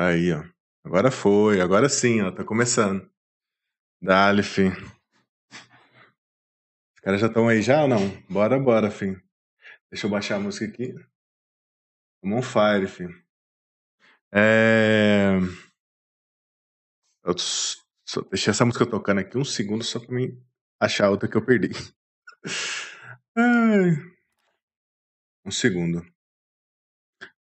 Aí, 0.00 0.32
ó. 0.32 0.44
Agora 0.84 1.10
foi, 1.10 1.60
agora 1.60 1.88
sim, 1.88 2.20
ó. 2.20 2.30
Tá 2.30 2.44
começando. 2.44 3.10
Dale, 4.00 4.44
fim. 4.44 4.68
Os 6.94 7.00
caras 7.02 7.20
já 7.20 7.26
estão 7.26 7.48
aí 7.48 7.60
já 7.60 7.82
ou 7.82 7.88
não? 7.88 8.08
Bora, 8.30 8.60
bora, 8.60 8.92
fim. 8.92 9.20
Deixa 9.90 10.06
eu 10.06 10.10
baixar 10.10 10.36
a 10.36 10.38
música 10.38 10.66
aqui. 10.66 10.94
Come 12.22 12.34
on 12.36 12.42
fire, 12.42 12.86
fim. 12.86 13.08
É... 14.32 15.38
Eu 17.24 17.34
só 17.36 18.20
deixei 18.30 18.52
essa 18.52 18.64
música 18.64 18.88
tocando 18.88 19.18
aqui 19.18 19.36
um 19.36 19.44
segundo 19.44 19.82
só 19.82 19.98
pra 19.98 20.14
mim 20.14 20.40
achar 20.80 21.10
outra 21.10 21.28
que 21.28 21.36
eu 21.36 21.44
perdi. 21.44 21.70
Ai. 23.36 23.96
Um 25.44 25.50
segundo. 25.50 26.06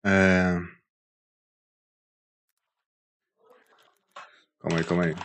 É... 0.06 0.81
Calma 4.62 4.78
aí, 4.78 4.84
calma 4.86 5.06
aí. 5.06 5.16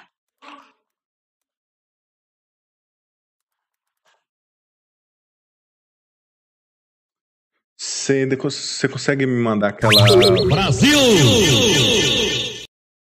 Você, 7.79 8.89
consegue 8.89 9.27
me 9.27 9.43
mandar 9.43 9.69
aquela. 9.69 9.93
Brasil! 10.49 10.99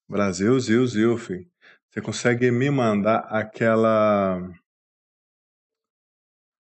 Brasil, 0.10 0.60
Zil, 0.60 0.88
Zil, 0.88 1.18
filho. 1.18 1.50
Você 1.90 2.02
consegue 2.02 2.52
me 2.52 2.70
mandar 2.70 3.20
aquela. 3.30 4.42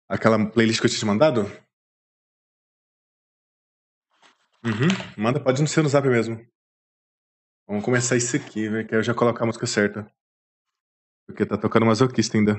Aquela 0.10 0.44
playlist 0.50 0.82
que 0.82 0.88
eu 0.88 0.90
tinha 0.90 1.00
te 1.00 1.06
mandado? 1.06 1.44
Uhum. 4.66 4.88
Manda, 5.18 5.40
pode 5.40 5.62
não 5.62 5.68
ser 5.68 5.84
no 5.84 5.90
zap 5.90 6.08
mesmo. 6.08 6.44
Vamos 7.68 7.84
começar 7.86 8.16
isso 8.16 8.36
aqui, 8.36 8.68
velho, 8.70 8.88
que 8.88 8.96
eu 8.96 9.04
já 9.04 9.14
colocar 9.14 9.44
a 9.44 9.48
música 9.48 9.66
certa. 9.68 10.08
Porque 11.28 11.46
tá 11.46 11.58
tocando 11.58 11.86
masoquista 11.86 12.38
ainda. 12.38 12.56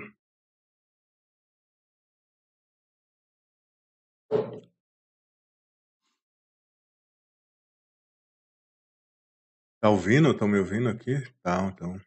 Tá 9.81 9.89
ouvindo? 9.89 10.33
Estão 10.33 10.47
me 10.49 10.59
ouvindo 10.59 10.89
aqui? 10.91 11.23
Tá, 11.43 11.63
então. 11.73 11.99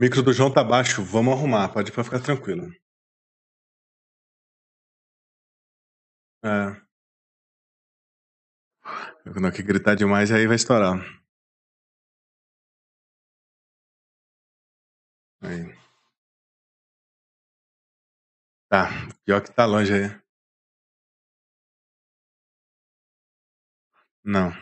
Micro 0.00 0.22
do 0.22 0.32
João 0.32 0.50
tá 0.50 0.64
baixo, 0.64 1.02
vamos 1.04 1.34
arrumar, 1.34 1.68
pode 1.68 1.92
pra 1.92 2.02
ficar 2.02 2.20
tranquilo. 2.20 2.70
É. 6.42 6.89
Não 9.38 9.50
que 9.50 9.62
gritar 9.62 9.94
demais 9.94 10.32
aí 10.32 10.46
vai 10.46 10.56
estourar. 10.56 10.98
Aí. 15.42 15.74
Tá, 18.68 18.88
pior 19.24 19.40
que 19.42 19.52
tá 19.52 19.64
longe 19.66 19.92
aí. 19.92 20.20
Não. 24.24 24.52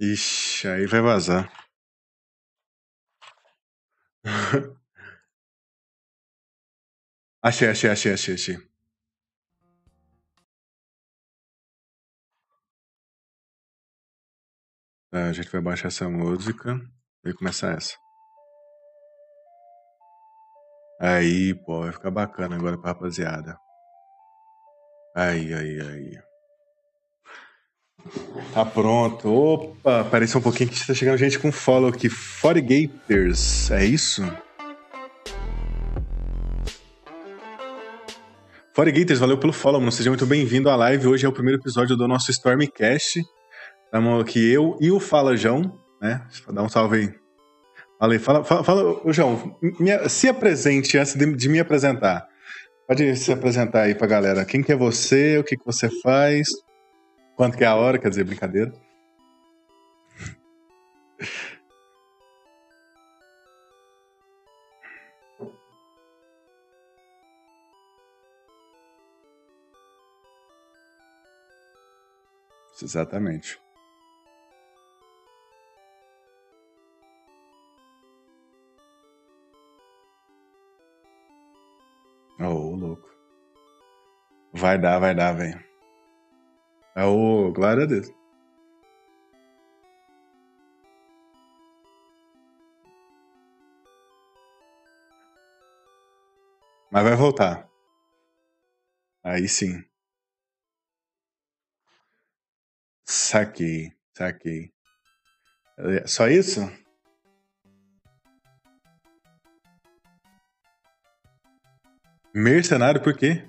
Ixi, 0.00 0.68
aí 0.68 0.86
vai 0.86 1.00
vazar. 1.00 1.50
achei, 7.44 7.68
achei, 7.68 7.90
achei, 7.90 8.12
achei, 8.12 8.34
achei. 8.34 8.56
Tá, 15.10 15.26
a 15.26 15.32
gente 15.32 15.48
vai 15.50 15.60
baixar 15.60 15.88
essa 15.88 16.08
música 16.08 16.80
e 17.24 17.32
começar 17.34 17.76
essa. 17.76 17.94
Aí, 21.00 21.54
pô, 21.54 21.82
vai 21.82 21.92
ficar 21.92 22.10
bacana 22.10 22.56
agora 22.56 22.78
pra 22.78 22.90
rapaziada. 22.90 23.56
Aí, 25.14 25.54
aí, 25.54 25.80
aí. 25.80 26.18
Tá 28.52 28.64
pronto. 28.64 29.28
Opa, 29.28 30.00
apareceu 30.00 30.40
um 30.40 30.42
pouquinho 30.42 30.70
que 30.70 30.76
está 30.76 30.94
chegando 30.94 31.18
gente 31.18 31.38
com 31.38 31.52
follow 31.52 31.90
aqui. 31.90 32.08
Foregators, 32.08 33.70
é 33.70 33.84
isso? 33.84 34.22
Foregators, 38.74 39.20
valeu 39.20 39.38
pelo 39.38 39.52
follow, 39.52 39.80
mano. 39.80 39.92
Seja 39.92 40.10
muito 40.10 40.26
bem-vindo 40.26 40.68
à 40.68 40.74
live. 40.74 41.06
Hoje 41.06 41.24
é 41.24 41.28
o 41.28 41.32
primeiro 41.32 41.60
episódio 41.60 41.96
do 41.96 42.08
nosso 42.08 42.32
Stormcast. 42.32 43.24
Estamos 43.84 44.20
aqui 44.20 44.52
eu 44.52 44.76
e 44.80 44.90
o 44.90 44.98
Fala 44.98 45.36
João, 45.36 45.78
né? 46.02 46.26
Dá 46.50 46.60
um 46.60 46.68
salve 46.68 46.96
aí. 46.96 47.14
Fala 48.00 48.14
aí, 48.14 48.18
fala, 48.18 48.42
fala, 48.42 48.64
fala 48.64 49.12
João, 49.12 49.56
me, 49.78 50.08
se 50.08 50.28
apresente 50.28 50.98
antes 50.98 51.14
de, 51.14 51.36
de, 51.36 51.48
me 51.48 51.60
apresentar. 51.60 52.26
Pode 52.88 53.14
se 53.14 53.32
apresentar 53.32 53.82
aí 53.82 53.94
pra 53.94 54.08
galera. 54.08 54.44
Quem 54.44 54.60
que 54.60 54.72
é 54.72 54.76
você, 54.76 55.38
o 55.38 55.44
que, 55.44 55.56
que 55.56 55.64
você 55.64 55.88
faz, 56.02 56.48
quanto 57.36 57.56
que 57.56 57.62
é 57.62 57.68
a 57.68 57.76
hora, 57.76 57.96
quer 57.96 58.08
dizer, 58.08 58.24
brincadeira. 58.24 58.72
Exatamente. 72.82 73.58
Oh, 82.40 82.74
louco. 82.76 83.08
Vai 84.52 84.78
dar, 84.78 84.98
vai 84.98 85.14
dar, 85.14 85.32
velho. 85.32 85.62
É 86.96 87.04
glória 87.52 87.84
a 87.84 87.86
Deus. 87.86 88.08
Mas 96.90 97.02
vai 97.04 97.16
voltar. 97.16 97.68
Aí 99.22 99.48
sim. 99.48 99.84
Saquei, 103.04 103.92
saquei. 104.16 104.70
É, 105.78 106.06
só 106.06 106.28
isso? 106.28 106.60
Mercenário 112.34 113.00
por 113.02 113.16
quê? 113.16 113.44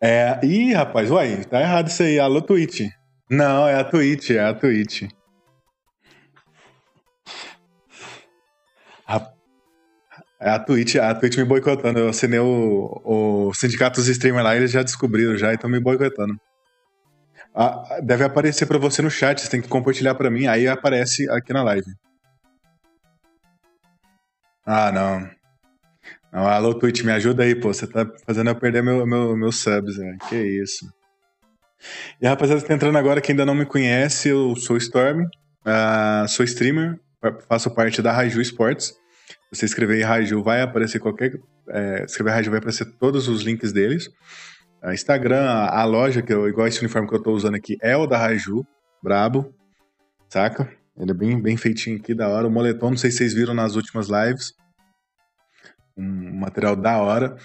É. 0.00 0.40
Ih, 0.44 0.72
rapaz, 0.72 1.10
uai, 1.10 1.44
tá 1.44 1.60
errado 1.60 1.88
isso 1.88 2.02
aí. 2.02 2.18
Alô, 2.18 2.40
Twitch. 2.40 2.90
Não, 3.30 3.68
é 3.68 3.74
a 3.74 3.84
Twitch, 3.84 4.30
é 4.30 4.40
a 4.40 4.54
Twitch. 4.54 5.02
É 9.06 9.37
a 10.40 10.58
Twitch, 10.58 10.96
a 10.96 11.14
Twitch 11.14 11.36
me 11.36 11.44
boicotando. 11.44 11.98
Eu 11.98 12.08
assinei 12.08 12.38
o, 12.38 13.00
o 13.04 13.54
sindicato 13.54 14.00
dos 14.00 14.08
streamers 14.08 14.44
lá, 14.44 14.56
eles 14.56 14.70
já 14.70 14.82
descobriram 14.82 15.36
já 15.36 15.52
e 15.52 15.54
estão 15.54 15.68
me 15.68 15.80
boicotando. 15.80 16.38
Ah, 17.54 17.98
deve 18.02 18.24
aparecer 18.24 18.66
para 18.66 18.78
você 18.78 19.02
no 19.02 19.10
chat, 19.10 19.40
você 19.40 19.48
tem 19.48 19.60
que 19.60 19.68
compartilhar 19.68 20.14
para 20.14 20.30
mim, 20.30 20.46
aí 20.46 20.68
aparece 20.68 21.28
aqui 21.30 21.52
na 21.52 21.62
live. 21.62 21.90
Ah, 24.64 24.92
não. 24.92 25.30
Não, 26.30 26.46
alô, 26.46 26.74
Twitch, 26.74 27.02
me 27.02 27.10
ajuda 27.10 27.42
aí, 27.42 27.54
pô. 27.54 27.72
Você 27.72 27.86
tá 27.86 28.06
fazendo 28.26 28.50
eu 28.50 28.54
perder 28.54 28.82
meu, 28.82 29.06
meu, 29.06 29.34
meus 29.36 29.60
subs, 29.60 29.96
velho. 29.96 30.18
Que 30.28 30.36
isso. 30.36 30.86
E 32.20 32.26
a 32.26 32.30
rapaziada 32.30 32.60
que 32.60 32.68
tá 32.68 32.74
entrando 32.74 32.98
agora, 32.98 33.20
que 33.20 33.32
ainda 33.32 33.46
não 33.46 33.54
me 33.54 33.64
conhece, 33.64 34.28
eu 34.28 34.54
sou 34.56 34.76
Storm, 34.76 35.22
uh, 35.22 36.28
sou 36.28 36.44
streamer, 36.44 37.00
faço 37.48 37.70
parte 37.70 38.02
da 38.02 38.12
Raiju 38.12 38.40
Sports. 38.42 38.94
Você 39.50 39.64
escrever 39.64 40.02
Raiju, 40.02 40.42
vai 40.42 40.60
aparecer 40.62 40.98
qualquer. 40.98 41.38
É, 41.68 42.04
escrever 42.04 42.30
Raiju, 42.30 42.50
vai 42.50 42.58
aparecer 42.58 42.84
todos 42.98 43.28
os 43.28 43.42
links 43.42 43.72
deles. 43.72 44.08
Uh, 44.82 44.92
Instagram, 44.92 45.42
a, 45.42 45.80
a, 45.80 45.84
loja, 45.84 46.22
que 46.22 46.32
eu, 46.32 46.48
igual 46.48 46.66
esse 46.66 46.80
uniforme 46.80 47.08
que 47.08 47.14
eu 47.14 47.22
tô 47.22 47.32
usando 47.32 47.54
aqui, 47.54 47.76
é 47.82 47.96
o 47.96 48.06
da 48.06 48.16
Raiju, 48.18 48.64
brabo, 49.02 49.52
saca? 50.28 50.70
Ele 50.96 51.10
é 51.10 51.14
bem, 51.14 51.40
bem 51.40 51.56
feitinho 51.56 51.96
aqui, 51.96 52.14
da 52.14 52.28
hora. 52.28 52.46
O 52.46 52.50
moletom, 52.50 52.90
não 52.90 52.96
sei 52.96 53.10
se 53.10 53.18
vocês 53.18 53.34
viram 53.34 53.54
nas 53.54 53.74
últimas 53.76 54.08
lives. 54.08 54.52
Um 55.98 56.38
material 56.38 56.76
da 56.76 57.02
hora. 57.02 57.36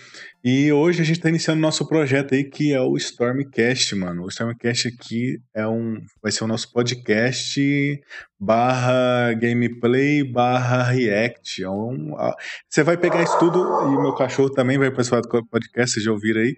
E 0.43 0.71
hoje 0.71 1.01
a 1.01 1.05
gente 1.05 1.17
está 1.17 1.29
iniciando 1.29 1.59
nosso 1.59 1.87
projeto 1.87 2.35
aí, 2.35 2.43
que 2.43 2.71
é 2.71 2.79
o 2.79 2.95
Stormcast, 2.95 3.95
mano. 3.95 4.23
O 4.23 4.27
Stormcast 4.27 4.89
aqui 4.89 5.39
é 5.53 5.67
um, 5.67 5.99
vai 6.21 6.31
ser 6.31 6.43
o 6.43 6.47
nosso 6.47 6.71
podcast 6.71 7.99
barra 8.39 9.33
gameplay 9.33 10.23
barra 10.23 10.83
react. 10.83 11.63
É 11.63 11.69
um, 11.69 12.13
você 12.69 12.83
vai 12.83 12.97
pegar 12.97 13.23
isso 13.23 13.39
tudo, 13.39 13.59
e 13.91 14.01
meu 14.01 14.13
cachorro 14.13 14.49
também 14.49 14.77
vai 14.77 14.91
participar 14.91 15.21
do 15.21 15.45
podcast, 15.47 15.93
vocês 15.93 16.05
já 16.05 16.11
ouviram 16.11 16.41
aí. 16.41 16.55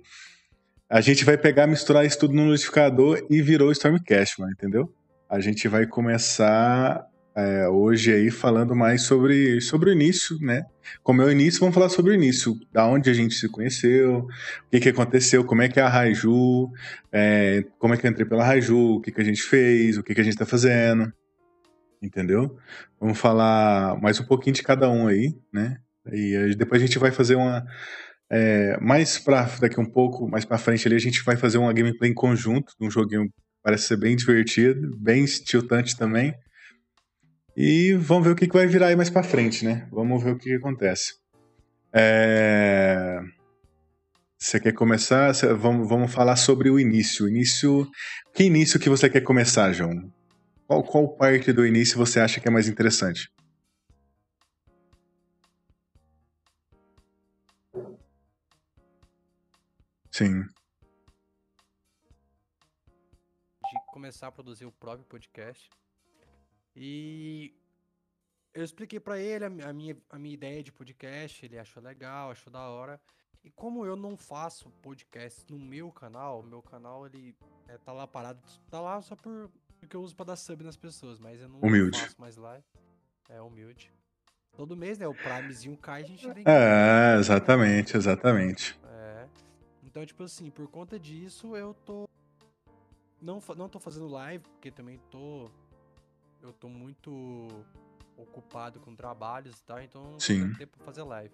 A 0.90 1.00
gente 1.02 1.24
vai 1.24 1.38
pegar, 1.38 1.66
misturar 1.66 2.06
isso 2.06 2.20
tudo 2.20 2.34
no 2.34 2.46
notificador 2.46 3.26
e 3.30 3.42
virou 3.42 3.72
Stormcast, 3.72 4.40
mano, 4.40 4.52
entendeu? 4.52 4.94
A 5.30 5.40
gente 5.40 5.68
vai 5.68 5.88
começar 5.88 7.06
é, 7.36 7.68
hoje 7.68 8.14
aí 8.14 8.32
falando 8.32 8.74
mais 8.74 9.02
sobre, 9.02 9.60
sobre 9.60 9.90
o 9.90 9.94
início, 9.94 10.38
né? 10.40 10.66
Como 11.04 11.22
é 11.22 11.26
o 11.26 11.32
início, 11.32 11.60
vamos 11.60 11.76
falar 11.76 11.90
sobre 11.90 12.12
o 12.12 12.16
início, 12.16 12.58
da 12.72 12.88
onde 12.88 13.10
a 13.10 13.14
gente 13.14 13.36
se 13.36 13.50
conheceu, 13.50 14.20
o 14.20 14.28
que, 14.72 14.80
que 14.80 14.90
aconteceu, 14.90 15.44
como 15.44 15.62
é 15.62 15.68
que 15.68 15.80
é 15.80 15.84
a 15.84 15.90
Raiju, 15.90 16.72
é, 17.12 17.66
como 17.78 17.94
é 17.94 17.98
que 17.98 18.08
eu 18.08 18.12
entrei 18.12 18.26
pela 18.26 18.46
Raiju, 18.46 18.96
o 18.96 19.02
que, 19.02 19.12
que 19.12 19.20
a 19.20 19.24
gente 19.24 19.42
fez, 19.44 19.98
o 19.98 20.04
que, 20.04 20.16
que 20.16 20.22
a 20.22 20.24
gente 20.24 20.38
tá 20.38 20.46
fazendo, 20.46 21.12
entendeu? 22.02 22.58
Vamos 23.00 23.20
falar 23.20 24.00
mais 24.02 24.20
um 24.20 24.26
pouquinho 24.26 24.56
de 24.56 24.64
cada 24.64 24.90
um 24.90 25.08
aí, 25.08 25.36
né? 25.52 25.78
E 26.14 26.56
depois 26.56 26.82
a 26.82 26.86
gente 26.86 27.00
vai 27.00 27.12
fazer 27.12 27.36
uma. 27.36 27.66
É, 28.30 28.78
mais 28.80 29.20
pra 29.20 29.44
daqui 29.60 29.80
um 29.80 29.86
pouco, 29.86 30.28
mais 30.28 30.46
pra 30.46 30.58
frente 30.58 30.88
ali, 30.88 30.96
a 30.96 31.00
gente 31.00 31.24
vai 31.24 31.36
fazer 31.36 31.58
uma 31.58 31.74
gameplay 31.74 32.12
em 32.12 32.14
conjunto, 32.14 32.74
um 32.80 32.90
joguinho 32.90 33.26
que 33.26 33.34
parece 33.64 33.88
ser 33.88 33.98
bem 33.98 34.16
divertido, 34.16 34.96
bem 34.98 35.26
tiltante 35.26 35.98
também. 35.98 36.34
E 37.56 37.94
vamos 37.94 38.26
ver 38.26 38.34
o 38.34 38.36
que, 38.36 38.48
vai 38.48 38.68
virar 38.68 38.88
aí 38.88 38.96
mais 38.98 39.10
para 39.10 39.24
frente, 39.24 39.64
né? 39.64 39.88
Vamos 39.90 40.22
ver 40.22 40.32
o 40.32 40.38
que, 40.38 40.54
acontece. 40.54 41.16
É... 41.94 43.18
Você 44.38 44.60
quer 44.60 44.74
começar? 44.74 45.32
Vamos, 45.58 46.14
falar 46.14 46.36
sobre 46.36 46.70
o 46.70 46.78
início. 46.78 47.30
Início. 47.30 47.90
Que 48.34 48.44
início 48.44 48.80
que 48.80 48.90
você 48.90 49.10
quer 49.10 49.22
começar, 49.22 49.72
João? 49.72 50.12
Qual, 50.68 50.84
qual 50.84 51.16
parte 51.16 51.54
do 51.54 51.66
início 51.66 51.98
você 51.98 52.20
acha 52.20 52.42
que 52.42 52.48
é 52.48 52.52
mais 52.52 52.68
interessante? 52.68 53.32
Sim. 60.12 60.42
De 63.64 63.86
começar 63.88 64.28
a 64.28 64.32
produzir 64.32 64.66
o 64.66 64.72
próprio 64.72 65.06
podcast. 65.06 65.70
E 66.76 67.54
eu 68.54 68.64
expliquei 68.64 69.00
para 69.00 69.20
ele 69.20 69.46
a, 69.46 69.50
minha, 69.50 69.98
a 70.10 70.20
minha 70.20 70.34
ideia 70.34 70.62
de 70.62 70.72
podcast, 70.72 71.46
ele 71.46 71.58
achou 71.58 71.82
legal, 71.82 72.32
achou 72.32 72.52
da 72.52 72.68
hora. 72.68 73.00
E 73.44 73.52
como 73.52 73.86
eu 73.86 73.96
não 73.96 74.18
faço 74.18 74.70
podcast 74.82 75.46
no 75.52 75.60
meu 75.60 75.92
canal, 75.92 76.42
meu 76.42 76.62
canal 76.62 77.06
ele 77.06 77.36
é, 77.68 77.78
tá 77.78 77.94
lá 77.94 78.08
parado, 78.08 78.42
tá 78.72 78.82
lá 78.82 79.00
só 79.02 79.16
por, 79.16 79.52
porque 79.80 79.96
eu 79.96 80.02
uso 80.02 80.16
para 80.16 80.28
dar 80.28 80.36
sub 80.36 80.64
nas 80.64 80.76
pessoas, 80.76 81.20
mas 81.20 81.40
eu 81.42 81.48
não 81.48 81.60
humilde. 81.60 82.00
faço 82.00 82.20
mais 82.20 82.38
lá. 82.38 82.60
É 83.30 83.40
humilde. 83.42 83.92
Todo 84.58 84.76
mês, 84.76 84.98
né? 84.98 85.08
O 85.08 85.14
Primezinho 85.14 85.78
cai, 85.78 86.02
a 86.04 86.06
gente 86.06 86.24
tem 86.34 86.44
que. 86.44 86.50
É, 86.50 87.18
exatamente, 87.20 87.98
exatamente. 87.98 88.80
É. 88.86 89.28
Então, 89.84 90.06
tipo 90.06 90.24
assim, 90.24 90.50
por 90.50 90.68
conta 90.68 91.00
disso, 91.00 91.56
eu 91.56 91.74
tô. 91.74 92.08
Não, 93.22 93.42
não 93.58 93.68
tô 93.68 93.80
fazendo 93.80 94.08
live, 94.08 94.44
porque 94.50 94.72
também 94.72 95.00
tô 95.12 95.52
eu 96.50 96.54
tô 96.54 96.68
muito 96.70 97.48
ocupado 98.18 98.80
com 98.80 98.96
trabalhos 98.96 99.60
e 99.60 99.64
tal, 99.64 99.82
então 99.82 100.12
não 100.12 100.20
Sim. 100.20 100.42
tenho 100.42 100.58
tempo 100.58 100.78
pra 100.78 100.86
fazer 100.86 101.04
live. 101.04 101.34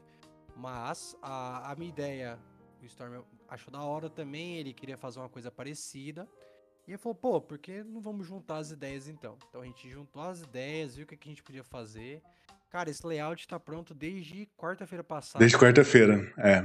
Mas 0.56 1.16
a, 1.22 1.72
a 1.72 1.76
minha 1.76 1.90
ideia, 1.90 2.40
o 2.82 2.86
Storm 2.86 3.24
achou 3.48 3.72
da 3.72 3.82
hora 3.82 4.10
também, 4.10 4.58
ele 4.58 4.74
queria 4.74 4.98
fazer 4.98 5.20
uma 5.20 5.30
coisa 5.30 5.52
parecida. 5.52 6.28
E 6.88 6.92
ele 6.92 6.98
falou, 6.98 7.16
pô, 7.16 7.40
por 7.40 7.58
que 7.58 7.84
não 7.84 8.02
vamos 8.02 8.28
juntar 8.28 8.58
as 8.58 8.72
ideias 8.72 9.08
então? 9.08 9.38
Então 9.50 9.62
a 9.62 9.66
gente 9.66 9.90
juntou 9.90 10.22
as 10.24 10.42
ideias, 10.42 10.96
viu 10.96 11.06
o 11.06 11.08
que, 11.08 11.16
que 11.16 11.30
a 11.30 11.32
gente 11.32 11.44
podia 11.44 11.64
fazer. 11.64 12.22
Cara, 12.70 12.90
esse 12.90 13.06
layout 13.06 13.48
tá 13.48 13.60
pronto 13.60 13.94
desde 13.94 14.48
quarta-feira 14.58 15.04
passada. 15.04 15.40
Desde 15.40 15.58
quarta-feira, 15.58 16.34
é. 16.38 16.62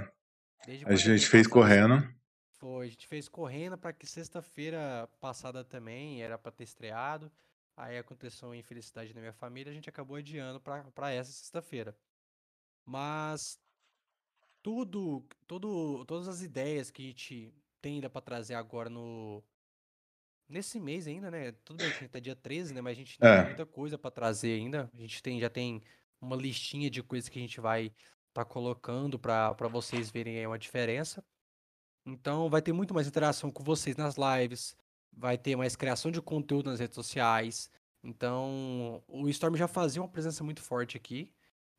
Desde 0.64 0.84
quarta 0.84 0.94
a 0.94 0.96
gente 0.96 1.26
fez 1.28 1.46
correndo. 1.46 2.16
Foi, 2.58 2.86
a 2.86 2.88
gente 2.88 3.06
fez 3.06 3.28
correndo 3.28 3.76
para 3.76 3.92
que 3.92 4.06
sexta-feira 4.06 5.08
passada 5.20 5.62
também 5.62 6.22
era 6.22 6.38
para 6.38 6.50
ter 6.50 6.64
estreado. 6.64 7.30
Aí 7.76 7.98
aconteceu 7.98 8.48
uma 8.48 8.56
infelicidade 8.56 9.12
na 9.12 9.20
minha 9.20 9.34
família, 9.34 9.70
a 9.70 9.74
gente 9.74 9.88
acabou 9.88 10.16
adiando 10.16 10.58
para 10.60 11.12
essa 11.12 11.30
sexta-feira. 11.30 11.94
Mas 12.84 13.60
tudo, 14.62 15.22
tudo, 15.46 16.04
todas 16.06 16.26
as 16.26 16.40
ideias 16.42 16.90
que 16.90 17.02
a 17.02 17.06
gente 17.06 17.54
tem 17.82 17.96
ainda 17.96 18.08
para 18.08 18.22
trazer 18.22 18.54
agora 18.54 18.88
no 18.88 19.44
nesse 20.48 20.80
mês 20.80 21.06
ainda, 21.06 21.30
né? 21.30 21.52
Tudo 21.64 21.78
bem 21.78 21.92
que 21.92 22.08
tá 22.08 22.20
dia 22.20 22.36
13, 22.36 22.72
né, 22.72 22.80
mas 22.80 22.92
a 22.92 22.94
gente 22.94 23.18
é. 23.20 23.36
tem 23.36 23.46
muita 23.46 23.66
coisa 23.66 23.98
para 23.98 24.10
trazer 24.10 24.54
ainda. 24.54 24.90
A 24.94 24.96
gente 24.96 25.22
tem 25.22 25.38
já 25.38 25.50
tem 25.50 25.82
uma 26.20 26.36
listinha 26.36 26.88
de 26.88 27.02
coisas 27.02 27.28
que 27.28 27.38
a 27.38 27.42
gente 27.42 27.60
vai 27.60 27.92
tá 28.32 28.44
colocando 28.44 29.18
para 29.18 29.68
vocês 29.70 30.10
verem 30.10 30.38
aí 30.38 30.46
uma 30.46 30.58
diferença. 30.58 31.24
Então 32.06 32.48
vai 32.48 32.62
ter 32.62 32.72
muito 32.72 32.94
mais 32.94 33.06
interação 33.06 33.50
com 33.50 33.62
vocês 33.62 33.96
nas 33.96 34.16
lives 34.16 34.76
vai 35.16 35.38
ter 35.38 35.56
mais 35.56 35.74
criação 35.74 36.10
de 36.10 36.20
conteúdo 36.20 36.70
nas 36.70 36.80
redes 36.80 36.94
sociais. 36.94 37.70
Então, 38.04 39.02
o 39.08 39.28
Storm 39.28 39.56
já 39.56 39.66
fazia 39.66 40.02
uma 40.02 40.08
presença 40.08 40.44
muito 40.44 40.62
forte 40.62 40.96
aqui. 40.96 41.32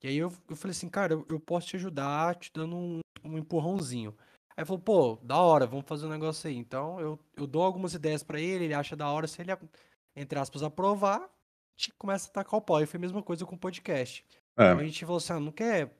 E 0.04 0.08
aí 0.08 0.18
eu, 0.18 0.32
eu 0.50 0.56
falei 0.56 0.72
assim, 0.72 0.90
cara, 0.90 1.14
eu, 1.14 1.26
eu 1.30 1.40
posso 1.40 1.68
te 1.68 1.76
ajudar 1.76 2.36
te 2.36 2.52
dando 2.54 2.76
um, 2.76 3.00
um 3.24 3.38
empurrãozinho. 3.38 4.16
Aí 4.56 4.66
falou, 4.66 4.82
pô, 4.82 5.20
da 5.24 5.38
hora, 5.38 5.68
vamos 5.68 5.86
fazer 5.86 6.08
um 6.08 6.10
negócio 6.10 6.50
aí. 6.50 6.58
Então 6.58 7.00
eu, 7.00 7.20
eu 7.36 7.46
dou 7.46 7.64
algumas 7.64 7.94
ideias 7.94 8.24
para 8.24 8.42
ele, 8.42 8.66
ele 8.66 8.74
acha 8.74 8.96
da 8.96 9.10
hora, 9.10 9.28
se 9.28 9.42
ele, 9.42 9.52
entre 10.16 10.40
aspas, 10.40 10.64
aprovar, 10.64 11.22
a 11.22 11.30
gente 11.78 11.94
começa 11.94 12.28
a 12.30 12.34
tacar 12.34 12.60
o 12.60 12.62
pau. 12.62 12.82
E 12.82 12.86
foi 12.86 12.98
a 12.98 13.02
mesma 13.02 13.22
coisa 13.22 13.46
com 13.46 13.56
o 13.56 13.60
podcast. 13.60 14.26
É. 14.58 14.66
Então 14.66 14.80
a 14.80 14.84
gente 14.84 15.06
falou 15.06 15.18
assim, 15.18 15.34
ah, 15.34 15.40
não 15.40 15.52
quer 15.52 15.96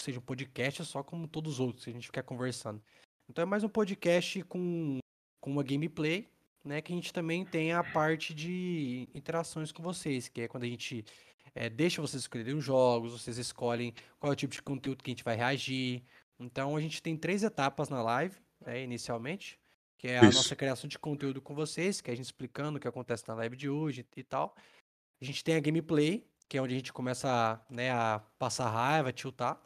seja 0.00 0.18
um 0.18 0.22
podcast 0.22 0.84
só 0.84 1.02
como 1.02 1.28
todos 1.28 1.54
os 1.54 1.60
outros, 1.60 1.84
que 1.84 1.90
a 1.90 1.94
gente 1.94 2.10
quer 2.10 2.22
conversando. 2.22 2.82
Então 3.28 3.42
é 3.42 3.46
mais 3.46 3.64
um 3.64 3.68
podcast 3.68 4.42
com, 4.44 4.98
com 5.40 5.50
uma 5.50 5.62
gameplay 5.62 6.28
né, 6.64 6.80
que 6.80 6.92
a 6.92 6.96
gente 6.96 7.12
também 7.12 7.44
tem 7.44 7.72
a 7.72 7.84
parte 7.84 8.32
de 8.32 9.08
interações 9.14 9.70
com 9.70 9.82
vocês, 9.82 10.28
que 10.28 10.42
é 10.42 10.48
quando 10.48 10.64
a 10.64 10.68
gente 10.68 11.04
é, 11.54 11.68
deixa 11.68 12.00
vocês 12.00 12.22
escolherem 12.22 12.54
os 12.54 12.64
jogos, 12.64 13.12
vocês 13.12 13.36
escolhem 13.36 13.94
qual 14.18 14.32
é 14.32 14.34
o 14.34 14.36
tipo 14.36 14.52
de 14.54 14.62
conteúdo 14.62 15.02
que 15.02 15.10
a 15.10 15.12
gente 15.12 15.24
vai 15.24 15.36
reagir. 15.36 16.02
Então 16.38 16.76
a 16.76 16.80
gente 16.80 17.02
tem 17.02 17.16
três 17.16 17.42
etapas 17.42 17.88
na 17.88 18.02
live, 18.02 18.36
né, 18.64 18.82
inicialmente, 18.82 19.58
que 19.98 20.08
é 20.08 20.18
a 20.18 20.24
Isso. 20.24 20.38
nossa 20.38 20.56
criação 20.56 20.88
de 20.88 20.98
conteúdo 20.98 21.40
com 21.40 21.54
vocês, 21.54 22.00
que 22.00 22.10
é 22.10 22.14
a 22.14 22.16
gente 22.16 22.26
explicando 22.26 22.78
o 22.78 22.80
que 22.80 22.88
acontece 22.88 23.24
na 23.28 23.34
live 23.34 23.56
de 23.56 23.68
hoje 23.68 24.06
e 24.16 24.22
tal. 24.22 24.56
A 25.20 25.24
gente 25.24 25.44
tem 25.44 25.56
a 25.56 25.60
gameplay, 25.60 26.26
que 26.48 26.56
é 26.56 26.62
onde 26.62 26.74
a 26.74 26.76
gente 26.76 26.92
começa 26.92 27.64
né, 27.70 27.90
a 27.90 28.22
passar 28.38 28.68
raiva, 28.68 29.12
tiltar. 29.12 29.60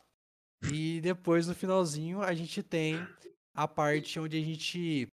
E 0.72 1.00
depois, 1.00 1.46
no 1.46 1.54
finalzinho, 1.54 2.20
a 2.22 2.34
gente 2.34 2.62
tem 2.62 3.06
a 3.54 3.66
parte 3.66 4.18
onde 4.18 4.37
a 4.37 4.40
gente 4.40 5.08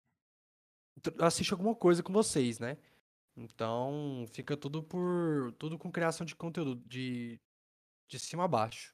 assiste 1.20 1.52
alguma 1.52 1.74
coisa 1.74 2.02
com 2.02 2.12
vocês, 2.12 2.58
né? 2.58 2.76
Então, 3.36 4.24
fica 4.32 4.56
tudo 4.56 4.82
por 4.82 5.52
tudo 5.58 5.78
com 5.78 5.90
criação 5.90 6.24
de 6.24 6.36
conteúdo 6.36 6.80
de 6.86 7.40
de 8.08 8.18
cima 8.18 8.44
a 8.44 8.48
baixo. 8.48 8.92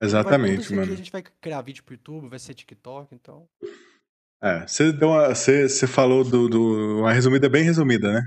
Exatamente, 0.00 0.72
mano. 0.72 0.92
A 0.92 0.96
gente 0.96 1.10
vai 1.10 1.22
criar 1.40 1.62
vídeo 1.62 1.82
pro 1.82 1.94
YouTube, 1.94 2.28
vai 2.28 2.38
ser 2.38 2.54
TikTok, 2.54 3.14
então. 3.14 3.48
É, 4.42 4.66
você 4.66 4.92
deu 4.92 5.08
uma, 5.08 5.34
você, 5.34 5.68
você 5.68 5.86
falou 5.86 6.22
do, 6.22 6.48
do 6.48 7.00
uma 7.00 7.12
resumida 7.12 7.48
bem 7.48 7.64
resumida, 7.64 8.12
né? 8.12 8.22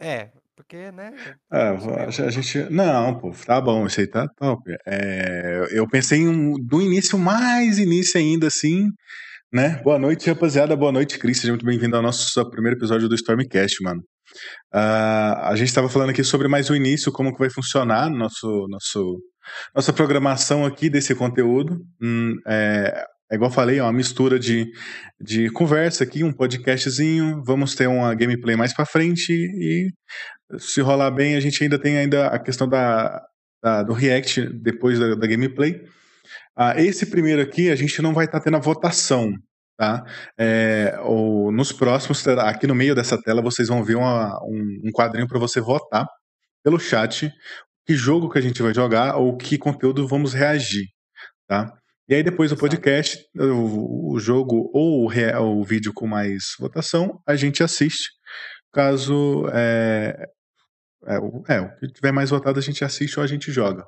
É, 0.00 0.30
porque, 0.56 0.90
né? 0.92 1.12
É, 1.52 1.68
a, 1.68 2.06
a 2.06 2.30
gente. 2.30 2.58
Não, 2.70 3.18
pô, 3.18 3.32
tá 3.32 3.60
bom, 3.60 3.86
isso 3.86 4.00
aí 4.00 4.06
tá 4.06 4.26
top. 4.28 4.62
É, 4.86 5.66
eu 5.72 5.86
pensei 5.86 6.20
em 6.20 6.28
um, 6.28 6.52
do 6.54 6.80
início, 6.80 7.18
mais 7.18 7.78
início 7.78 8.18
ainda, 8.18 8.46
assim, 8.46 8.88
né? 9.54 9.80
Boa 9.84 10.00
noite, 10.00 10.28
rapaziada. 10.28 10.74
Boa 10.74 10.90
noite, 10.90 11.16
Cris. 11.16 11.38
Seja 11.38 11.52
muito 11.52 11.64
bem-vindo 11.64 11.94
ao 11.94 12.02
nosso 12.02 12.50
primeiro 12.50 12.76
episódio 12.76 13.08
do 13.08 13.14
Stormcast, 13.14 13.80
mano. 13.84 14.00
Uh, 14.74 15.38
a 15.44 15.52
gente 15.54 15.68
estava 15.68 15.88
falando 15.88 16.10
aqui 16.10 16.24
sobre 16.24 16.48
mais 16.48 16.68
o 16.70 16.74
início, 16.74 17.12
como 17.12 17.32
que 17.32 17.38
vai 17.38 17.48
funcionar 17.48 18.10
nosso, 18.10 18.66
nosso, 18.68 19.22
nossa 19.72 19.92
programação 19.92 20.66
aqui 20.66 20.90
desse 20.90 21.14
conteúdo. 21.14 21.78
Hum, 22.02 22.34
é, 22.48 23.04
é 23.30 23.36
igual 23.36 23.48
falei, 23.48 23.78
é 23.78 23.82
uma 23.84 23.92
mistura 23.92 24.40
de, 24.40 24.66
de 25.20 25.48
conversa 25.50 26.02
aqui, 26.02 26.24
um 26.24 26.32
podcastzinho. 26.32 27.40
Vamos 27.46 27.76
ter 27.76 27.86
uma 27.86 28.12
gameplay 28.12 28.56
mais 28.56 28.74
para 28.74 28.84
frente 28.84 29.32
e 29.32 29.88
se 30.58 30.80
rolar 30.80 31.12
bem, 31.12 31.36
a 31.36 31.40
gente 31.40 31.62
ainda 31.62 31.78
tem 31.78 31.96
ainda 31.96 32.26
a 32.26 32.40
questão 32.40 32.68
da, 32.68 33.22
da 33.62 33.84
do 33.84 33.92
react 33.92 34.48
depois 34.52 34.98
da, 34.98 35.14
da 35.14 35.28
gameplay. 35.28 35.80
Ah, 36.56 36.80
esse 36.80 37.06
primeiro 37.06 37.42
aqui, 37.42 37.70
a 37.70 37.76
gente 37.76 38.00
não 38.00 38.14
vai 38.14 38.26
estar 38.26 38.38
tá 38.38 38.44
tendo 38.44 38.56
a 38.56 38.60
votação, 38.60 39.32
tá? 39.76 40.04
É, 40.38 40.96
ou 41.02 41.50
nos 41.52 41.72
próximos, 41.72 42.26
aqui 42.28 42.66
no 42.66 42.74
meio 42.74 42.94
dessa 42.94 43.20
tela, 43.20 43.42
vocês 43.42 43.68
vão 43.68 43.82
ver 43.82 43.96
uma, 43.96 44.38
um, 44.44 44.80
um 44.84 44.90
quadrinho 44.92 45.26
para 45.28 45.38
você 45.38 45.60
votar 45.60 46.06
pelo 46.62 46.78
chat 46.78 47.30
que 47.86 47.94
jogo 47.94 48.30
que 48.30 48.38
a 48.38 48.42
gente 48.42 48.62
vai 48.62 48.74
jogar 48.74 49.16
ou 49.16 49.36
que 49.36 49.58
conteúdo 49.58 50.06
vamos 50.08 50.32
reagir. 50.32 50.86
tá? 51.48 51.72
E 52.08 52.14
aí 52.14 52.22
depois 52.22 52.50
o 52.50 52.54
Exato. 52.54 52.60
podcast, 52.60 53.24
o, 53.36 54.14
o 54.14 54.20
jogo 54.20 54.70
ou 54.74 55.10
o, 55.10 55.60
o 55.60 55.64
vídeo 55.64 55.92
com 55.94 56.06
mais 56.06 56.54
votação, 56.58 57.20
a 57.26 57.36
gente 57.36 57.62
assiste. 57.62 58.10
Caso 58.72 59.48
é, 59.52 60.26
é, 61.06 61.14
é, 61.54 61.60
o 61.60 61.76
que 61.78 61.88
tiver 61.92 62.12
mais 62.12 62.30
votado, 62.30 62.58
a 62.58 62.62
gente 62.62 62.84
assiste 62.84 63.18
ou 63.18 63.24
a 63.24 63.26
gente 63.26 63.52
joga, 63.52 63.86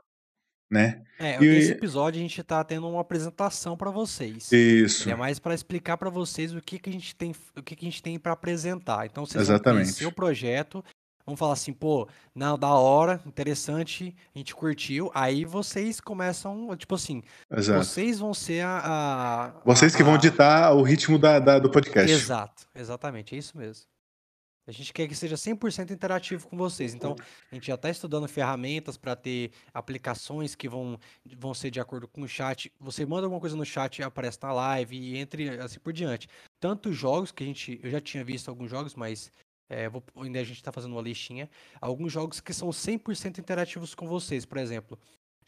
né? 0.71 1.03
É, 1.19 1.37
E- 1.37 1.49
nesse 1.49 1.73
episódio 1.73 2.19
a 2.19 2.23
gente 2.23 2.43
tá 2.43 2.63
tendo 2.65 2.89
uma 2.89 3.01
apresentação 3.01 3.77
pra 3.77 3.91
vocês. 3.91 4.51
Isso, 4.53 5.05
Ele 5.05 5.13
é 5.13 5.17
mais 5.17 5.39
pra 5.39 5.55
explicar 5.55 5.97
pra 5.97 6.11
vocês 6.11 6.53
o 6.55 6.61
que 6.61 6.79
que 6.79 6.91
a 6.91 6.93
gente 6.93 7.15
tem, 7.15 7.35
o 7.57 7.63
que 7.63 7.75
que 7.77 7.87
a 7.87 7.89
gente 7.91 8.03
tem 8.03 8.19
para 8.19 8.33
apresentar. 8.33 9.07
Então 9.07 9.25
vocês 9.25 9.43
Exatamente. 9.43 9.85
vão 9.85 9.85
conhecer 9.85 10.07
o 10.07 10.13
projeto, 10.13 10.85
vão 11.25 11.37
falar 11.37 11.55
assim, 11.55 11.73
pô, 11.73 12.09
não, 12.35 12.59
da 12.59 12.69
hora, 12.75 13.21
interessante, 13.27 14.15
a 14.35 14.39
gente 14.39 14.55
curtiu. 14.55 15.11
Aí 15.15 15.45
vocês 15.45 16.01
começam, 16.01 16.77
tipo 16.77 16.95
assim, 16.95 17.23
exato. 17.51 17.85
vocês 17.85 18.19
vão 18.19 18.35
ser 18.35 18.65
a, 18.65 18.79
a- 18.85 19.53
Vocês 19.65 19.95
que 19.97 20.03
vão 20.03 20.15
a- 20.15 20.19
ditar 20.19 20.73
o 20.75 20.83
ritmo 20.83 21.19
da, 21.19 21.39
da- 21.39 21.59
do 21.59 21.71
podcast. 21.71 22.11
Exato, 22.13 22.67
exatamente, 22.75 23.35
é 23.35 23.39
isso 23.39 23.57
mesmo. 23.57 23.87
A 24.69 24.73
gente 24.73 24.93
quer 24.93 25.07
que 25.07 25.15
seja 25.15 25.37
100% 25.37 25.91
interativo 25.93 26.49
com 26.49 26.57
vocês. 26.57 26.93
Então, 26.93 27.15
a 27.53 27.55
gente 27.55 27.69
já 27.69 27.75
está 27.77 27.89
estudando 27.89 28.27
ferramentas 28.27 28.97
para 28.97 29.15
ter 29.15 29.53
aplicações 29.73 30.55
que 30.57 30.69
vão, 30.69 30.99
vão 31.39 31.55
ser 31.55 31.71
de 31.71 31.79
acordo 31.79 32.09
com 32.09 32.23
o 32.23 32.29
chat. 32.29 32.73
Você 32.81 33.07
manda 33.07 33.27
alguma 33.27 33.41
coisa 33.41 33.55
no 33.57 33.65
chat, 33.65 34.03
aparece 34.03 34.39
na 34.43 34.53
live 34.53 34.97
e 34.97 35.17
entre 35.17 35.51
assim 35.61 35.79
por 35.79 35.93
diante. 35.93 36.29
Tanto 36.59 36.93
jogos 36.93 37.31
que 37.31 37.45
a 37.45 37.47
gente. 37.47 37.79
Eu 37.83 37.91
já 37.91 38.01
tinha 38.01 38.25
visto 38.25 38.49
alguns 38.49 38.69
jogos, 38.69 38.95
mas 38.97 39.31
é, 39.69 39.89
vou- 39.89 40.03
ainda 40.17 40.41
a 40.41 40.45
gente 40.45 40.57
está 40.57 40.73
fazendo 40.73 40.93
uma 40.93 41.03
listinha. 41.03 41.49
Alguns 41.81 42.13
jogos 42.13 42.41
que 42.41 42.53
são 42.53 42.69
100% 42.71 43.39
interativos 43.39 43.95
com 43.95 44.09
vocês, 44.09 44.45
por 44.45 44.59
exemplo. 44.59 44.99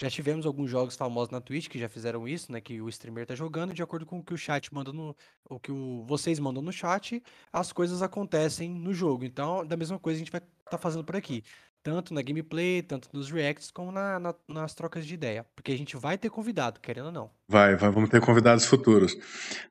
Já 0.00 0.08
tivemos 0.08 0.46
alguns 0.46 0.70
jogos 0.70 0.94
famosos 0.94 1.30
na 1.30 1.40
Twitch 1.40 1.66
que 1.68 1.78
já 1.78 1.88
fizeram 1.88 2.28
isso, 2.28 2.52
né? 2.52 2.60
Que 2.60 2.80
o 2.80 2.88
streamer 2.88 3.26
tá 3.26 3.34
jogando, 3.34 3.72
e 3.72 3.74
de 3.74 3.82
acordo 3.82 4.06
com 4.06 4.18
o 4.20 4.22
que 4.22 4.32
o 4.32 4.38
chat 4.38 4.72
manda 4.72 4.92
no. 4.92 5.14
O 5.50 5.58
que 5.58 5.72
o, 5.72 6.04
vocês 6.06 6.38
mandam 6.38 6.62
no 6.62 6.72
chat, 6.72 7.20
as 7.52 7.72
coisas 7.72 8.00
acontecem 8.00 8.70
no 8.70 8.94
jogo. 8.94 9.24
Então, 9.24 9.66
da 9.66 9.76
mesma 9.76 9.98
coisa 9.98 10.16
a 10.16 10.20
gente 10.20 10.30
vai 10.30 10.40
estar 10.64 10.78
fazendo 10.78 11.02
por 11.02 11.16
aqui. 11.16 11.42
Tanto 11.82 12.12
na 12.12 12.20
gameplay, 12.22 12.82
tanto 12.82 13.08
nos 13.12 13.30
reacts, 13.30 13.70
como 13.70 13.90
na- 13.90 14.18
na- 14.18 14.34
nas 14.48 14.74
trocas 14.74 15.06
de 15.06 15.14
ideia. 15.14 15.46
Porque 15.56 15.72
a 15.72 15.78
gente 15.78 15.96
vai 15.96 16.18
ter 16.18 16.28
convidado, 16.28 16.80
querendo 16.80 17.06
ou 17.06 17.12
não. 17.12 17.30
Vai, 17.48 17.76
vai, 17.76 17.90
vamos 17.90 18.10
ter 18.10 18.20
convidados 18.20 18.66
futuros. 18.66 19.16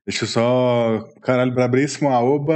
Deixa 0.06 0.24
eu 0.24 0.28
só. 0.28 1.08
Caralho, 1.22 1.54
brabríssimo. 1.54 2.10
Aoba, 2.10 2.56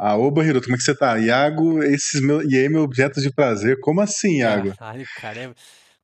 Aoba, 0.00 0.44
Hiroto, 0.44 0.66
como 0.66 0.74
é 0.74 0.78
que 0.78 0.84
você 0.84 0.94
tá? 0.96 1.18
Iago, 1.18 1.82
esses 1.82 2.20
meus. 2.20 2.44
E 2.52 2.56
aí, 2.56 2.68
meu 2.68 2.82
objeto 2.82 3.20
de 3.20 3.32
prazer. 3.32 3.80
Como 3.80 4.00
assim, 4.00 4.38
Iago? 4.38 4.74
Caralho, 4.78 5.06
cara, 5.20 5.38
é- 5.40 5.54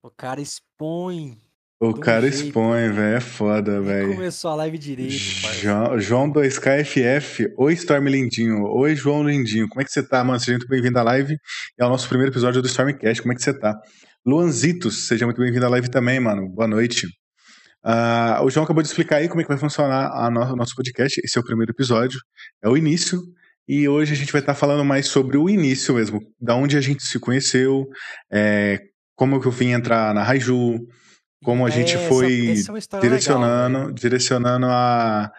o 0.02 0.10
cara 0.10 0.40
expõe. 0.80 1.36
O 1.82 1.88
um 1.88 1.92
cara 1.92 2.30
jeito. 2.30 2.46
expõe, 2.46 2.88
velho. 2.90 3.16
É 3.16 3.20
foda, 3.20 3.80
velho. 3.80 4.14
começou 4.14 4.50
a 4.50 4.54
live 4.56 4.78
direito. 4.78 5.12
João, 5.60 5.98
João 6.00 6.32
2KFF. 6.32 7.52
Oi, 7.56 7.72
Storm 7.74 8.08
Lindinho. 8.08 8.64
Oi, 8.64 8.94
João 8.94 9.22
Lindinho. 9.22 9.68
Como 9.68 9.80
é 9.80 9.84
que 9.84 9.90
você 9.90 10.02
tá, 10.02 10.22
mano? 10.24 10.38
Seja 10.40 10.52
muito 10.58 10.68
bem-vindo 10.68 10.98
à 10.98 11.02
live. 11.02 11.36
É 11.78 11.84
o 11.84 11.88
nosso 11.88 12.08
primeiro 12.08 12.32
episódio 12.32 12.60
do 12.62 12.68
Stormcast. 12.68 13.22
Como 13.22 13.32
é 13.32 13.36
que 13.36 13.42
você 13.42 13.52
tá? 13.58 13.78
Luanzitos, 14.26 15.06
seja 15.06 15.24
muito 15.26 15.40
bem-vindo 15.40 15.64
à 15.64 15.68
live 15.70 15.88
também, 15.90 16.18
mano. 16.20 16.48
Boa 16.48 16.68
noite. 16.68 17.06
Ah, 17.82 18.40
o 18.42 18.50
João 18.50 18.64
acabou 18.64 18.82
de 18.82 18.88
explicar 18.88 19.16
aí 19.16 19.28
como 19.28 19.40
é 19.40 19.44
que 19.44 19.48
vai 19.48 19.56
funcionar 19.58 20.10
a 20.12 20.30
no- 20.30 20.52
o 20.52 20.56
nosso 20.56 20.74
podcast. 20.74 21.18
Esse 21.24 21.38
é 21.38 21.40
o 21.40 21.44
primeiro 21.44 21.72
episódio, 21.72 22.18
é 22.62 22.68
o 22.68 22.76
início. 22.76 23.20
E 23.66 23.88
hoje 23.88 24.12
a 24.12 24.16
gente 24.16 24.32
vai 24.32 24.40
estar 24.42 24.54
falando 24.54 24.84
mais 24.84 25.06
sobre 25.06 25.38
o 25.38 25.48
início 25.48 25.94
mesmo, 25.94 26.20
da 26.38 26.54
onde 26.56 26.76
a 26.76 26.80
gente 26.80 27.04
se 27.04 27.18
conheceu, 27.20 27.86
é, 28.30 28.80
como 29.20 29.38
que 29.38 29.46
eu 29.46 29.52
vim 29.52 29.72
entrar 29.72 30.14
na 30.14 30.22
Raiju, 30.22 30.78
como 31.44 31.66
a 31.66 31.70
gente 31.70 31.94
Essa- 31.94 32.08
foi 32.08 32.48
essa 32.52 32.72
é 32.74 32.78
história 32.78 33.02
legal, 33.02 33.18
direcionando, 33.18 33.78
velho. 33.80 33.92
direcionando 33.94 34.66
a 34.66 35.30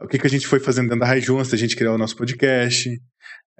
o 0.00 0.06
que, 0.08 0.18
que 0.18 0.26
a 0.26 0.30
gente 0.30 0.46
foi 0.46 0.58
fazendo 0.58 0.84
dentro 0.88 1.00
da 1.00 1.06
Raiju 1.06 1.36
antes 1.38 1.50
da 1.50 1.56
gente 1.58 1.76
criar 1.76 1.92
o 1.92 1.98
nosso 1.98 2.16
podcast. 2.16 2.88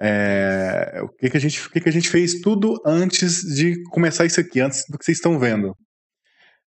é, 0.01 0.99
o 1.03 1.09
que, 1.09 1.29
que 1.29 1.37
a 1.37 1.39
gente, 1.39 1.67
o 1.67 1.69
que, 1.71 1.79
que 1.79 1.89
a 1.89 1.91
gente 1.91 2.09
fez 2.09 2.39
tudo 2.41 2.79
antes 2.85 3.41
de 3.41 3.81
começar 3.91 4.25
isso 4.25 4.39
aqui, 4.39 4.59
antes 4.59 4.83
do 4.89 4.97
que 4.97 5.05
vocês 5.05 5.17
estão 5.17 5.37
vendo. 5.39 5.75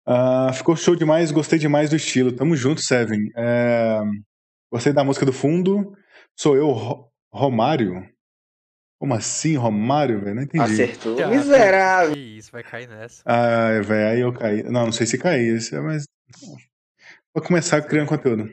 Ah, 0.07 0.51
ficou 0.53 0.75
show 0.75 0.95
demais, 0.95 1.31
gostei 1.31 1.59
demais 1.59 1.89
do 1.89 1.95
estilo. 1.95 2.31
Tamo 2.31 2.55
junto, 2.55 2.81
Seven. 2.81 3.19
É, 3.37 3.99
gostei 4.71 4.93
da 4.93 5.03
música 5.03 5.25
do 5.25 5.33
fundo. 5.33 5.91
Sou 6.39 6.55
eu, 6.55 6.69
Ro- 6.71 7.09
Romário? 7.33 8.03
Como 8.99 9.13
assim, 9.13 9.55
Romário, 9.55 10.19
velho? 10.19 10.35
Não 10.35 10.43
entendi. 10.43 10.63
Acertou. 10.63 11.23
Ah, 11.23 11.27
Miserável. 11.27 12.13
Que 12.13 12.19
isso, 12.19 12.51
vai 12.51 12.63
cair 12.63 12.87
nessa. 12.87 13.21
Ah, 13.25 13.79
velho, 13.81 14.09
aí 14.09 14.19
eu 14.19 14.33
caí. 14.33 14.63
Não, 14.63 14.85
não 14.85 14.91
sei 14.91 15.05
se 15.05 15.17
caí, 15.17 15.49
é 15.71 15.79
mas. 15.79 16.05
Vou 17.33 17.43
começar 17.43 17.81
criando 17.83 18.07
conteúdo. 18.07 18.49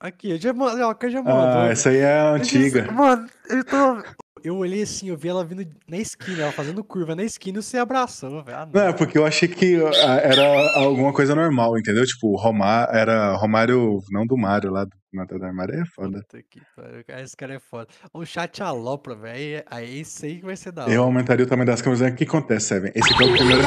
Aqui, 0.00 0.32
eu 0.32 0.38
já, 0.38 0.50
eu 0.50 1.10
já 1.10 1.22
Ah, 1.24 1.68
essa 1.70 1.90
aí 1.90 1.98
é 1.98 2.12
a 2.12 2.32
Eu 2.32 2.38
disse, 2.40 2.58
antiga. 2.58 2.90
Mano, 2.90 3.28
eu 3.48 3.64
tô. 3.64 4.02
Eu 4.44 4.58
olhei 4.58 4.82
assim, 4.82 5.08
eu 5.08 5.16
vi 5.16 5.28
ela 5.28 5.42
vindo 5.42 5.66
na 5.88 5.96
esquina, 5.96 6.42
ela 6.42 6.52
fazendo 6.52 6.84
curva 6.84 7.16
na 7.16 7.24
esquina 7.24 7.60
e 7.60 7.62
você 7.62 7.78
abraçou, 7.78 8.44
velho. 8.44 8.58
Ah, 8.58 8.68
Não, 8.70 8.88
é 8.88 8.92
porque 8.92 9.16
eu 9.16 9.24
achei 9.24 9.48
que 9.48 9.76
ah, 10.04 10.20
era 10.22 10.44
alguma 10.74 11.14
coisa 11.14 11.34
normal, 11.34 11.78
entendeu? 11.78 12.04
Tipo, 12.04 12.36
Romar, 12.36 12.86
era 12.92 13.34
Romário, 13.36 14.02
não 14.10 14.26
do 14.26 14.36
Mário 14.36 14.70
lá 14.70 14.84
do 14.84 14.90
Mata 15.14 15.38
da 15.38 15.46
Armário, 15.46 15.80
é 15.80 15.86
foda. 15.86 16.18
Puta 16.20 16.42
que 16.42 16.60
pariu, 16.76 17.02
Esse 17.24 17.34
cara 17.34 17.54
é 17.54 17.58
foda. 17.58 17.86
O 18.12 18.26
chat 18.26 18.62
alopra, 18.62 19.14
velho. 19.14 19.34
Aí, 19.34 19.64
aí 19.70 20.00
isso 20.00 20.26
aí 20.26 20.36
que 20.40 20.44
vai 20.44 20.56
ser 20.56 20.72
da 20.72 20.82
hora. 20.82 20.92
Eu 20.92 21.04
aumentaria 21.04 21.46
o 21.46 21.48
tamanho 21.48 21.66
das 21.66 21.80
câmeras. 21.80 22.12
O 22.12 22.14
que 22.14 22.24
acontece, 22.24 22.66
Seven? 22.66 22.92
Esse 22.94 23.14
aqui 23.14 23.22
é 23.22 23.26
o 23.26 23.32
primeiro. 23.32 23.62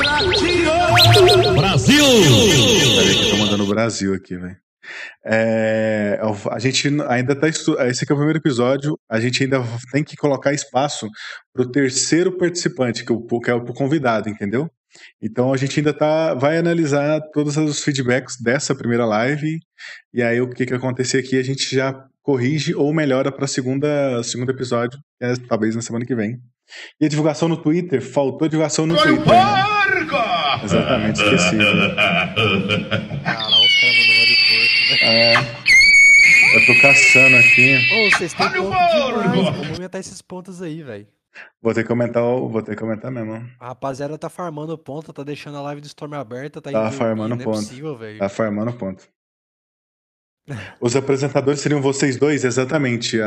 Brasil! 1.55 2.03
Peraí, 2.95 3.15
que 3.15 3.25
eu 3.25 3.31
tô 3.31 3.37
mandando 3.37 3.63
o 3.63 3.67
Brasil 3.67 4.13
aqui, 4.13 4.35
velho. 4.37 4.57
É, 5.25 6.19
a 6.51 6.59
gente 6.59 6.87
ainda 7.07 7.35
tá. 7.35 7.47
estu- 7.47 7.79
Esse 7.81 8.03
aqui 8.03 8.11
é 8.11 8.15
o 8.15 8.17
primeiro 8.17 8.39
episódio. 8.39 8.97
A 9.09 9.19
gente 9.19 9.43
ainda 9.43 9.61
tem 9.91 10.03
que 10.03 10.15
colocar 10.15 10.53
espaço 10.53 11.07
pro 11.53 11.69
terceiro 11.69 12.37
participante, 12.37 13.03
que, 13.05 13.11
é 13.11 13.15
o- 13.15 13.39
que 13.39 13.49
é 13.51 13.53
o 13.53 13.63
convidado, 13.73 14.29
entendeu? 14.29 14.69
Então 15.21 15.53
a 15.53 15.57
gente 15.57 15.79
ainda 15.79 15.93
tá, 15.93 16.33
vai 16.33 16.57
analisar 16.57 17.19
todos 17.33 17.55
os 17.57 17.83
feedbacks 17.83 18.35
dessa 18.41 18.73
primeira 18.73 19.05
live. 19.05 19.59
E 20.13 20.23
aí 20.23 20.39
o 20.41 20.49
que, 20.49 20.65
que 20.65 20.73
acontecer 20.73 21.19
aqui 21.19 21.37
a 21.37 21.43
gente 21.43 21.75
já 21.75 21.93
corrige 22.23 22.73
ou 22.73 22.93
melhora 22.93 23.31
para 23.31 23.47
segunda 23.47 24.21
segundo 24.23 24.49
episódio, 24.49 24.97
é, 25.21 25.33
talvez 25.47 25.75
na 25.75 25.81
semana 25.81 26.05
que 26.05 26.15
vem. 26.15 26.37
E 26.99 27.05
a 27.05 27.09
divulgação 27.09 27.47
no 27.47 27.55
Twitter, 27.61 28.01
faltou 28.01 28.47
divulgação 28.47 28.85
no 28.87 28.97
Twitter. 28.97 29.25
né? 29.27 30.63
Exatamente, 30.63 31.21
esqueci. 31.21 31.55
velho. 31.55 31.95
Caralho, 31.95 33.65
os 33.65 33.75
caras 33.79 33.97
mandando 33.97 34.25
de 34.25 34.35
porco, 34.35 34.87
velho. 34.89 34.96
É, 35.09 35.33
eu 36.55 36.65
tô 36.65 36.81
caçando 36.81 37.37
aqui. 37.37 37.75
Ô, 37.93 38.11
vocês 38.11 38.33
têm 38.33 38.49
demais. 38.51 38.93
Vamos 39.55 39.71
aumentar 39.77 39.99
esses 39.99 40.21
pontos 40.21 40.61
aí, 40.61 40.83
velho. 40.83 41.07
Vou 41.61 41.73
ter 41.73 41.83
que 41.83 41.87
comentar, 41.87 42.23
o- 42.23 42.49
vou 42.49 42.61
ter 42.61 42.71
que 42.71 42.81
comentar 42.81 43.11
mesmo. 43.11 43.33
A 43.59 43.67
rapaziada 43.67 44.17
tá 44.17 44.29
farmando 44.29 44.77
ponto, 44.77 45.13
tá 45.13 45.23
deixando 45.23 45.57
a 45.57 45.61
live 45.61 45.81
do 45.81 45.87
Storm 45.87 46.13
aberta, 46.15 46.59
tá 46.61 46.71
Tá 46.71 46.81
dormir, 46.83 46.97
farmando 46.97 47.35
não 47.35 47.41
é 47.41 47.45
ponto. 47.45 47.57
possível, 47.59 47.97
velho. 47.97 48.19
Tá 48.19 48.27
farmando 48.27 48.73
ponto. 48.73 49.07
Os 50.81 50.95
apresentadores 50.95 51.59
seriam 51.61 51.81
vocês 51.81 52.17
dois? 52.17 52.43
Exatamente. 52.43 53.19
é, 53.19 53.25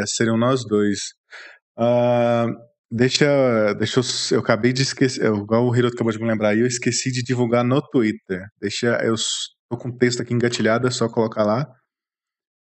é, 0.00 0.06
seriam 0.06 0.36
nós 0.36 0.64
dois. 0.66 0.98
Ah, 1.78 2.46
deixa, 2.90 3.72
deixa 3.78 4.00
eu. 4.00 4.04
Eu 4.36 4.40
acabei 4.40 4.72
de 4.72 4.82
esquecer. 4.82 5.24
eu- 5.24 5.36
Igual 5.38 5.66
o 5.66 5.74
Hiroto 5.76 5.94
acabou 5.94 6.12
de 6.12 6.18
me 6.18 6.26
lembrar 6.28 6.50
aí, 6.50 6.60
eu 6.60 6.66
esqueci 6.66 7.10
de 7.10 7.22
divulgar 7.22 7.64
no 7.64 7.80
Twitter. 7.80 8.44
Deixa. 8.60 8.88
Eu 9.02 9.14
tô 9.72 9.78
com 9.78 9.88
o 9.88 9.96
texto 9.96 10.20
aqui 10.20 10.34
engatilhado, 10.34 10.86
é 10.86 10.90
só 10.90 11.08
colocar 11.08 11.44
lá. 11.44 11.66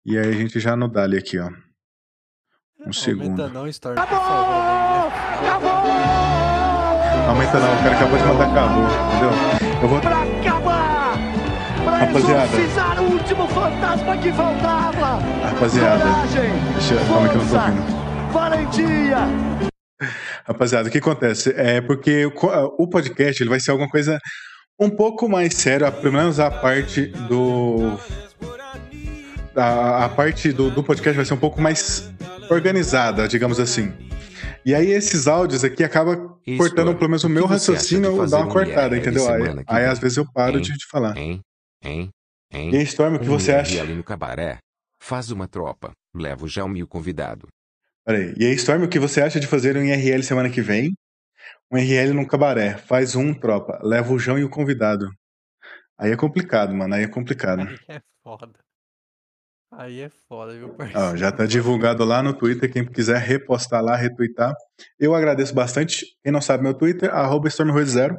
E 0.06 0.16
aí 0.18 0.26
a 0.28 0.32
gente 0.32 0.58
já 0.58 0.74
no 0.74 0.88
Dali 0.88 1.18
aqui, 1.18 1.38
ó. 1.38 1.50
Um 2.86 2.92
segundo. 2.92 3.42
Aumenta 3.42 3.48
não, 3.48 3.68
Storm, 3.68 3.94
por 3.94 4.06
favor, 4.06 5.12
Aumenta 7.28 7.58
não, 7.60 7.74
o 7.74 7.82
cara 7.82 7.96
acabou 7.96 8.18
de 8.18 8.24
mandar 8.24 8.50
acabou, 8.50 8.84
entendeu? 8.84 9.82
Eu 9.82 9.88
vou. 9.88 10.00
Pra 10.00 10.22
acabar! 10.22 11.14
Pra 11.84 11.96
Rapaziada. 11.98 12.44
exorcizar 12.44 13.02
o 13.02 13.12
último 13.12 13.48
fantasma 13.48 14.16
que 14.18 14.32
faltava! 14.32 15.18
Rapaziada, 15.42 16.04
Coragem! 16.04 16.52
deixa. 16.72 16.96
Calma 17.06 17.28
que 17.28 17.34
eu 17.34 17.42
não 17.42 17.48
tô 17.48 17.56
ouvindo. 17.56 18.32
Valentia! 18.32 19.18
Rapaziada, 20.46 20.88
o 20.88 20.92
que 20.92 20.98
acontece? 20.98 21.54
É 21.56 21.80
porque 21.80 22.26
o 22.26 22.88
podcast 22.88 23.42
ele 23.42 23.50
vai 23.50 23.60
ser 23.60 23.70
alguma 23.70 23.88
coisa 23.88 24.18
um 24.78 24.90
pouco 24.90 25.28
mais 25.28 25.54
séria, 25.54 25.90
pelo 25.90 26.14
menos 26.14 26.40
a 26.40 26.50
parte 26.50 27.06
do. 27.28 27.98
A, 29.56 30.06
a 30.06 30.08
parte 30.08 30.52
do, 30.52 30.70
do 30.70 30.82
podcast 30.82 31.16
vai 31.16 31.24
ser 31.24 31.34
um 31.34 31.38
pouco 31.38 31.60
mais 31.60 32.12
organizada, 32.50 33.28
digamos 33.28 33.60
assim. 33.60 33.92
E 34.64 34.74
aí 34.74 34.90
esses 34.90 35.28
áudios 35.28 35.62
aqui 35.62 35.84
acabam 35.84 36.36
Isso, 36.46 36.58
cortando 36.58 36.94
pelo 36.94 37.10
menos 37.10 37.22
o 37.22 37.28
meu 37.28 37.46
raciocínio, 37.46 38.10
eu 38.10 38.16
fazer 38.16 38.30
dar 38.32 38.38
uma 38.38 38.46
um 38.46 38.52
cortada, 38.52 38.96
entendeu? 38.96 39.28
Aí, 39.28 39.42
aí 39.66 39.84
às 39.84 39.98
vezes 39.98 40.16
eu 40.16 40.26
paro 40.32 40.56
Hein? 40.56 40.62
de, 40.62 40.72
de 40.76 40.86
falar. 40.86 41.16
Hein? 41.16 41.40
Hein? 41.84 42.10
Hein? 42.52 42.70
E 42.72 42.76
aí, 42.76 42.82
Storm, 42.84 43.16
o 43.16 43.18
que 43.18 43.26
Um 43.26 43.30
você 43.38 43.52
acha? 43.52 43.80
ali 43.80 43.94
no 43.94 44.02
cabaré. 44.02 44.58
Faz 45.00 45.30
uma 45.30 45.46
tropa. 45.46 45.92
Leva 46.14 46.44
o 46.44 46.48
Jalmi 46.48 46.82
o 46.82 46.86
convidado. 46.86 47.46
Peraí. 48.06 48.34
E 48.38 48.46
aí, 48.46 48.54
Storm, 48.54 48.84
o 48.84 48.88
que 48.88 48.98
você 48.98 49.20
acha 49.20 49.38
de 49.38 49.46
fazer 49.46 49.76
um 49.76 49.84
IRL 49.84 50.22
semana 50.22 50.48
que 50.48 50.62
vem? 50.62 50.94
Um 51.70 51.78
IRL 51.78 52.12
no 52.14 52.26
cabaré. 52.26 52.76
Faz 52.76 53.16
um, 53.16 53.32
tropa. 53.34 53.78
Leva 53.82 54.12
o 54.12 54.18
João 54.18 54.38
e 54.38 54.44
o 54.44 54.50
convidado. 54.50 55.10
Aí 55.98 56.12
é 56.12 56.16
complicado, 56.16 56.74
mano. 56.74 56.94
Aí 56.94 57.04
é 57.04 57.08
complicado. 57.08 57.60
Aí 57.60 57.78
é 57.88 58.00
foda. 58.22 58.52
Aí 59.76 60.00
é 60.00 60.10
foda, 60.28 60.52
viu, 60.54 60.68
Ó, 60.68 60.72
parceiro? 60.74 61.16
já 61.16 61.32
tá 61.32 61.46
divulgado 61.46 62.04
lá 62.04 62.22
no 62.22 62.32
Twitter. 62.32 62.72
Quem 62.72 62.84
quiser 62.84 63.18
repostar 63.18 63.82
lá, 63.82 63.96
retweetar. 63.96 64.54
Eu 64.98 65.14
agradeço 65.14 65.54
bastante. 65.54 66.06
Quem 66.22 66.32
não 66.32 66.40
sabe 66.40 66.62
meu 66.62 66.74
Twitter, 66.74 67.12
arroba 67.12 67.48
StormRoad0. 67.48 68.16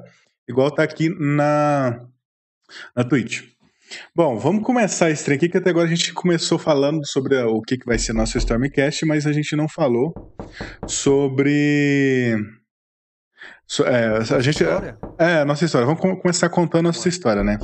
Igual 0.50 0.70
tá 0.72 0.84
aqui 0.84 1.10
na, 1.10 2.06
na 2.96 3.04
Twitch. 3.04 3.44
Bom, 4.16 4.38
vamos 4.38 4.64
começar 4.64 5.10
esse 5.12 5.24
trem 5.24 5.38
aqui, 5.38 5.48
que 5.48 5.58
até 5.58 5.70
agora 5.70 5.86
a 5.86 5.90
gente 5.90 6.12
começou 6.14 6.58
falando 6.58 7.06
sobre 7.06 7.38
o 7.44 7.62
que, 7.62 7.78
que 7.78 7.86
vai 7.86 7.98
ser 7.98 8.14
nosso 8.14 8.38
Stormcast, 8.38 9.06
mas 9.06 9.25
a 9.25 9.32
gente 9.32 9.56
não 9.56 9.70
falou 9.70 10.14
sobre. 10.88 12.36
So- 13.68 13.84
é, 13.86 14.18
a 14.18 14.40
gente, 14.40 14.64
História? 14.64 14.98
é, 15.18 15.40
a 15.40 15.46
nossa 15.46 15.66
história. 15.66 15.86
Vamos 15.86 16.02
com- 16.02 16.16
começar 16.16 16.50
contando 16.50 16.86
a 16.88 16.92
nossa 16.92 17.08
história, 17.10 17.44
né? 17.44 17.58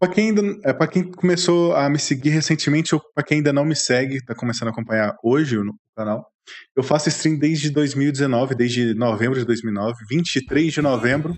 Pra 0.00 0.08
quem, 0.08 0.28
ainda, 0.28 0.42
é, 0.64 0.72
pra 0.72 0.86
quem 0.86 1.10
começou 1.10 1.74
a 1.74 1.88
me 1.90 1.98
seguir 1.98 2.30
recentemente, 2.30 2.94
ou 2.94 3.02
pra 3.14 3.24
quem 3.24 3.38
ainda 3.38 3.52
não 3.52 3.64
me 3.64 3.74
segue, 3.74 4.24
tá 4.24 4.34
começando 4.34 4.68
a 4.68 4.70
acompanhar 4.70 5.16
hoje 5.24 5.56
no 5.56 5.74
canal, 5.96 6.30
eu 6.76 6.82
faço 6.84 7.08
stream 7.08 7.36
desde 7.36 7.68
2019, 7.70 8.54
desde 8.54 8.94
novembro 8.94 9.38
de 9.38 9.44
2009, 9.44 10.04
23 10.08 10.72
de 10.72 10.80
novembro 10.80 11.36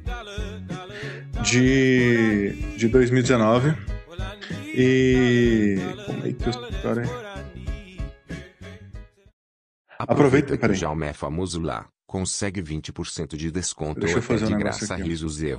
de, 1.42 2.52
de 2.76 2.88
2019. 2.88 3.74
E. 4.74 5.78
Como 6.06 6.26
é 6.26 6.32
que 6.32 6.48
eu. 6.48 6.90
Aí. 6.92 7.30
Aproveita, 9.98 10.54
que 10.54 10.58
peraí. 10.60 10.76
o 10.76 10.78
Jaume 10.78 11.06
é 11.06 11.12
famoso 11.12 11.60
lá. 11.60 11.86
Consegue 12.10 12.60
20% 12.60 13.36
de 13.36 13.52
desconto 13.52 14.00
Deixa 14.00 14.14
eu 14.14 14.18
ou 14.18 14.24
até 14.24 14.26
fazer 14.34 14.44
um 14.46 14.48
de 14.48 14.56
negócio 14.56 14.80
graça 14.80 14.94
aqui. 14.94 15.02
risos 15.04 15.40
e 15.40 15.54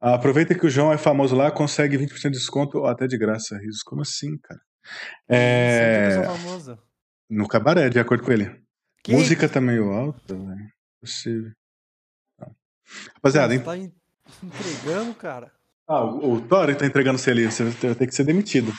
Aproveita 0.00 0.54
que 0.56 0.64
o 0.64 0.70
João 0.70 0.92
é 0.92 0.96
famoso 0.96 1.34
lá, 1.34 1.50
consegue 1.50 1.98
20% 1.98 2.22
de 2.30 2.38
desconto 2.38 2.78
ou 2.78 2.86
até 2.86 3.08
de 3.08 3.18
graça. 3.18 3.58
Risos, 3.58 3.82
como 3.82 4.02
assim, 4.02 4.38
cara? 4.38 4.60
É... 5.28 6.22
É. 6.22 6.78
No 7.28 7.48
cabaré, 7.48 7.88
de 7.88 7.98
acordo 7.98 8.22
com 8.22 8.30
ele. 8.30 8.62
Que? 9.02 9.10
Música 9.10 9.48
tá 9.48 9.60
meio 9.60 9.90
alta, 9.90 10.36
velho. 10.36 10.70
Possível. 11.00 11.50
Tá. 12.38 12.48
Rapaziada, 13.16 13.54
Você 13.54 13.58
hein? 13.58 13.64
tá 13.64 13.76
en- 13.76 13.92
entregando, 14.40 15.14
cara. 15.16 15.50
Ah, 15.88 16.04
o, 16.04 16.34
o 16.34 16.40
Tori 16.46 16.76
tá 16.76 16.86
entregando 16.86 17.18
você 17.18 17.32
ali, 17.32 17.44
você 17.50 17.64
vai 17.64 17.94
ter 17.96 18.06
que 18.06 18.14
ser 18.14 18.22
demitido. 18.22 18.72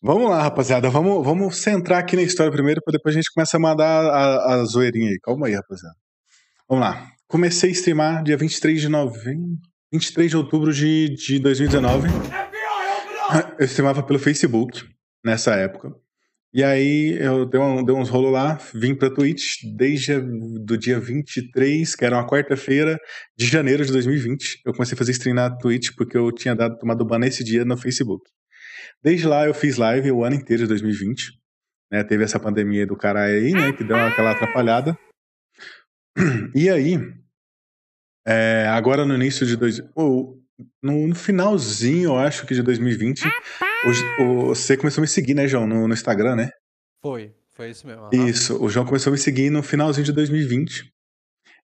Vamos 0.00 0.30
lá, 0.30 0.42
rapaziada. 0.42 0.88
Vamos, 0.88 1.24
vamos 1.24 1.56
centrar 1.56 1.98
aqui 1.98 2.14
na 2.14 2.22
história 2.22 2.52
primeiro, 2.52 2.80
para 2.84 2.92
depois 2.92 3.16
a 3.16 3.18
gente 3.18 3.32
começa 3.32 3.56
a 3.56 3.60
mandar 3.60 4.04
a, 4.04 4.54
a 4.54 4.64
zoeirinha 4.64 5.10
aí. 5.10 5.18
Calma 5.20 5.48
aí, 5.48 5.54
rapaziada. 5.54 5.96
Vamos 6.68 6.84
lá. 6.84 7.10
Comecei 7.26 7.70
a 7.70 7.72
streamar 7.72 8.22
dia 8.22 8.36
23 8.36 8.80
de 8.80 8.88
novembro. 8.88 9.58
23 9.92 10.30
de 10.30 10.36
outubro 10.36 10.72
de, 10.72 11.08
de 11.16 11.40
2019. 11.40 12.08
Eu 13.58 13.64
streamava 13.66 14.02
pelo 14.02 14.20
Facebook 14.20 14.86
nessa 15.24 15.56
época. 15.56 15.92
E 16.54 16.62
aí 16.62 17.18
eu 17.20 17.44
dei, 17.44 17.60
um, 17.60 17.84
dei 17.84 17.94
uns 17.94 18.08
rolos 18.08 18.32
lá, 18.32 18.58
vim 18.72 18.94
pra 18.94 19.10
Twitch 19.10 19.64
desde 19.76 20.18
do 20.20 20.78
dia 20.78 20.98
23, 20.98 21.94
que 21.94 22.04
era 22.04 22.16
uma 22.16 22.26
quarta-feira 22.26 22.98
de 23.36 23.46
janeiro 23.46 23.84
de 23.84 23.92
2020. 23.92 24.62
Eu 24.64 24.72
comecei 24.72 24.94
a 24.94 24.98
fazer 24.98 25.10
stream 25.12 25.34
na 25.34 25.50
Twitch 25.50 25.90
porque 25.96 26.16
eu 26.16 26.30
tinha 26.32 26.54
dado 26.54 26.78
tomado 26.78 27.04
ban 27.04 27.18
nesse 27.18 27.42
dia 27.42 27.64
no 27.64 27.76
Facebook. 27.76 28.22
Desde 29.02 29.26
lá 29.26 29.46
eu 29.46 29.54
fiz 29.54 29.76
live 29.76 30.10
o 30.12 30.24
ano 30.24 30.36
inteiro 30.36 30.62
de 30.62 30.68
2020. 30.68 31.38
Né, 31.90 32.04
teve 32.04 32.22
essa 32.24 32.38
pandemia 32.38 32.86
do 32.86 32.96
caralho 32.96 33.34
aí, 33.34 33.52
né? 33.52 33.72
Que 33.72 33.82
deu 33.82 33.96
aquela 33.96 34.32
atrapalhada. 34.32 34.98
E 36.54 36.68
aí, 36.68 36.98
é, 38.26 38.66
agora 38.68 39.04
no 39.06 39.14
início 39.14 39.46
de 39.46 39.56
dois, 39.56 39.80
ou 39.94 40.38
no, 40.82 41.06
no 41.08 41.14
finalzinho, 41.14 42.10
eu 42.10 42.18
acho 42.18 42.44
que 42.46 42.54
de 42.54 42.62
2020, 42.62 43.22
o- 44.18 44.22
o- 44.22 44.46
você 44.48 44.76
começou 44.76 45.00
a 45.00 45.02
me 45.02 45.08
seguir, 45.08 45.34
né, 45.34 45.46
João, 45.46 45.66
no, 45.66 45.86
no 45.88 45.94
Instagram, 45.94 46.34
né? 46.36 46.50
Foi, 47.00 47.32
foi 47.54 47.70
isso 47.70 47.86
mesmo. 47.86 48.02
aham. 48.02 48.28
Isso, 48.28 48.62
o 48.62 48.68
João 48.68 48.84
começou 48.84 49.10
a 49.10 49.12
me 49.12 49.18
seguir 49.18 49.50
no 49.50 49.62
finalzinho 49.62 50.04
de 50.04 50.12
2020. 50.12 50.92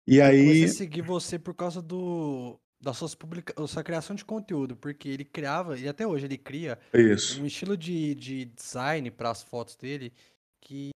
E 0.06 0.18
Eu 0.18 0.26
comecei 0.26 0.52
aí, 0.52 0.64
a 0.64 0.68
seguir 0.68 1.02
você 1.02 1.38
por 1.38 1.54
causa 1.54 1.82
do 1.82 2.58
da 2.84 2.92
suas 2.92 3.14
publica... 3.14 3.54
sua 3.66 3.82
criação 3.82 4.14
de 4.14 4.24
conteúdo, 4.24 4.76
porque 4.76 5.08
ele 5.08 5.24
criava, 5.24 5.78
e 5.78 5.88
até 5.88 6.06
hoje 6.06 6.26
ele 6.26 6.38
cria, 6.38 6.78
isso. 6.92 7.40
um 7.42 7.46
estilo 7.46 7.76
de, 7.76 8.14
de 8.14 8.44
design 8.44 9.10
para 9.10 9.30
as 9.30 9.42
fotos 9.42 9.74
dele 9.76 10.12
que 10.60 10.90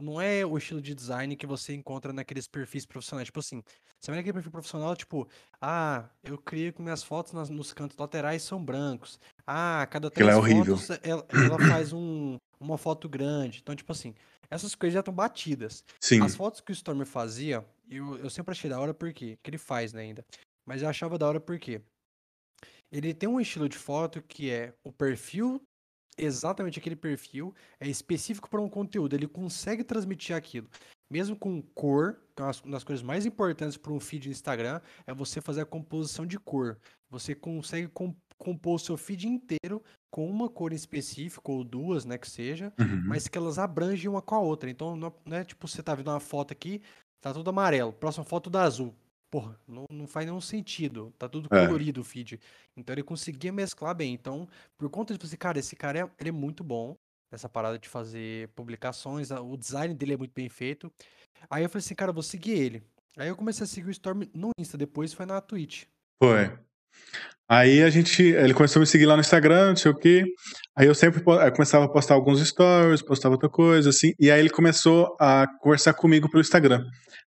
não 0.00 0.20
é 0.20 0.46
o 0.46 0.56
estilo 0.56 0.80
de 0.80 0.94
design 0.94 1.34
que 1.34 1.46
você 1.46 1.74
encontra 1.74 2.12
naqueles 2.12 2.46
perfis 2.46 2.86
profissionais. 2.86 3.26
Tipo 3.26 3.40
assim, 3.40 3.62
você 4.00 4.12
vai 4.12 4.18
naquele 4.18 4.34
perfil 4.34 4.52
profissional, 4.52 4.94
tipo, 4.94 5.28
ah, 5.60 6.08
eu 6.22 6.38
criei 6.38 6.70
com 6.70 6.84
minhas 6.84 7.02
fotos 7.02 7.32
nas- 7.32 7.48
nos 7.50 7.72
cantos 7.72 7.96
laterais 7.96 8.42
são 8.42 8.64
brancos. 8.64 9.18
Ah, 9.44 9.86
cada 9.90 10.06
é 10.06 10.10
três 10.10 10.36
horrível. 10.36 10.76
fotos 10.76 10.98
ela, 11.02 11.26
ela 11.30 11.58
faz 11.58 11.92
um, 11.92 12.36
uma 12.60 12.78
foto 12.78 13.08
grande. 13.08 13.58
Então, 13.60 13.74
tipo 13.74 13.90
assim, 13.90 14.14
essas 14.48 14.76
coisas 14.76 14.94
já 14.94 15.00
estão 15.00 15.12
batidas. 15.12 15.82
Sim, 16.00 16.22
As 16.22 16.36
fotos 16.36 16.60
que 16.60 16.70
o 16.70 16.74
Stormer 16.74 17.06
fazia, 17.06 17.66
eu, 17.90 18.16
eu 18.18 18.30
sempre 18.30 18.52
achei 18.52 18.70
da 18.70 18.78
hora 18.78 18.94
porque 18.94 19.36
que 19.42 19.50
ele 19.50 19.58
faz, 19.58 19.92
né, 19.92 20.02
ainda. 20.02 20.24
Mas 20.68 20.82
eu 20.82 20.88
achava 20.90 21.16
da 21.16 21.26
hora 21.26 21.40
porque 21.40 21.80
ele 22.92 23.14
tem 23.14 23.26
um 23.26 23.40
estilo 23.40 23.68
de 23.68 23.78
foto 23.78 24.20
que 24.20 24.50
é 24.50 24.74
o 24.84 24.92
perfil, 24.92 25.62
exatamente 26.18 26.78
aquele 26.78 26.94
perfil, 26.96 27.54
é 27.80 27.88
específico 27.88 28.50
para 28.50 28.60
um 28.60 28.68
conteúdo. 28.68 29.14
Ele 29.14 29.26
consegue 29.26 29.82
transmitir 29.82 30.36
aquilo. 30.36 30.68
Mesmo 31.10 31.34
com 31.34 31.62
cor, 31.62 32.20
que 32.36 32.42
é 32.42 32.44
uma 32.44 32.52
das- 32.72 32.84
coisas 32.84 33.02
mais 33.02 33.24
importantes 33.24 33.78
para 33.78 33.92
um 33.92 33.98
feed 33.98 34.26
no 34.26 34.32
Instagram, 34.32 34.78
é 35.06 35.14
você 35.14 35.40
fazer 35.40 35.62
a 35.62 35.66
composição 35.66 36.26
de 36.26 36.38
cor. 36.38 36.78
Você 37.08 37.34
consegue 37.34 37.88
com- 37.88 38.14
compor 38.36 38.74
o 38.74 38.78
seu 38.78 38.96
feed 38.98 39.26
inteiro 39.26 39.82
com 40.12 40.28
uma 40.28 40.50
cor 40.50 40.72
em 40.72 40.76
específico, 40.76 41.50
ou 41.50 41.64
duas, 41.64 42.04
né, 42.04 42.18
que 42.18 42.28
seja, 42.28 42.74
uhum, 42.78 43.04
mas 43.06 43.26
que 43.26 43.38
elas 43.38 43.58
abrangem 43.58 44.08
uma 44.10 44.20
com 44.20 44.34
a 44.34 44.40
outra. 44.40 44.68
Então, 44.68 44.94
não 44.96 45.14
não 45.24 45.36
é 45.38 45.44
tipo, 45.44 45.66
você 45.66 45.82
tá 45.82 45.94
vendo 45.94 46.10
uma 46.10 46.20
foto 46.20 46.52
aqui, 46.52 46.82
tá 47.22 47.32
tudo 47.32 47.48
amarelo, 47.48 47.90
próxima 47.92 48.24
foto 48.24 48.50
da 48.50 48.62
azul. 48.64 48.94
Porra, 49.30 49.58
não, 49.68 49.84
não 49.90 50.06
faz 50.06 50.24
nenhum 50.26 50.40
sentido. 50.40 51.12
Tá 51.18 51.28
tudo 51.28 51.48
É. 51.52 51.66
colorido 51.66 52.00
o 52.00 52.04
feed. 52.04 52.40
Então 52.76 52.94
ele 52.94 53.02
conseguia 53.02 53.52
mesclar 53.52 53.94
bem. 53.94 54.14
Então, 54.14 54.48
por 54.78 54.88
conta 54.88 55.14
disso, 55.14 55.26
assim, 55.26 55.36
cara, 55.36 55.58
esse 55.58 55.76
cara 55.76 55.98
é, 56.00 56.10
ele 56.18 56.30
é 56.30 56.32
muito 56.32 56.64
bom 56.64 56.96
nessa 57.30 57.48
parada 57.48 57.78
de 57.78 57.88
fazer 57.88 58.48
publicações. 58.56 59.30
O 59.30 59.56
design 59.56 59.94
dele 59.94 60.14
é 60.14 60.16
muito 60.16 60.32
bem 60.34 60.48
feito. 60.48 60.90
Aí 61.50 61.62
eu 61.62 61.68
falei 61.68 61.80
assim, 61.84 61.94
cara, 61.94 62.10
vou 62.12 62.22
seguir 62.22 62.52
ele. 62.52 62.82
Aí 63.18 63.28
eu 63.28 63.36
comecei 63.36 63.64
a 63.64 63.66
seguir 63.66 63.88
o 63.88 63.90
Storm 63.90 64.22
no 64.32 64.50
Insta, 64.58 64.78
depois 64.78 65.12
foi 65.12 65.26
na 65.26 65.40
Twitch. 65.40 65.84
foi. 66.22 66.50
Aí 67.50 67.82
a 67.82 67.88
gente, 67.88 68.22
ele 68.22 68.52
começou 68.52 68.78
a 68.78 68.82
me 68.82 68.86
seguir 68.86 69.06
lá 69.06 69.14
no 69.14 69.20
Instagram, 69.20 69.70
não 69.70 69.76
sei 69.76 69.90
o 69.90 69.94
quê. 69.96 70.24
Aí 70.76 70.86
eu 70.86 70.94
sempre 70.94 71.20
eu 71.20 71.52
começava 71.52 71.86
a 71.86 71.88
postar 71.88 72.14
alguns 72.14 72.46
stories, 72.46 73.00
postava 73.02 73.34
outra 73.36 73.48
coisa, 73.48 73.88
assim. 73.90 74.12
E 74.18 74.30
aí 74.30 74.38
ele 74.40 74.50
começou 74.50 75.16
a 75.18 75.46
conversar 75.60 75.94
comigo 75.94 76.28
pelo 76.30 76.40
Instagram. 76.42 76.84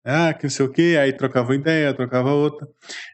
Ah, 0.06 0.34
que 0.34 0.44
não 0.44 0.50
sei 0.52 0.66
o 0.66 0.72
quê. 0.72 0.98
Aí 1.02 1.12
trocava 1.14 1.50
uma 1.50 1.56
ideia, 1.56 1.94
trocava 1.94 2.32
outra. 2.32 2.68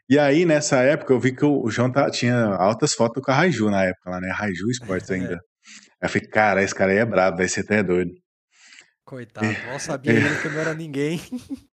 E 0.08 0.18
aí, 0.18 0.44
nessa 0.44 0.76
época, 0.82 1.12
eu 1.12 1.18
vi 1.20 1.34
que 1.34 1.44
o 1.44 1.68
João 1.70 1.90
tá- 1.90 2.10
tinha 2.10 2.36
altas 2.54 2.92
fotos 2.92 3.22
com 3.22 3.30
a 3.30 3.34
Raiju 3.34 3.70
na 3.70 3.84
época 3.84 4.10
lá, 4.10 4.20
né? 4.20 4.30
Raiju 4.30 4.70
Sports 4.70 5.10
ainda. 5.10 5.34
Aí 5.34 5.38
eu 6.02 6.08
falei, 6.08 6.28
cara, 6.28 6.62
esse 6.62 6.74
cara 6.74 6.92
aí 6.92 6.98
é 6.98 7.04
brabo, 7.06 7.38
vai 7.38 7.48
ser 7.48 7.60
até 7.60 7.82
doido. 7.82 8.12
Coitado, 9.04 9.46
mal 9.66 9.78
sabia 9.78 10.12
ele 10.12 10.36
que 10.36 10.48
não 10.48 10.60
era 10.60 10.74
ninguém. 10.74 11.20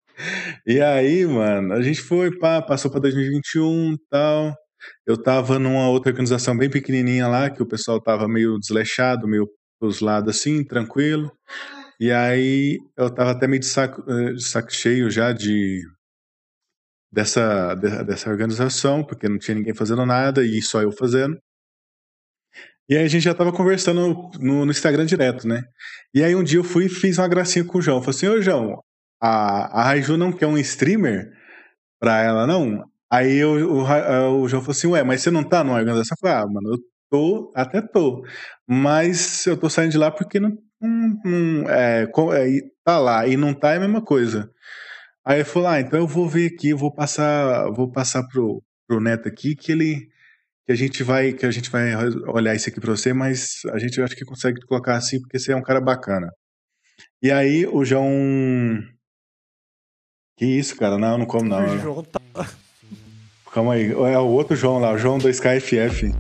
E 0.66 0.80
aí, 0.80 1.26
mano, 1.26 1.74
a 1.74 1.82
gente 1.82 2.00
foi, 2.00 2.38
pá, 2.38 2.62
passou 2.62 2.92
pra 2.92 3.00
2021 3.00 3.94
e 3.94 3.98
tal. 4.12 4.54
Eu 5.08 5.18
tava 5.18 5.58
numa 5.58 5.90
outra 5.90 6.12
organização 6.12 6.56
bem 6.56 6.70
pequenininha 6.70 7.28
lá, 7.28 7.50
que 7.50 7.64
o 7.64 7.66
pessoal 7.66 8.00
tava 8.00 8.28
meio 8.28 8.60
desleixado, 8.60 9.28
meio 9.28 9.48
pros 9.80 10.02
lados 10.02 10.36
assim, 10.38 10.64
tranquilo. 10.64 11.32
E 12.00 12.12
aí 12.12 12.80
eu 12.98 13.10
tava 13.14 13.32
até 13.32 13.48
meio 13.48 13.60
de 13.60 13.68
saco, 13.68 14.04
eh, 14.10 14.34
de 14.34 14.44
saco 14.44 14.72
cheio 14.74 15.10
já 15.10 15.32
de 15.32 15.82
dessa, 17.12 17.76
de- 17.76 18.04
dessa 18.04 18.30
organização, 18.30 19.04
porque 19.06 19.30
não 19.30 19.38
tinha 19.40 19.56
ninguém 19.56 19.74
fazendo 19.74 20.06
nada 20.06 20.46
e 20.46 20.62
só 20.62 20.82
eu 20.82 20.92
fazendo. 20.92 21.38
E 22.90 22.98
aí 22.98 23.06
a 23.06 23.08
gente 23.08 23.24
já 23.24 23.34
tava 23.34 23.52
conversando 23.52 24.32
no, 24.40 24.66
no 24.66 24.72
Instagram 24.72 25.06
direto, 25.06 25.48
né? 25.48 25.64
E 26.14 26.24
aí 26.24 26.36
um 26.36 26.44
dia 26.44 26.60
eu 26.60 26.64
fui 26.64 26.86
e 26.86 26.90
fiz 26.90 27.18
uma 27.18 27.28
gracinha 27.28 27.64
com 27.66 27.78
o 27.78 27.82
João. 27.82 28.02
Falei 28.02 28.16
assim, 28.18 28.28
ô 28.28 28.42
João, 28.42 28.82
a, 29.22 29.80
a 29.82 29.84
Raiju 29.86 30.18
não 30.18 30.32
quer 30.34 30.48
um 30.48 30.58
streamer 30.58 31.32
pra 32.00 32.22
ela, 32.22 32.48
não? 32.48 32.86
Aí 33.12 33.38
eu- 33.38 33.72
o, 33.74 33.84
Ra- 33.84 34.30
o 34.32 34.48
João 34.50 34.62
falou 34.64 34.74
assim, 34.74 34.88
ué, 34.88 35.04
mas 35.04 35.22
você 35.24 35.32
não 35.32 35.44
tá 35.44 35.64
numa 35.64 35.78
organização? 35.78 36.16
Eu 36.18 36.20
falei, 36.30 36.38
ah, 36.44 36.48
mano, 36.48 36.70
eu 36.76 36.80
tô, 37.12 37.54
até 37.56 37.82
tô. 37.82 38.24
Mas 38.68 39.46
eu 39.48 39.58
tô 39.58 39.70
saindo 39.70 39.92
de 39.94 39.98
lá 39.98 40.12
porque 40.12 40.40
não, 40.40 40.58
não, 40.88 41.20
não- 41.24 41.70
é, 41.70 42.04
é, 42.04 42.62
tá 42.84 43.00
lá 43.00 43.28
e 43.28 43.38
não 43.38 43.54
tá 43.54 43.74
é 43.74 43.78
a 43.78 43.80
mesma 43.80 44.02
coisa. 44.02 44.50
Aí 45.26 45.38
ele 45.38 45.46
falou, 45.46 45.70
ah, 45.70 45.80
então 45.80 46.00
eu 46.00 46.08
vou 46.08 46.28
ver 46.28 46.48
aqui, 46.54 46.70
eu 46.70 46.78
vou 46.78 46.94
passar, 46.94 47.70
vou 47.72 47.90
passar 47.90 48.24
pro, 48.28 48.62
pro 48.88 49.00
Neto 49.00 49.28
aqui 49.28 49.56
que 49.56 49.72
ele 49.72 50.10
que 50.66 50.72
a 50.72 50.76
gente 50.76 51.04
vai 51.04 51.34
que 51.34 51.46
a 51.46 51.52
gente 51.52 51.70
vai 51.70 51.94
olhar 52.28 52.56
isso 52.56 52.70
aqui 52.70 52.80
pra 52.80 52.92
você, 52.92 53.14
mas 53.14 53.62
a 53.72 53.78
gente 53.78 54.02
acho 54.02 54.16
que 54.16 54.26
consegue 54.26 54.62
colocar 54.66 54.96
assim 54.96 55.20
porque 55.20 55.40
você 55.40 55.52
é 55.52 55.56
um 55.56 55.62
cara 55.64 55.82
bacana. 55.82 56.32
E 57.22 57.32
aí 57.32 57.66
o 57.66 57.84
João 57.86 58.82
que 60.38 60.46
isso, 60.46 60.76
cara? 60.76 60.98
Não, 60.98 61.18
não 61.18 61.26
como 61.26 61.48
não. 61.50 61.66
O 61.66 61.80
João 61.80 62.04
tá... 62.04 62.20
Calma 63.54 63.74
aí. 63.76 63.92
É 63.92 64.18
o 64.18 64.28
outro 64.28 64.56
João 64.56 64.80
lá, 64.80 64.92
o 64.92 64.98
João 64.98 65.20
do 65.20 65.30
SkyFF. 65.30 66.12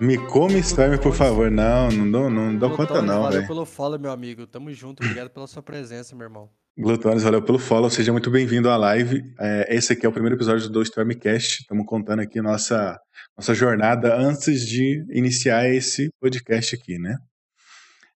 Me 0.00 0.16
come 0.16 0.60
Storm, 0.60 0.98
por 0.98 1.14
favor. 1.14 1.50
Não, 1.50 1.90
não 1.90 2.10
dou, 2.10 2.30
não 2.30 2.56
dou 2.56 2.74
conta 2.74 3.02
não, 3.02 3.20
Valeu 3.20 3.32
velho. 3.32 3.46
pelo 3.46 3.66
follow, 3.66 3.98
meu 3.98 4.10
amigo. 4.10 4.46
Tamo 4.46 4.72
junto. 4.72 5.02
Obrigado 5.02 5.28
pela 5.28 5.46
sua 5.46 5.62
presença, 5.62 6.16
meu 6.16 6.24
irmão. 6.24 6.48
Glutones, 6.78 7.22
valeu 7.22 7.42
pelo 7.42 7.58
follow. 7.58 7.90
Seja 7.90 8.10
muito 8.10 8.30
bem-vindo 8.30 8.70
à 8.70 8.78
live. 8.78 9.22
É, 9.38 9.76
esse 9.76 9.92
aqui 9.92 10.06
é 10.06 10.08
o 10.08 10.12
primeiro 10.12 10.36
episódio 10.36 10.70
do 10.70 10.80
Stormcast. 10.80 11.60
Estamos 11.60 11.84
contando 11.84 12.20
aqui 12.20 12.40
nossa, 12.40 12.98
nossa 13.36 13.52
jornada 13.52 14.16
antes 14.16 14.66
de 14.66 15.04
iniciar 15.10 15.68
esse 15.68 16.08
podcast 16.18 16.74
aqui, 16.76 16.98
né? 16.98 17.16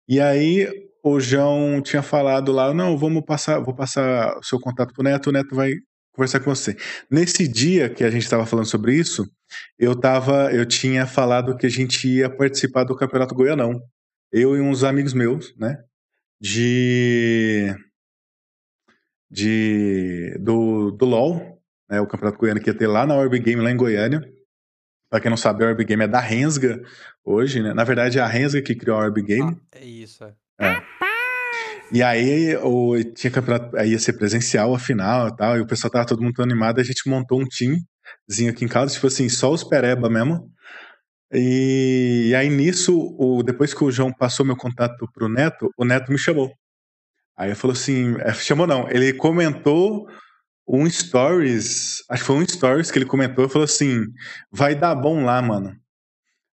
E 0.08 0.22
aí, 0.22 0.70
o 1.04 1.20
João 1.20 1.82
tinha 1.82 2.02
falado 2.02 2.54
lá, 2.54 2.74
não, 2.74 2.98
vamos 2.98 3.26
passar, 3.26 3.60
vou 3.60 3.76
passar 3.76 4.38
o 4.38 4.44
seu 4.44 4.58
contato 4.58 4.94
pro 4.94 5.04
Neto, 5.04 5.28
o 5.28 5.34
Neto 5.34 5.54
vai 5.54 5.74
conversar 6.14 6.40
com 6.40 6.56
você. 6.56 6.78
Nesse 7.12 7.46
dia 7.46 7.90
que 7.90 8.06
a 8.06 8.10
gente 8.10 8.24
estava 8.24 8.46
falando 8.46 8.68
sobre 8.68 8.96
isso, 8.96 9.26
eu 9.78 10.00
tava, 10.00 10.52
eu 10.54 10.66
tinha 10.66 11.06
falado 11.06 11.56
que 11.56 11.66
a 11.66 11.70
gente 11.70 12.08
ia 12.08 12.30
participar 12.30 12.84
do 12.84 12.96
Campeonato 12.96 13.36
Goianão. 13.36 13.82
Eu 14.32 14.56
e 14.58 14.62
uns 14.62 14.84
amigos 14.84 15.14
meus, 15.14 15.56
né? 15.58 15.78
De 16.42 17.76
de 19.30 20.38
do, 20.40 20.92
do 20.92 21.06
LoL, 21.06 21.60
né, 21.90 22.00
o 22.00 22.08
Campeonato 22.08 22.38
Goiano 22.38 22.62
que 22.62 22.70
ia 22.70 22.78
ter 22.78 22.88
lá 22.88 23.06
na 23.06 23.16
Orb 23.16 23.38
Game, 23.40 23.62
lá 23.62 23.72
em 23.72 23.78
Goiânia. 23.78 24.22
Pra 25.10 25.20
quem 25.20 25.30
não 25.30 25.38
sabe, 25.38 25.64
a 25.64 25.68
Orb 25.68 25.84
Game 25.84 26.04
é 26.04 26.08
da 26.08 26.20
Rensga 26.20 26.82
hoje, 27.24 27.62
né? 27.62 27.74
Na 27.74 27.84
verdade, 27.84 28.20
é 28.20 28.22
a 28.22 28.28
Rensga 28.28 28.62
que 28.62 28.76
criou 28.76 28.98
a 28.98 29.06
Orb 29.06 29.22
Game. 29.22 29.60
Ah, 29.72 29.80
é 29.80 29.86
isso, 29.86 30.24
é. 30.24 30.34
E 31.92 32.02
aí 32.02 32.56
o, 32.58 33.04
tinha 33.14 33.30
campeonato, 33.30 33.78
aí 33.78 33.92
ia 33.92 34.00
ser 34.00 34.14
presencial 34.14 34.74
a 34.74 34.80
final 34.80 35.28
e 35.28 35.36
tal, 35.36 35.58
e 35.58 35.62
o 35.62 35.68
pessoal 35.68 35.92
tava 35.92 36.08
todo 36.08 36.24
mundo 36.24 36.42
animado, 36.42 36.80
a 36.80 36.84
gente 36.84 37.08
montou 37.08 37.40
um 37.40 37.46
timezinho 37.46 37.86
aqui 38.50 38.66
em 38.66 38.68
casa, 38.68 38.94
tipo 38.94 39.08
assim, 39.08 39.30
só 39.30 39.52
os 39.52 39.64
pereba 39.64 40.10
mesmo. 40.10 40.52
E, 41.32 42.28
e 42.30 42.36
aí 42.36 42.50
nisso, 42.50 43.16
o, 43.18 43.42
depois 43.44 43.74
que 43.74 43.84
o 43.84 43.92
João 43.92 44.14
passou 44.14 44.46
meu 44.46 44.56
contato 44.56 45.08
pro 45.14 45.28
Neto, 45.28 45.72
o 45.78 45.84
Neto 45.84 46.12
me 46.12 46.18
chamou. 46.18 46.52
Aí 47.38 47.50
ele 47.50 47.56
falou 47.56 47.74
assim, 47.74 48.16
é, 48.20 48.34
chamou 48.34 48.68
não, 48.68 48.88
ele 48.90 49.14
comentou 49.14 50.08
um 50.68 50.90
stories, 50.90 52.04
acho 52.10 52.22
que 52.22 52.28
foi 52.28 52.36
um 52.38 52.48
stories 52.48 52.92
que 52.92 53.00
ele 53.00 53.06
comentou, 53.06 53.50
falou 53.50 53.66
assim, 53.66 54.06
vai 54.52 54.76
dar 54.76 54.96
bom 54.96 55.26
lá, 55.26 55.42
mano. 55.42 55.76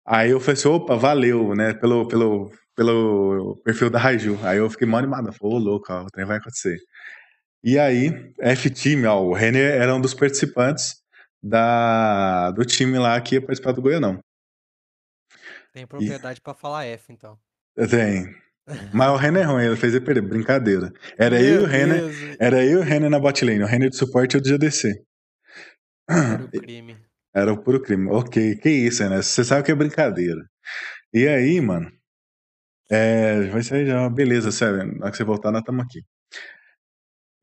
Aí 0.06 0.30
eu 0.30 0.40
falei 0.40 0.54
assim, 0.54 0.68
opa, 0.68 0.96
valeu, 0.96 1.54
né, 1.54 1.72
pelo, 1.74 2.06
pelo, 2.08 2.50
pelo 2.76 3.60
perfil 3.64 3.90
da 3.90 3.98
Raiju. 3.98 4.38
Aí 4.42 4.58
eu 4.58 4.68
fiquei 4.68 4.86
mal 4.86 4.98
animado, 4.98 5.32
falei, 5.32 5.56
ô 5.56 5.58
louco, 5.58 5.92
ó, 5.92 6.02
o 6.02 6.06
trem 6.10 6.26
vai 6.26 6.38
acontecer. 6.38 6.78
E 7.62 7.78
aí, 7.78 8.12
F-Time, 8.40 9.06
ó, 9.06 9.22
o 9.22 9.32
Renner 9.32 9.80
era 9.80 9.94
um 9.94 10.00
dos 10.00 10.14
participantes 10.14 11.03
da, 11.44 12.50
do 12.52 12.64
time 12.64 12.98
lá 12.98 13.20
que 13.20 13.34
ia 13.34 13.40
participar 13.40 13.72
do 13.72 13.82
Goianão. 13.82 14.18
Tem 15.72 15.86
propriedade 15.86 16.40
pra 16.40 16.54
falar 16.54 16.86
F, 16.86 17.12
então. 17.12 17.38
Tem. 17.90 18.34
Mas 18.94 19.10
o 19.10 19.16
Renner 19.16 19.42
é 19.42 19.44
ruim, 19.44 19.64
ele 19.64 19.76
fez 19.76 19.94
ele 19.94 20.04
perder, 20.04 20.22
brincadeira. 20.22 20.90
Era 21.18 21.40
eu 21.42 21.60
e 21.60 21.64
o 21.64 21.66
Renner, 21.66 22.36
era 22.40 22.64
eu 22.64 22.78
e 22.78 22.82
o 22.82 22.82
Renner 22.82 23.10
na 23.10 23.18
botlane, 23.18 23.62
o 23.62 23.66
Renner 23.66 23.90
de 23.90 23.96
suporte 23.96 24.34
e 24.34 24.36
eu 24.38 24.40
de 24.40 24.48
GDC. 24.48 25.04
Era 26.08 26.44
o 26.44 26.48
crime. 26.48 26.96
Era 27.34 27.52
o 27.52 27.62
puro 27.62 27.82
crime. 27.82 28.08
Ok, 28.10 28.56
que 28.56 28.70
isso, 28.70 29.06
né? 29.08 29.20
Você 29.20 29.44
sabe 29.44 29.64
que 29.64 29.72
é 29.72 29.74
brincadeira. 29.74 30.48
E 31.12 31.28
aí, 31.28 31.60
mano, 31.60 31.90
é, 32.90 33.42
vai 33.48 33.62
sair 33.62 33.86
já, 33.86 34.08
beleza, 34.08 34.50
sério. 34.50 34.86
Na 34.86 35.04
hora 35.04 35.10
que 35.10 35.16
você 35.16 35.24
voltar, 35.24 35.50
nós 35.50 35.60
estamos 35.60 35.84
aqui. 35.84 36.02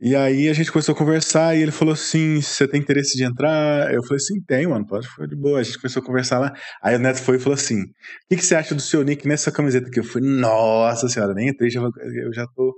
E 0.04 0.16
aí 0.16 0.50
a 0.50 0.54
gente 0.54 0.72
começou 0.72 0.96
a 0.96 0.98
conversar 0.98 1.56
e 1.56 1.62
ele 1.62 1.72
falou 1.72 1.94
assim: 1.94 2.42
você 2.42 2.68
tem 2.68 2.80
interesse 2.82 3.16
de 3.16 3.24
entrar? 3.24 3.94
Eu 3.94 4.02
falei 4.04 4.18
assim, 4.18 4.42
tem, 4.42 4.66
mano, 4.68 4.86
pode, 4.88 5.08
foi 5.08 5.28
de 5.28 5.36
boa. 5.36 5.60
A 5.60 5.64
gente 5.64 5.78
começou 5.80 6.02
a 6.02 6.06
conversar 6.06 6.40
lá. 6.40 6.54
Aí 6.82 6.96
o 6.96 7.00
Neto 7.00 7.22
foi 7.22 7.38
e 7.38 7.40
falou 7.40 7.54
assim: 7.56 7.84
o 7.84 7.88
que, 8.30 8.38
que 8.38 8.46
você 8.46 8.56
acha 8.56 8.74
do 8.74 8.82
seu 8.82 9.04
nick 9.04 9.28
nessa 9.28 9.52
camiseta 9.52 9.88
aqui? 9.88 10.00
Eu 10.00 10.04
falei, 10.04 10.28
nossa 10.30 11.08
senhora, 11.08 11.34
nem 11.36 11.50
entrei, 11.50 11.70
já, 11.70 11.82
eu 11.82 12.34
já 12.34 12.48
tô, 12.56 12.74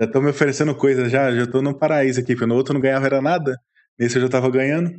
já 0.00 0.06
tô 0.08 0.20
me 0.20 0.30
oferecendo 0.30 0.74
coisa, 0.76 1.08
já, 1.08 1.32
já 1.34 1.46
tô 1.46 1.62
no 1.62 1.78
paraíso 1.78 2.20
aqui, 2.20 2.34
porque 2.34 2.46
no 2.46 2.56
outro 2.56 2.74
não 2.74 2.80
ganhava 2.80 3.06
era 3.06 3.22
nada. 3.22 3.56
Nesse 3.98 4.16
eu 4.18 4.22
já 4.22 4.28
tava 4.28 4.50
ganhando. 4.50 4.90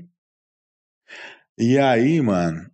E 1.58 1.78
aí, 1.80 2.22
mano, 2.22 2.70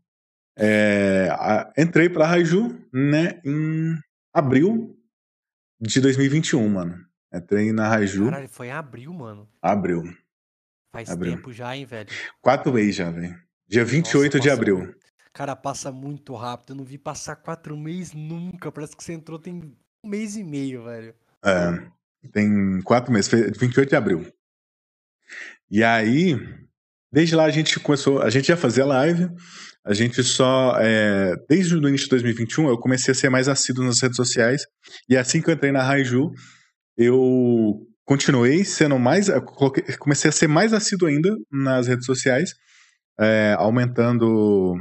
é, 0.58 1.30
a- 1.32 1.72
entrei 1.78 2.10
pra 2.10 2.28
Raiju, 2.28 2.80
né, 2.94 3.42
em 3.46 3.98
abril 4.34 4.98
de 5.82 6.02
2021, 6.02 6.70
mano. 6.70 6.96
Entrei 7.34 7.72
na 7.72 7.88
Raiju, 7.88 8.26
Caralho, 8.26 8.50
foi 8.50 8.68
em 8.68 8.72
abril, 8.72 9.14
mano. 9.14 9.48
abril. 9.62 10.04
Faz 10.92 11.10
Abril. 11.10 11.36
tempo 11.36 11.54
já, 11.54 11.76
hein, 11.76 11.86
velho. 11.86 12.10
Quatro 12.42 12.74
meses 12.74 12.96
já, 12.96 13.10
velho. 13.10 13.34
Dia 13.68 13.86
28 13.86 14.34
de 14.40 14.50
passa 14.50 14.54
abril. 14.60 14.78
muito- 14.80 14.98
Cara, 15.34 15.56
passa 15.56 15.90
muito 15.94 16.36
rápido. 16.36 16.72
Eu 16.72 16.76
não 16.76 16.84
vi 16.84 16.98
passar 16.98 17.38
quatro 17.38 17.78
meses 17.78 18.12
nunca. 18.14 18.70
Parece 18.70 18.98
que 18.98 19.02
você 19.02 19.14
entrou 19.14 19.40
tem 19.40 19.54
um 20.04 20.10
mês 20.10 20.36
e 20.36 20.44
meio, 20.44 20.84
velho. 20.84 21.16
É, 21.46 22.28
tem 22.34 22.82
quatro 22.82 23.14
meses, 23.14 23.30
foi 23.30 23.50
28 23.52 23.88
de 23.90 23.96
abril. 23.96 24.28
E 25.70 25.82
aí, 25.86 26.36
desde 27.10 27.34
lá 27.36 27.46
a 27.46 27.50
gente 27.50 27.80
começou, 27.80 28.22
a 28.22 28.30
gente 28.30 28.50
já 28.50 28.58
fazia 28.58 28.86
live, 28.86 29.30
a 29.86 29.94
gente 29.94 30.22
só, 30.22 30.76
é, 30.82 31.34
desde 31.48 31.74
o 31.76 31.88
início 31.88 32.06
de 32.06 32.10
2021, 32.10 32.68
eu 32.68 32.78
comecei 32.78 33.14
a 33.14 33.16
ser 33.16 33.30
mais 33.30 33.48
assíduo 33.48 33.86
nas 33.86 34.02
redes 34.02 34.18
sociais, 34.18 34.66
e 35.08 35.16
assim 35.16 35.42
que 35.42 35.50
eu 35.50 35.54
entrei 35.54 35.72
na 35.72 35.82
Raiju, 35.82 36.30
eu 36.98 37.88
continuei 38.06 38.64
sendo 38.66 38.98
mais, 39.00 39.28
comecei 40.00 40.30
a 40.30 40.32
ser 40.32 40.48
mais 40.48 40.74
assíduo 40.74 41.08
ainda 41.08 41.36
nas 41.52 41.88
redes 41.88 42.06
sociais, 42.06 42.54
é, 43.20 43.56
aumentando 43.58 44.76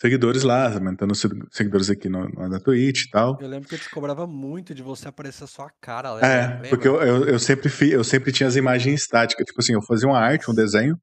seguidores 0.00 0.42
lá, 0.42 0.72
aumentando 0.72 1.14
se- 1.14 1.28
seguidores 1.50 1.88
aqui 1.90 2.08
no, 2.08 2.28
na 2.48 2.58
Twitch 2.58 3.04
e 3.06 3.10
tal. 3.10 3.38
Eu 3.40 3.48
lembro 3.48 3.68
que 3.68 3.74
eu 3.74 3.78
te 3.78 3.88
cobrava 3.90 4.26
muito 4.26 4.74
de 4.74 4.82
você 4.82 5.08
aparecer 5.08 5.44
a 5.44 5.46
sua 5.46 5.70
cara. 5.80 6.08
É, 6.20 6.46
lembra? 6.54 6.68
porque 6.68 6.88
eu, 6.88 6.96
eu, 7.02 7.24
eu 7.26 7.38
sempre 7.38 7.68
fi, 7.68 7.90
eu 7.90 8.02
sempre 8.02 8.32
tinha 8.32 8.48
as 8.48 8.56
imagens 8.56 9.02
estáticas, 9.02 9.46
tipo 9.46 9.60
assim, 9.60 9.74
eu 9.74 9.82
fazia 9.82 10.08
uma 10.08 10.18
arte, 10.18 10.50
um 10.50 10.54
desenho, 10.54 10.98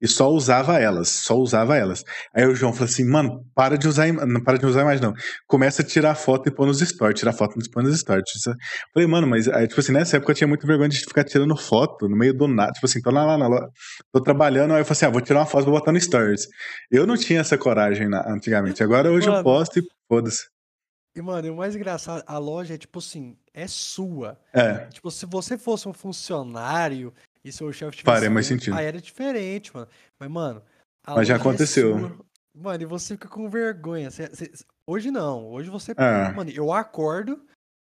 e 0.00 0.08
só 0.08 0.30
usava 0.30 0.78
elas, 0.78 1.08
só 1.08 1.36
usava 1.36 1.76
elas. 1.76 2.02
Aí 2.34 2.46
o 2.46 2.54
João 2.54 2.72
falou 2.72 2.86
assim, 2.88 3.04
mano, 3.04 3.44
para 3.54 3.76
de 3.76 3.86
usar, 3.88 4.12
não 4.12 4.42
para 4.42 4.58
de 4.58 4.66
usar 4.66 4.84
mais 4.84 5.00
não. 5.00 5.12
Começa 5.46 5.82
a 5.82 5.84
tirar 5.84 6.14
foto 6.14 6.48
e 6.48 6.52
pôr 6.52 6.66
nos 6.66 6.80
stories, 6.80 7.18
tirar 7.18 7.32
foto 7.32 7.58
e 7.58 7.70
pôr 7.70 7.82
nos 7.82 7.98
stories. 7.98 8.26
Eu 8.46 8.54
Falei, 8.92 9.08
mano, 9.08 9.26
mas 9.26 9.48
aí, 9.48 9.66
tipo 9.66 9.80
assim, 9.80 9.92
nessa 9.92 10.16
época 10.16 10.32
eu 10.32 10.36
tinha 10.36 10.48
muita 10.48 10.66
vergonha 10.66 10.88
de 10.88 10.98
ficar 11.00 11.24
tirando 11.24 11.56
foto 11.56 12.08
no 12.08 12.16
meio 12.16 12.34
do 12.34 12.46
nada, 12.48 12.72
tipo 12.72 12.86
assim, 12.86 13.00
tô 13.00 13.10
lá, 13.10 13.24
lá 13.24 13.36
na 13.38 13.46
loja, 13.48 13.68
tô 14.12 14.20
trabalhando, 14.20 14.72
aí 14.74 14.80
eu 14.80 14.84
falei 14.84 14.92
assim, 14.96 15.06
ah, 15.06 15.10
vou 15.10 15.20
tirar 15.20 15.40
uma 15.40 15.46
foto 15.46 15.62
e 15.62 15.70
vou 15.70 15.74
botar 15.78 15.92
no 15.92 16.00
stories. 16.00 16.46
Eu 16.90 17.06
não 17.06 17.16
tinha 17.16 17.40
essa 17.40 17.56
coragem 17.58 18.08
na- 18.08 18.24
antigamente, 18.30 18.82
agora 18.82 19.10
hoje 19.10 19.26
eu 19.28 19.32
Mano. 19.32 19.44
posto 19.44 19.78
e 19.78 19.82
foda-se. 20.08 20.46
E, 21.14 21.20
mano, 21.20 21.46
e 21.46 21.50
o 21.50 21.56
mais 21.56 21.76
engraçado, 21.76 22.24
a 22.26 22.38
loja 22.38 22.74
é 22.74 22.78
tipo 22.78 22.98
assim, 22.98 23.36
é 23.52 23.66
sua. 23.66 24.38
É, 24.54 24.86
Tipo, 24.86 25.10
se 25.10 25.26
você 25.26 25.58
fosse 25.58 25.86
um 25.86 25.92
funcionário 25.92 27.12
e 27.44 27.50
seu 27.52 27.72
chefe 27.72 27.98
tivesse. 27.98 28.04
Faria 28.16 28.30
mais 28.30 28.46
sentido. 28.46 28.74
Aí 28.76 28.86
era 28.86 29.00
diferente, 29.00 29.74
mano. 29.74 29.88
Mas, 30.20 30.30
mano. 30.30 30.62
Mas 31.06 31.14
já 31.14 31.14
loja 31.14 31.32
é 31.34 31.36
aconteceu. 31.36 31.98
sua. 31.98 32.18
Mano, 32.54 32.82
e 32.82 32.86
você 32.86 33.14
fica 33.14 33.28
com 33.28 33.48
vergonha. 33.48 34.10
Cê- 34.10 34.30
cê- 34.34 34.52
hoje 34.86 35.10
não. 35.10 35.46
Hoje 35.50 35.70
você. 35.70 35.92
É. 35.96 36.32
Mano, 36.32 36.50
eu 36.50 36.72
acordo, 36.72 37.42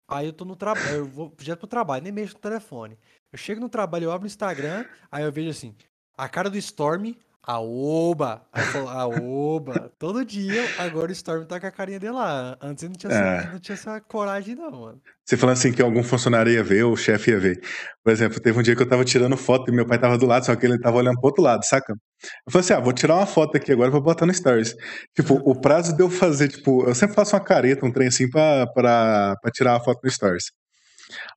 aí 0.10 0.28
eu 0.28 0.34
tô 0.34 0.44
no 0.46 0.56
trabalho. 0.56 0.90
Eu 0.98 1.06
vou 1.06 1.34
direto 1.38 1.60
pro 1.60 1.68
trabalho, 1.68 2.04
nem 2.04 2.12
mexo 2.12 2.36
no 2.36 2.42
telefone. 2.42 2.98
Eu 3.32 3.40
chego 3.40 3.62
no 3.62 3.70
trabalho, 3.70 4.06
eu 4.06 4.12
abro 4.12 4.26
o 4.26 4.28
Instagram, 4.28 4.86
aí 5.12 5.24
eu 5.24 5.32
vejo 5.32 5.50
assim, 5.50 5.76
a 6.18 6.28
cara 6.28 6.50
do 6.50 6.58
Storm, 6.58 7.14
a 7.46 7.60
Oba. 7.60 8.42
A 8.54 9.08
Oba. 9.08 9.92
Todo 9.98 10.24
dia, 10.26 10.64
agora 10.78 11.10
o 11.10 11.12
Storm 11.12 11.46
tá 11.46 11.60
com 11.60 11.66
a 11.68 11.72
carinha 11.72 12.00
dele 12.00 12.14
lá. 12.14 12.58
Antes 12.62 12.84
não 12.88 12.96
tinha, 12.96 13.12
É. 13.12 13.38
essa, 13.38 13.52
não 13.52 13.60
tinha 13.60 13.74
essa 13.74 14.02
coragem, 14.02 14.56
não, 14.56 14.70
mano. 14.72 15.02
Você 15.26 15.36
falando 15.38 15.54
assim 15.58 15.72
que 15.72 15.82
algum 15.82 16.04
funcionário 16.04 16.52
ia 16.52 16.64
ver, 16.64 16.84
ou 16.84 16.94
o 16.94 16.98
chefe 16.98 17.32
ia 17.32 17.40
ver. 17.40 17.60
Por 18.04 18.12
exemplo, 18.12 18.40
teve 18.40 18.58
um 18.60 18.62
dia 18.62 18.76
que 18.76 18.82
eu 18.82 18.88
tava 18.90 19.04
tirando 19.06 19.36
foto 19.38 19.72
e 19.72 19.76
meu 19.76 19.86
pai 19.86 19.98
tava 20.00 20.18
do 20.18 20.26
lado, 20.26 20.46
só 20.46 20.56
que 20.56 20.66
ele 20.66 20.80
tava 20.80 20.98
olhando 20.98 21.16
pro 21.20 21.28
outro 21.28 21.44
lado, 21.44 21.64
saca? 21.66 21.94
Eu 21.94 22.52
falei 22.52 22.64
assim: 22.66 22.74
ah, 22.74 22.80
vou 22.80 22.94
tirar 22.94 23.16
uma 23.16 23.26
foto 23.26 23.56
aqui 23.58 23.72
agora 23.72 23.90
pra 23.92 24.00
botar 24.00 24.26
no 24.26 24.34
Stories. 24.34 24.76
Tipo, 25.16 25.36
o 25.46 25.60
prazo 25.60 25.96
de 25.96 26.02
eu 26.04 26.10
fazer, 26.10 26.50
tipo, 26.50 26.84
eu 26.88 26.94
sempre 26.96 27.16
faço 27.16 27.36
uma 27.36 27.44
careta, 27.44 27.86
um 27.86 27.92
trem 27.92 28.08
assim 28.10 28.30
pra, 28.30 28.68
pra, 28.74 29.36
pra 29.42 29.52
tirar 29.52 29.76
a 29.76 29.80
foto 29.80 30.00
no 30.04 30.10
Stories. 30.12 30.46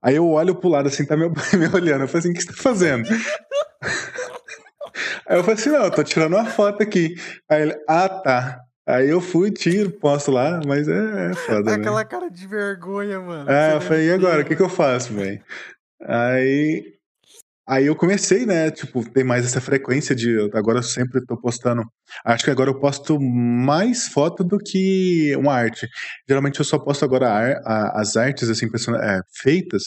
Aí 0.03 0.17
eu 0.17 0.29
olho 0.29 0.55
pro 0.55 0.69
lado 0.69 0.89
assim, 0.89 1.07
tá 1.07 1.17
meu 1.17 1.33
pai 1.33 1.45
me 1.57 1.67
olhando. 1.69 2.03
Eu 2.03 2.09
falei 2.09 2.19
assim: 2.21 2.31
o 2.31 2.35
que 2.35 2.43
você 2.43 2.49
tá 2.49 2.55
fazendo? 2.63 3.09
Aí 5.29 5.37
eu 5.39 5.43
falei 5.45 5.55
assim: 5.61 5.71
não, 5.71 5.85
eu 5.85 5.91
tô 5.91 6.03
tirando 6.03 6.35
uma 6.35 6.47
foto 6.47 6.83
aqui. 6.83 7.15
Aí 7.49 7.63
ele, 7.63 7.77
ah, 7.89 8.09
tá. 8.09 8.61
Aí 8.87 9.09
eu 9.09 9.21
fui, 9.21 9.51
tiro, 9.53 9.91
posto 9.93 10.31
lá, 10.33 10.61
mas 10.67 10.89
é, 10.89 11.31
é 11.31 11.35
foda, 11.35 11.71
né? 11.71 11.77
Aquela 11.77 12.05
cara 12.05 12.29
de 12.29 12.47
vergonha, 12.49 13.21
mano. 13.21 13.49
É, 13.51 13.77
eu 13.77 13.81
falei, 13.81 14.09
e 14.09 14.13
agora? 14.13 14.43
O 14.43 14.45
que, 14.45 14.57
que 14.57 14.63
eu 14.63 14.69
faço, 14.69 15.15
velho? 15.15 15.41
Aí, 16.05 16.85
aí 17.69 17.87
eu 17.87 17.95
comecei, 17.95 18.45
né? 18.45 18.71
Tipo, 18.73 19.09
ter 19.09 19.23
mais 19.25 19.45
essa 19.45 19.61
frequência 19.61 20.15
de. 20.17 20.51
Agora 20.53 20.79
eu 20.79 20.83
sempre 20.83 21.25
tô 21.25 21.37
postando. 21.37 21.85
Acho 22.25 22.45
que 22.45 22.51
agora 22.51 22.71
eu 22.71 22.79
posto 22.81 23.21
mais 23.21 24.09
foto 24.09 24.43
do 24.43 24.59
que 24.59 25.35
uma 25.37 25.55
arte. 25.55 25.89
Geralmente 26.29 26.59
eu 26.59 26.65
só 26.65 26.79
posto 26.79 27.05
agora 27.05 27.29
a 27.29 27.53
a- 27.65 28.01
as 28.01 28.17
artes, 28.17 28.49
assim, 28.51 28.69
person- 28.69 28.97
é, 28.97 29.21
feitas 29.33 29.85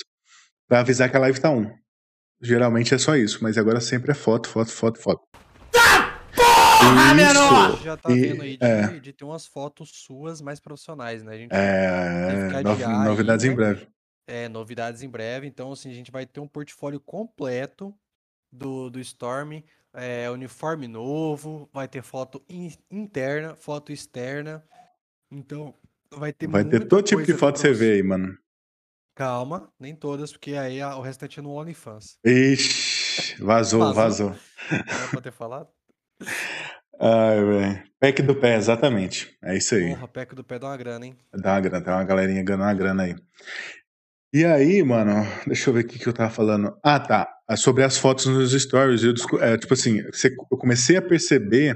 pra 0.69 0.79
avisar 0.79 1.09
que 1.09 1.17
a 1.17 1.19
live 1.19 1.39
tá 1.39 1.49
on. 1.51 1.69
Geralmente 2.49 2.93
é 2.93 2.97
só 2.99 3.15
isso, 3.15 3.39
mas 3.41 3.57
agora 3.57 3.81
sempre 3.81 4.11
é 4.11 4.13
foto, 4.13 4.47
foto, 4.47 4.69
foto, 4.71 4.99
foto. 4.99 5.23
Porra, 6.35 7.13
menor! 7.15 7.81
Já 7.81 7.97
tá 7.97 8.11
E- 8.11 8.21
vendo 8.21 8.41
aí 8.43 8.55
de, 8.57 8.65
é. 8.65 8.99
de 8.99 9.13
ter 9.13 9.25
umas 9.25 9.47
fotos 9.47 9.89
suas 10.05 10.41
mais 10.41 10.59
profissionais, 10.59 11.23
né? 11.23 11.33
A 11.33 11.37
gente 11.37 11.49
É, 11.51 12.45
ficar 12.47 12.57
de 12.59 12.63
novi- 12.65 12.83
ar 12.83 12.99
aí, 13.01 13.05
novidades 13.07 13.45
em 13.45 13.49
né? 13.49 13.55
breve. 13.55 13.87
é, 14.27 14.47
novidades 14.47 15.01
em 15.01 15.09
breve. 15.09 15.47
Então, 15.47 15.71
assim, 15.71 15.89
a 15.89 15.93
gente 15.93 16.11
vai 16.11 16.25
ter 16.25 16.39
um 16.39 16.47
portfólio 16.47 16.99
completo 16.99 17.91
do, 18.51 18.91
do 18.91 18.99
Storm, 18.99 19.63
é, 19.93 20.29
uniforme 20.29 20.87
novo, 20.87 21.67
vai 21.73 21.87
ter 21.87 22.03
foto 22.03 22.43
in- 22.47 22.77
interna, 22.91 23.55
foto 23.55 23.91
externa. 23.91 24.63
Então, 25.31 25.73
vai 26.13 26.31
ter 26.31 26.47
Vai 26.47 26.63
ter 26.63 26.87
todo 26.87 27.01
tipo 27.03 27.23
de 27.23 27.33
foto 27.33 27.57
você. 27.59 27.73
vê 27.73 27.93
aí, 27.93 28.03
mano. 28.03 28.37
Calma, 29.15 29.69
nem 29.79 29.95
todas, 29.95 30.31
porque 30.33 30.55
aí 30.55 30.81
a- 30.81 30.97
o 30.97 31.01
restante 31.01 31.39
é 31.39 31.41
no 31.41 31.51
OnlyFans. 31.51 32.17
Ixi, 32.25 33.41
vazou, 33.41 33.93
Vazou? 33.93 33.93
vazou. 33.93 34.29
Não 34.71 35.05
é 35.05 35.07
pra 35.09 35.21
ter 35.21 35.31
falado? 35.31 35.69
Ai, 36.99 37.43
velho. 37.43 37.83
Pack 37.99 38.21
do 38.21 38.35
pé, 38.35 38.55
exatamente. 38.55 39.37
É 39.43 39.55
isso 39.55 39.75
aí. 39.75 39.89
Porra, 39.89 40.07
PEC 40.07 40.35
do 40.35 40.43
pé 40.43 40.59
dá 40.59 40.67
uma 40.67 40.77
grana, 40.77 41.05
hein? 41.05 41.17
Dá 41.33 41.53
uma 41.53 41.61
grana, 41.61 41.83
tem 41.83 41.93
uma 41.93 42.03
galerinha 42.03 42.43
ganhando 42.43 42.63
uma 42.63 42.73
grana 42.73 43.03
aí. 43.03 43.15
E 44.33 44.43
aí, 44.43 44.83
mano, 44.83 45.13
deixa 45.47 45.69
eu 45.69 45.73
ver 45.73 45.85
o 45.85 45.87
que, 45.87 46.05
eu 46.07 46.13
tava 46.13 46.29
falando. 46.29 46.77
Ah, 46.83 46.99
tá. 46.99 47.29
É 47.49 47.55
Sobre 47.55 47.83
as 47.83 47.97
fotos 47.97 48.25
nos 48.25 48.51
stories. 48.51 49.03
Eu, 49.03 49.13
é, 49.39 49.57
tipo 49.57 49.73
assim, 49.73 49.99
eu 50.51 50.57
comecei 50.57 50.97
a 50.97 51.01
perceber 51.01 51.75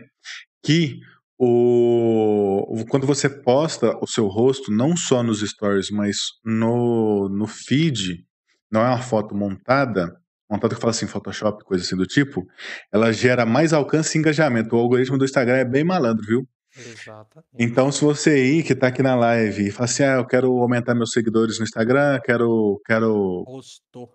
que 0.63 0.99
o, 1.41 2.83
quando 2.89 3.07
você 3.07 3.29
posta 3.29 3.97
o 4.01 4.07
seu 4.07 4.27
rosto, 4.27 4.71
não 4.71 4.97
só 4.97 5.23
nos 5.23 5.39
stories, 5.39 5.89
mas 5.89 6.17
no, 6.43 7.29
no 7.29 7.47
feed, 7.47 8.25
não 8.69 8.81
é 8.81 8.89
uma 8.89 9.01
foto 9.01 9.33
montada, 9.33 10.19
montada 10.51 10.75
que 10.75 10.81
fala 10.81 10.91
assim, 10.91 11.07
Photoshop, 11.07 11.63
coisa 11.63 11.85
assim 11.85 11.95
do 11.95 12.05
tipo, 12.05 12.45
ela 12.91 13.13
gera 13.13 13.45
mais 13.45 13.71
alcance 13.71 14.17
e 14.17 14.19
engajamento. 14.19 14.75
O 14.75 14.79
algoritmo 14.79 15.17
do 15.17 15.23
Instagram 15.23 15.55
é 15.55 15.65
bem 15.65 15.83
malandro, 15.83 16.25
viu? 16.25 16.45
Exatamente. 16.75 17.47
Então, 17.57 17.89
se 17.89 18.03
você 18.03 18.31
aí 18.31 18.61
que 18.61 18.75
tá 18.75 18.87
aqui 18.87 19.01
na 19.01 19.15
live 19.15 19.67
e 19.67 19.71
fala 19.71 19.85
assim, 19.85 20.03
ah, 20.03 20.15
eu 20.15 20.27
quero 20.27 20.51
aumentar 20.57 20.93
meus 20.93 21.11
seguidores 21.11 21.57
no 21.57 21.63
Instagram, 21.63 22.19
quero, 22.23 22.81
quero, 22.85 23.43
Postou. 23.45 24.09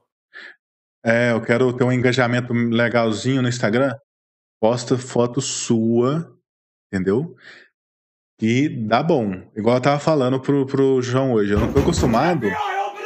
é, 1.03 1.33
eu 1.33 1.41
quero 1.41 1.73
ter 1.73 1.85
um 1.85 1.93
engajamento 1.93 2.53
legalzinho 2.53 3.41
no 3.41 3.49
Instagram, 3.49 3.95
posta 4.61 4.99
foto 4.99 5.41
sua, 5.41 6.34
entendeu? 6.95 7.35
E 8.41 8.69
dá 8.69 9.03
bom. 9.03 9.33
Igual 9.57 9.77
eu 9.77 9.81
tava 9.83 9.99
falando 9.99 10.41
pro, 10.41 10.67
pro 10.67 11.01
João 11.03 11.33
hoje, 11.33 11.53
eu 11.53 11.61
não 11.61 11.73
tô 11.73 11.81
acostumado 11.81 12.47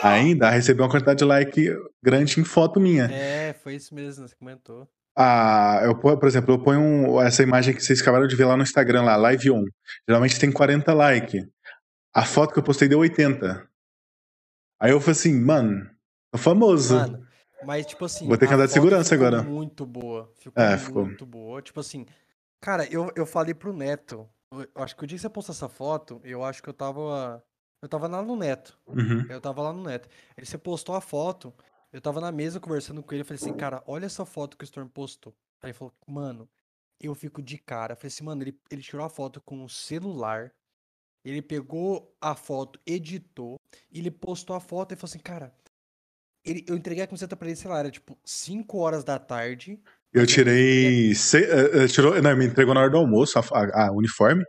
ainda 0.02 0.48
a 0.48 0.50
receber 0.50 0.82
uma 0.82 0.90
quantidade 0.90 1.18
de 1.18 1.24
like 1.24 1.70
grande 2.02 2.40
em 2.40 2.44
foto 2.44 2.80
minha. 2.80 3.04
É, 3.04 3.52
foi 3.54 3.74
isso 3.74 3.94
mesmo, 3.94 4.26
você 4.26 4.34
comentou. 4.36 4.88
Ah, 5.16 5.80
eu, 5.84 5.96
por 5.96 6.26
exemplo, 6.28 6.54
eu 6.54 6.62
ponho 6.62 6.80
um- 6.80 7.20
essa 7.20 7.42
imagem 7.42 7.74
que 7.74 7.82
vocês 7.82 8.00
acabaram 8.00 8.26
de 8.26 8.36
ver 8.36 8.44
lá 8.44 8.56
no 8.56 8.62
Instagram, 8.62 9.02
lá, 9.02 9.16
Live 9.16 9.50
On. 9.50 9.64
Geralmente 10.08 10.38
tem 10.38 10.50
40 10.52 10.94
likes. 10.94 11.44
A 12.14 12.24
foto 12.24 12.52
que 12.52 12.58
eu 12.58 12.62
postei 12.62 12.88
deu 12.88 13.00
80. 13.00 13.66
Aí 14.80 14.92
eu 14.92 15.00
falei 15.00 15.12
assim, 15.12 15.34
mano, 15.40 15.88
tô 16.32 16.38
famoso. 16.38 16.94
Mano, 16.94 17.26
mas 17.66 17.84
tipo 17.84 18.04
assim. 18.04 18.28
Vou 18.28 18.36
ter 18.38 18.46
que 18.46 18.54
andar 18.54 18.66
de 18.66 18.72
segurança 18.72 19.10
ficou 19.14 19.26
agora. 19.26 19.42
Muito 19.42 19.84
boa. 19.84 20.32
Ficou 20.38 20.62
É, 20.62 20.78
ficou. 20.78 21.04
muito 21.04 21.26
boa. 21.26 21.60
Tipo 21.60 21.80
assim, 21.80 22.06
cara, 22.60 22.86
eu, 22.92 23.10
eu 23.16 23.26
falei 23.26 23.54
pro 23.54 23.72
Neto. 23.72 24.28
eu- 24.52 24.68
acho 24.82 24.96
que 24.96 25.04
o 25.04 25.06
dia 25.06 25.16
que 25.16 25.22
você 25.22 25.28
postou 25.30 25.52
essa 25.52 25.68
foto, 25.68 26.20
eu 26.24 26.44
acho 26.44 26.62
que 26.62 26.68
eu 26.68 26.74
tava. 26.74 27.44
Eu 27.82 27.88
tava 27.88 28.08
lá 28.08 28.22
no 28.22 28.34
Neto. 28.36 28.78
Uhum. 28.86 29.26
Eu 29.30 29.40
tava 29.40 29.62
lá 29.62 29.72
no 29.72 29.82
Neto. 29.84 30.08
Ele 30.36 30.44
você 30.46 30.58
postou 30.58 30.94
a 30.94 31.00
foto. 31.00 31.54
Eu 31.92 32.00
tava 32.00 32.20
na 32.20 32.32
mesa 32.32 32.58
conversando 32.60 33.02
com 33.02 33.14
ele. 33.14 33.22
Eu 33.22 33.24
falei 33.24 33.40
assim, 33.40 33.54
cara, 33.54 33.82
olha 33.86 34.06
essa 34.06 34.24
foto 34.26 34.56
que 34.56 34.64
o 34.64 34.66
Storm 34.66 34.88
postou. 34.88 35.32
Aí 35.62 35.68
ele 35.70 35.74
falou, 35.78 35.94
mano, 36.06 36.48
eu 37.00 37.14
fico 37.14 37.40
de 37.40 37.56
cara. 37.56 37.92
Eu 37.92 37.96
falei 37.96 38.08
assim, 38.08 38.24
mano, 38.24 38.42
ele, 38.42 38.60
ele 38.70 38.82
tirou 38.82 39.06
a 39.06 39.08
foto 39.08 39.40
com 39.40 39.64
o 39.64 39.68
celular. 39.68 40.52
Ele 41.24 41.40
pegou 41.40 42.12
a 42.20 42.34
foto, 42.34 42.80
editou. 42.84 43.56
E 43.92 44.00
ele 44.00 44.10
postou 44.10 44.56
a 44.56 44.60
foto 44.60 44.92
e 44.92 44.96
falou 44.96 45.08
assim, 45.10 45.18
cara. 45.20 45.54
Ele, 46.44 46.64
eu 46.66 46.76
entreguei 46.76 47.04
a 47.04 47.06
camiseta 47.06 47.36
pra 47.36 47.46
ele, 47.48 47.56
sei 47.56 47.70
lá, 47.70 47.78
era 47.78 47.90
tipo 47.90 48.18
5 48.24 48.78
horas 48.78 49.04
da 49.04 49.18
tarde. 49.18 49.80
Eu 50.12 50.26
tirei. 50.26 51.14
Se, 51.14 51.38
eh, 51.44 51.86
tirou, 51.88 52.20
não, 52.22 52.36
me 52.36 52.46
entregou 52.46 52.74
na 52.74 52.80
hora 52.80 52.90
do 52.90 52.96
almoço 52.96 53.38
a, 53.38 53.42
a- 53.52 53.86
a 53.88 53.92
uniforme. 53.92 54.44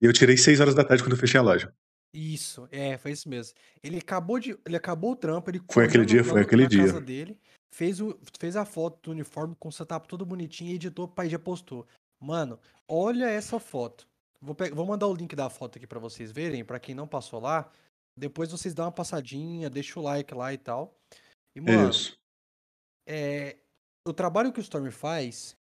E 0.00 0.06
eu 0.06 0.12
tirei 0.12 0.36
6 0.36 0.60
horas 0.60 0.74
da 0.74 0.84
tarde 0.84 1.02
quando 1.02 1.12
eu 1.12 1.18
fechei 1.18 1.38
a 1.38 1.42
loja. 1.42 1.72
Isso, 2.12 2.66
é, 2.72 2.98
foi 2.98 3.12
isso 3.12 3.28
mesmo. 3.28 3.54
Ele 3.82 3.98
acabou 3.98 4.38
de, 4.40 4.58
ele 4.66 4.76
acabou 4.76 5.12
o 5.12 5.16
trampo, 5.16 5.48
ele 5.50 5.60
Foi 5.70 5.84
aquele 5.84 6.04
dia, 6.04 6.24
foi 6.24 6.40
aquele 6.42 6.66
dia. 6.66 6.84
casa 6.86 7.00
dele, 7.00 7.38
fez, 7.72 8.00
o, 8.00 8.18
fez 8.38 8.56
a 8.56 8.64
foto 8.64 8.98
do 9.02 9.10
uniforme 9.12 9.54
com 9.58 9.68
o 9.68 9.72
setup 9.72 10.08
todo 10.08 10.24
bonitinho 10.26 10.72
e 10.72 10.74
editou, 10.74 11.06
pai 11.06 11.28
já 11.28 11.38
postou. 11.38 11.86
Mano, 12.20 12.58
olha 12.88 13.26
essa 13.30 13.60
foto. 13.60 14.08
Vou, 14.40 14.54
pe- 14.54 14.70
vou 14.70 14.84
mandar 14.86 15.06
o 15.06 15.14
link 15.14 15.36
da 15.36 15.48
foto 15.48 15.76
aqui 15.78 15.86
pra 15.86 16.00
vocês 16.00 16.32
verem, 16.32 16.64
pra 16.64 16.80
quem 16.80 16.94
não 16.94 17.06
passou 17.06 17.38
lá. 17.40 17.70
Depois 18.18 18.50
vocês 18.50 18.74
dão 18.74 18.86
uma 18.86 18.92
passadinha, 18.92 19.70
deixa 19.70 20.00
o 20.00 20.02
like 20.02 20.34
lá 20.34 20.52
e 20.52 20.58
tal. 20.58 20.98
E, 21.54 21.60
mano, 21.60 21.90
Isso. 21.90 22.18
é, 23.06 23.56
o 24.10 24.14
trabalho 24.14 24.52
que 24.52 24.60
o 24.60 24.62
Storm 24.62 24.90
faz, 24.90 25.56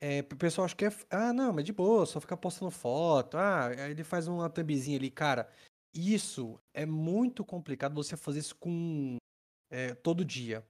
é, 0.00 0.20
o 0.20 0.36
pessoal 0.36 0.64
acha 0.64 0.74
que 0.74 0.84
é. 0.84 0.92
Ah, 1.10 1.32
não, 1.32 1.52
mas 1.52 1.64
de 1.64 1.72
boa, 1.72 2.06
só 2.06 2.20
ficar 2.20 2.36
postando 2.36 2.70
foto. 2.70 3.36
Ah, 3.36 3.70
ele 3.88 4.02
faz 4.02 4.26
uma 4.26 4.50
thumbzinha 4.50 4.98
ali. 4.98 5.10
Cara, 5.10 5.48
isso 5.94 6.58
é 6.74 6.84
muito 6.86 7.44
complicado 7.44 7.94
você 7.94 8.16
fazer 8.16 8.40
isso 8.40 8.56
com. 8.56 9.16
é, 9.70 9.94
todo 9.94 10.24
dia. 10.24 10.64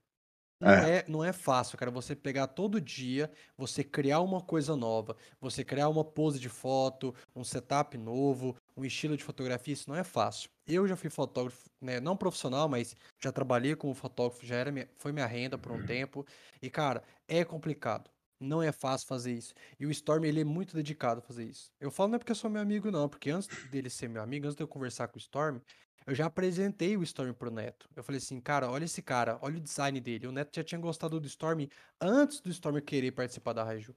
Não 0.63 0.71
é. 0.71 1.05
não 1.09 1.25
é 1.25 1.33
fácil, 1.33 1.77
cara, 1.77 1.91
você 1.91 2.15
pegar 2.15 2.47
todo 2.47 2.81
dia, 2.81 3.31
você 3.57 3.83
criar 3.83 4.21
uma 4.21 4.41
coisa 4.41 4.77
nova, 4.77 5.17
você 5.41 5.65
criar 5.65 5.89
uma 5.89 6.05
pose 6.05 6.39
de 6.39 6.49
foto, 6.49 7.15
um 7.35 7.43
setup 7.45 7.97
novo, 7.99 8.57
um 8.77 8.85
estilo 8.85 9.17
de 9.17 9.25
fotografia, 9.25 9.75
isso 9.75 9.89
não 9.89 9.97
é 9.97 10.05
fácil. 10.05 10.49
Eu 10.67 10.87
já 10.87 10.97
fui 10.97 11.11
fotógrafo, 11.11 11.69
né, 11.81 11.99
não 12.01 12.17
profissional, 12.17 12.69
mas 12.69 12.95
já 13.21 13.33
trabalhei 13.33 13.75
como 13.75 13.95
fotógrafo, 13.95 14.47
já 14.47 14.57
era 14.57 14.71
minha- 14.71 14.89
foi 14.97 15.13
minha 15.13 15.27
renda 15.27 15.59
por 15.59 15.73
um 15.73 15.85
tempo. 15.85 16.25
E, 16.63 16.71
cara, 16.71 17.03
é 17.29 17.45
complicado. 17.45 18.11
Não 18.41 18.61
é 18.61 18.73
fácil 18.73 19.07
fazer 19.07 19.33
isso. 19.33 19.55
E 19.79 19.87
o 19.87 19.91
Storm, 19.91 20.25
ele 20.25 20.41
é 20.41 20.45
muito 20.45 20.75
dedicado 20.75 21.21
a 21.21 21.23
fazer 21.23 21.45
isso. 21.45 21.71
Eu 21.81 21.93
falo 21.93 22.09
não 22.09 22.17
é 22.17 22.19
porque 22.19 22.33
eu 22.33 22.37
sou 22.37 22.51
meu 22.51 22.61
amigo, 22.61 22.91
não, 22.91 23.09
porque 23.09 23.31
antes 23.31 23.49
dele 23.71 23.89
ser 23.89 24.09
meu 24.09 24.21
amigo, 24.21 24.47
antes 24.47 24.57
de 24.57 24.63
eu 24.65 24.69
conversar 24.69 25.07
com 25.09 25.17
o 25.17 25.21
Storm, 25.21 25.61
eu 26.07 26.15
já 26.15 26.27
apresentei 26.27 26.97
o 26.97 27.03
Storm 27.03 27.33
pro 27.33 27.51
Neto. 27.51 27.89
Eu 27.95 28.03
falei 28.03 28.19
assim, 28.19 28.41
cara, 28.41 28.71
olha 28.71 28.85
esse 28.85 29.03
cara, 29.03 29.39
olha 29.43 29.57
o 29.59 29.61
design 29.61 30.01
dele. 30.01 30.27
O 30.27 30.33
Neto 30.33 30.55
já 30.57 30.65
tinha 30.65 30.81
gostado 30.81 31.19
do 31.21 31.27
Storm 31.27 31.67
antes 32.01 32.41
do 32.41 32.51
Storm 32.51 32.79
querer 32.81 33.13
participar 33.13 33.53
da 33.53 33.65
Raiju. 33.65 33.95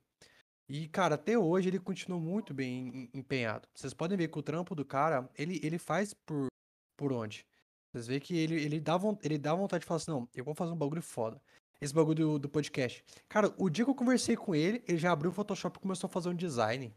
E, 0.68 0.88
cara, 0.88 1.16
até 1.16 1.38
hoje 1.38 1.70
ele 1.70 1.80
continua 1.80 2.20
muito 2.20 2.54
bem 2.54 2.88
em- 3.14 3.20
empenhado. 3.20 3.68
Vocês 3.74 3.94
podem 3.94 4.18
ver 4.18 4.28
que 4.30 4.40
o 4.40 4.42
trampo 4.44 4.74
do 4.74 4.84
cara, 4.84 5.30
ele, 5.38 5.60
ele 5.64 5.78
faz 5.78 6.14
por, 6.14 6.48
por 6.98 7.14
onde? 7.14 7.46
Vocês 7.94 8.08
veem 8.08 8.20
que 8.20 8.36
ele, 8.38 8.56
ele, 8.56 8.80
dá, 8.80 8.98
ele 9.24 9.38
dá 9.38 9.54
vontade 9.54 9.82
de 9.82 9.88
falar 9.88 9.98
assim, 9.98 10.12
não, 10.12 10.28
eu 10.34 10.44
vou 10.44 10.56
fazer 10.56 10.72
um 10.72 10.78
bagulho 10.78 11.02
foda. 11.02 11.40
Esse 11.80 11.94
bagulho 11.94 12.16
do, 12.16 12.40
do 12.40 12.50
podcast. 12.50 13.04
Cara, 13.30 13.54
o 13.58 13.70
dia 13.70 13.86
que 13.86 13.92
eu 13.92 13.96
conversei 13.96 14.36
com 14.36 14.56
ele, 14.56 14.84
ele 14.88 14.98
já 14.98 15.12
abriu 15.12 15.30
o 15.30 15.34
Photoshop 15.34 15.78
e 15.78 15.82
começou 15.82 16.08
a 16.08 16.10
fazer 16.12 16.30
um 16.30 16.36
design. 16.36 16.94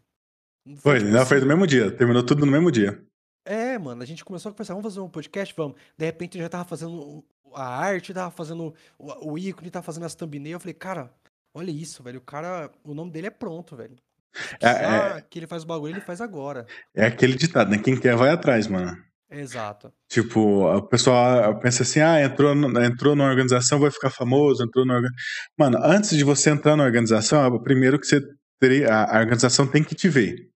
Foi, 0.77 1.01
não, 1.01 1.27
foi 1.27 1.37
assim, 1.37 1.47
no 1.47 1.49
mesmo 1.49 1.66
dia. 1.66 1.90
Terminou 1.90 2.23
tudo 2.25 2.47
no 2.47 2.53
mesmo 2.53 2.71
dia. 2.71 3.05
É, 3.44 3.79
mano, 3.79 4.03
a 4.03 4.07
gente 4.07 4.24
começou 4.24 4.51
a 4.51 4.53
conversar, 4.53 4.74
vamos 4.74 4.92
fazer 4.92 5.01
um 5.01 5.09
podcast, 5.09 5.55
vamos. 5.57 5.77
De 5.96 6.05
repente 6.05 6.37
eu 6.38 6.42
já 6.42 6.48
tava 6.48 6.64
fazendo 6.64 7.24
a 7.55 7.64
arte, 7.66 8.12
tava 8.12 8.31
fazendo 8.31 8.74
o, 8.98 9.33
o 9.33 9.38
ícone, 9.38 9.70
tava 9.70 9.85
fazendo 9.85 10.05
as 10.07 10.14
thumbnails. 10.14 10.53
Eu 10.55 10.61
falei, 10.61 10.74
cara, 10.74 11.11
olha 11.55 11.70
isso, 11.70 12.03
velho. 12.03 12.18
O 12.18 12.22
cara, 12.22 12.70
o 12.85 12.94
nome 12.94 13.11
dele 13.11 13.29
é 13.29 13.31
pronto, 13.31 13.74
velho. 13.77 13.96
Se 14.35 14.55
É, 14.61 14.74
precisar 14.74 15.20
que 15.22 15.38
ele 15.38 15.46
faz 15.46 15.62
o 15.64 15.66
bagulho, 15.66 15.94
ele 15.94 16.01
faz 16.01 16.20
agora. 16.20 16.66
É 16.94 17.07
aquele 17.07 17.35
ditado, 17.35 17.70
né? 17.70 17.79
Quem 17.79 17.98
quer 17.98 18.14
vai 18.14 18.31
atrás, 18.31 18.66
mano. 18.66 18.96
Exato. 19.31 19.92
Tipo, 20.09 20.64
o 20.74 20.83
pessoal 20.83 21.59
pensa 21.59 21.83
assim, 21.83 22.01
ah, 22.01 22.22
entrou, 22.22 22.55
entrou 22.83 23.14
numa 23.14 23.29
organização, 23.29 23.79
vai 23.79 23.90
ficar 23.90 24.11
famoso, 24.11 24.62
entrou 24.62 24.87
orga- 24.87 25.11
Mano, 25.59 25.79
antes 25.83 26.16
de 26.16 26.24
você 26.24 26.51
entrar 26.51 26.77
na 26.77 26.85
organização, 26.85 27.42
é 27.42 27.46
o 27.48 27.61
primeiro 27.62 27.98
que 27.98 28.07
você 28.07 28.22
teria, 28.59 28.88
a 29.05 29.18
organização 29.20 29.66
tem 29.66 29.85
que 29.85 29.94
te 29.94 30.09
ver. 30.09 30.48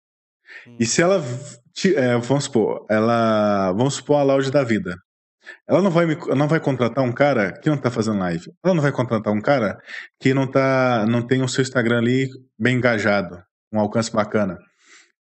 Hum. 0.66 0.76
E 0.78 0.86
se 0.86 1.02
ela, 1.02 1.22
é, 1.96 2.16
vamos 2.18 2.44
supor, 2.44 2.86
ela, 2.90 3.72
vamos 3.72 3.94
supor 3.94 4.16
a 4.16 4.22
Laude 4.22 4.50
da 4.50 4.64
vida. 4.64 4.96
Ela 5.68 5.82
não 5.82 5.90
vai, 5.90 6.06
me, 6.06 6.16
não 6.36 6.46
vai 6.46 6.60
contratar 6.60 7.04
um 7.04 7.12
cara 7.12 7.52
que 7.52 7.68
não 7.68 7.76
tá 7.76 7.90
fazendo 7.90 8.18
live. 8.18 8.50
Ela 8.64 8.74
não 8.74 8.82
vai 8.82 8.92
contratar 8.92 9.32
um 9.32 9.40
cara 9.40 9.78
que 10.20 10.32
não 10.32 10.46
tá, 10.46 11.04
não 11.08 11.22
tem 11.22 11.42
o 11.42 11.48
seu 11.48 11.62
Instagram 11.62 11.98
ali 11.98 12.28
bem 12.58 12.76
engajado, 12.76 13.42
um 13.72 13.80
alcance 13.80 14.12
bacana. 14.12 14.58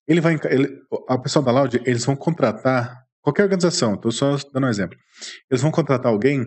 Ele 0.06 0.20
vai, 0.20 0.38
ele, 0.44 0.78
a 1.08 1.18
pessoa 1.18 1.44
da 1.44 1.52
Loud, 1.52 1.80
eles 1.84 2.04
vão 2.04 2.16
contratar 2.16 3.02
qualquer 3.20 3.44
organização. 3.44 3.96
Tô 3.96 4.10
só 4.10 4.36
dando 4.52 4.66
um 4.66 4.70
exemplo. 4.70 4.96
Eles 5.50 5.62
vão 5.62 5.70
contratar 5.70 6.12
alguém 6.12 6.44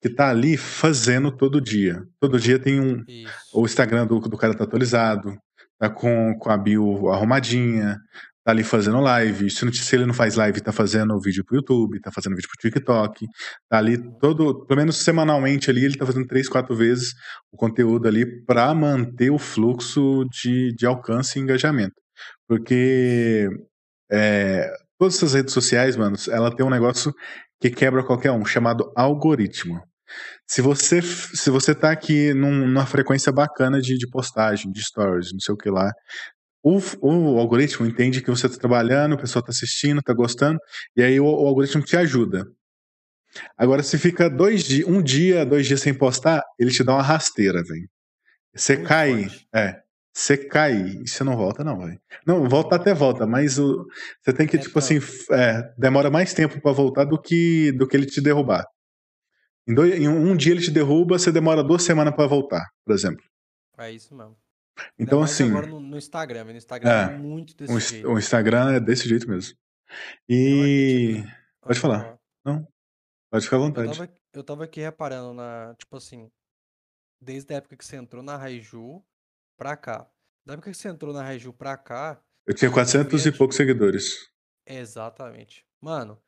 que 0.00 0.08
tá 0.10 0.28
ali 0.28 0.56
fazendo 0.56 1.30
todo 1.30 1.60
dia. 1.60 2.02
Todo 2.20 2.38
dia 2.38 2.58
tem 2.58 2.80
um, 2.80 3.02
Isso. 3.08 3.32
o 3.54 3.64
Instagram 3.64 4.06
do, 4.06 4.20
do 4.20 4.36
cara 4.36 4.54
tá 4.54 4.64
atualizado, 4.64 5.36
tá 5.78 5.88
com, 5.88 6.36
com 6.38 6.50
a 6.50 6.56
bio 6.56 7.08
arrumadinha, 7.08 7.98
tá 8.46 8.52
ali 8.52 8.62
fazendo 8.62 9.00
live. 9.00 9.50
Se, 9.50 9.64
não- 9.64 9.72
se 9.72 9.96
ele 9.96 10.06
não 10.06 10.14
faz 10.14 10.36
live, 10.36 10.60
tá 10.60 10.72
fazendo 10.72 11.18
vídeo 11.20 11.44
pro 11.44 11.56
YouTube, 11.56 12.00
tá 12.00 12.12
fazendo 12.12 12.36
vídeo 12.36 12.48
pro 12.48 12.70
TikTok. 12.70 13.26
Tá 13.68 13.78
ali 13.78 13.98
todo, 14.20 14.64
pelo 14.66 14.80
menos 14.80 14.98
semanalmente 14.98 15.68
ali, 15.68 15.84
ele 15.84 15.96
tá 15.98 16.06
fazendo 16.06 16.26
três, 16.28 16.48
quatro 16.48 16.76
vezes 16.76 17.12
o 17.52 17.56
conteúdo 17.56 18.06
ali 18.06 18.24
para 18.44 18.72
manter 18.72 19.30
o 19.30 19.38
fluxo 19.38 20.24
de, 20.30 20.72
de 20.76 20.86
alcance 20.86 21.38
e 21.38 21.42
engajamento. 21.42 21.96
Porque 22.48 23.48
é, 24.12 24.70
todas 24.98 25.16
essas 25.16 25.34
redes 25.34 25.52
sociais, 25.52 25.96
mano, 25.96 26.16
ela 26.30 26.54
tem 26.54 26.64
um 26.64 26.70
negócio 26.70 27.12
que 27.60 27.68
quebra 27.70 28.04
qualquer 28.04 28.30
um, 28.30 28.44
chamado 28.44 28.92
algoritmo. 28.96 29.82
Se 30.48 30.62
você, 30.62 31.02
se 31.02 31.50
você 31.50 31.74
tá 31.74 31.90
aqui 31.90 32.32
num- 32.32 32.66
numa 32.68 32.86
frequência 32.86 33.32
bacana 33.32 33.80
de, 33.80 33.98
de 33.98 34.08
postagem, 34.08 34.70
de 34.70 34.80
stories, 34.84 35.32
não 35.32 35.40
sei 35.40 35.54
o 35.54 35.58
que 35.58 35.68
lá, 35.68 35.90
o, 36.66 36.80
o 37.00 37.38
algoritmo 37.38 37.86
entende 37.86 38.20
que 38.20 38.28
você 38.30 38.46
está 38.46 38.58
trabalhando, 38.58 39.12
o 39.14 39.18
pessoal 39.18 39.40
está 39.40 39.50
assistindo, 39.50 40.00
está 40.00 40.12
gostando, 40.12 40.58
e 40.96 41.02
aí 41.02 41.20
o, 41.20 41.24
o 41.24 41.46
algoritmo 41.46 41.80
te 41.82 41.96
ajuda. 41.96 42.44
Agora, 43.56 43.82
se 43.84 43.96
fica 43.98 44.28
dois 44.28 44.64
di 44.64 44.84
um 44.84 45.00
dia, 45.00 45.46
dois 45.46 45.66
dias 45.66 45.80
sem 45.80 45.94
postar, 45.94 46.42
ele 46.58 46.72
te 46.72 46.82
dá 46.82 46.94
uma 46.94 47.02
rasteira, 47.02 47.62
velho. 47.62 47.88
Você 48.52 48.76
cai, 48.82 49.28
forte. 49.28 49.48
é. 49.54 49.80
Você 50.12 50.36
cai 50.36 50.72
e 50.72 51.06
você 51.06 51.22
não 51.22 51.36
volta, 51.36 51.62
não, 51.62 51.78
velho. 51.78 52.00
Não, 52.26 52.48
volta 52.48 52.74
até 52.74 52.94
volta, 52.94 53.26
mas 53.26 53.58
o, 53.58 53.86
você 54.20 54.32
tem 54.32 54.46
que, 54.46 54.56
É 54.56 54.60
tipo 54.60 54.76
assim, 54.78 54.98
é, 55.30 55.72
demora 55.78 56.10
mais 56.10 56.32
tempo 56.34 56.60
para 56.60 56.72
voltar 56.72 57.04
do 57.04 57.20
que, 57.20 57.70
do 57.72 57.86
que 57.86 57.96
ele 57.96 58.06
te 58.06 58.20
derrubar. 58.20 58.64
Em, 59.68 59.74
dois, 59.74 59.94
em 59.94 60.08
um, 60.08 60.30
um 60.30 60.36
dia 60.36 60.52
ele 60.52 60.62
te 60.62 60.70
derruba, 60.70 61.18
você 61.18 61.30
demora 61.30 61.62
duas 61.62 61.82
semanas 61.82 62.14
para 62.14 62.26
voltar, 62.26 62.64
por 62.84 62.94
exemplo. 62.94 63.22
É 63.78 63.92
isso 63.92 64.14
mesmo. 64.16 64.36
Então, 64.98 65.22
assim, 65.22 65.48
agora 65.50 65.66
no, 65.66 65.80
no 65.80 65.96
Instagram. 65.96 66.44
No 66.44 66.52
Instagram 66.52 66.90
É, 66.90 67.14
é 67.14 67.16
muito 67.18 67.50
o, 67.52 67.54
desse 67.54 67.72
ins- 67.72 67.88
jeito. 67.90 68.08
o 68.08 68.18
Instagram 68.18 68.72
é 68.74 68.80
desse 68.80 69.08
jeito 69.08 69.28
mesmo. 69.28 69.56
Eu, 70.28 70.36
eu 70.36 70.66
E. 70.66 71.24
Pode 71.60 71.80
falar. 71.80 72.18
Não, 72.44 72.66
pode 73.30 73.44
ficar 73.44 73.56
à 73.56 73.58
Eu 73.58 73.62
vontade. 73.62 73.98
tava, 73.98 74.14
eu 74.34 74.44
tava 74.44 74.64
aqui 74.64 74.80
reparando 74.80 75.32
na, 75.34 75.74
tipo 75.78 75.96
assim, 75.96 76.30
desde 77.20 77.54
a 77.54 77.56
época 77.58 77.76
que 77.76 77.84
você 77.84 77.96
entrou 77.96 78.22
na 78.22 78.36
Raiju 78.36 79.02
pra 79.56 79.76
cá. 79.76 80.08
Da 80.44 80.52
época 80.54 80.70
que 80.70 80.76
você 80.76 80.88
entrou 80.88 81.12
na 81.12 81.22
Raiju 81.22 81.52
pra 81.52 81.76
cá, 81.76 82.22
Eu 82.46 82.54
tinha 82.54 82.68
eu 82.68 82.72
400 82.72 83.24
vi 83.24 83.30
a 83.30 83.32
e 83.32 83.36
poucos 83.36 83.56
seguidores. 83.56 84.30
Exatamente. 84.66 85.64
Mano, 85.80 86.22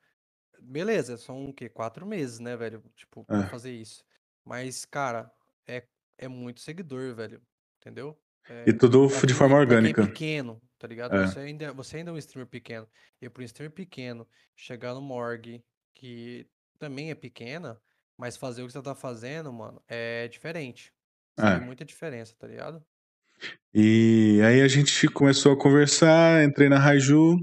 beleza, 0.61 1.17
são 1.17 1.45
o 1.45 1.53
quê? 1.53 1.69
Quatro 1.69 2.05
meses, 2.05 2.39
né, 2.39 2.57
velho? 2.57 2.83
Tipo, 2.95 3.23
pra 3.23 3.43
É. 3.43 3.47
fazer 3.47 3.71
isso. 3.71 4.03
Mas, 4.43 4.83
cara, 4.85 5.31
é, 5.67 5.85
é 6.17 6.27
muito 6.27 6.59
seguidor, 6.61 7.13
velho. 7.15 7.41
Entendeu? 7.79 8.19
E 8.65 8.69
É, 8.69 8.73
tudo 8.73 9.07
pra 9.07 9.17
f- 9.17 9.27
de 9.27 9.33
forma 9.33 9.55
orgânica. 9.57 10.05
pequeno, 10.07 10.61
tá 10.77 10.87
ligado? 10.87 11.15
É. 11.15 11.27
Você 11.27 11.39
ainda, 11.39 11.71
você 11.73 11.97
ainda 11.97 12.11
é 12.11 12.13
um 12.13 12.17
streamer 12.17 12.47
pequeno. 12.47 12.87
E 13.21 13.29
pra 13.29 13.41
um 13.41 13.45
streamer 13.45 13.71
pequeno, 13.71 14.27
chegar 14.55 14.93
no 14.93 15.01
Morgue, 15.01 15.63
que 15.93 16.47
também 16.79 17.11
é 17.11 17.15
pequena, 17.15 17.79
mas 18.17 18.37
fazer 18.37 18.63
o 18.63 18.67
que 18.67 18.73
você 18.73 18.81
tá 18.81 18.95
fazendo, 18.95 19.51
mano, 19.53 19.81
é 19.87 20.27
diferente. 20.27 20.91
É. 21.37 21.57
muita 21.59 21.85
diferença, 21.85 22.35
tá 22.37 22.47
ligado? 22.47 22.83
E 23.73 24.41
aí 24.43 24.61
a 24.61 24.67
gente 24.67 25.07
começou 25.07 25.53
a 25.53 25.57
conversar, 25.57 26.43
entrei 26.43 26.67
na 26.67 26.77
Raiju, 26.77 27.37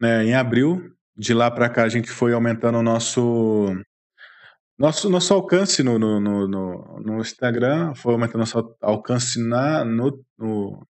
né, 0.00 0.24
em 0.24 0.34
abril. 0.34 0.94
De 1.16 1.32
lá 1.32 1.50
pra 1.50 1.68
cá 1.68 1.84
a 1.84 1.88
gente 1.88 2.10
foi 2.10 2.32
aumentando 2.32 2.78
o 2.78 2.82
nosso 2.82 3.66
nosso, 4.78 5.08
nosso 5.10 5.32
alcance 5.34 5.82
no, 5.82 5.98
no, 5.98 6.20
no, 6.20 6.48
no- 6.48 7.00
no 7.00 7.20
Instagram, 7.20 7.94
foi 7.94 8.12
aumentando 8.14 8.38
nosso 8.40 8.76
alcance 8.80 9.40
na, 9.40 9.84
no, 9.84 10.24
no- 10.38 10.86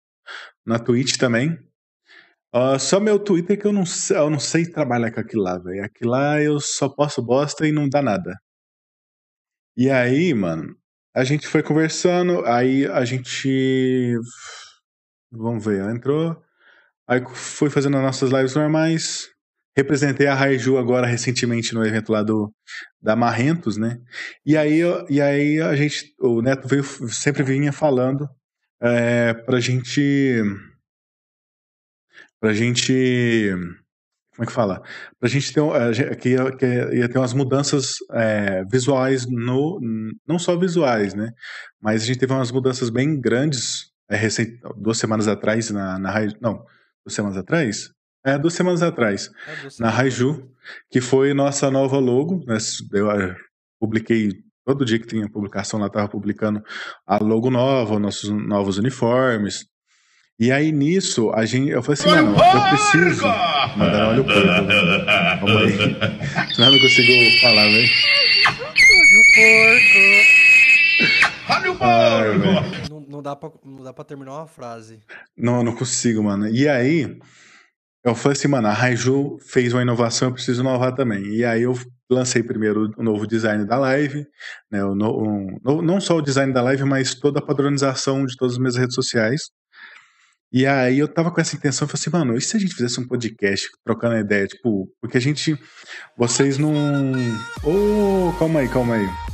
na 0.65 0.80
Twitch 0.80 1.18
também. 1.18 1.58
Ah, 2.54 2.80
só 2.80 3.00
meu 3.00 3.20
Twitter 3.20 3.60
que 3.60 3.68
eu 3.68 3.74
não, 3.74 3.86
sei, 3.86 4.18
eu 4.18 4.30
não 4.30 4.39
sei 4.39 4.65
trabalhar 4.65 5.12
com 5.12 5.20
aquilo 5.20 5.44
lá, 5.44 5.58
velho. 5.60 5.84
Aquilo 5.84 6.12
lá 6.12 6.42
eu 6.42 6.60
só 6.60 6.89
posto 6.89 7.22
bosta 7.22 7.68
e 7.68 7.72
não 7.72 7.88
dá 7.89 8.02
nada. 8.02 8.36
E 9.78 9.89
aí, 9.89 10.34
mano, 10.34 10.76
a 11.15 11.24
gente 11.24 11.48
foi 11.48 11.63
conversando, 11.63 12.46
aí 12.46 12.86
a 12.88 13.06
gente. 13.06 14.18
Vamos 15.32 15.63
ver, 15.65 15.80
ela 15.80 15.92
entrou. 15.92 16.42
Aí 17.08 17.22
fui 17.36 17.70
fazendo 17.70 17.98
as 17.98 18.04
nossas 18.04 18.32
lives 18.32 18.56
normais. 18.56 19.30
Representei 19.80 20.28
a 20.28 20.36
Raiju 20.36 20.78
agora 20.78 21.08
recentemente 21.08 21.74
no 21.74 21.86
evento 21.86 22.12
lá 22.12 22.22
do 22.22 22.54
da 23.02 23.15
Marrentos, 23.15 23.78
né? 23.78 23.98
E 24.46 24.58
aí, 24.58 24.82
e 25.10 25.22
aí 25.22 25.62
a 25.62 25.74
gente, 25.74 26.13
o 26.20 26.42
Neto 26.42 26.68
veio, 26.68 26.84
sempre 26.84 27.44
vinha 27.44 27.72
falando 27.72 28.28
é, 28.82 29.34
pra 29.34 29.58
gente. 29.62 30.44
Pra 32.42 32.54
gente. 32.54 33.52
Como 34.36 34.44
é 34.44 34.46
que 34.46 34.52
fala? 34.52 34.82
Pra 35.18 35.30
gente 35.30 35.54
ter. 35.54 35.62
gente- 35.94 36.15
Que 36.18 36.30
ia, 36.30 36.52
que 36.58 36.65
ia 36.65 37.08
ter 37.10 37.18
umas 37.18 37.34
mudanças 37.34 37.96
é, 38.12 38.65
visuais 38.65 39.26
no. 39.30 39.80
Não 40.28 40.38
só 40.38 40.58
visuais, 40.58 41.13
né? 41.13 41.32
Mas 41.82 42.04
a 42.04 42.06
gente 42.06 42.20
teve 42.20 42.34
umas 42.34 42.52
mudanças 42.52 42.89
bem 42.89 43.20
grandes 43.20 43.92
é, 44.10 44.18
recent, 44.18 44.60
duas 44.78 44.98
semanas 44.98 45.28
atrás 45.28 45.70
na, 45.72 45.98
na. 45.98 46.13
Não, 46.42 46.65
duas 47.06 47.13
semanas 47.13 47.38
atrás? 47.38 47.89
É, 48.25 48.38
duas 48.38 48.53
semanas 48.53 48.82
atrás 48.84 49.29
É 49.47 49.82
na. 49.82 49.89
Raiju, 49.89 50.49
que 50.91 50.99
foi 50.99 51.34
nossa 51.34 51.71
nova 51.71 51.97
logo. 51.99 52.43
né? 52.45 52.58
Eu 52.93 53.10
eh, 53.12 53.36
publiquei 53.79 54.29
todo 54.65 54.86
dia 54.86 54.99
que 54.99 55.08
tinha 55.08 55.29
publicação 55.29 55.79
lá, 55.79 55.88
estava 55.88 56.08
publicando 56.08 56.62
a 57.08 57.17
logo 57.17 57.49
nova, 57.49 57.97
nossos 57.97 58.29
novos 58.29 58.77
uniformes. 58.77 59.65
E 60.39 60.51
aí 60.51 60.71
nisso, 60.71 61.32
a 61.32 61.45
gente, 61.45 61.69
eu 61.69 61.82
falei 61.84 61.99
assim, 62.01 62.10
mano, 62.10 62.38
eu 62.38 62.69
preciso. 62.69 63.25
Mandaram 63.75 64.10
olha 64.12 64.21
o 64.21 64.25
porco. 64.25 64.41
velho. 64.65 65.05
Calma 65.05 65.60
aí. 65.62 66.53
Senão 66.53 66.67
eu 66.67 66.73
não 66.73 66.79
consigo 66.79 67.41
falar, 67.41 67.63
velho. 67.65 67.89
Olha 71.49 71.71
o 71.71 71.75
porco! 71.77 71.84
Ai, 71.84 72.38
velho. 72.38 72.89
Não, 72.89 72.99
não 73.01 73.21
dá 73.21 73.36
pra, 73.36 73.49
não 73.65 73.84
dá 73.84 73.91
pra 73.93 74.03
terminar 74.05 74.34
uma 74.34 74.47
frase. 74.47 74.99
Não, 75.38 75.63
não 75.63 75.75
consigo, 75.75 76.23
mano. 76.23 76.47
E 76.47 76.67
aí, 76.69 77.17
eu 78.03 78.15
falei 78.15 78.38
assim, 78.38 78.47
mano, 78.47 78.67
a 78.67 78.73
Raiju 78.73 79.38
fez 79.41 79.73
uma 79.73 79.81
inovação, 79.81 80.29
eu 80.29 80.33
preciso 80.33 80.62
inovar 80.62 80.95
também. 80.95 81.23
E 81.35 81.43
aí 81.45 81.63
eu 81.63 81.73
lancei 82.09 82.41
primeiro 82.41 82.91
o 82.97 83.03
novo 83.03 83.27
design 83.27 83.65
da 83.65 83.77
live, 83.77 84.25
né? 84.71 84.83
o 84.83 84.95
no- 84.95 85.21
um- 85.21 85.57
no- 85.63 85.81
não 85.81 85.99
só 86.01 86.17
o 86.17 86.21
design 86.21 86.51
da 86.53 86.62
live, 86.62 86.83
mas 86.85 87.13
toda 87.13 87.39
a 87.39 87.45
padronização 87.45 88.25
de 88.25 88.35
todas 88.35 88.53
as 88.55 88.59
minhas 88.59 88.75
redes 88.77 88.95
sociais. 88.95 89.49
E 90.51 90.65
aí 90.65 90.97
eu 90.97 91.07
tava 91.07 91.29
com 91.29 91.39
essa 91.39 91.55
intenção, 91.55 91.85
eu 91.85 91.89
falei 91.89 92.01
assim, 92.01 92.09
mano, 92.09 92.35
e 92.38 92.41
se 92.41 92.57
a 92.57 92.59
gente 92.59 92.73
fizesse 92.73 92.99
um 92.99 93.07
podcast 93.07 93.67
trocando 93.85 94.17
ideia? 94.17 94.47
Tipo, 94.47 94.89
porque 94.99 95.17
a 95.17 95.21
gente. 95.21 95.55
Vocês 96.17 96.57
não. 96.57 96.73
Ô, 97.63 98.33
calma 98.39 98.62
aí, 98.62 98.67
calma 98.69 98.95
aí. 98.95 99.29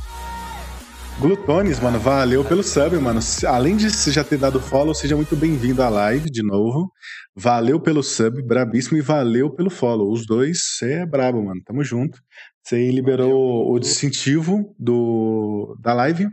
Glutones, 1.18 1.80
mano, 1.80 1.98
valeu 1.98 2.44
pelo 2.44 2.62
sub, 2.62 2.94
mano. 2.98 3.20
Além 3.48 3.74
de 3.74 3.90
você 3.90 4.12
já 4.12 4.22
ter 4.22 4.36
dado 4.36 4.60
follow, 4.60 4.94
seja 4.94 5.16
muito 5.16 5.34
bem-vindo 5.34 5.82
à 5.82 5.88
live 5.88 6.28
de 6.30 6.42
novo. 6.42 6.92
Valeu 7.34 7.80
pelo 7.80 8.02
sub, 8.02 8.42
brabíssimo, 8.42 8.98
e 8.98 9.00
valeu 9.00 9.50
pelo 9.50 9.70
follow. 9.70 10.12
Os 10.12 10.26
dois, 10.26 10.58
você 10.60 10.92
é 10.92 11.06
brabo, 11.06 11.42
mano. 11.42 11.62
Tamo 11.64 11.82
junto. 11.82 12.20
Você 12.62 12.90
liberou 12.90 13.72
o 13.72 13.78
distintivo 13.78 14.74
do, 14.78 15.74
da 15.80 15.94
live 15.94 16.28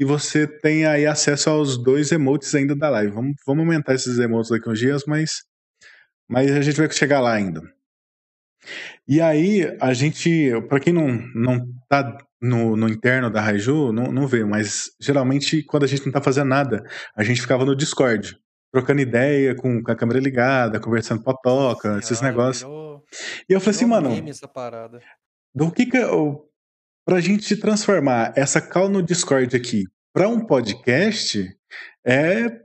e 0.00 0.04
você 0.04 0.46
tem 0.46 0.86
aí 0.86 1.06
acesso 1.06 1.50
aos 1.50 1.76
dois 1.76 2.10
emotes 2.10 2.54
ainda 2.54 2.74
da 2.74 2.88
live. 2.88 3.12
Vamos, 3.12 3.34
vamos 3.46 3.64
aumentar 3.64 3.94
esses 3.94 4.18
emotes 4.18 4.50
daqui 4.50 4.66
uns 4.70 4.78
dias, 4.78 5.04
mas, 5.06 5.42
mas 6.26 6.50
a 6.50 6.62
gente 6.62 6.78
vai 6.78 6.90
chegar 6.90 7.20
lá 7.20 7.34
ainda. 7.34 7.60
E 9.06 9.20
aí, 9.20 9.76
a 9.78 9.92
gente, 9.92 10.52
pra 10.70 10.80
quem 10.80 10.94
não, 10.94 11.08
não 11.34 11.66
tá 11.86 12.16
no, 12.42 12.76
no 12.76 12.88
interno 12.88 13.30
da 13.30 13.40
Raiju, 13.40 13.92
não, 13.92 14.10
não 14.10 14.26
vê, 14.26 14.44
mas 14.44 14.90
geralmente 15.00 15.62
quando 15.62 15.84
a 15.84 15.86
gente 15.86 16.04
não 16.04 16.12
tá 16.12 16.20
fazendo 16.20 16.48
nada, 16.48 16.82
a 17.16 17.22
gente 17.22 17.40
ficava 17.40 17.64
no 17.64 17.76
Discord, 17.76 18.36
trocando 18.72 19.00
ideia 19.00 19.54
com, 19.54 19.82
com 19.82 19.92
a 19.92 19.94
câmera 19.96 20.18
ligada, 20.18 20.80
conversando 20.80 21.22
potoca, 21.22 21.98
esses 21.98 22.20
negócios. 22.20 22.62
Virou, 22.68 23.04
E 23.48 23.52
eu 23.52 23.60
falei 23.60 23.76
assim, 23.76 23.84
mano, 23.86 24.28
essa 24.28 24.48
parada. 24.48 25.00
do 25.54 25.70
que 25.70 25.86
que 25.86 25.96
eu, 25.96 26.48
pra 27.06 27.20
gente 27.20 27.56
transformar 27.56 28.32
essa 28.36 28.60
call 28.60 28.88
no 28.88 29.02
Discord 29.02 29.54
aqui 29.56 29.84
pra 30.12 30.28
um 30.28 30.44
podcast, 30.44 31.48
é 32.04 32.60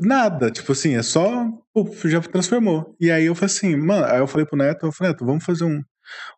nada, 0.00 0.50
tipo 0.50 0.70
assim, 0.72 0.94
é 0.94 1.02
só, 1.02 1.46
puf, 1.74 2.08
já 2.08 2.20
transformou. 2.20 2.94
E 3.00 3.10
aí 3.10 3.26
eu 3.26 3.34
falei 3.34 3.46
assim, 3.46 3.76
mano, 3.76 4.06
aí 4.06 4.18
eu 4.18 4.26
falei 4.26 4.46
pro 4.46 4.56
Neto, 4.56 4.86
eu 4.86 4.92
falei, 4.92 5.12
Neto, 5.12 5.26
vamos 5.26 5.44
fazer 5.44 5.64
um, 5.64 5.82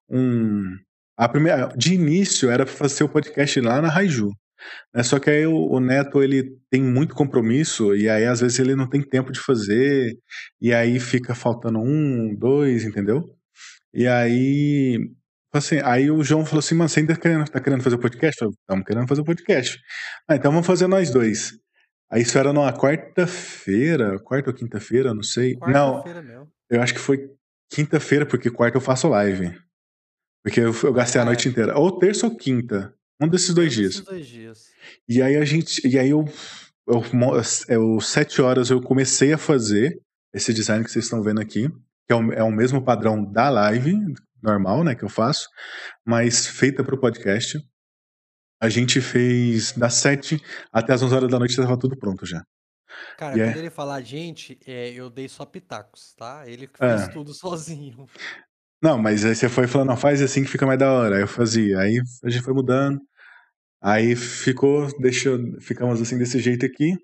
um 0.09 0.77
a 1.19 1.29
primeira, 1.29 1.69
de 1.77 1.95
início 1.95 2.49
era 2.49 2.64
pra 2.64 2.75
fazer 2.75 3.03
o 3.03 3.09
podcast 3.09 3.61
lá 3.61 3.83
na 3.83 3.89
Raiju. 3.89 4.29
Né? 4.95 5.03
Só 5.03 5.19
que 5.19 5.29
aí 5.29 5.47
o, 5.47 5.55
o 5.57 5.81
Neto 5.81 6.23
ele 6.23 6.57
tem 6.71 6.83
muito 6.83 7.14
compromisso 7.14 7.95
e 7.95 8.09
aí 8.09 8.25
às 8.25 8.41
vezes 8.41 8.59
ele 8.61 8.77
não 8.77 8.89
tem 8.89 9.03
tempo 9.03 9.33
de 9.33 9.41
fazer 9.41 10.16
e 10.61 10.73
aí 10.73 11.01
fica 11.01 11.35
faltando 11.35 11.81
um, 11.81 12.35
dois, 12.39 12.85
entendeu? 12.85 13.25
E 13.93 14.07
aí 14.07 15.11
assim, 15.53 15.81
aí 15.83 16.11
o 16.11 16.23
João 16.23 16.45
falou 16.47 16.61
assim, 16.61 16.75
mano, 16.77 16.89
você 16.89 17.01
ainda 17.01 17.14
tá 17.14 17.21
querendo, 17.21 17.45
tá 17.49 17.61
querendo 17.61 17.83
fazer 17.83 17.97
o 17.97 18.01
podcast? 18.01 18.43
Eu 18.43 18.51
estamos 18.51 18.85
querendo 18.85 19.09
fazer 19.09 19.21
o 19.21 19.25
podcast. 19.25 19.79
Ah, 20.29 20.37
então 20.37 20.53
vamos 20.53 20.66
fazer 20.66 20.87
nós 20.87 21.11
dois. 21.11 21.53
Aí 22.11 22.23
isso 22.23 22.39
era 22.39 22.53
numa 22.53 22.73
quarta-feira, 22.73 24.19
quarta 24.21 24.51
ou 24.51 24.57
quinta-feira, 24.57 25.12
não 25.12 25.23
sei. 25.23 25.57
Não, 25.66 25.95
Quarta-feira 25.95 26.23
mesmo. 26.23 26.49
eu 26.71 26.81
acho 26.81 26.95
que 26.95 27.01
foi 27.01 27.29
quinta-feira, 27.71 28.25
porque 28.25 28.51
quarta 28.51 28.77
eu 28.77 28.81
faço 28.81 29.09
live. 29.09 29.53
Porque 30.49 30.61
eu, 30.61 30.73
eu 30.85 30.93
gastei 30.93 31.21
a 31.21 31.25
É. 31.25 31.27
noite 31.27 31.49
inteira. 31.49 31.79
Ou 31.79 31.99
terça 31.99 32.27
ou 32.27 32.35
quinta. 32.37 32.95
Um 33.21 33.29
desses 33.29 33.53
dois 33.55 33.73
Um 33.73 33.77
dias. 33.77 33.91
desses 33.95 34.05
dois 34.05 34.27
dias. 34.27 34.65
E 35.09 35.21
aí 35.21 35.37
a 35.37 35.45
gente. 35.45 35.87
E 35.87 35.99
aí 35.99 36.11
eu. 36.11 36.25
Eu, 36.87 37.03
eu, 37.69 38.01
sete 38.01 38.41
horas 38.41 38.71
eu 38.71 38.81
comecei 38.81 39.31
a 39.35 39.39
fazer 39.39 40.01
esse 40.35 40.55
design 40.55 40.83
que 40.83 40.91
vocês 40.91 41.05
estão 41.05 41.23
vendo 41.23 41.39
aqui, 41.39 41.69
que 42.07 42.13
é 42.13 42.15
o, 42.15 42.33
é 42.33 42.43
o 42.43 42.51
mesmo 42.51 42.83
padrão 42.83 43.23
da 43.31 43.51
live 43.51 43.93
normal, 44.43 44.83
né, 44.83 44.95
que 44.95 45.03
eu 45.05 45.09
faço, 45.11 45.49
mas 46.07 46.47
feita 46.47 46.83
para 46.83 46.95
o 46.95 46.99
podcast. 46.99 47.59
A 48.63 48.71
gente 48.71 49.03
fez 49.03 49.73
das 49.73 49.95
sete 49.95 50.41
até 50.73 50.95
as 50.95 51.03
11 51.03 51.15
horas 51.15 51.31
da 51.31 51.39
noite, 51.39 51.51
estava 51.51 51.77
tudo 51.79 51.95
pronto 51.99 52.25
já. 52.25 52.43
Cara, 53.19 53.37
E 53.37 53.41
é- 53.43 53.45
quando 53.49 53.57
ele 53.59 53.71
falar 53.71 54.01
gente, 54.01 54.59
é, 54.67 54.91
eu 54.91 55.11
dei 55.11 55.29
só 55.29 55.45
pitacos, 55.45 56.15
tá? 56.17 56.45
Ele 56.47 56.71
É. 56.81 56.97
fez 56.97 57.09
tudo 57.13 57.35
sozinho. 57.35 58.07
Não, 58.83 58.99
mas 58.99 59.24
aí 59.24 59.35
você 59.35 59.49
foi 59.49 59.66
falando, 59.66 59.89
não, 59.89 59.97
faz 59.97 60.22
assim 60.22 60.45
que 60.45 60.51
fica 60.51 60.66
mais 60.66 60.79
da 60.79 60.93
hora. 60.93 61.16
Aí 61.16 61.22
eu 61.22 61.29
fazia. 61.29 61.81
Aí 61.81 62.01
a 62.24 62.31
gente 62.31 62.45
foi 62.45 62.55
mudando. 62.55 63.01
Aí 63.83 64.16
ficou, 64.16 64.89
deixou, 65.01 65.39
ficamos 65.61 66.01
assim 66.01 66.18
desse 66.18 66.39
jeito 66.41 66.66
aqui. 66.66 66.95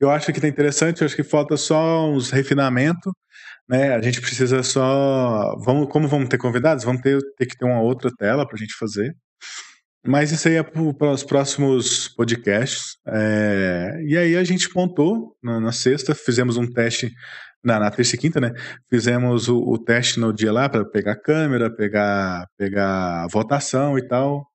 Eu 0.00 0.10
acho 0.10 0.32
que 0.32 0.40
tá 0.40 0.48
interessante, 0.48 1.00
eu 1.00 1.06
acho 1.06 1.16
que 1.16 1.22
falta 1.22 1.56
só 1.56 2.06
uns 2.10 2.30
refinamentos, 2.30 3.12
né? 3.68 3.94
A 3.94 4.02
gente 4.02 4.20
precisa 4.20 4.62
só. 4.62 5.56
Vamos, 5.58 5.88
como 5.90 6.08
vamos 6.08 6.28
ter 6.28 6.38
convidados, 6.38 6.84
vamos 6.84 7.02
ter, 7.02 7.18
ter 7.38 7.46
que 7.46 7.56
ter 7.56 7.64
uma 7.64 7.80
outra 7.80 8.10
tela 8.16 8.46
pra 8.46 8.58
gente 8.58 8.74
fazer. 8.74 9.16
Mas 10.06 10.30
isso 10.32 10.48
aí 10.48 10.54
é 10.56 10.62
para 10.62 11.12
os 11.12 11.24
próximos 11.24 12.08
podcasts. 12.08 12.96
É, 13.06 14.00
e 14.06 14.16
aí 14.16 14.36
a 14.36 14.44
gente 14.44 14.68
montou 14.74 15.36
na, 15.42 15.60
na 15.60 15.72
sexta, 15.72 16.14
fizemos 16.14 16.56
um 16.56 16.66
teste 16.70 17.12
na, 17.66 17.78
na 17.80 17.90
terça 17.90 18.14
e 18.14 18.18
quinta, 18.18 18.40
né? 18.40 18.52
Fizemos 18.88 19.48
o, 19.48 19.58
o 19.58 19.76
teste 19.78 20.18
no 20.20 20.32
dia 20.32 20.52
lá 20.52 20.68
para 20.68 20.84
pegar 20.84 21.16
câmera, 21.16 21.68
pegar, 21.74 22.46
pegar 22.56 23.24
a 23.24 23.28
votação 23.28 23.98
e 23.98 24.06
tal. 24.06 24.46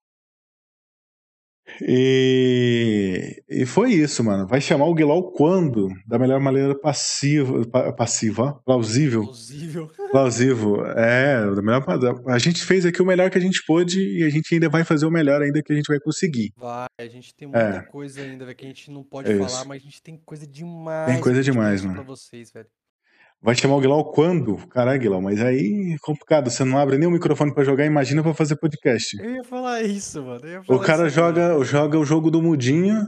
E, 1.82 3.42
e 3.48 3.66
foi 3.66 3.92
isso, 3.94 4.24
mano. 4.24 4.46
Vai 4.46 4.60
chamar 4.60 4.86
o 4.86 4.94
Guilau 4.94 5.32
quando? 5.32 5.88
Da 6.06 6.20
melhor 6.20 6.40
maneira 6.40 6.78
passiva, 6.78 7.66
pa- 7.68 7.94
passiva, 7.94 8.44
ó, 8.44 8.52
plausível. 8.66 9.24
Plausível. 9.24 9.88
Plausível. 10.12 10.86
É, 10.98 11.56
da 11.56 11.62
melhor, 11.62 11.86
a 12.28 12.38
gente 12.38 12.64
fez 12.66 12.86
aqui 12.86 13.02
o 13.02 13.06
melhor 13.06 13.30
que 13.30 13.38
a 13.38 13.42
gente 13.42 13.64
pôde 13.66 14.00
e 14.20 14.24
a 14.24 14.30
gente 14.30 14.54
ainda 14.54 14.68
vai 14.68 14.84
fazer 14.84 15.06
o 15.06 15.12
melhor 15.12 15.42
ainda 15.42 15.62
que 15.64 15.72
a 15.72 15.76
gente 15.76 15.88
vai 15.88 16.00
conseguir. 16.00 16.52
Vai, 16.58 16.88
a 17.00 17.08
gente 17.08 17.34
tem 17.34 17.48
muita 17.48 17.62
É. 17.78 17.82
coisa 17.84 18.22
ainda, 18.22 18.44
velho, 18.44 18.58
que 18.58 18.66
a 18.66 18.68
gente 18.68 18.92
não 18.92 19.04
pode 19.04 19.32
É 19.32 19.38
falar, 19.38 19.64
mas 19.66 19.82
a 19.82 19.86
gente 19.86 20.02
tem 20.02 20.18
coisa 20.18 20.46
demais. 20.46 21.12
Tem 21.14 21.22
coisa 21.22 21.42
demais, 21.42 21.82
mano. 21.82 21.96
Pra 21.96 22.04
vocês, 22.04 22.52
velho. 22.52 22.68
Vai 23.44 23.56
chamar 23.56 23.76
o 23.76 23.80
Guilau 23.82 24.12
quando? 24.12 24.56
Caralho, 24.68 25.00
Guilau, 25.00 25.22
mas 25.22 25.42
aí 25.42 25.94
é 25.96 25.98
complicado. 26.00 26.50
Você 26.50 26.64
não 26.64 26.78
abre 26.78 26.98
nem 26.98 27.08
o 27.08 27.12
microfone 27.12 27.54
pra 27.54 27.64
jogar, 27.64 27.86
imagina 27.86 28.22
pra 28.22 28.36
fazer 28.36 28.56
podcast. 28.56 29.18
Eu 29.20 29.36
ia 29.38 29.44
falar 29.44 29.82
isso, 29.82 30.22
mano. 30.24 30.48
Ia 30.48 30.62
O 30.62 30.64
falar 30.64 30.86
cara 30.86 31.08
isso 31.08 31.16
joga, 31.16 31.64
joga 31.64 31.98
o 31.98 32.06
jogo 32.06 32.30
do 32.30 32.40
Mudinho 32.42 33.08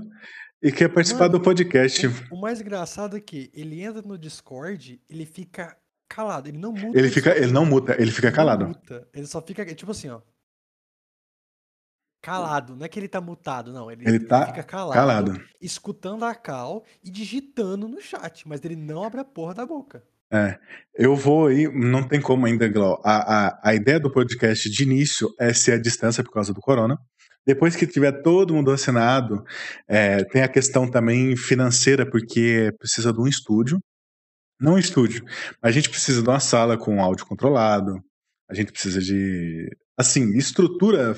e 0.61 0.71
quer 0.71 0.89
participar 0.89 1.25
Mano, 1.25 1.33
do 1.33 1.41
podcast. 1.41 2.07
O, 2.07 2.35
o 2.35 2.41
mais 2.41 2.59
engraçado 2.59 3.15
é 3.15 3.19
que 3.21 3.51
ele 3.53 3.81
entra 3.83 4.01
no 4.01 4.17
Discord, 4.17 4.99
ele 5.07 5.25
fica 5.25 5.77
calado, 6.09 6.49
ele 6.49 6.57
não 6.57 6.71
muta. 6.73 6.97
Ele 6.97 7.09
fica, 7.11 7.37
ele 7.37 7.51
não 7.51 7.65
muta, 7.65 7.95
ele 8.01 8.09
fica 8.11 8.27
ele 8.29 8.35
calado. 8.35 8.67
muta, 8.69 9.07
ele 9.13 9.27
só 9.27 9.39
fica, 9.39 9.63
tipo 9.75 9.91
assim, 9.91 10.09
ó. 10.09 10.19
Calado, 12.23 12.75
não 12.75 12.85
é 12.85 12.89
que 12.89 12.97
ele 12.97 13.09
tá 13.09 13.19
mutado, 13.19 13.73
não. 13.73 13.91
Ele, 13.91 14.07
Ele 14.07 14.19
tá 14.21 14.45
fica 14.47 14.63
calado, 14.63 14.93
calado. 14.93 15.45
escutando 15.61 16.23
a 16.23 16.33
cal 16.33 16.83
e 17.03 17.11
digitando 17.11 17.87
no 17.87 17.99
chat, 18.01 18.47
mas 18.47 18.63
ele 18.63 18.77
não 18.77 19.03
abre 19.03 19.19
a 19.19 19.25
porra 19.25 19.53
da 19.53 19.65
boca. 19.65 20.01
É, 20.33 20.57
eu 20.95 21.15
vou 21.15 21.47
aí, 21.47 21.67
não 21.71 22.01
tem 22.01 22.19
como 22.19 22.47
ainda, 22.47 22.67
Glau. 22.67 22.99
A, 23.05 23.47
a, 23.47 23.69
a 23.69 23.75
ideia 23.75 23.99
do 23.99 24.11
podcast 24.11 24.67
de 24.67 24.83
início 24.83 25.29
é 25.39 25.53
ser 25.53 25.73
a 25.73 25.77
distância 25.77 26.23
por 26.23 26.31
causa 26.31 26.51
do 26.51 26.59
corona. 26.59 26.97
Depois 27.45 27.75
que 27.75 27.85
tiver 27.85 28.23
todo 28.23 28.53
mundo 28.53 28.71
vacinado, 28.71 29.43
é, 29.87 30.23
tem 30.23 30.41
a 30.41 30.47
questão 30.47 30.89
também 30.89 31.35
financeira, 31.35 32.09
porque 32.09 32.73
precisa 32.79 33.13
de 33.13 33.19
um 33.19 33.27
estúdio. 33.27 33.79
Não 34.59 34.73
um 34.73 34.77
estúdio, 34.79 35.23
mas 35.61 35.69
a 35.69 35.71
gente 35.71 35.89
precisa 35.89 36.21
de 36.23 36.29
uma 36.29 36.39
sala 36.39 36.77
com 36.77 37.01
áudio 37.01 37.25
controlado. 37.25 38.01
A 38.49 38.55
gente 38.55 38.71
precisa 38.71 39.01
de, 39.01 39.69
assim, 39.97 40.35
estrutura 40.37 41.15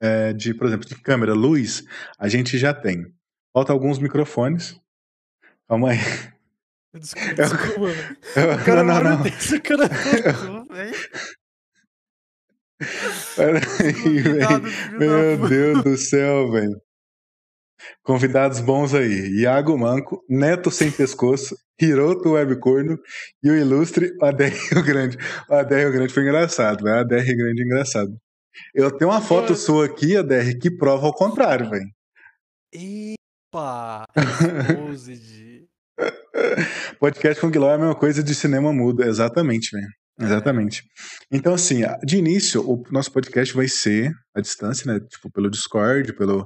é, 0.00 0.32
de, 0.32 0.54
por 0.54 0.66
exemplo, 0.66 0.88
de 0.88 0.94
câmera, 1.02 1.34
luz, 1.34 1.82
a 2.18 2.28
gente 2.28 2.56
já 2.56 2.72
tem. 2.72 3.06
Falta 3.52 3.72
alguns 3.72 3.98
microfones. 3.98 4.80
Calma 5.68 5.90
aí. 5.90 5.98
Desculpa, 6.94 7.28
Eu- 7.30 7.48
desculpa, 7.48 7.86
velho. 7.86 8.16
Eu- 8.36 8.54
O 8.54 8.64
cara 8.64 8.82
não, 8.82 8.94
não, 9.02 9.18
não. 9.18 9.60
cara 9.62 9.88
voltou, 10.34 10.74
velho. 10.74 10.94
Peraí, 13.36 14.22
Meu. 14.98 15.48
Deus 15.48 15.82
do 15.84 15.96
céu, 15.96 16.50
velho. 16.52 16.80
Convidados 18.02 18.60
bons 18.60 18.94
aí. 18.94 19.40
Iago 19.40 19.76
Manco, 19.76 20.24
Neto 20.28 20.70
Sem 20.70 20.90
Pescoço, 20.90 21.56
Hiroto 21.80 22.30
Webcorno 22.32 22.98
e 23.42 23.50
o 23.50 23.56
ilustre 23.56 24.12
ADR 24.22 24.52
Rio 24.72 24.84
Grande. 24.84 25.16
O 25.48 25.54
Rio 25.80 25.92
Grande 25.92 26.12
foi 26.12 26.22
engraçado, 26.22 26.82
velho. 26.84 27.00
ADR 27.00 27.20
Rio 27.22 27.36
Grande 27.36 27.62
é 27.62 27.64
engraçado. 27.64 28.16
Eu 28.74 28.90
tenho 28.90 29.10
uma 29.10 29.20
foto 29.20 29.54
sua 29.54 29.86
aqui, 29.86 30.16
ADR, 30.16 30.58
que 30.60 30.70
prova 30.70 31.06
ao 31.06 31.14
contrário, 31.14 31.70
velho. 31.70 31.88
Epa! 32.74 34.04
Exposed. 34.16 35.37
Podcast 36.98 37.40
com 37.40 37.50
Guilherme 37.50 37.72
é 37.72 37.76
a 37.76 37.86
mesma 37.88 37.94
coisa 37.94 38.22
de 38.22 38.34
cinema 38.34 38.72
mudo. 38.72 39.02
Exatamente, 39.02 39.70
velho. 39.72 39.88
Exatamente. 40.20 40.82
Então, 41.30 41.54
assim, 41.54 41.82
de 42.04 42.16
início, 42.16 42.60
o 42.68 42.82
nosso 42.90 43.12
podcast 43.12 43.54
vai 43.54 43.68
ser 43.68 44.12
à 44.34 44.40
distância, 44.40 44.92
né? 44.92 45.00
Tipo, 45.00 45.30
pelo 45.30 45.48
Discord, 45.48 46.12
pelo 46.14 46.44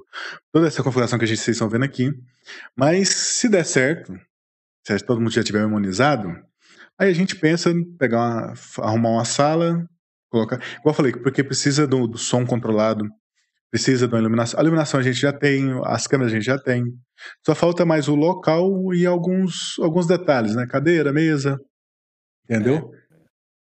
toda 0.52 0.66
essa 0.66 0.82
configuração 0.82 1.18
que 1.18 1.24
a 1.24 1.28
gente, 1.28 1.40
vocês 1.40 1.56
estão 1.56 1.70
vendo 1.70 1.84
aqui. 1.84 2.10
Mas 2.76 3.08
se 3.08 3.48
der 3.48 3.64
certo, 3.64 4.12
se 4.86 4.98
todo 4.98 5.20
mundo 5.20 5.32
já 5.32 5.42
tiver 5.42 5.62
imunizado, 5.62 6.28
aí 6.98 7.08
a 7.08 7.14
gente 7.14 7.34
pensa 7.34 7.70
em 7.70 7.82
pegar 7.96 8.18
uma, 8.18 8.54
arrumar 8.80 9.10
uma 9.10 9.24
sala, 9.24 9.86
colocar. 10.30 10.56
Igual 10.56 10.92
eu 10.92 10.94
falei, 10.94 11.12
porque 11.12 11.42
precisa 11.42 11.86
do, 11.86 12.06
do 12.06 12.18
som 12.18 12.44
controlado, 12.44 13.08
precisa 13.72 14.06
da 14.06 14.18
iluminação. 14.18 14.60
A 14.60 14.62
iluminação 14.62 15.00
a 15.00 15.02
gente 15.02 15.18
já 15.18 15.32
tem, 15.32 15.64
as 15.84 16.06
câmeras 16.06 16.30
a 16.30 16.36
gente 16.36 16.44
já 16.44 16.58
tem. 16.58 16.84
Só 17.44 17.54
falta 17.54 17.86
mais 17.86 18.06
o 18.06 18.14
local 18.14 18.92
e 18.92 19.06
alguns, 19.06 19.78
alguns 19.80 20.06
detalhes, 20.06 20.54
né? 20.54 20.66
Cadeira, 20.66 21.10
mesa. 21.10 21.58
Entendeu? 22.44 22.90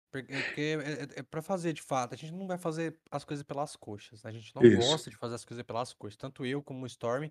Porque 0.09 0.33
porque 0.33 0.61
é, 0.61 0.73
é, 0.73 1.07
é 1.17 1.23
pra 1.23 1.41
fazer 1.41 1.73
de 1.73 1.81
fato. 1.81 2.13
A 2.13 2.17
gente 2.17 2.31
não 2.33 2.47
vai 2.47 2.57
fazer 2.57 2.97
as 3.11 3.25
coisas 3.25 3.43
pelas 3.43 3.75
coxas. 3.75 4.25
A 4.25 4.31
gente 4.31 4.55
não 4.55 4.63
Isso. 4.63 4.77
gosta 4.77 5.09
de 5.09 5.17
fazer 5.17 5.35
as 5.35 5.43
coisas 5.43 5.63
pelas 5.65 5.93
coxas. 5.93 6.17
Tanto 6.17 6.45
eu 6.45 6.63
como 6.63 6.83
o 6.83 6.87
Storm. 6.87 7.29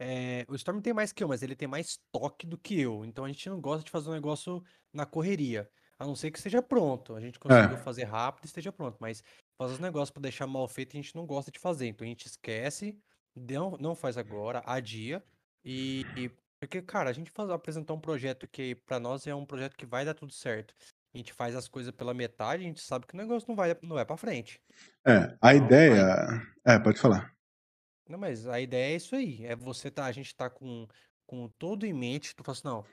é, 0.00 0.44
o 0.48 0.54
Storm 0.54 0.80
tem 0.80 0.94
mais 0.94 1.12
que 1.12 1.24
eu, 1.24 1.28
mas 1.28 1.42
ele 1.42 1.56
tem 1.56 1.66
mais 1.66 1.98
toque 2.12 2.46
do 2.46 2.56
que 2.56 2.80
eu. 2.80 3.04
Então 3.04 3.24
a 3.24 3.28
gente 3.28 3.50
não 3.50 3.60
gosta 3.60 3.84
de 3.84 3.90
fazer 3.90 4.08
um 4.08 4.14
negócio 4.14 4.62
na 4.94 5.04
correria. 5.04 5.68
A 5.98 6.06
não 6.06 6.14
ser 6.14 6.30
que 6.30 6.38
esteja 6.38 6.62
pronto. 6.62 7.16
A 7.16 7.20
gente 7.20 7.40
conseguiu 7.40 7.76
fazer 7.78 8.04
rápido 8.04 8.44
e 8.44 8.46
esteja 8.46 8.70
pronto. 8.70 8.96
Mas 9.00 9.20
fazer 9.58 9.74
os 9.74 9.78
negócios 9.80 10.10
pra 10.10 10.22
deixar 10.22 10.46
mal 10.46 10.66
feito 10.68 10.96
a 10.96 11.00
gente 11.00 11.14
não 11.14 11.26
gosta 11.26 11.50
de 11.50 11.58
fazer. 11.58 11.86
Então 11.88 12.04
a 12.06 12.08
gente 12.08 12.26
esquece, 12.26 12.98
não, 13.34 13.72
não 13.78 13.94
faz 13.94 14.16
agora, 14.16 14.62
adia. 14.66 15.24
E, 15.64 16.02
e- 16.16 16.30
porque, 16.60 16.82
cara, 16.82 17.10
a 17.10 17.12
gente 17.12 17.30
faz, 17.30 17.50
apresentar 17.50 17.94
um 17.94 18.00
projeto 18.00 18.48
que 18.48 18.74
pra 18.74 18.98
nós 18.98 19.26
é 19.26 19.34
um 19.34 19.46
projeto 19.46 19.76
que 19.76 19.86
vai 19.86 20.04
dar 20.04 20.14
tudo 20.14 20.32
certo. 20.32 20.74
A 21.14 21.18
gente 21.18 21.32
faz 21.32 21.54
as 21.56 21.68
coisas 21.68 21.92
pela 21.94 22.12
metade, 22.14 22.64
a 22.64 22.66
gente 22.66 22.80
sabe 22.80 23.06
que 23.06 23.14
o 23.14 23.16
negócio 23.16 23.48
não 23.48 23.56
vai, 23.56 23.76
não 23.82 23.94
vai 23.96 24.04
pra 24.04 24.16
frente. 24.16 24.60
É, 25.06 25.36
a 25.40 25.54
Não, 25.54 25.64
ideia. 25.64 26.42
É, 26.66 26.78
pode 26.78 26.98
falar. 27.00 27.32
Não, 28.08 28.18
mas 28.18 28.46
a 28.46 28.60
ideia 28.60 28.92
é 28.94 28.96
isso 28.96 29.14
aí. 29.14 29.44
É 29.44 29.54
você 29.54 29.90
tá, 29.90 30.06
a 30.06 30.12
gente 30.12 30.34
tá 30.34 30.48
com, 30.48 30.86
com 31.26 31.48
todo 31.48 31.84
em 31.84 31.92
mente, 31.92 32.34
tu 32.34 32.42
fala 32.42 32.56
assim, 32.56 32.66
não, 32.68 32.84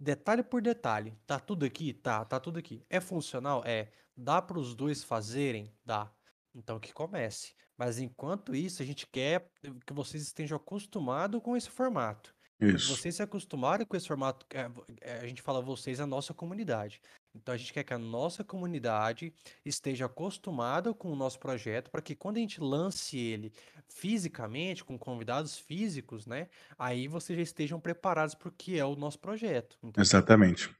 detalhe 0.00 0.42
por 0.42 0.62
detalhe, 0.62 1.14
tá 1.26 1.38
tudo 1.38 1.64
aqui? 1.64 1.92
Tá, 1.92 2.24
tá 2.24 2.40
tudo 2.40 2.58
aqui. 2.58 2.84
É 2.88 3.00
funcional? 3.00 3.62
É. 3.64 3.92
Dá 4.16 4.40
para 4.40 4.58
os 4.58 4.74
dois 4.74 5.04
fazerem? 5.04 5.72
Dá. 5.84 6.10
Então 6.54 6.80
que 6.80 6.92
comece. 6.92 7.54
Mas 7.76 7.98
enquanto 7.98 8.54
isso, 8.54 8.82
a 8.82 8.84
gente 8.84 9.06
quer 9.06 9.50
que 9.86 9.92
vocês 9.92 10.22
estejam 10.22 10.56
acostumados 10.56 11.40
com 11.42 11.56
esse 11.56 11.70
formato. 11.70 12.34
Isso. 12.60 12.94
vocês 12.94 13.16
se 13.16 13.22
acostumarem 13.22 13.86
com 13.86 13.96
esse 13.96 14.06
formato, 14.06 14.44
é, 14.50 14.70
é, 15.00 15.12
a 15.20 15.26
gente 15.26 15.40
fala 15.40 15.62
vocês, 15.62 15.98
a 15.98 16.06
nossa 16.06 16.34
comunidade. 16.34 17.00
Então 17.34 17.54
a 17.54 17.56
gente 17.56 17.72
quer 17.72 17.84
que 17.84 17.94
a 17.94 17.98
nossa 17.98 18.42
comunidade 18.42 19.32
esteja 19.64 20.06
acostumada 20.06 20.92
com 20.92 21.12
o 21.12 21.16
nosso 21.16 21.38
projeto 21.38 21.90
para 21.90 22.02
que 22.02 22.14
quando 22.14 22.36
a 22.36 22.40
gente 22.40 22.60
lance 22.60 23.18
ele 23.18 23.52
fisicamente, 23.88 24.84
com 24.84 24.98
convidados 24.98 25.58
físicos, 25.58 26.26
né? 26.26 26.48
Aí 26.78 27.08
vocês 27.08 27.36
já 27.36 27.42
estejam 27.42 27.80
preparados 27.80 28.34
para 28.34 28.48
o 28.48 28.52
que 28.52 28.78
é 28.78 28.84
o 28.84 28.96
nosso 28.96 29.18
projeto. 29.18 29.76
entendeu? 29.82 30.02
Exatamente. 30.02 30.70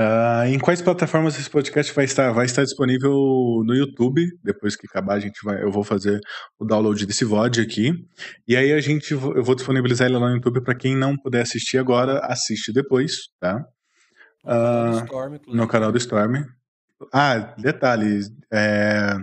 Ah, 0.00 0.44
em 0.46 0.60
quais 0.60 0.80
plataformas 0.80 1.36
esse 1.36 1.50
podcast 1.50 1.92
vai 1.92 2.04
estar? 2.04 2.30
Vai 2.30 2.46
estar 2.46 2.62
disponível 2.62 3.10
no 3.64 3.74
YouTube. 3.74 4.24
Depois 4.44 4.76
que 4.76 4.86
acabar, 4.86 5.14
a 5.14 5.20
gente 5.20 5.40
vai, 5.42 5.60
eu 5.60 5.72
vou 5.72 5.82
fazer 5.82 6.20
o 6.56 6.64
download 6.64 7.04
desse 7.04 7.24
VOD 7.24 7.60
aqui. 7.60 7.92
E 8.46 8.56
aí 8.56 8.72
a 8.72 8.80
gente, 8.80 9.12
eu 9.12 9.42
vou 9.42 9.56
disponibilizar 9.56 10.06
ele 10.06 10.16
lá 10.16 10.28
no 10.28 10.36
YouTube 10.36 10.62
para 10.62 10.76
quem 10.76 10.96
não 10.96 11.16
puder 11.16 11.42
assistir 11.42 11.78
agora, 11.78 12.20
assiste 12.20 12.72
depois, 12.72 13.28
tá? 13.40 13.66
No 14.48 14.56
canal 14.56 14.90
do 14.90 14.96
Ah, 14.98 15.02
Storm, 15.04 15.38
no 15.48 15.68
canal 15.68 15.92
do 15.92 15.98
Storm. 15.98 16.44
Ah, 17.12 17.54
detalhe, 17.58 18.20
é, 18.52 19.16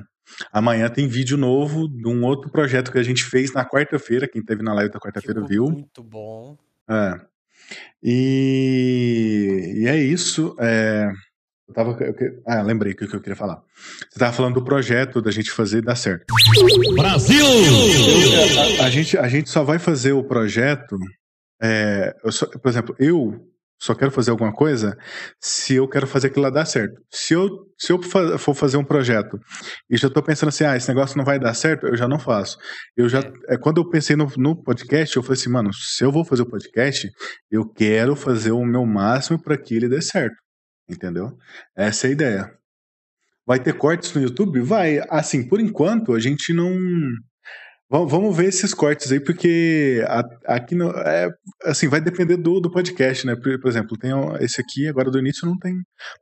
amanhã 0.51 0.88
tem 0.89 1.07
vídeo 1.07 1.36
novo 1.38 1.88
de 1.89 2.07
um 2.07 2.23
outro 2.23 2.49
projeto 2.49 2.91
que 2.91 2.97
a 2.99 3.03
gente 3.03 3.23
fez 3.23 3.51
na 3.53 3.65
quarta-feira. 3.65 4.28
Quem 4.28 4.43
teve 4.43 4.61
na 4.63 4.73
live 4.73 4.91
da 4.93 4.99
quarta-feira 4.99 5.43
viu. 5.45 5.65
muito 5.69 6.03
bom. 6.03 6.57
É. 6.89 7.19
E, 8.03 9.73
e 9.84 9.88
é 9.88 9.97
isso. 9.97 10.55
é, 10.59 11.11
eu 11.67 11.73
tava, 11.73 11.97
eu 12.01 12.15
ah, 12.45 12.61
lembrei 12.61 12.93
o 12.93 12.95
que 12.95 13.07
que 13.07 13.15
eu 13.15 13.19
queria 13.19 13.36
falar. 13.36 13.61
Você 14.09 14.19
tava 14.19 14.32
falando 14.32 14.53
do 14.55 14.63
projeto 14.63 15.21
da 15.21 15.32
gente 15.32 15.49
fazer 15.51 15.82
dar 15.82 15.95
certo. 15.95 16.26
Brasil! 16.95 17.43
A 18.84 18.89
gente, 18.89 19.17
a 19.17 19.28
gente 19.28 19.49
só 19.49 19.63
vai 19.63 19.80
fazer 19.80 20.11
o 20.13 20.23
projeto. 20.23 20.97
é, 21.61 22.15
eu 22.23 22.32
só- 22.32 22.45
por 22.47 22.69
exemplo, 22.69 22.95
eu 22.99 23.47
só 23.80 23.93
quero 23.93 24.11
fazer 24.11 24.32
alguma 24.32 24.53
coisa 24.53 24.97
se 25.39 25.76
eu 25.76 25.88
quero 25.88 26.07
fazer 26.07 26.28
aquilo 26.28 26.43
lá 26.43 26.49
dar 26.49 26.65
certo. 26.65 27.01
Se 27.11 27.34
eu, 27.34 27.49
se 27.78 27.91
eu 27.91 28.01
for 28.38 28.53
fazer 28.53 28.78
um 28.78 28.84
projeto 28.84 29.38
e 29.89 29.97
já 29.97 30.09
tô 30.09 30.23
pensando 30.23 30.49
assim, 30.49 30.63
ah, 30.63 30.76
esse 30.76 30.88
negócio 30.88 31.17
não 31.17 31.26
vai 31.26 31.39
dar 31.39 31.53
certo, 31.53 31.88
eu 31.88 31.95
já 31.95 32.07
não 32.07 32.19
faço. 32.19 32.57
Eu 32.95 33.09
já, 33.09 33.19
é, 33.47 33.57
quando 33.57 33.82
eu 33.82 33.89
pensei 33.89 34.15
no, 34.15 34.32
no 34.38 34.61
podcast, 34.63 35.15
eu 35.15 35.23
falei 35.23 35.39
assim, 35.39 35.49
mano, 35.49 35.73
se 35.73 36.03
eu 36.03 36.11
vou 36.11 36.23
fazer 36.23 36.43
o 36.43 36.49
podcast, 36.49 37.09
eu 37.51 37.67
quero 37.67 38.15
fazer 38.15 38.51
o 38.51 38.65
meu 38.65 38.86
máximo 38.86 39.41
para 39.41 39.57
que 39.57 39.76
ele 39.76 39.89
dê 39.89 40.01
certo. 40.01 40.36
Entendeu? 40.89 41.36
Essa 41.76 42.07
é 42.07 42.09
a 42.09 42.13
ideia. 42.13 42.51
Vai 43.45 43.59
ter 43.59 43.78
cortes 43.78 44.13
no 44.13 44.21
YouTube? 44.21 44.59
Vai. 44.61 44.99
Assim, 45.09 45.47
por 45.47 45.59
enquanto, 45.59 46.13
a 46.13 46.19
gente 46.19 46.53
não. 46.53 46.76
Vamos, 47.89 48.36
ver 48.36 48.47
esses 48.47 48.73
cortes 48.73 49.11
aí, 49.11 49.19
porque 49.19 50.03
aqui 50.45 50.73
no, 50.73 50.89
é, 50.89 51.29
assim, 51.63 51.88
vai 51.88 52.01
depender 52.01 52.36
do, 52.36 52.59
do 52.59 52.71
podcast, 52.71 53.25
né? 53.27 53.36
Por, 53.36 53.59
por 53.59 53.69
exemplo, 53.69 53.95
tem 53.97 54.11
esse 54.39 54.59
aqui, 54.59 54.88
agora 54.88 55.11
do 55.11 55.19
início 55.19 55.47
não 55.47 55.57
tem. 55.57 55.75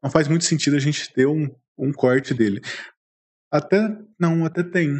Não 0.03 0.09
faz 0.09 0.27
muito 0.27 0.43
sentido 0.43 0.75
a 0.75 0.79
gente 0.79 1.11
ter 1.13 1.25
um, 1.25 1.49
um 1.77 1.93
corte 1.93 2.33
dele. 2.33 2.59
Até. 3.49 3.95
Não, 4.19 4.45
até 4.45 4.61
tem. 4.61 4.93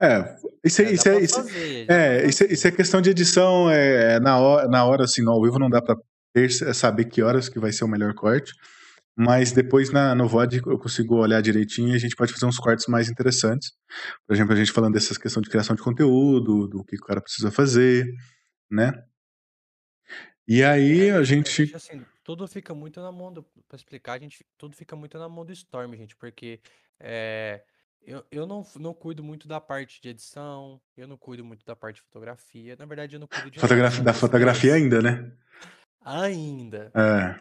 É, 0.00 0.36
isso, 0.64 0.82
é- 0.82 0.92
isso, 0.92 1.08
é, 1.08 1.20
isso, 1.20 1.34
fazer, 1.36 1.86
é, 1.90 2.26
isso, 2.26 2.44
é- 2.44 2.46
isso 2.52 2.68
é 2.68 2.70
questão 2.70 3.00
de 3.00 3.10
edição, 3.10 3.68
é, 3.70 4.14
é 4.14 4.20
na, 4.20 4.38
hora, 4.38 4.68
na 4.68 4.84
hora, 4.84 5.04
assim, 5.04 5.22
no 5.22 5.32
ao 5.32 5.42
vivo 5.42 5.58
não 5.58 5.68
dá 5.68 5.82
pra 5.82 5.96
ter, 6.32 6.50
saber 6.50 7.06
que 7.06 7.20
horas 7.22 7.48
que 7.48 7.58
vai 7.58 7.72
ser 7.72 7.84
o 7.84 7.88
melhor 7.88 8.14
corte. 8.14 8.52
Mas 9.20 9.50
depois 9.50 9.90
na, 9.90 10.14
no 10.14 10.28
VOD 10.28 10.62
eu 10.64 10.78
consigo 10.78 11.16
olhar 11.16 11.42
direitinho 11.42 11.88
e 11.88 11.96
a 11.96 11.98
gente 11.98 12.14
pode 12.14 12.32
fazer 12.32 12.46
uns 12.46 12.56
cortes 12.56 12.86
mais 12.86 13.10
interessantes. 13.10 13.72
Por 14.24 14.32
exemplo, 14.32 14.52
a 14.52 14.56
gente 14.56 14.70
falando 14.70 14.94
dessas 14.94 15.18
questões 15.18 15.42
de 15.42 15.50
criação 15.50 15.74
de 15.74 15.82
conteúdo, 15.82 16.68
do 16.68 16.84
que 16.84 16.94
o 16.94 17.00
cara 17.00 17.20
precisa 17.20 17.50
fazer, 17.50 18.06
né? 18.70 18.92
E 20.46 20.62
aí 20.62 21.08
É, 21.08 21.10
a 21.10 21.18
a 21.18 21.22
gente. 21.24 21.74
assim, 21.74 22.06
tudo 22.22 22.46
fica 22.46 22.72
muito 22.72 23.00
na 23.00 23.10
mão 23.10 23.32
do, 23.32 23.42
pra 23.42 23.74
explicar, 23.74 24.12
a 24.12 24.18
gente, 24.20 24.46
tudo 24.56 24.76
fica 24.76 24.94
muito 24.94 25.18
na 25.18 25.28
mão 25.28 25.44
do 25.44 25.52
Storm, 25.52 25.94
gente, 25.96 26.14
porque 26.14 26.60
é, 27.00 27.62
eu, 28.02 28.24
eu 28.30 28.46
não, 28.46 28.64
não 28.76 28.94
cuido 28.94 29.24
muito 29.24 29.48
da 29.48 29.60
parte 29.60 30.00
de 30.00 30.10
edição, 30.10 30.80
eu 30.96 31.08
não 31.08 31.18
cuido 31.18 31.44
muito 31.44 31.64
da 31.66 31.74
parte 31.74 31.96
de 31.96 32.02
fotografia, 32.02 32.76
na 32.78 32.86
verdade 32.86 33.16
eu 33.16 33.20
não 33.20 33.26
cuido 33.26 33.50
de 33.50 33.58
nada, 33.58 33.68
Fotografi 33.68 33.96
são 33.96 34.04
da 34.04 34.14
fotografia 34.14 34.74
ainda, 34.74 35.02
né? 35.02 35.32
ainda, 36.00 36.90
É, 36.94 37.40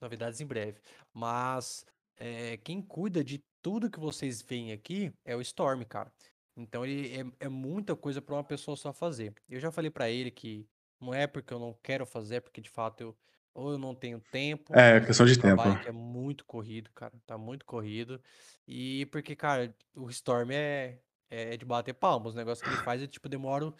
novidades 0.00 0.40
em 0.40 0.46
breve, 0.46 0.80
mas 1.12 1.84
é, 2.16 2.56
quem 2.58 2.80
cuida 2.80 3.22
de 3.22 3.42
tudo 3.62 3.90
que 3.90 4.00
vocês 4.00 4.42
veem 4.42 4.72
aqui 4.72 5.12
é 5.24 5.36
o 5.36 5.40
Storm, 5.40 5.82
cara, 5.84 6.12
então 6.56 6.84
ele 6.84 7.16
é, 7.16 7.46
é 7.46 7.48
muita 7.48 7.94
coisa 7.94 8.20
pra 8.20 8.34
uma 8.34 8.44
pessoa 8.44 8.76
só 8.76 8.92
fazer, 8.92 9.34
eu 9.48 9.60
já 9.60 9.70
falei 9.70 9.90
pra 9.90 10.10
ele 10.10 10.30
que 10.30 10.66
não 11.00 11.14
é 11.14 11.26
porque 11.26 11.52
eu 11.52 11.58
não 11.58 11.76
quero 11.82 12.06
fazer, 12.06 12.36
é 12.36 12.40
porque 12.40 12.60
de 12.60 12.70
fato 12.70 13.00
eu 13.00 13.16
ou 13.54 13.72
eu 13.72 13.78
não 13.78 13.94
tenho 13.94 14.20
tempo, 14.30 14.76
é 14.76 15.00
questão 15.00 15.26
de 15.26 15.38
tempo. 15.38 15.62
é 15.86 15.92
muito 15.92 16.44
corrido, 16.44 16.90
cara, 16.94 17.12
tá 17.26 17.36
muito 17.36 17.66
corrido. 17.66 18.20
E 18.66 19.06
porque, 19.06 19.34
cara, 19.34 19.74
o 19.94 20.08
Storm 20.08 20.50
é, 20.52 20.98
é 21.28 21.56
de 21.56 21.64
bater 21.64 21.94
palmas. 21.94 22.34
O 22.34 22.36
negócio 22.36 22.64
que 22.64 22.70
ele 22.70 22.82
faz, 22.82 23.00
eu, 23.00 23.08
tipo, 23.08 23.28
demoro 23.28 23.74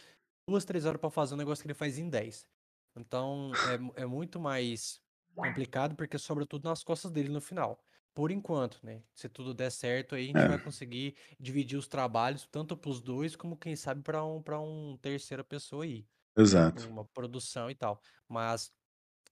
duas, 0.49 0.64
três 0.64 0.85
horas 0.85 1.01
pra 1.01 1.11
fazer 1.11 1.35
um 1.35 1.39
negócio 1.39 1.62
que 1.62 1.68
ele 1.68 1.75
faz 1.75 1.99
em 1.99 2.09
10. 2.09 2.47
Então, 2.97 3.53
é, 3.97 4.03
é 4.03 4.07
muito 4.07 4.41
mais 4.41 5.01
complicado 5.41 5.95
porque 5.97 6.18
sobra 6.18 6.47
tudo 6.47 6.68
nas 6.68 6.82
costas 6.82 7.11
dele 7.11 7.28
no 7.28 7.41
final. 7.41 7.78
Por 8.14 8.30
enquanto, 8.30 8.78
né? 8.82 9.03
Se 9.14 9.28
tudo 9.28 9.55
der 9.55 9.70
certo, 9.70 10.14
aí 10.14 10.24
a 10.24 10.26
gente 10.26 10.36
É. 10.38 10.49
vai 10.49 10.59
conseguir 10.59 11.14
dividir 11.38 11.78
os 11.78 11.86
trabalhos, 11.86 12.47
tanto 12.51 12.76
pros 12.76 13.01
dois, 13.01 13.36
como 13.36 13.57
quem 13.57 13.76
sabe 13.76 14.03
pra 14.03 14.24
um, 14.24 14.43
pra 14.43 14.61
um 14.61 14.97
terceira 15.01 15.45
pessoa 15.45 15.84
aí 15.84 16.05
né, 16.36 16.43
Exato. 16.43 16.88
uma 16.88 17.05
produção 17.05 17.70
e 17.70 17.74
tal. 17.74 18.01
Mas 18.28 18.70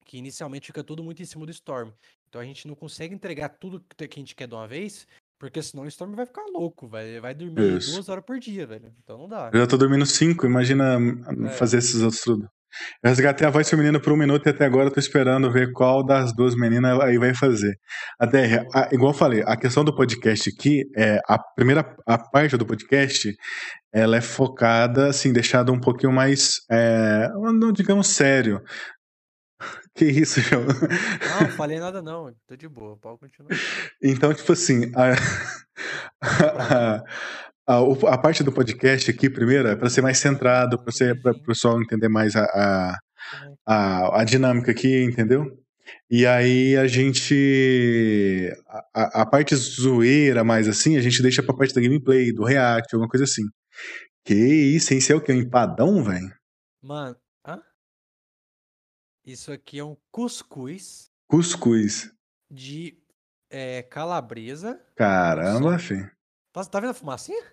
que 0.05 0.17
inicialmente 0.17 0.67
fica 0.67 0.83
tudo 0.83 1.03
muito 1.03 1.21
em 1.21 1.25
cima 1.25 1.45
do 1.45 1.51
Storm. 1.51 1.91
Então 2.27 2.39
a 2.41 2.45
gente 2.45 2.67
não 2.67 2.73
consegue 2.75 3.13
entregar 3.13 3.49
tudo 3.49 3.83
que 3.97 4.03
a 4.05 4.19
gente 4.19 4.33
quer 4.35 4.47
de 4.47 4.55
uma 4.55 4.67
vez, 4.67 5.05
porque 5.37 5.61
senão 5.61 5.83
o 5.83 5.87
Storm 5.87 6.15
vai 6.15 6.25
ficar 6.25 6.45
louco, 6.45 6.87
velho. 6.87 7.21
Vai 7.21 7.33
dormir 7.35 7.77
Isso. 7.77 7.91
duas 7.91 8.07
horas 8.09 8.23
por 8.25 8.39
dia, 8.39 8.65
velho. 8.65 8.93
Então 9.03 9.17
não 9.17 9.27
dá. 9.27 9.51
Eu 9.53 9.59
já 9.59 9.67
tô 9.67 9.77
dormindo 9.77 10.05
cinco, 10.05 10.45
imagina 10.45 10.97
É. 11.47 11.49
fazer 11.49 11.77
esses 11.79 12.01
outros 12.01 12.21
tudo. 12.21 12.49
Eu 13.03 13.09
resgatei 13.09 13.47
a 13.47 13.49
voz 13.49 13.69
feminina 13.69 13.99
por 13.99 14.13
um 14.13 14.17
minuto 14.17 14.45
e 14.45 14.49
até 14.49 14.65
agora 14.65 14.87
eu 14.87 14.91
tô 14.91 14.99
esperando 14.99 15.51
ver 15.51 15.71
qual 15.73 16.05
das 16.05 16.33
duas 16.35 16.55
meninas 16.55 16.99
aí 17.01 17.17
vai 17.17 17.33
fazer. 17.33 17.77
Até, 18.19 18.65
a- 18.73 18.89
igual 18.91 19.11
eu 19.11 19.17
falei, 19.17 19.43
a 19.45 19.55
questão 19.57 19.83
do 19.83 19.95
podcast 19.95 20.49
aqui 20.49 20.83
é 20.95 21.19
a 21.27 21.37
primeira 21.55 21.95
a 22.05 22.17
parte 22.17 22.55
do 22.57 22.65
podcast, 22.65 23.35
ela 23.93 24.17
é 24.17 24.21
focada, 24.21 25.07
assim, 25.07 25.33
deixada 25.33 25.71
um 25.71 25.79
pouquinho 25.79 26.11
mais, 26.13 26.57
é, 26.71 27.27
não 27.53 27.71
digamos 27.71 28.07
sério. 28.07 28.61
Que 29.95 30.05
isso, 30.05 30.39
João? 30.39 30.63
Não, 30.65 31.41
não 31.41 31.49
falei 31.49 31.77
nada 31.79 32.01
não. 32.01 32.33
Tô 32.47 32.55
de 32.55 32.69
boa, 32.69 32.95
pode 32.97 33.19
continuar. 33.19 33.49
Então, 34.01 34.33
tipo 34.33 34.53
assim, 34.53 34.89
a, 34.95 35.11
a, 36.21 36.95
a, 36.95 37.03
o- 37.77 38.07
a 38.07 38.17
parte 38.17 38.43
do 38.43 38.51
podcast 38.51 39.11
aqui, 39.11 39.29
primeiro, 39.29 39.67
é 39.67 39.75
para 39.75 39.89
ser 39.89 40.01
mais 40.01 40.17
centrado, 40.17 40.77
para 40.83 41.31
o 41.31 41.43
pessoal 41.43 41.81
entender 41.81 42.09
mais 42.09 42.35
a, 42.35 42.43
a, 42.45 42.97
a, 43.65 44.21
a 44.21 44.23
dinâmica 44.23 44.71
aqui, 44.71 45.03
entendeu? 45.03 45.45
E 46.09 46.25
aí 46.25 46.75
a 46.77 46.87
gente. 46.87 48.51
A, 48.67 48.83
a- 48.95 49.21
a 49.21 49.25
parte 49.25 49.55
zoeira, 49.55 50.43
mais 50.43 50.67
assim, 50.67 50.97
a 50.97 51.01
gente 51.01 51.21
deixa 51.21 51.43
pra 51.43 51.55
parte 51.55 51.73
da 51.73 51.81
gameplay, 51.81 52.31
do 52.31 52.43
react, 52.43 52.93
alguma 52.93 53.09
coisa 53.09 53.23
assim. 53.25 53.43
Que 54.23 54.33
isso, 54.35 54.93
hein? 54.93 54.99
Isso 54.99 55.11
é 55.11 55.15
o 55.15 55.21
quê? 55.21 55.31
Um 55.31 55.35
empadão, 55.41 56.03
velho? 56.03 56.31
Mano, 56.81 57.15
hã? 57.45 57.59
Isso 59.25 59.51
aqui 59.51 59.79
é 59.79 59.83
um 59.83 59.95
cuscuz 60.11 61.09
Cuscuz. 61.27 62.11
de 62.51 62.97
é, 63.49 63.83
calabresa. 63.83 64.79
Caramba. 64.95 65.77
Tá, 66.51 66.65
tá 66.65 66.79
vendo 66.79 66.89
a 66.91 66.93
fumacinha? 66.93 67.43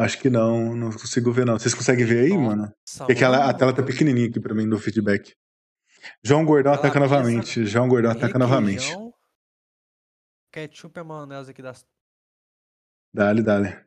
Acho 0.00 0.18
que 0.18 0.30
não, 0.30 0.74
não 0.74 0.90
consigo 0.90 1.30
ver, 1.30 1.44
não. 1.44 1.58
Vocês 1.58 1.74
conseguem 1.74 2.06
ver 2.06 2.24
aí, 2.24 2.38
mano? 2.38 2.72
Porque 3.06 3.22
a 3.22 3.52
tela 3.52 3.74
tá 3.74 3.82
pequenininha 3.82 4.28
aqui 4.28 4.40
pra 4.40 4.54
mim 4.54 4.64
no 4.64 4.78
feedback. 4.78 5.34
João 6.24 6.44
Gordão 6.46 6.72
ataca 6.72 6.98
novamente. 6.98 7.66
João 7.66 7.86
Gordão 7.86 8.10
ataca 8.10 8.38
novamente. 8.38 8.90
Ketchup 10.50 10.98
e 10.98 11.02
maionese 11.02 11.50
aqui 11.50 11.60
das. 11.60 11.84
Dale, 13.12 13.42
dale. 13.42 13.78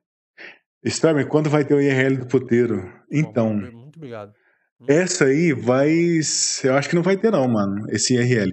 Storm, 0.85 1.25
quando 1.27 1.49
vai 1.49 1.65
ter 1.65 1.73
o 1.73 1.81
IRL 1.81 2.17
do 2.17 2.27
puteiro? 2.27 2.93
Então, 3.11 3.53
Muito, 3.55 3.75
muito 3.75 3.97
obrigado. 3.97 4.35
essa 4.87 5.25
aí 5.25 5.51
vai. 5.51 5.89
Eu 6.63 6.75
acho 6.75 6.89
que 6.89 6.95
não 6.95 7.01
vai 7.03 7.17
ter, 7.17 7.31
não, 7.31 7.47
mano. 7.47 7.89
Esse 7.89 8.13
IRL. 8.13 8.51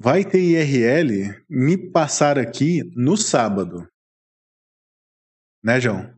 Vai 0.00 0.24
ter 0.24 0.40
IRL 0.40 1.32
me 1.48 1.90
passar 1.92 2.38
aqui 2.38 2.82
no 2.96 3.16
sábado. 3.16 3.86
Né, 5.62 5.80
João? 5.80 6.17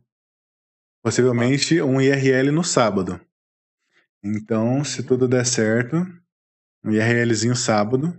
Possivelmente 1.03 1.81
um 1.81 2.01
IRL 2.01 2.51
no 2.53 2.63
sábado. 2.63 3.21
Então, 4.23 4.85
se 4.85 5.03
tudo 5.03 5.27
der 5.27 5.47
certo, 5.47 5.97
um 6.85 6.91
IRLzinho 6.93 7.57
sábado. 7.57 8.15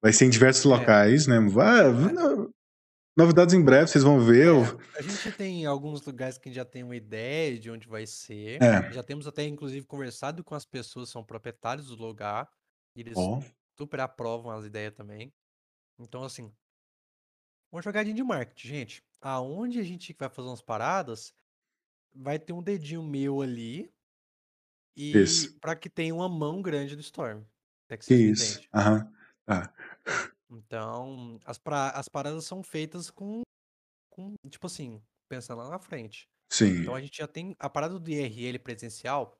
Vai 0.00 0.12
ser 0.12 0.26
em 0.26 0.30
diversos 0.30 0.64
É. 0.64 0.68
locais, 0.68 1.26
né? 1.26 1.40
Vai, 1.40 1.90
no- 1.90 2.54
novidades 3.16 3.54
em 3.54 3.62
breve, 3.64 3.88
vocês 3.88 4.04
vão 4.04 4.20
ver. 4.20 4.46
eu- 4.46 4.62
A 4.96 5.02
gente 5.02 5.32
tem 5.32 5.66
alguns 5.66 6.04
lugares 6.06 6.38
que 6.38 6.52
já 6.52 6.64
tem 6.64 6.84
uma 6.84 6.94
ideia 6.94 7.58
de 7.58 7.70
onde 7.70 7.88
vai 7.88 8.06
ser. 8.06 8.62
É. 8.62 8.92
Já 8.92 9.02
temos 9.02 9.26
até, 9.26 9.42
inclusive, 9.44 9.86
conversado 9.86 10.44
com 10.44 10.54
as 10.54 10.64
pessoas 10.64 11.08
que 11.08 11.12
são 11.14 11.24
proprietários 11.24 11.88
do 11.88 11.96
lugar. 11.96 12.48
E 12.94 13.00
eles 13.00 13.14
Ó, 13.16 13.40
super 13.76 14.00
aprovam 14.00 14.52
as 14.52 14.64
ideias 14.66 14.92
também. 14.94 15.32
Então, 15.98 16.22
assim, 16.22 16.52
uma 17.72 17.82
jogadinha 17.82 18.14
de 18.14 18.22
marketing, 18.22 18.68
gente. 18.68 19.02
Aonde 19.20 19.80
a 19.80 19.82
gente 19.84 20.14
vai 20.16 20.28
fazer 20.28 20.48
umas 20.48 20.62
paradas, 20.62 21.32
vai 22.20 22.38
ter 22.38 22.52
um 22.52 22.62
dedinho 22.62 23.02
meu 23.02 23.40
ali. 23.40 23.90
E 24.96 25.12
Isso. 25.16 25.56
para 25.60 25.76
que 25.76 25.88
tenha 25.88 26.12
uma 26.14 26.28
mão 26.28 26.60
grande 26.60 26.96
do 26.96 27.00
Storm. 27.00 27.44
É 27.88 27.96
que 27.96 28.12
isso. 28.14 28.60
Aham. 28.74 29.10
Tá. 29.46 29.72
Então, 30.50 31.38
as, 31.44 31.56
pra- 31.58 31.90
as 31.90 32.08
paradas 32.08 32.44
são 32.44 32.62
feitas 32.62 33.10
com, 33.10 33.42
com, 34.10 34.34
tipo 34.50 34.66
assim, 34.66 35.00
pensando 35.28 35.58
lá 35.62 35.70
na 35.70 35.78
frente. 35.78 36.28
Sim. 36.52 36.80
Então 36.82 36.94
a 36.94 37.00
gente 37.00 37.16
já 37.18 37.26
tem 37.28 37.54
a 37.58 37.70
parada 37.70 37.98
do 37.98 38.10
IRL 38.10 38.58
presencial. 38.58 39.38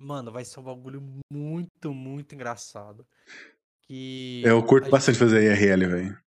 Mano, 0.00 0.30
vai 0.30 0.44
ser 0.44 0.60
um 0.60 0.62
bagulho 0.62 1.02
muito, 1.32 1.92
muito 1.92 2.34
engraçado. 2.34 3.06
que 3.82 4.42
Eu 4.44 4.64
curto 4.64 4.88
bastante 4.90 5.18
gente. 5.18 5.24
fazer 5.28 5.42
IRL, 5.42 5.86
velho. 5.88 6.22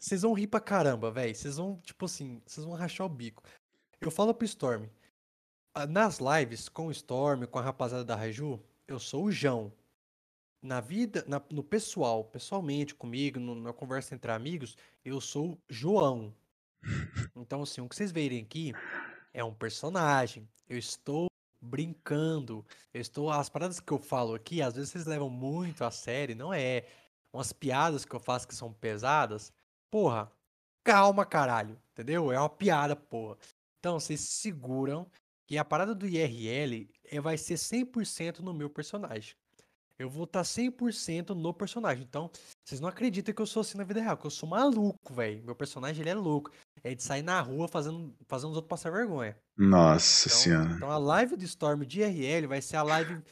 Vocês 0.00 0.22
vão 0.22 0.32
rir 0.32 0.46
pra 0.46 0.60
caramba, 0.60 1.10
velho. 1.10 1.34
Vocês 1.34 1.56
vão, 1.56 1.78
tipo 1.80 2.06
assim, 2.06 2.40
vocês 2.46 2.64
vão 2.64 2.74
rachar 2.74 3.06
o 3.06 3.10
bico. 3.10 3.42
Eu 4.00 4.10
falo 4.10 4.34
pro 4.34 4.44
Storm. 4.44 4.86
ah, 5.74 5.86
Nas 5.86 6.18
lives 6.18 6.68
com 6.68 6.86
o 6.86 6.90
Storm, 6.90 7.44
com 7.46 7.58
a 7.58 7.62
rapaziada 7.62 8.04
da 8.04 8.14
Raju, 8.16 8.60
eu 8.86 8.98
sou 8.98 9.24
o 9.24 9.32
João. 9.32 9.72
Na 10.62 10.80
vida, 10.80 11.24
na- 11.28 11.42
no 11.50 11.62
pessoal, 11.62 12.24
pessoalmente 12.24 12.94
comigo, 12.94 13.38
no- 13.38 13.54
na 13.54 13.72
conversa 13.72 14.14
entre 14.14 14.30
amigos, 14.32 14.76
eu 15.04 15.20
sou 15.20 15.52
o 15.52 15.58
João. 15.68 16.34
Então, 17.36 17.62
assim, 17.62 17.80
o 17.80 17.88
que 17.88 17.96
vocês 17.96 18.12
verem 18.12 18.42
aqui 18.42 18.72
é 19.32 19.42
um 19.42 19.52
personagem. 19.52 20.48
Eu 20.68 20.78
estou 20.78 21.26
brincando. 21.60 22.64
Eu 22.92 23.00
estou. 23.00 23.30
As 23.30 23.48
paradas 23.48 23.80
que 23.80 23.92
eu 23.92 23.98
falo 23.98 24.34
aqui, 24.34 24.62
às 24.62 24.74
vezes 24.74 24.90
vocês 24.90 25.06
levam 25.06 25.28
muito 25.28 25.82
a 25.84 25.90
sério, 25.90 26.36
não 26.36 26.52
é? 26.54 26.86
Umas 27.32 27.52
piadas 27.52 28.04
que 28.04 28.14
eu 28.14 28.20
faço 28.20 28.46
que 28.46 28.54
são 28.54 28.72
pesadas. 28.72 29.52
Porra, 29.90 30.30
calma, 30.84 31.26
caralho. 31.26 31.76
Entendeu? 31.92 32.30
É 32.30 32.38
uma 32.38 32.48
piada, 32.48 32.94
porra. 32.94 33.36
Então, 33.84 34.00
vocês 34.00 34.18
se 34.20 34.40
seguram 34.40 35.06
que 35.46 35.58
a 35.58 35.64
parada 35.64 35.94
do 35.94 36.06
IRL 36.08 36.88
é, 37.04 37.20
vai 37.20 37.36
ser 37.36 37.58
100% 37.58 38.38
no 38.38 38.54
meu 38.54 38.70
personagem. 38.70 39.34
Eu 39.98 40.08
vou 40.08 40.24
estar 40.24 40.40
100% 40.40 41.34
no 41.34 41.52
personagem. 41.52 42.02
Então, 42.02 42.30
vocês 42.64 42.80
não 42.80 42.88
acreditam 42.88 43.34
que 43.34 43.42
eu 43.42 43.46
sou 43.46 43.60
assim 43.60 43.76
na 43.76 43.84
vida 43.84 44.00
real, 44.00 44.16
que 44.16 44.26
eu 44.26 44.30
sou 44.30 44.48
maluco, 44.48 45.12
velho. 45.12 45.44
Meu 45.44 45.54
personagem, 45.54 46.00
ele 46.00 46.08
é 46.08 46.14
louco. 46.14 46.50
É 46.82 46.94
de 46.94 47.02
sair 47.02 47.20
na 47.20 47.38
rua 47.42 47.68
fazendo, 47.68 48.16
fazendo 48.26 48.52
os 48.52 48.56
outros 48.56 48.70
passar 48.70 48.90
vergonha. 48.90 49.36
Nossa 49.54 50.28
Então, 50.28 50.38
senhora. 50.38 50.70
então 50.76 50.90
a 50.90 50.96
live 50.96 51.36
do 51.36 51.44
Storm 51.44 51.84
de 51.84 52.00
IRL 52.00 52.48
vai 52.48 52.62
ser 52.62 52.78
a 52.78 52.82
live 52.82 53.22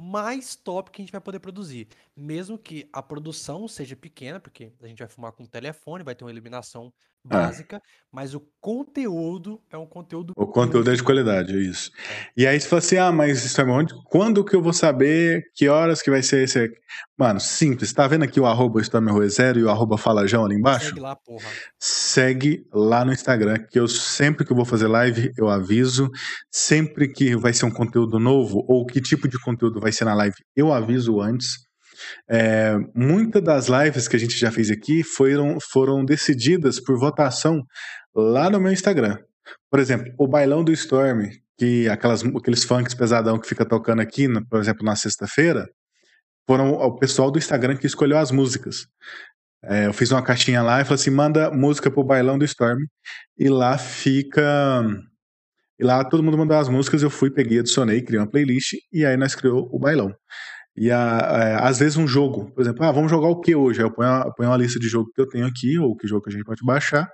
mais 0.00 0.56
top 0.56 0.90
que 0.90 1.02
a 1.02 1.04
gente 1.04 1.12
vai 1.12 1.20
poder 1.20 1.38
produzir. 1.38 1.86
Mesmo 2.20 2.58
que 2.58 2.88
a 2.92 3.00
produção 3.00 3.68
seja 3.68 3.94
pequena, 3.94 4.40
porque 4.40 4.72
a 4.82 4.88
gente 4.88 4.98
vai 4.98 5.08
filmar 5.08 5.30
com 5.32 5.46
telefone, 5.46 6.02
vai 6.02 6.16
ter 6.16 6.24
uma 6.24 6.32
iluminação 6.32 6.92
É. 7.24 7.28
básica, 7.28 7.80
mas 8.10 8.34
o 8.34 8.40
conteúdo 8.60 9.60
é 9.70 9.76
um 9.76 9.86
conteúdo 9.86 10.32
O 10.36 10.46
conteúdo 10.46 10.88
é 10.88 10.94
de 10.94 10.98
muito 10.98 11.04
qualidade, 11.04 11.52
é 11.52 11.60
isso. 11.60 11.90
É. 12.10 12.26
E 12.36 12.46
aí 12.46 12.58
você 12.58 12.68
fala 12.68 12.78
assim, 12.78 12.96
ah, 12.96 13.12
mas 13.12 13.44
Storm, 13.44 13.70
onde, 13.70 13.94
quando 14.06 14.44
que 14.44 14.56
eu 14.56 14.62
vou 14.62 14.72
saber 14.72 15.42
que 15.54 15.68
horas 15.68 16.00
que 16.02 16.10
vai 16.10 16.22
ser 16.22 16.42
esse 16.44 16.58
aqui? 16.58 16.76
Mano, 17.16 17.38
simples. 17.38 17.92
Tá 17.92 18.06
vendo 18.08 18.24
aqui 18.24 18.40
o 18.40 18.46
arroba 18.46 18.80
StormRoe0 18.80 19.58
e 19.58 19.62
o 19.64 19.70
arroba 19.70 19.96
Falajão 19.98 20.44
ali 20.44 20.56
embaixo? 20.56 20.86
Segue 20.86 21.00
lá, 21.00 21.14
porra. 21.16 21.48
Segue 21.78 22.66
lá 22.72 23.04
no 23.04 23.12
Instagram, 23.12 23.58
que 23.70 23.78
eu 23.78 23.86
sempre 23.86 24.44
que 24.44 24.52
eu 24.52 24.56
vou 24.56 24.64
fazer 24.64 24.88
live, 24.88 25.30
eu 25.36 25.48
aviso. 25.48 26.10
Sempre 26.50 27.08
que 27.12 27.36
vai 27.36 27.52
ser 27.52 27.66
um 27.66 27.70
conteúdo 27.70 28.18
novo, 28.18 28.64
ou 28.66 28.84
que 28.86 29.00
tipo 29.00 29.28
de 29.28 29.38
conteúdo 29.40 29.78
vai 29.80 29.92
ser 29.92 30.04
na 30.04 30.14
live, 30.14 30.34
eu 30.56 30.72
aviso 30.72 31.20
antes. 31.20 31.67
É, 32.28 32.76
muitas 32.94 33.42
das 33.42 33.68
lives 33.68 34.08
que 34.08 34.16
a 34.16 34.18
gente 34.18 34.38
já 34.38 34.50
fez 34.50 34.70
aqui 34.70 35.02
foram, 35.02 35.58
foram 35.60 36.04
decididas 36.04 36.80
por 36.80 36.98
votação 36.98 37.62
lá 38.14 38.50
no 38.50 38.60
meu 38.60 38.72
Instagram. 38.72 39.18
Por 39.70 39.80
exemplo, 39.80 40.12
o 40.18 40.26
bailão 40.26 40.64
do 40.64 40.72
Storm, 40.72 41.28
que 41.58 41.88
aquelas, 41.88 42.24
aqueles 42.24 42.64
funks 42.64 42.94
pesadão 42.94 43.38
que 43.38 43.48
fica 43.48 43.64
tocando 43.64 44.00
aqui, 44.00 44.28
por 44.48 44.60
exemplo, 44.60 44.84
na 44.84 44.96
sexta-feira, 44.96 45.66
foram 46.48 46.72
o 46.72 46.98
pessoal 46.98 47.30
do 47.30 47.38
Instagram 47.38 47.76
que 47.76 47.86
escolheu 47.86 48.18
as 48.18 48.30
músicas. 48.30 48.86
É, 49.62 49.86
eu 49.86 49.92
fiz 49.92 50.10
uma 50.10 50.22
caixinha 50.22 50.62
lá 50.62 50.80
e 50.80 50.84
falei 50.84 50.94
assim: 50.94 51.10
manda 51.10 51.50
música 51.50 51.90
pro 51.90 52.04
bailão 52.04 52.38
do 52.38 52.44
Storm. 52.44 52.78
E 53.36 53.48
lá 53.48 53.76
fica. 53.76 54.84
E 55.78 55.84
lá 55.84 56.04
todo 56.04 56.22
mundo 56.22 56.38
mandou 56.38 56.56
as 56.56 56.68
músicas, 56.68 57.02
eu 57.02 57.10
fui, 57.10 57.30
peguei, 57.30 57.60
adicionei, 57.60 58.02
criei 58.02 58.20
uma 58.20 58.28
playlist 58.28 58.74
e 58.92 59.04
aí 59.06 59.16
nós 59.16 59.34
criou 59.34 59.68
o 59.70 59.78
bailão. 59.78 60.12
E 60.80 60.90
a- 60.92 61.28
é, 61.42 61.54
às 61.68 61.78
vezes 61.78 61.96
um 61.96 62.06
jogo, 62.06 62.50
por 62.52 62.60
exemplo, 62.60 62.84
ah, 62.84 62.92
vamos 62.92 63.10
jogar 63.10 63.28
o 63.28 63.40
que 63.40 63.54
hoje? 63.54 63.80
Aí 63.80 63.86
eu 63.86 63.90
ponho, 63.90 64.08
uma, 64.08 64.32
ponho 64.34 64.50
uma 64.50 64.56
lista 64.56 64.78
de 64.78 64.88
jogo 64.88 65.10
que 65.12 65.20
eu 65.20 65.28
tenho 65.28 65.46
aqui, 65.46 65.78
ou 65.78 65.96
que 65.96 66.06
jogo 66.06 66.22
que 66.22 66.30
a 66.30 66.32
gente 66.32 66.44
pode 66.44 66.64
baixar. 66.64 67.10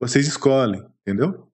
Vocês 0.00 0.26
escolhem, 0.26 0.84
entendeu? 1.06 1.46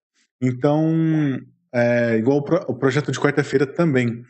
Então, 0.43 1.39
é, 1.73 2.17
igual 2.17 2.39
o, 2.39 2.43
pro- 2.43 2.65
o 2.69 2.75
projeto 2.79 3.13
de 3.13 3.21
quarta-feira 3.21 3.67
também, 3.67 4.23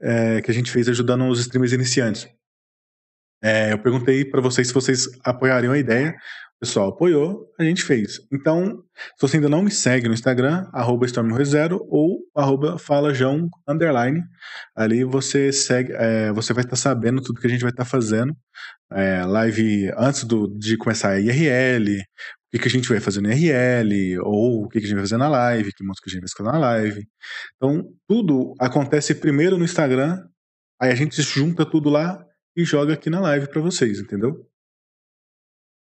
é, 0.00 0.40
que 0.42 0.50
a 0.50 0.54
gente 0.54 0.70
fez 0.70 0.88
ajudando 0.88 1.26
os 1.28 1.40
streamers 1.40 1.72
iniciantes. 1.72 2.28
É, 3.42 3.72
eu 3.72 3.78
perguntei 3.78 4.24
para 4.24 4.40
vocês 4.40 4.68
se 4.68 4.74
vocês 4.74 5.06
apoiariam 5.22 5.72
a 5.72 5.78
ideia. 5.78 6.16
Pessoal 6.60 6.88
apoiou, 6.88 7.46
a 7.58 7.64
gente 7.64 7.82
fez. 7.82 8.20
Então, 8.32 8.82
se 9.16 9.20
você 9.20 9.36
ainda 9.36 9.48
não 9.48 9.62
me 9.62 9.70
segue 9.70 10.08
no 10.08 10.14
Instagram, 10.14 10.66
arroba 10.72 11.06
StormRoe0 11.06 11.78
ou 11.88 12.20
arroba 12.34 12.78
falajão, 12.78 13.48
underline, 13.68 14.22
ali 14.74 15.04
você 15.04 15.52
segue, 15.52 15.92
é, 15.92 16.32
você 16.32 16.52
vai 16.52 16.64
estar 16.64 16.76
sabendo 16.76 17.20
tudo 17.20 17.40
que 17.40 17.46
a 17.46 17.50
gente 17.50 17.62
vai 17.62 17.70
estar 17.70 17.84
fazendo. 17.84 18.34
É, 18.92 19.24
live 19.24 19.90
antes 19.96 20.24
do, 20.24 20.46
de 20.56 20.76
começar 20.76 21.10
a 21.10 21.20
IRL, 21.20 22.00
o 22.00 22.02
que, 22.52 22.58
que 22.60 22.68
a 22.68 22.70
gente 22.70 22.88
vai 22.88 23.00
fazer 23.00 23.20
no 23.20 23.32
IRL, 23.32 24.20
ou 24.22 24.64
o 24.64 24.68
que, 24.68 24.78
que 24.78 24.86
a 24.86 24.88
gente 24.88 24.96
vai 24.96 25.04
fazer 25.04 25.16
na 25.16 25.28
live, 25.28 25.72
que 25.72 25.84
música 25.84 26.08
a 26.08 26.10
gente 26.10 26.20
vai 26.20 26.26
escutar 26.26 26.52
na 26.52 26.58
live. 26.58 27.04
Então, 27.56 27.84
tudo 28.08 28.54
acontece 28.60 29.14
primeiro 29.14 29.58
no 29.58 29.64
Instagram, 29.64 30.24
aí 30.80 30.92
a 30.92 30.94
gente 30.94 31.20
junta 31.20 31.68
tudo 31.68 31.90
lá 31.90 32.24
e 32.56 32.64
joga 32.64 32.94
aqui 32.94 33.10
na 33.10 33.20
live 33.20 33.48
para 33.48 33.60
vocês, 33.60 33.98
entendeu? 33.98 34.46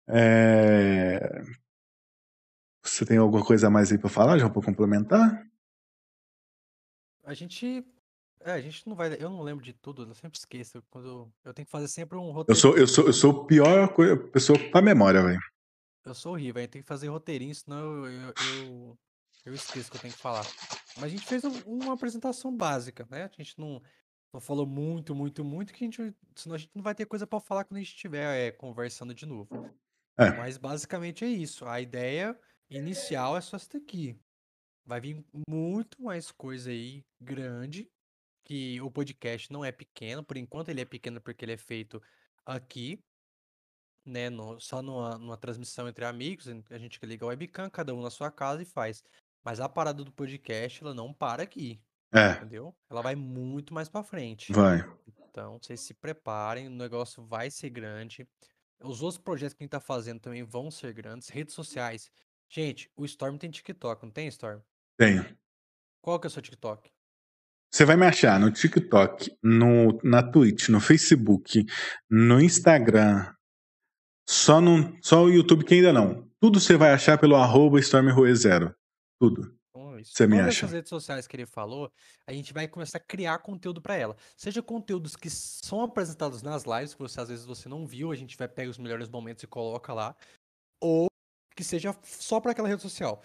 É... 0.08 1.42
Você 2.82 3.04
tem 3.04 3.18
alguma 3.18 3.44
coisa 3.44 3.66
a 3.66 3.70
mais 3.70 3.90
aí 3.90 3.98
para 3.98 4.08
falar, 4.08 4.38
já 4.38 4.48
para 4.48 4.62
complementar? 4.62 5.46
A 7.24 7.34
gente. 7.34 7.84
É, 8.40 8.52
a 8.52 8.60
gente 8.60 8.86
não 8.88 8.94
vai. 8.94 9.12
Eu 9.14 9.28
não 9.28 9.42
lembro 9.42 9.64
de 9.64 9.72
tudo, 9.72 10.04
eu 10.04 10.14
sempre 10.14 10.38
esqueço. 10.38 10.82
Quando 10.88 11.08
eu, 11.08 11.32
eu 11.44 11.54
tenho 11.54 11.66
que 11.66 11.72
fazer 11.72 11.88
sempre 11.88 12.16
um 12.16 12.26
Eu 12.28 12.32
roteiro. 12.32 12.60
sou, 12.60 12.78
eu 12.78 12.86
sou, 12.86 13.06
eu 13.06 13.12
sou 13.12 13.42
a 13.42 13.46
pior 13.46 13.92
pessoa 14.30 14.56
pra 14.70 14.80
memória, 14.80 15.22
velho. 15.22 15.40
Eu 16.04 16.14
sou 16.14 16.34
horrível, 16.34 16.62
eu 16.62 16.68
tenho 16.68 16.84
que 16.84 16.88
fazer 16.88 17.08
roteirinho, 17.08 17.52
senão 17.52 17.80
eu, 17.80 18.06
eu, 18.06 18.34
eu, 18.54 18.98
eu 19.46 19.54
esqueço 19.54 19.88
o 19.88 19.90
que 19.90 19.96
eu 19.96 20.02
tenho 20.02 20.14
que 20.14 20.20
falar. 20.20 20.46
Mas 20.94 21.04
a 21.04 21.08
gente 21.08 21.26
fez 21.26 21.42
um- 21.44 21.62
uma 21.66 21.94
apresentação 21.94 22.56
básica, 22.56 23.04
né? 23.10 23.24
A 23.24 23.42
gente 23.42 23.58
não, 23.58 23.82
não 24.32 24.40
falou 24.40 24.64
muito, 24.64 25.12
muito, 25.16 25.44
muito, 25.44 25.72
que 25.74 25.82
a 25.82 25.86
gente, 25.86 26.14
senão 26.36 26.54
a 26.54 26.58
gente 26.58 26.70
não 26.76 26.82
vai 26.84 26.94
ter 26.94 27.06
coisa 27.06 27.26
pra 27.26 27.40
falar 27.40 27.64
quando 27.64 27.78
a 27.78 27.82
gente 27.82 27.92
estiver 27.92 28.46
é, 28.46 28.52
conversando 28.52 29.12
de 29.12 29.26
novo. 29.26 29.48
É. 30.18 30.30
Mas 30.30 30.56
basicamente 30.56 31.24
é 31.24 31.28
isso. 31.28 31.64
A 31.66 31.80
ideia 31.80 32.38
inicial 32.70 33.36
é 33.36 33.40
só 33.40 33.56
essa 33.56 33.78
daqui. 33.78 34.18
Vai 34.84 35.00
vir 35.00 35.24
muito 35.48 36.00
mais 36.02 36.30
coisa 36.30 36.70
aí 36.70 37.02
grande, 37.20 37.88
que 38.44 38.80
o 38.80 38.90
podcast 38.90 39.52
não 39.52 39.64
é 39.64 39.72
pequeno, 39.72 40.24
por 40.24 40.36
enquanto 40.36 40.68
ele 40.68 40.80
é 40.80 40.84
pequeno 40.84 41.20
porque 41.20 41.44
ele 41.44 41.52
é 41.52 41.56
feito 41.56 42.00
aqui, 42.44 42.98
né, 44.04 44.30
no- 44.30 44.60
só 44.60 44.80
numa, 44.82 45.18
numa 45.18 45.36
transmissão 45.36 45.88
entre 45.88 46.04
amigos, 46.04 46.46
a 46.70 46.78
gente 46.78 47.04
liga 47.04 47.24
a 47.24 47.28
webcam, 47.28 47.68
cada 47.68 47.92
um 47.94 48.00
na 48.00 48.10
sua 48.10 48.30
casa 48.30 48.62
e 48.62 48.64
faz. 48.64 49.02
Mas 49.44 49.60
a 49.60 49.68
parada 49.68 50.04
do 50.04 50.12
podcast, 50.12 50.82
ela 50.82 50.94
não 50.94 51.12
para 51.12 51.42
aqui, 51.42 51.80
É, 52.14 52.32
entendeu? 52.36 52.74
Ela 52.88 53.02
vai 53.02 53.16
muito 53.16 53.74
mais 53.74 53.88
pra 53.88 54.02
frente. 54.04 54.52
vai. 54.52 54.78
Então, 55.28 55.58
vocês 55.60 55.80
se 55.80 55.92
preparem, 55.92 56.68
o 56.68 56.70
negócio 56.70 57.24
vai 57.26 57.50
ser 57.50 57.68
grande. 57.70 58.26
Os 58.82 59.02
outros 59.02 59.18
projetos 59.18 59.54
que 59.54 59.62
a 59.62 59.64
gente 59.64 59.70
tá 59.70 59.80
fazendo 59.80 60.20
também 60.20 60.42
vão 60.42 60.70
ser 60.70 60.92
grandes. 60.92 61.28
Redes 61.28 61.54
sociais. 61.54 62.10
Gente, 62.48 62.90
o 62.96 63.04
Storm 63.04 63.36
tem 63.36 63.50
TikTok, 63.50 64.04
não 64.04 64.10
tem, 64.10 64.28
Storm? 64.28 64.60
Tenho. 64.98 65.24
Qual 66.00 66.20
que 66.20 66.26
é 66.26 66.28
o 66.28 66.30
seu 66.30 66.42
TikTok? 66.42 66.90
Você 67.72 67.84
vai 67.84 67.96
me 67.96 68.06
achar 68.06 68.38
no 68.38 68.50
TikTok, 68.50 69.36
no, 69.42 69.98
na 70.02 70.22
Twitch, 70.22 70.68
no 70.68 70.80
Facebook, 70.80 71.64
no 72.08 72.40
Instagram. 72.40 73.32
Só, 74.28 74.60
no, 74.60 74.96
só 75.02 75.24
o 75.24 75.30
YouTube 75.30 75.64
que 75.64 75.74
ainda 75.74 75.92
não. 75.92 76.30
Tudo 76.40 76.60
você 76.60 76.76
vai 76.76 76.92
achar 76.92 77.18
pelo 77.18 77.36
arroba 77.36 77.78
StormRoe0. 77.78 78.74
Tudo. 79.20 79.55
Isso. 80.06 80.14
Você 80.14 80.26
me 80.26 80.36
Todas 80.36 80.48
acha. 80.48 80.58
essas 80.58 80.72
redes 80.72 80.88
sociais 80.88 81.26
que 81.26 81.36
ele 81.36 81.46
falou, 81.46 81.92
a 82.26 82.32
gente 82.32 82.52
vai 82.52 82.68
começar 82.68 82.98
a 82.98 83.00
criar 83.00 83.38
conteúdo 83.38 83.82
para 83.82 83.96
ela. 83.96 84.16
Seja 84.36 84.62
conteúdos 84.62 85.16
que 85.16 85.28
são 85.28 85.82
apresentados 85.82 86.42
nas 86.42 86.64
lives, 86.64 86.94
que 86.94 87.00
você 87.00 87.20
às 87.20 87.28
vezes 87.28 87.44
você 87.44 87.68
não 87.68 87.86
viu, 87.86 88.12
a 88.12 88.16
gente 88.16 88.36
vai 88.36 88.48
pegar 88.48 88.70
os 88.70 88.78
melhores 88.78 89.08
momentos 89.08 89.42
e 89.42 89.46
coloca 89.46 89.92
lá, 89.92 90.16
ou 90.80 91.08
que 91.56 91.64
seja 91.64 91.96
só 92.04 92.40
para 92.40 92.52
aquela 92.52 92.68
rede 92.68 92.82
social. 92.82 93.22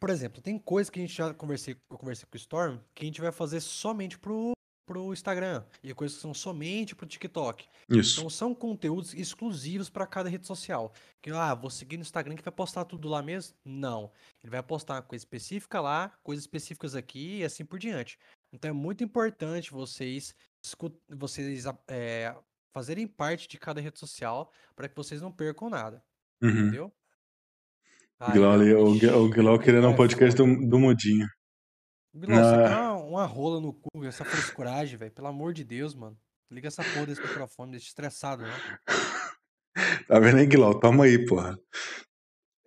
Por 0.00 0.10
exemplo, 0.10 0.42
tem 0.42 0.58
coisa 0.58 0.90
que 0.90 0.98
a 0.98 1.02
gente 1.02 1.14
já 1.14 1.32
conversei, 1.32 1.76
eu 1.90 1.98
conversei 1.98 2.26
com 2.28 2.34
o 2.34 2.38
Storm, 2.38 2.78
que 2.94 3.04
a 3.04 3.06
gente 3.06 3.20
vai 3.20 3.30
fazer 3.30 3.60
somente 3.60 4.18
pro, 4.18 4.53
pro 4.86 5.12
Instagram, 5.12 5.64
e 5.82 5.92
coisas 5.94 6.16
que 6.16 6.22
são 6.22 6.34
somente 6.34 6.94
pro 6.94 7.06
TikTok. 7.06 7.66
Isso. 7.88 8.18
Então 8.18 8.30
são 8.30 8.54
conteúdos 8.54 9.14
exclusivos 9.14 9.88
para 9.88 10.06
cada 10.06 10.28
rede 10.28 10.46
social. 10.46 10.92
Que 11.22 11.30
ah, 11.30 11.54
vou 11.54 11.70
seguir 11.70 11.96
no 11.96 12.02
Instagram 12.02 12.36
que 12.36 12.42
vai 12.42 12.52
postar 12.52 12.84
tudo 12.84 13.08
lá 13.08 13.22
mesmo? 13.22 13.56
Não. 13.64 14.10
Ele 14.42 14.50
vai 14.50 14.62
postar 14.62 14.94
uma 14.94 15.02
coisa 15.02 15.22
específica 15.22 15.80
lá, 15.80 16.12
coisas 16.22 16.44
específicas 16.44 16.94
aqui 16.94 17.38
e 17.38 17.44
assim 17.44 17.64
por 17.64 17.78
diante. 17.78 18.18
Então 18.52 18.70
é 18.70 18.74
muito 18.74 19.02
importante 19.02 19.70
vocês 19.70 20.34
vocês 21.08 21.64
é, 21.88 22.34
fazerem 22.72 23.06
parte 23.06 23.46
de 23.48 23.58
cada 23.58 23.80
rede 23.80 23.98
social 23.98 24.50
para 24.74 24.88
que 24.88 24.96
vocês 24.96 25.20
não 25.20 25.30
percam 25.30 25.68
nada, 25.68 26.02
Uhum. 26.42 26.50
entendeu? 26.50 26.92
O 28.20 28.32
Guilherme 28.32 28.54
ali, 28.54 28.74
o, 28.74 29.24
o 29.24 29.28
Guilherme 29.28 29.58
querendo 29.62 29.88
um 29.88 29.92
é 29.92 29.96
podcast 29.96 30.36
do, 30.36 30.46
do. 30.46 30.78
Você 32.14 32.32
Ah. 32.32 32.92
uma, 32.94 33.04
uma 33.04 33.26
rola 33.26 33.60
no 33.60 33.72
cu, 33.72 34.04
essa 34.04 34.24
frescuragem, 34.24 34.96
velho. 34.96 35.10
Pelo 35.12 35.26
amor 35.28 35.52
de 35.52 35.64
Deus, 35.64 35.94
mano. 35.94 36.16
Liga 36.50 36.68
essa 36.68 36.84
porra 36.84 37.06
desse 37.06 37.20
microfone, 37.20 37.72
deixa 37.72 37.88
estressado, 37.88 38.42
né? 38.44 38.52
Tá 40.06 40.20
vendo 40.20 40.36
aí, 40.38 40.46
Guilherme? 40.46 40.78
Toma 40.80 41.04
aí, 41.04 41.24
porra. 41.26 41.58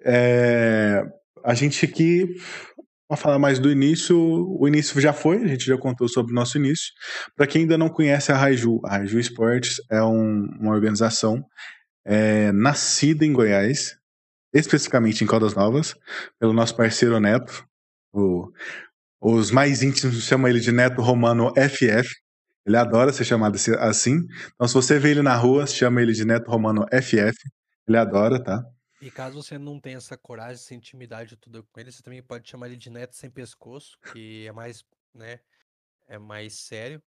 É, 0.04 1.02
a 1.44 1.54
gente 1.54 1.86
aqui, 1.86 2.26
vamos 3.10 3.22
falar 3.22 3.40
mais 3.40 3.60
do 3.60 3.72
início. 3.72 4.18
O 4.20 4.68
início 4.68 5.00
já 5.00 5.14
foi, 5.14 5.38
a 5.38 5.48
gente 5.48 5.66
já 5.66 5.78
contou 5.78 6.10
sobre 6.10 6.32
o 6.34 6.36
nosso 6.36 6.58
início. 6.58 6.92
Para 7.36 7.48
quem 7.48 7.62
ainda 7.62 7.78
não 7.78 7.88
conhece 7.90 8.32
a 8.32 8.36
Raiju, 8.36 8.82
a 8.84 8.98
Raiju 8.98 9.20
Esportes 9.20 9.78
é 9.90 10.02
um- 10.04 10.48
uma 10.60 10.74
organização 10.74 11.46
é, 12.10 12.52
nascida 12.54 13.26
em 13.26 13.34
Goiás, 13.34 13.98
especificamente 14.54 15.24
em 15.24 15.28
Caldas 15.28 15.54
Novas, 15.56 15.94
pelo 16.40 16.54
nosso 16.54 16.76
parceiro 16.76 17.20
Neto. 17.20 17.66
O- 18.14 18.50
os 19.20 19.52
mais 19.52 19.82
íntimos 19.82 20.24
chamam 20.24 20.48
ele 20.48 20.60
de 20.60 20.72
Neto 20.72 21.02
Romano 21.02 21.52
FF. 21.56 22.10
Ele 22.66 22.78
adora 22.78 23.14
ser 23.14 23.24
chamado 23.24 23.56
assim-. 23.80 24.26
Então, 24.54 24.68
se 24.68 24.74
você 24.74 25.00
vê 25.00 25.12
ele 25.12 25.22
na 25.22 25.36
rua, 25.36 25.66
chama 25.66 26.02
ele 26.02 26.14
de 26.14 26.26
Neto 26.26 26.50
Romano 26.50 26.86
FF. 26.92 27.38
Ele 27.88 27.98
adora, 27.98 28.44
tá? 28.44 28.62
E 29.02 29.10
caso 29.12 29.42
você 29.42 29.58
não 29.58 29.80
tenha 29.80 29.98
essa 29.98 30.18
coragem, 30.18 30.56
essa 30.56 30.74
intimidade 30.74 31.38
tudo 31.38 31.64
com 31.72 31.80
ele, 31.80 31.92
você 31.92 32.02
também 32.02 32.22
pode 32.22 32.50
chamar 32.50 32.68
ele 32.68 32.76
de 32.76 32.90
Neto 32.90 33.16
Sem 33.16 33.30
Pescoço, 33.30 33.98
que 34.12 34.48
é 34.48 34.52
mais, 34.52 34.84
né, 35.14 35.40
é 36.08 36.18
mais 36.18 36.60
sério 36.62 37.02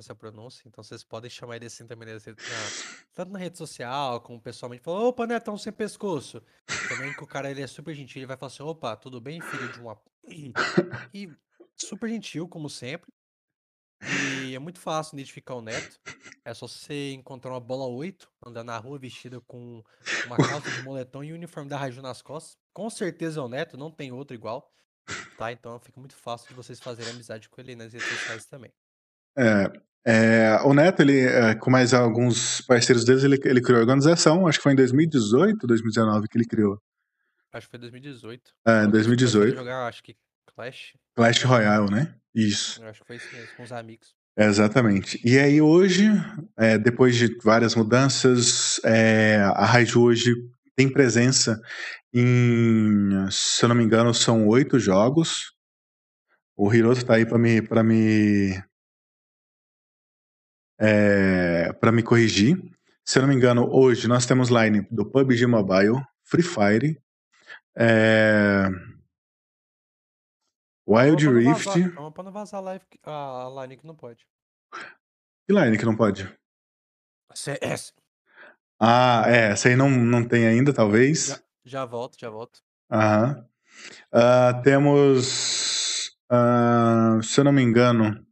essa 0.00 0.14
pronúncia. 0.14 0.62
Então 0.66 0.82
vocês 0.82 1.02
podem 1.04 1.30
chamar 1.30 1.56
ele 1.56 1.66
assim 1.66 1.86
também, 1.86 2.08
redes- 2.08 2.26
na- 2.26 3.04
tanto 3.14 3.32
na 3.32 3.38
rede 3.38 3.58
social, 3.58 4.20
como 4.20 4.40
pessoalmente. 4.40 4.82
Falar, 4.82 5.00
opa, 5.00 5.26
Netão 5.26 5.56
Sem 5.58 5.72
Pescoço. 5.72 6.42
Também 6.88 7.12
que 7.14 7.22
o 7.22 7.26
cara 7.26 7.50
ele 7.50 7.62
é 7.62 7.66
super 7.66 7.94
gentil, 7.94 8.20
ele 8.20 8.26
vai 8.26 8.36
falar 8.36 8.48
assim, 8.52 8.62
opa, 8.62 8.96
tudo 8.96 9.20
bem, 9.20 9.40
filho 9.40 9.72
de 9.72 9.80
uma... 9.80 10.00
E 11.12 11.30
super 11.76 12.08
gentil, 12.08 12.48
como 12.48 12.68
sempre. 12.70 13.12
E 14.44 14.54
é 14.54 14.58
muito 14.58 14.78
fácil 14.78 15.16
identificar 15.16 15.54
o 15.54 15.60
Neto. 15.62 16.00
É 16.44 16.54
só 16.54 16.68
você 16.68 17.12
encontrar 17.12 17.50
uma 17.50 17.60
bola 17.60 17.86
8, 17.86 18.30
andar 18.46 18.62
na 18.62 18.78
rua 18.78 18.98
vestida 18.98 19.40
com 19.40 19.82
uma 20.26 20.36
calça 20.36 20.70
de 20.70 20.82
moletom 20.82 21.24
e 21.24 21.32
o 21.32 21.34
uniforme 21.34 21.68
da 21.68 21.76
Raju 21.76 22.00
nas 22.00 22.22
costas. 22.22 22.56
Com 22.72 22.88
certeza 22.88 23.40
é 23.40 23.42
o 23.42 23.48
Neto, 23.48 23.76
não 23.76 23.90
tem 23.90 24.12
outro 24.12 24.34
igual. 24.34 24.72
Tá? 25.36 25.50
Então 25.50 25.78
fica 25.80 25.98
muito 25.98 26.14
fácil 26.14 26.48
de 26.48 26.54
vocês 26.54 26.78
fazerem 26.78 27.12
amizade 27.12 27.48
com 27.48 27.60
ele 27.60 27.74
nas 27.74 27.92
redes 27.92 28.08
sociais 28.08 28.44
também. 28.44 28.72
É, 29.36 29.64
é, 30.06 30.58
o 30.64 30.72
Neto, 30.72 31.02
ele, 31.02 31.20
é, 31.20 31.54
com 31.54 31.70
mais 31.70 31.92
alguns 31.92 32.60
parceiros 32.62 33.04
deles, 33.04 33.24
ele, 33.24 33.38
ele 33.44 33.60
criou 33.60 33.78
a 33.78 33.82
organização. 33.82 34.46
Acho 34.46 34.58
que 34.58 34.62
foi 34.62 34.72
em 34.72 34.76
2018, 34.76 35.66
2019 35.66 36.28
que 36.28 36.38
ele 36.38 36.46
criou. 36.46 36.80
Acho 37.52 37.66
que 37.66 37.70
foi 37.70 37.80
2018. 37.80 38.50
É, 38.66 38.82
quando 38.84 38.94
eles 38.94 39.06
começaram 39.06 39.42
a 39.42 39.44
2018. 39.46 39.56
jogar, 39.56 39.86
acho 39.86 40.02
que 40.02 40.16
Clash. 40.54 40.94
Clash 41.14 41.42
Royale, 41.44 41.90
né? 41.90 42.14
Isso. 42.34 42.82
Eu 42.82 42.88
acho 42.88 43.00
que 43.00 43.06
foi 43.06 43.16
isso 43.16 43.28
mesmo, 43.32 43.48
com 43.56 43.62
os 43.62 43.72
amigos. 43.72 44.14
É, 44.36 44.46
Exatamente. 44.46 45.20
E 45.24 45.38
aí 45.38 45.60
hoje, 45.60 46.04
é, 46.56 46.76
depois 46.78 47.16
de 47.16 47.36
várias 47.42 47.74
mudanças, 47.74 48.80
é, 48.84 49.36
a 49.54 49.64
Raiju 49.64 50.02
hoje 50.02 50.34
tem 50.76 50.88
presença 50.88 51.60
em, 52.12 53.28
se 53.30 53.64
eu 53.64 53.68
não 53.68 53.76
me 53.76 53.84
engano, 53.84 54.12
são 54.14 54.46
oito 54.48 54.78
jogos. 54.78 55.52
O 56.56 56.72
Hiroto 56.72 57.04
tá 57.04 57.14
aí 57.14 57.26
para 57.26 57.38
me 57.38 57.62
para 57.62 57.82
me 57.84 58.60
é, 60.78 61.72
para 61.74 61.90
me 61.92 62.02
corrigir. 62.02 62.56
Se 63.04 63.18
eu 63.18 63.22
não 63.22 63.28
me 63.28 63.34
engano, 63.34 63.68
hoje 63.72 64.06
nós 64.06 64.26
temos 64.26 64.48
line 64.50 64.86
do 64.90 65.04
PUBG 65.06 65.46
Mobile, 65.46 66.02
Free 66.24 66.42
Fire, 66.42 67.00
é, 67.76 68.68
Wild 70.86 71.24
pra 71.24 71.32
não 71.32 71.40
Rift. 71.40 71.64
vazar- 71.66 71.94
calma 71.94 72.12
pra 72.12 72.22
não 72.24 72.32
vazar 72.32 72.60
a, 72.60 72.64
live, 72.64 72.84
a 73.04 73.48
line 73.62 73.76
que 73.76 73.86
não 73.86 73.94
pode. 73.94 74.26
Que 75.46 75.52
line 75.54 75.78
que 75.78 75.84
não 75.84 75.96
pode? 75.96 76.28
CS. 77.34 77.92
Ah, 78.80 79.24
é, 79.26 79.52
essa 79.52 79.68
aí 79.68 79.76
não, 79.76 79.90
não 79.90 80.26
tem 80.26 80.46
ainda, 80.46 80.72
talvez. 80.72 81.26
Já, 81.28 81.40
já 81.64 81.84
volto, 81.84 82.18
já 82.18 82.30
volto. 82.30 82.60
Aham. 82.90 83.44
Ah, 84.12 84.60
temos, 84.64 86.16
ah, 86.30 87.18
se 87.22 87.40
eu 87.40 87.44
não 87.44 87.52
me 87.52 87.62
engano, 87.62 88.24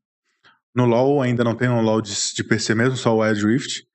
no 0.76 0.84
LoL 0.84 1.22
ainda 1.22 1.42
não 1.42 1.56
tem 1.56 1.68
um 1.68 1.80
LoL 1.80 2.02
de, 2.02 2.12
de 2.34 2.44
PC 2.44 2.74
mesmo, 2.74 2.96
só 2.96 3.16
o 3.16 3.22
Wild 3.22 3.44
Rift. 3.44 3.86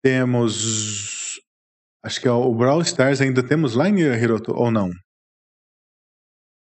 Temos, 0.00 1.40
acho 2.04 2.20
que 2.20 2.28
é 2.28 2.30
o 2.30 2.54
Brawl 2.54 2.82
Stars 2.82 3.20
ainda 3.20 3.42
temos 3.42 3.74
line, 3.74 4.02
Hiroto, 4.02 4.52
ou 4.52 4.70
não? 4.70 4.90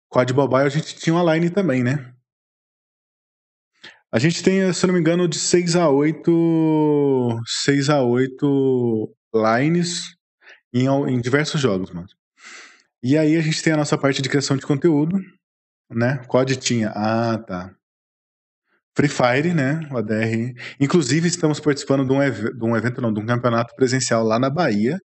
Quad 0.08 0.30
Mobile 0.32 0.66
a 0.66 0.68
gente 0.68 0.94
tinha 0.94 1.14
uma 1.14 1.34
line 1.34 1.50
também, 1.50 1.82
né? 1.82 2.14
A 4.12 4.18
gente 4.18 4.42
tem, 4.42 4.72
se 4.72 4.86
não 4.86 4.94
me 4.94 5.00
engano, 5.00 5.26
de 5.26 5.38
6 5.38 5.74
a 5.74 5.88
8, 5.88 7.40
6 7.64 7.88
a 7.88 8.02
8 8.02 9.16
lines 9.34 10.14
em, 10.72 10.86
em 10.86 11.20
diversos 11.20 11.60
jogos, 11.60 11.90
mano. 11.90 12.06
E 13.02 13.16
aí 13.16 13.36
a 13.36 13.40
gente 13.40 13.62
tem 13.62 13.72
a 13.72 13.76
nossa 13.76 13.98
parte 13.98 14.22
de 14.22 14.28
criação 14.28 14.56
de 14.56 14.66
conteúdo, 14.66 15.18
né? 15.90 16.18
COD 16.28 16.56
tinha. 16.56 16.90
Ah, 16.94 17.38
tá. 17.38 17.74
Free 18.96 19.08
Fire, 19.08 19.54
né? 19.54 19.80
O 19.90 19.98
ADR. 19.98 20.54
Inclusive, 20.80 21.28
estamos 21.28 21.60
participando 21.60 22.06
de 22.06 22.12
um, 22.12 22.18
de 22.58 22.64
um 22.64 22.76
evento, 22.76 23.00
não, 23.00 23.12
de 23.12 23.20
um 23.20 23.26
campeonato 23.26 23.74
presencial 23.74 24.22
lá 24.24 24.38
na 24.38 24.50
Bahia, 24.50 24.98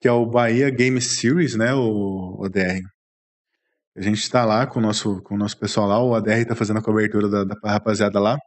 que 0.00 0.08
é 0.08 0.12
o 0.12 0.26
Bahia 0.26 0.70
Game 0.70 1.00
Series, 1.00 1.54
né? 1.56 1.72
O, 1.74 2.38
o 2.40 2.44
ADR. 2.46 2.82
A 3.96 4.00
gente 4.02 4.18
está 4.18 4.44
lá 4.44 4.66
com 4.66 4.78
o 4.78 4.82
nosso, 4.82 5.22
com 5.22 5.34
o 5.34 5.38
nosso 5.38 5.58
pessoal 5.58 5.86
lá, 5.88 6.02
o 6.02 6.14
ADR 6.14 6.40
está 6.42 6.56
fazendo 6.56 6.78
a 6.78 6.82
cobertura 6.82 7.28
da, 7.28 7.44
da 7.44 7.70
rapaziada 7.70 8.18
lá. 8.20 8.38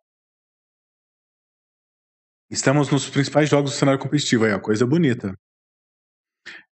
Estamos 2.50 2.90
nos 2.90 3.10
principais 3.10 3.50
jogos 3.50 3.72
do 3.72 3.78
cenário 3.78 4.00
competitivo 4.00 4.46
aí, 4.46 4.54
ó, 4.54 4.60
coisa 4.60 4.86
bonita. 4.86 5.34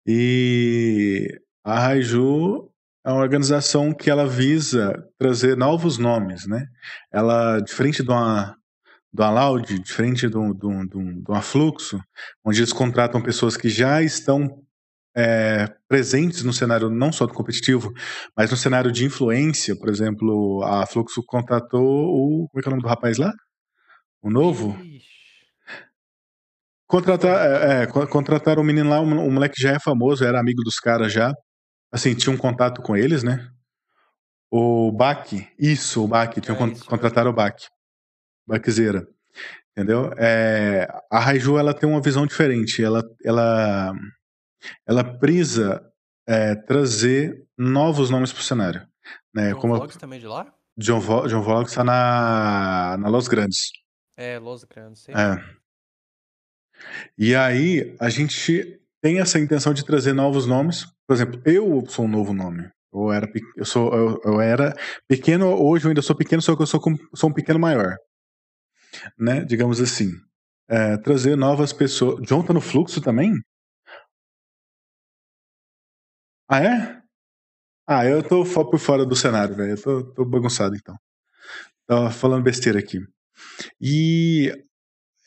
E 0.06 1.40
a 1.64 1.80
Raiju 1.80 2.71
é 3.06 3.12
uma 3.12 3.22
organização 3.22 3.94
que 3.94 4.10
ela 4.10 4.28
visa 4.28 4.94
trazer 5.20 5.58
novos 5.58 5.98
nomes, 5.98 6.46
né? 6.48 6.66
Ela, 7.12 7.60
diferente 7.62 8.04
de 8.04 8.10
uma, 8.10 8.56
do 9.14 9.24
Alaud, 9.24 9.80
diferente 9.80 10.28
do, 10.28 10.54
do, 10.54 10.88
do, 10.88 11.22
do 11.24 11.34
Afluxo, 11.34 12.00
onde 12.46 12.60
eles 12.62 12.74
contratam 12.74 13.22
pessoas 13.22 13.58
que 13.58 13.70
já 13.70 14.02
estão 14.04 14.48
é, 15.16 15.68
presentes 15.90 16.44
no 16.44 16.54
cenário 16.54 16.90
não 16.90 17.12
só 17.12 17.26
do 17.28 17.34
competitivo, 17.34 17.92
mas 18.38 18.52
no 18.52 18.58
cenário 18.58 18.92
de 18.92 19.06
influência, 19.06 19.76
por 19.78 19.90
exemplo, 19.90 20.64
a 20.64 20.86
Fluxo 20.88 21.24
contratou 21.26 21.84
o. 21.84 22.48
Como 22.50 22.60
é 22.60 22.64
que 22.64 22.68
é 22.68 22.72
o 22.72 22.72
nome 22.72 22.84
do 22.84 22.90
rapaz 22.90 23.18
lá? 23.18 23.32
O 24.22 24.30
novo? 24.32 24.78
Contratar, 26.88 27.38
é, 27.50 27.84
é, 27.84 27.88
co- 27.88 28.08
contrataram 28.08 28.62
um 28.62 28.66
menino 28.66 28.90
lá, 28.90 29.00
um, 29.02 29.08
um 29.28 29.32
moleque 29.32 29.56
que 29.56 29.62
já 29.64 29.72
é 29.74 29.80
famoso, 29.80 30.24
era 30.26 30.40
amigo 30.40 30.62
dos 30.64 30.76
caras 30.80 31.12
já. 31.14 31.32
Assim, 31.92 32.16
tinha 32.16 32.34
um 32.34 32.38
contato 32.38 32.82
com 32.82 32.96
eles, 32.96 33.22
né? 33.24 33.50
O 34.50 34.92
Bach, 34.92 35.28
isso, 35.58 36.04
o 36.04 36.08
Bach, 36.08 36.34
tinha 36.40 36.56
É, 36.56 36.58
con- 36.58 36.76
contrataram 36.86 37.32
o 37.32 37.34
Bach. 37.34 37.56
Bachzeira. 38.48 39.08
Entendeu? 39.72 40.12
É, 40.18 40.88
a 41.10 41.20
Raiju, 41.20 41.58
ela 41.58 41.74
tem 41.74 41.88
uma 41.90 42.02
visão 42.02 42.26
diferente. 42.28 42.84
Ela, 42.84 43.02
ela, 43.24 43.94
ela 44.86 45.04
prisa 45.04 45.82
é, 46.28 46.56
trazer 46.56 47.46
novos 47.58 48.10
nomes 48.10 48.34
pro 48.34 48.44
cenário. 48.44 48.86
Né? 49.34 49.52
John 49.54 49.60
Como 49.60 49.76
Vlogs 49.78 49.96
também 49.98 50.20
de 50.20 50.28
lá? 50.28 50.54
John, 50.78 51.00
Vo, 51.00 51.28
John 51.28 51.42
Vlogs 51.42 51.74
tá 51.74 51.84
na, 51.84 52.98
na 53.00 53.08
Los 53.10 53.28
Grandes. 53.30 53.72
É, 54.18 54.38
Los 54.40 54.64
Grandes, 54.66 55.04
sei. 55.04 55.16
É. 55.16 55.44
E 57.18 57.36
aí, 57.36 57.96
a 58.00 58.10
gente 58.10 58.81
tem 59.02 59.20
essa 59.20 59.40
intenção 59.40 59.74
de 59.74 59.86
trazer 59.86 60.14
novos 60.14 60.46
nomes. 60.46 60.86
Por 61.08 61.14
exemplo, 61.16 61.42
eu 61.46 61.84
sou 61.88 62.06
um 62.06 62.08
novo 62.08 62.34
nome. 62.34 62.70
Eu 62.94 63.12
era, 63.12 63.28
eu 63.58 63.66
sou, 63.66 63.94
eu, 63.94 64.22
eu 64.26 64.42
era 64.42 64.74
pequeno, 65.08 65.48
hoje 65.48 65.86
eu 65.86 65.90
ainda 65.90 66.02
sou 66.02 66.16
pequeno, 66.16 66.42
só 66.42 66.56
que 66.56 66.62
eu 66.62 66.68
sou, 66.68 66.82
sou 67.16 67.30
um 67.30 67.34
pequeno 67.34 67.60
maior. 67.60 67.96
Né? 69.18 69.44
Digamos 69.46 69.80
assim. 69.82 70.12
É, 70.70 70.98
trazer 70.98 71.36
novas 71.36 71.74
pessoas. 71.74 72.22
John 72.26 72.44
tá 72.44 72.54
no 72.54 72.62
fluxo 72.62 73.02
também? 73.02 73.34
Ah, 76.48 76.60
é? 76.64 77.02
Ah, 77.88 78.06
eu 78.06 78.24
tô 78.24 78.44
por 78.70 78.80
fora 78.80 79.06
do 79.06 79.16
cenário, 79.16 79.56
velho. 79.56 79.72
Eu 79.72 79.82
tô, 79.82 80.14
tô 80.14 80.26
bagunçado, 80.26 80.76
então. 80.76 80.96
Tava 81.88 82.12
falando 82.12 82.44
besteira 82.44 82.80
aqui. 82.80 83.00
E 83.82 84.52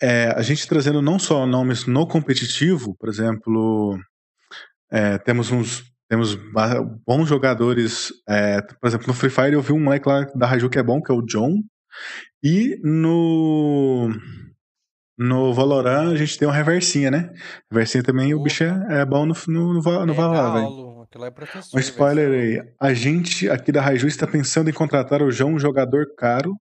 é, 0.03 0.33
a 0.37 0.43
gente 0.43 0.67
trazendo 0.67 1.01
não 1.01 1.19
só 1.19 1.47
nomes 1.47 1.87
no 1.87 2.07
competitivo, 2.07 2.97
por 2.99 3.09
exemplo, 3.09 3.99
é, 4.91 5.19
temos 5.19 5.51
uns 5.51 5.85
temos 6.09 6.39
bons 7.07 7.27
jogadores, 7.29 8.13
é, 8.29 8.61
por 8.61 8.87
exemplo, 8.87 9.07
no 9.09 9.15
Free 9.15 9.31
Fire 9.31 9.55
eu 9.55 9.63
vi 9.63 9.73
um 9.73 9.81
moleque 9.81 10.09
lá 10.09 10.27
da 10.35 10.47
Raju 10.47 10.69
que 10.69 10.79
é 10.79 10.83
bom, 10.83 11.01
que 11.03 11.11
é 11.11 11.15
o 11.15 11.23
John, 11.23 11.63
e 12.43 12.79
no 12.83 14.11
no 15.17 15.55
Valorant 15.55 16.13
a 16.13 16.17
gente 16.17 16.39
tem 16.39 16.47
uma 16.47 16.55
reversinha, 16.55 17.11
né? 17.11 17.31
Reversinha 17.71 18.03
também, 18.03 18.35
o 18.35 18.43
bicho 18.43 18.65
é, 18.65 19.01
é 19.01 19.05
bom 19.05 19.25
no, 19.25 19.35
no, 19.49 19.75
no, 19.75 20.07
no 20.07 20.15
Valorant, 20.15 20.95
aquilo 21.15 21.25
lá 21.25 21.29
é. 21.29 21.77
Um 21.77 21.79
spoiler 21.79 22.31
aí. 22.31 22.75
A 22.81 22.93
gente 22.93 23.49
aqui 23.49 23.71
da 23.71 23.81
Raiju 23.81 24.09
está 24.09 24.27
pensando 24.27 24.69
em 24.69 24.73
contratar 24.73 25.23
o 25.23 25.31
João, 25.31 25.55
um 25.55 25.59
jogador 25.59 26.07
caro. 26.17 26.57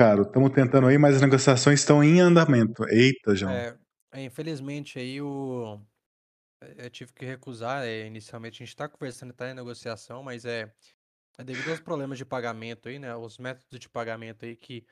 Caro. 0.00 0.22
Estamos 0.22 0.50
tentando 0.52 0.86
aí, 0.86 0.96
mas 0.96 1.16
as 1.16 1.20
negociações 1.20 1.80
estão 1.80 2.02
em 2.02 2.20
andamento. 2.20 2.88
Eita, 2.88 3.34
João. 3.34 3.52
É, 3.52 3.78
é, 4.12 4.24
infelizmente 4.24 4.98
aí 4.98 5.20
o. 5.20 5.78
Eu 6.78 6.88
tive 6.88 7.12
que 7.12 7.26
recusar. 7.26 7.84
é, 7.84 8.06
inicialmente 8.06 8.62
a 8.62 8.66
gente 8.66 8.74
tá 8.74 8.88
conversando, 8.88 9.34
tá 9.34 9.50
em 9.50 9.54
negociação, 9.54 10.22
mas 10.22 10.46
é, 10.46 10.72
é 11.36 11.44
devido 11.44 11.68
aos 11.68 11.80
problemas 11.80 12.16
de 12.16 12.24
pagamento 12.24 12.88
aí, 12.88 12.98
né? 12.98 13.14
Os 13.14 13.36
métodos 13.36 13.78
de 13.78 13.90
pagamento 13.90 14.46
aí 14.46 14.56
que 14.56 14.86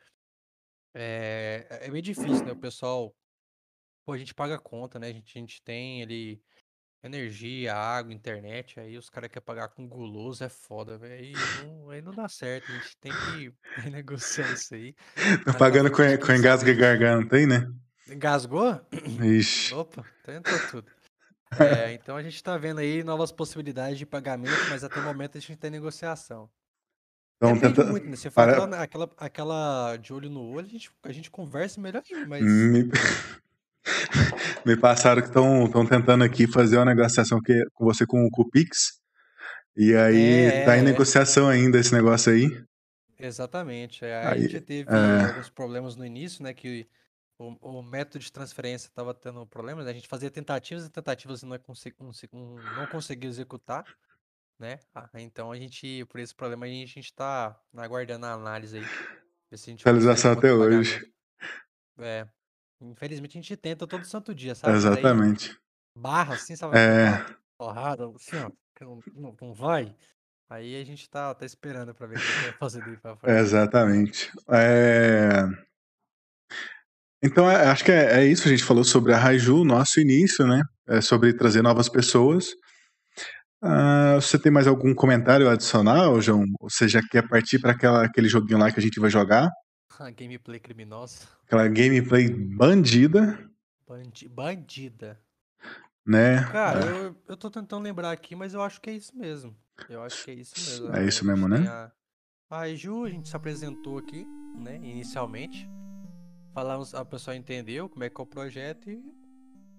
é, 0.94 1.66
é 1.70 1.90
meio 1.90 2.02
difícil, 2.02 2.44
né? 2.44 2.52
O 2.52 2.60
pessoal. 2.60 3.14
Pô, 4.04 4.12
a 4.12 4.18
gente 4.18 4.34
paga 4.34 4.56
a 4.56 4.60
conta, 4.60 4.98
né? 4.98 5.08
A 5.08 5.12
gente, 5.12 5.38
a 5.38 5.40
gente 5.40 5.62
tem 5.62 6.02
ali 6.02 6.42
energia, 7.02 7.74
água, 7.74 8.12
internet, 8.12 8.78
aí 8.80 8.96
os 8.98 9.08
caras 9.08 9.30
querem 9.30 9.44
pagar 9.44 9.68
com 9.68 9.86
guloso, 9.88 10.42
é 10.44 10.48
foda, 10.48 10.98
velho. 10.98 11.14
Aí 11.14 11.32
não, 11.64 11.90
aí 11.90 12.02
não 12.02 12.12
dá 12.14 12.28
certo, 12.28 12.70
a 12.70 12.74
gente 12.74 12.96
tem 12.98 13.12
que 13.12 13.52
renegociar 13.82 14.52
isso 14.52 14.74
aí. 14.74 14.94
Tá 15.44 15.52
pra 15.52 15.54
pagando 15.54 15.90
com, 15.90 16.02
com 16.18 16.32
engasgo 16.32 16.70
saber. 16.70 16.76
garganta 16.76 17.36
aí, 17.36 17.46
né? 17.46 17.70
Engasgou? 18.08 18.80
Ixi. 19.22 19.72
Opa, 19.74 20.04
entrou 20.28 20.58
tudo. 20.70 20.90
É, 21.58 21.92
então 21.94 22.16
a 22.16 22.22
gente 22.22 22.42
tá 22.42 22.56
vendo 22.58 22.80
aí 22.80 23.02
novas 23.04 23.30
possibilidades 23.32 23.98
de 23.98 24.06
pagamento, 24.06 24.66
mas 24.68 24.82
até 24.84 24.98
o 25.00 25.02
momento 25.04 25.38
a 25.38 25.40
gente 25.40 25.56
tem 25.56 25.70
negociação. 25.70 26.50
Então, 27.36 27.54
Depende 27.54 27.74
tenta... 27.74 27.88
muito, 27.90 28.06
né? 28.08 28.16
Se 28.16 28.28
for 28.30 28.34
Para- 28.34 28.52
aquela, 28.52 28.82
aquela, 28.82 29.10
aquela 29.16 29.96
de 29.96 30.12
olho 30.12 30.28
no 30.28 30.42
olho, 30.42 30.66
a 30.66 30.70
gente, 30.70 30.90
a 31.04 31.12
gente 31.12 31.30
conversa 31.30 31.80
melhor 31.80 32.02
ainda, 32.10 32.26
mas 32.26 32.42
Me... 32.42 32.90
Me 34.66 34.76
passaram 34.76 35.22
que 35.22 35.28
estão 35.28 35.86
tentando 35.86 36.24
aqui 36.24 36.46
fazer 36.46 36.76
uma 36.76 36.84
negociação 36.86 37.40
que, 37.40 37.64
com 37.74 37.84
você 37.84 38.06
com, 38.06 38.28
com 38.30 38.42
o 38.42 38.50
Pix. 38.50 39.00
E 39.76 39.94
aí 39.94 40.50
É, 40.50 40.64
tá 40.64 40.76
em 40.76 40.82
é, 40.82 40.82
é. 40.82 40.82
negociação 40.82 41.48
ainda 41.48 41.78
esse 41.78 41.94
negócio 41.94 42.32
aí. 42.32 42.48
exatamente. 43.18 44.04
é, 44.04 44.14
A 44.26 44.32
Aí, 44.32 44.40
gente 44.40 44.60
teve 44.60 44.96
é. 44.96 45.20
alguns 45.20 45.50
problemas 45.50 45.96
no 45.96 46.04
início, 46.04 46.42
né? 46.42 46.52
Que 46.54 46.88
o, 47.38 47.78
o 47.78 47.82
método 47.82 48.18
de 48.24 48.32
transferência 48.32 48.88
estava 48.88 49.14
tendo 49.14 49.46
problemas. 49.46 49.84
né, 49.84 49.90
A 49.90 49.94
gente 49.94 50.08
fazia 50.08 50.30
tentativas 50.30 50.86
e 50.86 50.90
tentativas 50.90 51.42
e 51.42 51.46
não, 51.46 51.54
é 51.54 51.60
não 52.76 52.86
conseguia 52.86 53.28
executar, 53.28 53.84
né? 54.58 54.80
Ah, 54.94 55.08
então 55.14 55.52
a 55.52 55.56
gente, 55.56 56.04
por 56.06 56.20
esse 56.20 56.34
problema, 56.34 56.66
a 56.66 56.68
gente, 56.68 56.90
a 56.98 57.02
gente 57.02 57.14
tá 57.14 57.60
aguardando 57.76 58.26
a 58.26 58.32
análise 58.32 58.78
aí. 58.78 58.84
Ver 59.50 59.56
se 59.58 59.70
a 59.70 59.72
gente 59.72 59.88
outro 59.88 60.28
até 60.30 60.52
hoje. 60.52 61.12
É. 61.98 62.28
Infelizmente 62.80 63.38
a 63.38 63.40
gente 63.40 63.56
tenta 63.56 63.86
todo 63.86 64.04
santo 64.04 64.34
dia, 64.34 64.54
sabe? 64.54 64.76
Exatamente. 64.76 65.56
barra 65.96 66.34
assim, 66.34 66.54
sabe? 66.54 66.78
É, 66.78 67.24
porrada, 67.58 68.04
assim, 68.14 68.36
ó, 68.36 68.50
não, 69.14 69.34
não, 69.40 69.54
vai. 69.54 69.94
Aí 70.48 70.80
a 70.80 70.84
gente 70.84 71.10
tá, 71.10 71.34
tá 71.34 71.44
esperando 71.44 71.94
pra 71.94 72.06
ver 72.06 72.16
o 72.16 72.20
que 72.20 72.26
que 72.26 72.42
vai 72.42 72.52
fazer 72.52 72.82
daí 72.84 72.96
pra 72.96 73.16
frente. 73.16 73.38
exatamente. 73.38 74.30
É, 74.50 75.44
Então, 77.22 77.50
é, 77.50 77.66
acho 77.66 77.84
que 77.84 77.92
é, 77.92 78.20
é 78.20 78.26
isso. 78.26 78.46
A 78.46 78.50
gente 78.50 78.64
falou 78.64 78.84
sobre 78.84 79.12
a 79.12 79.18
Raiju, 79.18 79.64
nosso 79.64 80.00
início, 80.00 80.46
né? 80.46 80.62
É 80.88 81.00
sobre 81.00 81.34
trazer 81.34 81.62
novas 81.62 81.88
pessoas. 81.88 82.46
Ah, 83.60 84.14
você 84.14 84.38
tem 84.38 84.52
mais 84.52 84.66
algum 84.68 84.94
comentário 84.94 85.48
adicional, 85.50 86.20
João? 86.20 86.44
Ou 86.60 86.70
você 86.70 86.88
já 86.88 87.00
quer 87.02 87.28
partir 87.28 87.58
para 87.58 87.72
aquele 88.04 88.28
joguinho 88.28 88.58
lá 88.58 88.70
que 88.70 88.78
a 88.78 88.82
gente 88.82 89.00
vai 89.00 89.10
jogar? 89.10 89.48
A 89.98 90.10
gameplay 90.10 90.60
criminosa. 90.60 91.26
Aquela 91.46 91.66
gameplay 91.68 92.28
bandida, 92.30 93.50
Bandi 93.86 94.28
bandida. 94.28 95.20
né? 96.06 96.44
Cara, 96.52 96.84
eu, 96.86 97.16
eu 97.26 97.36
tô 97.36 97.50
tentando 97.50 97.82
lembrar 97.82 98.12
aqui, 98.12 98.36
mas 98.36 98.54
eu 98.54 98.62
acho 98.62 98.80
que 98.80 98.90
é 98.90 98.92
isso 98.92 99.16
mesmo. 99.16 99.56
Eu 99.88 100.02
acho 100.02 100.24
que 100.24 100.30
é 100.30 100.34
isso 100.34 100.54
mesmo. 100.56 100.96
É 100.96 101.04
isso 101.06 101.24
A 101.24 101.26
mesmo, 101.26 101.48
né? 101.48 101.66
A, 101.68 101.92
a 102.60 102.74
Ju, 102.74 103.04
a 103.04 103.10
gente 103.10 103.28
se 103.28 103.36
apresentou 103.36 103.98
aqui, 103.98 104.26
né, 104.56 104.76
inicialmente. 104.76 105.68
Falamos, 106.54 106.94
a 106.94 107.04
pessoa 107.04 107.36
entendeu 107.36 107.88
como 107.88 108.04
é 108.04 108.10
que 108.10 108.20
é 108.20 108.24
o 108.24 108.26
projeto 108.26 108.90
e 108.90 109.02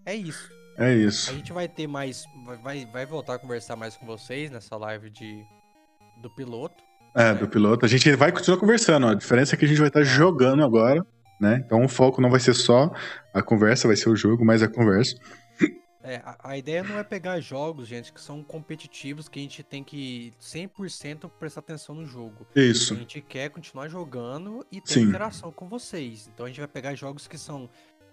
é 0.06 0.16
isso. 0.16 0.50
É 0.78 0.86
A 0.86 0.94
isso. 0.94 1.34
gente 1.34 1.52
vai 1.54 1.68
ter 1.68 1.88
mais. 1.88 2.24
vai- 2.46 2.58
Vai, 2.58 2.86
vai 2.86 3.06
voltar 3.06 3.36
a 3.36 3.40
conversar 3.40 3.76
mais 3.76 3.96
com 3.98 4.06
vocês 4.06 4.50
nessa 4.50 4.76
live 4.78 5.10
de, 5.10 5.44
do 6.22 6.30
piloto. 6.36 6.82
É, 7.16 7.34
do 7.34 7.48
piloto. 7.48 7.86
A 7.86 7.90
gente 7.90 8.10
vai 8.16 8.32
continuar 8.32 8.58
conversando. 8.58 9.08
ó. 9.08 9.10
A 9.10 9.16
diferença 9.16 9.56
é 9.56 9.58
que 9.58 9.66
a 9.66 9.68
gente 9.68 9.80
vai 9.80 9.88
estar 9.88 10.04
jogando 10.04 10.64
agora, 10.64 11.06
né? 11.40 11.62
Então 11.66 11.84
o 11.84 11.88
foco 11.88 12.22
não 12.22 12.30
vai 12.30 12.40
ser 12.40 12.54
só 12.54 12.92
a 13.34 13.42
conversa, 13.42 13.88
vai 13.88 13.98
ser 13.98 14.10
o 14.10 14.16
jogo, 14.16 14.46
mas 14.46 14.62
a 14.62 14.68
conversa. 14.68 15.16
É, 16.02 16.22
a, 16.24 16.52
a 16.52 16.58
ideia 16.58 16.82
não 16.82 16.98
é 16.98 17.04
pegar 17.04 17.40
jogos, 17.42 17.88
gente, 17.88 18.14
que 18.14 18.22
são 18.22 18.42
competitivos, 18.42 19.28
que 19.28 19.38
a 19.40 19.42
gente 19.42 19.62
tem 19.62 19.84
que 19.84 20.32
100% 20.42 21.30
prestar 21.38 21.60
atenção 21.60 21.94
no 21.94 22.06
jogo. 22.06 22.48
A 22.56 22.60
Isso. 22.60 22.96
gente 22.96 23.22
quer 23.22 23.50
continuar 23.50 23.90
jogando 23.90 24.66
e 24.72 24.80
ter 24.80 24.94
Sim. 24.94 25.02
interação 25.02 25.52
com 25.52 25.68
vocês. 25.68 26.30
Então 26.34 26.46
a 26.46 26.50
gente 26.50 26.60
vai 26.60 26.70
pegar 26.70 26.96
jogos 26.96 27.28
que 27.28 27.38
são 27.38 27.70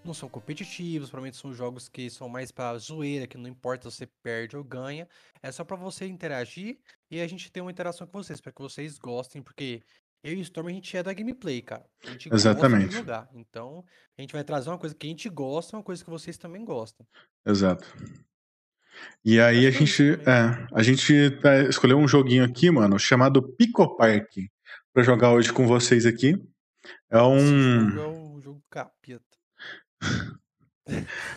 não 0.07 0.15
são 0.15 0.29
competitivos, 0.29 1.11
provavelmente 1.11 1.37
são 1.37 1.53
jogos 1.53 1.89
que 1.89 2.09
são 2.09 2.29
mais 2.29 2.51
pra 2.51 2.77
zoeira, 2.79 3.27
que 3.27 3.37
não 3.37 3.49
importa 3.49 3.91
se 3.91 3.97
você 3.97 4.09
perde 4.23 4.57
ou 4.57 4.65
ganha. 4.65 5.09
É 5.43 5.51
só 5.53 5.65
pra 5.65 5.77
você 5.77 6.07
interagir 6.07 6.79
e 7.11 7.21
a 7.21 7.27
gente 7.27 7.51
ter 7.51 7.61
uma 7.61 7.71
interação 7.71 8.07
com 8.07 8.23
vocês, 8.23 8.41
pra 8.41 8.53
que 8.53 8.63
vocês 8.63 8.99
gostem, 8.99 9.43
porque 9.43 9.83
eu 10.23 10.33
e 10.33 10.37
o 10.37 10.41
Storm 10.41 10.69
a 10.69 10.73
gente 10.73 10.97
é 10.97 11.03
da 11.03 11.13
gameplay, 11.13 11.63
cara. 11.63 11.85
A 12.05 12.11
gente 12.11 12.29
gosta 12.29 12.51
Exatamente. 12.51 12.89
de 12.89 12.97
jogar. 12.97 13.29
Então, 13.33 13.85
a 14.17 14.21
gente 14.21 14.33
vai 14.33 14.43
trazer 14.43 14.71
uma 14.71 14.79
coisa 14.79 14.95
que 14.95 15.07
a 15.07 15.11
gente 15.11 15.29
gosta, 15.29 15.77
uma 15.77 15.83
coisa 15.83 16.03
que 16.03 16.11
vocês 16.11 16.37
também 16.37 16.65
gostam. 16.65 17.07
Exato. 17.47 17.87
E 19.25 19.39
aí 19.39 19.67
a 19.67 19.69
Acho 19.69 19.79
que 19.79 19.83
é 19.83 19.87
isso 19.87 20.03
gente, 20.03 20.29
é, 20.29 20.67
a 20.73 20.83
gente 20.83 21.31
tá, 21.43 21.61
escolheu 21.69 21.99
um 21.99 22.09
joguinho 22.09 22.45
aqui, 22.45 22.71
mano, 22.71 22.99
chamado 22.99 23.43
Pico 23.43 23.97
Park, 23.97 24.33
pra 24.93 25.03
jogar 25.03 25.33
hoje 25.33 25.53
com 25.53 25.67
vocês 25.67 26.07
aqui. 26.07 26.35
É 27.11 27.19
Esse 27.19 27.25
um, 27.25 27.91
jogo 27.91 28.01
é 28.01 28.07
o 28.07 28.41
jogo 28.41 28.63
capeta. 28.71 29.36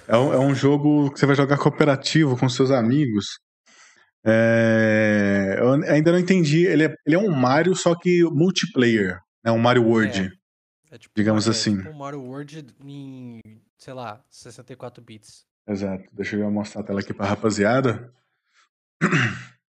É 0.07 0.18
um, 0.18 0.34
é 0.34 0.39
um 0.39 0.53
jogo 0.53 1.12
que 1.12 1.20
você 1.20 1.26
vai 1.26 1.36
jogar 1.36 1.57
cooperativo 1.57 2.38
com 2.38 2.47
seus 2.49 2.72
amigos. 2.72 3.39
É, 4.26 5.55
eu 5.60 5.74
ainda 5.91 6.12
não 6.12 6.20
entendi. 6.20 6.66
Ele 6.66 6.86
é, 6.86 6.95
ele 7.05 7.16
é 7.16 7.20
um 7.20 7.32
Mario, 7.32 7.76
só 7.76 7.95
que 7.95 8.24
multiplayer. 8.26 9.20
É 9.43 9.51
um 9.51 9.57
Mario 9.57 9.86
World. 9.86 10.30
É 10.91 10.97
tipo, 10.97 11.14
Digamos 11.16 11.45
uma- 11.47 11.51
assim. 11.51 11.76
É 11.76 11.78
tipo 11.78 11.89
um 11.89 11.97
Mario 11.97 12.22
World 12.22 12.66
em, 12.84 13.39
sei 13.78 13.93
lá, 13.93 14.24
64 14.30 15.03
bits. 15.03 15.45
Exato. 15.68 16.03
Deixa 16.12 16.36
eu 16.36 16.51
mostrar 16.51 16.82
a 16.82 16.84
tela 16.84 16.99
aqui 16.99 17.14
pra 17.14 17.28
rapaziada. 17.28 18.12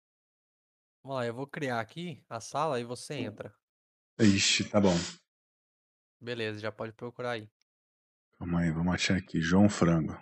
Vamos 1.03 1.17
lá, 1.17 1.27
eu 1.27 1.35
vou 1.35 1.47
criar 1.47 1.81
aqui 1.81 2.23
a 2.29 2.41
sala 2.41 2.81
e 2.81 2.85
você 2.85 3.15
entra. 3.15 3.53
Ixi, 4.19 4.65
tá 4.65 4.81
bom. 4.81 4.95
Beleza, 6.21 6.59
já 6.59 6.71
pode 6.71 6.93
procurar 6.93 7.33
aí. 7.33 7.49
Calma 8.41 8.61
aí, 8.61 8.71
vamos 8.71 8.95
achar 8.95 9.19
aqui. 9.19 9.39
João 9.39 9.69
Frango. 9.69 10.19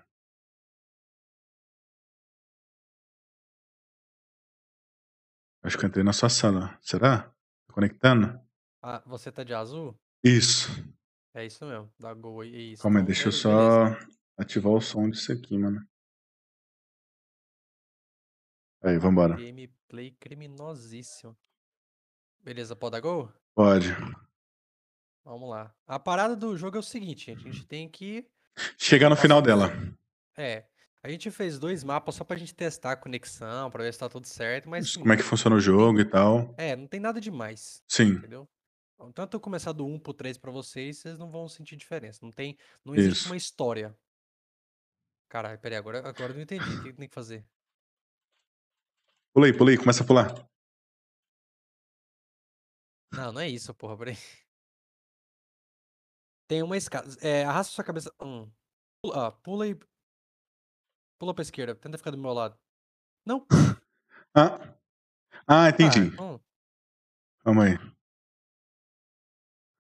Acho 5.63 5.79
que 5.79 5.85
eu 5.85 5.89
entrei 5.89 6.03
na 6.03 6.13
sua 6.13 6.29
sala. 6.29 6.77
Será? 6.83 7.29
Tá 7.29 7.73
conectando? 7.73 8.41
Ah, 8.83 9.01
você 9.07 9.31
tá 9.31 9.45
de 9.45 9.55
azul? 9.55 9.97
Isso. 10.25 10.69
É 11.33 11.47
isso 11.47 11.65
mesmo, 11.65 11.89
dá 11.97 12.13
gol 12.13 12.41
aí. 12.41 12.53
é 12.53 12.59
Isso. 12.73 12.83
Calma 12.83 12.99
aí, 12.99 13.03
Então, 13.03 13.07
deixa 13.07 13.29
eu 13.29 13.33
só 13.33 13.85
ativar 14.37 14.73
o 14.73 14.81
som 14.81 15.09
disso 15.09 15.31
aqui, 15.33 15.57
mano. 15.57 15.81
Aí, 18.83 18.99
vambora. 18.99 19.37
Gameplay 19.37 20.11
criminosíssimo. 20.19 21.39
Beleza, 22.41 22.75
pode 22.75 22.93
dar 22.93 23.01
gol? 23.01 23.33
Pode. 23.55 23.87
Vamos 25.29 25.51
lá. 25.51 25.71
A 25.87 25.99
parada 25.99 26.35
do 26.35 26.57
jogo 26.57 26.79
é 26.79 26.81
o 26.81 26.83
seguinte, 26.83 27.27
gente. 27.27 27.47
A 27.47 27.53
gente 27.53 27.67
tem 27.67 27.87
que. 27.87 28.27
Chegar 28.79 29.11
no 29.11 29.17
final 29.17 29.43
dela. 29.43 29.71
É. 30.35 30.65
A 31.03 31.11
gente 31.11 31.31
fez 31.31 31.59
dois 31.59 31.85
mapas 31.85 32.15
só 32.15 32.25
pra 32.25 32.39
gente 32.39 32.55
testar 32.55 32.93
a 32.93 32.97
conexão, 32.97 33.71
pra 33.71 33.85
ver 33.85 33.93
se 33.93 33.99
tá 33.99 34.09
tudo 34.09 34.27
certo, 34.27 34.71
mas. 34.71 34.97
Como 34.97 35.13
é 35.13 35.19
que 35.19 35.23
funciona 35.23 35.55
o 35.55 35.61
jogo 35.61 36.01
e 36.01 36.05
tal. 36.07 36.55
É, 36.57 36.75
não 36.75 36.87
tem 36.87 36.99
nada 36.99 37.21
demais. 37.21 37.83
Sim, 37.87 38.13
Entendeu? 38.13 38.49
Então, 38.95 39.13
Tanto 39.13 39.37
eu 39.37 39.41
começar 39.41 39.73
do 39.73 39.85
1 39.87 39.99
pro 39.99 40.15
3 40.15 40.39
pra 40.39 40.51
vocês, 40.51 40.97
vocês 40.97 41.19
não 41.19 41.31
vão 41.31 41.47
sentir 41.47 41.77
diferença. 41.77 42.21
Não 42.23 42.33
tem, 42.33 42.57
não 42.83 42.95
existe 42.95 43.21
Isso. 43.21 43.29
uma 43.29 43.37
história. 43.37 43.95
Caralho, 45.29 45.59
peraí, 45.59 45.77
agora, 45.77 45.99
agora 45.99 46.33
eu 46.33 46.37
não 46.37 46.43
entendi. 46.43 46.65
O 46.65 46.83
que 46.83 46.93
tem 46.95 47.07
que 47.07 47.15
fazer? 47.15 47.45
pulei, 49.35 49.53
pulei, 49.53 49.77
começa 49.77 50.03
a 50.03 50.07
pular. 50.07 50.49
Não, 53.13 53.31
não 53.31 53.41
é 53.43 53.49
isso, 53.49 53.75
porra, 53.75 53.97
peraí. 53.97 54.17
Tem 56.49 56.63
uma 56.63 56.79
escada. 56.79 57.07
É, 57.21 57.45
arrasta 57.45 57.75
sua 57.75 57.85
cabeça. 57.85 58.13
Hum. 58.21 58.51
Pula, 59.03 59.29
ah, 59.29 59.31
pula 59.31 59.69
e. 59.69 59.79
Pula 61.21 61.35
pra 61.35 61.43
esquerda. 61.43 61.75
Tenta 61.75 61.99
ficar 61.99 62.11
do 62.11 62.19
meu 62.19 62.33
lado. 62.33 62.59
Não. 63.25 63.47
Ah, 64.35 64.77
ah 65.49 65.69
entendi. 65.71 66.15
Ah, 66.19 66.23
hum, 66.23 66.41
Calma 67.43 67.65
aí. 67.65 67.79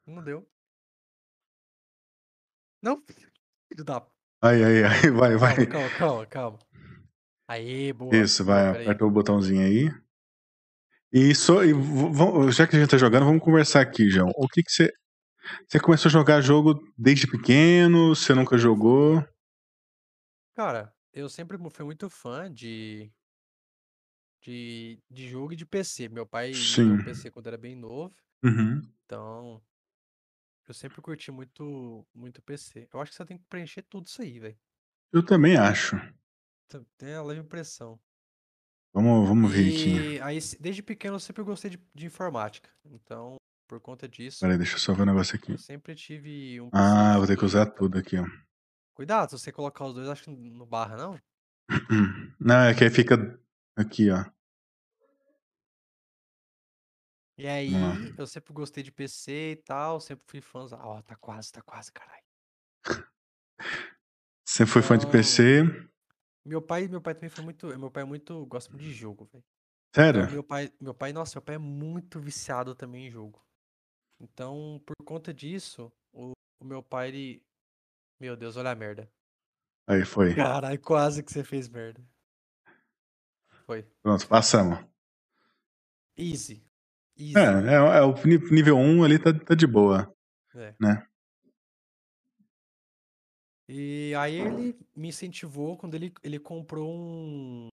não 0.06 0.24
deu. 0.24 0.50
Não. 2.82 3.04
Filho 3.68 3.84
da. 3.84 4.04
Aí, 4.42 4.64
aí, 4.64 4.82
aí, 4.84 5.10
vai, 5.10 5.36
vai. 5.36 5.66
Calma, 5.66 5.90
calma, 5.90 6.26
calma. 6.26 6.58
Aê, 7.46 7.92
boa. 7.92 8.16
Isso, 8.16 8.42
vai, 8.42 8.72
peraí. 8.72 8.86
aperta 8.86 9.04
o 9.04 9.10
botãozinho 9.10 9.64
aí. 9.64 9.90
E, 11.12 11.34
só, 11.34 11.62
e 11.62 11.72
já 12.50 12.66
que 12.66 12.74
a 12.74 12.80
gente 12.80 12.90
tá 12.90 12.96
jogando, 12.96 13.26
vamos 13.26 13.42
conversar 13.42 13.82
aqui, 13.82 14.08
João. 14.10 14.30
O 14.34 14.48
que 14.48 14.62
que 14.62 14.72
você. 14.72 14.92
Você 15.66 15.78
começou 15.80 16.08
a 16.08 16.12
jogar 16.12 16.40
jogo 16.40 16.74
desde 16.96 17.26
pequeno? 17.26 18.14
Você 18.14 18.34
nunca 18.34 18.56
jogou? 18.58 19.22
Cara, 20.54 20.92
eu 21.12 21.28
sempre 21.28 21.58
fui 21.70 21.84
muito 21.84 22.08
fã 22.10 22.52
de, 22.52 23.12
de, 24.42 24.98
de 25.10 25.28
jogo 25.28 25.52
e 25.52 25.56
de 25.56 25.64
PC. 25.66 26.08
Meu 26.08 26.26
pai 26.26 26.52
deu 26.76 26.94
um. 26.94 27.04
PC 27.04 27.30
quando 27.30 27.46
era 27.46 27.56
bem 27.58 27.76
novo, 27.76 28.14
Uhum. 28.44 28.80
então 29.04 29.60
eu 30.66 30.74
sempre 30.74 31.00
curti 31.00 31.30
muito, 31.30 32.06
muito 32.14 32.42
PC. 32.42 32.88
Eu 32.92 33.00
acho 33.00 33.10
que 33.10 33.16
você 33.16 33.24
tem 33.24 33.38
que 33.38 33.44
preencher 33.48 33.82
tudo 33.82 34.06
isso 34.06 34.20
aí, 34.22 34.38
velho. 34.38 34.58
Eu 35.12 35.24
também 35.24 35.56
acho. 35.56 35.96
Tem 36.98 37.14
a 37.14 37.22
leve 37.22 37.40
impressão. 37.40 37.98
Vamos, 38.92 39.26
vamos 39.28 39.50
ver 39.50 39.68
aqui. 39.68 39.96
E 40.16 40.20
aí, 40.20 40.38
desde 40.60 40.82
pequeno, 40.82 41.16
eu 41.16 41.20
sempre 41.20 41.42
gostei 41.42 41.70
de, 41.70 41.82
de 41.94 42.06
informática. 42.06 42.68
Então, 42.84 43.37
por 43.68 43.80
conta 43.80 44.08
disso, 44.08 44.40
Peraí, 44.40 44.56
deixa 44.58 44.74
eu 44.74 44.78
só 44.78 44.92
ver 44.94 45.02
um 45.02 45.06
negócio 45.06 45.36
aqui. 45.36 45.52
eu 45.52 45.58
sempre 45.58 45.94
tive 45.94 46.60
um 46.60 46.70
Ah, 46.72 47.16
vou 47.18 47.26
ter 47.26 47.36
que 47.36 47.44
usar 47.44 47.66
tudo 47.66 47.98
aqui, 47.98 48.16
ó. 48.18 48.24
Cuidado, 48.94 49.30
se 49.30 49.38
você 49.38 49.52
colocar 49.52 49.84
os 49.86 49.94
dois, 49.94 50.08
acho 50.08 50.24
que 50.24 50.30
não 50.30 50.66
barra, 50.66 50.96
não. 50.96 51.18
Não, 52.40 52.62
é 52.64 52.74
que 52.74 52.84
aí 52.84 52.90
fica 52.90 53.38
aqui, 53.76 54.10
ó. 54.10 54.24
E 57.36 57.46
aí, 57.46 57.72
eu 58.18 58.26
sempre 58.26 58.52
gostei 58.52 58.82
de 58.82 58.90
PC 58.90 59.52
e 59.52 59.56
tal, 59.56 60.00
sempre 60.00 60.24
fui 60.26 60.40
fã. 60.40 60.66
Ó, 60.72 61.00
tá 61.02 61.14
quase, 61.16 61.52
tá 61.52 61.62
quase, 61.62 61.92
caralho. 61.92 62.22
Você 64.44 64.66
foi 64.66 64.82
fã 64.82 64.98
de 64.98 65.06
Então, 65.06 65.12
PC? 65.12 65.62
meu 66.44 66.62
pai, 66.62 66.88
meu 66.88 67.00
pai 67.00 67.14
também 67.14 67.30
foi 67.30 67.44
muito, 67.44 67.66
meu 67.78 67.90
pai 67.90 68.02
é 68.02 68.06
muito, 68.06 68.44
gosta 68.46 68.70
muito 68.70 68.82
de 68.84 68.92
jogo, 68.92 69.24
velho. 69.26 69.44
Sério? 69.94 70.24
Então, 70.24 70.34
meu 70.34 70.44
pai, 70.44 70.72
meu 70.80 70.94
pai, 70.94 71.12
nossa, 71.12 71.36
meu 71.38 71.42
pai 71.44 71.56
é 71.56 71.58
muito 71.58 72.20
viciado 72.20 72.74
também 72.76 73.08
em 73.08 73.10
jogo. 73.10 73.44
Então, 74.20 74.82
por 74.84 74.94
conta 75.04 75.32
disso, 75.32 75.92
o, 76.12 76.32
o 76.60 76.64
meu 76.64 76.82
pai, 76.82 77.08
ele, 77.08 77.42
meu 78.20 78.36
Deus, 78.36 78.56
olha 78.56 78.70
a 78.70 78.74
merda. 78.74 79.10
Aí, 79.86 80.04
foi. 80.04 80.34
Caralho, 80.34 80.80
quase 80.80 81.22
que 81.22 81.32
você 81.32 81.42
fez 81.44 81.68
merda. 81.68 82.02
Foi. 83.64 83.82
Pronto, 84.02 84.26
passamos. 84.28 84.78
Easy. 86.16 86.62
É, 87.16 87.22
Easy. 87.22 87.36
é, 87.68 87.74
é 87.98 88.02
o 88.02 88.12
ni- 88.26 88.50
nível 88.50 88.76
1 88.76 89.04
ali 89.04 89.18
tá, 89.18 89.32
tá 89.32 89.54
de 89.54 89.66
boa, 89.66 90.12
É. 90.54 90.74
né? 90.80 91.06
E 93.70 94.14
aí 94.16 94.34
ele 94.40 94.78
me 94.96 95.08
incentivou 95.08 95.76
quando 95.76 95.94
ele, 95.94 96.12
ele 96.22 96.38
comprou 96.38 96.90
um. 96.90 97.68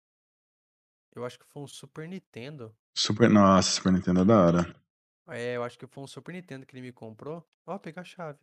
Eu 1.14 1.24
acho 1.26 1.38
que 1.38 1.44
foi 1.44 1.62
um 1.62 1.66
Super 1.66 2.08
Nintendo. 2.08 2.74
Super. 2.96 3.28
Nossa, 3.28 3.70
Super 3.70 3.92
Nintendo 3.92 4.20
é 4.20 4.24
da 4.24 4.40
hora. 4.42 4.81
É, 5.28 5.56
eu 5.56 5.64
acho 5.64 5.78
que 5.78 5.86
foi 5.86 6.02
um 6.04 6.06
Super 6.06 6.32
Nintendo 6.32 6.66
que 6.66 6.74
ele 6.74 6.82
me 6.82 6.92
comprou. 6.92 7.44
Ó, 7.66 7.78
pegar 7.78 8.02
a 8.02 8.04
chave. 8.04 8.38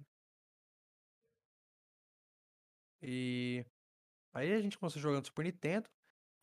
E 3.02 3.66
aí 4.34 4.54
a 4.54 4.62
gente 4.62 4.78
começou 4.80 5.02
jogando 5.02 5.26
Super 5.28 5.46
Nintendo. 5.46 5.90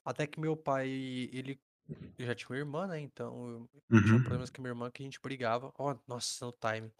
Até 0.04 0.26
que 0.26 0.40
meu 0.40 0.56
pai, 0.56 0.88
ele 1.32 1.60
eu 2.18 2.26
já 2.26 2.34
tinha 2.34 2.50
uma 2.50 2.58
irmã, 2.58 2.86
né? 2.88 3.00
Então 3.00 3.48
eu 3.50 3.70
eu 3.74 4.02
tinha 4.04 4.18
Uhum. 4.18 4.22
problemas 4.22 4.50
com 4.50 4.62
minha 4.62 4.72
irmã 4.72 4.90
que 4.90 5.02
a 5.02 5.06
gente 5.06 5.20
brigava. 5.20 5.72
Ó, 5.78 5.96
nossa, 6.08 6.46
no 6.46 6.52
time. 6.52 6.92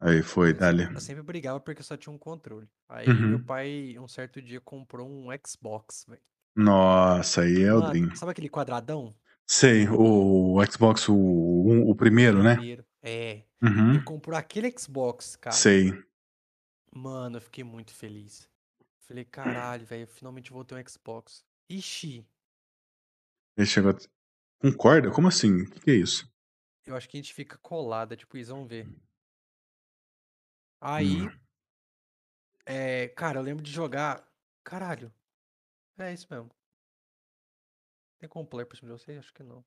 Aí 0.00 0.22
foi, 0.22 0.52
dali. 0.52 0.86
eu 0.94 1.00
sempre 1.00 1.22
brigava 1.22 1.60
porque 1.60 1.80
eu 1.80 1.84
só 1.84 1.96
tinha 1.96 2.12
um 2.12 2.18
controle. 2.18 2.68
Aí 2.88 3.22
meu 3.22 3.38
Uhum. 3.38 3.44
pai, 3.44 3.96
um 3.98 4.08
certo 4.08 4.40
dia, 4.42 4.60
comprou 4.60 5.08
um 5.08 5.28
Xbox, 5.46 6.04
velho. 6.08 6.22
Nossa, 6.56 7.42
aí 7.42 7.62
é 7.62 7.72
o 7.72 7.80
Dream. 7.80 8.08
sabe 8.12 8.32
aquele 8.32 8.48
quadradão? 8.48 9.14
Sei, 9.46 9.86
o 9.88 10.56
Xbox, 10.70 11.08
o, 11.08 11.14
o, 11.14 11.90
o 11.90 11.94
primeiro, 11.94 12.42
né? 12.42 12.54
Primeiro. 12.54 12.84
É. 13.02 13.30
Ele 13.32 13.44
Uhum. 13.62 14.04
comprou 14.04 14.36
aquele 14.38 14.72
Xbox, 14.76 15.36
cara. 15.36 15.54
Sei. 15.56 15.92
Mano, 16.94 17.36
eu 17.38 17.40
fiquei 17.40 17.64
muito 17.64 17.92
feliz. 17.94 18.48
Falei, 19.06 19.24
caralho, 19.24 19.84
velho, 19.86 20.06
finalmente 20.06 20.50
vou 20.50 20.64
ter 20.64 20.74
um 20.74 20.88
Xbox. 20.88 21.44
Ixi, 21.68 22.26
Ele 23.56 23.66
chegou. 23.66 23.90
a- 23.92 23.98
Com 24.60 24.72
corda? 24.72 25.10
Como 25.10 25.28
assim? 25.28 25.62
O 25.62 25.70
que, 25.70 25.80
que 25.80 25.90
é 25.90 25.94
isso? 25.94 26.30
eu 26.86 26.94
acho 26.96 27.08
que 27.08 27.16
a 27.16 27.20
gente 27.20 27.32
fica 27.34 27.56
colada, 27.58 28.16
tipo 28.16 28.36
isso, 28.36 28.52
vamos 28.52 28.68
ver. 28.68 28.86
Aí, 30.80 31.22
Hum. 31.22 31.30
é, 32.66 33.08
cara, 33.08 33.38
eu 33.38 33.42
lembro 33.42 33.62
de 33.62 33.70
jogar. 33.70 34.26
Caralho, 34.62 35.12
é 35.98 36.12
isso 36.12 36.26
mesmo. 36.30 36.50
Tem 38.24 38.28
como 38.30 38.46
pular 38.46 38.64
por 38.64 38.74
cima 38.74 38.90
de 38.90 38.98
vocês? 38.98 39.18
Acho 39.18 39.34
que 39.34 39.42
não. 39.42 39.62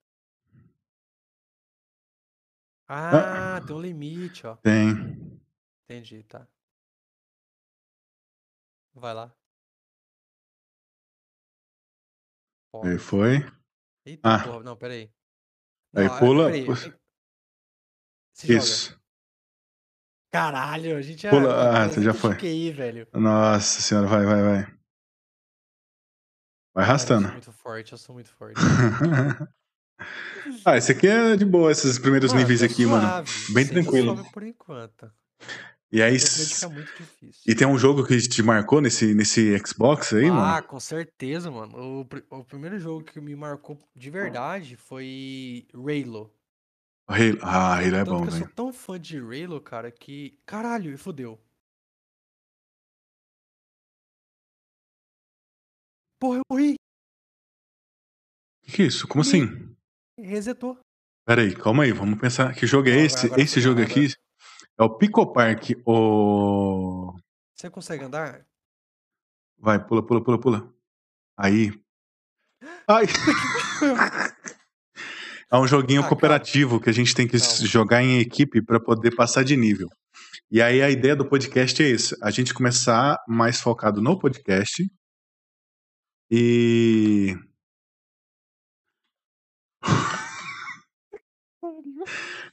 Ah, 2.87 3.57
Ah, 3.57 3.61
tem 3.61 3.75
um 3.75 3.79
limite, 3.79 4.47
ó. 4.47 4.55
tem. 4.55 5.39
Entendi, 5.83 6.23
tá. 6.23 6.47
Vai 8.95 9.13
lá. 9.13 9.25
Aí 12.73 12.81
Pode. 12.81 12.97
foi. 12.97 13.45
Eita 14.03 14.27
Ah, 14.27 14.43
porra, 14.43 14.63
não, 14.63 14.75
peraí. 14.75 15.13
aí 15.95 16.05
Não, 16.07 16.15
ah, 16.15 16.19
pula. 16.19 16.45
peraí. 16.45 16.65
Se 18.33 18.47
joga. 18.47 18.57
Isso. 18.59 18.99
Caralho, 20.31 20.97
a 20.97 21.01
gente 21.03 21.21
já. 21.21 21.29
Pula. 21.29 21.53
Ah, 21.53 21.87
você 21.87 22.01
já 22.01 22.11
300 22.11 22.15
de 22.15 22.19
foi. 22.19 22.35
QI, 22.37 22.71
velho. 22.71 23.07
Nossa 23.13 23.81
senhora, 23.81 24.07
vai, 24.07 24.25
vai, 24.25 24.41
vai. 24.41 24.76
Vai 26.77 26.85
Cara, 26.85 26.95
eu 27.01 27.07
sou 27.07 27.15
arrastando. 27.17 27.31
muito 27.31 27.51
forte, 27.51 27.91
eu 27.93 27.97
sou 27.97 28.13
muito 28.13 28.29
forte. 28.29 28.55
ah, 30.63 30.77
esse 30.77 30.91
aqui 30.91 31.07
é 31.07 31.35
de 31.35 31.43
boa, 31.45 31.71
esses 31.71 31.97
primeiros 31.97 32.31
Mano, 32.31 32.43
níveis 32.43 32.59
tá 32.59 32.65
aqui, 32.67 32.85
mano. 32.85 33.01
suave. 33.01 33.31
Bem 33.53 33.65
Sem 33.65 33.73
tranquilo. 33.73 34.31
por 34.31 34.43
enquanto. 34.43 35.11
E 35.91 36.01
aí. 36.01 36.13
Difícil. 36.13 36.69
E 37.47 37.55
tem 37.55 37.65
um 37.65 37.77
jogo 37.79 38.05
que 38.05 38.15
te 38.19 38.43
marcou 38.43 38.81
nesse, 38.81 39.13
nesse 39.15 39.57
Xbox 39.65 40.13
aí, 40.13 40.27
Ah, 40.27 40.33
mano? 40.33 40.63
com 40.67 40.79
certeza, 40.79 41.49
mano. 41.49 41.75
O, 41.77 42.07
o 42.37 42.43
primeiro 42.43 42.77
jogo 42.77 43.03
que 43.03 43.19
me 43.19 43.35
marcou 43.35 43.79
de 43.95 44.09
verdade 44.09 44.75
foi. 44.75 45.65
Halo. 45.73 46.31
Ah, 47.41 47.75
Halo 47.77 47.85
é 47.95 48.03
Tanto 48.03 48.11
bom, 48.11 48.21
que 48.21 48.27
eu 48.27 48.31
sou 48.31 48.39
velho. 48.41 48.51
tão 48.53 48.73
fã 48.73 48.99
de 48.99 49.17
Halo, 49.17 49.61
cara, 49.61 49.89
que. 49.89 50.37
Caralho, 50.45 50.93
e 50.93 50.97
fudeu. 50.97 51.39
Porra, 56.19 56.37
eu 56.39 56.41
morri. 56.49 56.75
Que 58.63 58.71
que 58.71 58.81
é 58.83 58.85
isso? 58.85 59.07
Como 59.07 59.23
Morri. 59.23 59.43
assim? 59.43 59.75
Resetou. 60.19 60.77
Pera 61.25 61.41
aí, 61.41 61.55
calma 61.55 61.83
aí, 61.83 61.91
vamos 61.91 62.19
pensar. 62.19 62.53
Que 62.55 62.65
jogo 62.65 62.87
é 62.89 62.91
agora, 62.93 63.05
esse? 63.05 63.25
agora 63.27 63.41
Esse 63.41 63.61
jogo 63.61 63.81
aqui 63.81 64.07
é 64.79 64.83
o 64.83 64.97
Pico 64.97 65.31
Park. 65.33 65.71
O. 65.85 67.13
Você 67.55 67.69
consegue 67.69 68.03
andar? 68.03 68.45
Vai, 69.57 69.83
pula, 69.83 70.05
pula, 70.05 70.23
pula, 70.23 70.39
pula. 70.39 70.73
Aí. 71.37 71.71
Ai! 72.87 73.05
É 75.49 75.55
um 75.55 75.65
joguinho 75.65 76.01
Ah, 76.01 76.03
calma. 76.03 76.09
cooperativo 76.09 76.77
que 76.77 76.89
a 76.89 76.93
gente 76.93 77.15
tem 77.15 77.25
que 77.25 77.39
Calma. 77.39 77.65
jogar 77.65 78.03
em 78.03 78.19
equipe 78.19 78.61
para 78.61 78.81
poder 78.81 79.15
passar 79.15 79.43
de 79.45 79.55
nível. 79.55 79.87
E 80.51 80.61
aí 80.61 80.81
a 80.81 80.89
ideia 80.89 81.15
do 81.15 81.25
podcast 81.25 81.81
é 81.81 81.87
isso: 81.89 82.17
a 82.21 82.29
gente 82.31 82.53
começar 82.53 83.17
mais 83.25 83.61
focado 83.61 84.01
no 84.01 84.19
podcast 84.19 84.85
e. 86.29 87.35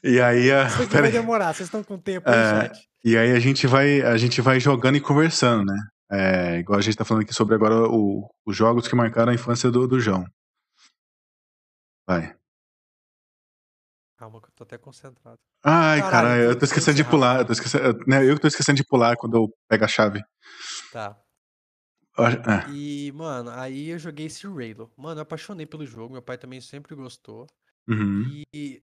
E 0.03 0.21
aí 0.21 0.51
a. 0.53 0.67
Isso 0.67 0.87
vai 0.89 1.11
demorar. 1.11 1.53
Vocês 1.55 1.67
estão 1.69 1.83
com 1.83 1.99
tempo 1.99 2.29
aí, 2.29 2.37
É, 2.37 2.51
chat? 2.69 2.89
e 3.05 3.17
aí 3.17 3.33
a 3.33 3.41
gente 3.41 3.67
vai 3.67 4.01
a 4.03 4.17
gente 4.17 4.41
vai 4.41 4.59
jogando 4.61 4.97
e 4.97 5.01
conversando, 5.01 5.65
né? 5.65 5.77
É, 6.11 6.59
igual 6.59 6.79
a 6.79 6.83
gente 6.83 6.97
tá 6.97 7.05
falando 7.05 7.23
aqui 7.25 7.33
sobre 7.35 7.55
agora 7.55 7.75
o- 7.89 8.29
os 8.47 8.57
jogos 8.57 8.87
que 8.87 8.95
marcaram 8.95 9.33
a 9.33 9.35
infância 9.35 9.71
do, 9.71 9.89
do 9.89 9.99
João. 9.99 10.25
Vai. 12.07 12.37
Calma, 14.19 14.41
que 14.41 14.47
eu 14.49 14.53
tô 14.55 14.65
até 14.65 14.79
concentrado. 14.79 15.39
Ai, 15.65 16.01
Caralho, 16.01 16.11
caralho, 16.11 16.43
eu 16.43 16.59
tô 16.59 16.65
esquecendo 16.67 16.97
de 16.97 17.05
pular. 17.05 17.41
Eu 17.41 17.47
tô 17.47 17.53
esquecendo, 17.53 17.99
né, 18.07 18.23
eu 18.25 18.35
que 18.35 18.41
tô 18.43 18.49
esquecendo 18.49 18.77
de 18.77 18.85
pular 18.85 19.17
quando 19.17 19.37
eu 19.39 19.49
pego 19.69 19.85
a 19.85 19.89
chave. 19.89 20.23
Tá. 20.93 21.17
É. 22.17 22.71
E, 22.71 23.13
mano, 23.13 23.51
aí 23.51 23.89
eu 23.89 23.99
joguei 23.99 24.27
esse 24.27 24.47
Halo. 24.47 24.93
Mano, 24.97 25.19
eu 25.19 25.23
apaixonei 25.23 25.67
pelo 25.67 25.85
jogo. 25.87 26.13
Meu 26.13 26.23
pai 26.23 26.39
também 26.39 26.61
sempre 26.61 26.95
gostou. 26.95 27.47
Uhum. 27.89 28.45
E 28.55 28.83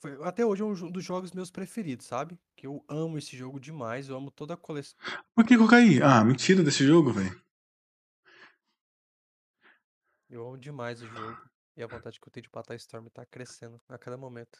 foi- 0.00 0.18
até 0.24 0.44
hoje 0.44 0.62
é 0.62 0.64
um 0.64 0.90
dos 0.90 1.04
jogos 1.04 1.32
meus 1.32 1.50
preferidos, 1.50 2.06
sabe? 2.06 2.36
Que 2.56 2.66
eu 2.66 2.84
amo 2.88 3.18
esse 3.18 3.36
jogo 3.36 3.60
demais. 3.60 4.08
Eu 4.08 4.16
amo 4.16 4.30
toda 4.30 4.54
a 4.54 4.56
coleção. 4.56 4.96
Por 5.34 5.44
que 5.46 5.56
que 5.56 5.62
eu 5.62 5.68
caí? 5.68 6.02
Ah, 6.02 6.24
mentira 6.24 6.62
desse 6.62 6.84
jogo, 6.84 7.12
velho. 7.12 7.40
Eu 10.28 10.46
amo 10.48 10.58
demais 10.58 11.02
o 11.02 11.06
jogo. 11.06 11.38
E 11.76 11.82
a 11.82 11.86
vontade 11.86 12.20
que 12.20 12.26
eu 12.26 12.32
tenho 12.32 12.44
de 12.44 12.50
matar 12.52 12.74
Storm 12.74 13.06
tá 13.08 13.24
crescendo 13.24 13.80
a 13.88 13.96
cada 13.96 14.16
momento. 14.16 14.58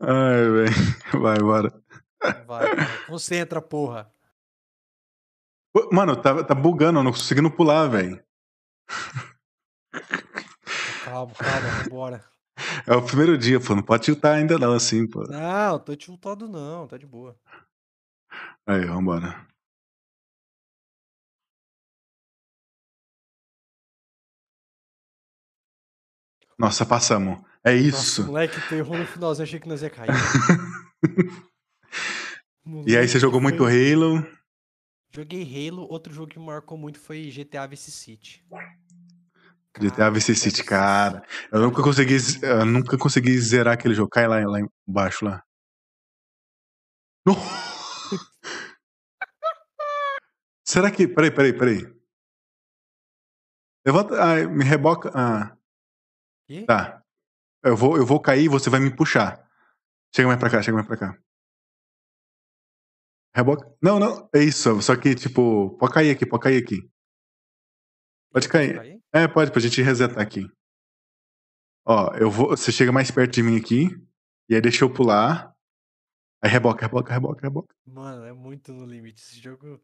Ai, 0.00 0.50
velho. 0.50 0.66
Vai, 1.22 1.38
bora. 1.38 1.82
Vai, 2.46 2.74
cara. 2.74 3.06
Concentra, 3.06 3.62
porra. 3.62 4.12
Mano, 5.92 6.16
tá, 6.16 6.42
tá 6.44 6.54
bugando, 6.54 7.00
eu 7.00 7.04
não 7.04 7.12
conseguindo 7.12 7.50
pular, 7.50 7.86
velho. 7.88 8.22
Calma, 11.04 11.32
calma, 11.34 11.68
vambora. 11.82 12.24
É 12.86 12.94
o 12.94 13.02
primeiro 13.02 13.36
dia, 13.36 13.60
pô. 13.60 13.74
Não 13.74 13.82
pode 13.82 14.04
tiltar 14.04 14.36
ainda 14.36 14.58
não, 14.58 14.72
assim, 14.72 15.06
pô. 15.06 15.22
Não, 15.24 15.78
tô 15.78 15.94
tiltado 15.94 16.48
não, 16.48 16.86
tá 16.86 16.96
de 16.96 17.06
boa. 17.06 17.36
Aí, 18.66 18.84
vambora. 18.86 19.46
Nossa, 26.58 26.86
passamos. 26.86 27.38
É 27.62 27.74
isso. 27.74 28.22
Nossa, 28.22 28.32
moleque, 28.32 28.60
tu 28.68 28.74
errou 28.74 28.96
no 28.96 29.06
finalzinho, 29.06 29.44
achei 29.44 29.60
que 29.60 29.68
nós 29.68 29.82
ia 29.82 29.90
cair. 29.90 30.10
E 32.84 32.96
aí, 32.96 33.06
você 33.06 33.20
jogou 33.20 33.40
muito 33.40 33.64
Halo. 33.64 34.26
Joguei 35.16 35.44
Halo, 35.44 35.90
outro 35.90 36.12
jogo 36.12 36.28
que 36.30 36.38
me 36.38 36.44
marcou 36.44 36.76
muito 36.76 37.00
foi 37.00 37.30
GTA 37.30 37.66
Vice 37.66 37.90
City. 37.90 38.44
GTA 39.80 39.96
Cara, 39.96 40.10
Vice 40.10 40.34
City, 40.34 40.62
cara. 40.62 41.26
Eu 41.50 41.62
nunca 41.62 41.82
consegui, 41.82 42.16
eu 42.42 42.66
nunca 42.66 42.98
consegui 42.98 43.38
zerar 43.38 43.72
aquele 43.72 43.94
jogo. 43.94 44.10
Cai 44.10 44.28
lá, 44.28 44.46
lá 44.46 44.58
embaixo, 44.86 45.24
lá. 45.24 45.42
No! 47.26 47.32
Será 50.62 50.90
que... 50.90 51.08
Peraí, 51.08 51.30
peraí, 51.30 51.52
peraí. 51.54 51.96
Levanta... 53.86 54.22
Ah, 54.22 54.46
me 54.46 54.64
reboca... 54.64 55.10
Ah, 55.14 55.56
tá. 56.66 57.02
Eu 57.64 57.74
vou, 57.74 57.96
eu 57.96 58.04
vou 58.04 58.20
cair 58.20 58.44
e 58.44 58.48
você 58.48 58.68
vai 58.68 58.80
me 58.80 58.94
puxar. 58.94 59.48
Chega 60.14 60.28
mais 60.28 60.38
pra 60.38 60.50
cá, 60.50 60.60
chega 60.60 60.74
mais 60.74 60.86
pra 60.86 60.98
cá. 60.98 61.18
Reboca... 63.36 63.70
Não, 63.82 63.98
não. 64.00 64.28
É 64.34 64.42
isso. 64.42 64.80
Só 64.80 64.96
que, 64.96 65.14
tipo... 65.14 65.76
Pode 65.78 65.92
cair 65.92 66.10
aqui, 66.10 66.24
pode 66.24 66.42
cair 66.42 66.56
aqui. 66.56 66.80
Pode 68.32 68.48
posso 68.48 68.48
cair. 68.48 69.02
É, 69.12 69.28
pode, 69.28 69.50
pra 69.50 69.60
gente 69.60 69.82
resetar 69.82 70.20
aqui. 70.20 70.46
Ó, 71.86 72.14
eu 72.14 72.30
vou. 72.30 72.48
Você 72.48 72.72
chega 72.72 72.90
mais 72.90 73.10
perto 73.10 73.32
de 73.32 73.42
mim 73.42 73.58
aqui. 73.58 73.88
E 74.48 74.54
aí 74.54 74.60
deixa 74.60 74.84
eu 74.84 74.92
pular. 74.92 75.54
Aí 76.42 76.50
reboca, 76.50 76.82
reboca, 76.82 77.12
reboca, 77.12 77.42
reboca. 77.42 77.74
Mano, 77.86 78.24
é 78.24 78.32
muito 78.32 78.72
no 78.72 78.84
limite 78.84 79.22
esse 79.22 79.40
jogo. 79.40 79.80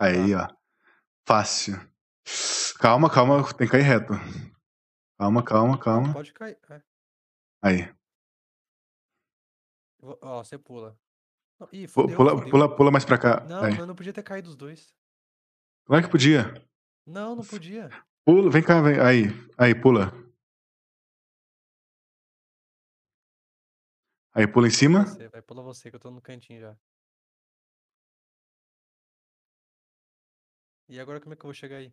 Aí, 0.00 0.34
ó. 0.34 0.48
Fácil. 1.26 1.76
Calma, 2.78 3.10
calma, 3.10 3.42
tem 3.54 3.66
que 3.66 3.72
cair 3.72 3.82
reto. 3.82 4.12
Calma, 5.18 5.42
calma, 5.42 5.78
calma. 5.78 6.12
pode 6.12 6.32
cair. 6.32 6.58
é. 6.70 6.82
Aí. 7.62 7.94
Ó, 10.00 10.42
você 10.42 10.58
pula. 10.58 10.98
Não, 11.58 11.68
Ih, 11.72 11.88
fudeu, 11.88 12.16
Pula, 12.16 12.30
fudeu. 12.36 12.50
pula, 12.50 12.76
pula 12.76 12.90
mais 12.90 13.04
pra 13.04 13.18
cá. 13.18 13.44
Não, 13.44 13.86
não 13.86 13.94
podia 13.94 14.12
ter 14.12 14.22
caído 14.22 14.48
os 14.48 14.56
dois. 14.56 14.94
Claro 15.84 16.04
que 16.04 16.10
podia. 16.10 16.54
Não, 17.06 17.34
não 17.34 17.44
podia. 17.44 17.88
Pula, 18.24 18.50
vem 18.50 18.62
cá, 18.62 18.80
vem. 18.80 19.00
Aí, 19.00 19.24
aí, 19.56 19.74
pula. 19.74 20.12
Aí 24.32 24.46
pula 24.46 24.68
em 24.68 24.70
cima. 24.70 25.04
Você, 25.06 25.28
vai, 25.28 25.42
pula 25.42 25.62
você, 25.62 25.90
que 25.90 25.96
eu 25.96 26.00
tô 26.00 26.10
no 26.10 26.20
cantinho 26.20 26.60
já. 26.60 26.76
E 30.88 30.98
agora 31.00 31.20
como 31.20 31.32
é 31.32 31.36
que 31.36 31.42
eu 31.42 31.48
vou 31.48 31.54
chegar 31.54 31.78
aí? 31.78 31.92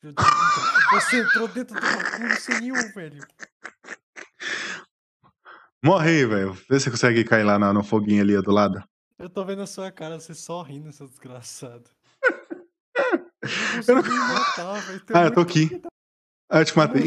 Filho 0.00 0.12
da 0.12 0.22
puta, 0.22 0.90
Você 1.00 1.20
entrou 1.20 1.48
dentro 1.48 1.74
do 1.74 1.80
bagulho 1.80 2.40
sem 2.40 2.60
nenhum, 2.60 2.92
velho. 2.92 3.26
Morre 5.84 6.10
aí, 6.10 6.24
velho. 6.26 6.52
Vê 6.52 6.78
se 6.80 6.84
você 6.86 6.90
consegue 6.90 7.24
cair 7.24 7.44
lá 7.44 7.58
no, 7.58 7.72
no 7.72 7.84
foguinho 7.84 8.22
ali 8.22 8.40
do 8.42 8.50
lado. 8.50 8.82
Eu 9.18 9.28
tô 9.28 9.44
vendo 9.44 9.62
a 9.62 9.66
sua 9.66 9.90
cara, 9.90 10.18
você 10.18 10.34
só 10.34 10.62
rindo, 10.62 10.92
seu 10.92 11.08
desgraçado. 11.08 11.90
Eu 13.88 13.94
não- 13.94 14.02
matar, 14.02 14.82
Ah, 15.14 15.24
eu 15.24 15.32
tô 15.32 15.40
aqui. 15.40 15.78
da- 15.78 15.88
Ah, 16.50 16.58
eu 16.60 16.64
te 16.64 16.76
matei. 16.76 17.04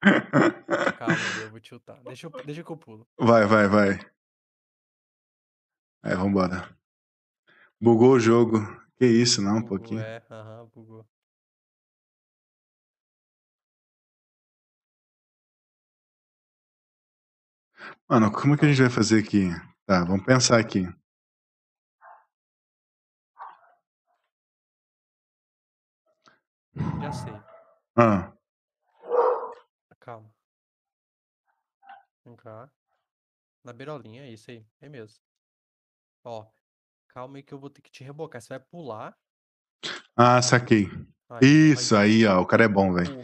Calma, 0.98 1.16
eu 1.42 1.50
vou 1.50 1.60
tiltar. 1.60 2.00
Deixa, 2.04 2.26
eu, 2.26 2.30
deixa 2.44 2.64
que 2.64 2.70
eu 2.72 2.76
pulo. 2.76 3.06
Vai, 3.18 3.44
vai, 3.46 3.68
vai. 3.68 3.98
Aí, 6.02 6.14
vambora. 6.16 6.68
Bugou 7.80 8.12
o 8.12 8.20
jogo. 8.20 8.58
Que 8.96 9.06
isso, 9.06 9.40
não, 9.42 9.58
um 9.58 9.62
pouquinho. 9.62 10.00
É, 10.00 10.22
aham, 10.30 10.68
bugou. 10.74 11.06
Mano, 18.08 18.32
como 18.32 18.54
é 18.54 18.56
que 18.56 18.64
a 18.64 18.68
gente 18.68 18.80
vai 18.80 18.90
fazer 18.90 19.22
aqui? 19.22 19.48
Tá, 19.86 20.04
vamos 20.04 20.24
pensar 20.24 20.58
aqui. 20.58 20.82
Já 27.00 27.12
sei. 27.12 27.32
Ah, 27.96 28.32
Calma. 30.00 30.30
Vem 32.24 32.34
cá. 32.36 32.70
Na 33.62 33.72
beirolinha, 33.74 34.22
é 34.22 34.30
isso 34.30 34.50
aí. 34.50 34.64
É 34.80 34.88
mesmo. 34.88 35.20
Ó, 36.24 36.46
calma 37.08 37.36
aí 37.36 37.42
que 37.42 37.52
eu 37.52 37.58
vou 37.58 37.68
ter 37.68 37.82
que 37.82 37.90
te 37.90 38.02
rebocar. 38.02 38.40
Você 38.40 38.48
vai 38.48 38.60
pular. 38.60 39.14
ah 40.16 40.40
saquei. 40.40 40.88
Aí, 41.28 41.72
Isso, 41.72 41.94
vai- 41.94 42.04
aí, 42.06 42.26
ó. 42.26 42.40
O 42.40 42.46
cara 42.46 42.64
é 42.64 42.68
bom, 42.68 42.92
velho. 42.94 43.20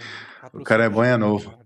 O 0.52 0.62
cara 0.62 0.84
é 0.84 0.88
bom 0.90 1.02
e 1.02 1.08
é 1.08 1.16
novo. 1.16 1.63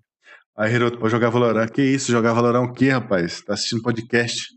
Aí, 0.58 0.74
Hiroto, 0.74 0.98
pode 0.98 1.12
jogar 1.12 1.30
Valorant. 1.30 1.68
Que 1.68 1.82
isso, 1.82 2.10
jogar 2.10 2.32
Valorant 2.32 2.68
o 2.68 2.72
quê, 2.72 2.90
rapaz? 2.90 3.40
Tá 3.42 3.54
assistindo 3.54 3.80
podcast? 3.80 4.48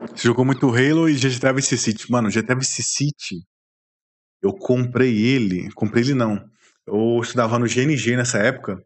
Você 0.00 0.26
jogou 0.26 0.42
muito 0.42 0.70
Halo 0.70 1.06
e 1.06 1.14
GTA 1.14 1.52
Vice 1.52 1.76
City. 1.76 2.10
Mano, 2.10 2.30
GTA 2.30 2.54
Vice 2.54 2.82
City, 2.82 3.46
eu 4.40 4.54
comprei 4.54 5.14
ele. 5.22 5.70
Comprei 5.72 6.02
ele 6.02 6.14
não. 6.14 6.42
Eu 6.86 7.20
estudava 7.20 7.58
no 7.58 7.66
GNG 7.66 8.16
nessa 8.16 8.38
época. 8.38 8.82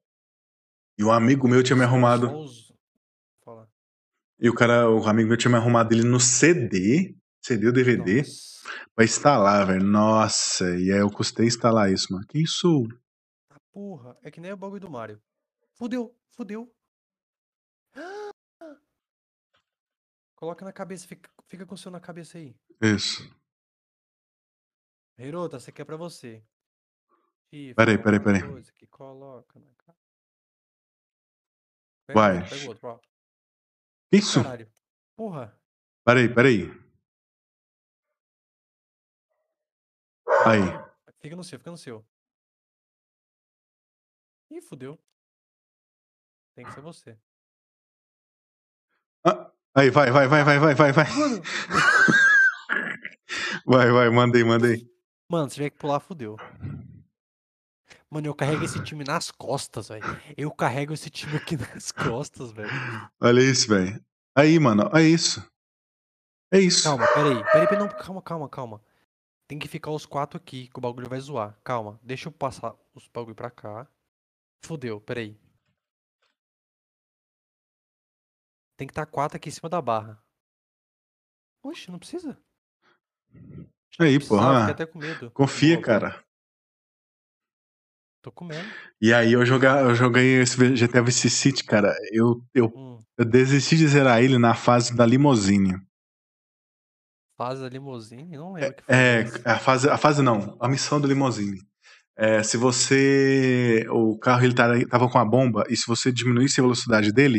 E 0.99 1.05
um 1.05 1.13
amigo 1.13 1.47
meu 1.47 1.63
tinha 1.63 1.77
me 1.77 1.85
arrumado. 1.85 2.45
E 4.41 4.51
o 4.51 4.55
cara, 4.55 4.91
o 4.91 5.07
amigo 5.07 5.29
meu 5.29 5.37
tinha 5.37 5.53
me 5.53 5.59
arrumado 5.59 5.95
ele 5.95 6.03
no 6.03 6.19
CD. 6.19 7.15
CD 7.41 7.69
ou 7.69 7.73
DVD. 7.73 8.17
Nossa. 8.17 8.33
Pra 8.97 9.05
instalar, 9.05 9.65
velho. 9.65 9.85
Nossa, 9.85 10.77
e 10.77 10.91
aí 10.91 10.99
eu 10.99 11.09
custei 11.09 11.47
instalar 11.47 11.93
isso, 11.93 12.13
mano. 12.13 12.27
Que 12.27 12.43
isso? 12.43 12.89
Porra, 13.73 14.19
é 14.23 14.31
que 14.31 14.41
nem 14.41 14.53
o 14.53 14.57
bagulho 14.57 14.81
do 14.81 14.91
Mario. 14.91 15.21
Fudeu, 15.73 16.15
fudeu. 16.29 16.73
Coloca 20.37 20.65
na 20.65 20.73
cabeça, 20.73 21.07
fica, 21.09 21.31
fica 21.47 21.65
com 21.65 21.75
o 21.75 21.79
seu 21.79 21.91
na 21.91 22.01
cabeça 22.01 22.37
aí. 22.37 22.55
Isso. 22.81 23.23
Hirota, 25.19 25.57
essa 25.57 25.71
aqui 25.71 25.81
é 25.81 25.85
pra 25.85 25.97
você. 25.97 26.45
Chifre 27.49 27.75
Peraí, 27.75 27.97
peraí, 28.03 28.21
peraí. 28.21 28.43
que 28.73 28.87
coloca 28.87 29.59
na 29.59 29.75
cara. 29.75 29.99
Pega 32.07 32.21
Vai. 32.21 32.37
outro, 32.39 32.51
pega 32.51 32.69
outro, 32.69 32.89
ó. 32.89 32.99
Que 34.11 34.19
isso? 34.19 34.43
Caralho. 34.43 34.73
Porra. 35.17 35.59
Peraí, 36.05 36.35
peraí. 36.35 36.63
Aí. 40.45 40.61
Fica 41.21 41.37
no 41.37 41.45
seu, 41.45 41.59
fica 41.59 41.71
no 41.71 41.79
seu. 41.79 42.05
Ih, 44.53 44.61
fudeu. 44.61 44.99
Tem 46.55 46.67
que 46.67 46.73
ser 46.73 46.83
você. 46.83 47.17
Ah, 49.25 49.51
aí, 49.75 49.89
vai, 49.89 50.11
vai, 50.11 50.29
vai, 50.29 50.45
vai, 50.45 50.59
vai, 50.59 50.75
vai, 50.75 50.93
vai. 50.93 51.07
Vai, 53.65 53.91
vai, 53.93 54.11
mandei, 54.11 54.43
mandei. 54.45 54.91
mano, 55.31 55.49
se 55.49 55.55
tiver 55.55 55.71
que 55.71 55.79
pular, 55.79 56.01
fudeu. 56.01 56.37
Mano, 58.11 58.27
eu 58.27 58.35
carrego 58.35 58.65
esse 58.65 58.83
time 58.83 59.05
nas 59.05 59.31
costas, 59.31 59.89
velho. 59.89 60.05
Eu 60.37 60.51
carrego 60.51 60.93
esse 60.93 61.09
time 61.09 61.37
aqui 61.37 61.57
nas 61.73 61.93
costas, 61.93 62.51
velho. 62.51 62.69
Olha 63.21 63.41
isso, 63.41 63.69
velho. 63.69 64.05
Aí, 64.35 64.59
mano, 64.59 64.91
é 64.95 65.03
isso. 65.03 65.41
É 66.53 66.59
isso. 66.59 66.83
Calma, 66.83 67.07
peraí. 67.15 67.43
Peraí, 67.53 67.69
peraí, 67.69 67.79
não, 67.79 67.89
calma, 67.89 68.21
calma, 68.21 68.49
calma. 68.49 68.83
Tem 69.49 69.59
que 69.59 69.69
ficar 69.69 69.93
os 69.93 70.05
quatro 70.05 70.37
aqui, 70.37 70.69
que 70.69 70.79
o 70.79 70.83
bagulho 70.83 71.09
vai 71.09 71.21
zoar. 71.21 71.57
Calma, 71.65 71.99
deixa 72.03 72.29
eu 72.29 72.33
passar 72.33 72.75
os 72.95 73.09
bagulho 73.09 73.37
pra 73.37 73.51
cá. 73.51 73.89
Fudeu, 74.65 75.01
peraí. 75.01 75.37
Tem 78.77 78.87
que 78.87 78.93
estar 78.93 79.07
quatro 79.07 79.37
aqui 79.37 79.49
em 79.49 79.53
cima 79.53 79.69
da 79.69 79.81
barra. 79.81 80.23
Oxe, 81.65 81.91
não 81.91 81.99
precisa. 81.99 82.41
Aí, 84.01 84.17
Precisava, 84.19 84.27
porra. 84.29 84.59
fiquei 84.61 84.73
até 84.75 84.87
com 84.87 84.99
medo. 84.99 85.31
Confia, 85.33 85.81
cara. 85.81 86.25
Tô 88.23 88.31
comendo. 88.31 88.69
E 89.01 89.13
aí 89.13 89.33
eu, 89.33 89.45
jogar, 89.45 89.83
eu 89.85 89.95
joguei 89.95 90.41
esse 90.41 90.57
GTA 90.75 91.03
Vice 91.03 91.29
City, 91.29 91.65
cara. 91.65 91.93
Eu, 92.13 92.45
eu, 92.55 92.67
Hum, 92.75 93.05
eu 93.19 93.25
desisti 93.25 93.77
de 93.77 93.87
zerar 93.89 94.23
ele 94.23 94.39
na 94.39 94.55
fase 94.55 94.97
da 94.97 95.05
limousine. 95.05 95.75
fase 97.37 97.63
da 97.63 97.69
limousine? 97.69 98.37
Não 98.37 98.53
lembro 98.53 98.77
que 98.77 98.83
fase 98.85 99.01
É, 99.01 99.21
essa. 99.23 99.43
a 99.45 99.59
fase, 99.59 99.89
a 99.91 99.99
fase 99.99 100.23
não, 100.23 100.57
a 100.61 100.69
missão 100.69 101.01
do 101.01 101.09
limousine. 101.09 101.61
É, 102.17 102.43
se 102.43 102.57
você. 102.57 103.87
O 103.91 104.19
carro 104.19 104.45
ele 104.45 104.55
tá- 104.55 104.69
tava 104.91 105.09
com 105.09 105.19
a 105.19 105.25
bomba, 105.25 105.65
e 105.69 105.77
se 105.77 105.85
você 105.87 106.13
diminuísse 106.13 106.61
a 106.61 106.63
velocidade 106.63 107.13
dele, 107.13 107.39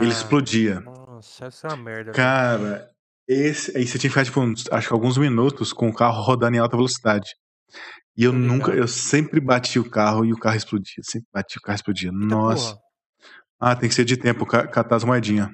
ele 0.00 0.10
Ah, 0.10 0.12
explodia. 0.12 0.80
Nossa, 0.80 1.46
essa 1.46 1.68
é 1.68 1.70
uma 1.70 1.76
merda, 1.76 2.12
velho. 2.12 2.14
Cara, 2.16 2.90
Esse, 3.28 3.76
aí 3.76 3.84
você 3.84 3.98
tinha 3.98 4.08
que 4.08 4.14
ficar, 4.14 4.24
tipo, 4.24 4.40
uns- 4.40 4.70
acho 4.70 4.86
que 4.86 4.94
alguns 4.94 5.18
minutos 5.18 5.72
com 5.72 5.88
o 5.88 5.92
carro 5.94 6.22
rodando 6.22 6.56
em 6.56 6.60
alta 6.60 6.76
velocidade. 6.76 7.28
E 8.16 8.22
eu 8.22 8.30
Tô 8.30 8.38
nunca, 8.38 8.70
eu 8.72 8.86
sempre 8.86 9.40
bati 9.40 9.80
o 9.80 9.90
carro 9.90 10.24
e 10.24 10.32
o 10.32 10.38
carro 10.38 10.56
explodia. 10.56 11.02
Sempre 11.02 11.26
bati 11.34 11.58
o 11.58 11.60
carro 11.60 11.74
explodia. 11.74 12.10
Eita 12.10 12.24
Nossa. 12.24 12.74
porra. 12.74 12.82
Ah, 13.58 13.74
tem 13.74 13.88
que 13.88 13.94
ser 13.96 14.04
de 14.04 14.16
tempo, 14.16 14.46
ca- 14.46 14.68
catar 14.68 14.94
as 14.96 15.02
moedinhas. 15.02 15.48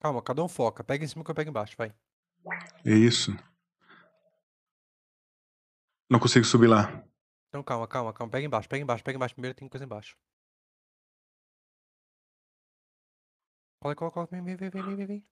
Calma, 0.00 0.20
cada 0.20 0.42
um 0.42 0.48
foca. 0.48 0.82
Pega 0.82 1.04
em 1.04 1.06
cima 1.08 1.22
que 1.24 1.30
eu 1.30 1.34
pego 1.36 1.50
embaixo, 1.50 1.74
vai. 1.78 1.92
É 2.84 2.92
isso. 2.92 3.32
Não 6.12 6.20
consigo 6.20 6.44
subir 6.44 6.66
lá. 6.66 7.02
Então 7.48 7.62
calma, 7.62 7.88
calma, 7.88 8.12
calma. 8.12 8.30
Pega 8.30 8.44
embaixo, 8.44 8.68
pega 8.68 8.82
embaixo, 8.82 9.02
pega 9.02 9.16
embaixo. 9.16 9.34
Primeiro 9.34 9.56
tem 9.56 9.66
coisa 9.66 9.86
embaixo. 9.86 10.14
Cola, 13.80 13.96
cola, 13.96 14.10
cola. 14.10 14.28
Vem, 14.30 14.42
vem, 14.44 14.56
vem, 14.56 14.68
vem, 14.70 14.96
vem, 14.96 15.06
vem. 15.06 15.26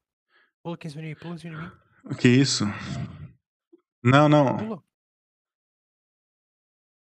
Pula 0.63 0.77
aqui 0.77 0.87
em 0.87 0.91
cima 0.91 1.03
de 1.03 1.09
mim, 1.09 1.15
pula 1.17 1.35
em 1.35 1.39
cima 1.39 1.55
de 1.57 1.63
mim. 1.67 1.73
O 2.11 2.17
que 2.17 2.29
é 2.29 2.31
isso? 2.31 2.65
Não, 4.03 4.27
não. 4.27 4.57
Pula. 4.57 4.83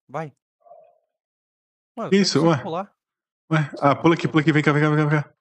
Vai. 0.07 0.33
Mano, 1.97 2.09
Que 2.11 2.15
isso? 2.15 2.47
Ué? 2.47 2.63
pular. 2.63 2.95
Ué, 3.51 3.59
ah, 3.81 3.93
pula 3.93 4.15
aqui, 4.15 4.25
pula 4.29 4.41
aqui, 4.41 4.53
vem 4.53 4.63
cá, 4.63 4.71
vem 4.71 4.81
cá, 4.83 4.89
vem 4.89 4.97
cá, 4.97 5.05
vem 5.09 5.21
cá. 5.21 5.35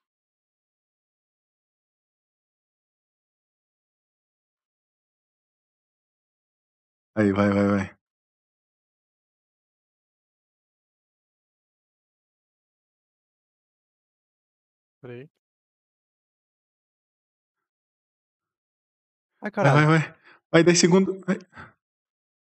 Aí, 7.15 7.31
vai, 7.31 7.49
vai, 7.49 7.67
vai. 7.67 8.04
Peraí. 15.05 15.29
Vai, 19.39 19.47
Ai, 19.47 19.51
caralho. 19.51 19.87
vai, 19.87 19.99
vai. 19.99 20.15
Vai, 20.51 20.63
10 20.63 20.79
segundos. 20.79 21.21
Vai. 21.27 21.37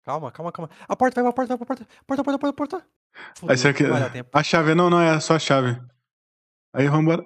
Calma, 0.05 0.31
calma, 0.31 0.53
calma. 0.53 0.71
A 0.89 0.95
porta, 0.95 1.21
vai 1.21 1.33
pra 1.33 1.47
porta, 1.47 1.57
vai 1.57 1.59
pra 1.59 1.67
porta. 1.67 1.87
Porta, 2.07 2.23
porta, 2.23 2.39
porta, 2.39 2.57
porta. 2.57 2.87
Aí, 3.49 3.59
será 3.59 3.75
que... 3.75 3.83
vai. 3.83 4.03
A 4.33 4.43
chave, 4.45 4.77
não, 4.77 4.89
não, 4.89 5.01
é 5.01 5.19
só 5.19 5.35
a 5.35 5.39
chave. 5.41 5.83
Aí, 6.73 6.87
vambora. 6.87 7.25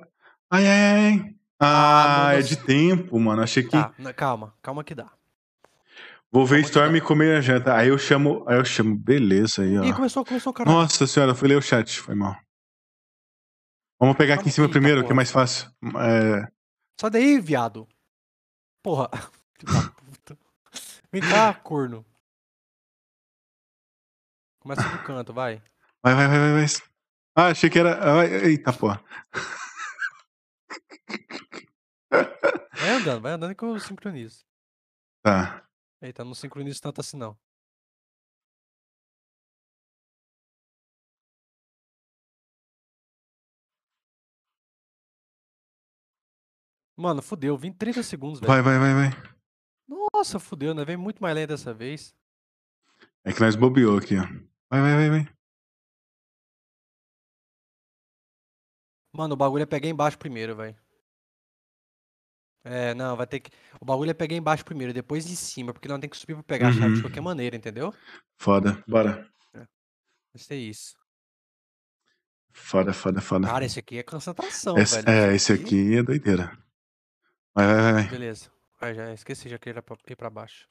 Ai, 0.50 0.66
ai, 0.66 0.80
ai, 0.80 1.06
ai. 1.10 1.34
Ah, 1.60 2.28
Ah, 2.28 2.34
é 2.34 2.40
de 2.40 2.56
tempo, 2.56 3.20
mano. 3.20 3.42
Achei 3.42 3.62
que... 3.62 3.70
Tá, 3.70 3.92
calma, 4.14 4.54
calma 4.62 4.82
que 4.82 4.94
dá. 4.94 5.10
Vou 6.32 6.46
ver 6.46 6.56
Calma 6.62 6.66
Storm 6.68 6.96
e 6.96 7.00
comer 7.02 7.36
a 7.36 7.40
janta. 7.42 7.74
Aí 7.74 7.88
eu 7.88 7.98
chamo... 7.98 8.42
Aí 8.48 8.56
eu 8.56 8.64
chamo... 8.64 8.96
Beleza 8.96 9.62
aí, 9.62 9.74
Ih, 9.74 9.92
ó. 9.92 9.94
começou, 9.94 10.24
começou, 10.24 10.52
caralho. 10.54 10.74
Nossa 10.78 11.06
senhora, 11.06 11.34
fui 11.34 11.48
ler 11.48 11.58
o 11.58 11.62
chat. 11.62 12.00
Foi 12.00 12.14
mal. 12.14 12.34
Vamos 13.98 14.16
pegar 14.16 14.34
aqui 14.34 14.48
em 14.48 14.52
cima 14.52 14.68
primeiro, 14.68 15.04
que 15.04 15.12
é 15.12 15.14
mais 15.14 15.30
fácil. 15.30 15.70
É... 15.82 16.46
Sai 17.00 17.10
daí, 17.10 17.40
viado. 17.40 17.88
Porra. 18.82 19.08
Vem 21.10 21.22
cá, 21.22 21.54
corno. 21.54 22.04
Começa 24.60 24.82
do 24.82 25.02
canto, 25.04 25.32
vai. 25.32 25.62
Vai, 26.02 26.14
vai, 26.14 26.28
vai, 26.28 26.38
vai, 26.38 26.52
vai. 26.52 26.66
Ah, 27.34 27.46
achei 27.48 27.70
que 27.70 27.78
era. 27.78 28.14
Vai, 28.14 28.26
eita, 28.46 28.72
porra. 28.72 29.02
Vai 32.10 32.90
andando, 32.90 33.20
vai 33.20 33.32
andando 33.32 33.54
que 33.54 33.64
eu 33.64 33.78
sincronizo. 33.80 34.44
Tá. 35.22 35.66
Eita, 36.00 36.24
não 36.24 36.34
sincronizo 36.34 36.80
tanto 36.80 37.00
assim 37.00 37.16
não. 37.16 37.36
Mano, 46.96 47.20
fudeu, 47.20 47.56
vim 47.58 47.72
30 47.72 48.02
segundos, 48.02 48.40
velho. 48.40 48.50
Vai, 48.50 48.62
vai, 48.62 48.78
vai, 48.78 48.94
vai. 49.10 49.32
Nossa, 50.14 50.38
fudeu, 50.38 50.74
né? 50.74 50.84
Vem 50.84 50.96
muito 50.96 51.20
mais 51.22 51.34
lento 51.34 51.50
dessa 51.50 51.74
vez. 51.74 52.14
É 53.24 53.32
que 53.32 53.40
nós 53.40 53.54
bobeou 53.54 53.98
aqui, 53.98 54.16
ó. 54.16 54.22
Vai, 54.70 54.80
vai, 54.80 54.94
vai, 54.94 55.10
vai. 55.10 55.36
Mano, 59.12 59.34
o 59.34 59.36
bagulho 59.36 59.62
é 59.62 59.66
pegar 59.66 59.88
embaixo 59.88 60.18
primeiro, 60.18 60.54
velho. 60.56 60.76
É, 62.64 62.94
não, 62.94 63.16
vai 63.16 63.26
ter 63.26 63.40
que. 63.40 63.50
O 63.80 63.84
bagulho 63.84 64.10
é 64.10 64.14
pegar 64.14 64.34
embaixo 64.36 64.64
primeiro, 64.64 64.92
depois 64.92 65.26
em 65.30 65.36
cima, 65.36 65.72
porque 65.72 65.88
não 65.88 66.00
tem 66.00 66.10
que 66.10 66.16
subir 66.16 66.34
pra 66.34 66.42
pegar 66.42 66.68
a 66.68 66.72
chave 66.72 66.88
de 66.88 66.94
Uhum. 66.96 67.00
qualquer 67.02 67.20
maneira, 67.20 67.56
entendeu? 67.56 67.94
Foda. 68.38 68.82
Bora. 68.88 69.28
Vai 69.54 69.66
ser 70.36 70.56
isso. 70.56 70.96
Foda, 72.52 72.92
foda, 72.92 73.20
foda. 73.20 73.46
Cara, 73.46 73.64
esse 73.64 73.78
aqui 73.78 73.98
é 73.98 74.02
concentração, 74.02 74.76
Esse- 74.78 75.00
velho. 75.02 75.08
é, 75.08 75.34
esse 75.34 75.52
aqui 75.52 75.96
é 75.96 76.02
doideira. 76.02 76.58
Vai, 77.56 77.66
vai, 77.66 77.76
vai, 77.82 77.92
vai. 77.94 78.08
Beleza. 78.08 78.50
Vai, 78.80 78.94
já 78.94 79.12
esqueci, 79.12 79.48
já 79.48 79.58
queria 79.58 79.82
pra- 79.82 79.96
ir 80.08 80.16
pra 80.16 80.30
baixo. 80.30 80.68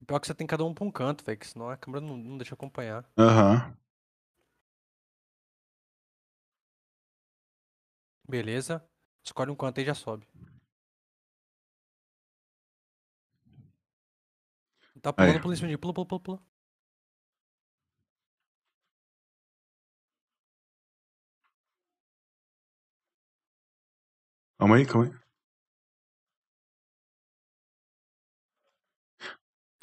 O 0.00 0.04
pior 0.06 0.18
é 0.18 0.20
que 0.20 0.26
você 0.26 0.34
tem 0.34 0.46
cada 0.46 0.64
um 0.64 0.74
pra 0.74 0.84
um 0.84 0.90
canto, 0.90 1.24
velho, 1.24 1.38
que 1.38 1.46
senão 1.46 1.70
a 1.70 1.76
câmera 1.76 2.04
não, 2.04 2.16
não 2.16 2.36
deixa 2.38 2.54
acompanhar. 2.54 3.04
Aham. 3.18 3.74
Beleza. 8.28 8.84
Escolhe 9.24 9.50
um 9.50 9.56
canto 9.56 9.78
aí 9.78 9.84
e 9.84 9.86
já 9.86 9.94
sobe. 9.94 10.28
Tá 15.00 15.10
Aí. 15.10 15.14
pulando, 15.26 15.40
pula 15.42 15.54
em 15.54 15.56
cima 15.56 15.68
de. 15.68 15.78
Pula, 15.78 15.94
pula, 15.94 16.06
pula, 16.06 16.20
pula. 16.20 16.42
Calma 24.58 24.76
aí, 24.76 24.86
calma 24.86 25.06
aí. 25.06 25.25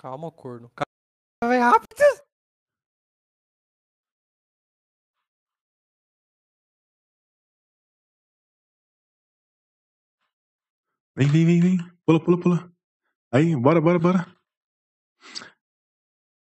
Calma, 0.03 0.29
corno. 0.29 0.69
Vai 1.41 1.59
rápido. 1.59 1.95
Vem, 11.15 11.29
vem, 11.29 11.45
vem, 11.45 11.61
vem. 11.61 11.77
Pula, 12.05 12.21
pula, 12.21 12.37
pula. 12.37 12.73
Aí, 13.33 13.55
bora, 13.55 13.79
bora, 13.79 13.97
bora. 13.97 14.37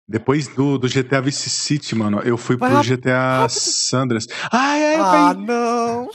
Depois 0.09 0.48
do, 0.48 0.76
do 0.76 0.89
GTA 0.89 1.20
Vice 1.22 1.48
City, 1.48 1.94
mano, 1.94 2.18
eu 2.22 2.36
fui 2.36 2.56
Vai 2.56 2.68
pro 2.68 2.76
rápido, 2.78 2.98
GTA 2.98 3.39
rápido. 3.43 3.60
Sandras. 3.60 4.26
Ai, 4.51 4.84
ai, 4.86 5.01
Ah, 5.01 5.32
vai. 5.34 5.34
não. 5.36 6.10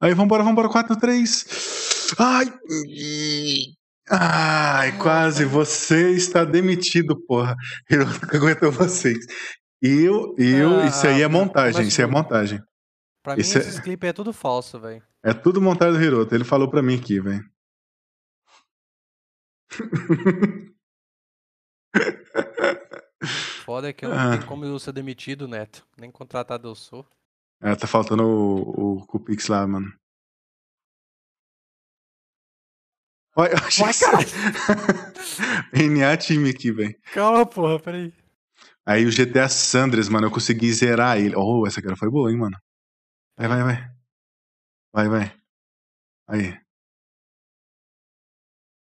Aí, 0.00 0.14
vambora, 0.14 0.42
vambora. 0.42 0.70
4, 0.70 0.98
3. 0.98 1.93
Ai. 2.18 2.46
Ai, 4.10 4.98
quase. 4.98 5.44
Você 5.44 6.10
está 6.12 6.44
demitido, 6.44 7.16
porra. 7.26 7.54
Eu 7.88 8.04
nunca 8.06 8.36
aguento 8.36 8.70
vocês. 8.70 9.24
Eu, 9.82 10.34
eu, 10.38 10.84
isso 10.86 11.06
aí 11.06 11.20
é 11.22 11.24
Ah, 11.24 11.28
montagem, 11.28 11.86
isso 11.86 12.00
é 12.00 12.06
montagem. 12.06 12.60
Pra 13.22 13.34
mim, 13.34 13.40
Esse 13.40 13.58
é- 13.58 13.60
esses 13.60 13.80
clipes 13.80 14.08
é 14.08 14.12
tudo 14.12 14.32
falso, 14.32 14.78
velho. 14.80 15.02
É 15.22 15.32
tudo 15.32 15.60
montagem 15.60 15.98
do 15.98 16.04
Hiroto. 16.04 16.34
Ele 16.34 16.44
falou 16.44 16.70
pra 16.70 16.82
mim 16.82 16.96
aqui, 16.96 17.20
velho. 17.20 17.44
Foda 23.64 23.88
é 23.88 23.92
que 23.92 24.04
eu 24.04 24.10
não 24.10 24.18
Ah. 24.18 24.30
tenho 24.36 24.46
como 24.46 24.64
eu 24.64 24.78
ser 24.78 24.92
demitido, 24.92 25.48
Neto. 25.48 25.86
Nem 25.98 26.10
contratado 26.10 26.68
eu 26.68 26.74
sou. 26.74 27.06
É, 27.62 27.74
tá 27.74 27.86
faltando 27.86 28.22
o, 28.24 28.96
o 28.98 29.06
Cupix 29.06 29.48
lá, 29.48 29.66
mano. 29.66 29.90
Olha, 33.36 33.52
eu 33.52 33.58
achei 33.58 33.84
que. 33.86 34.04
NA 35.88 36.16
time 36.16 36.50
aqui, 36.50 36.70
velho. 36.70 36.94
Calma, 37.12 37.44
porra, 37.44 37.80
peraí. 37.80 38.12
Aí 38.86 39.04
o 39.06 39.10
GTA 39.10 39.48
Sandres, 39.48 40.08
mano, 40.08 40.26
eu 40.26 40.30
consegui 40.30 40.72
zerar 40.72 41.18
ele. 41.18 41.34
Oh, 41.36 41.66
essa 41.66 41.82
cara 41.82 41.96
foi 41.96 42.10
boa, 42.10 42.30
hein, 42.30 42.38
mano. 42.38 42.56
Vai, 43.36 43.48
vai, 43.48 43.62
vai. 43.62 43.94
Vai, 44.92 45.08
vai. 45.08 45.40
Aí. 46.28 46.60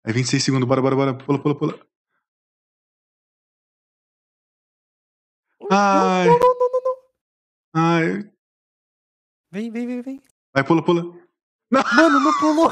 Aí 0.05 0.13
26 0.13 0.43
segundos, 0.43 0.67
bora, 0.67 0.81
bora, 0.81 0.95
bora. 0.95 1.13
Pula, 1.17 1.41
pula, 1.41 1.57
pula. 1.57 1.87
Ai. 5.69 6.27
Não, 6.27 6.39
não, 6.39 6.55
não, 6.59 6.69
não, 6.71 6.81
não. 6.83 6.95
Ai. 7.73 8.31
Vem, 9.51 9.71
vem, 9.71 9.87
vem, 9.87 10.01
vem. 10.01 10.21
Vai, 10.53 10.63
pula, 10.63 10.83
pula. 10.83 11.03
Mano, 11.69 12.19
não 12.19 12.39
pulou. 12.39 12.71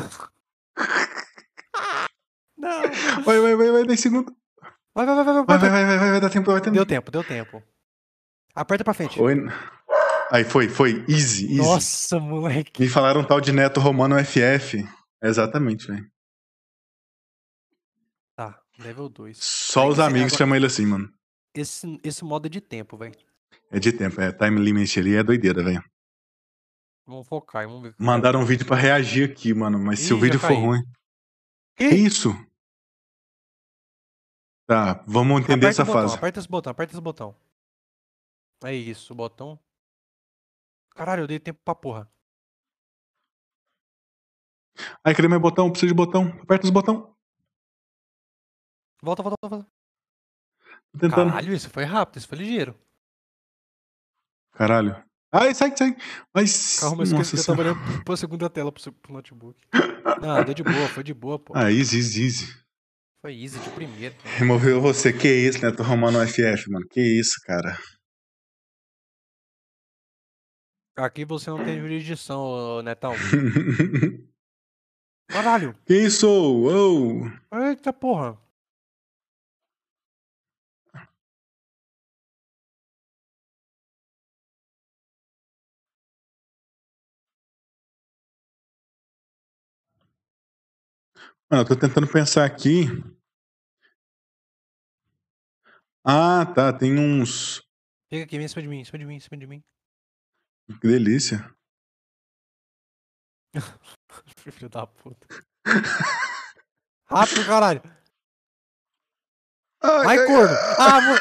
Não. 2.65 3.23
Vai, 3.23 3.39
vai, 3.39 3.55
vai, 3.55 3.71
vai, 3.71 3.85
10 3.85 3.99
segundos. 3.99 4.33
Vai, 4.93 5.05
vai, 5.05 5.15
vai, 5.15 5.23
vai, 5.25 5.33
Vai, 5.33 5.45
vai. 5.45 5.57
vai, 5.59 5.69
vai, 5.69 5.85
vai, 5.85 5.97
vai, 5.99 6.11
vai 6.11 6.21
dar 6.21 6.29
tempo, 6.29 6.51
vai 6.51 6.61
tempo. 6.61 6.73
Deu 6.75 6.85
tempo, 6.85 7.11
deu 7.11 7.23
tempo. 7.23 7.61
Aperta 8.53 8.83
pra 8.83 8.93
frente. 8.93 9.21
Oi. 9.21 9.35
Aí 10.31 10.43
foi, 10.43 10.67
foi. 10.69 11.03
Easy, 11.07 11.45
easy. 11.45 11.57
Nossa, 11.57 12.19
moleque. 12.19 12.81
Me 12.81 12.89
falaram 12.89 13.21
um 13.21 13.23
tal 13.23 13.39
de 13.41 13.51
Neto 13.51 13.79
Romano 13.79 14.15
FF. 14.23 14.83
Exatamente, 15.21 15.87
velho. 15.87 16.09
Tá, 18.35 18.59
level 18.79 19.09
2. 19.09 19.37
Só 19.39 19.83
Aí 19.83 19.89
os 19.89 19.99
amigos 19.99 20.27
agora- 20.33 20.37
chamam 20.37 20.55
ele 20.55 20.65
assim, 20.65 20.85
mano. 20.85 21.09
Esse, 21.53 21.99
esse 22.03 22.23
modo 22.23 22.47
é 22.47 22.49
de 22.49 22.59
tempo, 22.61 22.97
velho. 22.97 23.15
É 23.71 23.79
de 23.79 23.91
tempo, 23.91 24.19
é 24.21 24.31
time 24.31 24.59
limit 24.59 24.99
ali, 24.99 25.15
é 25.15 25.23
doideira, 25.23 25.63
velho. 25.63 25.83
Vamos 27.05 27.27
focar 27.27 27.67
vamos 27.67 27.83
ver. 27.83 27.95
Mandaram 27.99 28.41
um 28.41 28.45
vídeo 28.45 28.65
pra 28.65 28.75
reagir 28.75 29.29
aqui, 29.29 29.53
mano. 29.53 29.77
Mas 29.79 29.99
se 29.99 30.09
Ih, 30.11 30.13
o 30.13 30.19
vídeo 30.19 30.39
for 30.39 30.53
ruim. 30.53 30.81
Que? 31.75 31.89
Que 31.89 31.95
isso? 31.95 32.35
Tá, 34.67 35.03
vamos 35.07 35.41
entender 35.41 35.67
aperta 35.67 35.81
essa 35.81 35.85
botão, 35.85 36.01
fase. 36.01 36.15
Aperta 36.17 36.39
esse 36.39 36.47
botão, 36.49 36.71
aperta 36.71 36.93
esse 36.93 37.01
botão. 37.01 37.35
É 38.63 38.73
isso, 38.73 39.13
o 39.13 39.15
botão. 39.15 39.59
Caralho, 40.95 41.23
eu 41.23 41.27
dei 41.27 41.39
tempo 41.39 41.59
pra 41.63 41.75
porra. 41.75 42.09
Ai, 45.03 45.13
cadê 45.15 45.27
meu 45.27 45.39
botão? 45.39 45.69
Preciso 45.69 45.89
de 45.91 45.95
botão. 45.95 46.27
Aperta 46.41 46.65
os 46.65 46.69
botão. 46.71 47.15
Volta, 49.01 49.21
volta, 49.23 49.37
volta. 49.47 49.67
Tô 50.91 50.99
tentando. 50.99 51.29
Caralho, 51.31 51.53
isso 51.53 51.69
foi 51.69 51.83
rápido, 51.83 52.17
isso 52.17 52.27
foi 52.27 52.37
ligeiro. 52.39 52.75
Caralho. 54.53 55.03
Ai, 55.31 55.53
sai, 55.53 55.75
sai. 55.77 55.95
Mas. 56.33 56.79
Calma, 56.79 57.03
eu 57.03 57.05
esqueci 57.05 57.35
que 57.35 57.41
eu 57.41 57.45
tava 57.45 57.61
olhando 57.61 58.03
pra 58.03 58.17
segunda 58.17 58.49
tela 58.49 58.71
pro, 58.71 58.81
seu- 58.81 58.93
pro 58.93 59.13
notebook. 59.13 59.59
Não, 60.21 60.43
deu 60.45 60.53
de 60.53 60.63
boa, 60.63 60.87
foi 60.89 61.03
de 61.03 61.13
boa, 61.13 61.37
pô. 61.37 61.53
Ah, 61.55 61.71
easy, 61.71 61.97
easy, 61.97 62.23
easy. 62.23 62.64
Foi 63.25 63.33
easy 63.41 63.57
de 63.57 63.71
primeiro. 63.71 64.13
Removeu 64.37 64.79
você. 64.79 65.11
Que 65.11 65.27
isso, 65.27 65.59
né? 65.59 65.71
Tô 65.71 65.81
arrumando 65.81 66.19
um 66.19 66.27
FF, 66.27 66.69
mano. 66.69 66.85
Que 66.87 67.01
isso, 67.01 67.41
cara. 67.43 67.75
Aqui 70.95 71.25
você 71.25 71.49
não 71.49 71.65
tem 71.65 71.79
jurisdição, 71.79 72.39
ô, 72.43 72.83
Netão. 72.83 73.13
Caralho! 75.27 75.73
que 75.87 75.95
isso? 75.95 76.27
Uou. 76.27 77.23
Eita 77.51 77.91
porra! 77.91 78.39
Mano, 91.49 91.63
eu 91.63 91.67
tô 91.67 91.75
tentando 91.75 92.07
pensar 92.07 92.45
aqui. 92.45 92.85
Ah, 96.03 96.45
tá. 96.45 96.71
Tem 96.73 96.97
uns. 96.97 97.63
Fica 98.09 98.23
aqui, 98.23 98.37
vem 98.37 98.45
em 98.45 98.47
cima 98.47 98.61
de 98.61 98.67
mim, 98.67 98.79
em 98.79 98.85
cima 98.85 98.99
de 98.99 99.05
mim, 99.05 99.15
em 99.15 99.19
cima 99.19 99.37
de 99.37 99.47
mim. 99.47 99.63
Que 100.81 100.87
delícia. 100.87 101.53
Filho 104.51 104.69
da 104.69 104.85
puta. 104.85 105.27
Rápido, 107.07 107.45
caralho! 107.45 107.81
Ai, 109.81 110.03
Vai, 110.03 110.17
ai, 110.17 110.25
corno! 110.25 110.55
Ah, 110.79 111.01
mano, 111.01 111.19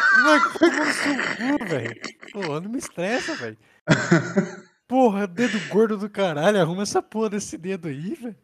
toma 0.58 0.84
no 0.84 1.58
cu, 1.58 1.66
velho. 1.68 2.00
Pô, 2.32 2.60
não 2.60 2.70
me 2.70 2.78
estressa, 2.78 3.34
velho. 3.36 3.58
Porra, 4.88 5.26
dedo 5.26 5.58
gordo 5.68 5.98
do 5.98 6.08
caralho, 6.08 6.60
arruma 6.60 6.82
essa 6.82 7.02
porra 7.02 7.30
desse 7.30 7.58
dedo 7.58 7.88
aí, 7.88 8.14
velho. 8.14 8.36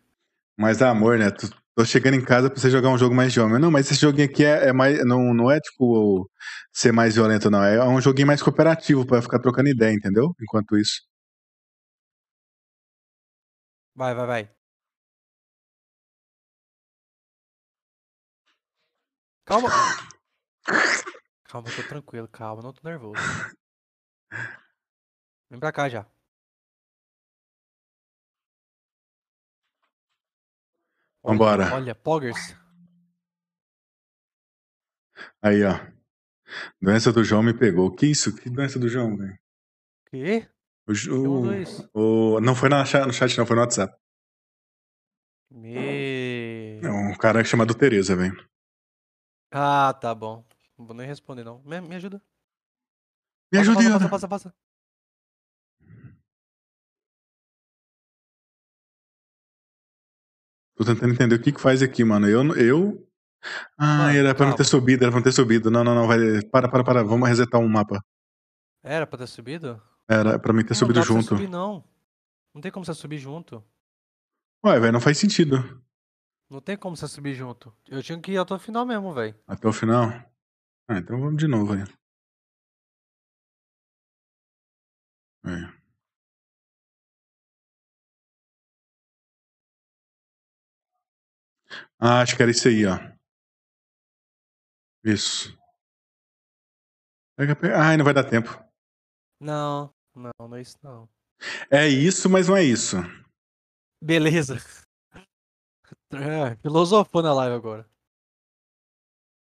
Mas 0.60 0.82
amor, 0.82 1.18
né? 1.18 1.30
Tu- 1.30 1.48
Tô 1.74 1.84
chegando 1.84 2.14
em 2.14 2.22
casa 2.24 2.50
pra 2.50 2.60
você 2.60 2.68
jogar 2.68 2.90
um 2.90 2.98
jogo 2.98 3.14
mais 3.14 3.32
de 3.32 3.40
homem. 3.40 3.58
Não, 3.58 3.70
mas 3.70 3.90
esse 3.90 3.98
joguinho 4.00 4.28
aqui 4.28 4.44
é, 4.44 4.68
é 4.68 4.72
mais. 4.72 5.02
Não, 5.06 5.32
não 5.32 5.50
é 5.50 5.58
tipo 5.60 6.28
ser 6.72 6.92
mais 6.92 7.14
violento, 7.14 7.48
não. 7.50 7.62
É 7.64 7.82
um 7.88 8.00
joguinho 8.00 8.26
mais 8.26 8.42
cooperativo 8.42 9.06
pra 9.06 9.22
ficar 9.22 9.38
trocando 9.38 9.68
ideia, 9.70 9.94
entendeu? 9.94 10.34
Enquanto 10.42 10.76
isso. 10.76 11.00
Vai, 13.94 14.14
vai, 14.14 14.26
vai. 14.26 14.50
Calma. 19.44 19.68
Calma, 21.44 21.68
tô 21.74 21.82
tranquilo, 21.82 22.28
calma, 22.28 22.62
não 22.62 22.72
tô 22.72 22.80
nervoso. 22.88 23.20
Vem 25.50 25.58
pra 25.60 25.72
cá 25.72 25.88
já. 25.88 26.06
Vambora. 31.22 31.74
Olha, 31.74 31.94
Poggers. 31.94 32.56
Aí, 35.42 35.62
ó. 35.64 35.74
Doença 36.80 37.12
do 37.12 37.22
João 37.22 37.42
me 37.42 37.56
pegou. 37.56 37.94
Que 37.94 38.06
isso? 38.06 38.34
Que 38.34 38.50
doença 38.50 38.78
do 38.78 38.88
João, 38.88 39.16
velho? 39.16 39.38
Que? 40.06 40.48
O, 40.88 41.92
o, 41.94 42.36
o- 42.36 42.40
não 42.40 42.54
foi 42.54 42.68
na 42.68 42.80
no 42.80 43.12
chat, 43.12 43.38
não, 43.38 43.46
foi 43.46 43.54
no 43.54 43.62
WhatsApp. 43.62 43.96
Me... 45.50 46.80
É 46.82 46.90
um 46.90 47.14
cara 47.16 47.44
chamado 47.44 47.74
Tereza, 47.74 48.16
velho. 48.16 48.48
Ah, 49.52 49.92
tá 49.94 50.14
bom. 50.14 50.44
Não 50.78 50.86
vou 50.86 50.96
nem 50.96 51.06
responder, 51.06 51.44
não. 51.44 51.62
Me, 51.62 51.80
me 51.80 51.96
ajuda. 51.96 52.22
Me 53.52 53.58
ajuda, 53.58 53.82
passa, 53.82 54.08
passa, 54.08 54.08
passa, 54.08 54.28
passa. 54.28 54.54
Tô 60.80 60.86
tentando 60.86 61.12
entender 61.12 61.34
o 61.34 61.42
que 61.42 61.52
que 61.52 61.60
faz 61.60 61.82
aqui, 61.82 62.02
mano. 62.02 62.26
Eu. 62.26 62.56
eu... 62.56 63.06
Ah, 63.76 63.98
Mano, 63.98 64.18
era 64.18 64.34
pra 64.34 64.46
não 64.46 64.52
ter 64.52 64.64
calma. 64.64 64.70
subido, 64.70 65.04
era 65.04 65.10
pra 65.12 65.18
não 65.20 65.24
ter 65.24 65.32
subido. 65.32 65.70
Não, 65.70 65.84
não, 65.84 65.94
não, 65.94 66.06
vai. 66.06 66.18
Para, 66.50 66.70
para, 66.70 66.82
para. 66.82 67.02
Vamos 67.04 67.28
resetar 67.28 67.60
um 67.60 67.68
mapa. 67.68 68.02
Era 68.82 69.06
pra 69.06 69.18
ter 69.18 69.26
subido? 69.26 69.78
Era 70.08 70.38
pra 70.38 70.54
mim 70.54 70.62
ter 70.62 70.70
Não 70.70 70.76
subido 70.78 71.00
você 71.02 71.06
junto. 71.06 71.28
subir, 71.28 71.48
não. 71.50 71.84
Não 72.54 72.62
tem 72.62 72.72
como 72.72 72.82
você 72.86 72.94
subir 72.94 73.18
junto. 73.18 73.62
Ué, 74.64 74.80
velho, 74.80 74.92
não 74.94 75.00
faz 75.02 75.18
sentido. 75.18 75.82
Não 76.48 76.62
tem 76.62 76.78
como 76.78 76.96
você 76.96 77.06
subir 77.06 77.34
junto. 77.34 77.74
Eu 77.86 78.02
tinha 78.02 78.18
que 78.18 78.32
ir 78.32 78.38
até 78.38 78.54
o 78.54 78.58
final 78.58 78.86
mesmo, 78.86 79.12
velho. 79.12 79.34
Até 79.46 79.68
o 79.68 79.72
final? 79.74 80.08
Ah, 80.88 80.96
então 80.98 81.20
vamos 81.20 81.36
de 81.36 81.46
novo 81.46 81.74
aí. 81.74 81.84
É. 85.44 85.79
Ah, 92.00 92.22
acho 92.22 92.34
que 92.34 92.42
era 92.42 92.50
isso 92.50 92.66
aí, 92.66 92.86
ó. 92.86 92.98
Isso. 95.04 95.54
Pega, 97.36 97.54
pega. 97.54 97.78
Ai, 97.78 97.96
não 97.96 98.04
vai 98.04 98.14
dar 98.14 98.24
tempo. 98.24 98.48
Não, 99.38 99.92
não, 100.14 100.30
não 100.38 100.56
é 100.56 100.62
isso 100.62 100.78
não. 100.82 101.08
É 101.70 101.86
isso, 101.86 102.28
mas 102.28 102.48
não 102.48 102.56
é 102.56 102.62
isso. 102.62 102.96
Beleza. 104.02 104.56
É, 106.12 106.56
filosofou 106.56 107.22
na 107.22 107.32
live 107.32 107.54
agora. 107.54 107.88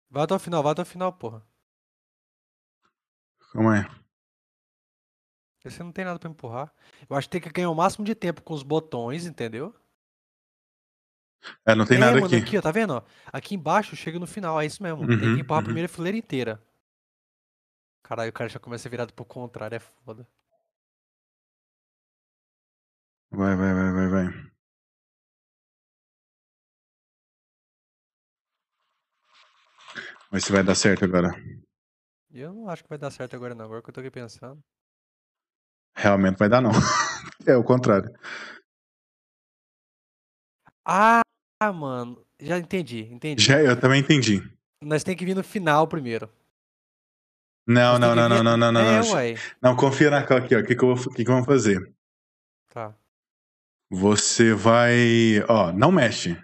Vai 0.10 0.24
até 0.24 0.36
o 0.36 0.40
final, 0.40 0.62
vai 0.62 0.72
até 0.72 0.82
o 0.82 0.86
final, 0.86 1.14
porra. 1.14 1.46
Calma 3.52 3.76
aí. 3.76 4.00
Você 5.64 5.84
não 5.84 5.92
tem 5.92 6.06
nada 6.06 6.20
pra 6.20 6.30
empurrar. 6.30 6.74
Eu 7.10 7.16
acho 7.16 7.28
que 7.28 7.32
tem 7.32 7.42
que 7.42 7.50
ganhar 7.50 7.70
o 7.70 7.76
máximo 7.76 8.06
de 8.06 8.16
tempo 8.16 8.42
com 8.42 8.54
os 8.54 8.64
botões, 8.64 9.26
entendeu? 9.26 9.76
É, 11.66 11.74
não 11.76 11.86
tem 11.86 11.98
é, 11.98 12.00
nada 12.00 12.20
mano, 12.20 12.36
aqui. 12.36 12.58
ó, 12.58 12.62
tá 12.62 12.72
vendo? 12.72 12.94
ó? 12.94 13.02
Aqui 13.32 13.56
embaixo 13.56 13.96
chega 13.96 14.20
no 14.20 14.28
final, 14.28 14.60
é 14.60 14.66
isso 14.66 14.82
mesmo. 14.84 15.08
tem 15.08 15.30
Uhum, 15.30 15.36
que 15.36 15.42
empurrar 15.42 15.60
a 15.60 15.62
uhum. 15.62 15.66
primeira 15.66 15.88
fileira 15.88 16.18
inteira. 16.18 16.62
Caralho, 18.04 18.30
o 18.30 18.34
cara 18.34 18.50
já 18.50 18.60
começa 18.60 18.90
virado 18.90 19.14
pro 19.14 19.24
contrário, 19.26 19.76
é 19.76 19.80
foda. 19.80 20.28
Vai, 23.32 23.56
vai, 23.56 23.74
vai, 23.74 23.92
vai, 23.94 24.08
vai. 24.10 24.50
Mas 30.32 30.44
se 30.44 30.52
vai 30.52 30.64
dar 30.64 30.76
certo 30.76 31.06
agora. 31.06 31.30
Eu 32.32 32.54
não 32.54 32.70
acho 32.70 32.84
que 32.84 32.90
vai 32.90 32.98
dar 32.98 33.12
certo 33.12 33.36
agora 33.36 33.56
não, 33.56 33.66
agora 33.66 33.82
que 33.82 33.90
eu 33.90 33.94
tô 33.94 34.00
aqui 34.00 34.12
pensando. 34.12 34.60
Realmente 35.96 36.38
vai 36.38 36.50
dar, 36.50 36.62
não. 36.62 36.72
é 37.46 37.56
o 37.56 37.64
contrário. 37.64 38.12
Ah, 40.86 41.22
mano, 41.62 42.24
já 42.40 42.58
entendi, 42.58 43.02
entendi. 43.12 43.44
Já, 43.44 43.60
eu 43.62 43.78
também 43.78 44.00
entendi. 44.00 44.42
Nós 44.82 45.04
tem 45.04 45.16
que 45.16 45.26
vir 45.26 45.36
no 45.36 45.44
final 45.44 45.86
primeiro. 45.88 46.30
Não, 47.68 48.00
não, 48.00 48.16
não, 48.16 48.30
vir- 48.30 48.44
não, 48.44 48.44
não, 48.44 48.58
não, 48.58 48.72
não. 48.72 48.82
É, 48.82 49.00
não. 49.02 49.12
ué. 49.12 49.36
Não, 49.62 49.76
confia 49.76 50.10
na 50.10 50.20
aqui, 50.20 50.56
ó. 50.56 50.60
O 50.60 50.64
que, 50.64 50.74
que, 50.76 50.84
eu 50.84 50.96
vou- 50.96 51.14
que, 51.14 51.24
que 51.24 51.30
vamos 51.30 51.46
fazer? 51.46 51.92
Tá. 52.74 52.96
Você 53.92 54.54
vai. 54.54 55.44
Ó, 55.50 55.72
não 55.74 55.92
mexe. 55.92 56.38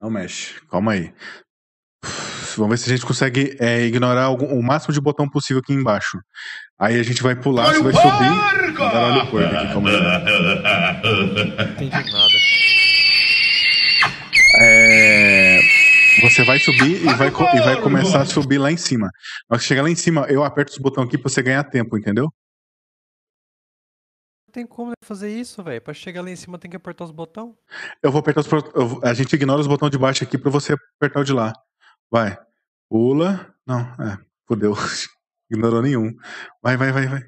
Não 0.00 0.10
mexe. 0.10 0.60
Calma 0.68 0.92
aí. 0.92 1.14
Vamos 2.56 2.70
ver 2.70 2.76
se 2.84 2.92
a 2.92 2.96
gente 2.96 3.06
consegue 3.06 3.56
é, 3.58 3.80
ignorar 3.86 4.24
algum- 4.24 4.46
o 4.56 4.62
máximo 4.62 4.92
de 4.92 5.00
botão 5.00 5.28
possível 5.28 5.60
aqui 5.60 5.72
embaixo. 5.72 6.20
Aí 6.78 7.00
a 7.00 7.02
gente 7.02 7.22
vai 7.22 7.34
pular, 7.34 7.72
você 7.74 7.82
vai 7.82 7.92
subir. 7.92 8.80
Agora 8.80 9.06
olha 9.06 9.24
o 9.24 9.30
porco 9.30 9.56
aqui, 9.56 9.72
calma 9.72 9.90
aí. 9.90 11.02
Não 11.02 11.72
entendi 11.72 12.12
nada. 12.12 12.34
É, 14.60 15.60
você 16.20 16.44
vai 16.44 16.58
subir 16.58 17.02
e 17.02 17.14
vai, 17.14 17.28
e 17.28 17.60
vai 17.60 17.80
começar 17.80 18.22
a 18.22 18.26
subir 18.26 18.58
lá 18.58 18.70
em 18.70 18.76
cima. 18.76 19.10
Mas 19.48 19.64
chegar 19.64 19.82
lá 19.82 19.90
em 19.90 19.96
cima, 19.96 20.26
eu 20.28 20.44
aperto 20.44 20.72
os 20.72 20.78
botões 20.78 21.08
aqui 21.08 21.18
pra 21.18 21.28
você 21.28 21.42
ganhar 21.42 21.64
tempo, 21.64 21.98
entendeu? 21.98 22.32
Não 24.46 24.52
tem 24.52 24.66
como 24.66 24.90
né, 24.90 24.94
fazer 25.04 25.28
isso, 25.28 25.62
velho. 25.62 25.82
Pra 25.82 25.92
chegar 25.92 26.22
lá 26.22 26.30
em 26.30 26.36
cima 26.36 26.58
tem 26.58 26.70
que 26.70 26.76
apertar 26.76 27.04
os 27.04 27.10
botões. 27.10 27.54
Eu 28.02 28.12
vou 28.12 28.20
apertar 28.20 28.42
os 28.42 28.46
botões. 28.46 29.02
A 29.02 29.12
gente 29.12 29.32
ignora 29.32 29.60
os 29.60 29.66
botões 29.66 29.90
de 29.90 29.98
baixo 29.98 30.22
aqui 30.22 30.38
pra 30.38 30.50
você 30.50 30.76
apertar 30.96 31.20
o 31.20 31.24
de 31.24 31.32
lá. 31.32 31.52
Vai. 32.10 32.38
Pula. 32.88 33.52
Não, 33.66 33.80
é. 33.80 34.18
Fudeu. 34.46 34.74
Ignorou 35.50 35.82
nenhum. 35.82 36.14
Vai, 36.62 36.76
vai, 36.76 36.92
vai, 36.92 37.06
vai. 37.06 37.22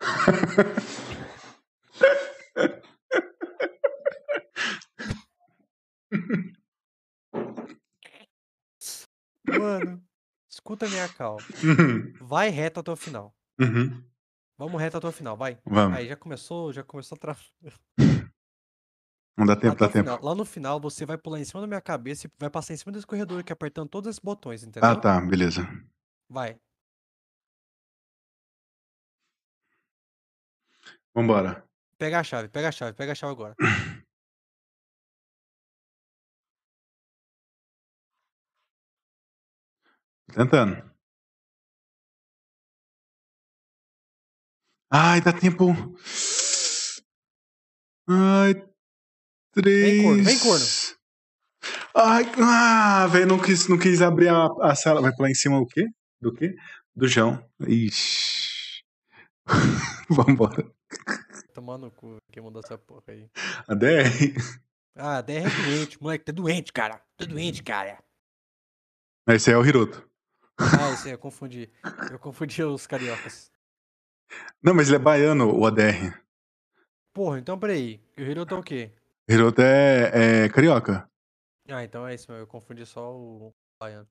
Mano, 9.58 10.02
escuta 10.48 10.86
a 10.86 10.88
minha 10.88 11.08
cal. 11.08 11.36
Uhum. 11.62 12.12
Vai 12.20 12.48
reto 12.48 12.80
até 12.80 12.90
o 12.90 12.96
final. 12.96 13.34
Uhum. 13.60 14.02
Vamos 14.58 14.80
reto 14.80 14.96
até 14.96 15.06
o 15.06 15.12
final, 15.12 15.36
vai. 15.36 15.58
Vamos. 15.64 15.96
Aí 15.96 16.08
já 16.08 16.16
começou, 16.16 16.72
já 16.72 16.82
começou 16.82 17.16
a 17.16 17.18
tra... 17.18 17.36
Não 19.36 19.44
dá 19.44 19.54
tempo, 19.54 19.76
dá 19.76 19.86
tempo. 19.86 20.04
final. 20.04 20.18
Lá 20.22 20.34
no 20.34 20.46
final 20.46 20.80
você 20.80 21.04
vai 21.04 21.18
pular 21.18 21.38
em 21.38 21.44
cima 21.44 21.60
da 21.60 21.66
minha 21.66 21.80
cabeça 21.80 22.26
e 22.26 22.30
vai 22.38 22.48
passar 22.48 22.72
em 22.72 22.76
cima 22.78 22.90
desse 22.90 23.06
corredor 23.06 23.40
aqui 23.40 23.52
apertando 23.52 23.88
todos 23.88 24.08
esses 24.08 24.18
botões, 24.18 24.62
entendeu? 24.64 24.88
Ah, 24.88 24.96
tá, 24.96 25.20
beleza. 25.20 25.68
Vai. 26.28 26.58
Vambora. 31.14 31.64
Pega 31.98 32.20
a 32.20 32.22
chave, 32.22 32.48
pega 32.48 32.68
a 32.68 32.72
chave, 32.72 32.94
pega 32.94 33.12
a 33.12 33.14
chave 33.14 33.32
agora. 33.32 33.54
tentando. 40.32 40.96
Ai, 44.90 45.20
dá 45.20 45.32
tempo. 45.32 45.66
Ai, 48.08 48.54
três. 49.52 49.92
Vem, 49.92 50.02
corno, 50.02 50.24
vem, 50.24 50.38
corno. 50.38 50.64
Ai, 51.94 52.24
ah, 52.40 53.06
velho, 53.08 53.26
não 53.26 53.42
quis, 53.42 53.68
não 53.68 53.78
quis 53.78 54.00
abrir 54.00 54.28
a, 54.28 54.46
a 54.60 54.74
sala. 54.74 55.00
Vai 55.00 55.14
pular 55.14 55.30
em 55.30 55.34
cima 55.34 55.58
o 55.58 55.66
quê? 55.66 55.88
Do 56.20 56.32
quê? 56.32 56.54
Do 56.94 57.08
João. 57.08 57.44
Ixi. 57.66 58.82
Vambora. 60.08 60.70
Tomar 61.52 61.78
no 61.78 61.90
cu, 61.90 62.16
quem 62.32 62.42
mandou 62.42 62.62
essa 62.64 62.78
porra 62.78 63.02
aí. 63.08 63.28
A 63.66 63.74
DR. 63.74 64.34
Ah, 64.94 65.20
DR 65.20 65.46
é 65.46 65.64
doente, 65.64 66.02
moleque, 66.02 66.24
tá 66.24 66.32
doente, 66.32 66.72
cara. 66.72 67.02
Tá 67.16 67.24
doente, 67.24 67.62
cara. 67.62 67.98
Esse 69.28 69.50
aí 69.50 69.56
é 69.56 69.58
o 69.58 69.66
Hiroto. 69.66 70.08
Ah, 70.58 70.90
isso 70.92 71.06
aí, 71.06 71.12
eu 71.12 71.18
confundi. 71.18 71.70
Eu 72.10 72.18
confundi 72.18 72.62
os 72.62 72.86
cariocas. 72.86 73.52
Não, 74.62 74.74
mas 74.74 74.88
ele 74.88 74.96
é 74.96 74.98
baiano, 74.98 75.54
o 75.54 75.66
ADR. 75.66 76.20
Porra, 77.12 77.38
então 77.38 77.58
peraí. 77.58 78.00
O 78.18 78.22
Hiroto 78.22 78.54
é 78.54 78.58
o 78.58 78.62
quê? 78.62 78.92
Hiroto 79.28 79.62
é, 79.62 80.44
é 80.44 80.48
carioca. 80.48 81.08
Ah, 81.68 81.82
então 81.82 82.06
é 82.06 82.14
isso. 82.14 82.30
Eu 82.32 82.46
confundi 82.46 82.84
só 82.86 83.14
o 83.14 83.54
baiano. 83.80 84.08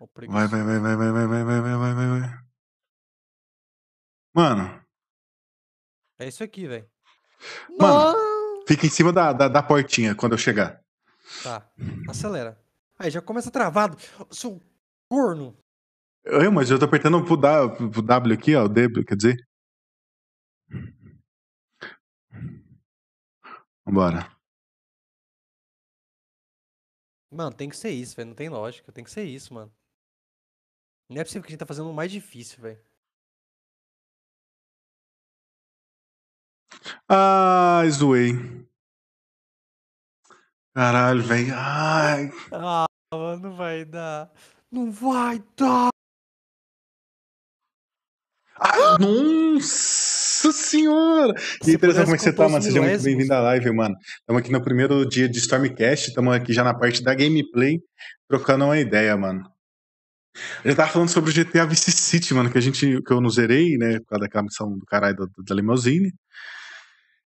O 0.00 0.08
Vai, 0.28 0.46
vai, 0.46 0.62
vai, 0.62 0.78
vai, 0.78 0.96
vai, 0.96 1.12
vai, 1.12 1.26
vai, 1.26 1.44
vai, 1.44 1.60
vai, 1.60 1.94
vai, 1.94 2.20
vai. 2.20 2.38
Mano, 4.32 4.84
É 6.20 6.28
isso 6.28 6.44
aqui, 6.44 6.68
velho. 6.68 6.88
Mano. 7.78 8.64
fica 8.66 8.86
em 8.86 8.90
cima 8.90 9.12
da, 9.12 9.32
da, 9.32 9.48
da 9.48 9.62
portinha 9.62 10.14
quando 10.14 10.32
eu 10.32 10.38
chegar. 10.38 10.80
Tá, 11.42 11.68
acelera. 12.08 12.56
Aí 12.98 13.10
já 13.10 13.22
começa 13.22 13.50
travado. 13.50 13.96
Seu 14.30 14.60
corno. 15.08 15.56
Eu, 16.24 16.50
mas 16.52 16.70
eu 16.70 16.78
tô 16.78 16.84
apertando 16.84 17.24
pro, 17.24 17.36
da, 17.36 17.68
pro 17.68 18.02
W 18.02 18.34
aqui, 18.34 18.54
ó, 18.54 18.64
o 18.64 18.68
D, 18.68 18.88
quer 19.04 19.16
dizer. 19.16 19.48
Vambora. 23.86 24.30
Mano, 27.30 27.54
tem 27.54 27.68
que 27.68 27.76
ser 27.76 27.90
isso, 27.90 28.16
velho. 28.16 28.28
Não 28.28 28.34
tem 28.34 28.48
lógica. 28.48 28.92
Tem 28.92 29.04
que 29.04 29.10
ser 29.10 29.24
isso, 29.24 29.54
mano. 29.54 29.72
Não 31.08 31.20
é 31.20 31.24
possível 31.24 31.42
que 31.42 31.48
a 31.48 31.52
gente 31.52 31.60
tá 31.60 31.66
fazendo 31.66 31.90
o 31.90 31.94
mais 31.94 32.10
difícil, 32.10 32.60
velho. 32.60 32.80
Ai, 37.08 37.90
zoei. 37.90 38.32
Caralho, 40.74 41.22
velho. 41.22 41.54
Ai. 41.54 42.30
Ah, 42.52 42.87
não 43.12 43.56
vai 43.56 43.84
dar. 43.84 44.30
Não 44.70 44.90
vai 44.90 45.42
dar. 45.56 45.88
Ai, 48.60 48.98
nossa 48.98 50.52
senhora! 50.52 51.32
E 51.66 51.78
pudesse 51.78 52.00
como 52.00 52.14
é 52.14 52.18
que 52.18 52.24
você 52.24 52.32
tá, 52.32 52.48
mano? 52.48 52.62
Seja 52.62 52.82
muito 52.82 53.02
bem-vindo 53.02 53.32
à 53.32 53.40
live, 53.40 53.70
mano. 53.72 53.96
Estamos 54.20 54.42
aqui 54.42 54.50
no 54.50 54.62
primeiro 54.62 55.08
dia 55.08 55.28
de 55.28 55.38
Stormcast, 55.38 56.08
estamos 56.08 56.34
aqui 56.34 56.52
já 56.52 56.64
na 56.64 56.74
parte 56.74 57.02
da 57.02 57.14
gameplay, 57.14 57.80
trocando 58.28 58.64
uma 58.64 58.78
ideia, 58.78 59.16
mano. 59.16 59.48
A 60.64 60.68
gente 60.68 60.76
tava 60.76 60.90
falando 60.90 61.08
sobre 61.08 61.30
o 61.30 61.34
GTA 61.34 61.66
Vice 61.66 61.92
City, 61.92 62.34
mano, 62.34 62.50
que 62.50 62.58
a 62.58 62.60
gente, 62.60 63.00
que 63.02 63.12
eu 63.12 63.20
não 63.20 63.30
zerei, 63.30 63.78
né, 63.78 64.00
por 64.00 64.06
causa 64.06 64.24
daquela 64.24 64.44
missão 64.44 64.76
do 64.76 64.84
caralho 64.84 65.16
da, 65.16 65.26
da 65.38 65.54
limousine. 65.54 66.12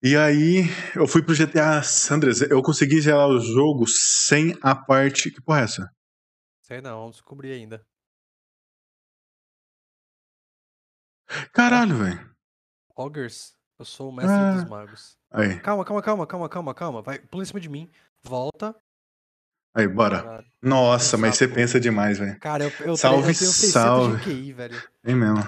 E 0.05 0.17
aí, 0.17 0.63
eu 0.95 1.07
fui 1.07 1.23
pro 1.23 1.33
GTA 1.33 1.81
Sanders, 1.81 2.41
eu 2.41 2.61
consegui 2.61 2.99
zerar 2.99 3.27
o 3.29 3.39
jogo 3.39 3.85
sem 3.87 4.53
a 4.61 4.75
parte... 4.75 5.31
Que 5.31 5.41
porra 5.41 5.61
é 5.61 5.63
essa? 5.63 5.89
Sei 6.61 6.81
não, 6.81 6.99
vamos 6.99 7.15
descobrir 7.15 7.53
ainda. 7.53 7.81
Caralho, 11.53 11.95
velho. 11.97 12.35
Ogres, 12.95 13.53
eu 13.79 13.85
sou 13.85 14.09
o 14.09 14.11
mestre 14.13 14.35
Ah. 14.35 14.53
dos 14.55 14.69
magos. 14.69 15.17
Aí, 15.31 15.59
Calma, 15.61 15.83
calma, 15.85 16.01
calma, 16.01 16.27
calma, 16.27 16.49
calma, 16.49 16.73
calma. 16.75 17.01
Vai, 17.01 17.19
pula 17.19 17.43
em 17.43 17.45
cima 17.45 17.59
de 17.59 17.69
mim. 17.69 17.89
Volta. 18.23 18.75
aí, 19.73 19.87
bora. 19.87 20.21
Caralho. 20.21 20.47
Nossa, 20.61 21.17
mas 21.17 21.35
você 21.37 21.47
pensa 21.47 21.79
demais, 21.79 22.19
velho. 22.19 22.37
Cara, 22.39 22.65
eu, 22.65 22.69
eu, 22.81 22.85
eu 22.87 22.97
Salve, 22.97 23.23
tenho 23.23 23.35
600 23.35 23.71
salve. 23.71 24.17
de 24.17 24.23
QI, 24.23 24.53
velho. 24.53 24.83
Vem 25.01 25.15
mesmo. 25.15 25.39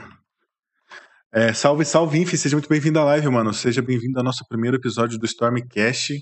É, 1.36 1.52
salve, 1.54 1.84
salve, 1.86 2.18
Infi. 2.20 2.38
Seja 2.38 2.56
muito 2.56 2.70
bem-vindo 2.70 2.98
à 3.00 3.04
live, 3.04 3.28
mano. 3.30 3.54
Seja 3.54 3.82
bem-vindo 3.82 4.18
ao 4.18 4.24
nosso 4.24 4.46
primeiro 4.48 4.78
episódio 4.78 5.18
do 5.20 5.26
Stormcast. 5.26 6.18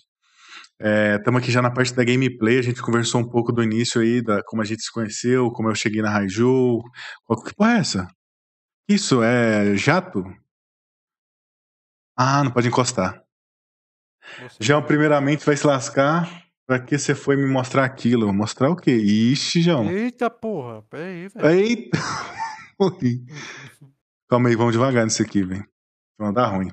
Estamos 1.18 1.41
aqui 1.41 1.52
já 1.52 1.61
na 1.61 1.69
parte 1.72 1.94
da 1.94 2.03
gameplay. 2.03 2.57
A 2.57 2.61
gente 2.64 2.81
conversou 2.81 3.22
um 3.22 3.30
pouco 3.30 3.52
do 3.52 3.64
início 3.64 4.02
aí, 4.02 4.22
da 4.23 4.41
como 4.44 4.61
a 4.61 4.65
gente 4.65 4.81
se 4.81 4.91
conheceu, 4.91 5.52
como 5.52 5.69
eu 5.69 5.76
cheguei 5.76 6.02
na 6.02 6.10
Raiju. 6.10 6.81
Qual- 7.26 7.44
Que 7.44 7.53
porra 7.53 7.73
é 7.76 7.80
essa? 7.80 8.07
Isso, 8.90 9.22
é 9.23 9.76
jato? 9.76 10.23
Ah, 12.18 12.44
não 12.44 12.52
pode 12.52 12.68
encostar. 12.68 13.22
Você 14.41 14.57
João, 14.60 14.81
primeiramente, 14.84 15.45
vai 15.45 15.56
se 15.56 15.65
lascar. 15.68 16.41
Pra 16.65 16.80
que 16.80 16.98
você 16.98 17.14
foi 17.14 17.35
me 17.35 17.45
mostrar 17.45 17.84
aquilo? 17.84 18.34
Mostrar 18.34 18.69
o 18.69 18.76
quê? 18.76 18.91
Ixi, 18.95 19.61
João. 19.61 19.91
Eita 19.91 20.30
porra, 20.30 20.81
peraí, 20.84 21.27
velho. 21.27 21.49
Eita! 21.49 21.99
Calma 24.34 24.49
aí, 24.49 24.55
vamos 24.55 24.73
devagar 24.73 25.05
nisso 25.05 25.22
aqui, 25.22 25.43
velho. 25.43 25.64
Não 26.19 26.34
dá 26.34 26.47
ruim. 26.47 26.69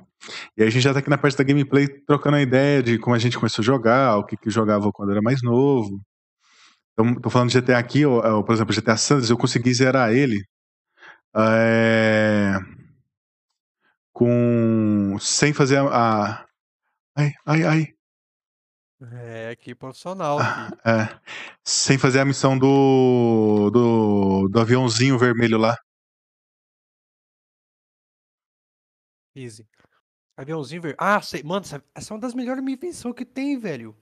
E 0.57 0.62
aí 0.62 0.69
a 0.69 0.70
gente 0.70 0.82
já 0.82 0.95
tá 0.95 1.01
aqui 1.01 1.11
na 1.11 1.19
parte 1.19 1.37
da 1.37 1.45
gameplay 1.45 1.89
trocando 2.07 2.37
a 2.39 2.43
ideia 2.43 2.82
de 2.82 2.99
como 2.99 3.15
a 3.15 3.19
gente 3.19 3.39
começou 3.39 3.62
a 3.62 3.66
jogar, 3.66 4.16
o 4.19 4.24
que 4.24 4.37
que 4.37 4.51
jogava 4.51 4.91
quando 4.93 5.12
era 5.12 5.23
mais 5.23 5.43
novo. 5.43 6.01
Então, 6.95 7.15
tô 7.16 7.31
falando 7.31 7.49
de 7.51 7.55
GTA 7.55 7.78
aqui, 7.78 8.07
ó, 8.07 8.39
ó, 8.41 8.43
por 8.43 8.55
exemplo, 8.55 8.73
GTA 8.74 8.97
Sanders, 8.97 9.31
eu 9.31 9.39
consegui 9.39 9.74
zerar 9.74 10.12
ele 10.12 10.43
é, 11.37 12.55
com 14.12 15.16
sem 15.20 15.53
fazer 15.53 15.78
a, 15.78 15.85
a- 16.32 16.47
ai, 17.16 17.32
ai, 17.47 17.65
ai, 17.65 17.87
É, 19.12 19.57
que 19.57 19.74
profissional 19.74 20.41
aqui. 20.41 20.78
é, 20.87 21.19
sem 21.65 21.99
fazer 21.99 22.20
a 22.20 22.24
missão 22.24 22.59
do, 22.59 23.70
do 23.70 24.49
do 24.49 24.61
aviãozinho 24.61 25.19
vermelho 25.19 25.59
lá. 25.59 25.77
Easy. 29.35 29.66
Aviãozinho 30.36 30.82
verde. 30.82 30.97
Ah, 30.98 31.20
sei. 31.20 31.43
Mano, 31.43 31.65
essa, 31.65 31.82
é 31.94 32.15
uma 32.15 32.20
das 32.20 32.35
melhores 32.35 32.62
invenções 32.62 33.15
que 33.15 33.24
tem, 33.24 33.59
velho. 33.59 33.97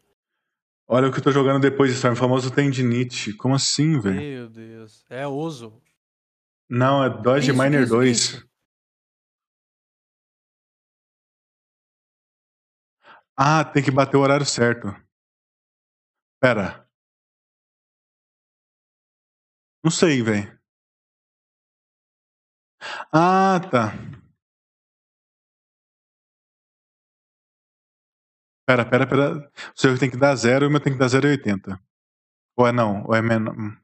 Olha 0.86 1.08
o 1.08 1.12
que 1.12 1.18
eu 1.18 1.22
tô 1.24 1.30
jogando 1.30 1.60
depois 1.60 1.90
de 1.90 1.96
Storm, 1.96 2.14
o 2.14 2.16
famoso 2.16 2.50
tendinite. 2.50 3.34
Como 3.34 3.54
assim, 3.54 4.00
velho? 4.00 4.16
Meu 4.16 4.48
Deus. 4.48 5.04
É 5.10 5.26
oso. 5.26 5.82
Não, 6.68 7.04
é 7.04 7.10
Dodge 7.10 7.50
isso, 7.50 7.60
Miner 7.62 7.82
isso, 7.82 7.90
que 7.90 7.96
2. 7.96 8.18
isso? 8.18 8.48
Ah, 13.36 13.64
tem 13.64 13.82
que 13.82 13.90
bater 13.90 14.16
o 14.16 14.20
horário 14.20 14.46
certo. 14.46 14.88
Pera. 16.40 16.88
Não 19.82 19.90
sei, 19.90 20.22
velho. 20.22 20.58
Ah, 23.12 23.60
tá. 23.70 23.92
Pera, 28.68 28.84
pera, 28.84 29.06
pera. 29.06 29.50
O 29.74 29.80
seu 29.80 29.98
tem 29.98 30.10
que 30.10 30.16
dar 30.18 30.34
zero 30.36 30.66
e 30.66 30.68
o 30.68 30.70
meu 30.70 30.78
tem 30.78 30.92
que 30.92 30.98
dar 30.98 31.06
0,80. 31.08 31.80
Ou 32.54 32.66
é 32.68 32.72
não? 32.72 33.02
Ou 33.06 33.14
é 33.14 33.22
menos? 33.22 33.54
hum. 33.56 33.74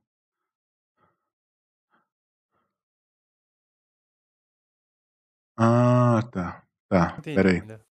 Ah, 5.57 6.21
tá. 6.31 6.63
Tá, 6.87 7.17
Entendi 7.19 7.35
pera 7.37 7.51
aí. 7.51 7.61
ainda. 7.61 7.87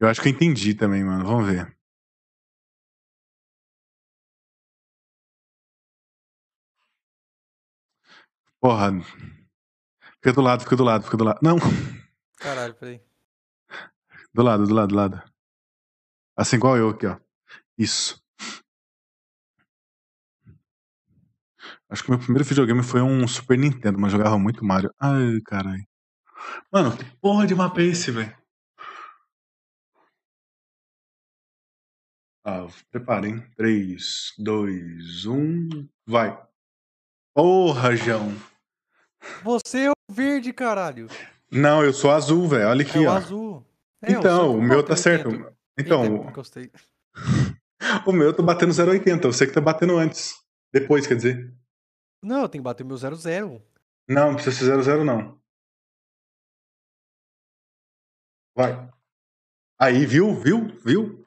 Eu 0.00 0.08
acho 0.08 0.20
que 0.20 0.28
eu 0.28 0.32
entendi 0.32 0.74
também, 0.74 1.04
mano. 1.04 1.24
Vamos 1.24 1.46
ver. 1.46 1.72
Porra. 8.60 8.90
Fica 10.20 10.32
do 10.32 10.40
lado, 10.40 10.64
fica 10.64 10.74
do 10.76 10.82
lado, 10.82 11.04
fica 11.04 11.16
do 11.16 11.24
lado. 11.24 11.38
Não, 11.40 11.58
Caralho, 12.38 12.74
peraí. 12.74 13.00
do 14.34 14.42
lado, 14.42 14.66
do 14.66 14.74
lado, 14.74 14.88
do 14.88 14.96
lado. 14.96 15.37
Assim 16.38 16.54
igual 16.54 16.76
eu 16.76 16.90
aqui, 16.90 17.04
ó. 17.04 17.18
Isso. 17.76 18.22
Acho 21.90 22.04
que 22.04 22.10
meu 22.10 22.18
primeiro 22.20 22.44
videogame 22.44 22.84
foi 22.84 23.02
um 23.02 23.26
Super 23.26 23.58
Nintendo, 23.58 23.98
mas 23.98 24.12
jogava 24.12 24.38
muito 24.38 24.64
Mario. 24.64 24.94
Ai, 25.00 25.40
caralho. 25.44 25.84
Mano, 26.70 26.96
que 26.96 27.04
porra 27.16 27.44
de 27.44 27.56
mapa 27.56 27.80
é 27.80 27.86
esse, 27.86 28.12
velho? 28.12 28.32
Ah, 32.44 32.68
preparem. 32.88 33.40
3, 33.56 34.34
2, 34.38 35.26
1, 35.26 35.88
vai. 36.06 36.40
Porra, 37.34 37.96
João. 37.96 38.32
Você 39.42 39.86
é 39.86 39.90
o 39.90 40.14
verde, 40.14 40.52
caralho. 40.52 41.08
Não, 41.50 41.82
eu 41.82 41.92
sou 41.92 42.12
azul, 42.12 42.46
velho. 42.46 42.68
Olha 42.68 42.82
aqui, 42.82 43.04
é 43.04 43.08
ó. 43.08 43.16
azul. 43.16 43.66
É, 44.02 44.12
Então, 44.12 44.56
o 44.56 44.62
meu 44.62 44.84
tá 44.84 44.94
certo. 44.94 45.57
80. 45.78 45.82
Então, 45.82 46.04
Eita, 46.04 46.80
o 48.06 48.12
meu 48.12 48.26
eu 48.28 48.36
tô 48.36 48.42
batendo 48.42 48.72
0,80. 48.72 49.24
Eu 49.24 49.32
sei 49.32 49.46
que 49.46 49.52
tá 49.54 49.60
batendo 49.60 49.96
antes. 49.96 50.34
Depois, 50.72 51.06
quer 51.06 51.14
dizer. 51.16 51.54
Não, 52.22 52.42
eu 52.42 52.48
tenho 52.48 52.62
que 52.62 52.66
bater 52.68 52.84
meu 52.84 52.96
0-0. 52.96 53.62
Não, 54.08 54.28
não 54.28 54.34
precisa 54.34 54.56
ser 54.56 54.90
0,0 54.92 55.04
não. 55.04 55.38
Vai. 58.56 58.90
Aí, 59.80 60.04
viu? 60.04 60.34
Viu? 60.40 60.66
Viu? 60.84 61.24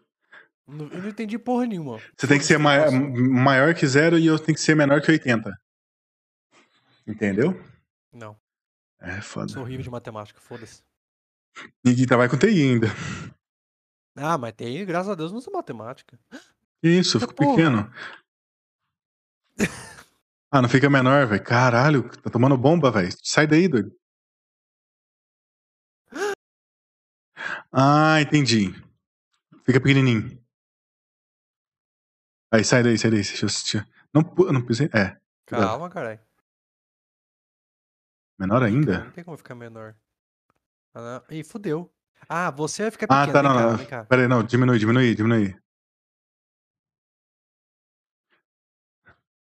Não- 0.68 0.88
Eu 0.88 1.02
não 1.02 1.10
entendi 1.10 1.38
porra 1.40 1.66
nenhuma. 1.66 2.00
Você 2.18 2.28
tem 2.28 2.38
que 2.38 2.44
ser 2.46 2.58
mai- 2.58 2.90
maior 2.90 3.74
que 3.74 3.88
zero 3.88 4.18
e 4.20 4.26
eu 4.26 4.38
tenho 4.38 4.56
que 4.56 4.62
ser 4.62 4.76
menor 4.76 5.02
que 5.02 5.12
80. 5.12 5.52
Entendeu? 7.08 7.54
Não, 8.12 8.38
É 9.00 9.22
foda. 9.22 9.48
sou 9.48 9.64
horrível 9.64 9.84
de 9.84 9.90
matemática, 9.90 10.40
foda-se. 10.40 10.84
E 11.86 12.06
trabalha 12.06 12.30
com 12.30 12.38
TI 12.38 12.48
ainda. 12.48 12.88
Ah, 14.16 14.38
mas 14.38 14.54
tem, 14.54 14.86
graças 14.86 15.10
a 15.10 15.16
Deus, 15.16 15.32
não 15.32 15.40
sou 15.42 15.54
matemática. 15.54 16.20
Isso, 16.84 17.18
eu 17.18 17.22
Eita 17.22 17.32
fico 17.32 17.36
porra. 17.36 17.56
pequeno. 17.56 17.94
Ah, 20.52 20.62
não 20.62 20.68
fica 20.68 20.90
menor, 20.90 21.28
velho. 21.28 21.44
Caralho, 21.44 22.10
tá 22.22 22.30
tomando 22.30 22.58
bomba, 22.58 22.92
velho. 22.92 23.10
Sai 23.24 23.48
daí, 23.48 23.68
doido. 23.68 23.96
Ah, 27.72 28.20
entendi. 28.22 28.70
Fica 29.66 29.80
pequenininho. 29.80 30.42
Aí, 32.54 32.66
sai 32.66 32.84
daí, 32.84 32.98
sai 32.98 33.12
daí. 33.12 33.22
Deixa 33.22 33.46
eu 33.46 33.48
assistir. 33.48 33.88
Não, 34.14 34.22
não 34.52 34.66
pisei. 34.66 34.88
É. 34.94 35.18
Calma, 35.46 35.90
caralho. 35.90 36.20
Menor 38.38 38.64
ainda? 38.64 39.06
Não 39.06 39.12
tem 39.12 39.24
como 39.24 39.38
ficar 39.38 39.56
menor. 39.56 39.96
Ah, 40.94 41.22
não. 41.30 41.38
Ih, 41.38 41.44
fudeu. 41.44 41.94
Ah, 42.30 42.52
você 42.52 42.84
vai 42.84 42.92
ficar 42.92 43.06
Ah, 43.10 43.26
pequeno. 43.26 43.34
tá, 43.34 43.42
vem 43.42 43.50
não, 43.50 43.56
cá, 43.56 43.78
não. 43.78 43.86
cá. 43.86 44.06
Pera 44.06 44.22
aí, 44.24 44.28
não. 44.28 44.44
Diminui, 44.44 44.80
diminui, 44.80 45.16
diminui. 45.16 45.56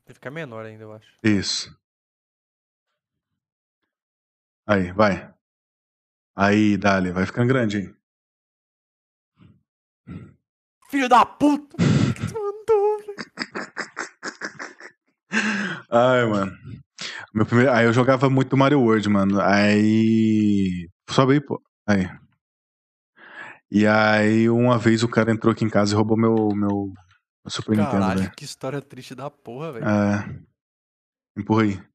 Vai 0.05 0.13
ficar 0.13 0.31
menor 0.31 0.65
ainda, 0.65 0.83
eu 0.83 0.93
acho. 0.93 1.07
Isso. 1.23 1.75
Aí, 4.67 4.91
vai. 4.91 5.31
Aí, 6.35 6.77
dale. 6.77 7.11
Vai 7.11 7.25
ficando 7.25 7.47
grande, 7.47 7.77
hein? 7.77 7.95
Filho 10.89 11.07
da 11.07 11.25
puta! 11.25 11.77
Ai, 15.89 16.25
mano. 16.25 16.51
Meu 17.33 17.45
primeiro... 17.45 17.71
Aí 17.71 17.85
eu 17.85 17.93
jogava 17.93 18.29
muito 18.29 18.57
Mario 18.57 18.81
World, 18.81 19.07
mano. 19.09 19.39
Aí. 19.41 20.89
Sobe 21.09 21.33
aí, 21.33 21.41
pô. 21.41 21.61
Aí. 21.87 22.09
E 23.71 23.87
aí, 23.87 24.49
uma 24.49 24.77
vez 24.77 25.01
o 25.01 25.07
cara 25.09 25.31
entrou 25.31 25.53
aqui 25.53 25.63
em 25.63 25.69
casa 25.69 25.93
e 25.93 25.95
roubou 25.95 26.17
meu, 26.17 26.35
meu, 26.49 26.87
meu 26.87 26.93
Super 27.47 27.71
Nintendo, 27.77 27.91
Caralho, 27.91 28.31
que 28.35 28.43
história 28.43 28.81
triste 28.81 29.15
da 29.15 29.29
porra, 29.31 29.71
velho. 29.71 29.85
É. 29.85 30.43
Empurra 31.37 31.63
aí. 31.63 31.91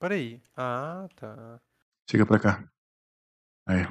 Peraí. 0.00 0.42
Ah, 0.56 1.06
tá. 1.14 1.60
Chega 2.10 2.24
pra 2.24 2.40
cá. 2.40 2.72
Aí. 3.68 3.84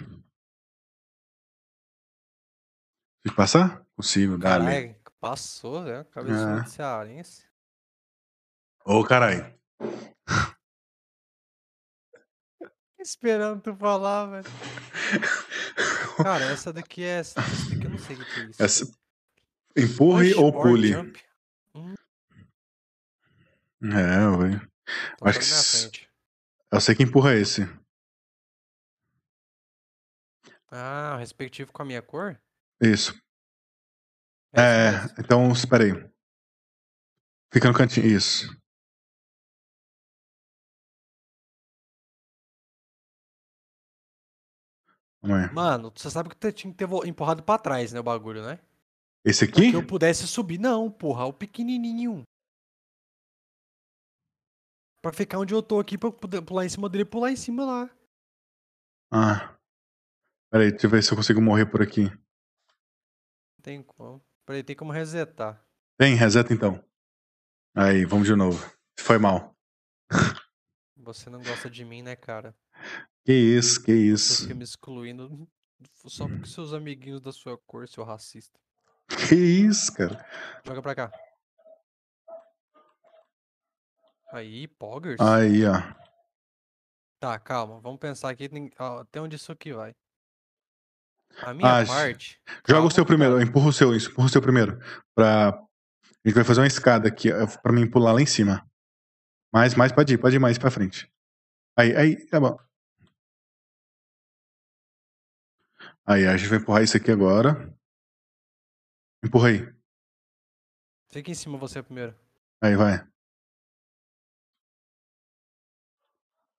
Que 3.24 3.36
passar? 3.36 3.86
Possível, 3.96 4.38
dale. 4.40 4.66
Caralho, 4.66 4.96
passou, 5.20 5.84
né? 5.84 6.04
Cabeçudo 6.06 6.60
É. 6.60 6.64
de 6.64 6.70
cearense. 6.72 7.48
Ô, 8.84 9.04
caralho. 9.04 9.54
Esperando 13.00 13.62
tu 13.62 13.76
falar, 13.76 14.26
velho. 14.26 14.46
Cara, 16.18 16.46
essa 16.46 16.74
daqui 16.74 17.04
é. 17.04 17.20
Essa 17.20 17.42
daqui 17.42 17.86
eu 17.86 17.90
não 17.90 17.98
sei 17.98 18.16
o 18.16 18.26
que 18.26 18.40
é 18.40 18.44
isso. 18.46 18.64
Essa... 18.64 18.86
Empurre 19.78 20.34
Push 20.34 20.44
ou 20.44 20.52
pule? 20.52 20.88
jump. 20.90 21.20
É, 23.82 24.38
velho. 24.38 24.72
Tô 25.18 25.28
Acho 25.28 25.40
que. 25.92 26.08
Eu 26.72 26.82
sei 26.82 26.96
que 26.96 27.04
empurra 27.04 27.34
esse. 27.36 27.62
Ah, 30.72 31.18
respectivo 31.18 31.72
com 31.72 31.82
a 31.82 31.86
minha 31.86 32.02
cor? 32.02 32.40
Isso. 32.82 33.20
É 34.54 34.62
É, 34.62 34.92
então, 35.20 35.52
espera 35.52 35.84
aí. 35.84 35.92
Fica 37.52 37.68
no 37.68 37.74
cantinho. 37.74 38.06
Isso. 38.06 38.59
Aí. 45.22 45.54
Mano, 45.54 45.92
você 45.94 46.10
sabe 46.10 46.30
que 46.30 46.36
tu 46.36 46.52
tinha 46.52 46.74
que 46.74 46.78
ter 46.78 46.90
empurrado 47.08 47.44
pra 47.44 47.58
trás, 47.58 47.92
né, 47.92 48.00
o 48.00 48.04
bagulho, 48.04 48.44
né? 48.44 48.60
Esse 49.26 49.46
aqui? 49.46 49.72
que 49.72 49.76
eu 49.76 49.86
pudesse 49.86 50.26
subir. 50.28 50.58
Não, 50.58 50.90
porra, 50.90 51.26
o 51.26 51.34
pequenininho. 51.34 52.24
Pra 55.02 55.14
ficar 55.14 55.40
onde 55.40 55.54
eu 55.54 55.62
tô 55.62 55.80
aqui, 55.80 55.98
pra 55.98 56.10
eu 56.10 56.14
poder 56.14 56.42
pular 56.42 56.66
em 56.66 56.70
cima 56.70 56.90
dele 56.90 57.04
e 57.04 57.06
pular 57.06 57.32
em 57.32 57.36
cima 57.36 57.66
lá. 57.66 57.90
Ah. 59.12 59.58
Pera 60.52 60.64
aí, 60.64 60.72
deixa 60.72 60.88
eu 60.88 60.90
ver 60.90 61.04
se 61.04 61.12
eu 61.12 61.18
consigo 61.18 61.42
morrer 61.42 61.66
por 61.66 61.82
aqui. 61.82 62.04
Não 62.04 63.64
tem 63.64 63.84
como. 63.84 64.22
Peraí, 64.46 64.64
tem 64.64 64.76
como 64.76 64.92
resetar. 64.92 65.64
Tem, 65.98 66.16
reseta 66.16 66.54
então. 66.54 66.84
Aí, 67.76 68.04
vamos 68.06 68.28
de 68.28 68.36
novo. 68.36 68.60
Foi 69.00 69.18
mal. 69.18 69.56
Você 70.98 71.30
não 71.30 71.42
gosta 71.42 71.70
de 71.70 71.86
mim, 71.86 72.02
né, 72.02 72.16
cara? 72.16 72.56
Que 73.30 73.34
isso, 73.36 73.84
que 73.84 73.92
Você 73.92 74.12
isso. 74.12 74.42
fica 74.42 74.56
me 74.56 74.64
excluindo 74.64 75.48
só 76.08 76.28
porque 76.28 76.48
seus 76.48 76.74
amiguinhos 76.74 77.22
da 77.22 77.32
sua 77.32 77.60
cor, 77.60 77.88
seu 77.88 78.04
racista. 78.04 78.60
Que 79.08 79.36
isso, 79.36 79.94
cara. 79.94 80.26
Joga 80.66 80.82
pra 80.82 80.96
cá. 80.96 81.12
Aí, 84.34 84.68
poggers? 84.68 85.22
Aí, 85.22 85.64
ó. 85.64 85.76
Tá, 87.20 87.38
calma. 87.38 87.80
Vamos 87.80 88.00
pensar 88.00 88.32
aqui 88.32 88.50
até 88.76 89.22
onde 89.22 89.36
isso 89.36 89.52
aqui 89.52 89.74
vai. 89.74 89.96
A 91.44 91.54
minha 91.54 91.82
Ah, 91.82 91.86
parte. 91.86 92.42
Joga 92.68 92.88
o 92.88 92.92
seu 92.92 93.06
primeiro, 93.06 93.36
calma. 93.36 93.48
empurra 93.48 93.68
o 93.68 93.74
seu, 93.74 93.96
isso, 93.96 94.10
empurra 94.10 94.26
o 94.26 94.32
seu 94.32 94.42
primeiro. 94.42 94.80
Pra... 95.14 95.50
A 95.50 96.28
gente 96.28 96.34
vai 96.34 96.44
fazer 96.44 96.62
uma 96.62 96.68
escada 96.68 97.08
aqui, 97.08 97.30
pra 97.62 97.72
mim 97.72 97.88
pular 97.88 98.12
lá 98.12 98.22
em 98.24 98.26
cima. 98.26 98.68
Mais, 99.54 99.76
mais, 99.76 99.92
pode 99.92 100.16
ir, 100.16 100.18
pode 100.18 100.36
ir 100.36 100.40
mais 100.40 100.58
pra 100.58 100.72
frente. 100.72 101.08
Aí, 101.78 101.96
aí, 101.96 102.26
tá 102.26 102.40
bom. 102.40 102.58
Aí, 106.12 106.26
a 106.26 106.36
gente 106.36 106.50
vai 106.50 106.58
empurrar 106.58 106.82
isso 106.82 106.98
aqui 106.98 107.12
agora. 107.12 107.72
Empurra 109.24 109.50
aí. 109.50 109.74
Fica 111.12 111.30
em 111.30 111.36
cima 111.36 111.56
você 111.56 111.84
primeiro. 111.84 112.16
Aí, 112.60 112.76
vai. 112.76 113.08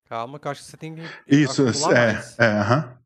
Calma, 0.05 0.39
que 0.39 0.47
eu 0.47 0.51
acho 0.51 0.63
que 0.63 0.71
você 0.71 0.77
tem 0.77 0.95
que 0.95 1.01
Isso, 1.27 1.63
é, 1.63 2.13
mais. 2.13 2.39
é, 2.39 2.45
aham. 2.45 2.97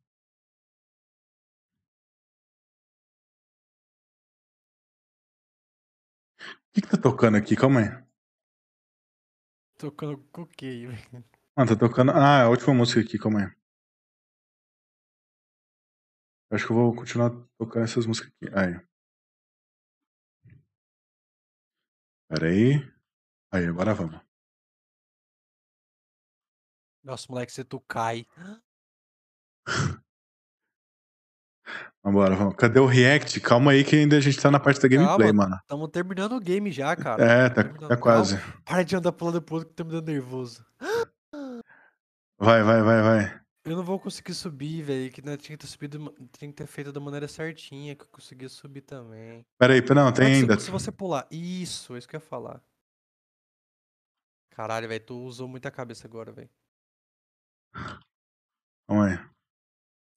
O 6.40 6.74
que 6.74 6.82
que 6.82 6.90
tá 6.90 6.98
tocando 6.98 7.38
aqui? 7.38 7.56
Calma 7.56 7.80
aí. 7.80 8.06
Tocando 9.80 10.20
com 10.32 10.44
o 10.44 10.48
quê, 10.48 10.68
aí, 10.68 10.86
velho? 10.86 11.26
Mano, 11.58 11.70
tá 11.72 11.76
tocando. 11.76 12.12
Ah, 12.12 12.44
a 12.44 12.50
última 12.50 12.72
música 12.76 13.02
aqui, 13.02 13.18
calma 13.18 13.46
aí. 13.46 13.65
Acho 16.52 16.66
que 16.66 16.72
eu 16.72 16.76
vou 16.76 16.96
continuar 16.96 17.32
tocando 17.58 17.84
essas 17.84 18.06
músicas 18.06 18.32
aqui. 18.42 18.54
Aí. 18.56 18.80
Pera 22.30 22.48
aí. 22.48 22.94
Aí, 23.52 23.66
agora 23.66 23.94
vamos. 23.94 24.20
Nossa, 27.04 27.28
moleque, 27.30 27.52
se 27.52 27.64
tu 27.64 27.80
cai. 27.82 28.26
Vambora, 32.04 32.36
vamos. 32.36 32.56
Cadê 32.56 32.80
o 32.80 32.86
react? 32.86 33.40
Calma 33.40 33.72
aí 33.72 33.84
que 33.84 33.96
ainda 33.96 34.18
a 34.18 34.20
gente 34.20 34.40
tá 34.40 34.52
na 34.52 34.60
parte 34.60 34.80
da 34.80 34.88
gameplay, 34.88 35.30
Calma, 35.30 35.44
mano. 35.44 35.60
Tamo 35.68 35.88
terminando 35.88 36.34
o 36.34 36.40
game 36.40 36.72
já, 36.72 36.96
cara. 36.96 37.24
É, 37.24 37.50
tá, 37.50 37.64
tá 37.64 37.98
quase. 37.98 38.38
Calma, 38.38 38.62
Para 38.64 38.84
de 38.84 38.96
andar 38.96 39.12
pro 39.12 39.26
lado 39.26 39.42
pro 39.42 39.56
outro 39.56 39.70
que 39.70 39.76
tá 39.76 39.84
me 39.84 39.92
dando 39.92 40.12
nervoso. 40.12 40.66
Vai, 42.38 42.62
vai, 42.64 42.82
vai, 42.82 43.02
vai. 43.02 43.45
Eu 43.66 43.76
não 43.76 43.84
vou 43.84 44.00
conseguir 44.00 44.36
subir, 44.36 44.84
velho. 44.84 45.12
Que 45.12 45.24
nós 45.24 45.38
tinha 45.42 45.58
que 45.58 45.66
ter 45.66 45.72
subido, 45.72 45.98
tinha 46.38 46.52
que 46.52 46.56
ter 46.56 46.68
feito 46.68 46.92
da 46.92 47.00
maneira 47.00 47.28
certinha, 47.28 47.96
que 47.96 48.04
eu 48.04 48.08
conseguia 48.10 48.48
subir 48.48 48.82
também. 48.82 49.44
Peraí, 49.58 49.82
pera- 49.82 50.02
não, 50.02 50.10
é 50.10 50.12
tem 50.12 50.36
ainda. 50.36 50.60
Se, 50.60 50.70
você 50.70 50.92
pular. 50.92 51.28
Isso, 51.32 51.96
é 51.96 51.98
isso 51.98 52.08
que 52.08 52.16
eu 52.16 52.20
ia 52.20 52.26
falar. 52.26 52.62
Caralho, 54.52 54.88
velho, 54.88 55.04
tu 55.04 55.16
usou 55.18 55.48
muita 55.48 55.72
cabeça 55.72 56.08
agora, 56.08 56.32
velho. 56.32 56.50
Calma 58.88 59.08
aí. 59.08 59.20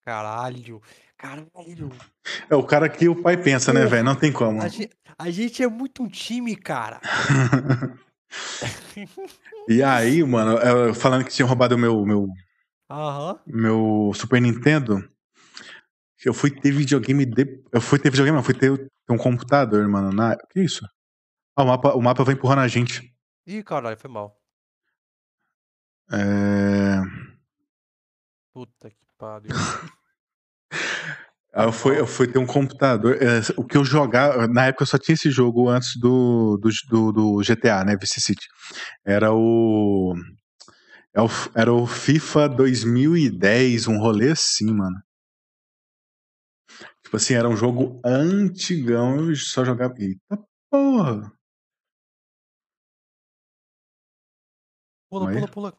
Caralho. 0.04 0.82
Caralho. 1.16 1.88
É 2.50 2.54
o 2.54 2.64
cara 2.64 2.86
que 2.88 3.08
o 3.08 3.20
pai 3.22 3.42
pensa, 3.42 3.72
né, 3.72 3.86
velho? 3.86 4.04
Não 4.04 4.14
tem 4.14 4.30
como. 4.32 4.60
A 4.62 4.68
gente, 4.68 4.90
a 5.18 5.30
gente 5.30 5.62
é 5.62 5.66
muito 5.66 6.02
um 6.02 6.08
time, 6.08 6.54
cara. 6.54 7.00
e 9.68 9.82
aí, 9.82 10.22
mano, 10.22 10.58
eu- 10.58 10.94
falando 10.94 11.24
que 11.24 11.32
tinha 11.32 11.48
roubado 11.48 11.74
o 11.74 11.78
meu, 11.78 12.04
meu, 12.04 12.28
Aham. 12.90 13.38
meu 13.46 14.12
Super 14.14 14.40
Nintendo, 14.40 15.06
eu 16.24 16.34
fui 16.34 16.50
ter 16.50 16.70
videogame. 16.72 17.26
De... 17.26 17.62
Eu 17.72 17.80
fui 17.80 17.98
ter 17.98 18.10
videogame, 18.10 18.36
não, 18.36 18.42
fui 18.42 18.54
ter, 18.54 18.70
um 19.10 19.18
computador, 19.18 19.86
mano. 19.88 20.10
Na... 20.10 20.36
Que 20.50 20.60
isso? 20.60 20.86
Ah, 21.56 21.62
o 21.62 21.66
mapa, 21.66 21.94
o 21.94 22.02
mapa 22.02 22.24
vai 22.24 22.34
empurrando 22.34 22.60
a 22.60 22.68
gente. 22.68 23.14
Ih, 23.46 23.62
caralho, 23.62 23.98
foi 23.98 24.10
mal. 24.10 24.36
É... 26.10 27.00
Puta 28.52 28.90
que 28.90 29.06
pariu. 29.18 29.50
Eu 31.50 31.72
fui, 31.72 31.98
eu 31.98 32.06
fui 32.06 32.28
ter 32.28 32.38
um 32.38 32.46
computador. 32.46 33.16
é, 33.20 33.40
o 33.56 33.64
que 33.64 33.76
eu 33.76 33.84
jogava. 33.84 34.46
Na 34.46 34.66
época 34.66 34.82
eu 34.82 34.86
só 34.86 34.96
tinha 34.96 35.14
esse 35.14 35.28
jogo 35.28 35.68
antes 35.68 35.96
do, 35.96 36.56
do, 36.58 36.68
do, 36.88 37.12
do 37.12 37.42
GTA, 37.42 37.84
né? 37.84 37.96
Vice 37.96 38.20
City. 38.20 38.46
Era 39.04 39.32
o. 39.32 40.14
é 41.14 41.20
o- 41.20 41.26
Era 41.54 41.72
o 41.72 41.86
FIFA 41.86 42.48
2010, 42.48 43.86
um 43.88 43.98
rolê 43.98 44.30
assim, 44.32 44.72
mano. 44.72 44.96
Tipo 47.02 47.16
assim, 47.16 47.34
era 47.34 47.48
um 47.48 47.56
jogo 47.56 48.00
antigão, 48.04 49.28
eu 49.30 49.34
só 49.36 49.64
jogava. 49.64 49.94
Eita 49.98 50.38
porra! 50.70 51.32
Pula, 55.10 55.28
Aí. 55.30 55.34
pula, 55.34 55.48
pula. 55.48 55.78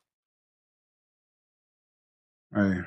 Aí. 2.52 2.84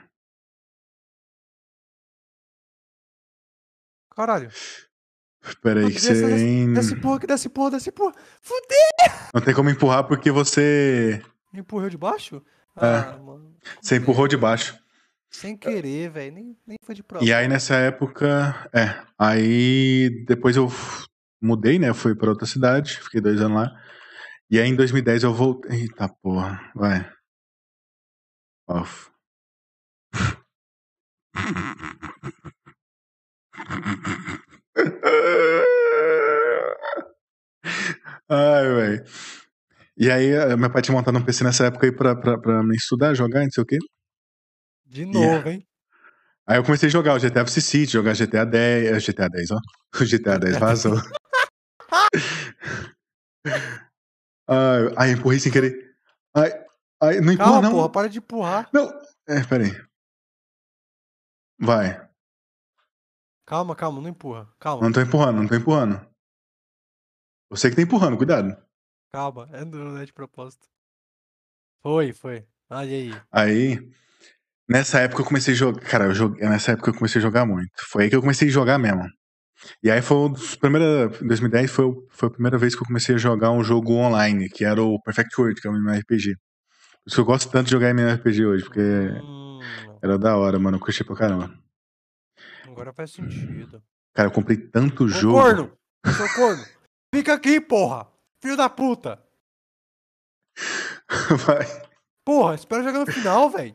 Caralho. 4.10 4.50
Peraí, 5.62 5.86
que 5.86 5.92
Desce, 5.94 6.14
você. 6.14 6.28
desce, 6.30 6.74
desce 6.74 6.96
porra, 6.96 7.20
que 7.20 7.26
desce 7.26 7.48
porra, 7.48 7.70
desce 7.72 7.92
porra. 7.92 8.14
Fudeu! 8.40 9.30
Não 9.34 9.40
tem 9.40 9.54
como 9.54 9.70
empurrar 9.70 10.06
porque 10.06 10.30
você. 10.30 11.22
Me 11.52 11.60
empurrou 11.60 11.88
de 11.88 11.98
baixo? 11.98 12.42
É. 12.76 12.86
Ah, 12.86 13.18
mano. 13.18 13.54
Você 13.80 13.96
empurrou 13.96 14.26
de 14.26 14.36
baixo. 14.36 14.78
Sem 15.30 15.56
querer, 15.56 16.10
velho. 16.10 16.32
Nem, 16.34 16.56
nem 16.66 16.76
foi 16.84 16.94
de 16.94 17.00
E 17.00 17.04
propósito. 17.04 17.34
aí 17.34 17.48
nessa 17.48 17.74
época, 17.76 18.68
é, 18.72 19.02
aí 19.18 20.24
depois 20.26 20.56
eu 20.56 20.68
mudei, 21.40 21.78
né? 21.78 21.88
Eu 21.88 21.94
fui 21.94 22.14
pra 22.14 22.30
outra 22.30 22.46
cidade, 22.46 22.98
fiquei 23.00 23.20
dois 23.20 23.40
anos 23.40 23.56
lá. 23.62 23.82
E 24.50 24.58
aí 24.60 24.68
em 24.68 24.76
2010 24.76 25.22
eu 25.22 25.32
voltei. 25.32 25.82
Eita 25.82 26.08
porra, 26.22 26.70
vai. 26.74 27.10
Off. 28.68 29.10
Ai, 38.28 38.64
velho. 38.74 39.04
E 39.96 40.10
aí, 40.10 40.30
eh, 40.30 40.56
meu 40.56 40.70
pai 40.70 40.82
tinha 40.82 40.94
montado 40.94 41.18
um 41.18 41.24
PC 41.24 41.44
nessa 41.44 41.66
época 41.66 41.86
aí 41.86 41.92
pra, 41.92 42.16
pra, 42.16 42.38
pra 42.38 42.62
me 42.62 42.74
estudar, 42.74 43.14
jogar, 43.14 43.42
não 43.42 43.50
sei 43.50 43.62
o 43.62 43.66
quê. 43.66 43.78
De 44.86 45.04
novo, 45.04 45.48
hein? 45.48 45.66
Aí 46.46 46.56
eu 46.56 46.64
comecei 46.64 46.88
a 46.88 46.92
jogar 46.92 47.14
o 47.14 47.18
GTA 47.18 47.44
Vice 47.44 47.60
City, 47.62 47.92
jogar 47.92 48.14
GTA 48.14 48.44
10, 48.44 48.86
eh, 48.86 49.00
GTA 49.00 49.28
10, 49.28 49.50
ó. 49.50 49.58
O 50.00 50.04
GTA 50.04 50.38
10 50.38 50.56
vazou. 50.56 50.96
ai, 54.48 54.94
ai, 54.96 55.10
empurrei 55.12 55.38
sem 55.38 55.52
querer. 55.52 55.94
Ai, 56.34 56.50
ai, 57.00 57.20
não 57.20 57.32
empurra 57.32 57.52
Calma, 57.52 57.62
não. 57.62 57.70
porra, 57.72 57.90
para 57.90 58.08
de 58.08 58.18
empurrar. 58.18 58.70
Não, 58.72 58.90
é, 59.28 59.44
peraí. 59.44 59.70
Vai. 61.60 62.08
Calma, 63.44 63.76
calma, 63.76 64.00
não 64.00 64.08
empurra. 64.08 64.48
Calma, 64.58 64.82
Não 64.82 64.92
tô 64.92 65.00
empurrando, 65.00 65.36
não 65.42 65.46
tô 65.46 65.54
empurrando. 65.54 66.00
Você 67.50 67.68
que 67.68 67.76
tá 67.76 67.82
empurrando, 67.82 68.16
cuidado. 68.16 68.56
Calma. 69.12 69.48
É 69.52 69.64
não 69.64 69.98
é 69.98 70.04
de 70.06 70.12
propósito. 70.12 70.66
Foi, 71.82 72.12
foi. 72.12 72.46
Olha 72.70 72.88
aí. 72.90 73.10
Aí, 73.30 73.92
nessa 74.68 75.00
época 75.00 75.20
eu 75.22 75.26
comecei 75.26 75.52
a 75.52 75.56
jogar. 75.56 75.80
Cara, 75.82 76.04
eu 76.06 76.14
joguei, 76.14 76.48
nessa 76.48 76.72
época 76.72 76.90
eu 76.90 76.94
comecei 76.94 77.18
a 77.20 77.22
jogar 77.22 77.44
muito. 77.44 77.70
Foi 77.88 78.04
aí 78.04 78.10
que 78.10 78.16
eu 78.16 78.20
comecei 78.20 78.48
a 78.48 78.50
jogar 78.52 78.78
mesmo. 78.78 79.06
E 79.82 79.90
aí 79.90 80.00
foi 80.00 80.30
dos 80.30 80.56
primeiros. 80.56 81.20
Em 81.20 81.26
2010 81.26 81.70
foi, 81.70 81.92
foi 82.10 82.28
a 82.28 82.32
primeira 82.32 82.56
vez 82.58 82.74
que 82.74 82.82
eu 82.82 82.86
comecei 82.86 83.14
a 83.14 83.18
jogar 83.18 83.50
um 83.50 83.62
jogo 83.62 83.94
online, 83.94 84.48
que 84.48 84.64
era 84.64 84.82
o 84.82 85.00
Perfect 85.02 85.38
World, 85.40 85.60
que 85.60 85.68
é 85.68 85.70
um 85.70 85.74
MMORPG. 85.76 86.34
Por 86.34 87.08
isso 87.08 87.16
que 87.16 87.20
eu 87.20 87.24
gosto 87.24 87.50
tanto 87.50 87.66
de 87.66 87.72
jogar 87.72 87.90
MMORPG 87.90 88.46
hoje, 88.46 88.64
porque 88.64 88.80
Hum, 88.80 89.98
era 90.02 90.18
da 90.18 90.36
hora, 90.36 90.58
mano. 90.58 90.76
Eu 90.76 90.80
curti 90.80 91.04
pra 91.04 91.16
caramba. 91.16 91.52
agora 92.64 92.92
faz 92.92 93.10
sentido. 93.10 93.82
Cara, 94.14 94.28
eu 94.28 94.32
comprei 94.32 94.56
tanto 94.56 95.04
Ô, 95.04 95.08
jogo. 95.08 95.38
corno! 95.38 95.78
Seu 96.06 96.28
corno! 96.34 96.64
Fica 97.14 97.34
aqui, 97.34 97.60
porra! 97.60 98.11
Filho 98.42 98.56
da 98.56 98.68
puta! 98.68 99.22
Vai. 101.46 101.64
Porra, 102.24 102.54
espera 102.54 102.82
jogar 102.82 103.00
no 103.00 103.12
final, 103.12 103.48
velho. 103.50 103.74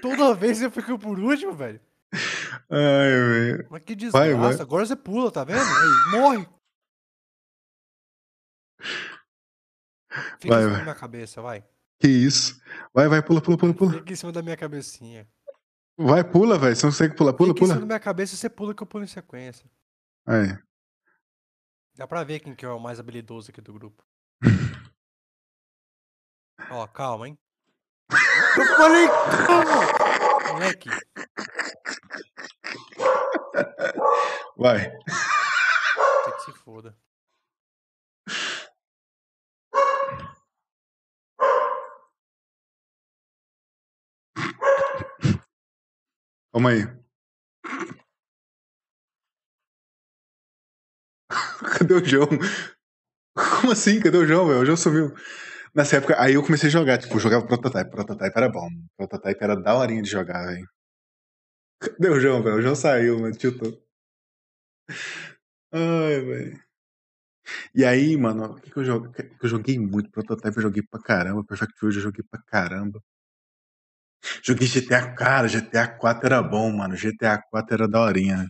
Toda 0.00 0.34
vez 0.34 0.60
eu 0.62 0.70
fico 0.70 0.98
por 0.98 1.18
último, 1.18 1.52
velho. 1.52 1.80
Ai, 2.70 3.10
velho. 3.10 3.68
Mas 3.70 3.82
que 3.84 3.94
Vai, 4.10 4.28
desgraça. 4.28 4.36
vai. 4.36 4.60
Agora 4.60 4.86
você 4.86 4.96
pula, 4.96 5.30
tá 5.32 5.44
vendo? 5.44 5.60
Aí, 5.60 6.10
morre. 6.20 6.48
Fica 10.40 10.54
Vai, 10.54 10.58
em 10.58 10.62
cima 10.62 10.68
vai. 10.70 10.78
da 10.78 10.82
minha 10.82 10.94
cabeça, 10.94 11.40
vai. 11.42 11.64
Que 11.98 12.08
isso? 12.08 12.60
Vai, 12.92 13.08
vai, 13.08 13.22
pula, 13.22 13.40
pula, 13.40 13.56
pula, 13.56 13.74
pula. 13.74 13.92
Fica 13.92 14.12
em 14.12 14.16
cima 14.16 14.32
da 14.32 14.42
minha 14.42 14.56
cabecinha. 14.56 15.26
Vai, 15.96 16.22
pula, 16.24 16.58
velho. 16.58 16.74
Você 16.76 16.84
não 16.86 16.92
consegue 16.92 17.14
pular, 17.16 17.32
pula, 17.32 17.50
Fica 17.54 17.64
em 17.64 17.66
cima 17.66 17.74
pula. 17.76 17.80
da 17.80 17.86
minha 17.94 18.00
cabeça 18.00 18.34
e 18.34 18.36
você 18.38 18.50
pula 18.50 18.74
que 18.74 18.82
eu 18.82 18.86
pulo 18.86 19.04
em 19.04 19.08
sequência. 19.08 19.70
Aí. 20.26 20.48
Dá 21.94 22.06
pra 22.06 22.24
ver 22.24 22.40
quem 22.40 22.54
que 22.54 22.64
é 22.64 22.68
o 22.68 22.80
mais 22.80 22.98
habilidoso 22.98 23.50
aqui 23.50 23.60
do 23.60 23.72
grupo. 23.72 24.02
Ó, 26.70 26.86
calma, 26.86 27.28
hein? 27.28 27.38
Eu 28.10 28.76
falei 28.76 29.08
calma! 29.46 30.52
Moleque, 30.52 30.88
Vai. 34.56 34.90
você 36.24 36.32
que 36.32 36.40
se 36.44 36.52
foda. 36.52 36.96
Calma 46.52 46.70
aí. 46.70 47.01
Cadê 51.82 51.94
o 51.94 52.04
João? 52.04 52.28
Como 53.34 53.72
assim? 53.72 53.98
Cadê 53.98 54.16
o 54.16 54.24
João, 54.24 54.46
velho? 54.46 54.60
O 54.60 54.64
João 54.64 54.76
sumiu. 54.76 55.12
Nessa 55.74 55.96
época, 55.96 56.14
aí 56.20 56.34
eu 56.34 56.42
comecei 56.44 56.68
a 56.68 56.72
jogar, 56.72 56.98
tipo, 56.98 57.18
jogava 57.18 57.44
Prototype. 57.44 57.90
Prototype 57.90 58.32
era 58.36 58.48
bom. 58.48 58.68
Prototype 58.96 59.42
era 59.42 59.56
daorinha 59.56 60.02
de 60.02 60.08
jogar, 60.08 60.46
velho. 60.46 60.68
Cadê 61.80 62.08
o 62.08 62.20
João, 62.20 62.40
velho? 62.40 62.56
O 62.56 62.62
João 62.62 62.76
saiu, 62.76 63.18
mano, 63.18 63.36
tiltou. 63.36 63.82
Ai, 65.72 66.20
velho. 66.20 66.62
E 67.74 67.84
aí, 67.84 68.16
mano, 68.16 68.44
o 68.52 68.60
que, 68.60 68.70
que 68.70 68.76
eu 68.76 68.84
joguei? 68.84 69.30
Eu 69.42 69.48
joguei 69.48 69.78
muito. 69.78 70.10
Prototype 70.10 70.56
eu 70.56 70.62
joguei 70.62 70.82
pra 70.84 71.02
caramba. 71.02 71.44
Perfect 71.44 71.74
World 71.82 71.98
eu 71.98 72.02
joguei 72.02 72.24
pra 72.30 72.40
caramba. 72.42 73.02
Joguei 74.44 74.68
GTA, 74.68 75.14
cara, 75.16 75.48
GTA 75.48 75.88
4 75.88 76.26
era 76.26 76.40
bom, 76.40 76.70
mano. 76.70 76.94
GTA 76.94 77.42
4 77.50 77.74
era 77.74 77.88
daorinha 77.88 78.46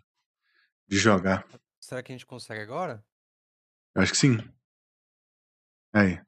de 0.86 0.98
jogar. 0.98 1.46
Será 1.80 2.02
que 2.02 2.12
a 2.12 2.14
gente 2.14 2.26
consegue 2.26 2.60
agora? 2.60 3.02
Eu 3.94 4.02
acho 4.02 4.12
que 4.12 4.18
sim. 4.18 4.38
Aí. 5.94 6.20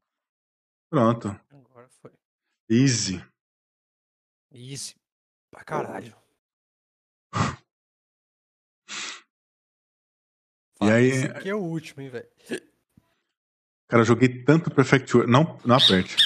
Pronto. 0.91 1.29
Agora 1.51 1.89
foi. 2.01 2.13
Easy. 2.69 3.25
Isso. 4.53 4.95
Pra 5.51 5.65
caralho. 5.65 6.15
E 10.83 10.91
aí- 10.91 11.07
Esse 11.09 11.27
aqui 11.29 11.49
é 11.49 11.55
o 11.55 11.61
último, 11.61 12.03
hein, 12.03 12.11
velho. 12.11 12.29
Cara, 13.89 14.03
eu 14.03 14.05
joguei 14.07 14.45
tanto 14.45 14.71
Perfect 14.75 15.17
World. 15.17 15.33
Não, 15.33 15.59
não 15.65 15.77
aperte. 15.77 16.17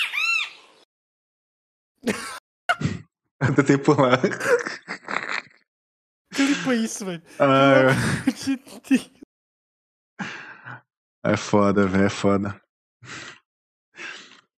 Eu 3.40 3.54
tentei 3.54 3.78
pular. 3.78 4.18
Clipa 6.34 6.74
isso, 6.74 7.04
velho. 7.04 7.22
Ah, 7.38 7.92
de 8.32 8.56
Deus. 8.56 9.10
É 11.32 11.36
foda, 11.36 11.86
velho, 11.86 12.04
é 12.04 12.10
foda. 12.10 12.60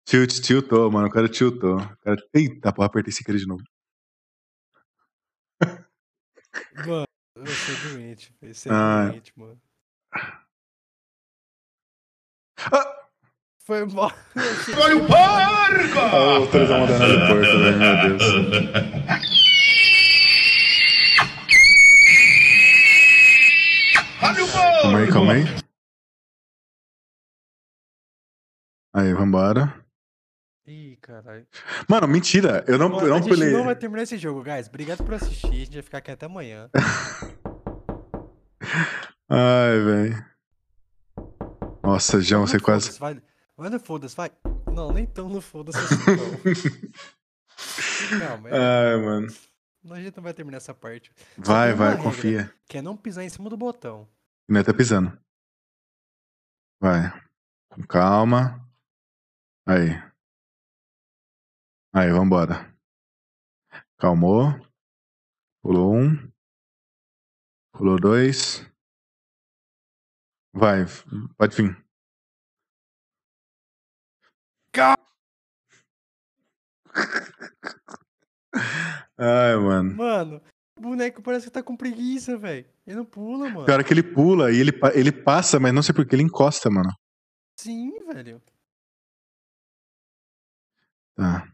Tilt, 0.05 0.41
tiltou, 0.41 0.91
mano. 0.91 1.07
O 1.09 1.11
cara 1.11 1.29
tiltou. 1.29 1.79
O 1.79 1.97
cara... 1.99 2.17
Eita, 2.35 2.73
porra, 2.73 2.87
apertei 2.87 3.11
esse 3.11 3.23
de 3.25 3.47
novo. 3.47 3.63
Mano, 6.87 7.07
eu 7.37 7.47
sou 7.47 7.91
doente, 7.93 8.35
velho. 8.41 8.55
Você 8.55 8.69
é 8.69 8.73
Ah. 8.73 9.07
doente, 9.09 9.33
mano. 9.37 9.61
Ah! 12.73 12.97
Foi 13.65 13.85
mal. 13.87 14.11
Ah, 15.97 16.39
os 16.41 16.51
três 16.51 16.69
vão 16.69 16.81
mandar 16.81 16.99
de 16.99 17.19
porco, 17.29 17.59
velho. 17.59 17.79
Meu 17.79 18.19
Deus. 18.19 18.23
Calma 24.83 24.99
aí, 24.99 25.09
calma 25.09 25.33
aí. 25.35 25.60
Aí, 28.93 29.13
vambora. 29.15 29.85
Ih, 30.67 30.97
caralho. 31.01 31.47
Mano, 31.89 32.07
mentira. 32.09 32.65
Eu 32.67 32.79
não, 32.79 32.89
Mano, 32.89 33.07
eu 33.07 33.15
a 33.15 33.17
não 33.19 33.23
gente 33.23 33.29
pulei. 33.35 33.53
não 33.53 33.65
vai 33.65 33.75
terminar 33.77 34.03
esse 34.03 34.19
jogo, 34.19 34.43
guys. 34.43 34.69
Obrigado 34.69 35.03
por 35.05 35.15
assistir. 35.15 35.47
A 35.47 35.55
gente 35.55 35.73
vai 35.75 35.83
ficar 35.83 35.99
aqui 35.99 36.11
até 36.11 36.27
amanhã. 36.27 36.71
Ai, 39.29 39.79
velho. 39.81 40.25
Nossa, 41.83 42.21
João, 42.21 42.47
você 42.47 42.57
Não, 42.57 42.65
quase. 42.65 42.99
Vai, 42.99 43.21
vai 43.57 43.71
no 43.71 43.81
foda-se, 43.81 44.15
vai. 44.17 44.31
Não, 44.73 44.93
nem 44.93 45.07
tão 45.07 45.29
no 45.29 45.41
foda-se 45.41 45.79
assim, 45.79 45.97
não. 46.07 46.41
Calma, 48.21 48.49
é, 48.49 48.93
Ai, 48.95 48.97
mano. 49.01 49.29
a 49.91 50.01
gente 50.01 50.17
não 50.17 50.23
vai 50.23 50.35
terminar 50.35 50.59
essa 50.59 50.75
parte. 50.75 51.11
Vai, 51.37 51.73
vai, 51.75 51.91
regra. 51.91 52.03
confia. 52.05 52.55
Que 52.69 52.79
é 52.79 52.83
não 52.83 52.97
pisar 52.97 53.25
em 53.25 53.29
cima 53.29 53.49
do 53.51 53.57
botão. 53.57 54.09
Ainda 54.49 54.65
tá 54.65 54.75
pisando. 54.75 55.17
Vai. 56.81 57.13
Com 57.71 57.83
calma. 57.83 58.67
Aí. 59.71 59.91
Aí, 61.95 62.11
vambora. 62.11 62.77
Calmou. 63.99 64.49
Pulou 65.63 65.95
um. 65.95 66.29
Pulou 67.73 68.01
dois. 68.01 68.69
Vai, 70.53 70.87
pode 71.39 71.57
vir. 71.57 71.87
Ai, 79.17 79.55
mano. 79.55 79.95
Mano, 79.95 80.43
o 80.77 80.81
boneco 80.81 81.23
parece 81.23 81.47
que 81.47 81.53
tá 81.53 81.63
com 81.63 81.77
preguiça, 81.77 82.37
velho. 82.37 82.69
Ele 82.85 82.97
não 82.97 83.05
pula, 83.05 83.49
mano. 83.49 83.67
Pior 83.67 83.79
é 83.79 83.85
que 83.85 83.93
ele 83.93 84.03
pula 84.03 84.51
e 84.51 84.57
ele, 84.57 84.73
ele 84.95 85.13
passa, 85.13 85.61
mas 85.61 85.73
não 85.73 85.81
sei 85.81 85.95
por 85.95 86.05
que 86.05 86.17
ele 86.17 86.25
encosta, 86.25 86.69
mano. 86.69 86.91
Sim, 87.57 87.93
velho. 88.13 88.43
Tá. 91.21 91.53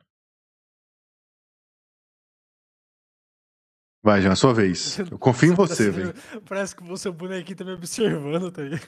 Vai, 4.01 4.23
já, 4.23 4.37
sua 4.37 4.55
vez. 4.55 4.97
Eu 5.11 5.19
confio 5.19 5.53
em 5.53 5.57
você, 5.57 5.91
velho. 5.91 6.13
Parece- 6.15 6.41
Parece 6.43 6.77
que 6.77 6.85
o 6.85 6.97
seu 6.97 7.13
bonequinho 7.13 7.57
tá 7.59 7.65
me 7.65 7.73
observando, 7.73 8.53
tá 8.53 8.63
ligado? 8.63 8.87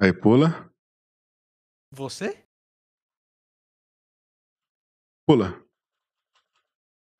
Aí 0.00 0.12
pula. 0.12 0.68
Você? 1.92 2.44
Pula. 5.24 5.64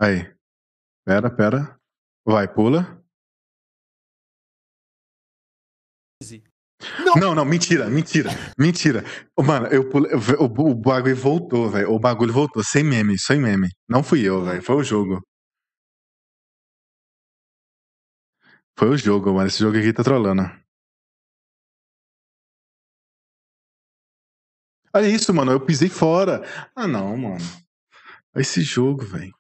Aí. 0.01 0.35
Pera, 1.05 1.31
pera. 1.35 1.81
Vai, 2.27 2.53
pula. 2.53 3.02
Easy. 6.83 7.21
Não, 7.21 7.35
não, 7.35 7.45
mentira, 7.45 7.89
mentira, 7.89 8.31
mentira. 8.59 9.05
Mano, 9.39 9.67
eu 9.69 9.89
pulei. 9.89 10.13
O, 10.15 10.45
o 10.45 10.75
bagulho 10.75 11.17
voltou, 11.17 11.71
velho. 11.71 11.91
O 11.93 11.99
bagulho 11.99 12.33
voltou, 12.33 12.63
sem 12.65 12.83
meme, 12.83 13.19
sem 13.19 13.41
meme. 13.41 13.69
Não 13.89 14.03
fui 14.03 14.23
eu, 14.23 14.45
velho. 14.45 14.63
Foi 14.63 14.77
o 14.77 14.83
jogo. 14.85 15.23
Foi 18.79 18.89
o 18.89 18.97
jogo, 18.97 19.33
mano. 19.35 19.47
Esse 19.49 19.59
jogo 19.61 19.77
aqui 19.79 19.93
tá 19.93 20.03
trolando. 20.03 20.43
Olha 24.95 25.09
isso, 25.09 25.33
mano. 25.33 25.53
Eu 25.53 25.61
pisei 25.65 25.89
fora. 25.89 26.43
Ah, 26.75 26.87
não, 26.87 27.17
mano. 27.17 27.37
Olha 28.35 28.43
esse 28.43 28.63
jogo, 28.63 29.05
velho. 29.05 29.33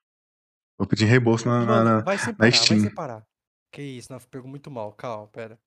Vou 0.79 0.87
pedir 0.87 1.05
reembolso 1.05 1.47
na, 1.49 1.61
na- 1.61 1.67
Mano, 1.67 1.85
na- 1.85 2.01
vai 2.01 2.19
separar, 2.19 2.37
vai 2.39 2.53
Steam. 2.53 2.81
separar. 2.81 3.27
Que 3.71 3.83
isso, 3.83 4.13
não, 4.13 4.19
pegou 4.21 4.49
muito 4.49 4.71
mal. 4.71 4.93
Calma, 4.93 5.27
pera. 5.29 5.59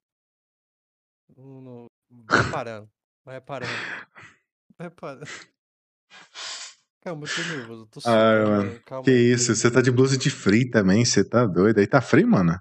Não, 1.36 1.62
não- 1.62 1.88
Vai 2.30 2.52
parando. 2.52 2.90
Vai 3.26 3.42
parando. 3.42 3.72
Vai 4.78 4.90
parando. 4.90 5.26
Calma, 7.02 7.26
eu 7.26 7.36
tô 7.36 7.42
nervoso. 7.56 7.82
eu 7.84 7.88
Tô 7.88 8.00
Ai, 8.10 8.14
suando, 8.44 8.50
mano. 8.52 8.80
Calma 8.86 9.04
Que 9.06 9.12
isso? 9.12 9.56
Você 9.56 9.70
tá 9.72 9.82
de 9.82 9.92
blusa 9.92 10.18
de 10.18 10.30
frio 10.30 10.70
também? 10.72 11.06
Você 11.06 11.24
tá 11.24 11.46
doido? 11.46 11.80
Aí 11.80 11.88
tá 11.88 12.02
frio, 12.02 12.28
mano? 12.28 12.60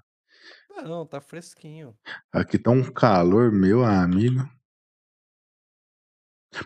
Não, 0.83 1.05
tá 1.05 1.19
fresquinho. 1.21 1.97
Aqui 2.31 2.59
tá 2.59 2.69
um 2.69 2.83
calor, 2.91 3.51
meu 3.51 3.83
amigo. 3.83 4.47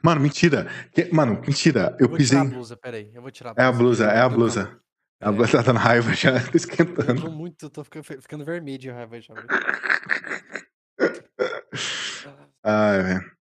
Mano, 0.04 0.22
mentira. 0.22 0.68
Que- 0.94 1.12
Mano, 1.14 1.40
mentira. 1.42 1.96
Eu 2.00 2.08
vou 2.10 2.18
pisei. 2.18 2.38
tirar 2.38 2.50
a 2.50 2.54
blusa, 2.54 2.78
peraí. 2.78 3.12
Eu 3.14 3.22
vou 3.22 3.32
tirar 3.32 3.54
É 3.58 3.64
a 3.64 3.72
blusa, 3.72 4.06
é 4.06 4.20
a 4.20 4.24
Eu 4.26 4.30
tô- 4.30 4.36
blusa. 4.36 4.82
A 5.22 5.30
É. 5.30 5.32
blusa 5.32 5.52
tá 5.52 5.62
dando 5.62 5.80
raiva 5.80 6.14
já, 6.14 6.34
tá 6.40 6.48
Eu 6.50 6.56
esquentando. 6.56 7.22
tô 7.22 7.30
muito, 7.32 7.66
eu 7.66 7.70
tô 7.70 7.84
ficando, 7.84 8.04
ficando 8.04 8.46
vermelho 8.46 8.78
de 8.78 8.90
raiva 8.90 9.20
já. 9.22 9.34
Velho. 12.64 13.40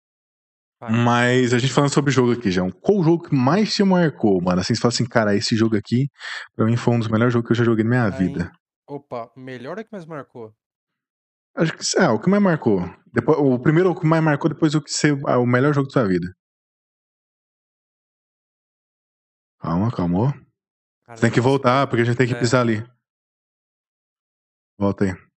Vai. 0.80 0.92
Mas 0.92 1.52
a 1.52 1.58
gente 1.58 1.72
falando 1.72 1.92
sobre 1.92 2.10
o 2.10 2.14
jogo 2.14 2.32
aqui, 2.32 2.50
João. 2.52 2.70
Qual 2.70 2.98
o 2.98 3.02
jogo 3.02 3.28
que 3.28 3.34
mais 3.34 3.74
te 3.74 3.82
marcou, 3.82 4.40
mano? 4.40 4.60
Assim, 4.60 4.74
você 4.74 4.80
fala 4.80 4.94
assim, 4.94 5.04
cara, 5.04 5.34
esse 5.34 5.56
jogo 5.56 5.76
aqui, 5.76 6.08
pra 6.54 6.64
mim 6.64 6.76
foi 6.76 6.94
um 6.94 6.98
dos 7.00 7.08
melhores 7.08 7.32
jogos 7.32 7.48
que 7.48 7.52
eu 7.52 7.56
já 7.56 7.64
joguei 7.64 7.82
na 7.84 7.90
minha 7.90 8.04
Aí, 8.04 8.12
vida. 8.12 8.52
Opa, 8.86 9.30
melhor 9.36 9.78
é 9.78 9.84
que 9.84 9.90
mais 9.90 10.06
marcou? 10.06 10.54
Acho 11.56 11.72
que 11.76 11.98
é, 11.98 12.08
o 12.08 12.20
que 12.20 12.30
mais 12.30 12.42
marcou. 12.42 12.80
Depois, 13.12 13.38
o 13.38 13.58
primeiro 13.58 13.90
o 13.90 13.98
que 13.98 14.06
mais 14.06 14.22
marcou, 14.22 14.48
depois 14.48 14.74
o 14.76 14.80
que 14.80 14.90
ser 14.90 15.18
ah, 15.26 15.38
o 15.38 15.46
melhor 15.46 15.74
jogo 15.74 15.88
da 15.88 15.92
sua 15.92 16.06
vida. 16.06 16.32
Calma, 19.58 19.90
calmou. 19.90 20.32
Cara, 21.04 21.16
Você 21.16 21.22
tem 21.22 21.32
que 21.32 21.40
voltar, 21.40 21.86
porque 21.88 22.02
a 22.02 22.04
gente 22.04 22.16
tem 22.16 22.28
que 22.28 22.34
É. 22.34 22.38
pisar 22.38 22.60
ali. 22.60 22.86
Volta 24.78 25.04
aí. 25.06 25.27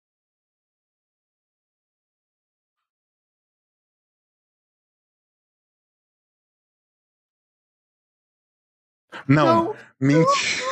Não, 9.32 9.66
Não. 9.68 9.76
mentira. 10.00 10.72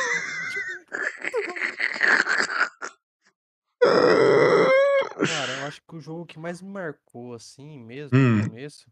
Cara, 5.26 5.52
eu 5.52 5.64
acho 5.64 5.80
que 5.82 5.96
o 5.96 6.00
jogo 6.00 6.26
que 6.26 6.38
mais 6.38 6.60
me 6.60 6.70
marcou, 6.70 7.32
assim, 7.34 7.78
mesmo, 7.78 8.16
Hum. 8.18 8.36
no 8.42 8.46
começo, 8.48 8.90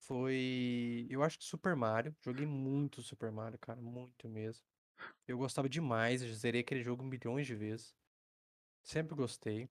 foi. 0.00 1.06
Eu 1.10 1.22
acho 1.22 1.38
que 1.38 1.44
Super 1.44 1.76
Mario. 1.76 2.16
Joguei 2.24 2.46
muito 2.46 3.02
Super 3.02 3.30
Mario, 3.30 3.58
cara, 3.58 3.80
muito 3.80 4.28
mesmo. 4.28 4.62
Eu 5.26 5.36
gostava 5.36 5.68
demais, 5.68 6.22
eu 6.22 6.32
zerei 6.32 6.62
aquele 6.62 6.82
jogo 6.82 7.04
milhões 7.04 7.46
de 7.46 7.54
vezes. 7.54 7.94
Sempre 8.82 9.14
gostei. 9.14 9.68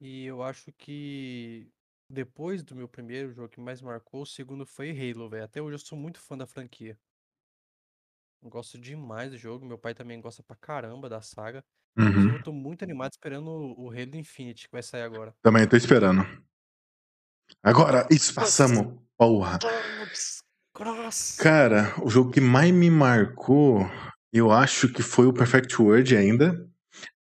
E 0.00 0.24
eu 0.24 0.42
acho 0.42 0.72
que 0.72 1.70
depois 2.10 2.62
do 2.62 2.74
meu 2.74 2.88
primeiro 2.88 3.32
jogo 3.32 3.48
que 3.48 3.60
mais 3.60 3.80
marcou, 3.80 4.22
o 4.22 4.26
segundo 4.26 4.66
foi 4.66 4.90
Halo, 4.90 5.28
velho. 5.28 5.44
Até 5.44 5.62
hoje 5.62 5.76
eu 5.76 5.78
sou 5.78 5.96
muito 5.96 6.20
fã 6.20 6.36
da 6.36 6.46
franquia. 6.46 6.98
Gosto 8.42 8.78
demais 8.78 9.30
do 9.30 9.36
jogo, 9.36 9.66
meu 9.66 9.78
pai 9.78 9.94
também 9.94 10.20
gosta 10.20 10.42
pra 10.42 10.56
caramba 10.56 11.08
da 11.08 11.20
saga. 11.20 11.64
Uhum. 11.98 12.34
eu 12.34 12.42
tô 12.42 12.52
muito 12.52 12.84
animado 12.84 13.12
esperando 13.12 13.48
o 13.50 13.88
Halo 13.88 14.16
Infinite, 14.16 14.66
que 14.66 14.72
vai 14.72 14.82
sair 14.82 15.02
agora. 15.02 15.34
Também 15.42 15.66
tô 15.66 15.76
esperando. 15.76 16.26
Agora, 17.62 18.06
isso, 18.10 18.34
passamos. 18.34 19.00
Porra. 19.16 19.58
Cross! 20.74 21.38
Cara, 21.40 21.94
o 22.02 22.10
jogo 22.10 22.30
que 22.30 22.40
mais 22.40 22.70
me 22.70 22.90
marcou, 22.90 23.80
eu 24.30 24.52
acho 24.52 24.92
que 24.92 25.02
foi 25.02 25.26
o 25.26 25.32
Perfect 25.32 25.80
World 25.80 26.14
ainda. 26.14 26.68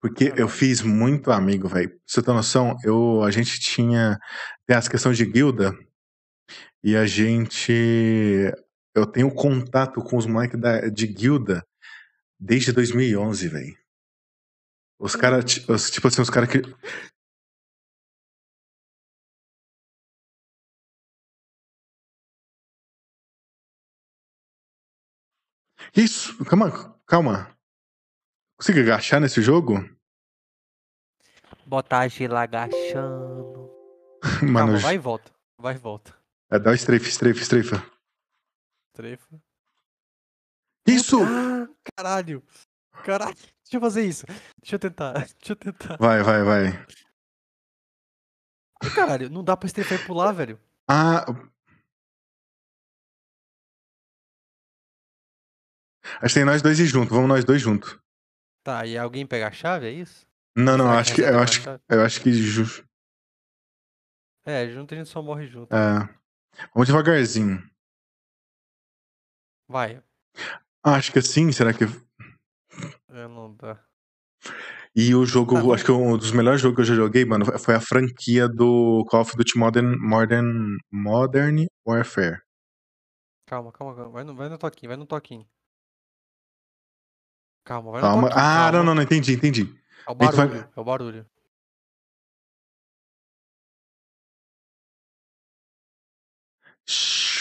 Porque 0.02 0.34
eu 0.36 0.48
fiz 0.48 0.82
muito 0.82 1.32
amigo, 1.32 1.68
velho. 1.68 1.98
Você 2.06 2.22
ter 2.22 2.34
noção, 2.34 2.76
eu, 2.84 3.24
a 3.24 3.32
gente 3.32 3.60
tinha 3.60 4.20
tem 4.68 4.76
as 4.76 4.88
questões 4.88 5.18
de 5.18 5.26
guilda 5.26 5.74
e 6.84 6.96
a 6.96 7.06
gente. 7.06 8.52
Eu 8.96 9.08
tenho 9.08 9.34
contato 9.34 10.02
com 10.04 10.18
os 10.18 10.26
moleques 10.26 10.60
de 10.94 11.08
guilda 11.08 11.66
desde 12.40 12.72
2011, 12.72 13.48
velho. 13.48 13.78
Os 15.00 15.16
caras, 15.16 15.44
tipo 15.46 16.08
assim, 16.08 16.22
os 16.22 16.30
caras 16.30 16.50
que. 16.50 16.62
Isso, 25.96 26.44
calma, 26.46 27.00
calma. 27.06 27.58
Consigo 28.58 28.80
agachar 28.80 29.20
nesse 29.20 29.42
jogo? 29.42 29.74
Botar 31.66 32.00
a 32.00 32.08
gila 32.08 32.42
agachando. 32.44 33.70
Mano, 34.42 34.68
Calma, 34.68 34.78
vai 34.78 34.96
e 34.96 34.98
volta. 34.98 35.32
Vai 35.58 35.76
e 35.76 35.78
volta. 35.78 36.16
É, 36.50 36.60
dá 36.60 36.72
o 36.72 36.74
strafe, 36.76 37.10
strafe, 37.10 37.42
strafe. 37.42 37.93
Trefa. 38.94 39.42
Isso! 40.88 41.18
Ah, 41.24 41.68
caralho. 41.96 42.44
Caralho. 43.04 43.34
Deixa 43.34 43.78
eu 43.78 43.82
fazer 43.82 44.06
isso. 44.06 44.26
Deixa 44.62 44.76
eu 44.76 44.80
tentar. 44.80 45.14
Deixa 45.40 45.52
eu 45.54 45.56
tentar. 45.56 45.98
Vai, 45.98 46.22
vai, 46.22 46.44
vai. 46.44 46.86
Caralho, 48.94 49.30
não 49.30 49.44
dá 49.44 49.56
pra 49.58 49.68
Stefan 49.70 49.98
pular, 50.06 50.32
velho. 50.32 50.60
Ah. 50.88 51.26
Acho 56.22 56.34
que 56.34 56.40
tem 56.40 56.46
nós 56.46 56.62
dois 56.62 56.80
ir 56.80 56.86
junto. 56.86 57.14
Vamos 57.14 57.30
nós 57.30 57.44
dois 57.46 57.62
juntos. 57.62 57.98
Tá, 58.64 58.86
e 58.86 58.98
alguém 58.98 59.26
pega 59.26 59.48
a 59.48 59.52
chave, 59.52 59.88
é 59.88 59.92
isso? 59.92 60.26
Não, 60.56 60.78
não, 60.78 60.86
Será 60.86 61.00
acho 61.00 61.16
que, 61.16 61.22
eu 61.22 61.40
acho, 61.40 61.62
eu 61.90 62.02
acho 62.06 62.22
que. 62.22 62.32
ju- 62.34 62.86
É, 64.46 64.70
junto 64.70 64.94
a 64.94 64.98
gente 64.98 65.10
só 65.10 65.22
morre 65.22 65.48
junto. 65.48 65.74
É. 65.74 66.08
Vamos 66.74 66.88
devagarzinho. 66.88 67.68
Vai. 69.74 70.04
Ah, 70.84 70.98
acho 70.98 71.12
que 71.12 71.18
assim, 71.18 71.52
será 71.52 71.74
que. 71.74 71.86
É, 73.10 73.28
não 73.28 73.56
dá. 73.56 73.84
E 74.96 75.16
o 75.16 75.26
jogo, 75.26 75.56
vamos- 75.56 75.74
acho 75.74 75.84
que 75.86 75.92
um 75.92 76.16
dos 76.16 76.32
melhores 76.32 76.62
jogos 76.62 76.76
que 76.76 76.82
eu 76.82 76.86
já 76.86 76.94
joguei, 76.94 77.26
mano, 77.26 77.44
foi 77.58 77.74
a 77.74 77.80
franquia 77.80 78.48
do 78.48 79.04
Call 79.10 79.22
of 79.22 79.36
Duty 79.36 79.58
Modern, 79.58 79.98
Modern, 79.98 80.78
Modern 80.92 81.66
Warfare. 81.88 82.40
Calma, 83.48 83.72
calma, 83.72 83.96
calma. 83.96 84.12
Vai 84.12 84.24
no, 84.24 84.36
vai 84.36 84.48
no 84.48 84.60
toquinho, 84.60 84.90
vai 84.92 84.98
no 84.98 85.08
toquinho. 85.08 85.48
Calma, 87.66 87.92
vai 87.94 88.02
Calma. 88.02 88.22
no 88.22 88.28
toquinho. 88.30 88.46
Ah, 88.46 88.54
não, 88.66 88.72
calma. 88.72 88.84
não, 88.84 88.96
não, 88.96 89.02
entendi, 89.02 89.34
entendi. 89.34 89.62
É 90.08 90.12
o 90.12 90.14
gente 90.14 90.36
vai- 90.36 90.48
barulho, 90.48 90.70
é 90.76 90.80
o 90.80 90.84
barulho. 90.84 91.26
Shhh. 96.86 97.33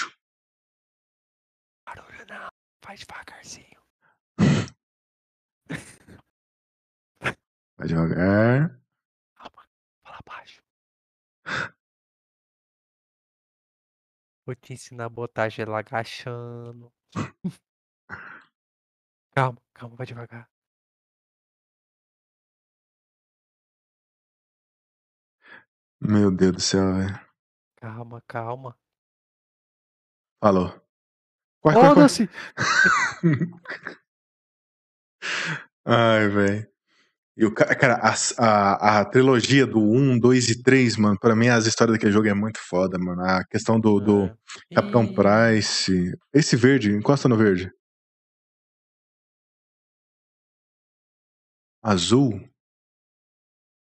Vai 2.84 2.96
devagarzinho. 2.96 3.80
Vai 7.76 7.86
devagar. 7.88 8.80
Fala 10.02 10.20
baixo. 10.26 10.62
Vou 14.44 14.54
te 14.56 14.72
ensinar 14.72 15.04
a 15.04 15.08
botar 15.08 15.48
gelo 15.48 15.74
agachando. 15.74 16.92
calma, 19.34 19.62
calma, 19.72 19.96
vai 19.96 20.06
devagar. 20.06 20.50
Meu 26.00 26.30
Deus 26.32 26.52
do 26.52 26.60
céu, 26.60 26.94
velho. 26.94 27.32
Calma, 27.76 28.20
calma. 28.26 28.76
Falou. 30.40 30.81
Corre. 31.62 31.74
Foda-se! 31.74 32.28
Ai, 35.84 36.28
velho. 36.28 36.68
E 37.36 37.46
o 37.46 37.54
ca- 37.54 37.74
cara, 37.74 37.94
as- 37.96 38.34
a, 38.38 39.00
a, 39.00 39.04
trilogia 39.06 39.66
do 39.66 39.80
1, 39.80 40.18
2 40.18 40.48
e 40.50 40.62
3, 40.62 40.96
mano, 40.96 41.18
pra 41.18 41.34
mim 41.34 41.48
as 41.48 41.66
histórias 41.66 41.96
daquele 41.96 42.12
jogo 42.12 42.28
é 42.28 42.34
muito 42.34 42.58
foda, 42.60 42.98
mano. 42.98 43.22
A 43.22 43.44
questão 43.44 43.80
do, 43.80 43.98
do 44.00 44.24
É. 44.70 44.74
Capitão 44.74 45.04
Ih, 45.04 45.14
Price. 45.14 46.12
Esse 46.34 46.56
verde, 46.56 46.90
encosta 46.92 47.28
no 47.28 47.36
verde. 47.36 47.72
Azul? 51.82 52.40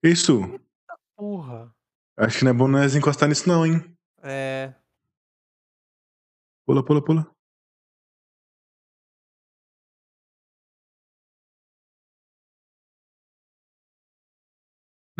Isso? 0.02 0.40
Porra. 1.16 1.74
Acho 2.16 2.38
que 2.38 2.44
não 2.44 2.50
é 2.50 2.54
bom 2.54 2.68
nós 2.68 2.94
encostar 2.94 3.28
nisso, 3.28 3.48
não, 3.48 3.64
hein? 3.64 3.96
É. 4.22 4.74
Pula, 6.66 6.84
pula, 6.84 7.02
pula. 7.02 7.34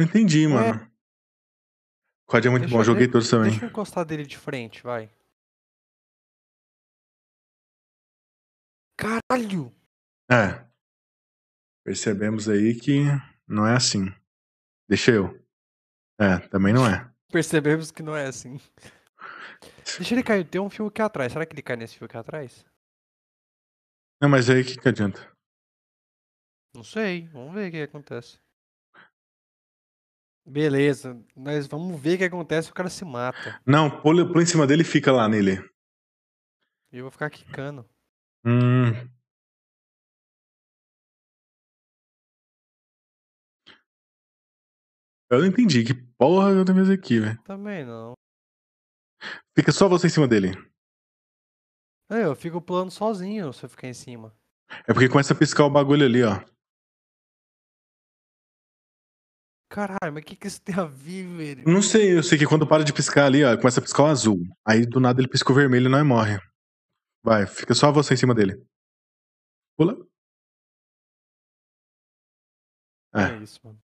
Não 0.02 0.08
entendi, 0.08 0.46
Ué? 0.46 0.52
mano. 0.52 0.92
COD 2.26 2.46
é 2.46 2.50
muito 2.50 2.62
Deixa 2.62 2.74
bom, 2.74 2.80
eu- 2.80 2.84
joguei 2.84 3.08
todos 3.08 3.28
também. 3.30 3.50
Deixa 3.50 3.64
eu 3.66 3.68
encostar 3.70 4.04
dele 4.04 4.24
de 4.24 4.36
frente, 4.38 4.82
vai. 4.82 5.10
Caralho! 8.96 9.74
É. 10.30 10.64
Percebemos 11.84 12.48
aí 12.48 12.74
que 12.78 13.00
não 13.46 13.66
é 13.66 13.76
assim. 13.76 14.06
Deixa 14.88 15.10
eu. 15.10 15.28
É, 16.18 16.38
também 16.48 16.72
não 16.72 16.86
é. 16.86 17.10
Percebemos 17.32 17.90
que 17.90 18.02
não 18.02 18.16
é 18.16 18.26
assim. 18.26 18.60
Deixa 19.98 20.14
ele 20.14 20.22
cair. 20.22 20.48
Tem 20.48 20.60
um 20.60 20.70
fio 20.70 20.86
aqui 20.86 21.02
atrás. 21.02 21.32
Será 21.32 21.44
que 21.44 21.54
ele 21.54 21.62
cai 21.62 21.76
nesse 21.76 21.96
fio 21.98 22.06
aqui 22.06 22.16
atrás? 22.16 22.64
Não, 24.20 24.28
mas 24.28 24.48
aí 24.48 24.62
o 24.62 24.64
que, 24.64 24.78
que 24.78 24.88
adianta? 24.88 25.30
Não 26.74 26.84
sei. 26.84 27.26
Vamos 27.28 27.52
ver 27.54 27.68
o 27.68 27.70
que 27.72 27.82
acontece. 27.82 28.38
Beleza. 30.44 31.18
Nós 31.36 31.66
vamos 31.66 32.00
ver 32.00 32.14
o 32.14 32.18
que 32.18 32.24
acontece 32.24 32.66
se 32.66 32.72
o 32.72 32.74
cara 32.74 32.88
se 32.90 33.04
mata. 33.04 33.60
Não, 33.66 33.88
pula, 34.02 34.26
pula 34.26 34.42
em 34.42 34.46
cima 34.46 34.66
dele 34.66 34.82
e 34.82 34.84
fica 34.84 35.12
lá 35.12 35.28
nele. 35.28 35.58
E 36.92 36.98
eu 36.98 37.04
vou 37.04 37.10
ficar 37.10 37.30
quicando. 37.30 37.88
Hum. 38.44 38.90
Eu 45.30 45.38
não 45.38 45.46
entendi. 45.46 45.84
Que 45.84 45.94
porra 45.94 46.50
eu 46.50 46.64
tô 46.64 46.74
fazendo 46.74 46.92
aqui, 46.92 47.18
velho? 47.20 47.42
Também 47.44 47.86
não. 47.86 48.12
Fica 49.56 49.72
só 49.72 49.88
você 49.88 50.08
em 50.08 50.10
cima 50.10 50.28
dele. 50.28 50.50
É, 52.10 52.24
eu 52.24 52.34
fico 52.34 52.60
pulando 52.60 52.90
sozinho 52.90 53.52
se 53.52 53.64
eu 53.64 53.70
ficar 53.70 53.88
em 53.88 53.94
cima. 53.94 54.36
É 54.86 54.92
porque 54.92 55.08
começa 55.08 55.32
a 55.32 55.36
piscar 55.36 55.64
o 55.64 55.70
bagulho 55.70 56.04
ali, 56.04 56.22
ó. 56.22 56.38
Caralho, 59.72 60.12
mas 60.12 60.22
o 60.22 60.26
que, 60.26 60.36
que 60.36 60.46
isso 60.46 60.60
tem 60.60 60.74
a 60.74 60.84
ver, 60.84 61.24
velho? 61.34 61.64
Não 61.66 61.80
sei, 61.80 62.14
eu 62.18 62.22
sei 62.22 62.36
que 62.36 62.44
quando 62.46 62.66
para 62.66 62.84
de 62.84 62.92
piscar 62.92 63.24
ali, 63.24 63.42
ó, 63.42 63.56
começa 63.56 63.80
a 63.80 63.82
piscar 63.82 64.02
o 64.02 64.06
azul. 64.06 64.38
Aí 64.66 64.84
do 64.84 65.00
nada 65.00 65.18
ele 65.18 65.28
pisca 65.28 65.50
o 65.50 65.54
vermelho 65.54 65.86
e 65.86 65.88
não 65.88 66.04
morre. 66.04 66.38
Vai, 67.24 67.46
fica 67.46 67.72
só 67.72 67.90
você 67.90 68.12
em 68.12 68.18
cima 68.18 68.34
dele. 68.34 68.62
Pula. 69.78 69.96
É 73.14 73.22
É. 73.22 73.42
isso, 73.42 73.58
mano. 73.64 73.78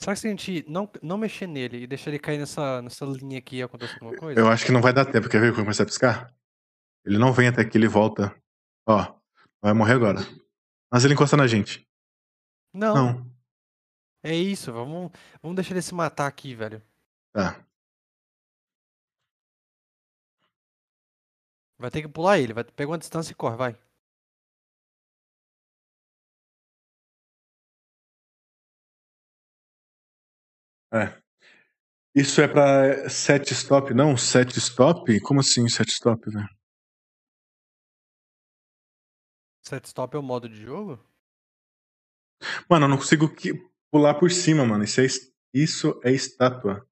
Será 0.00 0.14
que 0.14 0.20
se 0.20 0.26
a 0.26 0.30
gente 0.30 0.64
não, 0.68 0.90
não 1.00 1.16
mexer 1.16 1.46
nele 1.46 1.84
e 1.84 1.86
deixar 1.86 2.10
ele 2.10 2.18
cair 2.18 2.38
nessa, 2.38 2.82
nessa 2.82 3.04
linha 3.04 3.38
aqui 3.38 3.62
acontecer 3.62 3.94
alguma 3.94 4.16
coisa? 4.16 4.40
Eu 4.40 4.48
acho 4.48 4.66
que 4.66 4.72
não 4.72 4.82
vai 4.82 4.92
dar 4.92 5.04
tempo. 5.04 5.28
Quer 5.28 5.40
ver 5.40 5.52
quando 5.52 5.62
começar 5.66 5.84
a 5.84 5.86
piscar? 5.86 6.34
Ele 7.04 7.16
não 7.16 7.32
vem 7.32 7.46
até 7.46 7.64
que 7.64 7.78
ele 7.78 7.86
volta. 7.86 8.36
Ó, 8.88 9.20
vai 9.62 9.72
morrer 9.72 9.92
agora. 9.94 10.18
Mas 10.92 11.04
ele 11.04 11.14
encosta 11.14 11.36
na 11.36 11.46
gente. 11.46 11.88
Não, 12.74 12.94
Não. 12.94 13.35
É 14.22 14.34
isso. 14.34 14.72
Vamos, 14.72 15.10
vamos 15.42 15.56
deixar 15.56 15.72
ele 15.72 15.82
se 15.82 15.94
matar 15.94 16.26
aqui, 16.26 16.54
velho. 16.54 16.82
Tá. 17.32 17.64
Vai 21.78 21.90
ter 21.90 22.02
que 22.02 22.08
pular 22.08 22.38
ele. 22.38 22.52
Vai, 22.52 22.64
pega 22.64 22.90
uma 22.90 22.98
distância 22.98 23.32
e 23.32 23.34
corre, 23.34 23.56
vai. 23.56 23.78
É. 30.92 31.20
Isso 32.14 32.40
é 32.40 32.48
pra 32.48 33.08
set 33.10 33.52
stop, 33.52 33.92
não? 33.94 34.16
Set 34.16 34.56
stop? 34.58 35.20
Como 35.20 35.40
assim 35.40 35.68
set 35.68 35.88
stop, 35.90 36.30
velho? 36.30 36.48
Set 39.62 39.84
stop 39.86 40.14
é 40.16 40.18
o 40.18 40.22
modo 40.22 40.48
de 40.48 40.56
jogo? 40.62 40.98
Mano, 42.70 42.84
eu 42.86 42.88
não 42.88 42.96
consigo 42.96 43.28
que- 43.34 43.52
pular 43.90 44.14
por 44.14 44.30
cima, 44.30 44.64
mano. 44.64 44.84
Isso 44.84 45.00
é, 45.00 45.06
isso 45.52 46.00
é 46.04 46.12
estátua. 46.12 46.86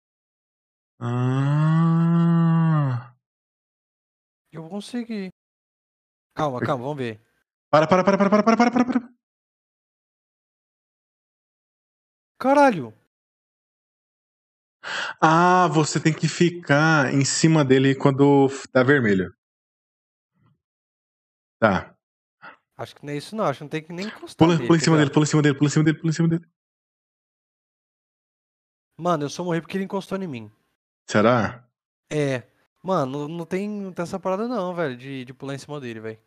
Ah. 1.00 2.24
Eu 4.52 4.68
consegui. 4.68 5.30
Calma, 6.34 6.60
calma, 6.60 6.84
vamos 6.84 6.98
ver. 6.98 7.20
Para, 7.70 7.86
para, 7.86 8.04
para, 8.04 8.18
para, 8.18 8.30
para, 8.30 8.42
para, 8.42 8.70
para, 8.70 8.84
para. 8.84 9.14
Caralho. 12.38 12.92
Ah, 15.20 15.68
você 15.68 15.98
tem 15.98 16.12
que 16.12 16.28
ficar 16.28 17.12
em 17.14 17.24
cima 17.24 17.64
dele 17.64 17.94
quando 17.94 18.48
tá 18.70 18.82
vermelho. 18.82 19.34
Tá. 21.58 21.96
Acho 22.76 22.96
que 22.96 23.06
não 23.06 23.12
é 23.12 23.16
isso 23.16 23.34
não, 23.36 23.44
acho 23.44 23.58
que 23.58 23.64
não 23.64 23.70
tem 23.70 23.82
que 23.82 23.92
nem 23.92 24.06
encostar 24.06 24.36
Pula, 24.36 24.58
tá 24.58 24.66
pula 24.66 24.76
em 24.76 24.80
cima 24.80 24.96
dele, 24.96 25.10
pula 25.10 25.24
em 25.24 25.28
cima 25.28 25.42
dele, 25.42 25.56
pula 25.56 25.68
em 25.68 25.70
cima 25.70 25.84
dele, 25.84 25.98
pula 25.98 26.10
em 26.10 26.12
cima 26.12 26.28
dele. 26.28 26.44
Mano, 28.96 29.24
eu 29.24 29.30
só 29.30 29.42
morri 29.44 29.60
porque 29.60 29.76
ele 29.76 29.84
encostou 29.84 30.16
em 30.20 30.26
mim. 30.26 30.50
Será? 31.08 31.66
É. 32.10 32.44
Mano, 32.82 33.26
não 33.28 33.44
tem, 33.46 33.68
não 33.68 33.92
tem 33.92 34.02
essa 34.02 34.20
parada 34.20 34.46
não, 34.46 34.74
velho, 34.74 34.96
de, 34.96 35.24
de 35.24 35.32
pular 35.34 35.54
em 35.54 35.58
cima 35.58 35.80
dele, 35.80 36.00
velho. 36.00 36.18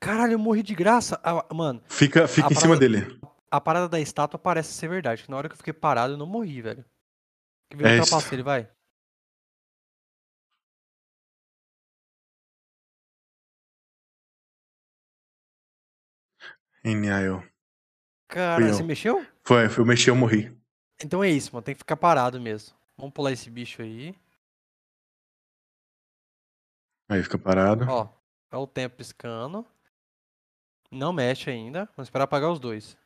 Caralho, 0.00 0.32
eu 0.34 0.38
morri 0.38 0.62
de 0.62 0.74
graça. 0.74 1.20
Ah, 1.22 1.44
mano, 1.54 1.82
Fica, 1.88 2.26
fica 2.28 2.52
em 2.52 2.56
cima 2.56 2.76
dele. 2.76 3.18
a 3.50 3.60
parada 3.60 3.88
da 3.88 4.00
estátua 4.00 4.38
parece 4.38 4.72
ser 4.72 4.88
verdade. 4.88 5.24
que 5.24 5.30
Na 5.30 5.36
hora 5.36 5.48
que 5.48 5.54
eu 5.54 5.58
fiquei 5.58 5.72
parado, 5.72 6.14
eu 6.14 6.16
não 6.16 6.26
morri, 6.26 6.62
velho. 6.62 6.84
Que 7.70 7.76
veio 7.76 7.88
É 7.96 7.98
ultrapassar 8.00 8.32
ele, 8.32 8.42
vai. 8.42 8.68
N.I.O. 16.94 17.42
Eu. 18.34 18.74
você 18.74 18.82
mexeu? 18.82 19.26
Foi, 19.42 19.68
foi, 19.68 19.82
eu 19.82 19.86
mexi, 19.86 20.10
eu 20.10 20.16
morri. 20.16 20.54
Então 21.02 21.22
é 21.22 21.30
isso, 21.30 21.50
mano. 21.52 21.62
Tem 21.62 21.74
que 21.74 21.78
ficar 21.78 21.96
parado 21.96 22.40
mesmo. 22.40 22.76
Vamos 22.96 23.12
pular 23.14 23.32
esse 23.32 23.48
bicho 23.48 23.80
aí. 23.80 24.14
Aí 27.08 27.22
fica 27.22 27.38
parado. 27.38 27.86
Ó, 27.88 28.08
é 28.50 28.56
o 28.56 28.66
tempo 28.66 28.96
piscando. 28.96 29.64
Não 30.90 31.12
mexe 31.12 31.50
ainda. 31.50 31.86
Vamos 31.96 32.08
esperar 32.08 32.24
apagar 32.24 32.50
os 32.50 32.60
dois. 32.60 32.96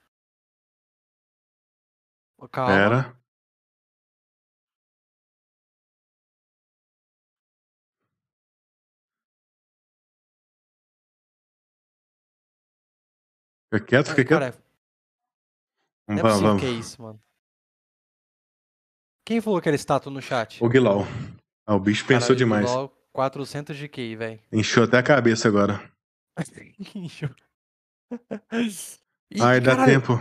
Calma. 2.51 2.73
Pera. 2.73 3.22
Fica 13.73 13.87
quieto, 13.87 14.11
fica 14.11 14.25
quieto. 14.25 14.29
cara, 14.29 14.65
não 16.07 16.19
é 16.19 16.23
Vamos, 16.23 16.33
possível 16.33 16.49
vamos. 16.49 16.63
que 16.63 16.69
é 16.69 16.71
isso, 16.73 17.01
mano. 17.03 17.23
Quem 19.25 19.41
falou 19.41 19.63
que 19.63 19.69
era 19.69 19.77
estátua 19.77 20.13
no 20.13 20.21
chat? 20.21 20.63
O 20.63 20.69
Guilau. 20.69 21.05
Ah, 21.67 21.75
o 21.75 21.81
bicho 21.81 22.05
pensou 22.07 22.37
Caralho, 22.37 22.37
demais. 22.37 22.67
LOL, 22.71 22.89
400 23.13 23.77
de 23.77 23.89
QI, 23.89 24.17
velho. 24.17 24.43
Encheu 24.53 24.85
até 24.85 24.99
a 24.99 25.03
cabeça 25.03 25.49
agora. 25.49 25.91
Ih, 29.31 29.41
Ai, 29.41 29.61
dá 29.61 29.75
caralho. 29.77 29.93
tempo. 30.03 30.13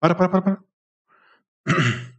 Para, 0.00 0.14
para, 0.16 0.28
para, 0.28 0.42
para. 0.42 0.64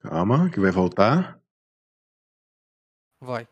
Calma, 0.00 0.48
que 0.50 0.60
vai 0.60 0.70
voltar. 0.70 1.40
Vai. 3.20 3.48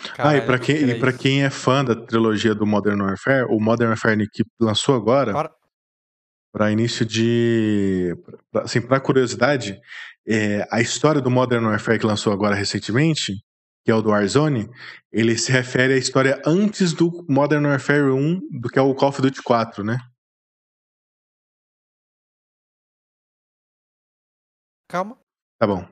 Ah, 0.00 0.04
e 0.04 0.16
Caralho, 0.16 0.46
pra, 0.46 0.58
quem, 0.58 0.76
que 0.76 0.84
e 0.84 0.98
pra 1.00 1.12
quem 1.12 1.42
é 1.44 1.50
fã 1.50 1.84
da 1.84 1.94
trilogia 1.94 2.54
do 2.54 2.66
Modern 2.66 3.00
Warfare, 3.02 3.46
o 3.50 3.58
Modern 3.60 3.90
Warfare 3.90 4.28
que 4.30 4.42
lançou 4.60 4.94
agora, 4.94 5.32
Para- 5.32 5.52
para 6.52 6.70
início 6.72 7.04
de. 7.04 8.14
pra- 8.50 8.62
Assim, 8.62 8.80
pra 8.80 9.00
curiosidade, 9.00 9.78
é, 10.26 10.66
a 10.70 10.80
história 10.80 11.20
do 11.20 11.30
Modern 11.30 11.64
Warfare 11.66 11.98
que 11.98 12.06
lançou 12.06 12.32
agora 12.32 12.54
recentemente, 12.54 13.32
que 13.84 13.90
é 13.90 13.94
o 13.94 14.02
do 14.02 14.10
Warzone, 14.10 14.68
ele 15.12 15.36
se 15.38 15.50
refere 15.50 15.94
à 15.94 15.96
história 15.98 16.40
antes 16.46 16.92
do 16.92 17.24
Modern 17.28 17.66
Warfare 17.66 18.10
1, 18.10 18.40
do 18.60 18.68
que 18.68 18.78
é 18.78 18.82
o 18.82 18.94
Call 18.94 19.08
of 19.10 19.20
Duty 19.22 19.42
4, 19.42 19.82
né? 19.82 19.98
Calma. 24.88 25.18
Tá 25.58 25.66
bom. 25.66 25.86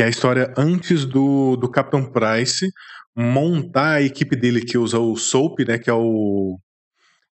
Que 0.00 0.04
é 0.04 0.06
a 0.06 0.08
história 0.08 0.54
antes 0.56 1.04
do, 1.04 1.56
do 1.56 1.70
Captain 1.70 2.10
Price 2.10 2.72
montar 3.14 3.96
a 3.96 4.02
equipe 4.02 4.34
dele, 4.34 4.64
que 4.64 4.78
usa 4.78 4.98
o 4.98 5.14
Soap, 5.14 5.58
né? 5.58 5.78
Que 5.78 5.90
é 5.90 5.92
o. 5.92 6.58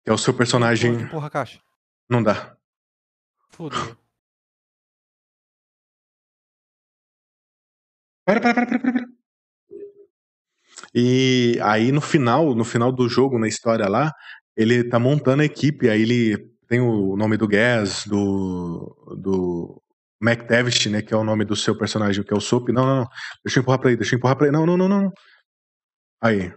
Que 0.03 0.11
é 0.11 0.15
o 0.15 0.17
seu 0.17 0.33
personagem. 0.33 0.93
Empurra, 0.93 1.07
empurra 1.09 1.27
a 1.27 1.31
caixa. 1.31 1.61
Não 2.09 2.23
dá. 2.23 2.57
Fudeu. 3.51 3.95
Para, 8.25 8.41
para, 8.41 8.55
para, 8.55 8.67
para. 8.67 8.93
para. 8.93 9.07
E 10.95 11.59
aí 11.63 11.93
no 11.93 12.01
final, 12.01 12.55
no 12.55 12.65
final 12.65 12.91
do 12.91 13.11
jogo, 13.11 13.39
na 13.39 13.47
história 13.47 13.87
lá, 13.91 14.11
ele 14.57 14.89
tá 14.89 14.99
montando 14.99 15.43
a 15.43 15.45
equipe, 15.45 15.91
aí 15.91 16.01
ele 16.01 16.51
tem 16.67 16.81
o 16.81 17.15
nome 17.15 17.37
do 17.37 17.47
Gas, 17.47 18.07
do. 18.07 19.19
do 19.21 19.84
McTavish, 20.25 20.87
né? 20.87 21.03
Que 21.03 21.13
é 21.13 21.17
o 21.17 21.25
nome 21.25 21.45
do 21.45 21.55
seu 21.55 21.77
personagem, 21.77 22.25
que 22.25 22.33
é 22.33 22.37
o 22.37 22.41
Soap. 22.41 22.69
Não, 22.69 22.87
não, 22.87 22.97
não. 23.01 23.09
Deixa 23.45 23.59
eu 23.59 23.63
empurrar 23.63 23.81
pra 23.81 23.91
aí, 23.91 23.97
deixa 23.97 24.15
eu 24.15 24.19
empurrar 24.19 24.37
pra 24.37 24.47
aí. 24.47 24.53
Não, 24.53 24.65
não, 24.65 24.77
não, 24.77 24.89
não. 24.89 25.03
não. 25.03 25.13
Aí. 26.23 26.53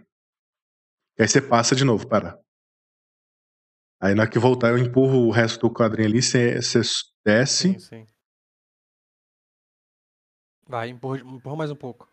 E 1.17 1.23
aí 1.23 1.27
você 1.27 1.41
passa 1.41 1.75
de 1.75 1.83
novo, 1.83 2.07
para. 2.07 2.39
Aí 3.99 4.13
na 4.13 4.21
hora 4.23 4.31
que 4.31 4.37
voltar, 4.37 4.69
eu 4.69 4.77
empurro 4.77 5.27
o 5.27 5.31
resto 5.31 5.67
do 5.67 5.73
quadrinho 5.73 6.07
ali, 6.07 6.21
você, 6.21 6.61
você 6.61 6.81
desce. 7.25 7.73
Sim, 7.73 7.79
sim. 7.79 8.07
Vai, 10.67 10.89
empurra, 10.89 11.19
empurra 11.19 11.55
mais 11.55 11.71
um 11.71 11.75
pouco. 11.75 12.07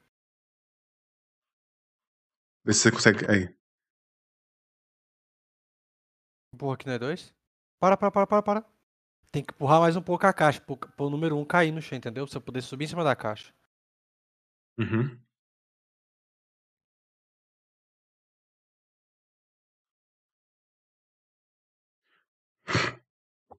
Vê 2.65 2.73
se 2.73 2.81
você 2.81 2.91
consegue. 2.91 3.31
Aí. 3.31 3.55
Empurra 6.55 6.75
aqui, 6.75 6.87
não 6.87 6.95
é 6.95 6.99
dois? 6.99 7.35
Para, 7.79 7.97
para, 7.97 8.11
para, 8.11 8.27
para, 8.27 8.43
para. 8.43 8.74
Tem 9.35 9.43
que 9.43 9.53
empurrar 9.53 9.81
mais 9.81 9.97
um 9.97 10.01
pouco 10.01 10.25
a 10.25 10.33
caixa, 10.33 10.61
pro, 10.61 10.77
pro 10.77 11.11
número 11.11 11.37
um 11.37 11.45
cair 11.45 11.73
no 11.73 11.83
chão, 11.83 11.99
entendeu? 11.99 12.25
Pra 12.25 12.33
você 12.33 12.39
poder 12.39 12.63
subir 12.63 12.85
em 12.85 12.87
cima 12.87 13.03
da 13.03 13.17
caixa. 13.17 13.53
Uhum. 14.79 15.19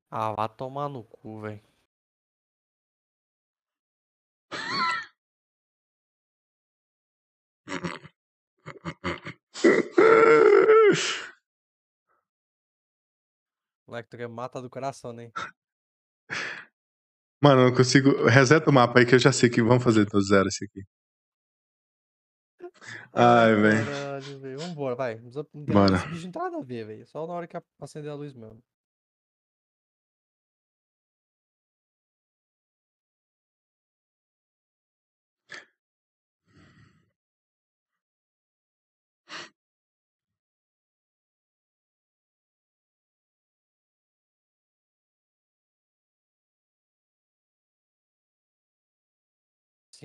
Ah, 0.09 0.31
vá 0.31 0.47
tomar 0.47 0.87
no 0.87 1.03
cu, 1.03 1.41
velho. 1.41 1.61
Moleque, 13.85 14.09
tu 14.09 14.15
quer 14.15 14.29
matar 14.29 14.61
do 14.61 14.69
coração, 14.69 15.11
né? 15.11 15.33
Mano, 17.43 17.61
eu 17.61 17.69
não 17.69 17.75
consigo. 17.75 18.25
Reseta 18.27 18.69
o 18.69 18.73
mapa 18.73 18.99
aí 18.99 19.05
que 19.05 19.15
eu 19.15 19.19
já 19.19 19.31
sei 19.31 19.49
que 19.49 19.61
vamos 19.61 19.83
fazer 19.83 20.05
do 20.05 20.21
zero 20.21 20.47
esse 20.47 20.65
aqui. 20.65 20.83
Ai, 23.13 23.55
velho. 23.55 24.57
Vambora, 24.57 24.95
vai. 24.95 25.15
Não 25.19 25.31
tem- 25.31 25.65
Bora. 25.65 25.97
Nada 26.33 26.57
a 26.57 26.61
ver, 26.61 26.85
velho. 26.85 27.05
Só 27.07 27.25
na 27.27 27.33
hora 27.33 27.47
que 27.47 27.57
acender 27.79 28.11
a 28.11 28.15
luz 28.15 28.33
mesmo. 28.33 28.61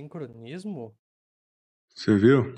Sincronismo? 0.01 0.97
Você 1.89 2.17
viu? 2.17 2.55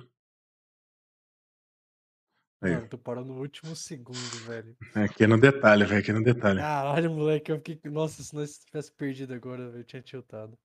Aí. 2.61 2.75
Mano, 2.75 2.89
tu 2.89 2.97
parou 2.97 3.25
no 3.25 3.41
último 3.41 3.75
segundo, 3.75 4.47
velho. 4.47 4.77
Aqui 4.95 5.25
é 5.25 5.27
no 5.27 5.41
detalhe, 5.41 5.85
velho. 5.85 6.01
Aqui 6.01 6.11
é 6.13 6.15
no 6.15 6.23
detalhe. 6.23 6.61
Caralho, 6.61 7.11
moleque, 7.11 7.51
eu 7.51 7.57
fiquei. 7.57 7.91
Nossa, 7.91 8.23
se 8.23 8.33
nós 8.33 8.59
tivesse 8.59 8.93
perdido 8.93 9.35
agora, 9.35 9.69
velho, 9.69 9.81
eu 9.81 9.85
tinha 9.85 10.01
tiltado. 10.01 10.57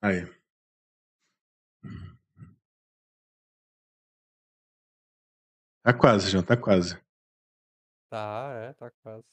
Aí. 0.00 0.24
Tá 5.82 5.92
quase, 5.92 6.30
João, 6.30 6.44
tá 6.44 6.56
quase. 6.56 7.00
Tá, 8.10 8.50
é, 8.54 8.72
tá 8.72 8.90
quase. 9.02 9.24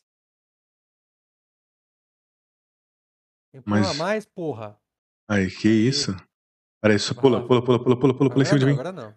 Mas- 3.65 3.87
Empurra 3.87 3.93
mais, 3.93 4.25
porra. 4.25 4.79
Aí, 5.29 5.49
que 5.49 5.69
isso? 5.69 6.11
Peraí, 6.81 6.99
só 6.99 7.13
pula, 7.13 7.45
pula, 7.47 7.63
pula, 7.63 7.81
pula, 7.81 7.97
pula, 7.99 8.17
pula, 8.17 8.29
pula 8.29 8.43
em 8.43 8.45
Agora 8.45 8.45
cima 8.45 8.59
de 8.59 8.65
não, 8.65 8.71
mim. 8.73 8.79
agora 8.79 8.91
não. 8.91 9.15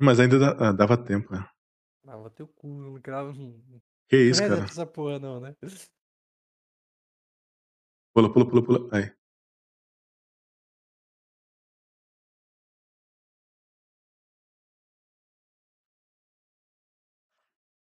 Mas 0.00 0.20
ainda 0.20 0.38
dá- 0.38 0.68
ah, 0.68 0.72
dava 0.72 0.96
tempo. 0.96 1.32
né? 1.32 1.48
Ah, 2.06 2.16
vou 2.16 2.30
teu 2.30 2.46
cu, 2.46 2.68
não. 2.68 2.92
Não 2.92 3.82
Que 4.08 4.16
isso, 4.16 4.40
reseta 4.40 4.60
cara? 4.60 4.70
essa 4.70 4.86
porra, 4.86 5.18
não, 5.18 5.40
né? 5.40 5.54
Pula, 8.14 8.32
pula, 8.32 8.48
pula, 8.48 8.64
pula. 8.64 8.88
Aí. 8.96 9.12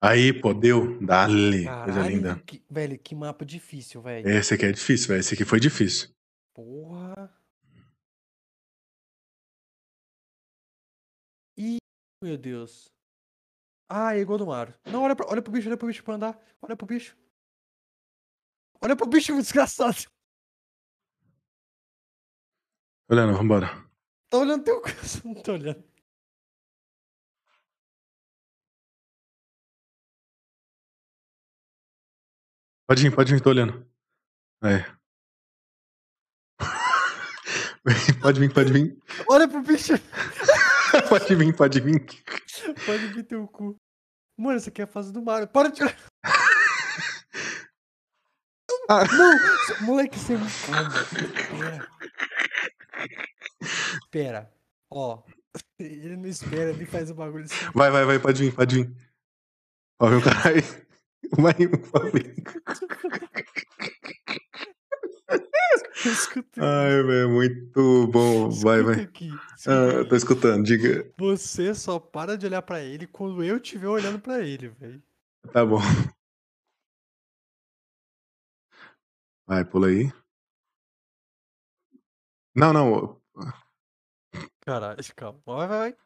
Aí, 0.08 0.34
pô, 0.40 0.54
deu. 0.54 1.00
Dale. 1.02 1.66
Coisa 1.66 1.86
Caralho, 1.86 2.10
linda. 2.16 2.40
que- 2.46 2.64
velho, 2.70 2.98
que 3.00 3.16
mapa 3.16 3.46
difícil, 3.46 4.02
velho. 4.02 4.28
Esse 4.30 4.54
aqui 4.54 4.66
é 4.66 4.72
difícil, 4.72 5.08
velho. 5.10 5.20
Esse 5.20 5.34
aqui 5.34 5.46
foi 5.46 5.60
difícil. 5.60 6.10
Porra. 6.54 7.34
Ih, 11.58 11.78
meu 12.22 12.38
Deus. 12.38 12.86
Ah, 13.90 14.16
é 14.16 14.20
igual 14.20 14.38
do 14.38 14.48
Mario. 14.48 14.74
Não, 14.86 15.04
olha, 15.04 15.16
pra, 15.16 15.28
olha 15.30 15.42
pro 15.42 15.52
bicho, 15.52 15.68
olha 15.68 15.78
pro 15.78 15.88
bicho 15.88 16.04
pra 16.04 16.16
andar. 16.16 16.40
Olha 16.62 16.76
pro 16.76 16.88
bicho. 16.88 17.18
Olha 18.82 18.96
pro 18.96 19.08
bicho, 19.08 19.34
desgraçado. 19.42 20.08
Olhando, 23.10 23.38
vambora. 23.38 23.68
Tá 24.30 24.38
olhando 24.40 24.64
teu 24.64 24.82
não 25.24 25.34
tô 25.42 25.54
olhando. 25.54 25.84
Pode 32.88 33.02
vir, 33.02 33.16
pode 33.16 33.34
vir, 33.34 33.42
tô 33.42 33.50
olhando. 33.50 33.86
Aí. 34.62 34.86
pode 38.22 38.40
vir, 38.40 38.54
pode 38.54 38.72
vir. 38.72 38.98
Olha 39.28 39.48
pro 39.48 39.64
bicho. 39.64 39.94
pode 41.10 41.36
vir, 41.36 41.56
pode 41.56 41.80
vir. 41.82 42.06
Pode 42.86 43.08
vir 43.08 43.24
teu 43.24 43.48
cu. 43.48 43.76
Mano, 44.38 44.58
essa 44.58 44.70
aqui 44.70 44.82
é 44.82 44.84
a 44.84 44.88
fase 44.88 45.12
do 45.12 45.22
Mario. 45.22 45.48
Para 45.48 45.70
de 45.70 45.82
olhar. 45.82 45.98
Ah. 48.88 49.04
Não, 49.12 49.86
moleque, 49.88 50.20
você 50.20 50.38
me 50.38 50.46
calma. 50.68 50.90
Espera. 50.92 51.90
Espera. 54.04 54.54
Ó. 54.92 55.24
Ele 55.80 56.18
não 56.18 56.28
espera, 56.28 56.70
ele 56.70 56.86
faz 56.86 57.10
o 57.10 57.16
bagulho 57.16 57.46
assim. 57.46 57.56
Vai, 57.74 57.90
vai, 57.90 58.06
vai, 58.06 58.20
pode 58.20 58.44
vir, 58.44 58.54
pode 58.54 58.76
vir. 58.76 58.96
Ó, 60.00 60.10
meu 60.10 60.22
caralho. 60.22 60.85
Vai, 61.32 61.54
vai 61.54 62.12
vir. 62.12 62.44
Escuta, 66.06 66.62
Ai, 66.62 67.04
velho, 67.04 67.30
muito 67.30 68.08
bom. 68.08 68.50
Vai, 68.50 68.82
vai. 68.84 69.02
aqui. 69.02 69.30
Ah, 69.68 70.08
tô 70.08 70.16
escutando, 70.16 70.64
diga. 70.64 71.12
Você 71.18 71.74
só 71.74 72.00
para 72.00 72.38
de 72.38 72.46
olhar 72.46 72.62
pra 72.62 72.82
ele 72.82 73.08
quando 73.08 73.44
eu 73.44 73.58
estiver 73.58 73.88
olhando 73.88 74.20
pra 74.20 74.40
ele, 74.42 74.70
velho. 74.70 75.02
Tá 75.52 75.66
bom. 75.66 75.80
Vai, 79.48 79.64
pula 79.66 79.88
aí. 79.88 80.12
Não, 82.56 82.72
não. 82.74 83.22
Caralho, 84.62 84.98
calma. 85.16 85.40
Vai, 85.46 85.68
vai, 85.68 85.78
vai. 85.80 85.98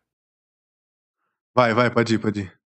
Vai, 1.56 1.74
vai, 1.74 1.94
pode 1.94 2.16
ir, 2.16 2.20
pode 2.20 2.42
ir. 2.42 2.60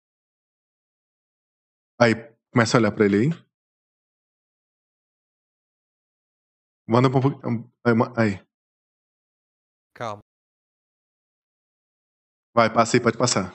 Aí, 1.98 2.14
começa 2.52 2.76
a 2.76 2.80
olhar 2.80 2.92
pra 2.92 3.04
ele 3.06 3.16
aí. 3.16 3.28
Manda 6.88 7.08
um 7.08 7.12
pouco. 7.12 7.28
Aí, 7.86 7.94
ma- 7.94 8.12
Aí. 8.16 8.44
Calma. 9.94 10.20
Vai, 12.54 12.72
passa 12.72 12.96
aí, 12.96 13.02
pode 13.02 13.16
passar. 13.16 13.52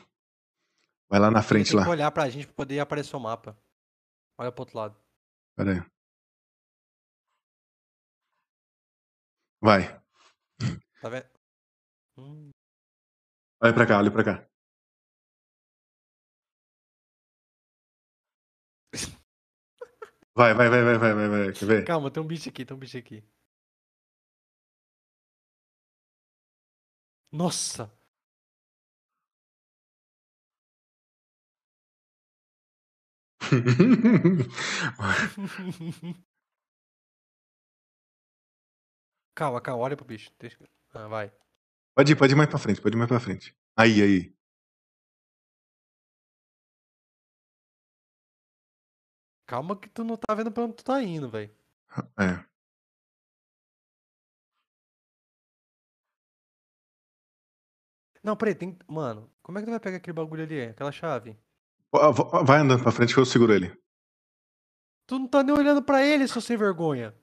Vai 1.09 1.19
lá 1.19 1.29
na 1.31 1.43
frente 1.43 1.69
tem 1.69 1.77
lá. 1.77 1.83
que 1.83 1.89
olhar 1.89 2.11
pra 2.11 2.29
gente 2.29 2.47
pra 2.47 2.55
poder 2.55 2.79
aparecer 2.79 3.15
o 3.15 3.19
mapa. 3.19 3.57
Olha 4.39 4.51
pro 4.51 4.61
outro 4.63 4.77
lado. 4.77 4.95
Pera 5.55 5.73
aí. 5.73 5.91
Vai. 9.61 9.81
Tá 11.01 11.09
vendo? 11.09 11.27
Hum, 12.17 12.49
Olha 13.61 13.73
pra 13.73 13.87
cá, 13.87 13.97
olha 13.97 14.11
pra 14.11 14.23
cá. 14.23 14.49
Vai, 20.37 20.53
vai, 20.53 20.69
vai, 20.69 20.83
vai, 20.83 20.97
vai, 20.99 21.13
vai, 21.15 21.27
vai. 21.29 21.51
Quer 21.51 21.65
ver? 21.65 21.83
Calma, 21.85 22.11
tem 22.11 22.21
um 22.21 22.27
bicho 22.27 22.47
aqui, 22.49 22.63
tem 22.63 22.75
um 22.75 22.79
bicho 22.79 22.97
aqui. 22.97 23.23
Nossa! 27.31 27.89
calma, 39.33 39.61
calma, 39.61 39.83
olha 39.83 39.95
pro 39.97 40.05
bicho. 40.05 40.31
Deixa... 40.39 40.57
Ah, 40.93 41.07
vai. 41.07 41.31
Pode 41.95 42.11
ir, 42.11 42.15
pode 42.15 42.33
ir 42.33 42.35
mais 42.35 42.49
pra 42.49 42.59
frente, 42.59 42.81
pode 42.81 42.95
ir 42.95 42.99
mais 42.99 43.09
pra 43.09 43.19
frente. 43.19 43.55
Aí, 43.75 44.01
aí. 44.01 44.33
Calma 49.47 49.77
que 49.77 49.87
tu 49.87 50.03
não 50.03 50.17
tá 50.17 50.35
vendo 50.35 50.51
pra 50.51 50.63
onde 50.63 50.75
tu 50.75 50.83
tá 50.83 51.01
indo, 51.01 51.29
velho. 51.29 51.49
É. 52.19 52.45
Não, 58.21 58.35
peraí, 58.35 58.53
tem. 58.53 58.77
Mano, 58.87 59.31
como 59.41 59.57
é 59.57 59.61
que 59.61 59.67
tu 59.67 59.71
vai 59.71 59.79
pegar 59.79 59.97
aquele 59.97 60.13
bagulho 60.13 60.43
ali? 60.43 60.63
Aquela 60.63 60.91
chave? 60.91 61.39
Vai 62.45 62.59
andando 62.59 62.83
pra 62.83 62.91
frente 62.91 63.13
que 63.13 63.19
eu 63.21 63.25
seguro 63.25 63.53
ele. 63.53 63.75
Tu 65.07 65.17
não 65.17 65.27
tá 65.29 65.41
nem 65.41 65.55
olhando 65.55 65.81
pra 65.81 66.05
ele, 66.05 66.27
seu 66.27 66.41
sem 66.41 66.57
vergonha. 66.57 67.15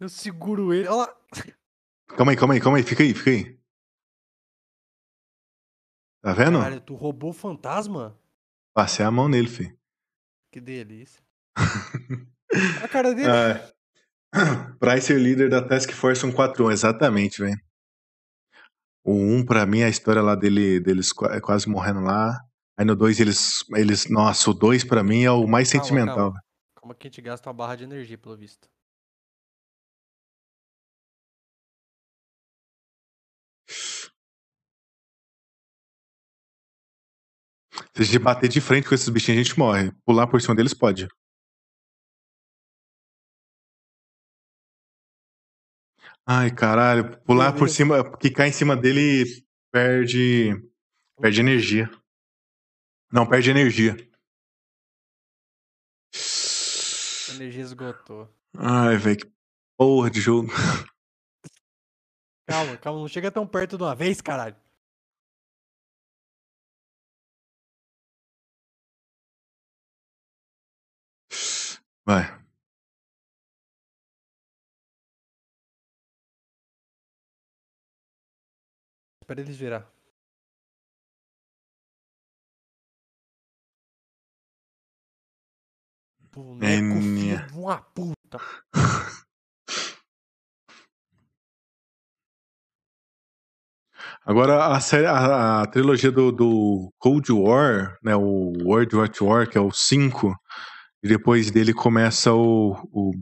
Eu 0.00 0.08
seguro 0.08 0.72
ele. 0.72 0.88
Olha 0.88 0.96
lá. 0.96 1.16
Calma 2.16 2.32
aí, 2.32 2.38
calma 2.38 2.54
aí, 2.54 2.60
calma 2.60 2.78
aí. 2.78 2.82
Fica 2.82 3.02
aí, 3.02 3.12
fica 3.12 3.30
aí. 3.30 3.60
Tá 6.22 6.32
vendo? 6.32 6.58
Caralho, 6.58 6.80
tu 6.80 6.94
roubou 6.94 7.30
o 7.30 7.34
fantasma? 7.34 8.18
Passei 8.72 9.04
a 9.04 9.10
mão 9.10 9.28
nele, 9.28 9.48
fi. 9.48 9.78
Que 10.52 10.60
delícia. 10.60 11.22
A 12.84 12.88
cara 12.88 13.14
dele. 13.14 13.28
É. 13.30 13.72
Pra 14.78 15.00
ser 15.00 15.18
líder 15.18 15.48
da 15.50 15.66
Task 15.66 15.90
Force 15.92 16.20
141, 16.20 16.70
exatamente, 16.70 17.40
velho. 17.40 17.58
O 19.04 19.14
1, 19.14 19.44
pra 19.46 19.66
mim, 19.66 19.82
a 19.82 19.88
história 19.88 20.22
lá 20.22 20.34
dele, 20.34 20.78
deles 20.78 21.12
qua- 21.12 21.40
quase 21.40 21.68
morrendo 21.68 22.00
lá. 22.00 22.38
Aí 22.78 22.84
no 22.84 22.94
2, 22.94 23.18
eles, 23.18 23.64
eles. 23.74 24.08
Nossa, 24.08 24.50
o 24.50 24.54
2 24.54 24.84
pra 24.84 25.02
mim 25.02 25.24
é 25.24 25.30
o 25.30 25.46
mais 25.46 25.70
Calma, 25.72 25.84
sentimental. 25.84 26.16
calma. 26.16 26.40
Calma 26.76 26.94
que 26.94 27.06
a 27.06 27.10
gente 27.10 27.20
gasta 27.22 27.48
uma 27.48 27.54
barra 27.54 27.74
de 27.76 27.84
energia, 27.84 28.16
pelo 28.18 28.36
visto. 28.36 28.68
Se 37.94 38.02
a 38.02 38.04
gente 38.04 38.18
bater 38.18 38.48
de 38.48 38.60
frente 38.60 38.88
com 38.88 38.94
esses 38.94 39.08
bichinhos, 39.08 39.40
a 39.40 39.42
gente 39.44 39.58
morre. 39.58 39.92
Pular 40.04 40.26
por 40.26 40.40
cima 40.40 40.54
deles 40.54 40.72
pode. 40.72 41.06
Ai, 46.24 46.50
caralho. 46.50 47.20
Pular 47.22 47.52
por 47.52 47.68
cima. 47.68 48.16
Quicar 48.16 48.48
em 48.48 48.52
cima 48.52 48.76
dele 48.76 49.24
perde. 49.70 50.52
Perde 51.20 51.40
energia. 51.40 51.90
Não, 53.12 53.26
perde 53.26 53.50
energia. 53.50 53.94
A 57.30 57.34
energia 57.34 57.62
esgotou. 57.62 58.34
Ai, 58.56 58.96
velho, 58.96 59.18
que 59.18 59.32
porra 59.76 60.10
de 60.10 60.20
jogo. 60.20 60.48
Calma, 62.46 62.76
calma, 62.76 63.00
não 63.00 63.08
chega 63.08 63.30
tão 63.30 63.46
perto 63.46 63.76
de 63.76 63.82
uma 63.82 63.94
vez, 63.94 64.20
caralho. 64.20 64.56
Vai. 72.04 72.42
Espera 79.22 79.40
eles 79.40 79.56
virar. 79.56 79.92
Boneco 86.32 86.96
Enia. 86.96 87.38
filho 87.38 87.46
de 87.46 87.58
uma 87.58 87.80
puta. 87.82 88.38
Agora 94.24 94.66
a, 94.74 94.80
série, 94.80 95.06
a, 95.06 95.62
a 95.62 95.66
trilogia 95.66 96.10
do, 96.10 96.30
do 96.32 96.92
Cold 96.98 97.32
War, 97.32 97.98
né, 98.02 98.14
o 98.14 98.52
World 98.64 98.96
War 98.96 99.10
War, 99.20 99.48
que 99.48 99.58
é 99.58 99.60
o 99.60 99.72
5, 99.72 100.34
e 101.02 101.08
depois 101.08 101.50
dele 101.50 101.74
começa 101.74 102.32
o, 102.32 102.72
o, 102.92 103.12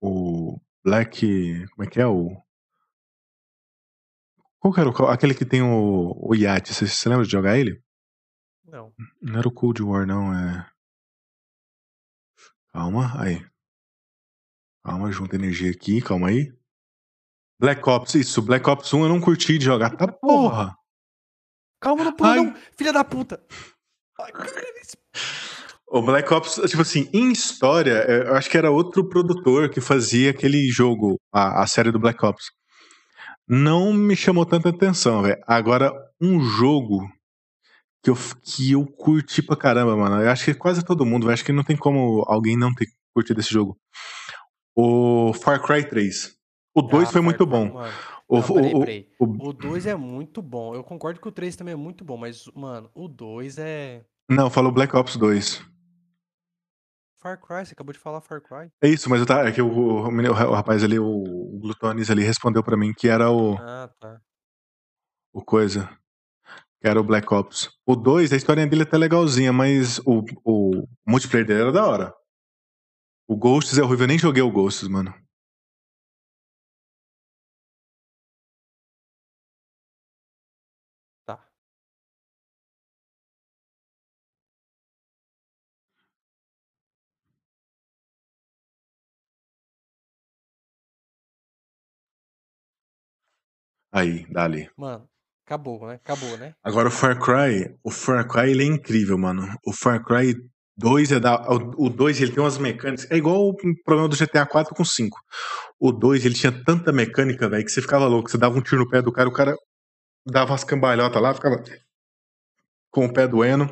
o 0.00 0.60
Black. 0.84 1.66
Como 1.68 1.86
é 1.86 1.90
que 1.90 2.00
é? 2.00 2.06
O. 2.06 2.36
Qual 4.58 4.74
que 4.74 4.80
era 4.80 4.90
o, 4.90 5.06
aquele 5.06 5.34
que 5.34 5.44
tem 5.44 5.62
o, 5.62 6.14
o 6.18 6.34
iate? 6.34 6.74
Você, 6.74 7.08
lembra 7.08 7.24
de 7.24 7.30
jogar 7.30 7.56
ele? 7.56 7.80
Não. 8.64 8.92
Não 9.22 9.38
era 9.38 9.48
o 9.48 9.52
Cold 9.52 9.82
War, 9.82 10.06
não, 10.06 10.34
é. 10.34 10.68
Calma, 12.72 13.12
aí. 13.22 13.46
Calma, 14.84 15.12
junta 15.12 15.36
energia 15.36 15.70
aqui, 15.70 16.02
calma 16.02 16.28
aí. 16.28 16.52
Black 17.60 17.88
Ops, 17.88 18.14
isso, 18.14 18.42
Black 18.42 18.68
Ops 18.68 18.92
1 18.92 19.02
eu 19.02 19.08
não 19.08 19.20
curti 19.20 19.58
de 19.58 19.64
jogar. 19.64 19.96
Tá 19.96 20.06
porra. 20.10 20.76
Calma, 21.80 22.04
não 22.04 22.12
pula 22.12 22.30
Ai. 22.30 22.36
não, 22.36 22.54
filha 22.76 22.92
da 22.92 23.04
puta. 23.04 23.44
Ai, 24.20 24.32
O 25.90 26.02
Black 26.02 26.32
Ops, 26.32 26.60
tipo 26.68 26.82
assim, 26.82 27.08
em 27.12 27.32
história, 27.32 28.04
é, 28.06 28.28
eu 28.28 28.34
acho 28.34 28.50
que 28.50 28.58
era 28.58 28.70
outro 28.70 29.08
produtor 29.08 29.70
que 29.70 29.80
fazia 29.80 30.30
aquele 30.30 30.68
jogo, 30.68 31.18
a, 31.32 31.62
a 31.62 31.66
série 31.66 31.90
do 31.90 31.98
Black 31.98 32.24
Ops. 32.24 32.44
Não 33.48 33.92
me 33.92 34.14
chamou 34.14 34.44
tanta 34.44 34.68
atenção, 34.68 35.22
velho. 35.22 35.40
Agora, 35.46 35.90
um 36.20 36.40
jogo 36.40 37.08
que 38.02 38.10
eu, 38.10 38.16
que 38.44 38.72
eu 38.72 38.84
curti 38.86 39.42
pra 39.42 39.56
caramba, 39.56 39.96
mano. 39.96 40.20
Eu 40.22 40.30
acho 40.30 40.44
que 40.44 40.54
quase 40.54 40.84
todo 40.84 41.06
mundo, 41.06 41.28
eu 41.28 41.32
acho 41.32 41.44
que 41.44 41.52
não 41.52 41.64
tem 41.64 41.76
como 41.76 42.22
alguém 42.28 42.56
não 42.56 42.74
ter 42.74 42.86
curtido 43.14 43.40
esse 43.40 43.50
jogo. 43.50 43.76
O 44.76 45.32
Far 45.32 45.62
Cry 45.62 45.84
3. 45.88 46.36
O 46.74 46.82
2 46.82 47.08
Ah, 47.08 47.12
foi 47.12 47.20
muito 47.22 47.46
bom. 47.46 47.72
mano. 47.72 47.94
O, 48.28 48.36
Não, 48.36 48.42
peraí, 48.42 48.74
o- 48.74 48.80
peraí. 48.80 49.08
o- 49.18 49.48
O 49.48 49.52
2 49.54 49.86
é 49.86 49.96
muito 49.96 50.42
bom. 50.42 50.74
Eu 50.74 50.84
concordo 50.84 51.18
que 51.18 51.26
o 51.28 51.32
3 51.32 51.56
também 51.56 51.72
é 51.72 51.76
muito 51.76 52.04
bom, 52.04 52.18
mas, 52.18 52.44
mano, 52.54 52.90
o 52.94 53.08
2 53.08 53.56
é. 53.58 54.02
não, 54.28 54.50
falou 54.50 54.70
Black 54.70 54.94
Ops 54.94 55.16
2. 55.16 55.62
Far 57.28 57.38
Cry, 57.38 57.66
você 57.66 57.72
acabou 57.72 57.92
de 57.92 57.98
falar 57.98 58.20
Far 58.22 58.40
Cry. 58.40 58.70
É 58.82 58.88
isso, 58.88 59.10
mas 59.10 59.20
eu 59.20 59.26
tá, 59.26 59.46
é 59.46 59.52
que 59.52 59.60
o, 59.60 59.68
o, 59.68 60.06
o 60.06 60.54
rapaz 60.54 60.82
ali, 60.82 60.98
o, 60.98 61.04
o 61.06 61.58
Glutones 61.60 62.10
ali, 62.10 62.22
respondeu 62.22 62.62
pra 62.62 62.76
mim 62.76 62.94
que 62.96 63.08
era 63.08 63.30
o, 63.30 63.54
Ah, 63.58 63.90
tá. 64.00 64.20
o 65.32 65.44
coisa. 65.44 65.90
Que 66.80 66.88
era 66.88 67.00
o 67.00 67.04
Black 67.04 67.32
Ops. 67.34 67.68
O 67.84 67.94
2, 67.96 68.32
a 68.32 68.36
história 68.36 68.66
dele 68.66 68.82
é 68.82 68.84
até 68.84 68.96
legalzinha, 68.96 69.52
mas 69.52 69.98
o, 70.06 70.22
o 70.44 70.86
multiplayer 71.06 71.46
dele 71.46 71.62
era 71.62 71.72
da 71.72 71.84
hora. 71.86 72.14
O 73.28 73.36
Ghosts 73.36 73.76
é 73.76 73.82
horrível, 73.82 74.04
eu 74.04 74.08
nem 74.08 74.18
joguei 74.18 74.42
o 74.42 74.50
Ghosts, 74.50 74.88
mano. 74.88 75.12
Aí, 93.92 94.26
dali. 94.30 94.70
Mano, 94.76 95.08
acabou, 95.44 95.86
né? 95.86 95.94
Acabou, 95.94 96.36
né? 96.36 96.54
Agora 96.62 96.88
o 96.88 96.90
Far 96.90 97.18
Cry, 97.18 97.74
o 97.82 97.90
Far 97.90 98.26
Cry 98.28 98.50
ele 98.50 98.62
é 98.62 98.66
incrível, 98.66 99.16
mano. 99.16 99.48
O 99.64 99.72
Far 99.72 100.04
Cry 100.04 100.34
2 100.76 101.12
é 101.12 101.20
da. 101.20 101.40
O 101.50 101.86
o 101.86 101.88
2 101.88 102.20
ele 102.20 102.32
tem 102.32 102.42
umas 102.42 102.58
mecânicas. 102.58 103.10
É 103.10 103.16
igual 103.16 103.48
o 103.48 103.56
problema 103.84 104.08
do 104.08 104.16
GTA 104.16 104.46
4 104.46 104.74
com 104.74 104.84
5. 104.84 105.18
O 105.80 105.90
2 105.90 106.24
ele 106.24 106.34
tinha 106.34 106.52
tanta 106.64 106.92
mecânica, 106.92 107.48
velho, 107.48 107.64
que 107.64 107.72
você 107.72 107.82
ficava 107.82 108.06
louco. 108.06 108.30
Você 108.30 108.38
dava 108.38 108.56
um 108.58 108.62
tiro 108.62 108.82
no 108.82 108.90
pé 108.90 109.02
do 109.02 109.12
cara, 109.12 109.28
o 109.28 109.32
cara 109.32 109.56
dava 110.26 110.52
umas 110.52 110.64
cambalhotas 110.64 111.20
lá, 111.20 111.34
ficava 111.34 111.62
com 112.90 113.06
o 113.06 113.12
pé 113.12 113.26
doendo. 113.26 113.66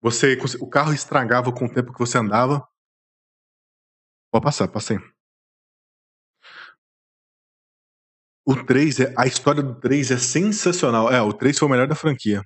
Você, 0.00 0.38
o 0.60 0.68
carro 0.68 0.92
estragava 0.92 1.52
com 1.52 1.66
o 1.66 1.72
tempo 1.72 1.92
que 1.92 1.98
você 1.98 2.18
andava. 2.18 2.66
Pode 4.30 4.44
passar, 4.44 4.68
passei. 4.68 4.98
O 8.50 8.64
3 8.64 8.98
é. 8.98 9.14
A 9.14 9.26
história 9.26 9.62
do 9.62 9.78
3 9.78 10.10
é 10.10 10.16
sensacional. 10.16 11.12
É, 11.12 11.20
o 11.20 11.34
3 11.34 11.58
foi 11.58 11.68
o 11.68 11.70
melhor 11.70 11.86
da 11.86 11.94
franquia. 11.94 12.40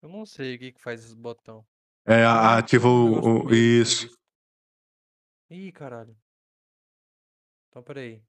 Eu 0.00 0.08
não 0.08 0.24
sei 0.24 0.56
o 0.56 0.58
que 0.58 0.72
que 0.72 0.80
faz 0.80 1.04
esse 1.04 1.14
botão. 1.14 1.66
É, 2.06 2.24
ativa 2.24 2.88
o. 2.88 3.44
o- 3.48 3.54
isso. 3.54 4.08
Ih, 5.50 5.70
caralho. 5.70 6.16
Então, 7.68 7.82
peraí. 7.82 8.22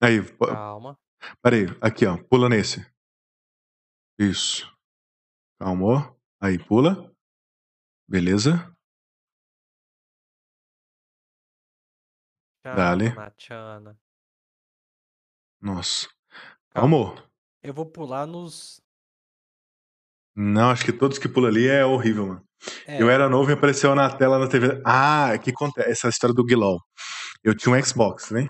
Aí, 0.00 0.18
Calma. 0.38 0.96
peraí, 1.42 1.66
aqui 1.80 2.06
ó, 2.06 2.16
pula 2.28 2.48
nesse. 2.48 2.80
Isso. 4.18 4.72
Calmou. 5.58 6.16
Aí, 6.40 6.58
pula. 6.58 7.12
Beleza. 8.08 8.74
Dale. 12.62 13.06
Calma, 13.10 13.22
Natiana. 13.24 13.98
Nossa. 15.60 16.08
Calma. 16.70 16.96
Calmou. 17.14 17.22
Eu 17.62 17.74
vou 17.74 17.86
pular 17.86 18.26
nos. 18.26 18.80
Não, 20.34 20.70
acho 20.70 20.84
que 20.84 20.92
todos 20.92 21.18
que 21.18 21.28
pulam 21.28 21.50
ali 21.50 21.66
é 21.66 21.84
horrível, 21.84 22.26
mano. 22.28 22.44
É, 22.86 23.02
Eu 23.02 23.10
era 23.10 23.28
novo 23.28 23.50
e 23.50 23.54
apareceu 23.54 23.94
na 23.94 24.08
tela 24.14 24.38
na 24.38 24.48
TV. 24.48 24.80
Ah, 24.84 25.36
que 25.42 25.50
acontece? 25.50 25.90
Essa 25.90 26.08
história 26.08 26.34
do 26.34 26.44
Guilol. 26.44 26.78
Eu 27.42 27.54
tinha 27.54 27.74
um 27.74 27.82
Xbox, 27.82 28.30
né? 28.30 28.48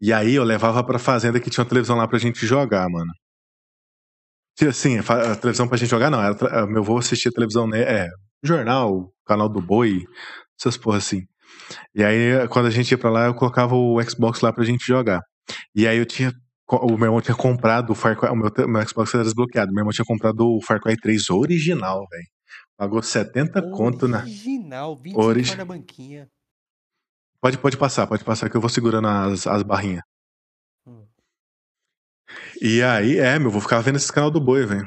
E 0.00 0.12
aí 0.12 0.34
eu 0.34 0.44
levava 0.44 0.84
pra 0.84 0.98
fazenda 0.98 1.40
que 1.40 1.50
tinha 1.50 1.62
uma 1.62 1.68
televisão 1.68 1.96
lá 1.96 2.06
pra 2.06 2.18
gente 2.18 2.46
jogar, 2.46 2.88
mano. 2.88 3.12
Tinha, 4.56 4.70
Assim, 4.70 5.02
fa- 5.02 5.32
a 5.32 5.36
televisão 5.36 5.68
pra 5.68 5.76
gente 5.76 5.90
jogar, 5.90 6.10
não. 6.10 6.22
Era, 6.22 6.34
tra- 6.34 6.66
meu 6.66 6.82
avô 6.82 6.98
assistia 6.98 7.30
televisão, 7.32 7.66
né? 7.66 7.80
É, 7.82 8.08
jornal, 8.42 9.12
canal 9.26 9.48
do 9.48 9.60
Boi, 9.60 10.04
essas 10.58 10.76
porra 10.76 10.98
assim. 10.98 11.26
E 11.94 12.04
aí, 12.04 12.46
quando 12.48 12.66
a 12.66 12.70
gente 12.70 12.90
ia 12.90 12.98
pra 12.98 13.10
lá, 13.10 13.26
eu 13.26 13.34
colocava 13.34 13.74
o 13.74 14.00
Xbox 14.02 14.40
lá 14.40 14.52
pra 14.52 14.64
gente 14.64 14.86
jogar. 14.86 15.20
E 15.74 15.86
aí 15.86 15.98
eu 15.98 16.06
tinha. 16.06 16.32
O 16.68 16.96
meu 16.96 17.06
irmão 17.06 17.20
tinha 17.20 17.36
comprado 17.36 17.90
o 17.90 17.94
Far 17.94 18.18
Cry. 18.18 18.28
O 18.30 18.34
meu, 18.36 18.50
meu 18.68 18.88
Xbox 18.88 19.14
era 19.14 19.22
desbloqueado. 19.22 19.72
Meu 19.72 19.82
irmão 19.82 19.92
tinha 19.92 20.04
comprado 20.04 20.40
o 20.40 20.60
Far 20.60 20.80
Cry 20.80 20.96
3 20.96 21.30
original, 21.30 22.06
velho. 22.10 22.26
Pagou 22.76 23.02
70 23.02 23.62
conto 23.70 24.06
na. 24.08 24.18
Original, 24.22 24.96
25 24.96 25.22
Origi- 25.22 25.46
reais 25.54 25.58
na 25.58 25.64
banquinha. 25.64 26.28
Pode, 27.40 27.58
pode 27.58 27.76
passar, 27.76 28.06
pode 28.06 28.24
passar, 28.24 28.50
que 28.50 28.56
eu 28.56 28.60
vou 28.60 28.68
segurando 28.68 29.06
as, 29.06 29.46
as 29.46 29.62
barrinhas. 29.62 30.02
Hum. 30.86 31.06
E 32.60 32.82
aí, 32.82 33.18
é, 33.18 33.38
meu, 33.38 33.50
vou 33.50 33.60
ficar 33.60 33.80
vendo 33.80 33.96
esse 33.96 34.12
canal 34.12 34.30
do 34.30 34.40
boi, 34.40 34.66
velho. 34.66 34.86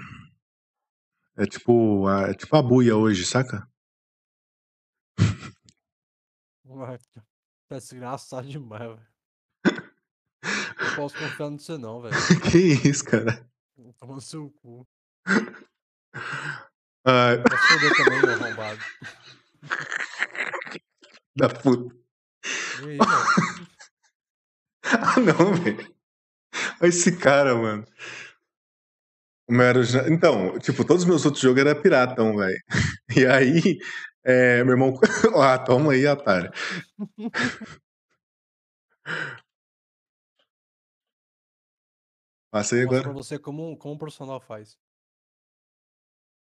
É 1.37 1.45
tipo, 1.45 2.05
a, 2.07 2.23
é 2.29 2.33
tipo 2.33 2.53
a 2.57 2.61
buia 2.61 2.97
hoje, 2.97 3.25
saca? 3.25 3.65
Ué, 6.79 6.97
Tá 7.67 7.77
desgraçado 7.77 8.47
demais, 8.47 8.81
velho. 8.81 9.07
Não 10.79 10.95
posso 10.95 11.17
confiar 11.17 11.49
nisso 11.51 11.77
não, 11.77 12.01
velho. 12.01 12.15
que 12.51 12.57
isso, 12.87 13.03
cara? 13.05 13.45
Toma 13.99 14.15
no 14.15 14.21
seu 14.21 14.49
cu. 14.61 14.87
Ai, 17.05 17.37
Vai 17.37 17.57
foder 17.57 17.95
também, 17.97 18.21
meu 18.21 18.33
arrombado. 18.33 18.79
da 21.35 21.49
puta. 21.49 21.95
E 22.81 22.89
aí, 22.91 22.97
mano? 22.97 23.25
Ah, 24.85 25.19
não, 25.19 25.53
velho. 25.55 25.95
Olha 26.81 26.89
esse 26.89 27.17
cara, 27.17 27.55
mano. 27.55 27.85
Meu 29.49 29.65
era 29.65 29.79
Então, 30.09 30.57
tipo, 30.59 30.85
todos 30.85 31.03
os 31.03 31.09
meus 31.09 31.25
outros 31.25 31.41
jogos 31.41 31.59
eram 31.65 31.81
piratão, 31.81 32.35
velho. 32.37 32.59
E 33.17 33.25
aí, 33.25 33.79
é, 34.23 34.63
meu 34.63 34.73
irmão. 34.73 34.93
ah, 35.35 35.57
toma 35.59 35.93
aí, 35.93 36.05
aí 42.75 42.81
Vou 42.83 42.93
mostrar 42.93 43.03
pra 43.03 43.11
agora. 43.11 43.23
você 43.23 43.39
como, 43.39 43.77
como 43.77 43.93
um 43.95 43.97
profissional 43.97 44.39
faz. 44.39 44.77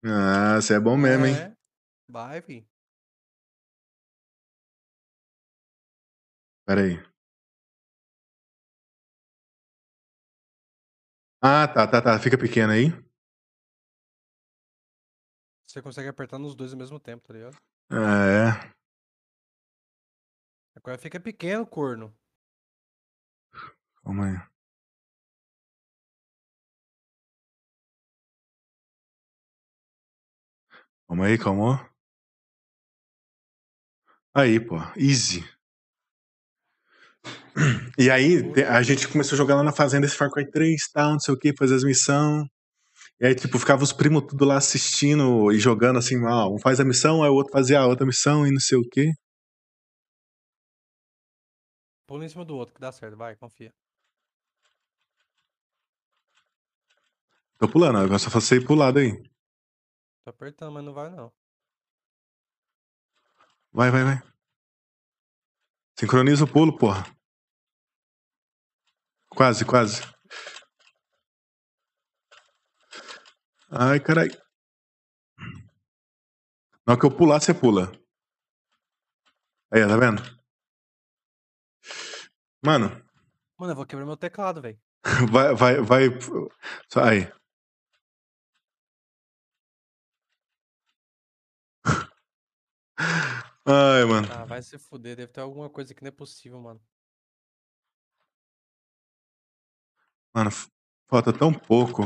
Ah, 0.04 0.56
você 0.60 0.74
é 0.74 0.80
bom 0.80 0.96
mesmo, 0.96 1.26
hein? 1.26 1.34
É, 1.34 1.52
vai, 2.08 2.40
fi. 2.42 2.66
Pera 6.66 6.82
aí. 6.82 7.09
Ah, 11.42 11.66
tá, 11.66 11.86
tá, 11.86 12.02
tá. 12.02 12.18
Fica 12.18 12.36
pequeno 12.36 12.72
aí. 12.72 12.92
Você 15.66 15.80
consegue 15.80 16.08
apertar 16.08 16.38
nos 16.38 16.54
dois 16.54 16.72
ao 16.72 16.78
mesmo 16.78 16.98
tempo, 17.00 17.26
tá 17.26 17.32
ligado? 17.32 17.56
Ah, 17.88 18.26
é. 18.26 18.70
Agora 20.76 20.98
fica 20.98 21.18
pequeno, 21.18 21.66
corno. 21.66 22.14
Calma 24.02 24.26
aí. 24.26 24.36
Calma 31.06 31.26
aí, 31.26 31.38
calma. 31.38 31.90
Aí, 34.34 34.60
pô. 34.60 34.76
Easy. 34.96 35.44
E 37.98 38.10
aí, 38.10 38.42
a 38.68 38.82
gente 38.82 39.08
começou 39.08 39.36
a 39.36 39.38
jogar 39.38 39.56
lá 39.56 39.62
na 39.62 39.72
fazenda 39.72 40.06
esse 40.06 40.16
Far 40.16 40.30
Cry 40.30 40.50
3 40.50 40.80
tal, 40.92 41.12
não 41.12 41.20
sei 41.20 41.34
o 41.34 41.38
que, 41.38 41.54
fazer 41.56 41.74
as 41.74 41.84
missões. 41.84 42.46
E 43.20 43.26
aí, 43.26 43.34
tipo, 43.34 43.58
ficava 43.58 43.82
os 43.82 43.92
primos 43.92 44.24
tudo 44.26 44.44
lá 44.44 44.56
assistindo 44.56 45.52
e 45.52 45.58
jogando 45.58 45.98
assim, 45.98 46.16
ah, 46.26 46.48
um 46.48 46.58
faz 46.58 46.80
a 46.80 46.84
missão, 46.84 47.22
aí 47.22 47.28
o 47.28 47.34
outro 47.34 47.52
fazia 47.52 47.80
a 47.80 47.86
outra 47.86 48.06
missão 48.06 48.46
e 48.46 48.50
não 48.50 48.60
sei 48.60 48.78
o 48.78 48.88
que. 48.88 49.12
Pula 52.06 52.24
em 52.24 52.28
cima 52.28 52.44
do 52.44 52.56
outro 52.56 52.74
que 52.74 52.80
dá 52.80 52.90
certo, 52.90 53.16
vai, 53.16 53.36
confia. 53.36 53.72
Tô 57.58 57.68
pulando, 57.68 57.98
agora 57.98 58.18
só 58.18 58.30
faço 58.30 58.54
ir 58.54 58.64
pro 58.64 58.74
lado 58.74 58.98
aí. 58.98 59.12
Tô 60.24 60.30
apertando, 60.30 60.72
mas 60.72 60.84
não 60.84 60.94
vai 60.94 61.10
não. 61.10 61.30
Vai, 63.70 63.90
vai, 63.90 64.02
vai. 64.02 64.22
Sincroniza 65.98 66.44
o 66.44 66.50
pulo, 66.50 66.76
porra. 66.78 67.04
Quase, 69.34 69.64
quase. 69.64 70.02
Ai, 73.70 74.00
carai. 74.00 74.28
Na 76.86 76.92
hora 76.92 77.00
que 77.00 77.06
eu 77.06 77.16
pular, 77.16 77.40
você 77.40 77.54
pula. 77.54 77.92
Aí, 79.72 79.86
tá 79.86 79.96
vendo? 79.96 80.20
Mano, 82.62 82.88
Mano, 83.60 83.72
eu 83.72 83.76
vou 83.76 83.84
quebrar 83.84 84.06
meu 84.06 84.16
teclado, 84.16 84.62
velho. 84.62 84.80
Vai, 85.30 85.54
vai, 85.54 85.80
vai. 85.82 86.04
Aí. 86.96 87.30
Ai, 93.66 94.04
mano. 94.06 94.28
Ah, 94.32 94.46
vai 94.46 94.62
se 94.62 94.78
fuder. 94.78 95.14
Deve 95.16 95.30
ter 95.32 95.40
alguma 95.40 95.68
coisa 95.68 95.94
que 95.94 96.02
não 96.02 96.08
é 96.08 96.10
possível, 96.10 96.58
mano. 96.58 96.80
Mano, 100.34 100.50
falta 101.08 101.32
tão 101.32 101.52
pouco. 101.52 102.02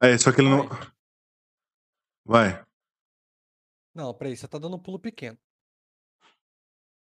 É, 0.00 0.16
só 0.18 0.32
que 0.32 0.40
ele 0.40 0.48
não. 0.48 0.66
Vai. 2.24 2.52
Vai. 2.52 2.64
Não, 3.94 4.14
peraí, 4.14 4.36
você 4.36 4.48
tá 4.48 4.58
dando 4.58 4.76
um 4.76 4.82
pulo 4.82 4.98
pequeno. 4.98 5.38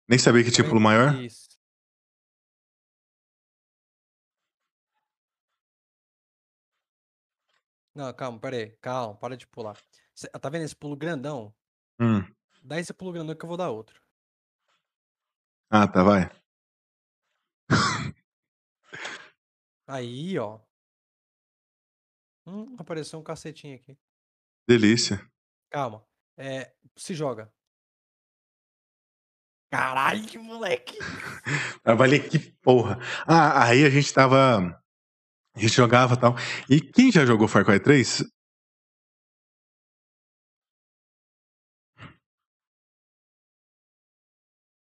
Nem 0.08 0.18
sabia 0.18 0.42
que 0.42 0.50
tinha 0.50 0.66
pulo 0.66 0.80
maior. 0.80 1.14
Isso. 1.16 1.48
Não, 7.94 8.12
calma, 8.14 8.38
peraí. 8.38 8.70
Calma, 8.80 9.14
para 9.16 9.36
de 9.36 9.46
pular. 9.46 9.76
Cê- 10.14 10.28
tá 10.28 10.48
vendo 10.48 10.64
esse 10.64 10.74
pulo 10.74 10.96
grandão? 10.96 11.54
Hum. 12.00 12.22
Dá 12.62 12.78
esse 12.78 12.94
pulo 12.94 13.12
grandão 13.12 13.34
que 13.36 13.44
eu 13.44 13.48
vou 13.48 13.56
dar 13.56 13.70
outro. 13.70 14.00
Ah, 15.68 15.86
tá, 15.86 16.02
vai. 16.02 16.30
Aí, 19.88 20.38
ó. 20.38 20.60
Hum, 22.46 22.76
apareceu 22.78 23.18
um 23.18 23.22
cacetinho 23.22 23.76
aqui. 23.76 23.98
Delícia. 24.68 25.18
Calma. 25.70 26.06
É, 26.36 26.74
se 26.94 27.14
joga. 27.14 27.50
Caralho, 29.70 30.42
moleque. 30.42 30.98
Trabalhei 31.82 32.20
que 32.20 32.38
porra. 32.62 32.98
Ah, 33.26 33.66
aí 33.66 33.84
a 33.84 33.90
gente 33.90 34.12
tava. 34.12 34.78
A 35.54 35.58
gente 35.58 35.72
jogava 35.72 36.14
e 36.14 36.20
tal. 36.20 36.34
E 36.70 36.80
quem 36.80 37.10
já 37.10 37.24
jogou 37.24 37.48
Far 37.48 37.64
Cry 37.64 37.80
3? 37.80 38.24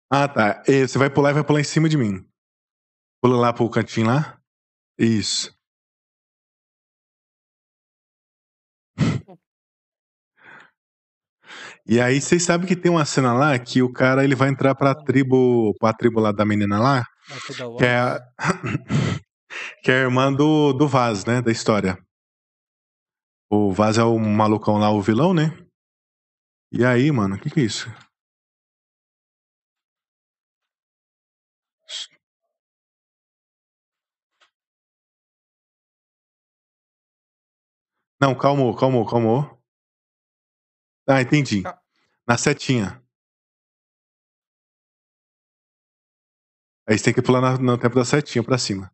Ah, 0.10 0.28
tá. 0.28 0.64
E 0.68 0.86
você 0.86 0.98
vai 0.98 1.10
pular 1.10 1.32
e 1.32 1.34
vai 1.34 1.44
pular 1.46 1.62
em 1.62 1.64
cima 1.64 1.88
de 1.88 1.98
mim. 1.98 2.30
Pula 3.22 3.38
lá 3.38 3.54
pro 3.54 3.70
cantinho 3.70 4.08
lá. 4.08 4.41
Isso. 4.98 5.54
E 11.86 12.00
aí 12.00 12.22
vocês 12.22 12.44
sabem 12.44 12.68
que 12.68 12.76
tem 12.76 12.92
uma 12.92 13.06
cena 13.06 13.34
lá 13.34 13.58
que 13.58 13.82
o 13.82 13.92
cara 13.92 14.24
ele 14.24 14.36
vai 14.36 14.50
entrar 14.50 14.76
pra 14.76 14.94
tribo, 14.96 15.74
pra 15.80 15.94
tribo 15.94 16.20
lá 16.20 16.32
da 16.32 16.46
menina 16.46 16.80
lá, 16.80 17.04
da 17.28 17.78
que 17.78 17.84
é 17.84 17.98
a, 17.98 18.20
que 19.84 19.92
é 19.92 19.96
a 19.96 20.04
irmã 20.04 20.32
do, 20.32 20.74
do 20.74 20.88
Vaz, 20.88 21.26
né, 21.26 21.42
da 21.42 21.52
história. 21.52 21.98
O 23.50 23.74
Vaz 23.74 23.98
é 23.98 24.04
o 24.04 24.18
malucão 24.18 24.78
lá, 24.78 24.90
o 24.92 25.02
vilão, 25.02 25.34
né? 25.34 25.58
E 26.72 26.86
aí, 26.86 27.12
mano, 27.12 27.36
o 27.36 27.40
que 27.40 27.50
que 27.50 27.60
é 27.60 27.64
isso? 27.64 27.90
Não, 38.22 38.34
calmou, 38.36 38.74
calmou, 38.76 39.06
calmou. 39.06 39.62
Ah, 41.08 41.22
entendi. 41.22 41.62
Ca- 41.64 41.80
Na 42.28 42.38
setinha. 42.38 43.02
Aí 46.88 46.96
você 46.98 47.06
tem 47.06 47.14
que 47.16 47.24
pular 47.24 47.42
na- 47.42 47.58
no 47.58 47.76
tempo 47.78 47.96
da 47.96 48.06
setinha 48.06 48.44
pra 48.44 48.56
cima. 48.58 48.92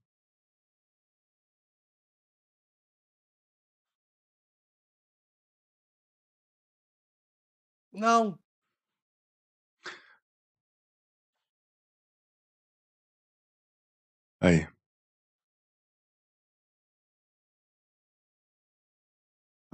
Não. 7.92 8.40
Aí. 14.40 14.68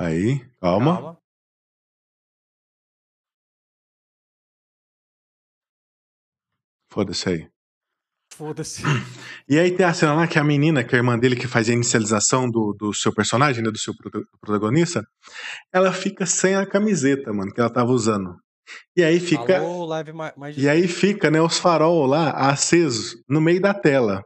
Aí, 0.04 0.46
calma. 0.60 0.96
Calma. 0.96 1.18
Foda-se 6.92 7.30
aí. 7.30 7.50
Foda-se. 8.34 8.84
E 9.50 9.60
aí 9.60 9.76
tem 9.76 9.86
a 9.86 9.94
cena 9.94 10.14
lá 10.14 10.26
que 10.26 10.40
a 10.40 10.44
menina, 10.44 10.84
que 10.86 10.96
é 10.96 10.98
a 10.98 11.02
irmã 11.02 11.20
dele, 11.20 11.36
que 11.36 11.48
faz 11.48 11.70
a 11.70 11.74
inicialização 11.74 12.50
do, 12.50 12.74
do 12.74 12.94
seu 12.94 13.14
personagem, 13.14 13.62
né, 13.62 13.70
do 13.70 13.78
seu 13.78 13.94
prota- 13.96 14.26
protagonista, 14.40 15.06
ela 15.72 15.92
fica 15.92 16.26
sem 16.26 16.56
a 16.56 16.66
camiseta, 16.66 17.34
mano, 17.34 17.54
que 17.54 17.60
ela 17.60 17.70
tava 17.70 17.92
usando. 17.92 18.38
E 18.96 19.04
aí 19.04 19.20
fica. 19.20 19.58
Alô, 19.58 19.86
E 20.58 20.70
aí 20.70 20.88
fica, 20.88 21.30
né, 21.30 21.42
os 21.42 21.58
farol 21.58 22.06
lá 22.06 22.32
acesos 22.32 23.22
no 23.28 23.42
meio 23.42 23.62
da 23.62 23.74
tela. 23.74 24.24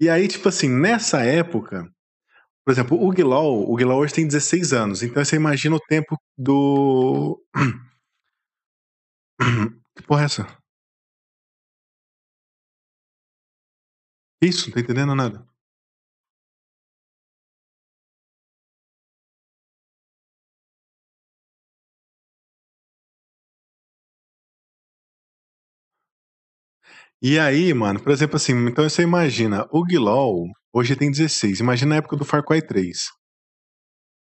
E 0.00 0.08
aí, 0.08 0.28
tipo 0.28 0.48
assim, 0.48 0.68
nessa 0.68 1.22
época, 1.24 1.84
por 2.68 2.72
exemplo, 2.72 3.02
o 3.02 3.10
Guilol, 3.10 3.64
o 3.66 3.74
Guilol 3.76 4.00
hoje 4.00 4.12
tem 4.12 4.26
16 4.26 4.74
anos, 4.74 5.02
então 5.02 5.24
você 5.24 5.36
imagina 5.36 5.74
o 5.74 5.80
tempo 5.80 6.20
do. 6.36 7.42
Que 9.96 10.02
porra 10.06 10.20
é 10.20 10.24
essa? 10.26 10.46
Isso, 14.42 14.66
não 14.66 14.74
tô 14.74 14.80
entendendo 14.80 15.14
nada. 15.14 15.47
E 27.20 27.38
aí, 27.38 27.74
mano, 27.74 28.00
por 28.00 28.12
exemplo 28.12 28.36
assim, 28.36 28.52
então 28.66 28.88
você 28.88 29.02
imagina, 29.02 29.66
o 29.72 29.84
Guilol 29.84 30.46
hoje 30.72 30.94
tem 30.94 31.10
16, 31.10 31.58
imagina 31.60 31.96
a 31.96 31.98
época 31.98 32.16
do 32.16 32.24
Far 32.24 32.44
Cry 32.44 32.62
3, 32.62 32.96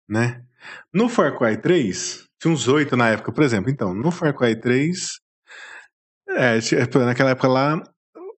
né? 0.09 0.43
No 0.93 1.09
Far 1.09 1.37
Cry 1.39 1.57
3, 1.61 2.25
tinha 2.41 2.53
uns 2.53 2.69
8 2.69 2.97
na 2.97 3.09
época, 3.11 3.33
por 3.33 3.43
exemplo, 3.43 3.71
então, 3.71 3.95
no 3.95 4.11
Far 4.11 4.35
Cry 4.37 4.59
3, 4.61 5.19
é, 6.29 6.59
naquela 7.07 7.31
época 7.31 7.49
lá, 7.49 7.83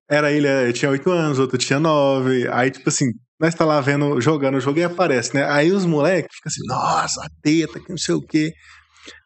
era 0.09 0.31
ele, 0.31 0.47
eh, 0.47 0.71
tinha 0.73 0.91
8 0.91 1.09
anos, 1.11 1.39
outro 1.39 1.57
tinha 1.57 1.79
9, 1.79 2.47
aí 2.51 2.71
tipo 2.71 2.87
assim, 2.89 3.11
nós 3.39 3.53
tá 3.55 3.65
lá 3.65 3.81
vendo, 3.81 4.19
jogando 4.21 4.55
o 4.55 4.61
jogo 4.61 4.79
e 4.79 4.83
aparece, 4.83 5.33
né? 5.35 5.45
Aí 5.45 5.71
os 5.71 5.85
moleques 5.85 6.35
ficam 6.37 6.49
assim, 6.49 6.67
nossa, 6.67 7.21
a 7.25 7.29
teta, 7.41 7.79
que 7.79 7.89
não 7.89 7.97
sei 7.97 8.15
o 8.15 8.21
quê. 8.21 8.51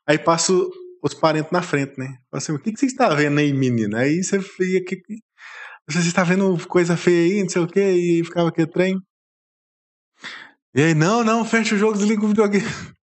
Aí 0.08 0.18
passa 0.20 0.54
os 1.02 1.14
parentes 1.14 1.52
na 1.52 1.62
frente, 1.62 1.98
né? 1.98 2.18
Assim, 2.32 2.52
o 2.54 2.60
que, 2.60 2.72
que 2.72 2.80
você 2.80 2.86
está 2.86 3.10
vendo 3.14 3.40
aí, 3.40 3.52
menina? 3.54 4.00
Aí 4.00 4.24
você 4.24 4.38
via 4.38 4.84
que. 4.84 5.02
Você 5.90 6.00
está 6.00 6.24
vendo 6.24 6.56
coisa 6.68 6.96
feia 6.96 7.34
aí, 7.36 7.42
não 7.44 7.50
sei 7.50 7.62
o 7.62 7.68
quê, 7.68 7.92
e 7.92 8.24
ficava 8.24 8.50
aquele 8.50 8.68
trem. 8.68 9.02
E 10.76 10.82
aí, 10.82 10.94
não, 10.94 11.24
não, 11.24 11.44
fecha 11.44 11.76
o 11.76 11.78
jogo, 11.78 11.98
desliga 11.98 12.24
o 12.24 12.28
videogame. 12.30 12.64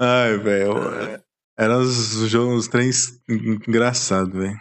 Ai, 0.00 0.38
velho. 0.38 0.78
é- 1.02 1.22
Eram 1.58 1.80
os 1.80 2.14
os 2.22 2.68
trens 2.68 3.20
en- 3.28 3.54
engraçados, 3.68 4.32
velho. 4.32 4.56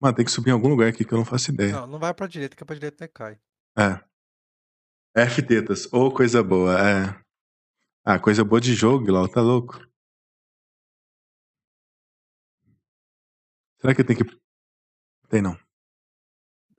Mano, 0.00 0.16
tem 0.16 0.24
que 0.24 0.30
subir 0.30 0.48
em 0.50 0.52
algum 0.54 0.68
lugar 0.68 0.88
aqui 0.88 1.04
que 1.04 1.12
eu 1.12 1.18
não 1.18 1.24
faço 1.24 1.50
ideia. 1.50 1.72
Não, 1.72 1.86
não 1.86 1.98
vai 1.98 2.14
pra 2.14 2.26
direita, 2.26 2.56
que 2.56 2.64
pra 2.64 2.74
direita 2.74 3.04
até 3.04 3.08
cai. 3.08 3.38
É. 3.76 4.00
F 5.16 5.42
tetas, 5.42 5.86
ou 5.92 6.12
coisa 6.12 6.42
boa, 6.42 6.78
é. 6.80 7.20
Ah, 8.04 8.18
coisa 8.18 8.42
boa 8.44 8.60
de 8.60 8.74
jogo, 8.74 9.04
Guilherme, 9.04 9.30
tá 9.30 9.42
louco? 9.42 9.86
Será 13.80 13.94
que 13.94 14.04
tem 14.04 14.16
que. 14.16 14.24
Tem 15.28 15.42
não. 15.42 15.56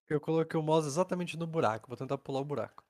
Eu 0.10 0.20
coloquei 0.20 0.60
o 0.60 0.64
mouse 0.64 0.88
exatamente 0.88 1.38
no 1.38 1.48
buraco. 1.48 1.88
Vou 1.88 1.98
tentar 1.98 2.18
pular 2.18 2.42
o 2.42 2.46
buraco. 2.46 2.84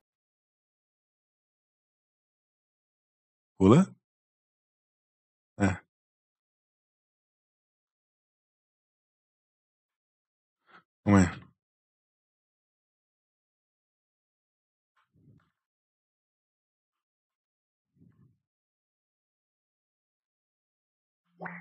Pula? 3.58 3.94
É. 5.58 5.80
Não 11.06 11.18
é. 11.18 11.49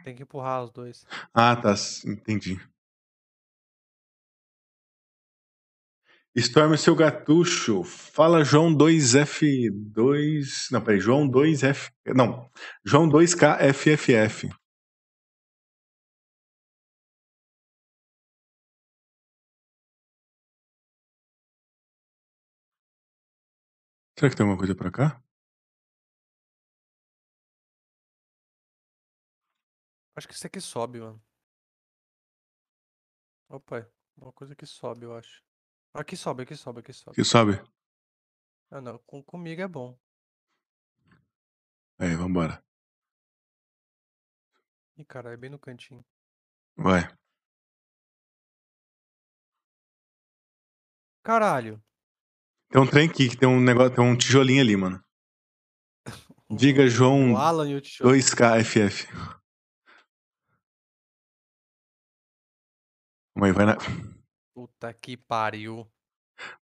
Tem 0.04 0.14
que 0.14 0.22
empurrar 0.22 0.64
os 0.64 0.70
dois. 0.72 1.06
Ah, 1.34 1.54
tá. 1.56 1.74
Entendi. 2.06 2.58
Storm 6.36 6.76
seu 6.76 6.94
gatucho. 6.94 7.82
Fala 7.84 8.44
João 8.44 8.72
2F2. 8.74 10.68
Não, 10.70 10.80
peraí, 10.80 11.00
João 11.00 11.28
2F. 11.28 11.90
Não. 12.14 12.48
João 12.84 13.08
2KFFF. 13.08 14.48
Será 24.18 24.30
que 24.30 24.36
tem 24.36 24.44
alguma 24.44 24.58
coisa 24.58 24.74
pra 24.74 24.90
cá? 24.90 25.22
Acho 30.18 30.26
que 30.26 30.34
isso 30.34 30.48
aqui 30.48 30.60
sobe, 30.60 30.98
mano. 30.98 31.22
Opa, 33.48 33.88
uma 34.16 34.32
coisa 34.32 34.52
que 34.56 34.66
sobe, 34.66 35.04
eu 35.04 35.16
acho. 35.16 35.44
Aqui 35.94 36.16
sobe, 36.16 36.42
aqui 36.42 36.56
sobe, 36.56 36.80
aqui 36.80 36.92
sobe. 36.92 37.14
Que 37.14 37.22
sobe? 37.22 37.52
Ah, 38.68 38.80
não, 38.80 38.98
com, 39.06 39.22
comigo 39.22 39.62
é 39.62 39.68
bom. 39.68 39.96
Aí, 42.00 42.16
vambora. 42.16 42.60
Ih, 44.96 45.04
cara, 45.04 45.32
é 45.32 45.36
bem 45.36 45.50
no 45.50 45.58
cantinho. 45.58 46.04
Vai. 46.76 47.02
Caralho. 51.22 51.80
Tem 52.70 52.82
um 52.82 52.90
trem 52.90 53.08
aqui 53.08 53.28
que 53.28 53.36
tem 53.36 53.48
um 53.48 53.60
negócio, 53.60 53.94
tem 53.94 54.04
um 54.04 54.18
tijolinho 54.18 54.62
ali, 54.62 54.76
mano. 54.76 55.00
Diga, 56.50 56.82
O 56.82 56.88
João 56.88 57.36
Alan 57.36 57.70
e 57.70 57.76
o 57.76 57.80
tijolo. 57.80 58.10
2KFF. 58.10 59.37
Aí, 63.42 63.52
vai 63.52 63.66
na. 63.66 63.76
Puta 64.54 64.92
que 64.92 65.16
pariu. 65.16 65.86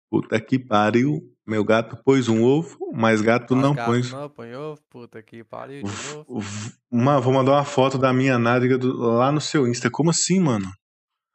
Puta 0.09 0.39
que 0.39 0.59
pariu. 0.59 1.31
Meu 1.45 1.63
gato 1.63 1.95
pôs 2.03 2.27
um 2.27 2.43
ovo, 2.43 2.91
mas 2.93 3.21
gato 3.21 3.53
Mas 3.55 3.63
não 3.63 3.75
gato 3.75 3.85
pôs. 3.85 4.11
não 4.11 4.23
apanhou? 4.23 4.77
Puta 4.89 5.21
que 5.21 5.43
pariu 5.43 5.83
de 5.83 6.13
novo. 6.13 6.39
V- 6.39 6.73
Uma, 6.89 7.19
vou 7.21 7.31
mandar 7.33 7.51
uma 7.53 7.65
foto 7.65 7.97
da 7.97 8.11
minha 8.11 8.37
nádega 8.39 8.77
do- 8.77 8.95
lá 8.97 9.31
no 9.31 9.39
seu 9.39 9.67
Insta. 9.67 9.89
Como 9.91 10.09
assim, 10.09 10.39
mano? 10.39 10.65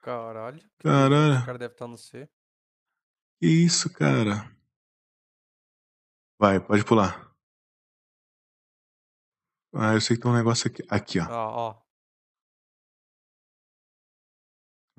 Caralho. 0.01 0.59
doideira, 0.83 1.09
Caralho. 1.09 1.35
Esse 1.37 1.47
cara 1.47 1.59
deve 1.59 1.75
estar 1.75 1.87
no 1.87 1.97
C. 1.99 2.29
Que 3.41 3.47
isso, 3.47 3.91
cara? 3.93 4.51
Vai, 6.39 6.59
pode 6.59 6.85
pular. 6.85 7.31
Ah, 9.73 9.95
eu 9.95 10.01
sei 10.01 10.17
que 10.17 10.23
tem 10.23 10.31
um 10.31 10.35
negócio 10.35 10.69
aqui. 10.69 10.83
Aqui, 10.89 11.21
ó. 11.21 11.27
Ó, 11.31 11.69
ó. 11.71 11.83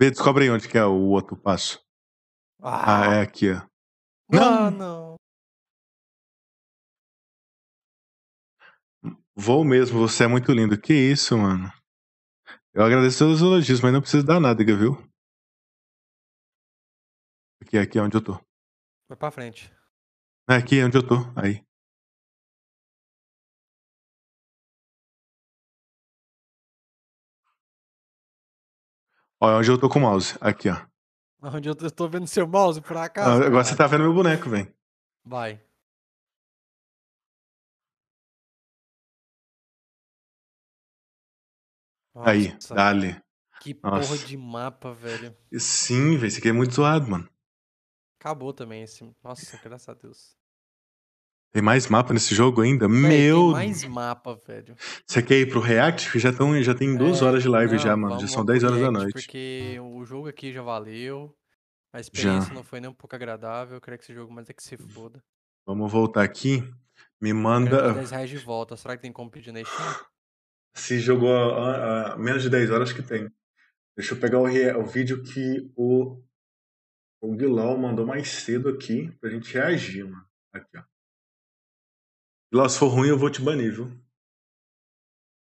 Vê, 0.02 0.10
descobre 0.10 0.46
aí 0.46 0.50
onde 0.50 0.68
que 0.68 0.80
é 0.80 0.84
o 0.84 1.10
outro 1.10 1.38
passo. 1.38 1.80
Ah, 2.60 3.10
Ah, 3.12 3.14
é 3.18 3.22
aqui, 3.22 3.52
ó. 3.52 3.62
Não! 4.28 4.72
Mano. 4.72 5.16
Vou 9.36 9.64
mesmo, 9.64 10.00
você 10.00 10.24
é 10.24 10.28
muito 10.28 10.52
lindo. 10.52 10.76
Que 10.82 10.92
isso, 10.92 11.38
mano? 11.38 11.72
Eu 12.74 12.84
agradeço 12.84 13.20
todos 13.20 13.44
os 13.44 13.48
elogios, 13.48 13.80
mas 13.80 13.94
não 13.94 14.02
precisa 14.02 14.26
dar 14.26 14.40
nádega, 14.40 14.76
viu? 14.76 14.94
Aqui, 17.62 17.78
aqui 17.78 18.00
é 18.00 18.02
onde 18.02 18.18
eu 18.18 18.24
tô. 18.24 18.34
Vai 19.08 19.16
pra 19.16 19.30
frente. 19.30 19.72
É 20.50 20.56
aqui 20.56 20.80
é 20.80 20.86
onde 20.86 20.98
eu 20.98 21.08
tô. 21.08 21.18
Aí. 21.40 21.64
É 29.42 29.46
onde 29.46 29.70
eu 29.72 29.78
tô 29.80 29.90
com 29.90 30.00
o 30.00 30.02
mouse. 30.04 30.38
Aqui, 30.40 30.70
ó. 30.70 30.76
Onde 31.42 31.68
eu 31.70 31.76
tô, 31.76 31.86
eu 31.86 31.92
tô 31.92 32.08
vendo 32.08 32.28
seu 32.28 32.48
mouse 32.48 32.80
por 32.82 32.96
Ah, 32.98 33.06
acaso? 33.06 33.44
Agora 33.44 33.64
você 33.64 33.76
caralho? 33.76 33.78
tá 33.78 33.88
vendo 33.88 34.04
meu 34.04 34.14
boneco, 34.14 34.50
velho. 34.50 34.74
Vai. 35.26 35.60
Aí, 42.16 42.54
Nossa, 42.54 42.76
dali. 42.76 43.22
que 43.62 43.74
porra 43.74 43.98
Nossa. 43.98 44.26
de 44.26 44.38
mapa, 44.38 44.94
velho. 44.94 45.36
Sim, 45.58 46.16
velho, 46.18 46.28
esse 46.28 46.40
aqui 46.40 46.50
é 46.50 46.54
muito 46.54 46.74
zoado, 46.74 47.10
mano. 47.10 47.30
Acabou 48.20 48.54
também 48.54 48.84
esse. 48.84 49.04
Nossa, 49.24 49.58
graças 49.58 49.90
a 49.90 49.94
Deus. 49.94 50.38
Tem 51.52 51.62
mais 51.62 51.88
mapa 51.88 52.14
nesse 52.14 52.34
jogo 52.34 52.62
ainda? 52.62 52.88
Véi, 52.88 52.98
Meu! 52.98 53.44
tem 53.48 53.52
mais 53.52 53.84
mapa, 53.84 54.40
velho. 54.48 54.74
Você 55.06 55.22
quer 55.22 55.40
ir 55.40 55.50
pro 55.50 55.60
React? 55.60 56.18
Já, 56.18 56.32
tão, 56.32 56.62
já 56.64 56.74
tem 56.74 56.96
duas 56.96 57.22
É, 57.22 57.26
horas 57.26 57.44
de 57.44 57.50
live 57.50 57.74
não, 57.74 57.80
já, 57.80 57.98
mano. 57.98 58.20
Já 58.20 58.28
são 58.28 58.46
vamos 58.46 58.48
10 58.48 58.60
pro 58.64 58.72
horas 58.72 58.82
da 58.82 58.92
noite. 58.92 59.14
Porque 59.14 59.78
o 59.82 60.06
jogo 60.06 60.30
aqui 60.30 60.54
já 60.54 60.62
valeu. 60.62 61.36
A 61.94 61.98
Já. 61.98 62.02
experiência 62.02 62.54
não 62.54 62.64
foi 62.64 62.80
nem 62.80 62.90
um 62.90 62.94
pouco 62.94 63.14
agradável. 63.16 63.76
Eu 63.76 63.82
queria 63.82 63.98
que 63.98 64.04
esse 64.06 64.14
jogo 64.14 64.34
mais 64.34 64.50
é 64.50 64.54
que 64.54 64.64
se 64.64 64.78
foda. 64.78 65.22
Vamos 65.68 65.92
voltar 65.92 66.24
aqui. 66.24 66.64
Me 67.20 67.34
manda. 67.34 67.94
10 67.94 68.12
reais 68.12 68.30
de 68.30 68.38
volta. 68.38 68.78
Será 68.78 68.96
que 68.96 69.02
tem 69.02 69.12
como 69.12 69.30
pedir 69.30 69.52
na 69.52 69.64
Steam? 69.64 69.96
Se 70.74 71.00
jogou 71.00 71.36
ah, 71.36 72.14
ah, 72.14 72.18
menos 72.18 72.44
de 72.44 72.50
10 72.50 72.72
horas, 72.72 72.90
acho 72.90 72.96
que 73.02 73.06
tem. 73.06 73.30
Deixa 73.98 74.14
eu 74.14 74.20
pegar 74.20 74.40
o, 74.40 74.46
o 74.46 74.86
vídeo 74.86 75.22
que 75.22 75.70
o, 75.76 76.24
o 77.22 77.36
Guilherme 77.36 77.82
mandou 77.82 78.06
mais 78.08 78.30
cedo 78.30 78.70
aqui 78.70 79.12
pra 79.20 79.30
gente 79.30 79.54
reagir, 79.54 80.06
mano. 80.06 80.26
Aqui, 80.54 80.78
ó. 80.78 80.84
Guilherme, 82.52 82.70
se 82.70 82.80
for 82.80 82.88
ruim, 82.88 83.08
eu 83.08 83.18
vou 83.18 83.30
te 83.30 83.42
banir, 83.42 83.74
viu? 83.74 83.86
1 83.86 83.90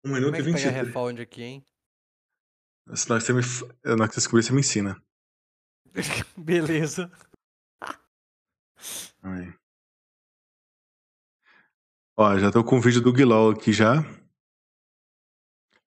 Como 0.02 0.14
minuto 0.14 0.34
é 0.34 0.38
e 0.38 0.42
que 0.42 0.52
pega 0.52 0.58
23. 0.58 0.86
refound 0.86 1.20
aqui, 1.20 1.42
hein? 1.42 1.66
Se 2.94 3.06
você 3.08 3.32
me, 3.32 3.42
na 3.84 3.92
hora 3.92 4.08
que 4.08 4.14
você 4.14 4.20
descobrir, 4.20 4.42
você 4.42 4.52
me 4.52 4.60
ensina. 4.60 5.02
Beleza. 6.38 7.10
Aí. 9.22 9.52
Ó, 12.16 12.38
já 12.38 12.50
tô 12.50 12.64
com 12.64 12.78
o 12.78 12.80
vídeo 12.80 13.02
do 13.02 13.12
Guilol 13.12 13.50
aqui 13.50 13.72
já. 13.72 13.96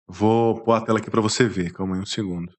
Vou 0.05 0.61
pôr 0.63 0.73
a 0.73 0.85
tela 0.85 0.99
aqui 0.99 1.09
pra 1.09 1.21
você 1.21 1.47
ver. 1.47 1.71
Calma 1.73 1.95
aí 1.95 2.01
um 2.01 2.05
segundo. 2.05 2.53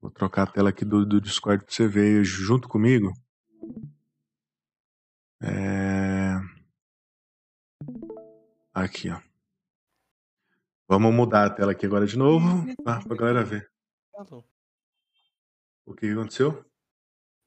Vou 0.00 0.10
trocar 0.10 0.44
a 0.44 0.46
tela 0.46 0.70
aqui 0.70 0.84
do, 0.84 1.04
do 1.04 1.20
Discord 1.20 1.64
pra 1.64 1.74
você 1.74 1.86
ver 1.86 2.24
junto 2.24 2.68
comigo. 2.68 3.12
É... 5.42 6.59
Aqui, 8.72 9.10
ó. 9.10 9.20
Vamos 10.88 11.14
mudar 11.14 11.46
a 11.46 11.50
tela 11.50 11.72
aqui 11.72 11.86
agora 11.86 12.06
de 12.06 12.16
novo, 12.18 12.44
tá? 12.84 13.00
pra 13.00 13.16
galera 13.16 13.44
ver. 13.44 13.70
O 15.86 15.94
que 15.94 16.10
aconteceu? 16.10 16.64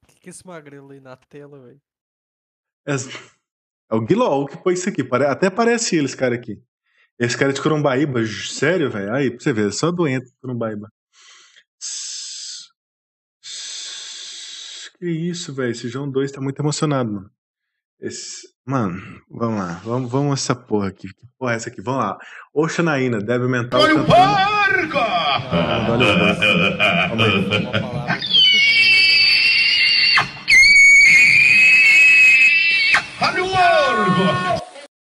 O 0.02 0.06
que, 0.06 0.20
que 0.20 0.28
é 0.28 0.30
esse 0.30 0.46
magrelo 0.46 0.92
aí 0.92 1.00
na 1.00 1.16
tela, 1.16 1.58
velho? 1.60 1.80
É, 2.86 2.92
é 3.90 3.94
o 3.94 4.00
Guilol 4.00 4.46
que 4.46 4.56
pôs 4.62 4.78
isso 4.80 4.88
aqui. 4.88 5.02
Até 5.28 5.50
parece 5.50 5.96
ele, 5.96 6.06
esse 6.06 6.16
cara 6.16 6.34
aqui. 6.34 6.62
Esse 7.18 7.36
cara 7.38 7.50
é 7.52 7.54
de 7.54 7.62
Corumbaíba, 7.62 8.22
j- 8.24 8.52
sério, 8.52 8.90
velho? 8.90 9.14
Aí, 9.14 9.30
pra 9.30 9.40
você 9.40 9.52
ver, 9.52 9.68
é 9.68 9.72
só 9.72 9.90
doente 9.92 10.32
Corumbaíba. 10.40 10.90
S- 11.80 12.68
Que 14.98 15.06
isso, 15.10 15.54
velho? 15.54 15.70
Esse 15.70 15.88
João 15.88 16.10
2 16.10 16.32
tá 16.32 16.40
muito 16.40 16.60
emocionado, 16.60 17.12
mano. 17.12 17.30
Esse... 18.00 18.54
Mano, 18.66 19.00
vamos 19.30 19.58
lá. 19.58 19.80
Vamos, 19.84 20.10
vamos 20.10 20.40
essa 20.40 20.54
porra 20.54 20.88
aqui. 20.88 21.08
Que 21.08 21.26
porra 21.38 21.52
é 21.52 21.56
essa 21.56 21.68
aqui? 21.68 21.80
Vamos 21.80 22.00
lá. 22.04 22.18
Oxanaína, 22.52 23.18
débil 23.18 23.48
mental 23.48 23.80
cantando. 23.80 24.12
Ah, 24.12 24.68
olha 24.68 24.82
o 24.82 24.86
porco. 24.86 25.24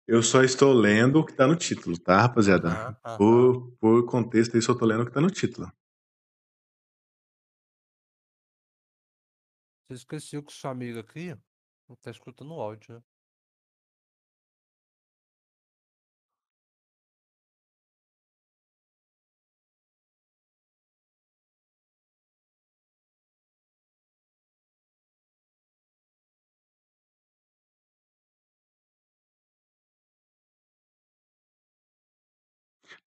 Eu 0.07 0.23
só 0.23 0.43
estou 0.43 0.73
lendo 0.73 1.19
o 1.19 1.25
que 1.25 1.33
tá 1.33 1.45
no 1.45 1.55
título, 1.55 1.95
tá, 1.97 2.21
rapaziada? 2.21 2.69
Aham, 2.69 2.97
aham. 3.05 3.17
Por, 3.17 3.77
por 3.79 4.05
contexto 4.07 4.55
aí, 4.55 4.61
só 4.61 4.73
tô 4.73 4.85
lendo 4.85 5.03
o 5.03 5.05
que 5.05 5.11
tá 5.11 5.21
no 5.21 5.29
título. 5.29 5.71
Você 9.87 9.93
esqueceu 9.93 10.43
que 10.43 10.51
sua 10.51 10.71
amiga 10.71 11.01
aqui 11.01 11.35
não 11.89 11.95
tá 11.97 12.11
escutando 12.11 12.53
o 12.53 12.61
áudio, 12.61 12.95
né? 12.95 13.03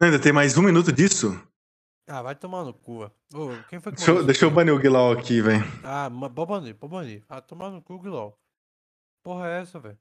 Ainda 0.00 0.18
tem 0.20 0.32
mais 0.32 0.56
um 0.56 0.62
minuto 0.62 0.92
disso? 0.92 1.40
Ah, 2.08 2.20
vai 2.22 2.34
tomar 2.34 2.64
no 2.64 2.74
cu. 2.74 3.04
Ô, 3.32 3.48
quem 3.68 3.80
foi 3.80 3.92
que 3.92 3.98
Deixa 3.98 4.10
eu, 4.10 4.26
deixa 4.26 4.44
eu 4.44 4.48
isso 4.48 4.54
banir 4.56 4.74
o 4.74 4.78
Guilau 4.78 5.12
aqui, 5.12 5.40
velho. 5.40 5.62
Ah, 5.84 6.10
ma- 6.10 6.28
pode 6.28 6.48
banir, 6.50 6.74
pode 6.74 6.92
banir. 6.92 7.24
Ah, 7.28 7.40
tomar 7.40 7.70
no 7.70 7.80
cu, 7.80 7.98
Guilherme. 8.00 8.32
Porra 9.22 9.48
é 9.48 9.60
essa, 9.60 9.78
velho? 9.78 9.98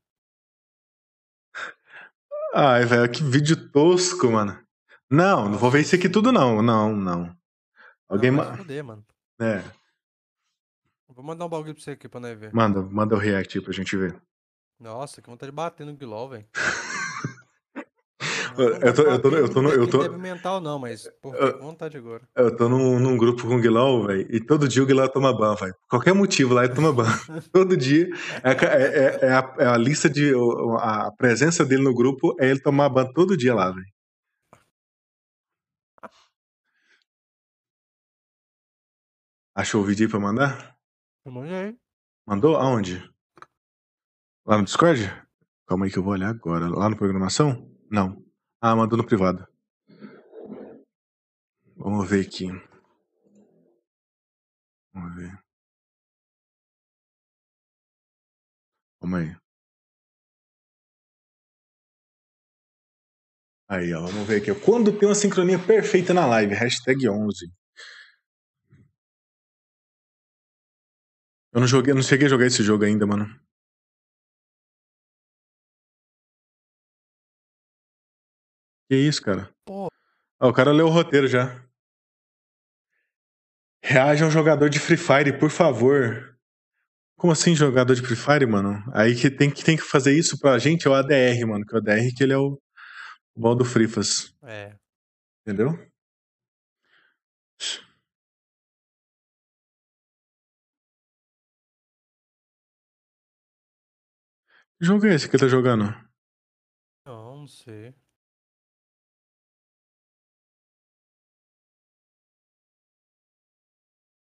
Ai, 2.54 2.86
velho, 2.86 3.10
que 3.12 3.24
vídeo 3.24 3.70
tosco, 3.72 4.30
mano. 4.32 4.60
Não, 5.10 5.48
não 5.50 5.58
vou 5.58 5.70
ver 5.72 5.82
isso 5.82 5.96
aqui 5.96 6.10
tudo, 6.10 6.32
não. 6.32 6.62
Não, 6.62 6.96
não. 6.96 7.36
Alguém. 8.10 8.32
Não, 8.32 8.38
vai 8.38 8.48
ma- 8.48 8.52
se 8.54 8.58
fuder, 8.62 8.84
mano. 8.84 9.06
É, 9.40 9.64
Vou 11.08 11.26
mandar 11.26 11.46
um 11.46 11.50
bagulho 11.50 11.74
pra 11.74 11.84
você 11.84 11.92
aqui 11.92 12.08
pra 12.08 12.20
nós 12.22 12.38
ver. 12.40 12.54
manda, 12.54 12.82
manda 12.82 13.16
o 13.16 13.18
react 13.18 13.58
aí 13.58 13.64
pra 13.64 13.74
gente 13.74 13.98
ver. 13.98 14.22
Nossa, 14.80 15.22
que 15.22 15.30
vontade 15.30 15.52
de 15.52 15.56
bater 15.56 15.86
no 15.86 15.94
Guilherme, 15.96 16.30
velho. 16.30 16.50
Eu 18.58 18.94
tô, 18.94 19.02
eu 19.04 19.22
tô, 19.22 19.30
eu 19.30 19.50
tô, 19.50 19.62
eu 19.70 19.88
tô, 19.90 20.18
mental, 20.18 20.60
não, 20.60 20.78
mas 20.80 21.10
com 21.22 21.32
vontade 21.60 21.98
agora. 21.98 22.22
eu 22.36 22.56
tô 22.56 22.68
num, 22.70 23.00
num 23.00 23.18
grupo 23.18 23.44
com 23.48 23.56
o 23.56 23.62
Guilherme, 23.62 24.08
velho, 24.08 24.28
e 24.36 24.40
todo 24.46 24.68
dia 24.68 24.82
o 24.84 24.86
Guilherme 24.86 25.12
toma 25.14 25.32
ban, 25.36 25.56
velho. 25.56 25.74
Qualquer 25.90 26.14
motivo 26.14 26.54
lá 26.54 26.66
ele 26.66 26.74
toma 26.74 26.92
ban. 26.92 27.06
Todo 27.54 27.76
dia. 27.78 28.08
É, 28.44 28.52
é- 28.52 28.98
é- 29.26 29.26
é 29.28 29.32
a, 29.34 29.56
é 29.60 29.66
a 29.68 29.78
lista 29.78 30.10
de. 30.10 30.34
A 30.80 31.12
presença 31.12 31.66
dele 31.66 31.84
no 31.84 31.94
grupo 31.94 32.36
é 32.40 32.50
ele 32.50 32.60
tomar 32.60 32.90
ban 32.90 33.06
todo 33.14 33.38
dia 33.38 33.54
lá, 33.54 33.72
velho. 33.72 33.86
Achou 39.56 39.82
o 39.82 39.86
vídeo 39.86 40.06
aí 40.06 40.10
pra 40.12 40.20
mandar? 40.20 40.76
Eu 41.26 41.32
mandei. 41.32 41.78
Mandou? 42.26 42.56
Aonde? 42.56 43.04
Lá 44.46 44.58
no 44.58 44.64
Discord? 44.64 45.12
Calma 45.68 45.86
aí 45.86 45.92
que 45.92 45.98
eu 46.00 46.04
vou 46.04 46.14
olhar 46.14 46.30
agora. 46.30 46.68
Lá 46.70 46.90
no 46.90 46.98
programação? 46.98 47.70
Não. 47.90 48.24
Ah, 48.62 48.76
mandou 48.76 48.98
no 48.98 49.06
privado. 49.06 49.48
Vamos 51.76 52.08
ver 52.08 52.26
aqui. 52.28 52.48
Vamos 54.94 55.16
ver. 55.16 55.32
Calma 59.00 59.18
aí. 59.20 59.36
Aí, 63.68 63.94
ó, 63.94 64.02
vamos 64.06 64.28
ver 64.28 64.42
aqui. 64.42 64.54
Quando 64.64 64.96
tem 64.98 65.08
uma 65.10 65.16
sincronia 65.16 65.58
perfeita 65.58 66.14
na 66.14 66.28
live? 66.28 66.54
Hashtag 66.54 67.10
11. 67.10 67.52
Eu 71.54 71.62
não 71.62 71.68
joguei, 71.68 71.94
não 71.94 72.02
cheguei 72.02 72.28
a 72.28 72.30
jogar 72.30 72.46
esse 72.46 72.62
jogo 72.64 72.84
ainda, 72.84 73.08
mano. 73.08 73.26
Que 78.92 78.98
isso, 78.98 79.22
cara? 79.22 79.50
Pô. 79.64 79.88
Ó, 80.38 80.50
o 80.50 80.54
cara 80.54 80.74
leu 80.74 80.88
o 80.88 80.90
roteiro 80.90 81.26
já. 81.26 81.66
Reaja 83.82 84.26
ao 84.26 84.32
jogador 84.32 84.70
de 84.70 84.82
Free 84.82 84.98
Fire, 84.98 85.40
por 85.40 85.50
favor. 85.50 86.38
Como 87.18 87.32
assim, 87.32 87.56
jogador 87.56 87.96
de 87.96 88.02
Free 88.02 88.18
Fire, 88.18 88.46
mano? 88.46 88.84
Aí 88.94 89.16
que 89.16 89.32
tem 89.32 89.50
que, 89.50 89.64
tem 89.64 89.78
que 89.78 89.84
fazer 89.84 90.12
isso 90.14 90.38
pra 90.38 90.60
gente 90.60 90.88
é 90.88 90.90
o 90.90 90.94
ADR, 90.94 91.48
mano. 91.48 91.66
Que 91.66 91.74
o 91.74 91.78
ADR 91.78 92.14
que 92.14 92.22
ele 92.22 92.34
é 92.34 92.38
o 92.38 92.62
bom 93.34 93.56
do 93.56 93.64
Frifas. 93.64 94.36
É. 94.44 94.76
Entendeu? 95.48 95.70
Que 104.78 104.86
jogo 104.86 105.06
é 105.06 105.16
esse 105.16 105.30
que 105.30 105.38
ele 105.38 105.44
tá 105.44 105.48
jogando? 105.48 105.86
Não, 107.06 107.38
não 107.38 107.48
sei. 107.48 107.96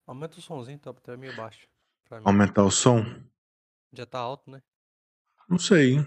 Aumenta 0.05 0.37
o 0.37 0.41
somzinho, 0.41 0.79
tá 0.79 0.89
até 0.89 1.15
meio 1.15 1.35
baixo. 1.35 1.67
Pra 2.05 2.19
mim. 2.19 2.27
Aumentar 2.27 2.63
o 2.63 2.71
som? 2.71 3.03
Já 3.93 4.05
tá 4.05 4.19
alto, 4.19 4.51
né? 4.51 4.61
Não 5.47 5.57
sei. 5.57 5.97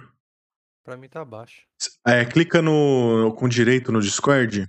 Pra 0.84 0.96
mim 0.96 1.08
tá 1.08 1.24
baixo. 1.24 1.66
É, 2.06 2.24
clica 2.24 2.60
no 2.60 3.34
com 3.38 3.48
direito 3.48 3.90
no 3.90 4.00
Discord. 4.00 4.66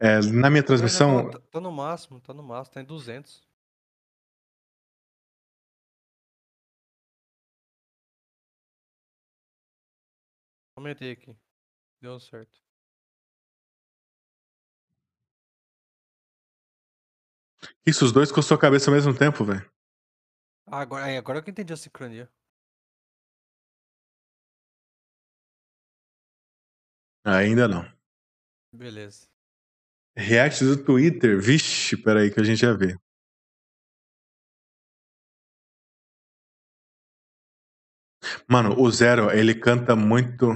É, 0.00 0.20
na 0.20 0.50
minha 0.50 0.62
Mas, 0.62 0.66
transmissão. 0.66 1.30
tá, 1.30 1.40
tá 1.40 1.60
no 1.60 1.72
máximo, 1.72 2.20
tá 2.20 2.32
no 2.32 2.42
máximo, 2.42 2.74
tá 2.74 2.80
em 2.80 2.84
200. 2.84 3.46
Aumentei 10.76 11.12
aqui. 11.12 11.36
Deu 12.00 12.18
certo. 12.18 12.63
Isso, 17.86 18.04
os 18.04 18.12
dois 18.12 18.32
com 18.32 18.40
a 18.40 18.42
sua 18.42 18.58
cabeça 18.58 18.90
ao 18.90 18.94
mesmo 18.94 19.16
tempo, 19.16 19.44
velho. 19.44 19.70
Ah, 20.66 20.80
agora, 20.80 21.18
agora 21.18 21.42
que 21.42 21.50
eu 21.50 21.52
entendi 21.52 21.72
a 21.72 21.76
sincronia. 21.76 22.30
Ainda 27.24 27.68
não. 27.68 27.84
Beleza. 28.72 29.28
React 30.16 30.64
do 30.64 30.84
Twitter. 30.84 31.40
Vixe, 31.40 31.96
peraí 31.96 32.30
que 32.30 32.40
a 32.40 32.44
gente 32.44 32.60
já 32.60 32.72
vê. 32.72 32.96
Mano, 38.48 38.80
o 38.80 38.90
Zero, 38.90 39.30
ele 39.30 39.54
canta 39.54 39.94
muito. 39.94 40.52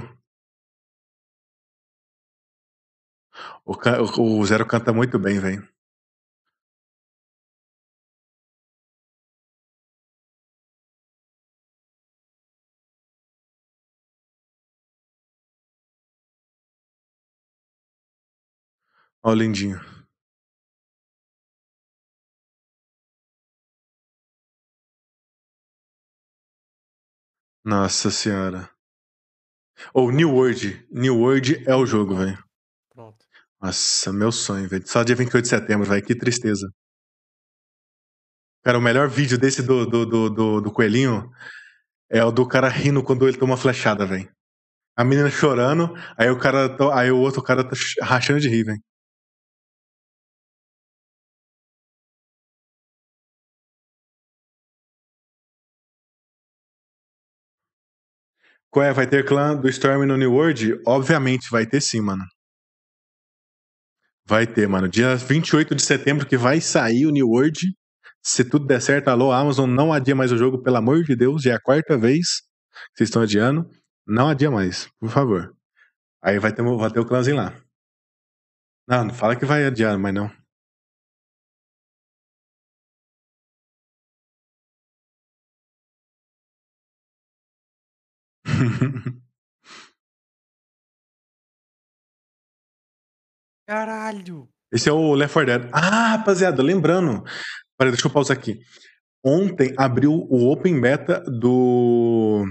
O, 3.65 4.41
o 4.41 4.47
Zero 4.47 4.67
canta 4.67 4.93
muito 4.93 5.19
bem, 5.19 5.39
velho. 5.39 5.78
Ó, 19.23 19.31
o 19.31 19.35
lindinho. 19.35 19.81
Nossa 27.65 28.11
senhora. 28.11 28.69
Ou 29.93 30.11
New 30.11 30.31
World. 30.33 30.87
New 30.91 31.17
World 31.19 31.63
é 31.67 31.75
o 31.75 31.85
jogo, 31.87 32.15
velho. 32.17 32.39
Pronto. 32.95 33.25
Nossa, 33.61 34.13
meu 34.13 34.33
sonho, 34.33 34.69
velho. 34.69 34.87
Só 34.87 35.03
dia 35.03 35.17
28 35.17 35.45
de 35.45 35.51
setembro, 35.51 35.87
velho. 35.89 36.05
Que 36.05 36.15
tristeza. 36.15 36.71
Cara, 38.65 38.79
o 38.79 38.83
melhor 38.83 39.09
vídeo 39.09 39.39
desse 39.39 39.63
do, 39.63 39.87
do, 39.87 40.05
do, 40.07 40.31
do, 40.31 40.61
do 40.61 40.73
coelhinho 40.73 41.31
é 42.11 42.25
o 42.25 42.33
do 42.33 42.47
cara 42.49 42.69
rindo 42.69 43.03
quando 43.05 43.29
ele 43.29 43.39
toma 43.39 43.57
flechada, 43.57 44.07
velho. 44.07 44.31
A 44.97 45.05
menina 45.05 45.31
chorando, 45.31 45.95
aí 46.19 46.31
o 46.31 46.39
cara. 46.39 46.77
Aí 46.95 47.11
o 47.13 47.19
outro 47.19 47.43
cara 47.43 47.65
tá 47.69 47.77
ch- 47.77 47.97
rachando 48.03 48.41
de 48.41 48.49
rir, 48.51 48.65
velho. 48.65 48.83
Qual 58.71 58.85
é? 58.85 58.93
Vai 58.93 59.07
ter 59.07 59.25
clã 59.25 59.57
do 59.57 59.69
Storm 59.69 60.05
no 60.07 60.17
New 60.17 60.33
World? 60.33 60.81
Obviamente, 60.87 61.51
vai 61.51 61.67
ter 61.67 61.81
sim, 61.81 62.01
mano. 62.01 62.25
Vai 64.27 64.47
ter, 64.47 64.69
mano. 64.69 64.89
Dia 64.89 65.17
28 65.17 65.75
de 65.75 65.83
setembro 65.83 66.27
que 66.27 66.37
vai 66.37 66.61
sair 66.61 67.07
o 67.07 67.11
New 67.11 67.29
World. 67.29 67.59
Se 68.23 68.45
tudo 68.45 68.67
der 68.67 68.83
certo, 68.83 69.09
alô, 69.09 69.33
Amazon, 69.33 69.71
não 69.71 69.93
adia 69.93 70.15
mais 70.15 70.31
o 70.33 70.37
jogo, 70.37 70.63
pelo 70.63 70.77
amor 70.77 71.03
de 71.03 71.17
Deus. 71.17 71.43
Já 71.43 71.53
é 71.53 71.55
a 71.55 71.61
quarta 71.61 71.97
vez 71.97 72.43
que 72.93 72.99
vocês 72.99 73.09
estão 73.09 73.23
adiando. 73.23 73.69
Não 74.07 74.29
adia 74.29 74.51
mais, 74.51 74.87
por 75.01 75.09
favor. 75.09 75.55
Aí 76.23 76.39
vai 76.39 76.53
ter, 76.53 76.63
vai 76.63 76.91
ter 76.91 77.01
o 77.01 77.07
clãzinho 77.07 77.37
lá. 77.37 77.55
Não, 78.87 79.05
não 79.05 79.15
fala 79.15 79.37
que 79.37 79.47
vai 79.47 79.65
adiar, 79.65 79.99
mas 79.99 80.13
não. 80.13 80.31
Caralho! 93.67 94.49
Esse 94.73 94.89
é 94.89 94.93
o 94.93 95.15
Left 95.15 95.33
4 95.35 95.47
Dead. 95.61 95.71
Ah, 95.73 96.17
rapaziada, 96.17 96.63
lembrando. 96.63 97.23
Peraí, 97.79 97.93
deixa 97.93 98.07
eu 98.07 98.11
pausar 98.13 98.37
aqui. 98.37 98.59
Ontem 99.25 99.75
abriu 99.77 100.13
o 100.13 100.51
Open 100.51 100.81
Beta 100.81 101.21
do 101.27 102.47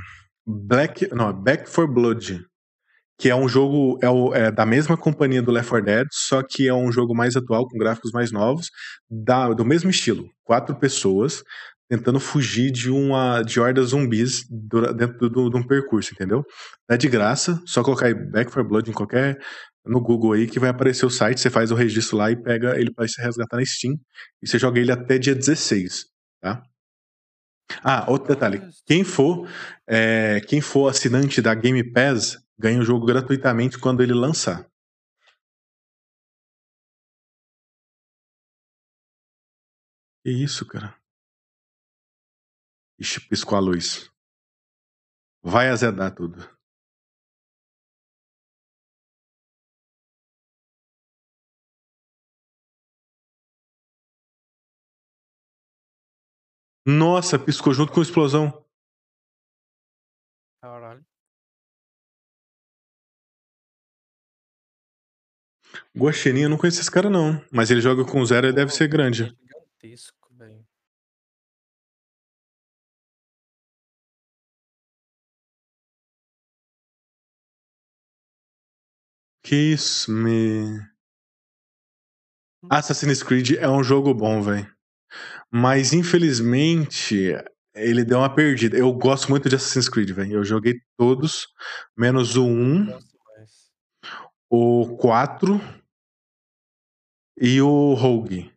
Black, 0.46 1.08
não, 1.14 1.32
Back 1.34 1.70
for 1.70 1.88
Blood, 1.92 2.42
que 3.20 3.30
é 3.30 3.36
um 3.36 3.48
jogo 3.50 4.00
é, 4.02 4.10
o- 4.10 4.34
é 4.34 4.52
da 4.52 4.66
mesma 4.66 4.98
companhia 4.98 5.42
do 5.42 5.52
Left 5.52 5.70
4 5.70 5.86
Dead, 5.86 6.08
só 6.12 6.44
que 6.44 6.68
é 6.68 6.74
um 6.74 6.92
jogo 6.92 7.16
mais 7.16 7.36
atual, 7.36 7.68
com 7.68 7.78
gráficos 7.78 8.12
mais 8.12 8.32
novos, 8.32 8.70
da- 9.10 9.54
do 9.54 9.66
mesmo 9.66 9.90
estilo. 9.90 10.30
Quatro 10.44 10.76
pessoas 10.78 11.44
tentando 11.90 12.20
fugir 12.20 12.72
de 12.72 12.90
uma 12.90 13.42
de 13.42 13.60
hordas 13.60 13.90
zumbis 13.90 14.46
dentro 14.96 15.30
de 15.30 15.58
um 15.58 15.66
percurso, 15.66 16.14
entendeu? 16.14 16.46
É 16.90 16.98
de 16.98 17.08
graça, 17.08 17.62
só 17.66 17.84
colocar 17.84 18.08
aí 18.08 18.14
Back 18.14 18.52
for 18.52 18.64
Blood 18.64 18.90
em 18.90 18.94
qualquer 18.94 19.40
no 19.86 20.02
Google 20.02 20.34
aí 20.34 20.48
que 20.48 20.60
vai 20.60 20.70
aparecer 20.70 21.06
o 21.06 21.10
site, 21.10 21.40
você 21.40 21.50
faz 21.50 21.72
o 21.72 21.76
registro 21.76 22.18
lá 22.18 22.30
e 22.32 22.36
pega 22.36 22.80
ele 22.80 22.92
para 22.94 23.08
se 23.08 23.22
resgatar 23.22 23.58
na 23.58 23.66
Steam 23.66 23.94
e 24.42 24.48
você 24.48 24.60
joga 24.60 24.80
ele 24.80 24.92
até 24.92 25.18
dia 25.18 25.34
16, 25.34 26.06
tá? 26.42 26.62
Ah, 27.84 28.06
outro 28.10 28.28
detalhe, 28.34 28.62
quem 28.86 29.04
for 29.04 29.48
é, 29.88 30.42
quem 30.48 30.62
for 30.62 30.90
assinante 30.90 31.42
da 31.42 31.54
Game 31.54 31.84
Pass 31.92 32.38
ganha 32.58 32.80
o 32.80 32.84
jogo 32.86 33.06
gratuitamente 33.06 33.78
quando 33.78 34.02
ele 34.04 34.14
lançar. 34.14 34.66
Que 40.24 40.32
isso, 40.32 40.66
cara? 40.66 40.96
Ixi, 43.00 43.28
piscou 43.30 43.58
a 43.58 43.62
luz. 43.62 44.12
Vai 45.44 45.70
azedar 45.70 46.14
tudo. 46.16 46.38
Nossa, 56.86 57.38
piscou 57.38 57.74
junto 57.74 57.92
com 57.92 58.00
a 58.00 58.04
explosão. 58.04 58.66
Caralho. 60.62 61.06
Guaxinim, 65.96 66.44
eu 66.44 66.50
não 66.50 66.58
conheço 66.58 66.80
esse 66.80 66.90
cara 66.90 67.10
não, 67.10 67.46
mas 67.52 67.70
ele 67.70 67.82
joga 67.82 68.06
com 68.06 68.24
zero 68.26 68.48
e 68.48 68.54
deve 68.54 68.72
ser 68.72 68.88
grande. 68.88 69.26
Gigantesco. 69.26 70.17
Isso, 79.56 80.12
me... 80.12 80.80
Assassin's 82.70 83.24
Creed 83.24 83.52
é 83.52 83.70
um 83.70 83.84
jogo 83.84 84.14
bom, 84.14 84.42
velho. 84.42 84.70
Mas, 85.52 85.94
infelizmente, 85.94 87.34
ele 87.74 88.04
deu 88.04 88.20
uma 88.20 88.34
perdida. 88.34 88.78
Eu 88.78 88.92
gosto 88.94 89.30
muito 89.30 89.48
de 89.48 89.56
Assassin's 89.56 89.88
Creed, 89.88 90.12
velho. 90.12 90.34
Eu 90.34 90.44
joguei 90.44 90.82
todos, 90.98 91.48
menos 91.96 92.36
o 92.36 92.46
1, 92.46 92.86
Gosto 92.86 93.18
mais. 93.26 93.52
o 94.50 94.98
4 94.98 95.62
e 97.40 97.62
o 97.62 97.94
Rogue. 97.94 98.52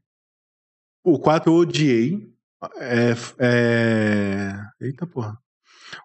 O 1.05 1.19
4 1.19 1.53
eu 1.53 1.57
odiei. 1.57 2.31
É, 2.77 3.13
é... 3.39 4.53
Eita 4.81 5.07
porra. 5.07 5.39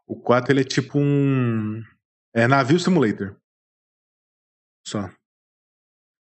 O 0.08 0.16
4 0.20 0.52
ele 0.52 0.62
é 0.62 0.64
tipo 0.64 1.00
um. 1.00 1.82
É 2.34 2.48
navio 2.48 2.80
simulator. 2.80 3.36
Só. 4.88 5.10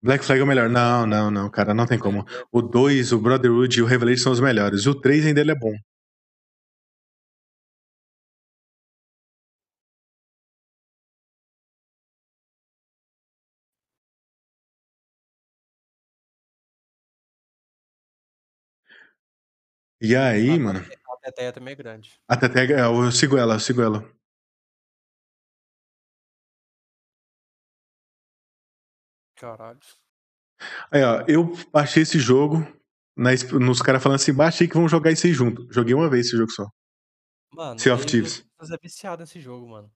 Black 0.03 0.23
Flag 0.23 0.39
é 0.39 0.43
o 0.43 0.47
melhor. 0.47 0.69
Não, 0.69 1.05
não, 1.05 1.31
não, 1.31 1.49
cara, 1.49 1.73
não 1.73 1.85
tem 1.85 1.97
como. 1.97 2.25
O 2.51 2.61
2, 2.61 3.11
o 3.11 3.19
Brotherhood 3.19 3.79
e 3.79 3.81
o 3.81 3.85
Revelation 3.85 4.23
são 4.23 4.31
os 4.33 4.39
melhores. 4.39 4.85
O 4.85 4.93
3 4.99 5.25
ainda 5.25 5.41
ele 5.41 5.51
é 5.51 5.55
bom. 5.55 5.73
E 20.01 20.15
aí, 20.15 20.49
A 20.51 20.59
mano. 20.59 20.79
Tete- 20.83 20.99
A 21.09 21.17
Teteia 21.23 21.53
também 21.53 21.71
é 21.71 21.75
grande. 21.75 22.11
A 22.27 22.35
Tetega, 22.35 22.75
é, 22.75 22.81
eu 22.85 23.11
sigo 23.11 23.37
ela, 23.37 23.55
eu 23.55 23.59
sigo 23.59 23.81
ela. 23.81 24.03
Caralho. 29.43 29.79
Aí, 30.89 31.03
ó, 31.03 31.21
eu 31.27 31.53
baixei 31.69 32.03
esse 32.03 32.17
jogo 32.17 32.65
na 33.13 33.31
nos 33.59 33.81
caras 33.81 34.01
falando 34.01 34.15
assim, 34.15 34.33
baixei 34.33 34.69
que 34.69 34.73
vamos 34.73 34.89
jogar 34.89 35.11
isso 35.11 35.27
aí 35.27 35.33
junto. 35.33 35.67
Joguei 35.69 35.93
uma 35.93 36.09
vez 36.09 36.27
esse 36.27 36.37
jogo 36.37 36.49
só. 36.49 36.65
Mano, 37.53 37.77
Sea 37.77 37.93
of 37.93 38.05
Thieves. 38.05 38.45
Lucas 38.53 38.71
é 38.71 38.77
viciado 38.81 39.19
nesse 39.19 39.41
jogo, 39.41 39.67
mano. 39.67 39.91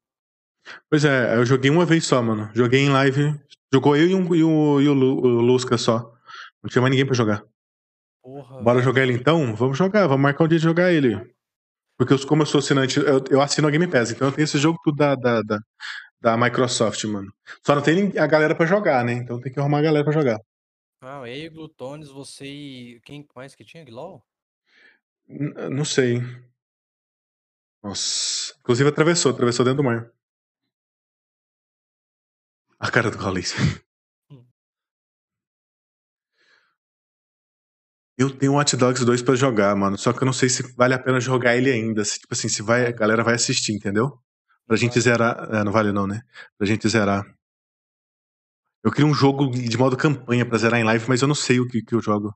Pois 0.89 1.05
é, 1.05 1.37
eu 1.37 1.45
joguei 1.45 1.71
uma 1.71 1.85
vez 1.85 2.05
só, 2.05 2.21
mano. 2.21 2.51
Joguei 2.53 2.81
em 2.81 2.89
live. 2.89 3.39
Jogou 3.73 3.95
eu 3.95 4.09
e, 4.09 4.13
um, 4.13 4.35
e 4.35 4.43
o, 4.43 4.81
e 4.81 4.89
o, 4.89 4.93
o 4.93 5.41
Lusca 5.41 5.77
só. 5.77 6.13
Não 6.61 6.69
tinha 6.69 6.81
mais 6.81 6.91
ninguém 6.91 7.05
pra 7.05 7.15
jogar. 7.15 7.41
Porra. 8.21 8.61
Bora 8.61 8.79
velho. 8.79 8.83
jogar 8.83 9.03
ele 9.03 9.13
então? 9.13 9.55
Vamos 9.55 9.77
jogar, 9.77 10.07
vamos 10.07 10.23
marcar 10.23 10.43
um 10.43 10.47
dia 10.49 10.57
de 10.57 10.65
jogar 10.65 10.91
ele. 10.91 11.15
Porque 11.97 12.13
eu, 12.13 12.27
como 12.27 12.41
eu 12.41 12.45
sou 12.45 12.59
assinante, 12.59 12.99
eu, 12.99 13.23
eu 13.29 13.41
assino 13.41 13.65
a 13.65 13.71
Game 13.71 13.87
Pass, 13.87 14.11
então 14.11 14.27
eu 14.27 14.31
tenho 14.33 14.43
esse 14.43 14.57
jogo 14.57 14.77
tudo 14.83 14.97
da, 14.97 15.15
da, 15.15 15.41
da, 15.41 15.59
da 16.19 16.37
Microsoft, 16.37 17.03
mano. 17.05 17.31
Só 17.65 17.75
não 17.75 17.81
tem 17.81 18.17
a 18.17 18.27
galera 18.27 18.55
pra 18.55 18.65
jogar, 18.65 19.03
né? 19.05 19.13
Então 19.13 19.39
tem 19.39 19.51
que 19.51 19.59
arrumar 19.59 19.79
a 19.79 19.83
galera 19.83 20.03
pra 20.03 20.13
jogar. 20.13 20.39
Ah, 21.01 21.21
eu 21.29 21.51
Glutones, 21.51 22.09
você 22.09 22.45
e. 22.45 23.01
Quem 23.01 23.25
mais 23.35 23.53
que 23.55 23.63
tinha? 23.63 23.85
N- 25.27 25.69
Não 25.69 25.85
sei. 25.85 26.21
Nossa. 27.83 28.55
Inclusive 28.59 28.89
atravessou, 28.89 29.31
atravessou 29.31 29.63
dentro 29.63 29.77
do 29.77 29.83
mar. 29.83 30.11
A 32.79 32.91
cara 32.91 33.09
do 33.11 33.17
Gaules. 33.17 33.53
Eu 38.17 38.35
tenho 38.35 38.53
Watch 38.53 38.75
Dogs 38.75 39.05
2 39.05 39.21
pra 39.21 39.35
jogar, 39.35 39.75
mano. 39.75 39.95
Só 39.97 40.11
que 40.11 40.21
eu 40.23 40.25
não 40.25 40.33
sei 40.33 40.49
se 40.49 40.63
vale 40.75 40.95
a 40.95 40.99
pena 40.99 41.19
jogar 41.19 41.55
ele 41.55 41.71
ainda. 41.71 42.03
Se, 42.03 42.19
tipo 42.19 42.33
assim, 42.33 42.49
se 42.49 42.63
vai, 42.63 42.87
a 42.87 42.91
galera 42.91 43.23
vai 43.23 43.35
assistir, 43.35 43.73
entendeu? 43.73 44.19
Pra 44.67 44.75
gente 44.75 44.99
zerar. 44.99 45.47
É, 45.53 45.63
não 45.63 45.71
vale 45.71 45.91
não, 45.93 46.05
né? 46.05 46.21
Pra 46.57 46.67
gente 46.67 46.87
zerar. 46.89 47.23
Eu 48.83 48.91
queria 48.91 49.05
um 49.05 49.13
jogo 49.13 49.51
de 49.51 49.77
modo 49.77 49.95
campanha 49.97 50.43
pra 50.47 50.57
zerar 50.57 50.79
em 50.79 50.83
live, 50.83 51.05
mas 51.07 51.21
eu 51.21 51.27
não 51.27 51.35
sei 51.35 51.59
o 51.59 51.67
que, 51.67 51.81
que 51.81 51.93
eu 51.93 52.01
jogo. 52.01 52.33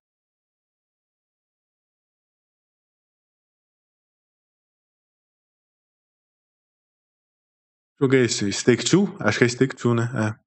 Jogo 8.02 8.16
é 8.16 8.26
esse? 8.26 8.52
Stake 8.52 8.84
2? 8.84 9.10
Acho 9.22 9.38
que 9.40 9.46
é 9.46 9.48
Stake 9.48 9.76
2, 9.82 9.96
né? 9.96 10.12
É. 10.38 10.42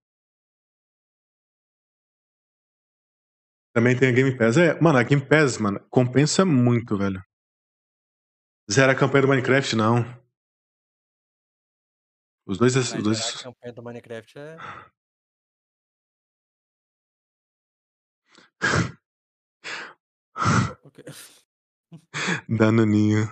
Também 3.74 3.96
tem 3.96 4.08
a 4.08 4.12
Game 4.12 4.36
Pass. 4.36 4.56
É, 4.56 4.80
mano, 4.80 4.98
a 4.98 5.02
Game 5.02 5.24
Pass, 5.24 5.58
mano, 5.58 5.80
compensa 5.90 6.44
muito, 6.44 6.96
velho. 6.96 7.20
Zera 8.70 8.92
a 8.92 8.94
campanha 8.94 9.22
do 9.22 9.28
Minecraft, 9.28 9.76
não. 9.76 10.23
Os 12.47 12.58
dois. 12.58 12.76
Os 12.76 12.92
Mas 12.92 13.02
dois... 13.02 13.36
a 13.40 13.42
campanha 13.44 13.73
do 13.73 13.82
Minecraft 13.82 14.39
é. 14.39 14.56
Ok. 20.84 21.05
Danoninho. 22.48 23.28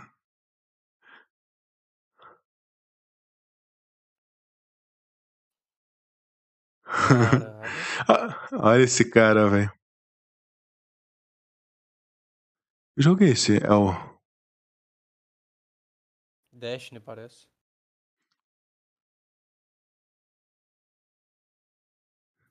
Caralho. 6.84 7.62
Ah, 8.08 8.48
Olha 8.52 8.82
esse 8.82 9.08
cara, 9.08 9.48
velho. 9.48 9.70
É 12.96 13.22
esse? 13.22 13.56
É 13.58 13.72
o. 13.72 13.92
Destiny, 16.52 17.00
parece. 17.00 17.46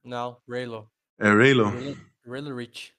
Não, 0.03 0.41
Raylo. 0.49 0.89
É 1.19 1.29
Raylo? 1.29 1.65
Raylo, 2.25 2.55
Rich. 2.55 2.93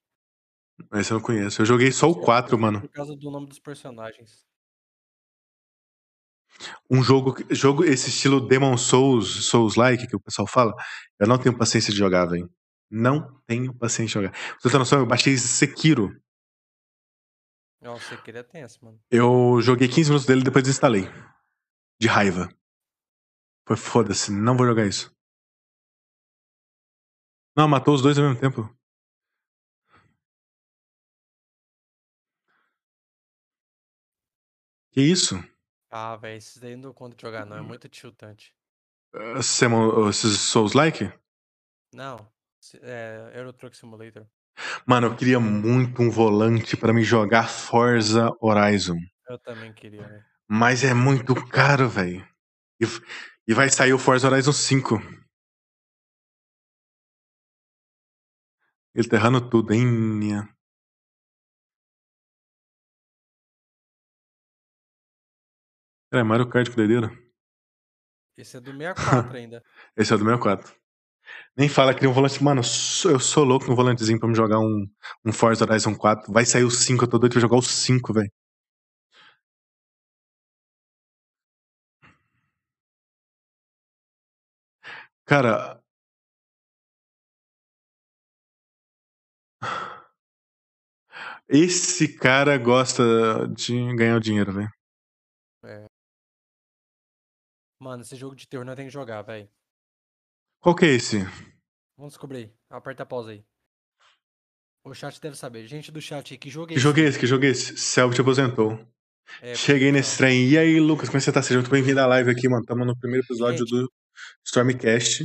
Esse 0.94 1.12
eu 1.12 1.18
não 1.18 1.24
conheço. 1.24 1.62
Eu 1.62 1.66
joguei 1.66 1.92
só 1.92 2.08
o 2.08 2.14
4, 2.14 2.58
mano. 2.58 2.80
Por 2.80 2.90
causa 2.90 3.14
do 3.16 3.30
nome 3.30 3.46
dos 3.46 3.58
personagens. 3.58 4.44
Um 6.90 7.02
jogo, 7.02 7.34
jogo 7.50 7.84
esse 7.84 8.10
estilo 8.10 8.46
Demon 8.46 8.76
Souls, 8.76 9.46
Souls-like, 9.46 10.06
que 10.06 10.16
o 10.16 10.20
pessoal 10.20 10.46
fala, 10.46 10.74
eu 11.18 11.26
não 11.26 11.38
tenho 11.38 11.56
paciência 11.56 11.92
de 11.92 11.98
jogar, 11.98 12.26
velho. 12.26 12.50
Não 12.90 13.40
tenho 13.46 13.74
paciência 13.74 14.20
de 14.20 14.26
jogar. 14.26 14.56
Você 14.60 14.68
tem 14.68 14.78
noção? 14.78 15.00
Eu 15.00 15.06
baixei 15.06 15.36
Sekiro. 15.36 16.14
Não, 17.80 17.98
você 17.98 18.16
queria 18.18 18.44
tenso, 18.44 18.84
mano. 18.84 19.00
Eu 19.10 19.60
joguei 19.60 19.88
15 19.88 20.10
minutos 20.10 20.26
dele 20.26 20.42
e 20.42 20.44
depois 20.44 20.62
desinstalei. 20.62 21.08
De 21.98 22.06
raiva. 22.06 22.48
Foi 23.66 23.76
foda-se, 23.76 24.30
não 24.30 24.56
vou 24.56 24.66
jogar 24.66 24.86
isso. 24.86 25.12
Não, 27.56 27.68
matou 27.68 27.94
os 27.94 28.02
dois 28.02 28.18
ao 28.18 28.24
mesmo 28.24 28.40
tempo. 28.40 28.74
Que 34.90 35.00
isso? 35.00 35.42
Ah, 35.90 36.16
velho, 36.16 36.36
esses 36.38 36.56
daí 36.58 36.74
não 36.74 36.82
dou 36.82 36.94
conta 36.94 37.16
de 37.16 37.22
jogar, 37.22 37.46
não. 37.46 37.56
É 37.56 37.62
muito 37.62 37.88
tiltante. 37.88 38.54
Uh, 39.14 39.42
Semo- 39.42 40.08
Esses 40.08 40.38
Souls-like? 40.40 41.12
Não. 41.92 42.16
É 42.82 43.32
Euro 43.34 43.52
Truck 43.52 43.76
Simulator. 43.76 44.26
Mano, 44.86 45.08
eu 45.08 45.16
queria 45.16 45.40
muito 45.40 46.00
um 46.00 46.10
volante 46.10 46.76
pra 46.76 46.92
me 46.92 47.02
jogar 47.02 47.48
Forza 47.48 48.30
Horizon. 48.40 48.98
Eu 49.28 49.38
também 49.38 49.72
queria, 49.72 50.06
velho. 50.06 50.24
Mas 50.48 50.84
é 50.84 50.94
muito 50.94 51.34
caro, 51.48 51.88
velho. 51.88 52.26
E, 52.80 52.84
e 53.48 53.54
vai 53.54 53.68
sair 53.70 53.92
o 53.92 53.98
Forza 53.98 54.28
Horizon 54.28 54.52
5. 54.52 55.00
Ele 58.94 59.06
tá 59.08 59.16
errando 59.16 59.50
tudo, 59.50 59.74
hein? 59.74 59.84
minha? 59.86 60.48
É, 66.12 66.22
Mario 66.22 66.48
Kart, 66.48 66.68
que 66.70 66.76
doideira. 66.76 67.10
Esse 68.36 68.56
é 68.56 68.60
do 68.60 68.72
64 68.72 69.36
ainda. 69.36 69.62
Esse 69.96 70.12
é 70.12 70.16
do 70.16 70.24
64. 70.24 70.74
Nem 71.56 71.68
fala 71.68 71.94
que 71.94 72.06
um 72.06 72.12
volante. 72.12 72.42
Mano, 72.42 72.60
eu 72.60 72.64
sou- 72.64 73.10
eu 73.12 73.20
sou 73.20 73.44
louco 73.44 73.66
no 73.68 73.76
volantezinho 73.76 74.18
pra 74.20 74.28
me 74.28 74.34
jogar 74.34 74.58
um, 74.60 74.86
um 75.24 75.32
Forza 75.32 75.64
Horizon 75.64 75.94
4. 75.96 76.32
Vai 76.32 76.44
sair 76.46 76.64
o 76.64 76.70
5, 76.70 77.04
eu 77.04 77.08
tô 77.10 77.18
doido 77.18 77.32
pra 77.32 77.40
jogar 77.42 77.56
o 77.58 77.62
5, 77.62 78.12
velho. 78.14 78.30
Cara. 85.24 85.81
Esse 91.52 92.16
cara 92.16 92.56
gosta 92.56 93.02
de 93.48 93.74
ganhar 93.94 94.16
o 94.16 94.20
dinheiro, 94.20 94.52
velho. 94.52 94.70
Mano, 97.78 98.02
esse 98.02 98.16
jogo 98.16 98.34
de 98.34 98.46
terror 98.46 98.64
nós 98.64 98.76
tem 98.76 98.86
que 98.86 98.92
jogar, 98.92 99.22
velho. 99.22 99.48
Qual 100.60 100.74
que 100.74 100.84
é 100.86 100.94
esse? 100.94 101.18
Vamos 101.96 102.12
descobrir. 102.12 102.52
Aperta 102.70 103.02
a 103.02 103.06
pausa 103.06 103.32
aí. 103.32 103.44
O 104.84 104.94
chat 104.94 105.20
deve 105.20 105.36
saber. 105.36 105.66
Gente 105.66 105.92
do 105.92 106.00
chat, 106.00 106.36
que 106.38 106.48
jogo 106.48 106.66
é 106.66 106.68
Que 106.68 106.74
esse? 106.74 106.82
jogo 106.82 107.00
é 107.00 107.02
esse? 107.02 107.18
Que 107.18 107.26
jogo 107.26 107.44
é 107.44 107.48
esse? 107.48 107.76
Selby 107.76 108.14
te 108.14 108.20
aposentou. 108.20 108.78
É, 109.40 109.54
Cheguei 109.54 109.88
então. 109.88 109.98
nesse 109.98 110.16
trem. 110.16 110.48
E 110.48 110.56
aí, 110.58 110.80
Lucas, 110.80 111.08
como 111.08 111.18
é 111.18 111.20
que 111.20 111.24
você 111.24 111.32
tá? 111.32 111.42
Seja 111.42 111.60
muito 111.60 111.70
bem-vindo 111.70 112.00
à 112.00 112.06
live 112.06 112.30
aqui, 112.30 112.48
mano. 112.48 112.62
Estamos 112.62 112.86
no 112.86 112.98
primeiro 112.98 113.24
episódio 113.26 113.58
Gente. 113.66 113.70
do 113.70 113.92
Stormcast. 114.44 115.24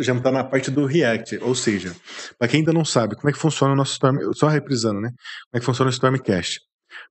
Já 0.00 0.18
tá 0.20 0.30
na 0.30 0.44
parte 0.44 0.70
do 0.70 0.86
React. 0.86 1.38
Ou 1.38 1.54
seja, 1.54 1.94
pra 2.38 2.48
quem 2.48 2.60
ainda 2.60 2.72
não 2.72 2.84
sabe 2.84 3.14
como 3.16 3.28
é 3.28 3.32
que 3.32 3.38
funciona 3.38 3.72
o 3.72 3.76
nosso 3.76 3.92
Storm... 3.92 4.18
Só 4.34 4.48
reprisando, 4.48 5.00
né? 5.00 5.08
Como 5.10 5.56
é 5.56 5.60
que 5.60 5.66
funciona 5.66 5.88
o 5.88 5.92
Stormcast. 5.92 6.60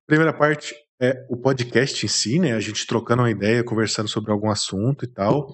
Primeira 0.06 0.34
parte 0.34 0.76
é 1.02 1.14
o 1.30 1.38
podcast 1.38 2.06
em 2.06 2.10
si, 2.10 2.40
né? 2.40 2.54
A 2.54 2.60
gente 2.60 2.88
trocando 2.88 3.22
uma 3.22 3.32
ideia, 3.32 3.64
conversando 3.64 4.10
sobre 4.10 4.32
algum 4.32 4.50
assunto 4.50 5.06
e 5.06 5.08
tal. 5.08 5.54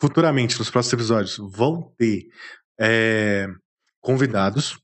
Futuramente, 0.00 0.58
nos 0.58 0.70
próximos 0.70 0.94
episódios, 0.94 1.36
vão 1.56 1.92
ter 1.96 2.24
é, 2.78 3.46
convidados, 4.00 4.78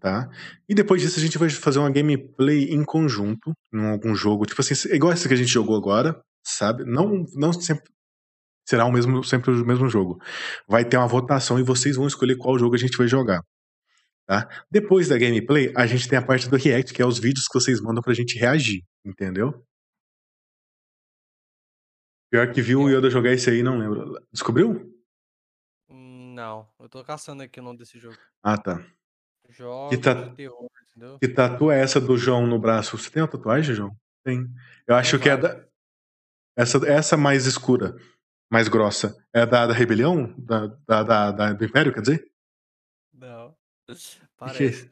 tá? 0.00 0.28
E 0.68 0.74
depois 0.74 1.02
disso 1.02 1.18
a 1.18 1.22
gente 1.22 1.38
vai 1.38 1.50
fazer 1.50 1.78
uma 1.78 1.90
gameplay 1.90 2.64
em 2.70 2.84
conjunto, 2.84 3.52
em 3.72 3.86
algum 3.86 4.14
jogo, 4.14 4.46
tipo 4.46 4.60
assim, 4.60 4.74
igual 4.94 5.12
essa 5.12 5.28
que 5.28 5.34
a 5.34 5.36
gente 5.36 5.50
jogou 5.50 5.76
agora, 5.76 6.20
sabe? 6.44 6.84
Não, 6.84 7.24
não 7.34 7.52
sempre 7.52 7.84
será 8.64 8.84
o 8.84 8.92
mesmo, 8.92 9.22
sempre 9.24 9.50
o 9.50 9.66
mesmo 9.66 9.88
jogo. 9.88 10.20
Vai 10.66 10.84
ter 10.84 10.96
uma 10.96 11.06
votação 11.06 11.58
e 11.58 11.62
vocês 11.62 11.96
vão 11.96 12.06
escolher 12.06 12.36
qual 12.36 12.58
jogo 12.58 12.74
a 12.74 12.78
gente 12.78 12.96
vai 12.96 13.06
jogar. 13.06 13.42
Tá? 14.26 14.48
Depois 14.70 15.08
da 15.08 15.18
gameplay, 15.18 15.72
a 15.76 15.86
gente 15.86 16.08
tem 16.08 16.18
a 16.18 16.24
parte 16.24 16.48
do 16.48 16.56
react, 16.56 16.94
que 16.94 17.02
é 17.02 17.06
os 17.06 17.18
vídeos 17.18 17.46
que 17.46 17.58
vocês 17.58 17.80
mandam 17.80 18.02
pra 18.02 18.14
gente 18.14 18.38
reagir, 18.38 18.82
entendeu? 19.04 19.62
Pior 22.30 22.50
que 22.52 22.62
viu 22.62 22.80
o 22.80 22.90
Yoda 22.90 23.10
jogar 23.10 23.32
esse 23.32 23.50
aí, 23.50 23.62
não 23.62 23.78
lembro. 23.78 24.20
Descobriu? 24.32 24.92
Não, 25.88 26.68
eu 26.80 26.88
tô 26.88 27.04
caçando 27.04 27.42
aqui 27.42 27.60
o 27.60 27.62
nome 27.62 27.78
desse 27.78 27.98
jogo. 27.98 28.16
Ah, 28.42 28.58
tá. 28.58 28.84
Jogos 29.50 29.96
tá- 29.98 30.14
de 30.14 30.34
terror, 30.34 30.68
entendeu? 30.90 31.18
Que 31.20 31.28
tatua 31.28 31.74
é 31.74 31.80
essa 31.80 32.00
do 32.00 32.16
João 32.16 32.46
no 32.46 32.58
braço? 32.58 32.98
Você 32.98 33.10
tem 33.10 33.22
uma 33.22 33.28
tatuagem, 33.28 33.74
João? 33.74 33.96
Tem. 34.24 34.48
Eu 34.86 34.96
acho 34.96 35.18
que 35.18 35.28
é 35.28 35.36
da. 35.36 35.64
Essa, 36.56 36.78
essa 36.88 37.16
mais 37.16 37.46
escura, 37.46 37.94
mais 38.50 38.68
grossa. 38.68 39.16
É 39.32 39.44
da, 39.46 39.66
da 39.66 39.72
rebelião? 39.72 40.34
Da, 40.38 40.66
da, 40.86 41.02
da- 41.02 41.32
da- 41.32 41.52
do 41.52 41.64
Império, 41.64 41.92
quer 41.92 42.00
dizer? 42.02 42.30
Não. 43.12 43.54
Que 43.88 44.28
Parece. 44.38 44.90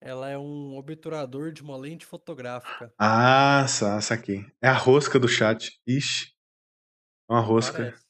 Ela 0.00 0.30
é 0.30 0.38
um 0.38 0.76
obturador 0.76 1.52
de 1.52 1.62
uma 1.62 1.76
lente 1.76 2.06
fotográfica. 2.06 2.92
Ah, 2.98 3.66
sa- 3.68 4.00
saquei. 4.00 4.46
É 4.62 4.68
a 4.68 4.72
rosca 4.74 5.18
do 5.18 5.26
chat. 5.28 5.70
Ixi. 5.86 6.32
É 7.28 7.32
uma 7.32 7.40
rosca. 7.40 7.78
Parece. 7.78 8.06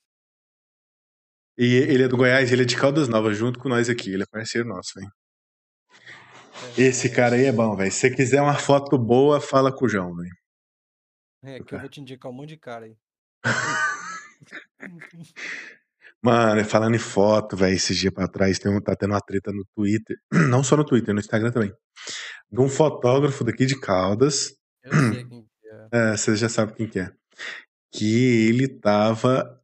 E 1.58 1.64
ele 1.74 2.02
é 2.04 2.08
do 2.08 2.16
Goiás, 2.18 2.52
ele 2.52 2.62
é 2.62 2.64
de 2.66 2.76
Caldas 2.76 3.08
Novas, 3.08 3.36
junto 3.36 3.58
com 3.58 3.68
nós 3.68 3.88
aqui. 3.88 4.12
Ele 4.12 4.24
é 4.24 4.26
parceiro 4.26 4.68
nosso, 4.68 4.92
velho. 4.94 5.10
É, 6.76 6.82
Esse 6.82 7.08
cara 7.10 7.34
aí 7.36 7.46
é 7.46 7.52
bom, 7.52 7.74
velho. 7.74 7.90
Se 7.90 8.00
você 8.00 8.10
quiser 8.14 8.42
uma 8.42 8.58
foto 8.58 8.98
boa, 8.98 9.40
fala 9.40 9.72
com 9.74 9.86
o 9.86 9.88
João, 9.88 10.14
velho. 10.14 10.36
É, 11.42 11.62
que 11.62 11.74
eu 11.74 11.80
vou 11.80 11.88
te 11.88 12.00
indicar 12.00 12.30
um 12.30 12.34
monte 12.34 12.50
de 12.50 12.56
cara 12.58 12.84
aí. 12.84 12.96
Mano, 16.22 16.64
falando 16.64 16.96
em 16.96 16.98
foto, 16.98 17.56
velho, 17.56 17.74
esses 17.74 17.96
dias 17.96 18.12
pra 18.12 18.26
trás 18.26 18.58
tem 18.58 18.72
um, 18.72 18.80
tá 18.80 18.96
tendo 18.96 19.12
uma 19.12 19.20
treta 19.20 19.52
no 19.52 19.64
Twitter. 19.74 20.16
Não 20.50 20.64
só 20.64 20.76
no 20.76 20.84
Twitter, 20.84 21.14
no 21.14 21.20
Instagram 21.20 21.52
também. 21.52 21.72
De 22.50 22.60
um 22.60 22.68
fotógrafo 22.68 23.44
daqui 23.44 23.66
de 23.66 23.78
Caldas. 23.78 24.52
Eu 24.82 24.92
sei 24.92 25.24
quem 25.28 25.42
que 25.42 25.68
é. 25.68 26.12
É, 26.12 26.16
você 26.16 26.34
já 26.36 26.48
sabe 26.48 26.74
quem 26.74 26.88
que 26.88 26.98
é. 26.98 27.12
Que 27.92 28.48
ele 28.48 28.66
tava, 28.66 29.60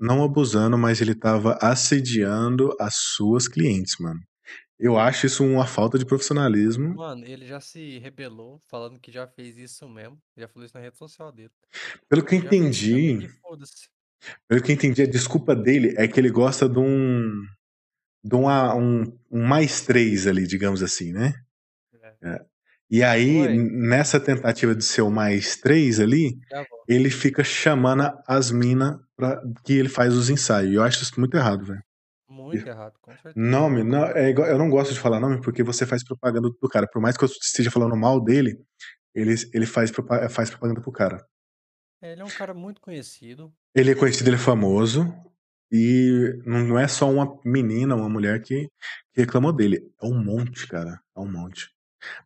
não 0.00 0.24
abusando, 0.24 0.78
mas 0.78 1.00
ele 1.00 1.14
tava 1.14 1.58
assediando 1.60 2.74
as 2.80 2.94
suas 2.96 3.46
clientes, 3.46 3.96
mano. 4.00 4.20
Eu 4.78 4.98
acho 4.98 5.26
isso 5.26 5.42
uma 5.42 5.66
falta 5.66 5.98
de 5.98 6.04
profissionalismo. 6.04 6.94
Mano, 6.94 7.24
ele 7.24 7.46
já 7.46 7.60
se 7.60 7.98
rebelou, 7.98 8.60
falando 8.68 9.00
que 9.00 9.10
já 9.10 9.26
fez 9.26 9.56
isso 9.56 9.88
mesmo. 9.88 10.18
Já 10.36 10.46
falou 10.48 10.66
isso 10.66 10.76
na 10.76 10.82
rede 10.82 10.98
social 10.98 11.32
dele. 11.32 11.50
Pelo 12.08 12.22
que 12.22 12.36
eu 12.36 12.42
Já 12.42 12.48
fez 12.48 12.76
pelo 14.48 14.62
que 14.62 14.72
eu 14.72 14.74
entendi, 14.74 15.02
a 15.02 15.06
desculpa 15.06 15.54
dele 15.54 15.94
é 15.96 16.06
que 16.08 16.18
ele 16.18 16.30
gosta 16.30 16.68
de 16.68 16.78
um. 16.78 17.42
de 18.24 18.34
uma- 18.34 18.74
um, 18.74 19.04
um 19.30 19.42
mais 19.46 19.82
três 19.82 20.26
ali, 20.26 20.46
digamos 20.46 20.82
assim, 20.82 21.12
né? 21.12 21.32
É. 22.22 22.40
E 22.90 23.02
aí, 23.02 23.42
Oi. 23.42 23.56
nessa 23.56 24.18
tentativa 24.18 24.74
de 24.74 24.84
ser 24.84 25.02
o 25.02 25.10
mais 25.10 25.56
três 25.56 25.98
ali, 26.00 26.38
volto. 26.52 26.68
ele 26.88 27.10
fica 27.10 27.42
chamando 27.44 28.10
as 28.26 28.50
minas 28.50 28.96
que 29.64 29.74
ele 29.74 29.88
faz 29.88 30.14
os 30.14 30.28
ensaios. 30.30 30.72
E 30.72 30.74
eu 30.74 30.82
acho 30.82 31.02
isso 31.02 31.18
muito 31.20 31.36
errado, 31.36 31.64
velho. 31.64 31.82
Muito 32.28 32.66
errado, 32.66 32.94
com 33.00 33.12
certeza. 33.12 33.34
Nome, 33.36 33.82
não, 33.84 34.04
é 34.06 34.30
igual- 34.30 34.48
eu 34.48 34.58
não 34.58 34.70
gosto 34.70 34.92
de 34.94 35.00
falar 35.00 35.20
nome 35.20 35.40
porque 35.40 35.62
você 35.62 35.84
faz 35.86 36.02
propaganda 36.04 36.48
do 36.48 36.68
cara. 36.68 36.86
Por 36.88 37.00
mais 37.00 37.16
que 37.16 37.24
eu 37.24 37.28
esteja 37.28 37.70
falando 37.70 37.96
mal 37.96 38.20
dele, 38.22 38.56
ele, 39.14 39.34
ele 39.52 39.66
faz, 39.66 39.92
faz 40.30 40.50
propaganda 40.50 40.80
pro 40.80 40.92
cara. 40.92 41.24
É, 42.00 42.12
Ele 42.12 42.20
é 42.20 42.24
um 42.24 42.28
cara 42.30 42.52
muito 42.54 42.80
conhecido. 42.80 43.52
Ele 43.74 43.90
é 43.92 43.94
conhecido, 43.94 44.28
ele 44.28 44.36
é 44.36 44.38
famoso. 44.38 45.04
E 45.70 46.40
não 46.46 46.78
é 46.78 46.86
só 46.86 47.10
uma 47.10 47.40
menina, 47.44 47.96
uma 47.96 48.08
mulher 48.08 48.40
que, 48.40 48.68
que 49.12 49.20
reclamou 49.20 49.52
dele. 49.52 49.92
É 50.00 50.06
um 50.06 50.22
monte, 50.22 50.66
cara. 50.68 51.02
É 51.14 51.20
um 51.20 51.30
monte. 51.30 51.74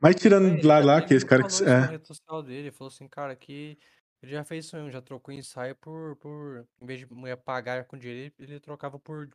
Mas 0.01 0.17
tirando 0.17 0.49
É, 0.49 0.57
de 0.57 0.67
lá, 0.67 0.79
ele- 0.79 0.87
lá, 0.87 0.99
ele 0.99 1.07
que 1.07 1.15
esse 1.15 1.25
cara 1.25 1.43
que. 1.47 1.65
É, 1.65 1.81
rede 1.87 2.07
social 2.07 2.43
dele. 2.43 2.59
Ele 2.69 2.71
falou 2.73 2.89
assim, 2.93 3.09
cara, 3.09 3.35
que 3.35 3.79
ele 4.23 4.33
já 4.33 4.45
fez 4.45 4.67
isso 4.67 4.77
mesmo, 4.77 4.91
já 4.91 5.01
trocou 5.01 5.33
ensaio 5.33 5.75
por, 5.77 6.17
por. 6.17 6.67
Em 6.83 6.87
vez 6.87 7.01
de 7.01 7.13
mulher 7.13 7.37
pagar 7.37 7.85
com 7.87 7.97
dinheiro, 7.97 8.35
ele 8.39 8.61
trocava 8.61 8.99
por. 8.99 9.31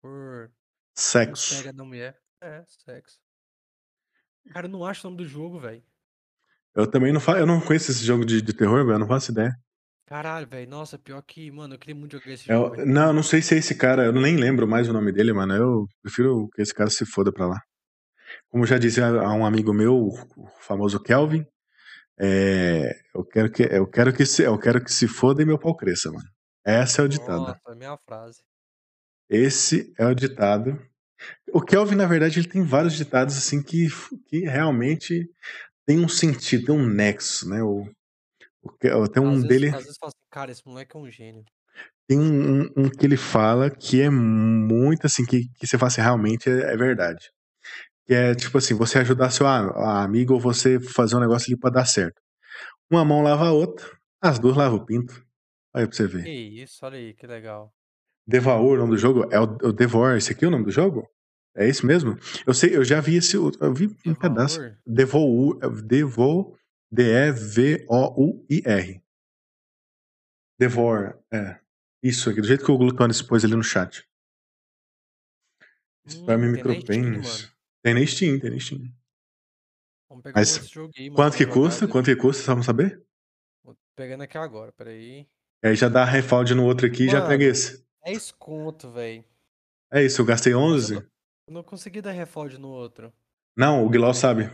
Por. 0.00 0.50
Sexo. 0.96 1.56
pega 1.58 1.72
da 1.72 1.84
mulher. 1.84 2.18
É, 2.40 2.64
sexo. 2.68 3.18
Cara, 4.50 4.66
eu 4.66 4.70
não 4.70 4.84
acho 4.84 5.06
o 5.06 5.10
nome 5.10 5.22
do 5.22 5.28
jogo, 5.28 5.58
velho. 5.58 5.82
Eu 6.74 6.86
também 6.86 7.12
não 7.12 7.20
faço. 7.20 7.38
Eu 7.38 7.46
não 7.46 7.60
conheço 7.60 7.90
esse 7.90 8.04
jogo 8.04 8.24
de, 8.24 8.42
de 8.42 8.52
terror, 8.52 8.84
velho. 8.84 8.94
Eu 8.96 8.98
não 9.00 9.06
faço 9.06 9.30
ideia. 9.32 9.52
Caralho, 10.06 10.46
velho. 10.46 10.68
Nossa, 10.68 10.98
pior 10.98 11.22
que. 11.22 11.50
Mano, 11.50 11.74
eu 11.74 11.78
queria 11.78 11.94
muito 11.94 12.18
jogar 12.18 12.32
esse 12.32 12.50
É 12.50 12.54
jogo, 12.54 12.76
velho. 12.76 12.86
não, 12.86 13.12
não 13.12 13.22
sei 13.22 13.40
se 13.40 13.54
é 13.54 13.58
esse 13.58 13.74
cara. 13.74 14.04
Eu 14.04 14.12
nem 14.12 14.36
lembro 14.36 14.66
mais 14.66 14.88
o 14.88 14.92
nome 14.92 15.12
dele, 15.12 15.32
mano. 15.32 15.54
Eu 15.54 15.86
prefiro 16.02 16.48
que 16.54 16.62
esse 16.62 16.74
cara 16.74 16.90
se 16.90 17.06
foda 17.06 17.32
pra 17.32 17.46
lá. 17.46 17.60
Como 18.48 18.66
já 18.66 18.78
dizia 18.78 19.06
a 19.06 19.32
um 19.34 19.46
amigo 19.46 19.72
meu, 19.72 19.94
o 19.96 20.48
famoso 20.60 21.00
Kelvin, 21.00 21.44
é, 22.18 22.90
eu 23.14 23.24
quero 23.24 23.50
que 23.50 23.62
eu 23.62 23.86
quero 23.86 24.12
que 24.12 24.24
se 24.26 24.42
eu 24.42 24.58
quero 24.58 24.82
que 24.82 24.92
se 24.92 25.06
foda 25.06 25.42
e 25.42 25.46
meu 25.46 25.58
pau 25.58 25.76
cresça, 25.76 26.10
mano. 26.10 26.28
Essa 26.64 27.02
é 27.02 27.04
o 27.04 27.08
ditado. 27.08 27.40
Nossa, 27.40 27.60
é 27.68 27.72
a 27.72 27.74
minha 27.74 27.96
frase. 28.06 28.38
Esse 29.28 29.92
é 29.98 30.06
o 30.06 30.14
ditado. 30.14 30.78
O 31.52 31.60
Kelvin, 31.60 31.94
na 31.94 32.06
verdade, 32.06 32.38
ele 32.38 32.48
tem 32.48 32.62
vários 32.62 32.94
ditados 32.94 33.36
assim 33.36 33.62
que, 33.62 33.88
que 34.26 34.40
realmente 34.40 35.28
tem 35.86 35.98
um 36.04 36.08
sentido, 36.08 36.66
tem 36.66 36.74
um 36.74 36.86
nexo, 36.86 37.48
né? 37.48 37.62
O, 37.62 37.86
o 38.64 39.08
tem 39.08 39.22
Às 39.24 39.28
um 39.28 39.42
vezes, 39.42 39.46
dele, 39.48 39.68
às 39.70 39.84
vezes 39.84 39.98
fala 39.98 40.10
assim, 40.10 40.26
cara, 40.30 40.52
esse 40.52 40.66
moleque 40.66 40.96
é 40.96 40.98
um 41.00 41.10
gênio. 41.10 41.44
tem 42.06 42.18
um, 42.18 42.62
um- 42.64 42.70
um 42.76 42.88
que 42.90 43.06
ele 43.06 43.16
fala 43.16 43.70
que 43.70 44.00
é 44.00 44.10
muito 44.10 45.06
assim 45.06 45.24
que, 45.24 45.48
que 45.58 45.66
você 45.66 45.78
fala 45.78 45.88
assim, 45.88 46.00
realmente 46.00 46.48
é, 46.48 46.72
é 46.72 46.76
verdade. 46.76 47.30
Que 48.06 48.14
é 48.14 48.34
tipo 48.36 48.58
assim, 48.58 48.74
você 48.74 48.98
ajudar 49.00 49.30
seu 49.30 49.46
a- 49.46 49.60
a 50.00 50.04
amigo 50.04 50.34
ou 50.34 50.40
você 50.40 50.80
fazer 50.80 51.16
um 51.16 51.20
negócio 51.20 51.48
ali 51.52 51.58
pra 51.60 51.70
dar 51.70 51.86
certo. 51.86 52.20
Uma 52.90 53.04
mão 53.04 53.22
lava 53.22 53.46
a 53.48 53.52
outra, 53.52 53.86
as 54.22 54.38
duas 54.40 54.56
lavam 54.56 54.78
o 54.78 54.86
pinto. 54.86 55.14
Olha 55.74 55.88
pra 55.88 55.96
você 55.96 56.06
ver. 56.08 56.24
Que 56.24 56.30
isso, 56.30 56.84
olha 56.84 56.98
aí, 56.98 57.14
que 57.14 57.26
legal. 57.26 57.72
Devour, 58.26 58.74
o 58.74 58.76
nome 58.80 58.90
do 58.92 58.98
jogo? 58.98 59.26
É 59.32 59.40
o, 59.40 59.44
o 59.44 59.72
Devour, 59.72 60.16
esse 60.16 60.32
aqui 60.32 60.44
é 60.44 60.48
o 60.48 60.50
nome 60.50 60.64
do 60.64 60.70
jogo? 60.70 61.08
É 61.56 61.68
esse 61.68 61.86
mesmo? 61.86 62.18
Eu 62.46 62.52
sei, 62.52 62.76
eu 62.76 62.84
já 62.84 63.00
vi 63.00 63.16
esse, 63.16 63.36
outro- 63.36 63.64
eu 63.64 63.72
vi 63.72 63.86
um 64.04 64.14
pedaço. 64.14 64.60
Devour? 64.84 65.58
Devour, 65.60 65.82
Devo, 65.82 66.58
D-E-V-O-U-I-R. 66.90 69.02
Devour, 70.58 71.18
é. 71.32 71.60
Isso 72.02 72.30
aqui, 72.30 72.40
do 72.40 72.46
jeito 72.46 72.64
que 72.64 72.70
o 72.70 72.78
Glutones 72.78 73.22
pôs 73.22 73.44
ali 73.44 73.54
no 73.54 73.62
chat. 73.62 74.06
Spam 76.06 76.36
Hum, 76.36 76.40
mano. 76.42 76.56
Tem 77.82 77.94
na 77.94 78.06
Steam, 78.06 78.38
tem 78.38 78.50
na 78.50 78.58
Steam. 78.58 78.92
Vamos 80.08 80.22
pegar 80.22 80.40
Mas 80.40 80.56
esse 80.56 80.72
jogo 80.72 80.92
aí, 80.96 81.04
mano. 81.04 81.16
Quanto 81.16 81.36
que 81.36 81.46
custa? 81.46 81.88
Quanto 81.88 82.06
que 82.06 82.16
custa? 82.16 82.42
Só 82.42 82.52
vamos 82.52 82.66
saber? 82.66 83.02
Vou 83.62 83.76
pegando 83.96 84.22
aqui 84.22 84.36
agora, 84.36 84.72
peraí. 84.72 85.26
Aí 85.62 85.74
já 85.74 85.88
dá 85.88 86.04
refund 86.04 86.50
no 86.50 86.64
outro 86.64 86.86
aqui 86.86 87.04
e 87.04 87.08
já 87.08 87.26
pega 87.26 87.44
esse. 87.44 87.84
10 88.04 88.32
conto, 88.32 88.90
velho. 88.90 89.24
É 89.90 90.04
isso, 90.04 90.20
eu 90.20 90.26
gastei 90.26 90.52
Mas 90.52 90.62
11. 90.62 91.08
Eu 91.46 91.52
não, 91.52 91.60
não 91.60 91.62
consegui 91.62 92.00
dar 92.00 92.12
refund 92.12 92.54
no 92.58 92.68
outro. 92.68 93.12
Não, 93.56 93.84
o 93.84 93.88
Guilherme 93.88 94.14
sabe. 94.14 94.50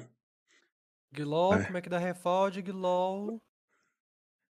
Glol, 1.12 1.50
Vai. 1.54 1.66
como 1.66 1.78
é 1.78 1.82
que 1.82 1.88
dá 1.88 1.98
refund, 1.98 2.60
Glol? 2.62 3.40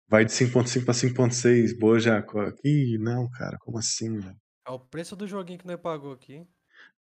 Vai 0.09 0.25
de 0.25 0.33
5.5 0.33 0.85
pra 0.85 0.95
5.6. 0.95 1.79
Boa, 1.79 1.99
Jaco. 1.99 2.39
Ih, 2.65 2.99
não, 2.99 3.29
cara. 3.31 3.57
Como 3.59 3.79
assim, 3.79 4.19
velho? 4.19 4.37
É 4.67 4.71
o 4.71 4.79
preço 4.79 5.17
do 5.17 5.27
joguinho 5.27 5.59
que 5.59 5.67
nós 5.67 5.81
pagou 5.81 6.13
aqui. 6.13 6.47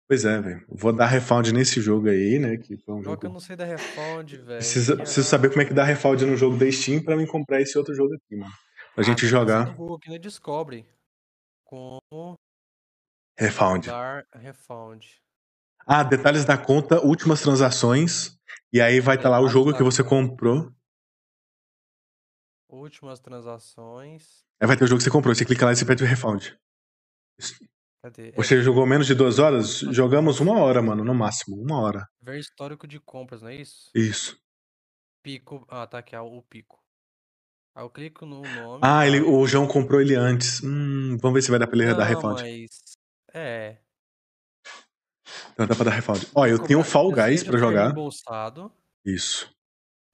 Pois 0.09 0.25
é, 0.25 0.41
velho. 0.41 0.65
Vou 0.69 0.93
dar 0.93 1.07
refund 1.07 1.49
nesse 1.53 1.81
jogo 1.81 2.09
aí, 2.09 2.39
né? 2.39 2.57
Que 2.57 2.77
foi 2.77 2.95
um 2.95 3.03
Jogo 3.03 3.19
que 3.19 3.27
eu 3.27 3.29
jogo. 3.29 3.33
não 3.35 3.41
sei 3.41 3.57
da 3.57 3.65
refund, 3.65 4.31
velho. 4.37 4.47
Que 4.47 4.53
preciso 4.97 5.01
ah, 5.01 5.07
saber 5.25 5.49
como 5.51 5.63
é 5.63 5.65
que 5.65 5.75
dá 5.75 5.85
refund 5.85 6.23
no 6.23 6.37
jogo 6.37 6.57
da 6.57 6.71
Steam 6.71 7.03
pra 7.03 7.17
mim 7.17 7.27
comprar 7.27 7.61
esse 7.61 7.77
outro 7.77 7.95
jogo 7.95 8.15
aqui, 8.15 8.37
mano. 8.37 8.53
Pra 8.95 9.03
Ah, 9.03 9.07
gente 9.07 9.27
jogar 9.27 9.67
no 9.67 9.75
Google 9.75 9.97
aqui 9.97 10.09
no 10.11 10.19
Descobre. 10.19 10.87
Como 11.65 12.35
refund. 13.39 13.87
dar 13.87 14.25
refund. 14.35 15.07
Ah, 15.87 16.03
detalhes 16.03 16.45
da 16.45 16.57
conta, 16.57 17.01
últimas 17.05 17.41
transações. 17.41 18.39
E 18.73 18.81
aí 18.81 19.01
vai 19.01 19.17
estar 19.17 19.29
lá 19.29 19.41
o 19.41 19.49
jogo 19.49 19.75
que 19.75 19.83
você 19.83 20.03
comprou. 20.03 20.73
Últimas 22.69 23.21
transações. 23.21 24.45
Aí 24.61 24.67
vai 24.67 24.77
ter 24.77 24.85
o 24.85 24.87
jogo 24.87 24.99
que 24.99 25.05
você 25.05 25.11
comprou. 25.11 25.35
Você 25.35 25.45
clica 25.45 25.67
lá 25.67 25.73
e 25.73 25.77
você 25.77 25.85
pede 25.85 26.03
o 26.03 26.07
refund. 26.07 26.57
Cadê? 28.03 28.31
É, 28.31 28.33
Você 28.33 28.63
jogou 28.63 28.87
menos 28.87 29.07
de 29.07 29.15
duas 29.15 29.39
horas? 29.39 29.79
Jogamos 29.79 30.41
uma 30.41 30.59
hora, 30.59 30.81
mano, 30.81 31.05
no 31.05 31.15
máximo. 31.15 31.57
Uma 31.57 31.81
hora. 31.81 32.09
ver 32.21 32.39
histórico 32.39 32.87
de 32.87 32.99
compras, 32.99 33.43
não 33.43 33.49
é 33.49 33.57
isso? 33.57 33.91
Isso. 33.95 34.41
Pico. 35.23 35.65
Ah, 35.69 35.87
tá 35.87 35.99
aqui, 35.99 36.17
ó, 36.17 36.25
o 36.25 36.43
pico. 36.43 36.83
Aí 37.75 37.85
eu 37.85 37.91
clico 37.91 38.27
no 38.27 38.43
nome. 38.43 38.81
Ah, 38.83 39.07
ele, 39.07 39.21
tá? 39.21 39.27
o 39.31 39.47
João 39.47 39.67
comprou 39.69 40.01
ele 40.01 40.15
antes. 40.15 40.63
Hum, 40.63 41.17
vamos 41.19 41.35
ver 41.35 41.43
se 41.43 41.51
vai 41.51 41.59
dar 41.61 41.67
pra 41.67 41.77
ele 41.77 41.95
dar 41.95 41.99
Não, 41.99 42.05
refund. 42.07 42.41
mas. 42.41 42.71
É. 43.33 43.79
Então 45.53 45.67
dá 45.67 45.75
pra 45.75 45.85
dar 45.85 45.91
refund. 45.93 46.25
Ó, 46.35 46.47
eu 46.47 46.59
tenho 46.59 46.81
o. 46.81 46.85
Fall 46.85 47.13
Guys 47.13 47.43
pra 47.43 47.59
jogar. 47.59 47.87
Reembolsado. 47.87 48.73
Isso. 49.05 49.51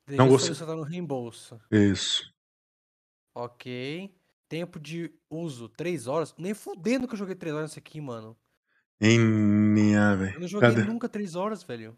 Desejo 0.07 0.23
Não 0.23 0.29
gostei. 0.29 0.67
um 0.75 0.83
reembolso. 0.83 1.61
Isso. 1.71 2.33
Ok. 3.35 4.15
Tempo 4.49 4.81
de 4.81 5.13
uso, 5.31 5.69
3 5.69 6.07
horas. 6.07 6.35
Nem 6.39 6.55
fudendo 6.55 7.07
que 7.07 7.15
eu 7.15 7.19
joguei 7.19 7.35
3 7.35 7.55
horas 7.55 7.71
nesse 7.71 7.79
aqui, 7.79 8.01
mano. 8.01 8.37
Em 9.01 9.19
minha, 9.21 10.13
Eu 10.13 10.19
velho. 10.19 10.41
não 10.41 10.49
joguei 10.49 10.71
Cadê? 10.71 10.83
nunca 10.85 11.09
3 11.09 11.35
horas, 11.35 11.63
velho. 11.63 11.97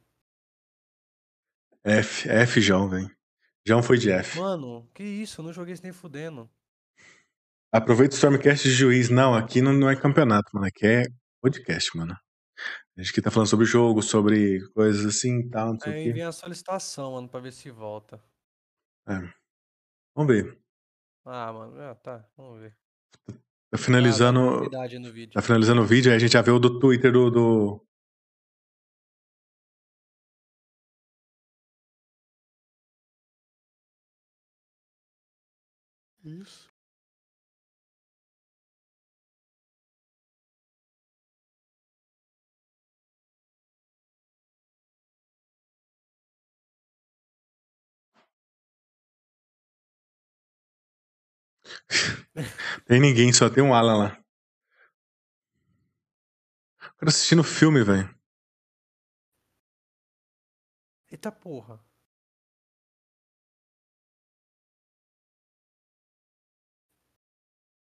F, 1.84 2.28
F 2.28 2.60
João, 2.60 2.88
velho. 2.88 3.10
João 3.66 3.82
foi 3.82 3.96
de 3.98 4.10
F. 4.10 4.38
Mano, 4.38 4.88
que 4.92 5.02
isso? 5.02 5.40
Eu 5.40 5.44
não 5.46 5.52
joguei 5.52 5.74
isso 5.74 5.82
nem 5.82 5.92
fudendo. 5.92 6.50
Aproveita 7.72 8.14
o 8.14 8.16
Stormcast 8.18 8.68
de 8.68 8.74
juiz. 8.74 9.08
Não, 9.08 9.34
aqui 9.34 9.62
não, 9.62 9.72
não 9.72 9.88
é 9.88 9.94
campeonato, 9.96 10.50
mano. 10.52 10.66
Aqui 10.66 10.86
é 10.86 11.02
podcast, 11.40 11.96
mano. 11.96 12.16
A 12.96 13.00
gente 13.02 13.10
aqui 13.12 13.22
tá 13.22 13.30
falando 13.30 13.48
sobre 13.48 13.64
jogo, 13.66 14.02
sobre 14.02 14.60
coisas 14.70 15.04
assim 15.06 15.40
e 15.40 15.50
tal, 15.50 15.72
não 15.72 15.80
sei 15.80 15.92
Aí 15.92 15.98
o 15.98 16.00
eu 16.00 16.04
quê. 16.04 16.10
enviei 16.10 16.26
a 16.26 16.32
solicitação, 16.32 17.12
mano, 17.12 17.28
pra 17.28 17.40
ver 17.40 17.52
se 17.52 17.70
volta. 17.70 18.22
Vamos 20.14 20.32
ver. 20.34 20.58
Ah, 21.24 21.52
mano, 21.52 21.80
ah, 21.80 21.94
tá, 21.94 22.28
vamos 22.36 22.60
ver. 22.60 22.76
Tá 23.70 23.76
Ah, 23.76 23.76
dá 23.76 23.78
finalizando. 23.78 24.40
continuidade 24.40 24.98
no 24.98 25.12
vídeo. 25.12 25.32
Tá 25.32 25.42
finalizando 25.42 25.82
o 25.82 25.86
vídeo, 25.86 26.10
aí 26.10 26.16
a 26.16 26.18
gente 26.20 26.32
já 26.32 26.42
vê 26.42 26.50
o 26.50 26.58
do 26.58 26.78
Twitter 26.78 27.12
do. 27.12 27.30
do... 27.30 27.86
Isso. 36.24 36.69
Tem 52.86 53.00
ninguém, 53.00 53.32
só 53.32 53.48
tem 53.50 53.62
um 53.62 53.74
Alan 53.74 53.96
lá. 53.98 54.20
O 56.78 56.96
cara 56.98 57.08
assistindo 57.10 57.42
filme, 57.42 57.82
velho. 57.82 58.08
Eita 61.10 61.30
porra. 61.30 61.78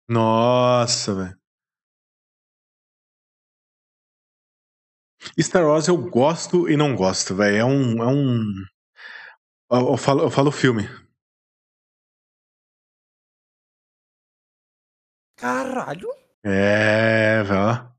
Nossa, 0.09 1.13
velho. 1.15 1.37
Star 5.39 5.65
Wars 5.65 5.87
eu 5.87 5.97
gosto 5.97 6.69
e 6.69 6.75
não 6.75 6.93
gosto, 6.95 7.33
velho. 7.35 7.55
É 7.57 7.65
um. 7.65 8.03
É 8.03 8.07
um... 8.07 8.41
Eu, 9.71 9.91
eu 9.91 9.97
falo, 9.97 10.23
eu 10.23 10.31
falo 10.31 10.51
filme. 10.51 10.83
Caralho! 15.37 16.09
É, 16.43 17.43
velho. 17.43 17.95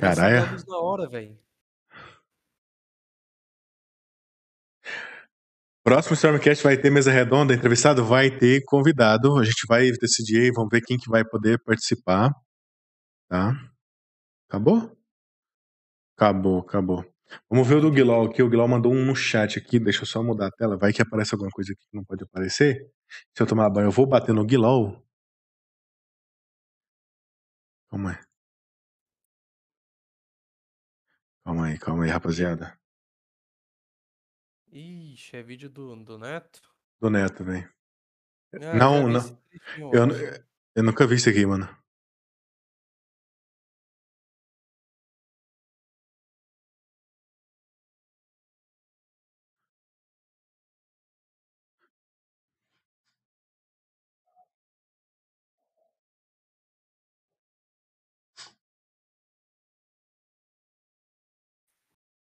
Caralho. 0.00 0.64
na 0.68 0.78
hora, 0.78 1.08
velho. 1.08 1.36
Próximo 5.82 6.14
Stormcast 6.14 6.62
vai 6.64 6.76
ter 6.76 6.90
mesa 6.90 7.10
redonda, 7.10 7.54
entrevistado? 7.54 8.04
Vai 8.04 8.30
ter 8.30 8.62
convidado. 8.64 9.38
A 9.38 9.44
gente 9.44 9.66
vai 9.68 9.90
decidir 9.90 10.40
aí, 10.40 10.50
vamos 10.52 10.68
ver 10.70 10.82
quem 10.82 10.96
que 10.96 11.08
vai 11.08 11.24
poder 11.24 11.60
participar. 11.64 12.30
Tá? 13.28 13.52
Acabou? 14.48 14.96
Acabou, 16.16 16.60
acabou. 16.60 17.04
Vamos 17.50 17.66
ver 17.66 17.76
o 17.76 17.80
do 17.80 17.90
Guilol 17.90 18.26
aqui. 18.26 18.42
O 18.42 18.48
Guilol 18.48 18.68
mandou 18.68 18.92
um 18.92 19.04
no 19.04 19.14
chat 19.16 19.58
aqui. 19.58 19.78
Deixa 19.78 20.02
eu 20.02 20.06
só 20.06 20.22
mudar 20.22 20.46
a 20.48 20.50
tela. 20.50 20.76
Vai 20.76 20.92
que 20.92 21.02
aparece 21.02 21.34
alguma 21.34 21.50
coisa 21.50 21.72
aqui 21.72 21.82
que 21.90 21.96
não 21.96 22.04
pode 22.04 22.22
aparecer. 22.24 22.90
Se 23.36 23.42
eu 23.42 23.46
tomar 23.46 23.70
banho, 23.70 23.86
eu 23.86 23.92
vou 23.92 24.06
bater 24.06 24.34
no 24.34 24.44
Guilol. 24.44 25.05
Calma 27.96 28.10
aí. 28.10 28.18
Calma 31.44 31.66
aí, 31.66 31.78
calma 31.78 32.04
aí, 32.04 32.10
rapaziada. 32.10 32.78
Ixi, 34.70 35.36
é 35.38 35.42
vídeo 35.42 35.70
do, 35.70 35.96
do 36.04 36.18
Neto? 36.18 36.60
Do 37.00 37.08
Neto, 37.08 37.42
velho. 37.42 37.72
Ah, 38.52 38.58
eu 38.58 38.78
Não, 38.78 39.08
não. 39.08 39.20
esse 39.20 39.80
Eu, 39.80 40.44
eu 40.74 40.82
nunca 40.82 41.06
vi 41.06 41.14
isso 41.14 41.30
aqui, 41.30 41.46
mano. 41.46 41.66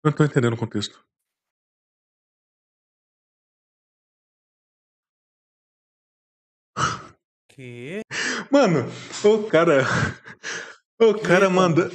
Não 0.05 0.13
tô 0.13 0.23
entendendo 0.25 0.53
o 0.53 0.57
contexto. 0.57 1.05
Que? 7.49 8.01
Mano, 8.51 8.81
o 9.25 9.49
cara. 9.49 9.83
O 11.01 11.15
cara 11.21 11.45
Não, 11.47 11.51
manda. 11.51 11.89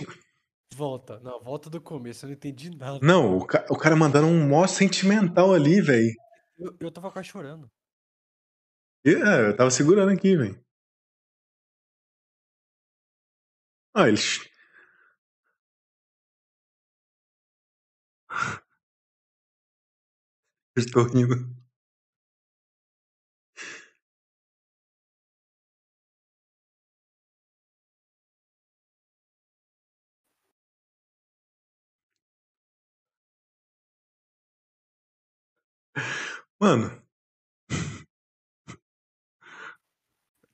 Volta. 0.74 1.20
Não, 1.20 1.42
volta 1.42 1.70
do 1.70 1.82
começo. 1.82 2.26
Eu 2.26 2.30
não 2.30 2.36
entendi 2.36 2.70
nada. 2.70 3.00
Não, 3.02 3.38
o, 3.38 3.46
ca- 3.46 3.66
o 3.70 3.78
cara 3.78 3.96
mandando 3.96 4.28
um 4.28 4.48
mó 4.48 4.66
sentimental 4.68 5.54
ali, 5.54 5.82
velho. 5.82 6.14
Eu, 6.58 6.76
eu 6.80 6.92
tava 6.92 7.12
quase 7.12 7.28
chorando. 7.30 7.70
É, 9.06 9.50
eu 9.50 9.56
tava 9.56 9.72
segurando 9.72 10.12
aqui, 10.12 10.36
velho. 10.36 10.62
Ah, 13.94 14.08
ele. 14.08 14.18
Estou 20.80 21.04
rindo. 21.04 21.36
Mano, 36.60 37.02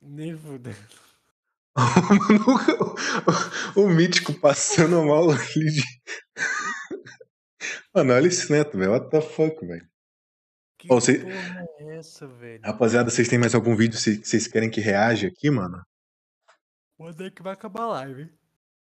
Nem 0.02 0.38
fudendo. 0.38 0.96
o, 3.76 3.82
o 3.86 3.90
mítico 3.90 4.34
passando 4.40 5.04
mal 5.06 5.30
ali 5.32 5.72
de. 5.72 5.84
Mano, 7.94 8.14
olha 8.14 8.28
esse 8.28 8.52
neto, 8.52 8.78
velho. 8.78 8.92
What 8.92 9.10
the 9.10 9.22
fuck, 9.22 9.66
velho. 9.66 9.88
Que 10.88 11.02
cê- 11.02 11.24
é 11.80 11.98
essa, 11.98 12.28
velho? 12.28 12.62
Rapaziada, 12.64 13.10
vocês 13.10 13.28
têm 13.28 13.40
mais 13.40 13.56
algum 13.56 13.76
vídeo 13.76 14.00
que 14.00 14.16
vocês 14.26 14.48
querem 14.48 14.70
que 14.70 14.80
reaja 14.82 15.28
aqui, 15.28 15.50
mano? 15.50 15.82
Quando 16.98 17.26
é 17.26 17.30
que 17.32 17.42
vai 17.44 17.54
acabar 17.54 17.84
a 17.84 17.88
live, 17.88 18.22
hein? 18.24 18.30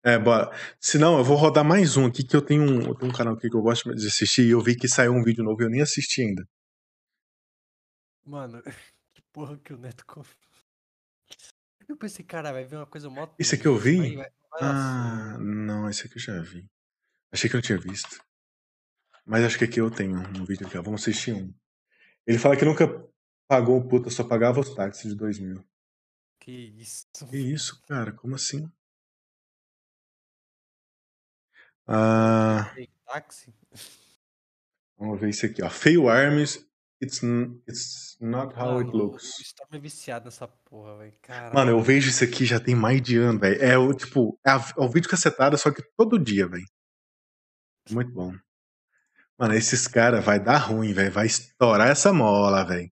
É, 0.04 0.18
bora. 0.18 0.50
Se 0.80 0.96
não, 0.98 1.18
eu 1.18 1.24
vou 1.24 1.36
rodar 1.36 1.64
mais 1.64 1.96
um 1.96 2.06
aqui, 2.06 2.22
que 2.24 2.34
eu 2.36 2.40
tenho 2.42 2.62
um, 2.62 2.80
eu 2.82 2.94
tenho 2.94 3.10
um 3.12 3.14
canal 3.14 3.34
aqui 3.34 3.50
que 3.50 3.56
eu 3.56 3.60
gosto 3.62 3.94
de 3.94 4.06
assistir 4.06 4.46
e 4.46 4.50
eu 4.50 4.60
vi 4.60 4.76
que 4.76 4.88
saiu 4.88 5.12
um 5.12 5.22
vídeo 5.22 5.42
novo 5.44 5.60
e 5.60 5.64
eu 5.64 5.70
nem 5.70 5.82
assisti 5.82 6.22
ainda. 6.22 6.46
Mano, 8.24 8.62
que 9.14 9.22
porra 9.32 9.58
que 9.58 9.72
o 9.72 9.78
Neto. 9.78 10.04
Eu 11.88 11.96
pensei, 11.96 12.22
cara, 12.22 12.52
vai 12.52 12.64
ver 12.66 12.76
uma 12.76 12.84
coisa 12.86 13.08
mó 13.08 13.26
Esse 13.38 13.54
aqui 13.54 13.66
eu 13.66 13.78
vi? 13.78 13.96
Vai, 13.96 14.16
vai, 14.16 14.30
vai 14.50 14.60
Ah, 14.60 15.24
certo. 15.30 15.40
não, 15.42 15.88
esse 15.88 16.06
aqui 16.06 16.16
eu 16.18 16.20
já 16.20 16.38
vi. 16.42 16.66
Achei 17.32 17.48
que 17.48 17.56
eu 17.56 17.58
não 17.58 17.62
tinha 17.62 17.78
visto. 17.78 18.20
Mas 19.24 19.42
acho 19.42 19.56
que 19.58 19.64
aqui 19.64 19.80
eu 19.80 19.90
tenho 19.90 20.18
um 20.18 20.44
vídeo 20.44 20.66
aqui, 20.66 20.76
ó. 20.76 20.82
Vamos 20.82 21.00
assistir 21.00 21.32
um. 21.32 21.50
Ele 22.28 22.38
fala 22.38 22.58
que 22.58 22.64
nunca 22.64 22.86
pagou 23.48 23.78
o 23.78 23.88
puta, 23.88 24.10
só 24.10 24.22
pagava 24.22 24.60
os 24.60 24.74
táxis 24.74 25.10
de 25.10 25.16
2 25.16 25.38
mil. 25.38 25.64
Que 26.38 26.52
isso. 26.52 27.06
Que 27.30 27.38
isso, 27.38 27.80
cara? 27.88 28.12
Como 28.12 28.34
assim? 28.34 28.70
Ah, 31.86 32.70
táxi? 33.06 33.50
vamos 34.98 35.18
ver 35.18 35.30
isso 35.30 35.46
aqui, 35.46 35.62
ó. 35.62 35.70
Fail 35.70 36.06
Arms, 36.10 36.58
it's, 37.00 37.22
it's 37.66 38.18
not 38.20 38.54
how 38.54 38.78
it 38.78 38.88
Mano, 38.88 38.92
looks. 38.92 39.38
O 39.38 39.42
Storm 39.42 39.70
é 39.72 39.78
viciado 39.78 40.26
nessa 40.26 40.46
porra, 40.46 40.98
velho. 40.98 41.14
Mano, 41.54 41.70
eu 41.70 41.80
vejo 41.80 42.10
isso 42.10 42.24
aqui 42.24 42.44
já 42.44 42.60
tem 42.60 42.74
mais 42.74 43.00
de 43.00 43.16
ano, 43.16 43.38
velho. 43.38 43.62
É 43.62 43.78
o 43.78 43.94
tipo, 43.94 44.38
é, 44.46 44.50
a- 44.50 44.74
é 44.76 44.80
o 44.82 44.88
vídeo 44.90 45.08
cacetada, 45.08 45.56
só 45.56 45.70
que 45.72 45.82
todo 45.96 46.18
dia, 46.18 46.46
velho. 46.46 46.66
Muito 47.90 48.12
bom. 48.12 48.34
Mano, 49.38 49.54
esses 49.54 49.86
caras 49.86 50.24
vai 50.24 50.40
dar 50.40 50.58
ruim, 50.58 50.92
velho. 50.92 51.12
Vai 51.12 51.26
estourar 51.26 51.88
essa 51.88 52.12
mola, 52.12 52.64
velho. 52.64 52.90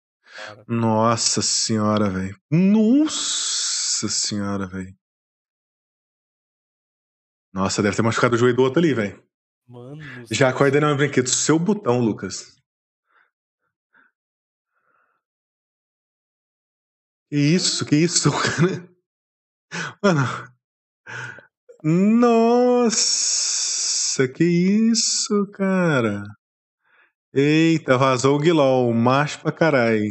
Nossa 0.67 1.41
senhora, 1.41 2.09
velho. 2.09 2.35
Nossa 2.49 4.09
senhora, 4.09 4.65
velho. 4.67 4.95
Nossa, 7.53 7.83
deve 7.83 7.95
ter 7.95 8.01
machucado 8.01 8.35
o 8.35 8.37
joelho 8.37 8.55
do 8.55 8.63
outro 8.63 8.79
ali, 8.79 8.93
velho. 8.93 9.21
Mano. 9.67 10.01
Já 10.31 10.49
acorda 10.49 10.81
no 10.81 10.95
brinquedo. 10.95 11.29
Seu 11.29 11.59
botão, 11.59 11.99
Lucas. 11.99 12.59
Que 17.29 17.37
isso, 17.37 17.85
que 17.85 17.95
isso, 17.95 18.31
cara? 18.35 18.89
Mano. 20.03 20.51
Nossa, 21.83 22.97
que 24.33 24.43
isso, 24.43 25.49
cara? 25.53 26.23
Eita, 27.33 27.97
vazou 27.97 28.35
o 28.35 28.39
Guilol, 28.39 28.93
macho 28.93 29.41
pra 29.41 29.51
caralho. 29.51 30.09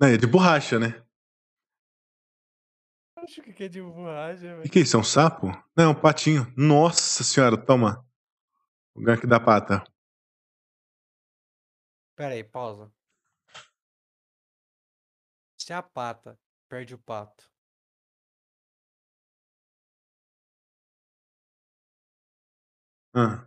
Não, 0.00 0.08
é 0.08 0.16
de 0.16 0.26
borracha, 0.26 0.78
né? 0.78 1.02
Acho 3.16 3.42
que 3.42 3.64
é 3.64 3.68
de 3.68 3.80
borracha, 3.80 4.54
O 4.54 4.58
velho. 4.58 4.70
que 4.70 4.78
é 4.78 4.82
isso? 4.82 4.96
É 4.96 5.00
um 5.00 5.04
sapo? 5.04 5.46
Não, 5.76 5.84
é 5.84 5.88
um 5.88 5.94
patinho. 6.00 6.52
Nossa 6.56 7.22
senhora, 7.22 7.56
toma. 7.56 8.04
O 8.94 9.02
gank 9.02 9.26
da 9.26 9.38
pata. 9.38 9.84
Pera 12.16 12.34
aí, 12.34 12.42
pausa. 12.44 12.92
Se 15.58 15.72
a 15.72 15.82
pata 15.82 16.38
perde 16.68 16.94
o 16.94 16.98
pato, 16.98 17.51
Ah, 23.14 23.44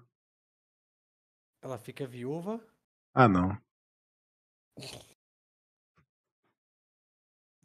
ela 1.61 1.77
fica 1.79 2.05
viúva. 2.05 2.59
ah 3.13 3.27
não. 3.27 3.57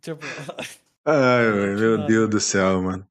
Tipo, 0.01 0.23
Ai, 1.05 1.75
meu. 1.77 2.07
Deus 2.07 2.31
do 2.31 2.41
céu, 2.41 2.83
mano. 2.83 3.07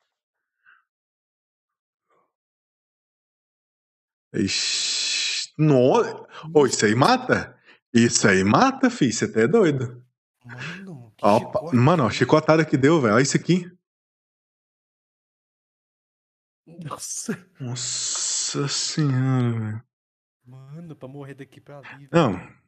Ixi, 4.34 5.54
no... 5.58 6.02
Ô, 6.54 6.66
isso 6.66 6.86
aí 6.86 6.96
mata? 6.96 7.56
Isso 7.94 8.28
aí 8.28 8.44
mata, 8.44 8.90
fi. 8.90 9.12
Você 9.12 9.26
até 9.26 9.44
é 9.44 9.48
doido. 9.48 10.04
mano, 10.46 11.14
chicote. 11.20 11.76
mano, 11.76 12.04
ó, 12.06 12.10
chicotada 12.10 12.66
que 12.66 12.78
deu, 12.78 13.02
velho. 13.02 13.16
Olha 13.16 13.24
isso 13.24 13.38
aqui. 13.38 13.66
Nossa. 16.66 17.38
Nossa 17.60 18.19
senhora, 18.68 19.52
velho. 19.60 19.84
Mano, 20.46 20.96
pra 20.96 21.08
morrer 21.08 21.36
daqui 21.36 21.62
pra 21.62 21.78
ali, 21.80 22.08
velho. 22.08 22.10
Não, 22.12 22.60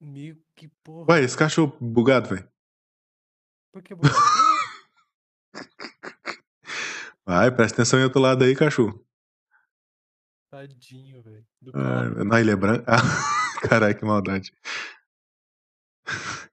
Meu, 0.00 0.36
que 0.56 0.66
porra. 0.82 1.04
vai, 1.04 1.22
esse 1.24 1.36
cachorro 1.36 1.76
bugado, 1.78 2.30
velho. 2.30 2.48
Por 3.72 3.82
que 3.82 3.94
buraco? 3.94 4.16
Vai, 7.24 7.54
presta 7.54 7.76
atenção 7.76 8.00
em 8.00 8.04
outro 8.04 8.20
lado 8.20 8.42
aí, 8.42 8.56
cachorro. 8.56 9.06
Tadinho, 10.50 11.22
velho. 11.22 11.46
Carro. 11.72 12.24
não, 12.24 12.38
ele 12.38 12.50
é 12.50 12.56
branco. 12.56 12.84
Ah, 12.88 12.96
caralho, 13.68 13.96
que 13.96 14.04
maldade. 14.04 14.52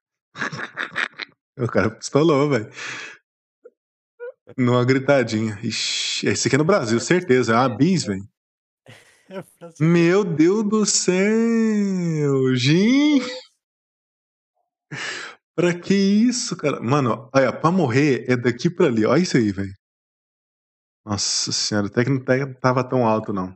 O 1.59 1.67
cara 1.67 1.89
pistolou, 1.89 2.47
velho. 2.51 2.69
Numa 4.55 4.85
gritadinha. 4.85 5.59
Ixi, 5.63 6.27
esse 6.27 6.47
aqui 6.47 6.55
é 6.55 6.57
no 6.59 6.63
Brasil, 6.65 6.99
certeza. 6.99 7.53
É 7.53 7.55
uma 7.57 7.69
bis, 7.69 8.03
velho. 8.05 8.23
É 9.29 9.43
Meu 9.83 10.23
Deus 10.23 10.63
do 10.69 10.85
céu! 10.85 12.55
Gente! 12.55 13.25
Pra 15.55 15.73
que 15.73 15.93
isso, 15.95 16.55
cara? 16.55 16.79
Mano, 16.81 17.29
olha, 17.33 17.51
pra 17.51 17.71
morrer 17.71 18.25
é 18.29 18.37
daqui 18.37 18.69
pra 18.69 18.85
ali. 18.87 19.05
Olha 19.05 19.21
isso 19.21 19.37
aí, 19.37 19.51
velho. 19.51 19.73
Nossa 21.05 21.51
senhora, 21.51 21.87
até 21.87 22.03
que 22.03 22.09
não 22.09 22.19
tava 22.59 22.83
tão 22.83 23.05
alto, 23.07 23.31
não. 23.33 23.55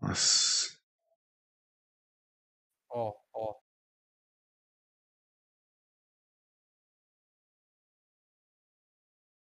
Nossa. 0.00 0.71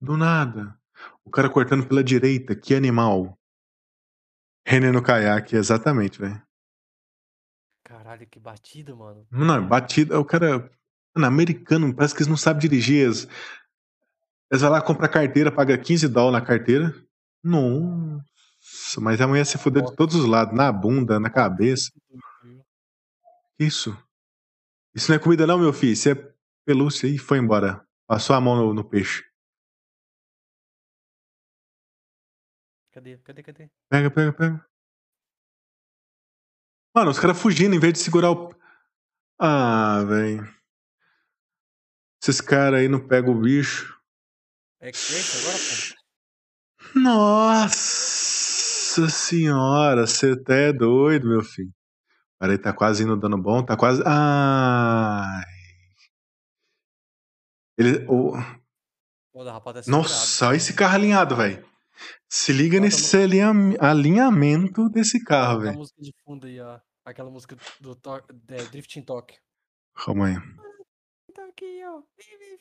Do 0.07 0.17
nada. 0.17 0.79
O 1.25 1.31
cara 1.31 1.51
cortando 1.51 1.85
pela 1.85 2.05
direita, 2.05 2.55
que 2.55 2.77
animal. 2.77 3.37
René 4.65 4.93
no 4.93 5.03
caiaque, 5.03 5.57
exatamente, 5.57 6.21
velho. 6.21 6.41
Caralho, 7.83 8.25
que 8.25 8.39
batida, 8.39 8.95
mano. 8.95 9.27
Não, 9.33 9.57
é 9.57 9.61
batida. 9.61 10.21
O 10.21 10.25
cara. 10.25 10.71
Mano, 11.13 11.27
americano, 11.27 11.93
parece 11.93 12.15
que 12.15 12.19
eles 12.19 12.29
não 12.29 12.37
sabem 12.37 12.61
dirigir. 12.61 13.05
Eles, 13.05 13.27
eles 14.49 14.63
vão 14.63 14.71
lá, 14.71 14.81
compram 14.81 15.11
carteira, 15.11 15.51
paga 15.51 15.77
15 15.77 16.07
dólares 16.07 16.41
na 16.41 16.47
carteira. 16.47 16.95
Nossa, 17.43 19.01
mas 19.01 19.21
a 19.21 19.27
mulher 19.27 19.45
se 19.45 19.59
fudeu 19.59 19.83
de 19.83 19.97
todos 19.97 20.15
os 20.15 20.25
lados, 20.25 20.57
na 20.57 20.71
bunda, 20.71 21.19
na 21.19 21.31
cabeça. 21.31 21.91
Que 23.59 23.65
Isso. 23.65 23.97
Isso 24.95 25.11
não 25.11 25.17
é 25.17 25.19
comida, 25.19 25.49
não, 25.49 25.59
meu 25.59 25.73
filho. 25.73 25.95
Isso 25.95 26.09
é 26.09 26.33
pelúcia 26.65 27.09
e 27.09 27.19
foi 27.19 27.39
embora. 27.39 27.85
Passou 28.07 28.37
a 28.37 28.41
mão 28.41 28.55
no, 28.55 28.73
no 28.73 28.85
peixe. 28.85 29.25
Cadê? 32.97 33.19
Cadê? 33.19 33.43
Cadê? 33.43 33.71
Pega, 33.91 34.11
pega, 34.11 34.33
pega. 34.33 34.67
Mano, 36.95 37.11
os 37.11 37.19
caras 37.19 37.39
fugindo 37.39 37.75
em 37.75 37.79
vez 37.79 37.93
de 37.93 37.99
segurar 37.99 38.31
o. 38.31 38.49
Ah, 39.39 40.03
velho. 40.09 40.49
Esses 42.23 42.41
caras 42.41 42.81
aí 42.81 42.89
não 42.89 43.07
pegam 43.07 43.35
o 43.35 43.41
bicho. 43.43 43.95
É 44.81 44.91
que 44.91 44.97
esse 44.97 45.47
agora, 45.47 45.59
pô? 46.95 47.01
Nossa 47.01 49.11
senhora, 49.11 50.07
você 50.07 50.31
até 50.33 50.71
é 50.71 50.73
doido, 50.73 51.29
meu 51.29 51.43
filho. 51.43 51.71
Peraí, 52.41 52.57
tá 52.57 52.73
quase 52.73 53.03
indo 53.03 53.15
dando 53.15 53.37
bom, 53.37 53.63
tá 53.63 53.77
quase. 53.77 54.03
Ai. 54.07 55.45
Ele. 57.77 58.07
o- 58.09 58.33
Pô, 59.35 59.45
da 59.45 59.53
rapaz 59.53 59.85
segurado. 59.85 60.09
Nossa, 60.09 60.49
olha 60.49 60.57
esse 60.57 60.73
carro 60.73 60.95
alinhado, 60.95 61.37
velho. 61.37 61.76
Se 62.29 62.53
liga 62.53 62.79
Bota 62.79 62.85
nesse 62.87 63.17
alinham- 63.17 63.77
alinhamento 63.81 64.89
desse 64.89 65.23
carro, 65.25 65.59
Aquela 65.59 65.65
velho. 65.65 65.79
música 65.79 66.03
de 66.03 66.13
fundo 66.25 66.47
aí, 66.47 66.61
ó. 66.61 66.81
Aquela 67.05 67.31
música 67.31 67.57
do 67.81 67.95
to... 67.95 68.11
é, 68.49 68.65
Drifting 68.71 69.03
Talk. 69.03 69.37
Calma 69.95 70.27
aí. 70.27 70.35
Tá 71.33 71.49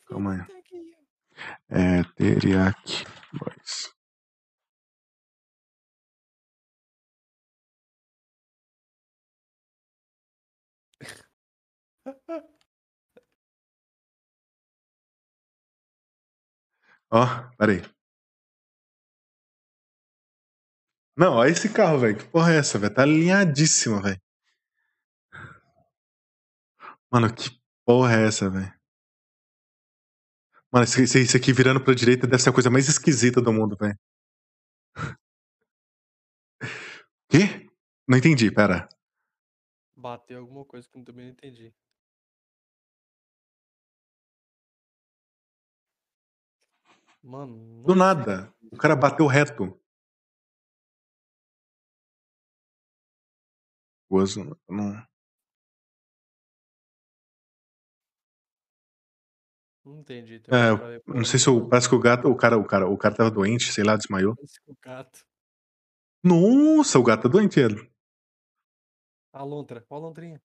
Calma 0.07 0.33
aí. 0.33 0.41
É, 1.69 2.03
Teriyaki 2.15 3.03
Boys. 3.33 3.93
Ó, 17.09 17.25
peraí. 17.57 17.81
Não, 21.17 21.35
olha 21.35 21.49
esse 21.49 21.69
carro, 21.71 21.99
velho. 21.99 22.17
Que 22.17 22.25
porra 22.25 22.53
é 22.53 22.57
essa, 22.57 22.77
velho? 22.77 22.93
Tá 22.93 23.03
alinhadíssima, 23.03 24.01
velho. 24.01 24.21
Mano, 27.11 27.33
que 27.33 27.49
porra 27.85 28.15
é 28.17 28.27
essa, 28.27 28.49
velho? 28.49 28.73
Mano, 30.71 30.83
esse, 30.83 31.03
esse- 31.03 31.37
aqui 31.37 31.53
virando 31.53 31.81
pra 31.81 31.93
direita 31.93 32.27
deve 32.27 32.41
ser 32.43 32.49
a 32.49 32.53
coisa 32.53 32.69
mais 32.69 32.89
esquisita 32.89 33.41
do 33.41 33.53
mundo, 33.53 33.77
velho. 33.79 33.97
Quê? 37.29 37.69
Não 38.07 38.17
entendi, 38.17 38.51
pera. 38.51 38.87
Bateu 39.95 40.39
alguma 40.39 40.65
coisa 40.65 40.87
que 40.89 40.97
eu 40.97 41.03
também 41.03 41.25
não 41.25 41.31
entendi. 41.31 41.73
Mano, 47.23 47.83
Do 47.83 47.95
nada. 47.95 48.53
O 48.71 48.77
cara 48.77 48.95
bateu 48.95 49.25
reto. 49.25 49.79
Gozo, 54.15 54.57
não. 54.69 55.05
Não 59.83 59.99
entendi. 59.99 60.41
É, 60.47 60.99
pra 60.99 61.13
não 61.13 61.25
sei 61.25 61.37
se 61.37 61.45
parece 61.69 61.89
que 61.89 61.95
o 61.95 61.99
gato, 61.99 62.29
o 62.29 62.35
cara, 62.35 62.57
o 62.57 62.65
cara, 62.65 62.87
o 62.87 62.97
cara 62.97 63.13
tava 63.13 63.29
doente, 63.29 63.73
sei 63.73 63.83
lá, 63.83 63.97
desmaiou. 63.97 64.33
O 64.67 64.75
gato. 64.81 65.25
Nossa, 66.23 66.97
o 66.97 67.03
gato 67.03 67.23
tá 67.23 67.29
doente, 67.29 67.59
ele. 67.59 67.91
A 69.33 69.43
lontra. 69.43 69.85
Ó 69.89 69.95
a 69.97 69.99
lontrinha. 69.99 70.41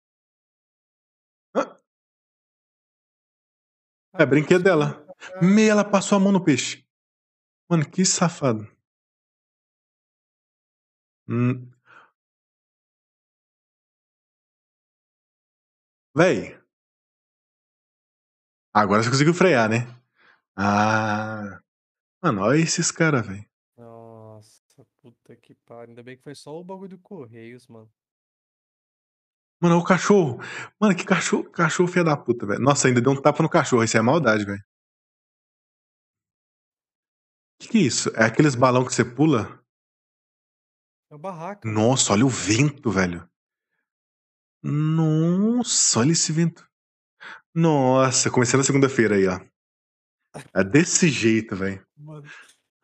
Ah, 1.55 1.77
é 4.15 4.27
brinquedo 4.27 4.65
dela. 4.65 5.05
pra 5.05 5.15
cá. 5.15 5.47
Me, 5.47 5.69
ela 5.69 5.85
passou 5.85 6.17
a 6.17 6.21
mão 6.21 6.33
no 6.33 6.43
peixe. 6.43 6.85
Mano, 7.69 7.89
que 7.89 8.05
safado. 8.05 8.67
Hum. 11.29 11.71
Véi. 16.15 16.59
Agora 18.75 19.03
você 19.03 19.11
conseguiu 19.11 19.35
frear, 19.35 19.69
né? 19.69 19.87
Ah. 20.57 21.61
Mano, 22.23 22.43
olha 22.43 22.59
esses 22.59 22.91
caras, 22.91 23.27
velho. 23.27 23.45
Nossa, 23.77 24.85
puta 25.01 25.37
que 25.37 25.55
pariu. 25.55 25.91
Ainda 25.91 26.03
bem 26.03 26.17
que 26.17 26.23
foi 26.23 26.35
só 26.35 26.59
o 26.59 26.65
bagulho 26.65 26.91
do 26.91 26.99
Correios, 26.99 27.67
mano. 27.67 27.91
Mano, 29.61 29.75
olha 29.77 29.85
o 29.85 29.87
cachorro. 29.87 30.39
Mano, 30.81 30.97
que 30.97 31.05
cachorro, 31.05 31.51
cachorro 31.51 31.89
filha 31.89 32.05
da 32.05 32.17
puta, 32.17 32.47
velho. 32.47 32.61
Nossa, 32.61 32.89
ainda 32.89 33.01
deu 33.01 33.13
um 33.13 33.21
tapa 33.21 33.43
no 33.43 33.49
cachorro. 33.49 33.85
Isso 33.85 33.97
é 33.97 34.03
maldade, 34.03 34.45
velho. 34.45 34.63
Que 37.61 37.69
que 37.69 37.79
é 37.79 37.83
isso? 37.83 38.11
É 38.17 38.25
aqueles 38.25 38.55
balão 38.55 38.85
que 38.85 38.93
você 38.93 39.05
pula? 39.05 39.63
É 41.11 41.15
o 41.15 41.19
barraca. 41.19 41.69
Nossa, 41.69 42.13
olha 42.13 42.25
o 42.25 42.29
vento, 42.29 42.91
velho. 42.91 43.30
Nossa, 44.63 46.01
olha 46.01 46.13
esse 46.13 46.33
vento. 46.33 46.67
Nossa, 47.55 48.31
começando 48.31 48.61
a 48.61 48.65
segunda-feira 48.65 49.17
aí, 49.17 49.27
ó. 49.27 49.41
É 50.55 50.63
desse 50.63 51.09
jeito, 51.09 51.57
velho. 51.57 51.85
Mano, 51.97 52.25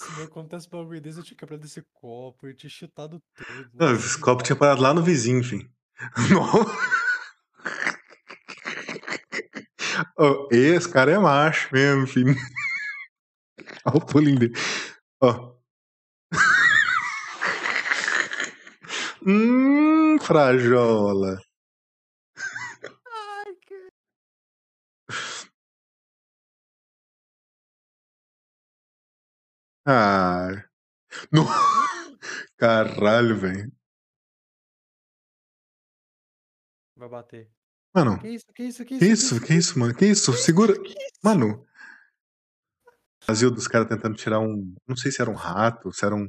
se 0.02 0.10
não 0.16 0.24
acontece 0.24 0.66
um 0.68 0.78
bagulho 0.78 1.00
desse, 1.00 1.18
eu 1.18 1.24
tinha 1.24 1.36
quebrado 1.36 1.64
esse 1.64 1.82
copo, 1.92 2.46
eu 2.46 2.56
tinha 2.56 2.70
chutado 2.70 3.22
tudo. 3.34 3.70
Ah, 3.78 3.92
Nossa, 3.92 4.06
Esse 4.06 4.18
copo 4.20 4.42
tinha 4.42 4.56
parado 4.56 4.82
lá 4.82 4.92
no 4.92 5.02
vizinho, 5.02 5.38
enfim. 5.40 5.68
Ó, 10.18 10.48
esse 10.50 10.88
cara 10.90 11.12
é 11.12 11.18
macho 11.18 11.68
mesmo, 11.72 12.06
filho. 12.06 12.34
Olha 13.86 13.96
o 13.96 14.00
pulinho 14.06 14.38
dele. 14.38 14.54
Ó. 15.20 15.54
Hum, 19.24 20.18
frajola. 20.20 21.38
Ah. 29.86 30.64
No... 31.32 31.44
Caralho, 32.58 33.38
velho. 33.38 33.72
Vai 36.96 37.08
bater. 37.08 37.50
Mano, 37.94 38.18
Que 38.18 38.28
isso, 38.28 38.46
que 38.54 38.62
isso, 38.64 38.84
que 38.84 38.98
que 38.98 39.04
isso? 39.06 39.34
isso? 39.36 39.46
Que 39.46 39.54
isso, 39.54 39.78
mano? 39.78 39.94
Que 39.94 40.06
isso? 40.06 40.32
Segura. 40.34 40.74
Que 40.74 40.90
isso? 40.90 41.18
Mano. 41.22 41.64
Brasil 43.26 43.50
dos 43.50 43.66
caras 43.66 43.88
tentando 43.88 44.14
tirar 44.16 44.38
um. 44.38 44.74
Não 44.86 44.96
sei 44.96 45.10
se 45.10 45.20
era 45.20 45.30
um 45.30 45.34
rato, 45.34 45.92
se 45.92 46.04
era 46.04 46.14
um. 46.14 46.28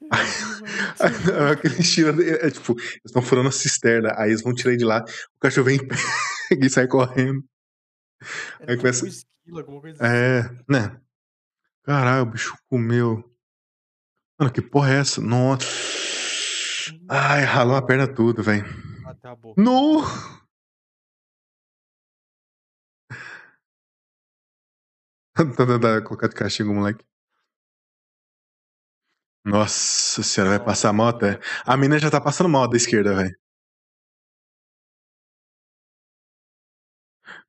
Eu 0.00 0.08
vi, 0.16 0.60
mano, 0.60 0.96
você 0.96 1.08
viu? 1.08 1.48
Aquele 1.48 1.82
tiro. 1.82 2.22
É, 2.22 2.50
tipo, 2.50 2.72
eles 2.78 3.00
estão 3.06 3.22
furando 3.22 3.48
a 3.48 3.52
cisterna, 3.52 4.14
aí 4.16 4.30
eles 4.30 4.42
vão 4.42 4.54
tirar 4.54 4.70
ele 4.70 4.78
de 4.78 4.84
lá, 4.84 5.02
o 5.36 5.38
cachorro 5.40 5.66
vem 5.66 5.78
pega 6.48 6.66
e 6.66 6.70
sai 6.70 6.86
correndo. 6.86 7.42
Aí 8.66 8.76
tipo 8.76 8.82
começa. 8.82 9.00
coisa 9.02 9.08
assim. 9.08 9.24
É, 10.00 10.42
né? 10.68 11.00
Caralho, 11.88 12.24
o 12.24 12.26
bicho 12.26 12.54
comeu. 12.68 13.24
Mano, 14.38 14.52
que 14.52 14.60
porra 14.60 14.92
é 14.92 15.00
essa? 15.00 15.22
Nossa. 15.22 15.66
Ai, 17.08 17.44
ralou 17.44 17.76
a 17.76 17.80
perna 17.80 18.06
tudo, 18.06 18.42
velho. 18.42 18.62
Até 19.06 19.28
a 19.28 19.34
boca. 19.34 19.58
No! 19.58 20.02
Tá 25.34 26.02
colocar 26.02 26.26
de 26.28 26.34
castigo, 26.34 26.74
moleque. 26.74 27.04
Nossa 29.44 30.20
senhora, 30.22 30.58
vai 30.58 30.66
passar 30.66 30.92
mal 30.92 31.08
até. 31.08 31.38
A 31.64 31.76
mina 31.76 31.96
já 31.98 32.10
tá 32.10 32.20
passando 32.20 32.48
mal 32.50 32.68
da 32.68 32.76
esquerda, 32.76 33.14
velho. 33.14 33.34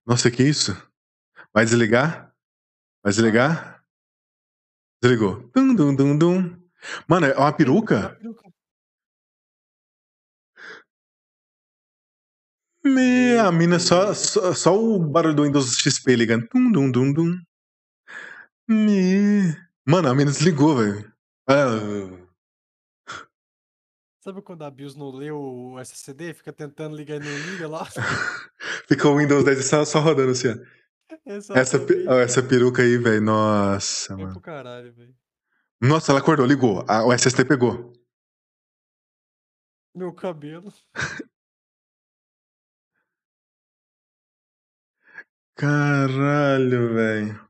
Nossa, 0.06 0.30
que 0.32 0.44
isso? 0.44 0.72
Vai 1.54 1.66
desligar? 1.66 2.32
Vai 3.04 3.12
desligar? 3.12 3.79
Desligou. 5.02 5.50
Dum, 5.56 5.74
dum, 5.76 5.96
dum, 5.96 6.18
dum. 6.18 6.70
Mano, 7.08 7.26
é 7.28 7.34
uma 7.36 7.46
Uma 7.46 7.54
peruca? 7.54 8.16
peruca. 8.16 8.50
Me, 12.84 13.38
a 13.38 13.52
mina 13.52 13.78
só, 13.80 14.14
só, 14.14 14.54
só 14.54 14.78
o 14.78 15.00
barulho 15.00 15.36
do 15.36 15.44
Windows 15.44 15.76
XP 15.78 16.16
ligando. 16.16 16.48
Dum, 16.54 16.72
dum, 16.72 16.92
dum, 16.92 17.14
dum. 17.14 17.42
Me. 18.68 19.56
Mano, 19.86 20.10
a 20.10 20.16
mina 20.16 20.32
desligou, 20.32 20.76
velho. 20.78 21.12
Ah, 21.48 22.28
Sabe 24.22 24.42
quando 24.42 24.64
a 24.64 24.70
BIOS 24.72 24.96
não 24.96 25.12
lê 25.12 25.32
o 25.32 25.80
SSD? 25.80 26.34
Fica 26.34 26.52
tentando 26.54 26.96
ligar 26.96 27.18
e 27.18 27.20
não 27.24 27.38
liga 27.38 27.68
lá? 27.68 27.86
Ficou 28.88 29.14
o 29.14 29.18
Windows 29.18 29.44
10 29.46 29.66
só, 29.66 29.86
só 29.86 30.00
rodando 30.00 30.32
assim, 30.32 30.50
ó. 30.50 30.79
Essa, 31.26 31.80
pe- 31.80 32.06
essa 32.08 32.44
peruca 32.44 32.82
aí, 32.84 32.98
velho. 32.98 33.22
Nossa, 33.22 34.14
Foi 34.14 34.18
mano. 34.24 34.34
pro 34.34 34.42
caralho, 34.42 34.94
velho. 34.94 35.16
Nossa, 35.82 36.12
ela 36.12 36.20
acordou, 36.20 36.46
ligou. 36.46 36.84
A- 36.88 37.06
o 37.06 37.12
SSD 37.14 37.46
pegou. 37.46 37.94
Meu 39.96 40.14
cabelo. 40.14 40.72
Caralho, 45.56 46.94
velho. 46.94 47.50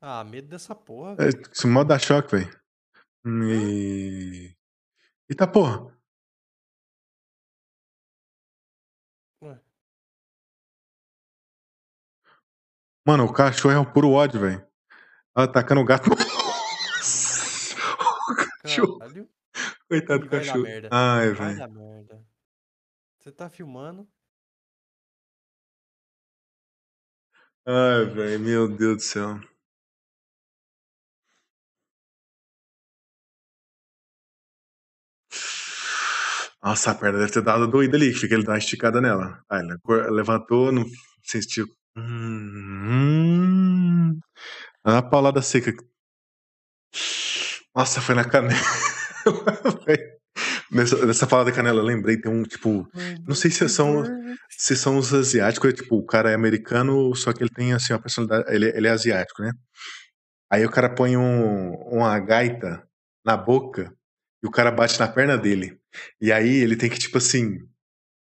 Ah, 0.00 0.22
medo 0.24 0.48
dessa 0.48 0.74
porra, 0.74 1.12
É, 1.12 1.16
velho. 1.30 1.42
Esse 1.52 1.66
modo 1.66 1.88
dá 1.88 1.98
choque, 1.98 2.36
velho. 2.36 2.60
E... 3.50 4.54
Eita 5.28 5.46
porra. 5.50 5.92
Mano, 13.06 13.24
o 13.24 13.32
cachorro 13.32 13.74
é 13.74 13.78
o 13.78 13.92
puro 13.92 14.10
ódio, 14.10 14.40
velho. 14.40 14.66
Atacando 15.34 15.80
o 15.80 15.84
gato. 15.84 16.10
O 18.28 18.34
cachorro. 18.62 18.98
Caralho. 18.98 19.28
Coitado 19.88 20.24
do 20.24 20.28
cachorro. 20.28 20.62
merda. 20.62 20.88
Ai, 20.90 21.32
velho. 21.32 22.26
Você 23.18 23.30
tá 23.30 23.48
filmando? 23.48 24.08
Ai, 27.64 28.04
velho. 28.06 28.40
Meu 28.40 28.68
Deus 28.68 28.96
do 28.96 29.02
céu. 29.02 29.40
Nossa, 36.62 36.90
a 36.90 36.94
perna 36.94 37.18
deve 37.20 37.32
ter 37.32 37.42
dado 37.42 37.66
doida 37.68 37.96
ali. 37.96 38.12
Fica 38.12 38.34
ele 38.34 38.44
dar 38.44 38.52
uma 38.52 38.58
esticada 38.58 39.00
nela. 39.00 39.42
Ela 39.50 39.78
cor- 39.82 40.10
levantou, 40.10 40.72
não 40.72 40.84
sentiu. 41.22 41.66
Hum, 41.96 43.40
a 44.84 45.02
paulada 45.02 45.40
seca. 45.42 45.72
Nossa, 47.74 48.00
foi 48.00 48.14
na 48.14 48.24
canela. 48.24 48.60
nessa, 50.70 51.06
nessa 51.06 51.26
paulada 51.26 51.50
da 51.50 51.56
canela, 51.56 51.80
eu 51.80 51.84
lembrei, 51.84 52.20
tem 52.20 52.30
um 52.30 52.42
tipo. 52.42 52.88
Não 53.26 53.34
sei 53.34 53.50
se 53.50 53.68
são, 53.68 54.04
se 54.50 54.76
são 54.76 54.98
os 54.98 55.12
asiáticos, 55.14 55.70
é 55.70 55.72
tipo, 55.72 55.96
o 55.96 56.04
cara 56.06 56.30
é 56.30 56.34
americano, 56.34 57.14
só 57.14 57.32
que 57.32 57.42
ele 57.42 57.50
tem 57.50 57.72
assim, 57.72 57.92
uma 57.92 58.00
personalidade. 58.00 58.54
Ele, 58.54 58.68
ele 58.76 58.86
é 58.86 58.90
asiático, 58.90 59.42
né? 59.42 59.52
Aí 60.50 60.64
o 60.64 60.70
cara 60.70 60.94
põe 60.94 61.16
um, 61.16 61.72
uma 61.90 62.18
gaita 62.20 62.86
na 63.24 63.36
boca 63.36 63.92
e 64.42 64.46
o 64.46 64.50
cara 64.50 64.70
bate 64.70 64.98
na 65.00 65.08
perna 65.08 65.36
dele. 65.36 65.78
E 66.20 66.32
aí 66.32 66.56
ele 66.56 66.76
tem 66.76 66.90
que, 66.90 66.98
tipo 66.98 67.18
assim, 67.18 67.58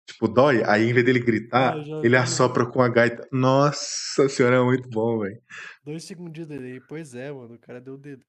tipo, 0.07 0.29
dói. 0.29 0.63
Aí 0.65 0.89
em 0.89 0.93
vez 0.93 1.05
dele 1.05 1.21
gritar, 1.21 1.75
Ah, 1.77 1.83
já 1.83 1.97
ele 1.99 2.17
assopra 2.17 2.71
com 2.71 2.81
a 2.83 2.89
gaita. 2.89 3.29
Nossa 3.33 4.29
senhora, 4.29 4.57
é 4.57 4.63
muito 4.63 4.89
bom, 4.89 5.21
velho. 5.21 5.41
Dois 5.85 6.05
segundinhos 6.05 6.49
dele. 6.49 6.81
Pois 6.89 7.15
é, 7.15 7.31
mano. 7.33 7.55
O 7.55 7.59
cara 7.59 7.81
deu 7.81 7.95
o 7.95 7.99
dedo. 7.99 8.25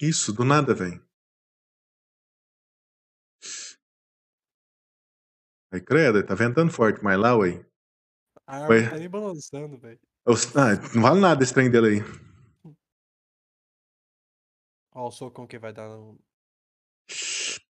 Isso? 0.00 0.32
Do 0.32 0.44
nada, 0.44 0.74
velho. 0.74 1.02
Aí, 5.72 5.80
credo, 5.80 6.24
tá 6.26 6.34
ventando 6.34 6.72
forte, 6.72 7.02
mas 7.02 7.18
lá, 7.18 7.36
ué. 7.36 7.64
A 8.46 8.56
árvore 8.62 8.80
Ué. 8.80 8.90
tá 8.90 8.96
nem 8.98 9.08
balançando, 9.08 9.78
velho. 9.78 10.00
Ah, 10.56 10.74
não 10.94 11.02
vale 11.02 11.20
nada 11.20 11.42
esse 11.42 11.54
trem 11.54 11.70
dele 11.70 11.86
aí. 11.86 12.74
Ó, 14.92 15.06
o 15.06 15.10
socão 15.10 15.46
que 15.46 15.58
vai 15.58 15.72
dar 15.72 15.88
no. 15.88 16.18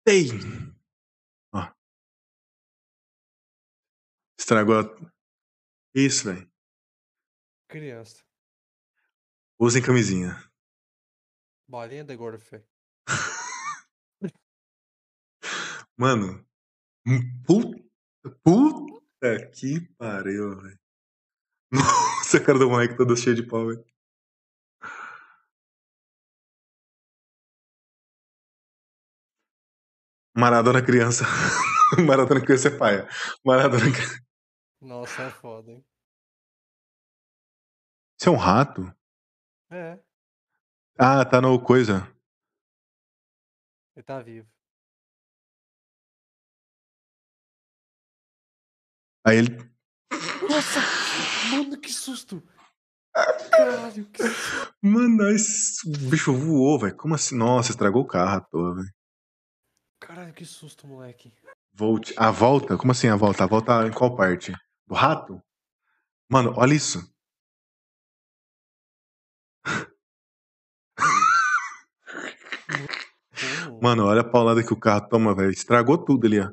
Ei! 0.05 0.27
Estragou. 4.45 4.75
a- 4.79 5.11
Isso, 5.95 6.25
velho. 6.31 6.47
Criança. 7.67 8.23
Usem 9.59 9.81
camisinha. 9.81 10.35
Bolinha 11.67 12.03
gorda, 12.15 12.37
fé. 12.37 12.63
Mano. 15.97 16.45
hum, 17.07 17.41
Puta, 17.43 17.83
puta 18.43 19.49
que 19.51 19.79
pariu, 19.97 20.61
velho. 20.61 20.79
Nossa, 21.73 22.37
a 22.37 22.45
cara 22.45 22.59
do 22.59 22.69
moleque 22.69 22.95
toda 22.95 23.15
cheia 23.15 23.35
de 23.35 23.47
pau, 23.47 23.65
velho. 23.65 23.83
Maradona 30.35 30.81
criança. 30.81 31.23
Maradona 32.05 32.41
criança 32.41 32.67
é 32.69 32.77
paia. 32.77 33.07
Maradona 33.45 33.91
criança. 33.91 34.24
Nossa, 34.85 35.23
é 35.23 35.31
foda, 35.31 35.71
hein? 35.71 35.83
Isso 38.19 38.29
é 38.29 38.31
um 38.31 38.35
rato? 38.37 38.81
É, 39.71 39.99
Ah, 40.99 41.25
tá 41.25 41.41
no 41.41 41.59
coisa. 41.59 42.07
ele 43.95 44.03
tá 44.03 44.21
vivo. 44.21 44.47
Aí 49.25 49.37
ele. 49.37 49.57
Nossa! 50.47 50.79
Mano, 51.49 51.81
que 51.81 51.91
susto! 51.91 52.43
Caralho, 53.51 54.05
que 54.11 54.21
susto! 54.23 54.75
Mano, 54.83 55.29
esse 55.31 55.89
bicho 56.11 56.31
voou, 56.31 56.79
velho. 56.79 56.95
Como 56.95 57.15
assim? 57.15 57.35
Nossa, 57.35 57.71
estragou 57.71 58.03
o 58.03 58.07
carro 58.07 58.37
à 58.37 58.41
toa, 58.41 58.75
velho. 58.75 58.93
Caralho, 59.99 60.33
que 60.33 60.45
susto, 60.45 60.85
moleque. 60.85 61.33
Volte. 61.73 62.13
A 62.17 62.29
volta? 62.29 62.77
Como 62.77 62.91
assim 62.91 63.07
a 63.07 63.15
volta? 63.15 63.43
A 63.43 63.47
volta 63.47 63.87
em 63.87 63.91
qual 63.91 64.15
parte? 64.15 64.53
Do 64.87 64.95
rato? 64.95 65.41
Mano, 66.29 66.53
olha 66.57 66.73
isso. 66.73 66.99
Mano, 73.81 74.05
olha 74.05 74.21
a 74.21 74.29
paulada 74.29 74.63
que 74.63 74.73
o 74.73 74.79
carro 74.79 75.07
toma, 75.07 75.35
velho. 75.35 75.51
Estragou 75.51 75.97
tudo 75.97 76.25
ali, 76.27 76.39
ó. 76.39 76.49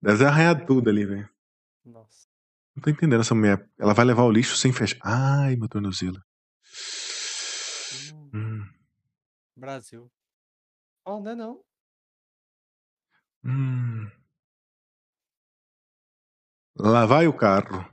Deve 0.00 0.18
ter 0.18 0.26
arranhado 0.26 0.66
tudo 0.66 0.88
ali, 0.90 1.04
velho. 1.04 1.28
Nossa. 1.84 2.28
Não 2.74 2.82
tô 2.82 2.90
entendendo 2.90 3.20
essa 3.20 3.34
mulher. 3.34 3.68
Ela 3.78 3.94
vai 3.94 4.04
levar 4.04 4.22
o 4.24 4.30
lixo 4.30 4.56
sem 4.56 4.72
fechar. 4.72 4.98
Ai, 5.02 5.56
meu 5.56 5.68
tornozelo. 5.68 6.22
Hum, 8.12 8.30
Hum, 8.32 8.66
Brasil. 9.56 10.10
Oh, 11.04 11.20
não 11.20 11.30
é 11.30 11.34
não. 11.34 11.64
hum. 13.44 14.10
Lá 16.78 17.06
vai 17.06 17.26
o 17.26 17.36
carro. 17.36 17.84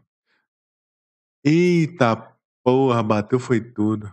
Eita 1.43 2.15
porra, 2.63 3.01
bateu 3.01 3.39
foi 3.39 3.59
tudo. 3.59 4.11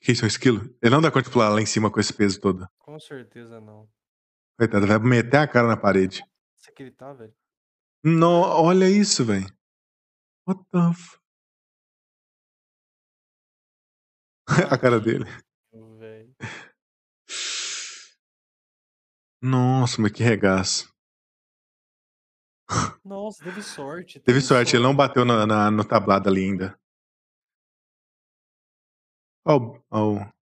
Que 0.00 0.12
isso, 0.12 0.22
é 0.22 0.24
um 0.24 0.28
esquilo? 0.28 0.60
Ele 0.82 0.90
não 0.90 1.00
dá 1.00 1.10
conta 1.10 1.28
de 1.28 1.32
pular 1.32 1.48
lá 1.48 1.60
em 1.60 1.66
cima 1.66 1.90
com 1.90 2.00
esse 2.00 2.12
peso 2.12 2.40
todo. 2.40 2.68
Com 2.78 2.98
certeza 2.98 3.60
não. 3.60 3.88
Coitado, 4.58 4.86
vai 4.86 4.98
meter 4.98 5.36
a 5.36 5.48
cara 5.48 5.68
na 5.68 5.76
parede. 5.76 6.24
Isso 6.58 6.72
que 6.74 6.82
ele 6.82 6.90
tá, 6.90 7.12
velho. 7.12 7.34
Não, 8.04 8.40
olha 8.40 8.88
isso, 8.90 9.24
velho. 9.24 9.46
What 10.46 10.62
the 10.72 10.78
f... 10.90 11.18
a 14.70 14.76
cara 14.76 14.98
dele. 14.98 15.24
Velho. 15.98 16.34
Nossa, 19.42 20.00
mas 20.00 20.12
que 20.12 20.22
regaço. 20.22 20.88
Nossa, 23.04 23.42
teve 23.44 23.62
sorte. 23.62 24.20
Teve 24.20 24.40
sorte, 24.40 24.76
ele 24.76 24.84
não 24.84 24.94
bateu 24.94 25.24
na, 25.24 25.44
na- 25.46 25.70
no 25.70 25.84
tablado 25.84 26.28
ali 26.28 26.44
ainda. 26.44 26.78
Ó, 29.44 29.56
o- 29.56 29.82
ó 29.90 30.12
o- 30.14 30.32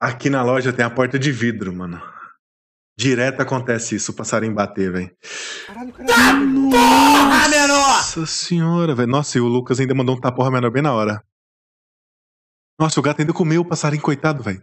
Aqui 0.00 0.28
na 0.28 0.42
loja 0.42 0.70
tem 0.72 0.84
a 0.84 0.90
porta 0.90 1.18
de 1.18 1.32
vidro, 1.32 1.72
mano. 1.72 1.98
Direto 2.96 3.40
acontece 3.40 3.96
isso, 3.96 4.12
o 4.12 4.14
passarinho 4.14 4.54
bater, 4.54 4.92
velho. 4.92 5.16
Caralho, 5.66 5.92
caralho. 5.94 6.70
Porra, 6.70 7.48
menor! 7.48 7.68
Nossa 7.96 8.26
senhora, 8.26 8.94
velho. 8.94 9.08
Nossa, 9.08 9.38
e 9.38 9.40
o 9.40 9.48
Lucas 9.48 9.80
ainda 9.80 9.94
mandou 9.94 10.14
um 10.14 10.20
taporra 10.20 10.50
menor 10.50 10.70
bem 10.70 10.82
na 10.82 10.92
hora. 10.92 11.24
Nossa, 12.78 13.00
o 13.00 13.02
gato 13.02 13.20
ainda 13.20 13.32
comeu 13.32 13.62
o 13.62 13.64
passarinho, 13.68 14.02
coitado, 14.02 14.42
velho. 14.42 14.62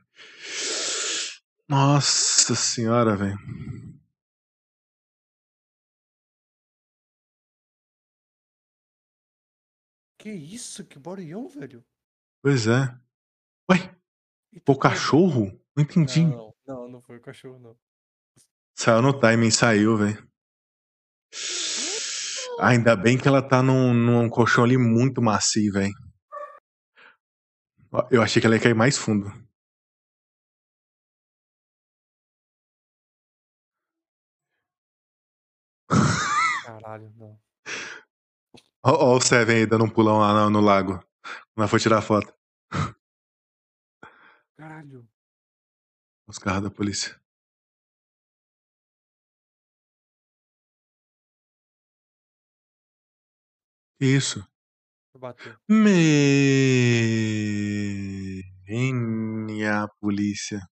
Nossa 1.72 2.54
senhora, 2.54 3.16
velho. 3.16 3.40
Que 10.18 10.30
isso? 10.30 10.84
Que 10.84 11.00
barulhão, 11.00 11.48
velho. 11.48 11.82
Pois 12.44 12.68
é. 12.68 12.94
Ué, 13.72 13.96
o 14.68 14.78
cachorro? 14.78 15.58
Não 15.74 15.82
entendi. 15.86 16.26
Não, 16.26 16.54
não, 16.68 16.90
não 16.90 17.02
foi 17.02 17.16
o 17.16 17.22
cachorro, 17.22 17.58
não. 17.58 17.78
Saiu 18.78 19.02
no 19.02 19.18
timing, 19.18 19.50
saiu, 19.50 19.96
velho. 19.96 20.30
Ainda 22.60 22.98
bem 22.98 23.18
que 23.18 23.30
ela 23.30 23.42
tá 23.42 23.64
num, 23.64 23.94
num 23.94 24.30
colchão 24.30 24.66
ali 24.66 24.78
muito 24.78 25.22
macio, 25.22 25.72
velho. 25.72 25.94
Eu 28.12 28.22
achei 28.22 28.42
que 28.42 28.46
ela 28.46 28.58
ia 28.58 28.62
cair 28.62 28.76
mais 28.76 28.98
fundo. 28.98 29.32
Caralho, 36.80 37.12
não. 37.18 37.38
Ó, 38.84 38.92
ó 39.14 39.18
o 39.18 39.22
Seven 39.22 39.58
aí 39.58 39.66
dando 39.66 39.84
um 39.84 39.90
pulão 39.90 40.20
lá 40.20 40.34
no, 40.34 40.50
no 40.50 40.62
lago. 40.62 40.94
Quando 40.94 41.58
ela 41.58 41.68
foi 41.68 41.80
tirar 41.80 42.02
foto. 42.02 42.34
Caralho. 44.56 45.06
Os 46.28 46.38
carros 46.38 46.64
da 46.64 46.72
polícia. 46.72 47.20
Que 54.00 54.06
isso? 54.06 54.48
Bateu. 55.20 55.56
Minha 58.88 59.88
polícia. 60.00 60.71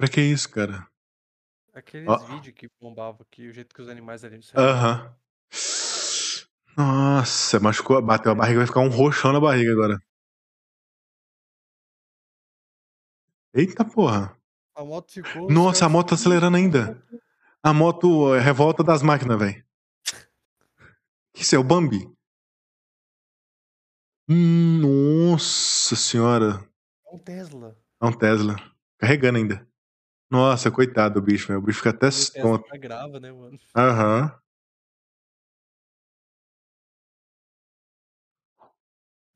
Pra 0.00 0.08
que 0.08 0.22
isso, 0.22 0.48
cara? 0.48 0.88
Aqueles 1.74 2.08
Ó. 2.08 2.16
vídeos 2.16 2.54
que 2.54 2.70
bombavam 2.80 3.26
que 3.30 3.46
o 3.46 3.52
jeito 3.52 3.74
que 3.74 3.82
os 3.82 3.88
animais 3.90 4.24
ali. 4.24 4.40
Aham. 4.56 5.14
Nossa, 6.74 7.60
machucou, 7.60 8.00
bateu 8.00 8.32
a 8.32 8.34
barriga, 8.34 8.60
vai 8.60 8.66
ficar 8.66 8.80
um 8.80 8.88
roxão 8.88 9.30
na 9.30 9.38
barriga 9.38 9.70
agora. 9.72 10.02
Eita 13.52 13.84
porra. 13.84 14.34
A 14.74 14.82
moto 14.82 15.12
ficou. 15.12 15.48
os 15.48 15.52
Nossa, 15.54 15.84
a 15.84 15.88
moto 15.90 16.08
tá 16.08 16.14
acelerando 16.14 16.56
ainda. 16.56 17.06
A 17.62 17.74
moto 17.74 18.34
é 18.34 18.40
revolta 18.40 18.82
das 18.82 19.02
máquinas, 19.02 19.38
velho. 19.38 19.62
Que 21.34 21.42
isso 21.42 21.54
é 21.54 21.58
o 21.58 21.62
Bambi? 21.64 22.10
Hum, 24.26 24.78
Nossa 25.30 25.94
senhora. 25.94 26.66
É 27.04 27.14
um 27.14 27.18
Tesla. 27.18 27.76
É 28.00 28.06
um 28.06 28.12
Tesla. 28.12 28.56
Carregando 28.96 29.36
ainda. 29.36 29.69
Nossa, 30.30 30.70
coitado 30.70 31.14
do 31.20 31.22
bicho, 31.22 31.48
velho. 31.48 31.58
O 31.58 31.62
bicho 31.62 31.78
fica 31.78 31.90
até 31.90 32.06
O 32.06 32.10
Tesla 32.10 32.40
tonto. 32.42 32.68
tá 32.68 32.76
grava, 32.76 33.18
né, 33.18 33.32
mano? 33.32 33.58
Aham. 33.76 34.40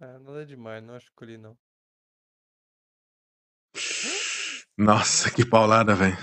É, 0.01 0.19
nada 0.19 0.45
demais, 0.47 0.83
não 0.85 0.95
acho 0.95 1.11
que 1.17 1.25
ali 1.25 1.39
não. 1.39 1.57
Nossa, 4.77 5.31
que 5.31 5.45
paulada, 5.45 5.95
velho. 5.95 6.17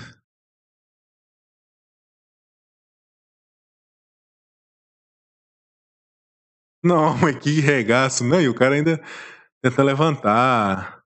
Não, 6.82 7.16
mas 7.18 7.36
que 7.38 7.60
regaço. 7.60 8.24
Não, 8.24 8.40
e 8.40 8.48
o 8.48 8.54
cara 8.54 8.74
ainda 8.74 9.00
tenta 9.62 9.82
levantar. 9.82 11.01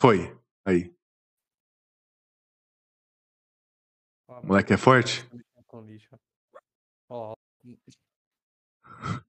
Foi. 0.00 0.34
Aí. 0.64 0.94
O 4.26 4.46
moleque 4.46 4.72
é 4.72 4.76
forte? 4.78 5.28
Ó, 7.08 7.34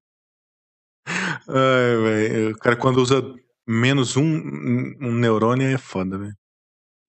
Ai, 1.05 1.97
velho. 2.03 2.51
O 2.51 2.57
cara, 2.57 2.77
quando 2.77 3.01
usa 3.01 3.21
menos 3.67 4.15
um, 4.15 4.23
um 4.23 5.11
neurônio, 5.11 5.67
é 5.67 5.77
foda, 5.77 6.17
velho. 6.17 6.37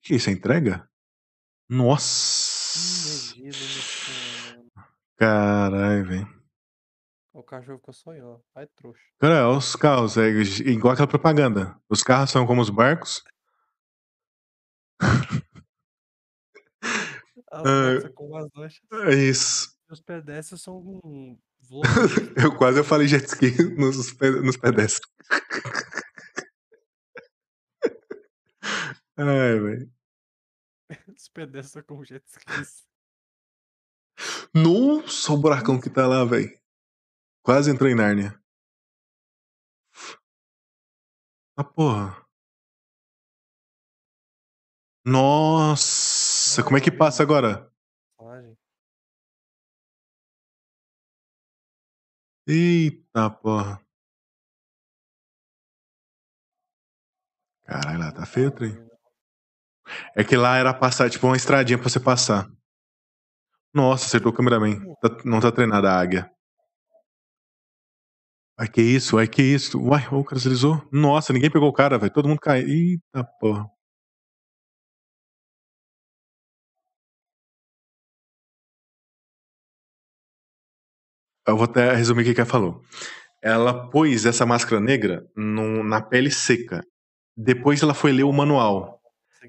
Que 0.02 0.16
isso, 0.16 0.28
é 0.28 0.32
entrega? 0.32 0.89
Nossa! 1.68 3.34
Hum, 3.36 3.49
é 3.49 4.57
mano. 4.57 4.70
Caralho, 5.16 6.05
velho. 6.07 6.42
O 7.32 7.42
cachorro 7.42 7.78
ficou 7.78 7.94
sonhando. 7.94 8.42
Ai, 8.55 8.66
trouxa. 8.74 9.00
Cara, 9.20 9.49
olha 9.49 9.58
os 9.58 9.76
carros, 9.76 10.18
é 10.18 10.28
igual 10.66 10.92
aquela 10.92 11.07
propaganda. 11.07 11.81
Os 11.89 12.02
carros 12.02 12.31
são 12.31 12.44
como 12.47 12.60
os 12.60 12.68
barcos. 12.68 13.23
Ah, 17.52 18.10
como 18.14 18.36
as 18.36 18.48
lanchas. 18.55 18.81
É 19.08 19.14
isso. 19.14 19.76
Os 19.90 20.00
pedestres 20.00 20.62
são 20.62 20.78
um. 20.78 21.39
Eu 22.42 22.56
quase 22.56 22.81
eu 22.81 22.84
falei 22.84 23.06
jet 23.06 23.24
ski 23.26 23.50
nos, 23.78 23.97
nos 24.42 24.56
pedestres. 24.56 25.10
Ai, 29.16 29.58
velho. 29.60 29.92
Os 31.16 31.28
pedestres 31.28 31.72
são 31.72 31.82
como 31.82 32.05
jet 32.05 32.24
skis. 32.26 32.86
Nossa, 34.55 35.32
o 35.32 35.36
buracão 35.36 35.81
que 35.81 35.89
tá 35.89 36.06
lá, 36.06 36.24
velho. 36.24 36.58
Quase 37.42 37.70
entrou 37.70 37.89
em 37.89 37.94
Nárnia. 37.94 38.39
Ah, 41.56 41.64
porra. 41.64 42.22
Nossa, 45.05 46.62
como 46.62 46.76
é 46.76 46.81
que 46.81 46.90
passa 46.90 47.22
agora? 47.22 47.68
Eita, 52.47 53.31
porra. 53.31 53.81
Caralho, 57.64 57.98
lá 57.98 58.12
tá 58.12 58.24
feio 58.24 58.48
o 58.48 58.50
trem. 58.52 58.76
É 60.16 60.22
que 60.24 60.36
lá 60.36 60.56
era 60.56 60.72
passar, 60.74 61.10
tipo, 61.10 61.26
uma 61.26 61.36
estradinha 61.36 61.78
pra 61.78 61.89
você 61.89 62.00
passar. 62.00 62.48
Nossa, 63.74 64.06
acertou 64.06 64.32
o 64.32 64.34
cameraman. 64.34 64.78
Tá- 65.00 65.16
não 65.24 65.40
tá 65.40 65.50
treinada 65.52 65.90
a 65.90 65.98
águia. 66.00 66.31
Ai, 68.58 68.68
que 68.68 68.81
isso? 68.82 69.18
Ai, 69.18 69.26
que 69.28 69.42
isso? 69.42 69.78
Uai, 69.81 70.06
o 70.12 70.24
cara 70.24 70.36
deslizou. 70.40 70.82
Nossa, 70.92 71.32
ninguém 71.32 71.50
pegou 71.50 71.68
o 71.68 71.72
cara, 71.72 71.98
velho. 71.98 72.12
Todo 72.12 72.28
mundo 72.28 72.40
caiu. 72.40 72.66
Eita, 72.68 73.24
porra. 73.40 73.68
Eu 81.47 81.57
vou 81.57 81.65
até 81.65 81.93
resumir 81.95 82.23
o 82.31 82.35
que 82.35 82.41
ela 82.41 82.49
falou. 82.49 82.83
Ela 83.43 83.91
pôs 83.91 84.25
essa 84.25 84.47
máscara 84.47 84.81
negra 84.81 85.27
no- 85.37 85.83
na 85.83 86.01
pele 86.01 86.31
seca. 86.31 86.85
Depois 87.37 87.83
ela 87.83 87.95
foi 87.95 88.12
ler 88.12 88.23
o 88.25 88.33
manual. 88.33 89.01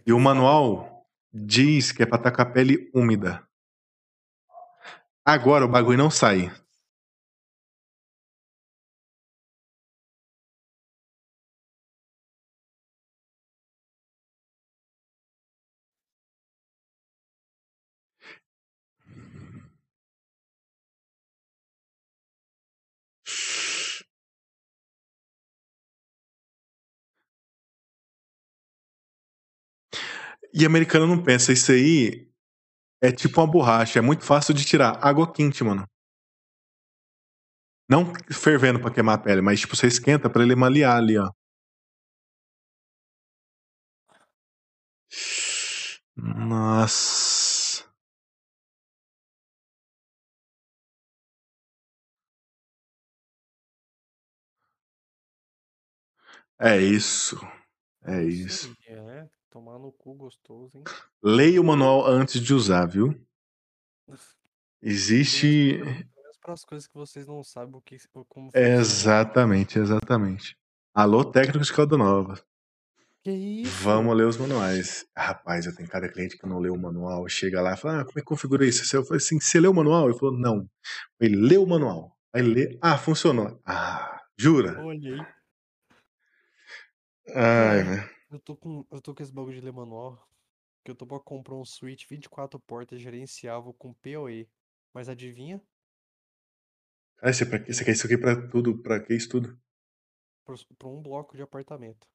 E 0.05 0.11
o 0.11 0.19
manual 0.19 1.05
diz 1.31 1.91
que 1.91 2.01
é 2.01 2.05
pra 2.05 2.17
estar 2.17 2.31
com 2.31 2.41
a 2.41 2.45
pele 2.45 2.89
úmida. 2.93 3.43
Agora 5.25 5.65
o 5.65 5.69
bagulho 5.69 5.97
não 5.97 6.09
sai. 6.09 6.51
E 30.53 30.65
americano 30.65 31.07
não 31.07 31.21
pensa, 31.21 31.51
isso 31.51 31.71
aí 31.71 32.27
é 33.01 33.11
tipo 33.11 33.41
uma 33.41 33.47
borracha, 33.47 33.99
é 33.99 34.01
muito 34.03 34.25
fácil 34.25 34.53
de 34.53 34.65
tirar. 34.65 34.99
Água 35.01 35.31
quente, 35.31 35.63
mano. 35.63 35.85
Não 37.89 38.13
fervendo 38.31 38.79
pra 38.79 38.91
queimar 38.91 39.15
a 39.15 39.17
pele, 39.17 39.41
mas 39.41 39.59
tipo, 39.59 39.75
você 39.75 39.87
esquenta 39.87 40.29
pra 40.29 40.43
ele 40.43 40.55
malear 40.55 40.95
ali, 40.97 41.17
ó. 41.17 41.29
Nossa. 46.17 47.83
É 56.59 56.77
isso. 56.81 57.37
É 58.05 58.23
isso. 58.23 58.75
É, 58.87 59.27
tomar 59.53 59.77
no 59.77 59.91
cu 59.91 60.15
gostoso, 60.15 60.79
hein? 60.79 60.83
Leia 61.21 61.61
o 61.61 61.63
manual 61.63 62.07
antes 62.07 62.41
de 62.41 62.55
usar, 62.55 62.87
viu? 62.87 63.15
Existe. 64.81 65.79
Para 66.41 66.55
as 66.55 66.65
coisas 66.65 66.87
que 66.87 66.95
vocês 66.95 67.27
não 67.27 67.43
sabem 67.43 67.75
o 67.75 67.81
que, 67.81 67.97
como 68.27 68.51
funciona. 68.51 68.67
Exatamente, 68.67 69.77
exatamente. 69.77 70.57
Alô, 70.93 71.23
técnicos 71.23 71.67
de 71.67 71.73
Calda 71.73 71.95
Nova. 71.95 72.43
Que 73.23 73.31
isso? 73.31 73.71
Vamos 73.83 74.17
ler 74.17 74.25
os 74.25 74.37
manuais. 74.37 75.05
Rapaz, 75.15 75.67
eu 75.67 75.75
tenho 75.75 75.87
cada 75.87 76.09
cliente 76.09 76.37
que 76.37 76.47
não 76.47 76.59
leu 76.59 76.73
o 76.73 76.81
manual. 76.81 77.29
Chega 77.29 77.61
lá 77.61 77.75
e 77.75 77.77
fala: 77.77 78.01
ah, 78.01 78.05
como 78.05 78.17
é 78.17 78.21
que 78.21 78.27
configura 78.27 78.65
isso? 78.65 78.93
Eu 78.93 79.05
falei 79.05 79.17
assim: 79.17 79.39
você 79.39 79.59
leu 79.59 79.71
o 79.71 79.75
manual? 79.75 80.09
Ele 80.09 80.17
falou: 80.17 80.37
não. 80.37 80.67
Ele 81.19 81.35
leu 81.35 81.63
o 81.63 81.69
manual. 81.69 82.17
Aí 82.33 82.41
lê. 82.41 82.77
Ah, 82.81 82.97
funcionou. 82.97 83.61
Ah, 83.63 84.19
jura? 84.35 84.83
Olha 84.83 85.13
aí. 85.13 85.25
Ai, 87.35 87.83
velho. 87.83 88.13
Eu 88.33 88.39
tô 88.39 88.55
com, 88.57 88.85
eu 88.91 88.99
tô 88.99 89.13
com 89.15 89.23
esse 89.23 89.31
bagulho 89.31 89.55
de 89.55 89.61
ler 89.61 89.71
manual. 89.71 90.27
Que 90.83 90.91
eu 90.91 90.95
tô 90.95 91.05
pra 91.05 91.19
comprar 91.19 91.55
um 91.55 91.63
Switch 91.63 92.05
24 92.09 92.59
portas 92.59 92.99
gerenciável 92.99 93.73
com 93.73 93.93
PoE. 93.93 94.49
Mas 94.93 95.07
adivinha? 95.07 95.61
Ah, 97.21 97.33
você, 97.33 97.43
pra, 97.45 97.57
quê? 97.59 97.73
você 97.73 97.83
quer 97.83 97.91
isso 97.93 98.05
aqui 98.05 98.17
pra 98.17 98.35
tudo? 98.49 98.77
Pra 98.77 98.99
que 98.99 99.13
isso 99.15 99.29
tudo? 99.29 99.59
Pra, 100.45 100.55
pra 100.77 100.87
um 100.87 101.01
bloco 101.01 101.35
de 101.35 101.41
apartamento. 101.43 102.07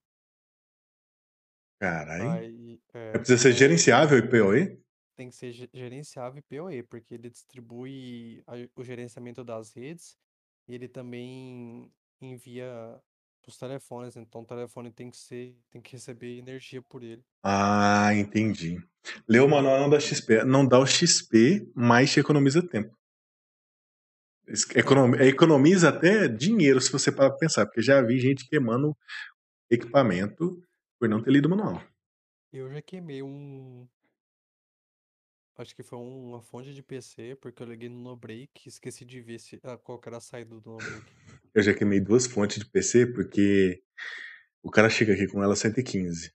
Caralho. 1.80 2.80
É, 2.94 3.12
Precisa 3.18 3.38
ser 3.38 3.52
gerenciável 3.52 4.18
e 4.18 4.28
POE? 4.28 4.82
tem 5.16 5.28
que 5.30 5.34
ser 5.36 5.52
ge- 5.52 5.70
gerenciável 5.72 6.38
e 6.38 6.42
PoE, 6.42 6.82
porque 6.82 7.14
ele 7.14 7.28
distribui 7.30 8.42
a- 8.46 8.54
o 8.76 8.84
gerenciamento 8.84 9.44
das 9.44 9.72
redes 9.72 10.16
e 10.68 10.74
ele 10.74 10.88
também 10.88 11.92
envia 12.20 13.00
os 13.50 13.56
telefones. 13.58 14.16
Então 14.16 14.42
o 14.42 14.46
telefone 14.46 14.90
tem 14.90 15.10
que 15.10 15.16
ser, 15.16 15.56
tem 15.70 15.80
que 15.80 15.92
receber 15.92 16.38
energia 16.38 16.82
por 16.82 17.02
ele. 17.02 17.24
Ah, 17.42 18.10
entendi. 18.14 18.78
Ler 19.28 19.40
o 19.40 19.48
manual 19.48 19.78
não 19.80 19.90
dá 19.90 19.98
XP. 19.98 20.44
Não 20.44 20.66
dá 20.66 20.78
o 20.78 20.86
XP, 20.86 21.70
mas 21.74 22.12
te 22.12 22.20
economiza 22.20 22.62
tempo. 22.66 22.96
Es- 24.46 24.68
econom- 24.74 25.14
Economiza 25.16 25.88
até 25.90 26.26
dinheiro, 26.28 26.80
se 26.80 26.90
você 26.90 27.12
parar 27.12 27.30
pra 27.30 27.38
pensar, 27.38 27.66
porque 27.66 27.82
já 27.82 28.00
vi 28.02 28.18
gente 28.18 28.48
queimando 28.48 28.96
equipamento 29.70 30.62
por 30.98 31.08
não 31.08 31.22
ter 31.22 31.30
lido 31.30 31.46
o 31.46 31.50
manual. 31.50 31.82
Eu 32.52 32.70
já 32.72 32.80
queimei 32.80 33.22
um. 33.22 33.86
Acho 35.58 35.74
que 35.74 35.82
foi 35.82 35.98
um- 35.98 36.28
uma 36.28 36.40
fonte 36.40 36.72
de 36.72 36.82
PC, 36.84 37.34
porque 37.40 37.60
eu 37.60 37.66
liguei 37.66 37.88
no 37.88 37.98
NoBreak 38.00 38.48
e 38.64 38.68
esqueci 38.68 39.04
de 39.04 39.20
ver 39.20 39.40
se, 39.40 39.58
ah, 39.64 39.76
qual 39.76 39.98
que 39.98 40.08
era 40.08 40.18
a 40.18 40.20
saída 40.20 40.54
do 40.60 40.70
NoBreak. 40.70 41.04
Eu 41.52 41.62
já 41.62 41.74
queimei 41.74 42.00
duas 42.00 42.26
fontes 42.28 42.58
de 42.58 42.70
PC 42.70 43.06
porque 43.12 43.82
o 44.62 44.70
cara 44.70 44.88
chega 44.88 45.14
aqui 45.14 45.26
com 45.26 45.42
ela 45.42 45.56
115. 45.56 46.32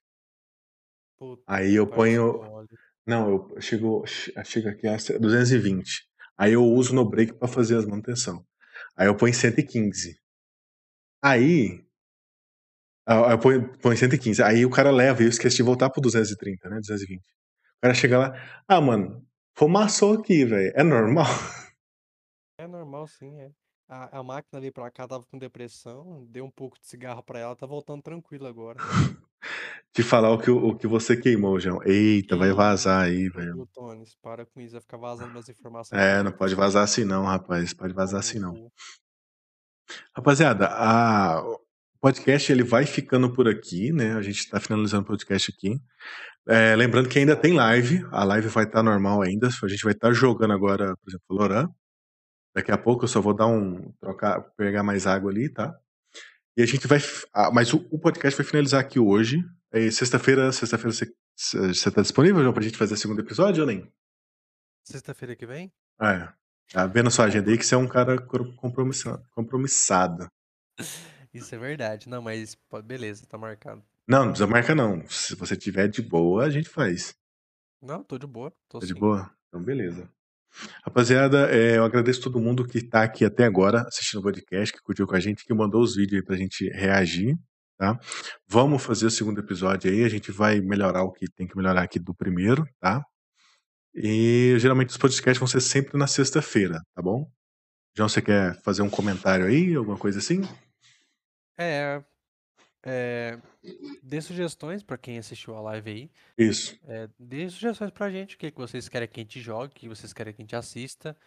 Puta 1.18 1.42
Aí 1.48 1.74
eu 1.76 1.88
pariu, 1.88 2.34
ponho. 2.34 2.52
mole. 2.52 2.68
Não, 3.08 3.30
eu 3.56 3.62
chego, 3.62 4.04
chega 4.44 4.72
aqui 4.72 4.88
a 4.88 4.98
220. 5.20 6.06
Aí 6.38 6.52
eu 6.54 6.64
uso 6.66 6.94
no 6.94 7.10
break 7.10 7.34
pra 7.34 7.48
fazer 7.48 7.78
as 7.78 7.86
manutenção. 7.86 8.46
Aí 8.98 9.08
eu 9.08 9.16
ponho 9.16 9.34
115. 9.34 10.20
Aí. 11.22 11.86
ah, 13.08 13.32
Eu 13.32 13.40
ponho, 13.40 13.78
ponho 13.80 13.98
115. 13.98 14.44
Aí 14.44 14.66
o 14.66 14.70
cara 14.70 14.92
leva 14.92 15.22
e 15.22 15.26
eu 15.26 15.30
esqueci 15.30 15.58
de 15.58 15.64
voltar 15.64 15.90
pro 15.90 16.02
230, 16.02 16.70
né? 16.70 16.80
220. 16.82 17.24
O 17.84 17.86
cara 17.86 17.94
chega 17.94 18.18
lá. 18.18 18.64
Ah, 18.66 18.80
mano, 18.80 19.28
fumaçou 19.58 20.14
aqui, 20.14 20.46
velho. 20.46 20.72
É 20.74 20.84
normal. 20.84 21.26
É 22.56 22.68
normal, 22.68 23.08
sim, 23.08 23.36
é. 23.42 23.52
A, 23.90 24.20
a 24.20 24.24
máquina 24.24 24.60
ali 24.60 24.72
pra 24.72 24.90
cá 24.90 25.06
tava 25.08 25.26
com 25.26 25.40
depressão, 25.40 26.26
dei 26.30 26.42
um 26.42 26.52
pouco 26.52 26.80
de 26.80 26.88
cigarro 26.88 27.22
pra 27.24 27.40
ela, 27.40 27.56
tá 27.56 27.66
voltando 27.66 28.02
tranquilo 28.02 28.46
agora. 28.46 28.78
Te 29.92 30.02
falar 30.02 30.32
o 30.32 30.38
que, 30.38 30.50
o 30.50 30.78
que 30.78 30.88
você 30.88 31.18
queimou, 31.18 31.60
João. 31.60 31.82
Eita, 31.84 32.38
vai 32.38 32.54
vazar 32.54 33.04
aí, 33.04 33.28
velho. 33.28 33.68
Tones? 33.74 34.16
Para 34.22 34.46
com 34.46 34.62
isso, 34.62 34.74
vai 34.74 34.82
ficar 34.82 34.98
vazando 34.98 35.32
minhas 35.32 35.50
informações 35.50 36.00
É, 36.00 36.24
não 36.24 36.32
pode 36.32 36.56
vazar 36.56 36.84
assim 36.84 37.04
não, 37.04 37.26
rapaz. 37.26 37.74
Pode 37.74 37.94
vazar 37.94 38.20
assim 38.20 38.40
não. 38.40 38.72
Rapaziada, 40.16 40.68
a... 40.70 41.44
podcast 42.00 42.50
ele 42.50 42.64
vai 42.64 42.86
ficando 42.86 43.34
por 43.34 43.48
aqui, 43.48 43.92
né? 43.92 44.14
A 44.14 44.22
gente 44.22 44.40
está 44.40 44.60
finalizando 44.60 45.04
o 45.04 45.08
podcast 45.08 45.52
aqui. 45.52 45.82
É, 46.48 46.76
lembrando 46.76 47.08
que 47.08 47.18
ainda 47.18 47.36
tem 47.36 47.54
live, 47.54 48.06
a 48.12 48.24
live 48.24 48.48
vai 48.50 48.66
estar 48.66 48.84
normal 48.84 49.22
ainda. 49.22 49.48
A 49.48 49.68
gente 49.68 49.84
vai 49.84 49.94
estar 49.94 50.12
jogando 50.12 50.54
agora, 50.54 50.96
por 50.98 51.10
exemplo, 51.10 51.26
Valorant. 51.30 51.70
Daqui 52.56 52.72
a 52.72 52.78
pouco 52.78 53.06
eu 53.06 53.08
só 53.08 53.22
vou 53.22 53.34
dar 53.34 53.48
um. 53.48 53.92
trocar, 54.00 54.42
pegar 54.56 54.84
mais 54.84 55.08
água 55.08 55.32
ali, 55.32 55.50
tá? 55.50 55.76
E 56.56 56.62
a 56.62 56.66
gente 56.66 56.86
vai. 56.88 57.00
ah, 57.34 57.50
mas 57.52 57.74
o, 57.74 57.78
o 57.90 57.98
podcast 57.98 58.38
vai 58.38 58.46
finalizar 58.46 58.82
aqui 58.82 59.00
hoje. 59.00 59.44
É, 59.72 59.90
sexta-feira, 59.90 60.52
sexta-feira 60.52 60.94
você, 61.36 61.92
tá 61.92 62.02
disponível, 62.02 62.42
João, 62.42 62.54
pra 62.54 62.62
gente 62.62 62.78
fazer 62.78 62.94
o 62.94 62.98
segundo 62.98 63.22
episódio 63.22 63.62
ou 63.62 63.68
nem? 63.68 63.92
Sexta-feira 64.84 65.36
que 65.36 65.48
vem? 65.48 65.72
É. 66.00 66.32
Tá 66.72 66.86
vendo 66.86 67.08
a 67.08 67.12
sua 67.12 67.26
agenda 67.26 67.50
aí 67.50 67.58
que 67.58 67.66
você 67.66 67.74
é 67.74 67.78
um 67.78 67.88
cara 67.88 68.22
compromissado. 68.22 69.24
compromissado. 69.32 70.28
Isso 71.34 71.56
é 71.56 71.58
verdade. 71.58 72.08
Não, 72.08 72.22
mas 72.22 72.56
beleza, 72.86 73.26
tá 73.26 73.38
marcado. 73.38 73.84
Não, 74.08 74.20
não 74.20 74.28
precisa 74.30 74.48
marcar, 74.48 74.76
não. 74.76 75.08
Se 75.08 75.36
você 75.36 75.56
tiver 75.56 75.88
de 75.88 76.02
boa, 76.02 76.46
a 76.46 76.50
gente 76.50 76.70
faz. 76.70 77.16
Não, 77.82 78.04
tô 78.04 78.18
de 78.18 78.28
boa. 78.28 78.52
Tô 78.70 78.80
Tá 78.80 78.86
de 78.86 78.94
sim. 78.94 79.00
boa? 79.00 79.32
Então, 79.48 79.64
beleza. 79.64 80.10
Rapaziada, 80.84 81.50
é, 81.50 81.78
eu 81.78 81.84
agradeço 81.84 82.22
todo 82.22 82.40
mundo 82.40 82.66
que 82.68 82.82
tá 82.82 83.04
aqui 83.04 83.26
até 83.26 83.44
agora 83.44 83.82
assistindo 83.88 84.20
o 84.20 84.24
podcast, 84.24 84.74
que 84.74 84.82
curtiu 84.82 85.08
com 85.08 85.16
a 85.16 85.20
gente, 85.20 85.44
que 85.44 85.54
mandou 85.54 85.82
os 85.82 85.96
vídeos 85.96 86.22
aí 86.22 86.26
pra 86.26 86.36
gente 86.36 86.70
reagir, 86.70 87.36
tá? 87.78 88.00
Vamos 88.48 88.84
fazer 88.84 89.08
o 89.08 89.12
segundo 89.12 89.40
episódio 89.40 89.92
aí, 89.92 90.04
a 90.04 90.10
gente 90.10 90.32
vai 90.32 90.60
melhorar 90.62 91.04
o 91.04 91.12
que 91.12 91.28
tem 91.28 91.48
que 91.48 91.58
melhorar 91.58 91.82
aqui 91.82 91.98
do 91.98 92.14
primeiro, 92.14 92.64
tá? 92.80 93.04
E 93.96 94.56
geralmente 94.60 94.90
os 94.90 94.98
podcasts 94.98 95.40
vão 95.40 95.48
ser 95.48 95.62
sempre 95.62 95.98
na 95.98 96.06
sexta-feira, 96.08 96.80
tá 96.94 97.02
bom? 97.02 97.28
João, 97.96 98.08
você 98.10 98.22
quer 98.22 98.60
fazer 98.62 98.84
um 98.84 98.90
comentário 98.90 99.46
aí, 99.46 99.74
alguma 99.74 99.98
coisa 99.98 100.20
assim? 100.20 100.42
É, 101.58 102.04
é, 102.86 103.40
dê 104.02 104.22
sugestões 104.22 104.84
pra 104.84 104.98
quem 104.98 105.18
assistiu 105.18 105.56
a 105.56 105.62
live 105.62 105.90
aí. 105.90 106.12
Isso. 106.38 106.78
É, 106.86 107.10
dê 107.18 107.50
sugestões 107.50 107.92
pra 107.92 108.12
gente, 108.12 108.36
o 108.36 108.38
que 108.38 108.52
que 108.52 108.58
vocês 108.58 108.90
querem 108.90 109.08
que 109.08 109.20
a 109.20 109.24
gente 109.24 109.40
jogue, 109.40 109.72
o 109.72 109.76
que 109.76 109.90
vocês 109.90 110.12
querem 110.12 110.34
que 110.34 110.42
a 110.42 110.44
gente 110.44 110.56
assista, 110.56 111.18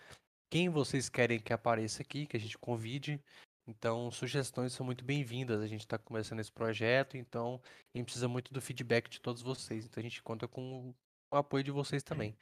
quem 0.51 0.69
vocês 0.69 1.09
querem 1.09 1.41
que 1.41 1.53
apareça 1.53 2.03
aqui, 2.03 2.27
que 2.27 2.37
a 2.37 2.41
gente 2.41 2.59
convide. 2.59 3.21
Então, 3.67 4.11
sugestões 4.11 4.73
são 4.73 4.87
muito 4.87 5.05
bem-vindas. 5.05 5.61
A 5.61 5.67
gente 5.67 5.81
está 5.81 5.99
começando 5.99 6.41
esse 6.41 6.53
projeto, 6.53 7.17
então 7.17 7.61
a 7.93 7.99
gente 7.99 8.07
precisa 8.07 8.29
muito 8.29 8.53
do 8.53 8.61
feedback 8.61 9.09
de 9.09 9.21
todos 9.21 9.43
vocês. 9.43 9.85
Então, 9.87 10.01
a 10.01 10.05
gente 10.05 10.23
conta 10.23 10.47
com 10.47 10.95
o 11.33 11.37
apoio 11.37 11.65
de 11.65 11.73
vocês 11.73 12.03
também, 12.03 12.37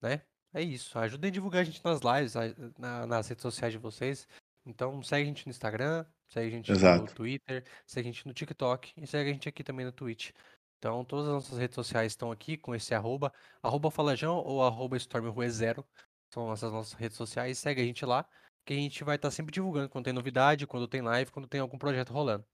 né? 0.00 0.22
É 0.52 0.62
isso. 0.62 0.98
Ajudem 0.98 1.28
a 1.28 1.32
divulgar 1.32 1.62
a 1.62 1.64
gente 1.64 1.84
nas 1.84 2.00
lives, 2.00 2.34
nas 2.78 3.28
redes 3.28 3.42
sociais 3.42 3.72
de 3.72 3.78
vocês. 3.78 4.28
Então, 4.66 5.02
segue 5.02 5.22
a 5.22 5.26
gente 5.26 5.46
no 5.46 5.50
Instagram, 5.50 6.04
segue 6.28 6.48
a 6.48 6.50
gente 6.50 6.70
no 6.70 6.76
Exato. 6.76 7.14
Twitter, 7.14 7.64
segue 7.86 8.08
a 8.08 8.12
gente 8.12 8.26
no 8.26 8.34
TikTok 8.34 8.92
e 8.96 9.06
segue 9.06 9.30
a 9.30 9.32
gente 9.32 9.48
aqui 9.48 9.64
também 9.64 9.86
no 9.86 9.92
Twitch. 9.92 10.30
Então, 10.78 11.04
todas 11.04 11.26
as 11.26 11.32
nossas 11.32 11.58
redes 11.58 11.74
sociais 11.74 12.12
estão 12.12 12.30
aqui 12.32 12.56
com 12.56 12.74
esse 12.74 12.94
arroba, 12.94 13.32
arroba 13.62 13.90
falajão 13.90 14.36
ou 14.36 14.62
arroba 14.62 14.96
stormrue0. 14.96 15.84
São 16.32 16.52
essas 16.52 16.72
nossas 16.72 16.92
redes 16.94 17.16
sociais. 17.16 17.58
Segue 17.58 17.82
a 17.82 17.84
gente 17.84 18.04
lá, 18.06 18.26
que 18.64 18.72
a 18.72 18.76
gente 18.76 19.04
vai 19.04 19.16
estar 19.16 19.30
sempre 19.30 19.52
divulgando 19.52 19.88
quando 19.88 20.04
tem 20.04 20.14
novidade, 20.14 20.66
quando 20.66 20.88
tem 20.88 21.02
live, 21.02 21.30
quando 21.30 21.48
tem 21.48 21.60
algum 21.60 21.76
projeto 21.76 22.12
rolando. 22.12 22.46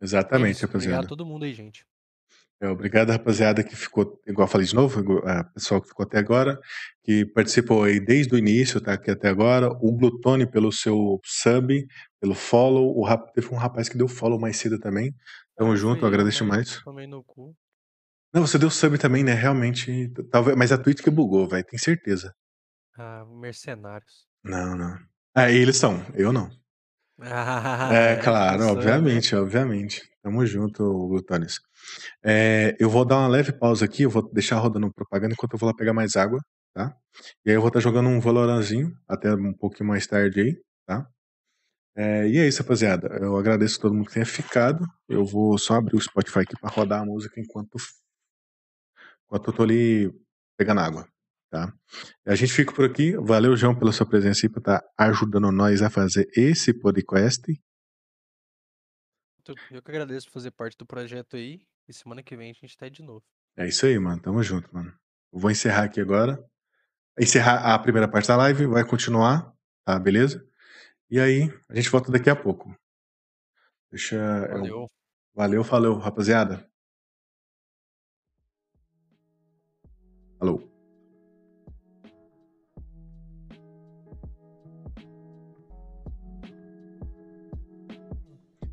É 0.00 0.04
Exatamente, 0.04 0.56
isso. 0.56 0.66
Obrigado 0.66 1.04
a 1.04 1.06
rapaziada. 1.06 1.08
todo 1.08 1.24
mundo 1.24 1.44
aí, 1.44 1.54
gente. 1.54 1.86
É, 2.62 2.68
obrigado, 2.68 3.08
rapaziada, 3.10 3.64
que 3.64 3.74
ficou, 3.74 4.20
igual 4.26 4.46
eu 4.46 4.50
falei 4.50 4.66
de 4.66 4.74
novo, 4.74 5.00
igual- 5.00 5.26
a 5.26 5.44
pessoal 5.44 5.80
que 5.80 5.88
ficou 5.88 6.04
até 6.04 6.18
agora, 6.18 6.58
que 7.02 7.24
participou 7.24 7.84
aí 7.84 7.98
desde 7.98 8.34
o 8.34 8.38
início, 8.38 8.80
tá 8.82 8.92
aqui 8.92 9.10
até 9.10 9.28
agora. 9.28 9.68
O 9.80 9.92
Glutone 9.96 10.46
pelo 10.46 10.70
seu 10.70 11.18
sub, 11.24 11.86
pelo 12.20 12.34
follow. 12.34 12.94
O 12.98 13.02
rap- 13.04 13.32
teve 13.32 13.48
um 13.52 13.56
rapaz 13.56 13.88
que 13.88 13.96
deu 13.96 14.06
follow 14.06 14.38
mais 14.38 14.58
cedo 14.58 14.78
também. 14.78 15.14
Tamo 15.56 15.72
Ah, 15.72 15.76
junto, 15.76 16.02
eu 16.04 16.08
agradeço 16.08 16.44
mas 16.44 16.66
demais. 16.66 16.84
tomei 16.84 17.06
no 17.06 17.24
cu. 17.24 17.56
Não, 18.32 18.46
você 18.46 18.58
deu 18.58 18.70
sub 18.70 18.98
também, 18.98 19.24
né? 19.24 19.32
Realmente. 19.32 20.08
Talvez, 20.30 20.54
mas 20.56 20.70
a 20.70 20.76
Twitch 20.78 21.00
que 21.02 21.10
bugou, 21.10 21.48
velho, 21.48 21.64
tem 21.64 21.78
certeza. 21.78 22.34
Ah, 22.98 23.24
mercenários. 23.40 24.26
Não, 24.44 24.76
não. 24.76 24.98
Ah, 25.34 25.50
eles 25.50 25.76
são, 25.78 26.04
eu 26.14 26.30
não. 26.30 26.50
Ah, 27.22 27.90
É, 27.92 28.12
é, 28.12 28.16
claro, 28.16 28.58
né? 28.58 28.66
obviamente, 28.66 29.34
obviamente. 29.34 30.02
Tamo 30.22 30.44
junto, 30.44 30.82
Glutones. 31.08 31.60
É, 32.22 32.76
eu 32.78 32.90
vou 32.90 33.04
dar 33.04 33.18
uma 33.18 33.28
leve 33.28 33.52
pausa 33.52 33.84
aqui, 33.84 34.02
eu 34.02 34.10
vou 34.10 34.30
deixar 34.32 34.58
rodando 34.58 34.92
propaganda 34.92 35.32
enquanto 35.34 35.54
eu 35.54 35.58
vou 35.58 35.68
lá 35.68 35.74
pegar 35.74 35.94
mais 35.94 36.14
água, 36.16 36.40
tá? 36.74 36.94
E 37.44 37.50
aí 37.50 37.56
eu 37.56 37.60
vou 37.60 37.68
estar 37.68 37.80
jogando 37.80 38.08
um 38.08 38.20
Valoranzinho 38.20 38.92
até 39.08 39.32
um 39.34 39.52
pouquinho 39.54 39.88
mais 39.88 40.06
tarde 40.06 40.40
aí, 40.40 40.62
tá? 40.86 41.06
É, 41.96 42.28
e 42.28 42.38
é 42.38 42.46
isso, 42.46 42.62
rapaziada. 42.62 43.08
Eu 43.20 43.36
agradeço 43.36 43.78
a 43.78 43.82
todo 43.82 43.94
mundo 43.94 44.06
que 44.06 44.14
tenha 44.14 44.26
ficado. 44.26 44.86
Eu 45.08 45.24
vou 45.24 45.58
só 45.58 45.74
abrir 45.74 45.96
o 45.96 46.00
Spotify 46.00 46.40
aqui 46.40 46.54
para 46.60 46.70
rodar 46.70 47.02
a 47.02 47.04
música 47.04 47.40
enquanto, 47.40 47.76
enquanto 49.26 49.50
eu 49.50 49.52
tô 49.54 49.62
ali 49.62 50.12
pegando 50.56 50.80
água, 50.80 51.06
tá? 51.50 51.74
A 52.26 52.34
gente 52.34 52.52
fica 52.52 52.72
por 52.72 52.84
aqui. 52.84 53.16
Valeu, 53.16 53.56
João, 53.56 53.76
pela 53.76 53.92
sua 53.92 54.06
presença 54.06 54.46
e 54.46 54.48
por 54.48 54.60
estar 54.60 54.82
ajudando 54.96 55.50
nós 55.50 55.82
a 55.82 55.90
fazer 55.90 56.28
esse 56.36 56.72
podcast. 56.72 57.42
Eu 59.70 59.82
que 59.82 59.90
agradeço 59.90 60.28
por 60.28 60.34
fazer 60.34 60.52
parte 60.52 60.76
do 60.78 60.86
projeto 60.86 61.36
aí. 61.36 61.60
E 61.88 61.92
semana 61.92 62.22
que 62.22 62.36
vem 62.36 62.50
a 62.50 62.54
gente 62.54 62.76
tá 62.76 62.86
aí 62.86 62.90
de 62.90 63.02
novo. 63.02 63.24
É 63.56 63.66
isso 63.66 63.84
aí, 63.84 63.98
mano. 63.98 64.22
Tamo 64.22 64.42
junto, 64.42 64.72
mano. 64.72 64.96
Eu 65.32 65.40
vou 65.40 65.50
encerrar 65.50 65.84
aqui 65.84 66.00
agora. 66.00 66.42
Encerrar 67.18 67.74
a 67.74 67.78
primeira 67.78 68.08
parte 68.08 68.28
da 68.28 68.36
live, 68.36 68.66
vai 68.66 68.86
continuar, 68.86 69.52
tá? 69.84 69.98
Beleza? 69.98 70.46
E 71.10 71.18
aí, 71.18 71.50
a 71.68 71.74
gente 71.74 71.90
volta 71.90 72.12
daqui 72.12 72.30
a 72.30 72.36
pouco. 72.36 72.72
Deixa 73.90 74.14
eu. 74.14 74.58
Valeu. 74.58 74.86
Valeu, 75.34 75.64
falou, 75.64 75.98
rapaziada. 75.98 76.64
Falou. 80.38 80.69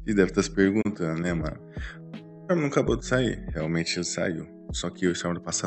E 0.07 0.13
deve 0.13 0.31
estar 0.31 0.41
se 0.41 0.49
perguntando, 0.49 1.21
né, 1.21 1.33
mano? 1.33 1.59
O 2.49 2.55
não 2.55 2.67
acabou 2.67 2.95
de 2.95 3.05
sair. 3.05 3.43
Realmente 3.49 3.97
ele 3.97 4.05
saiu. 4.05 4.47
Só 4.71 4.89
que 4.89 5.05
o 5.05 5.13
semana 5.13 5.39
passada 5.41 5.65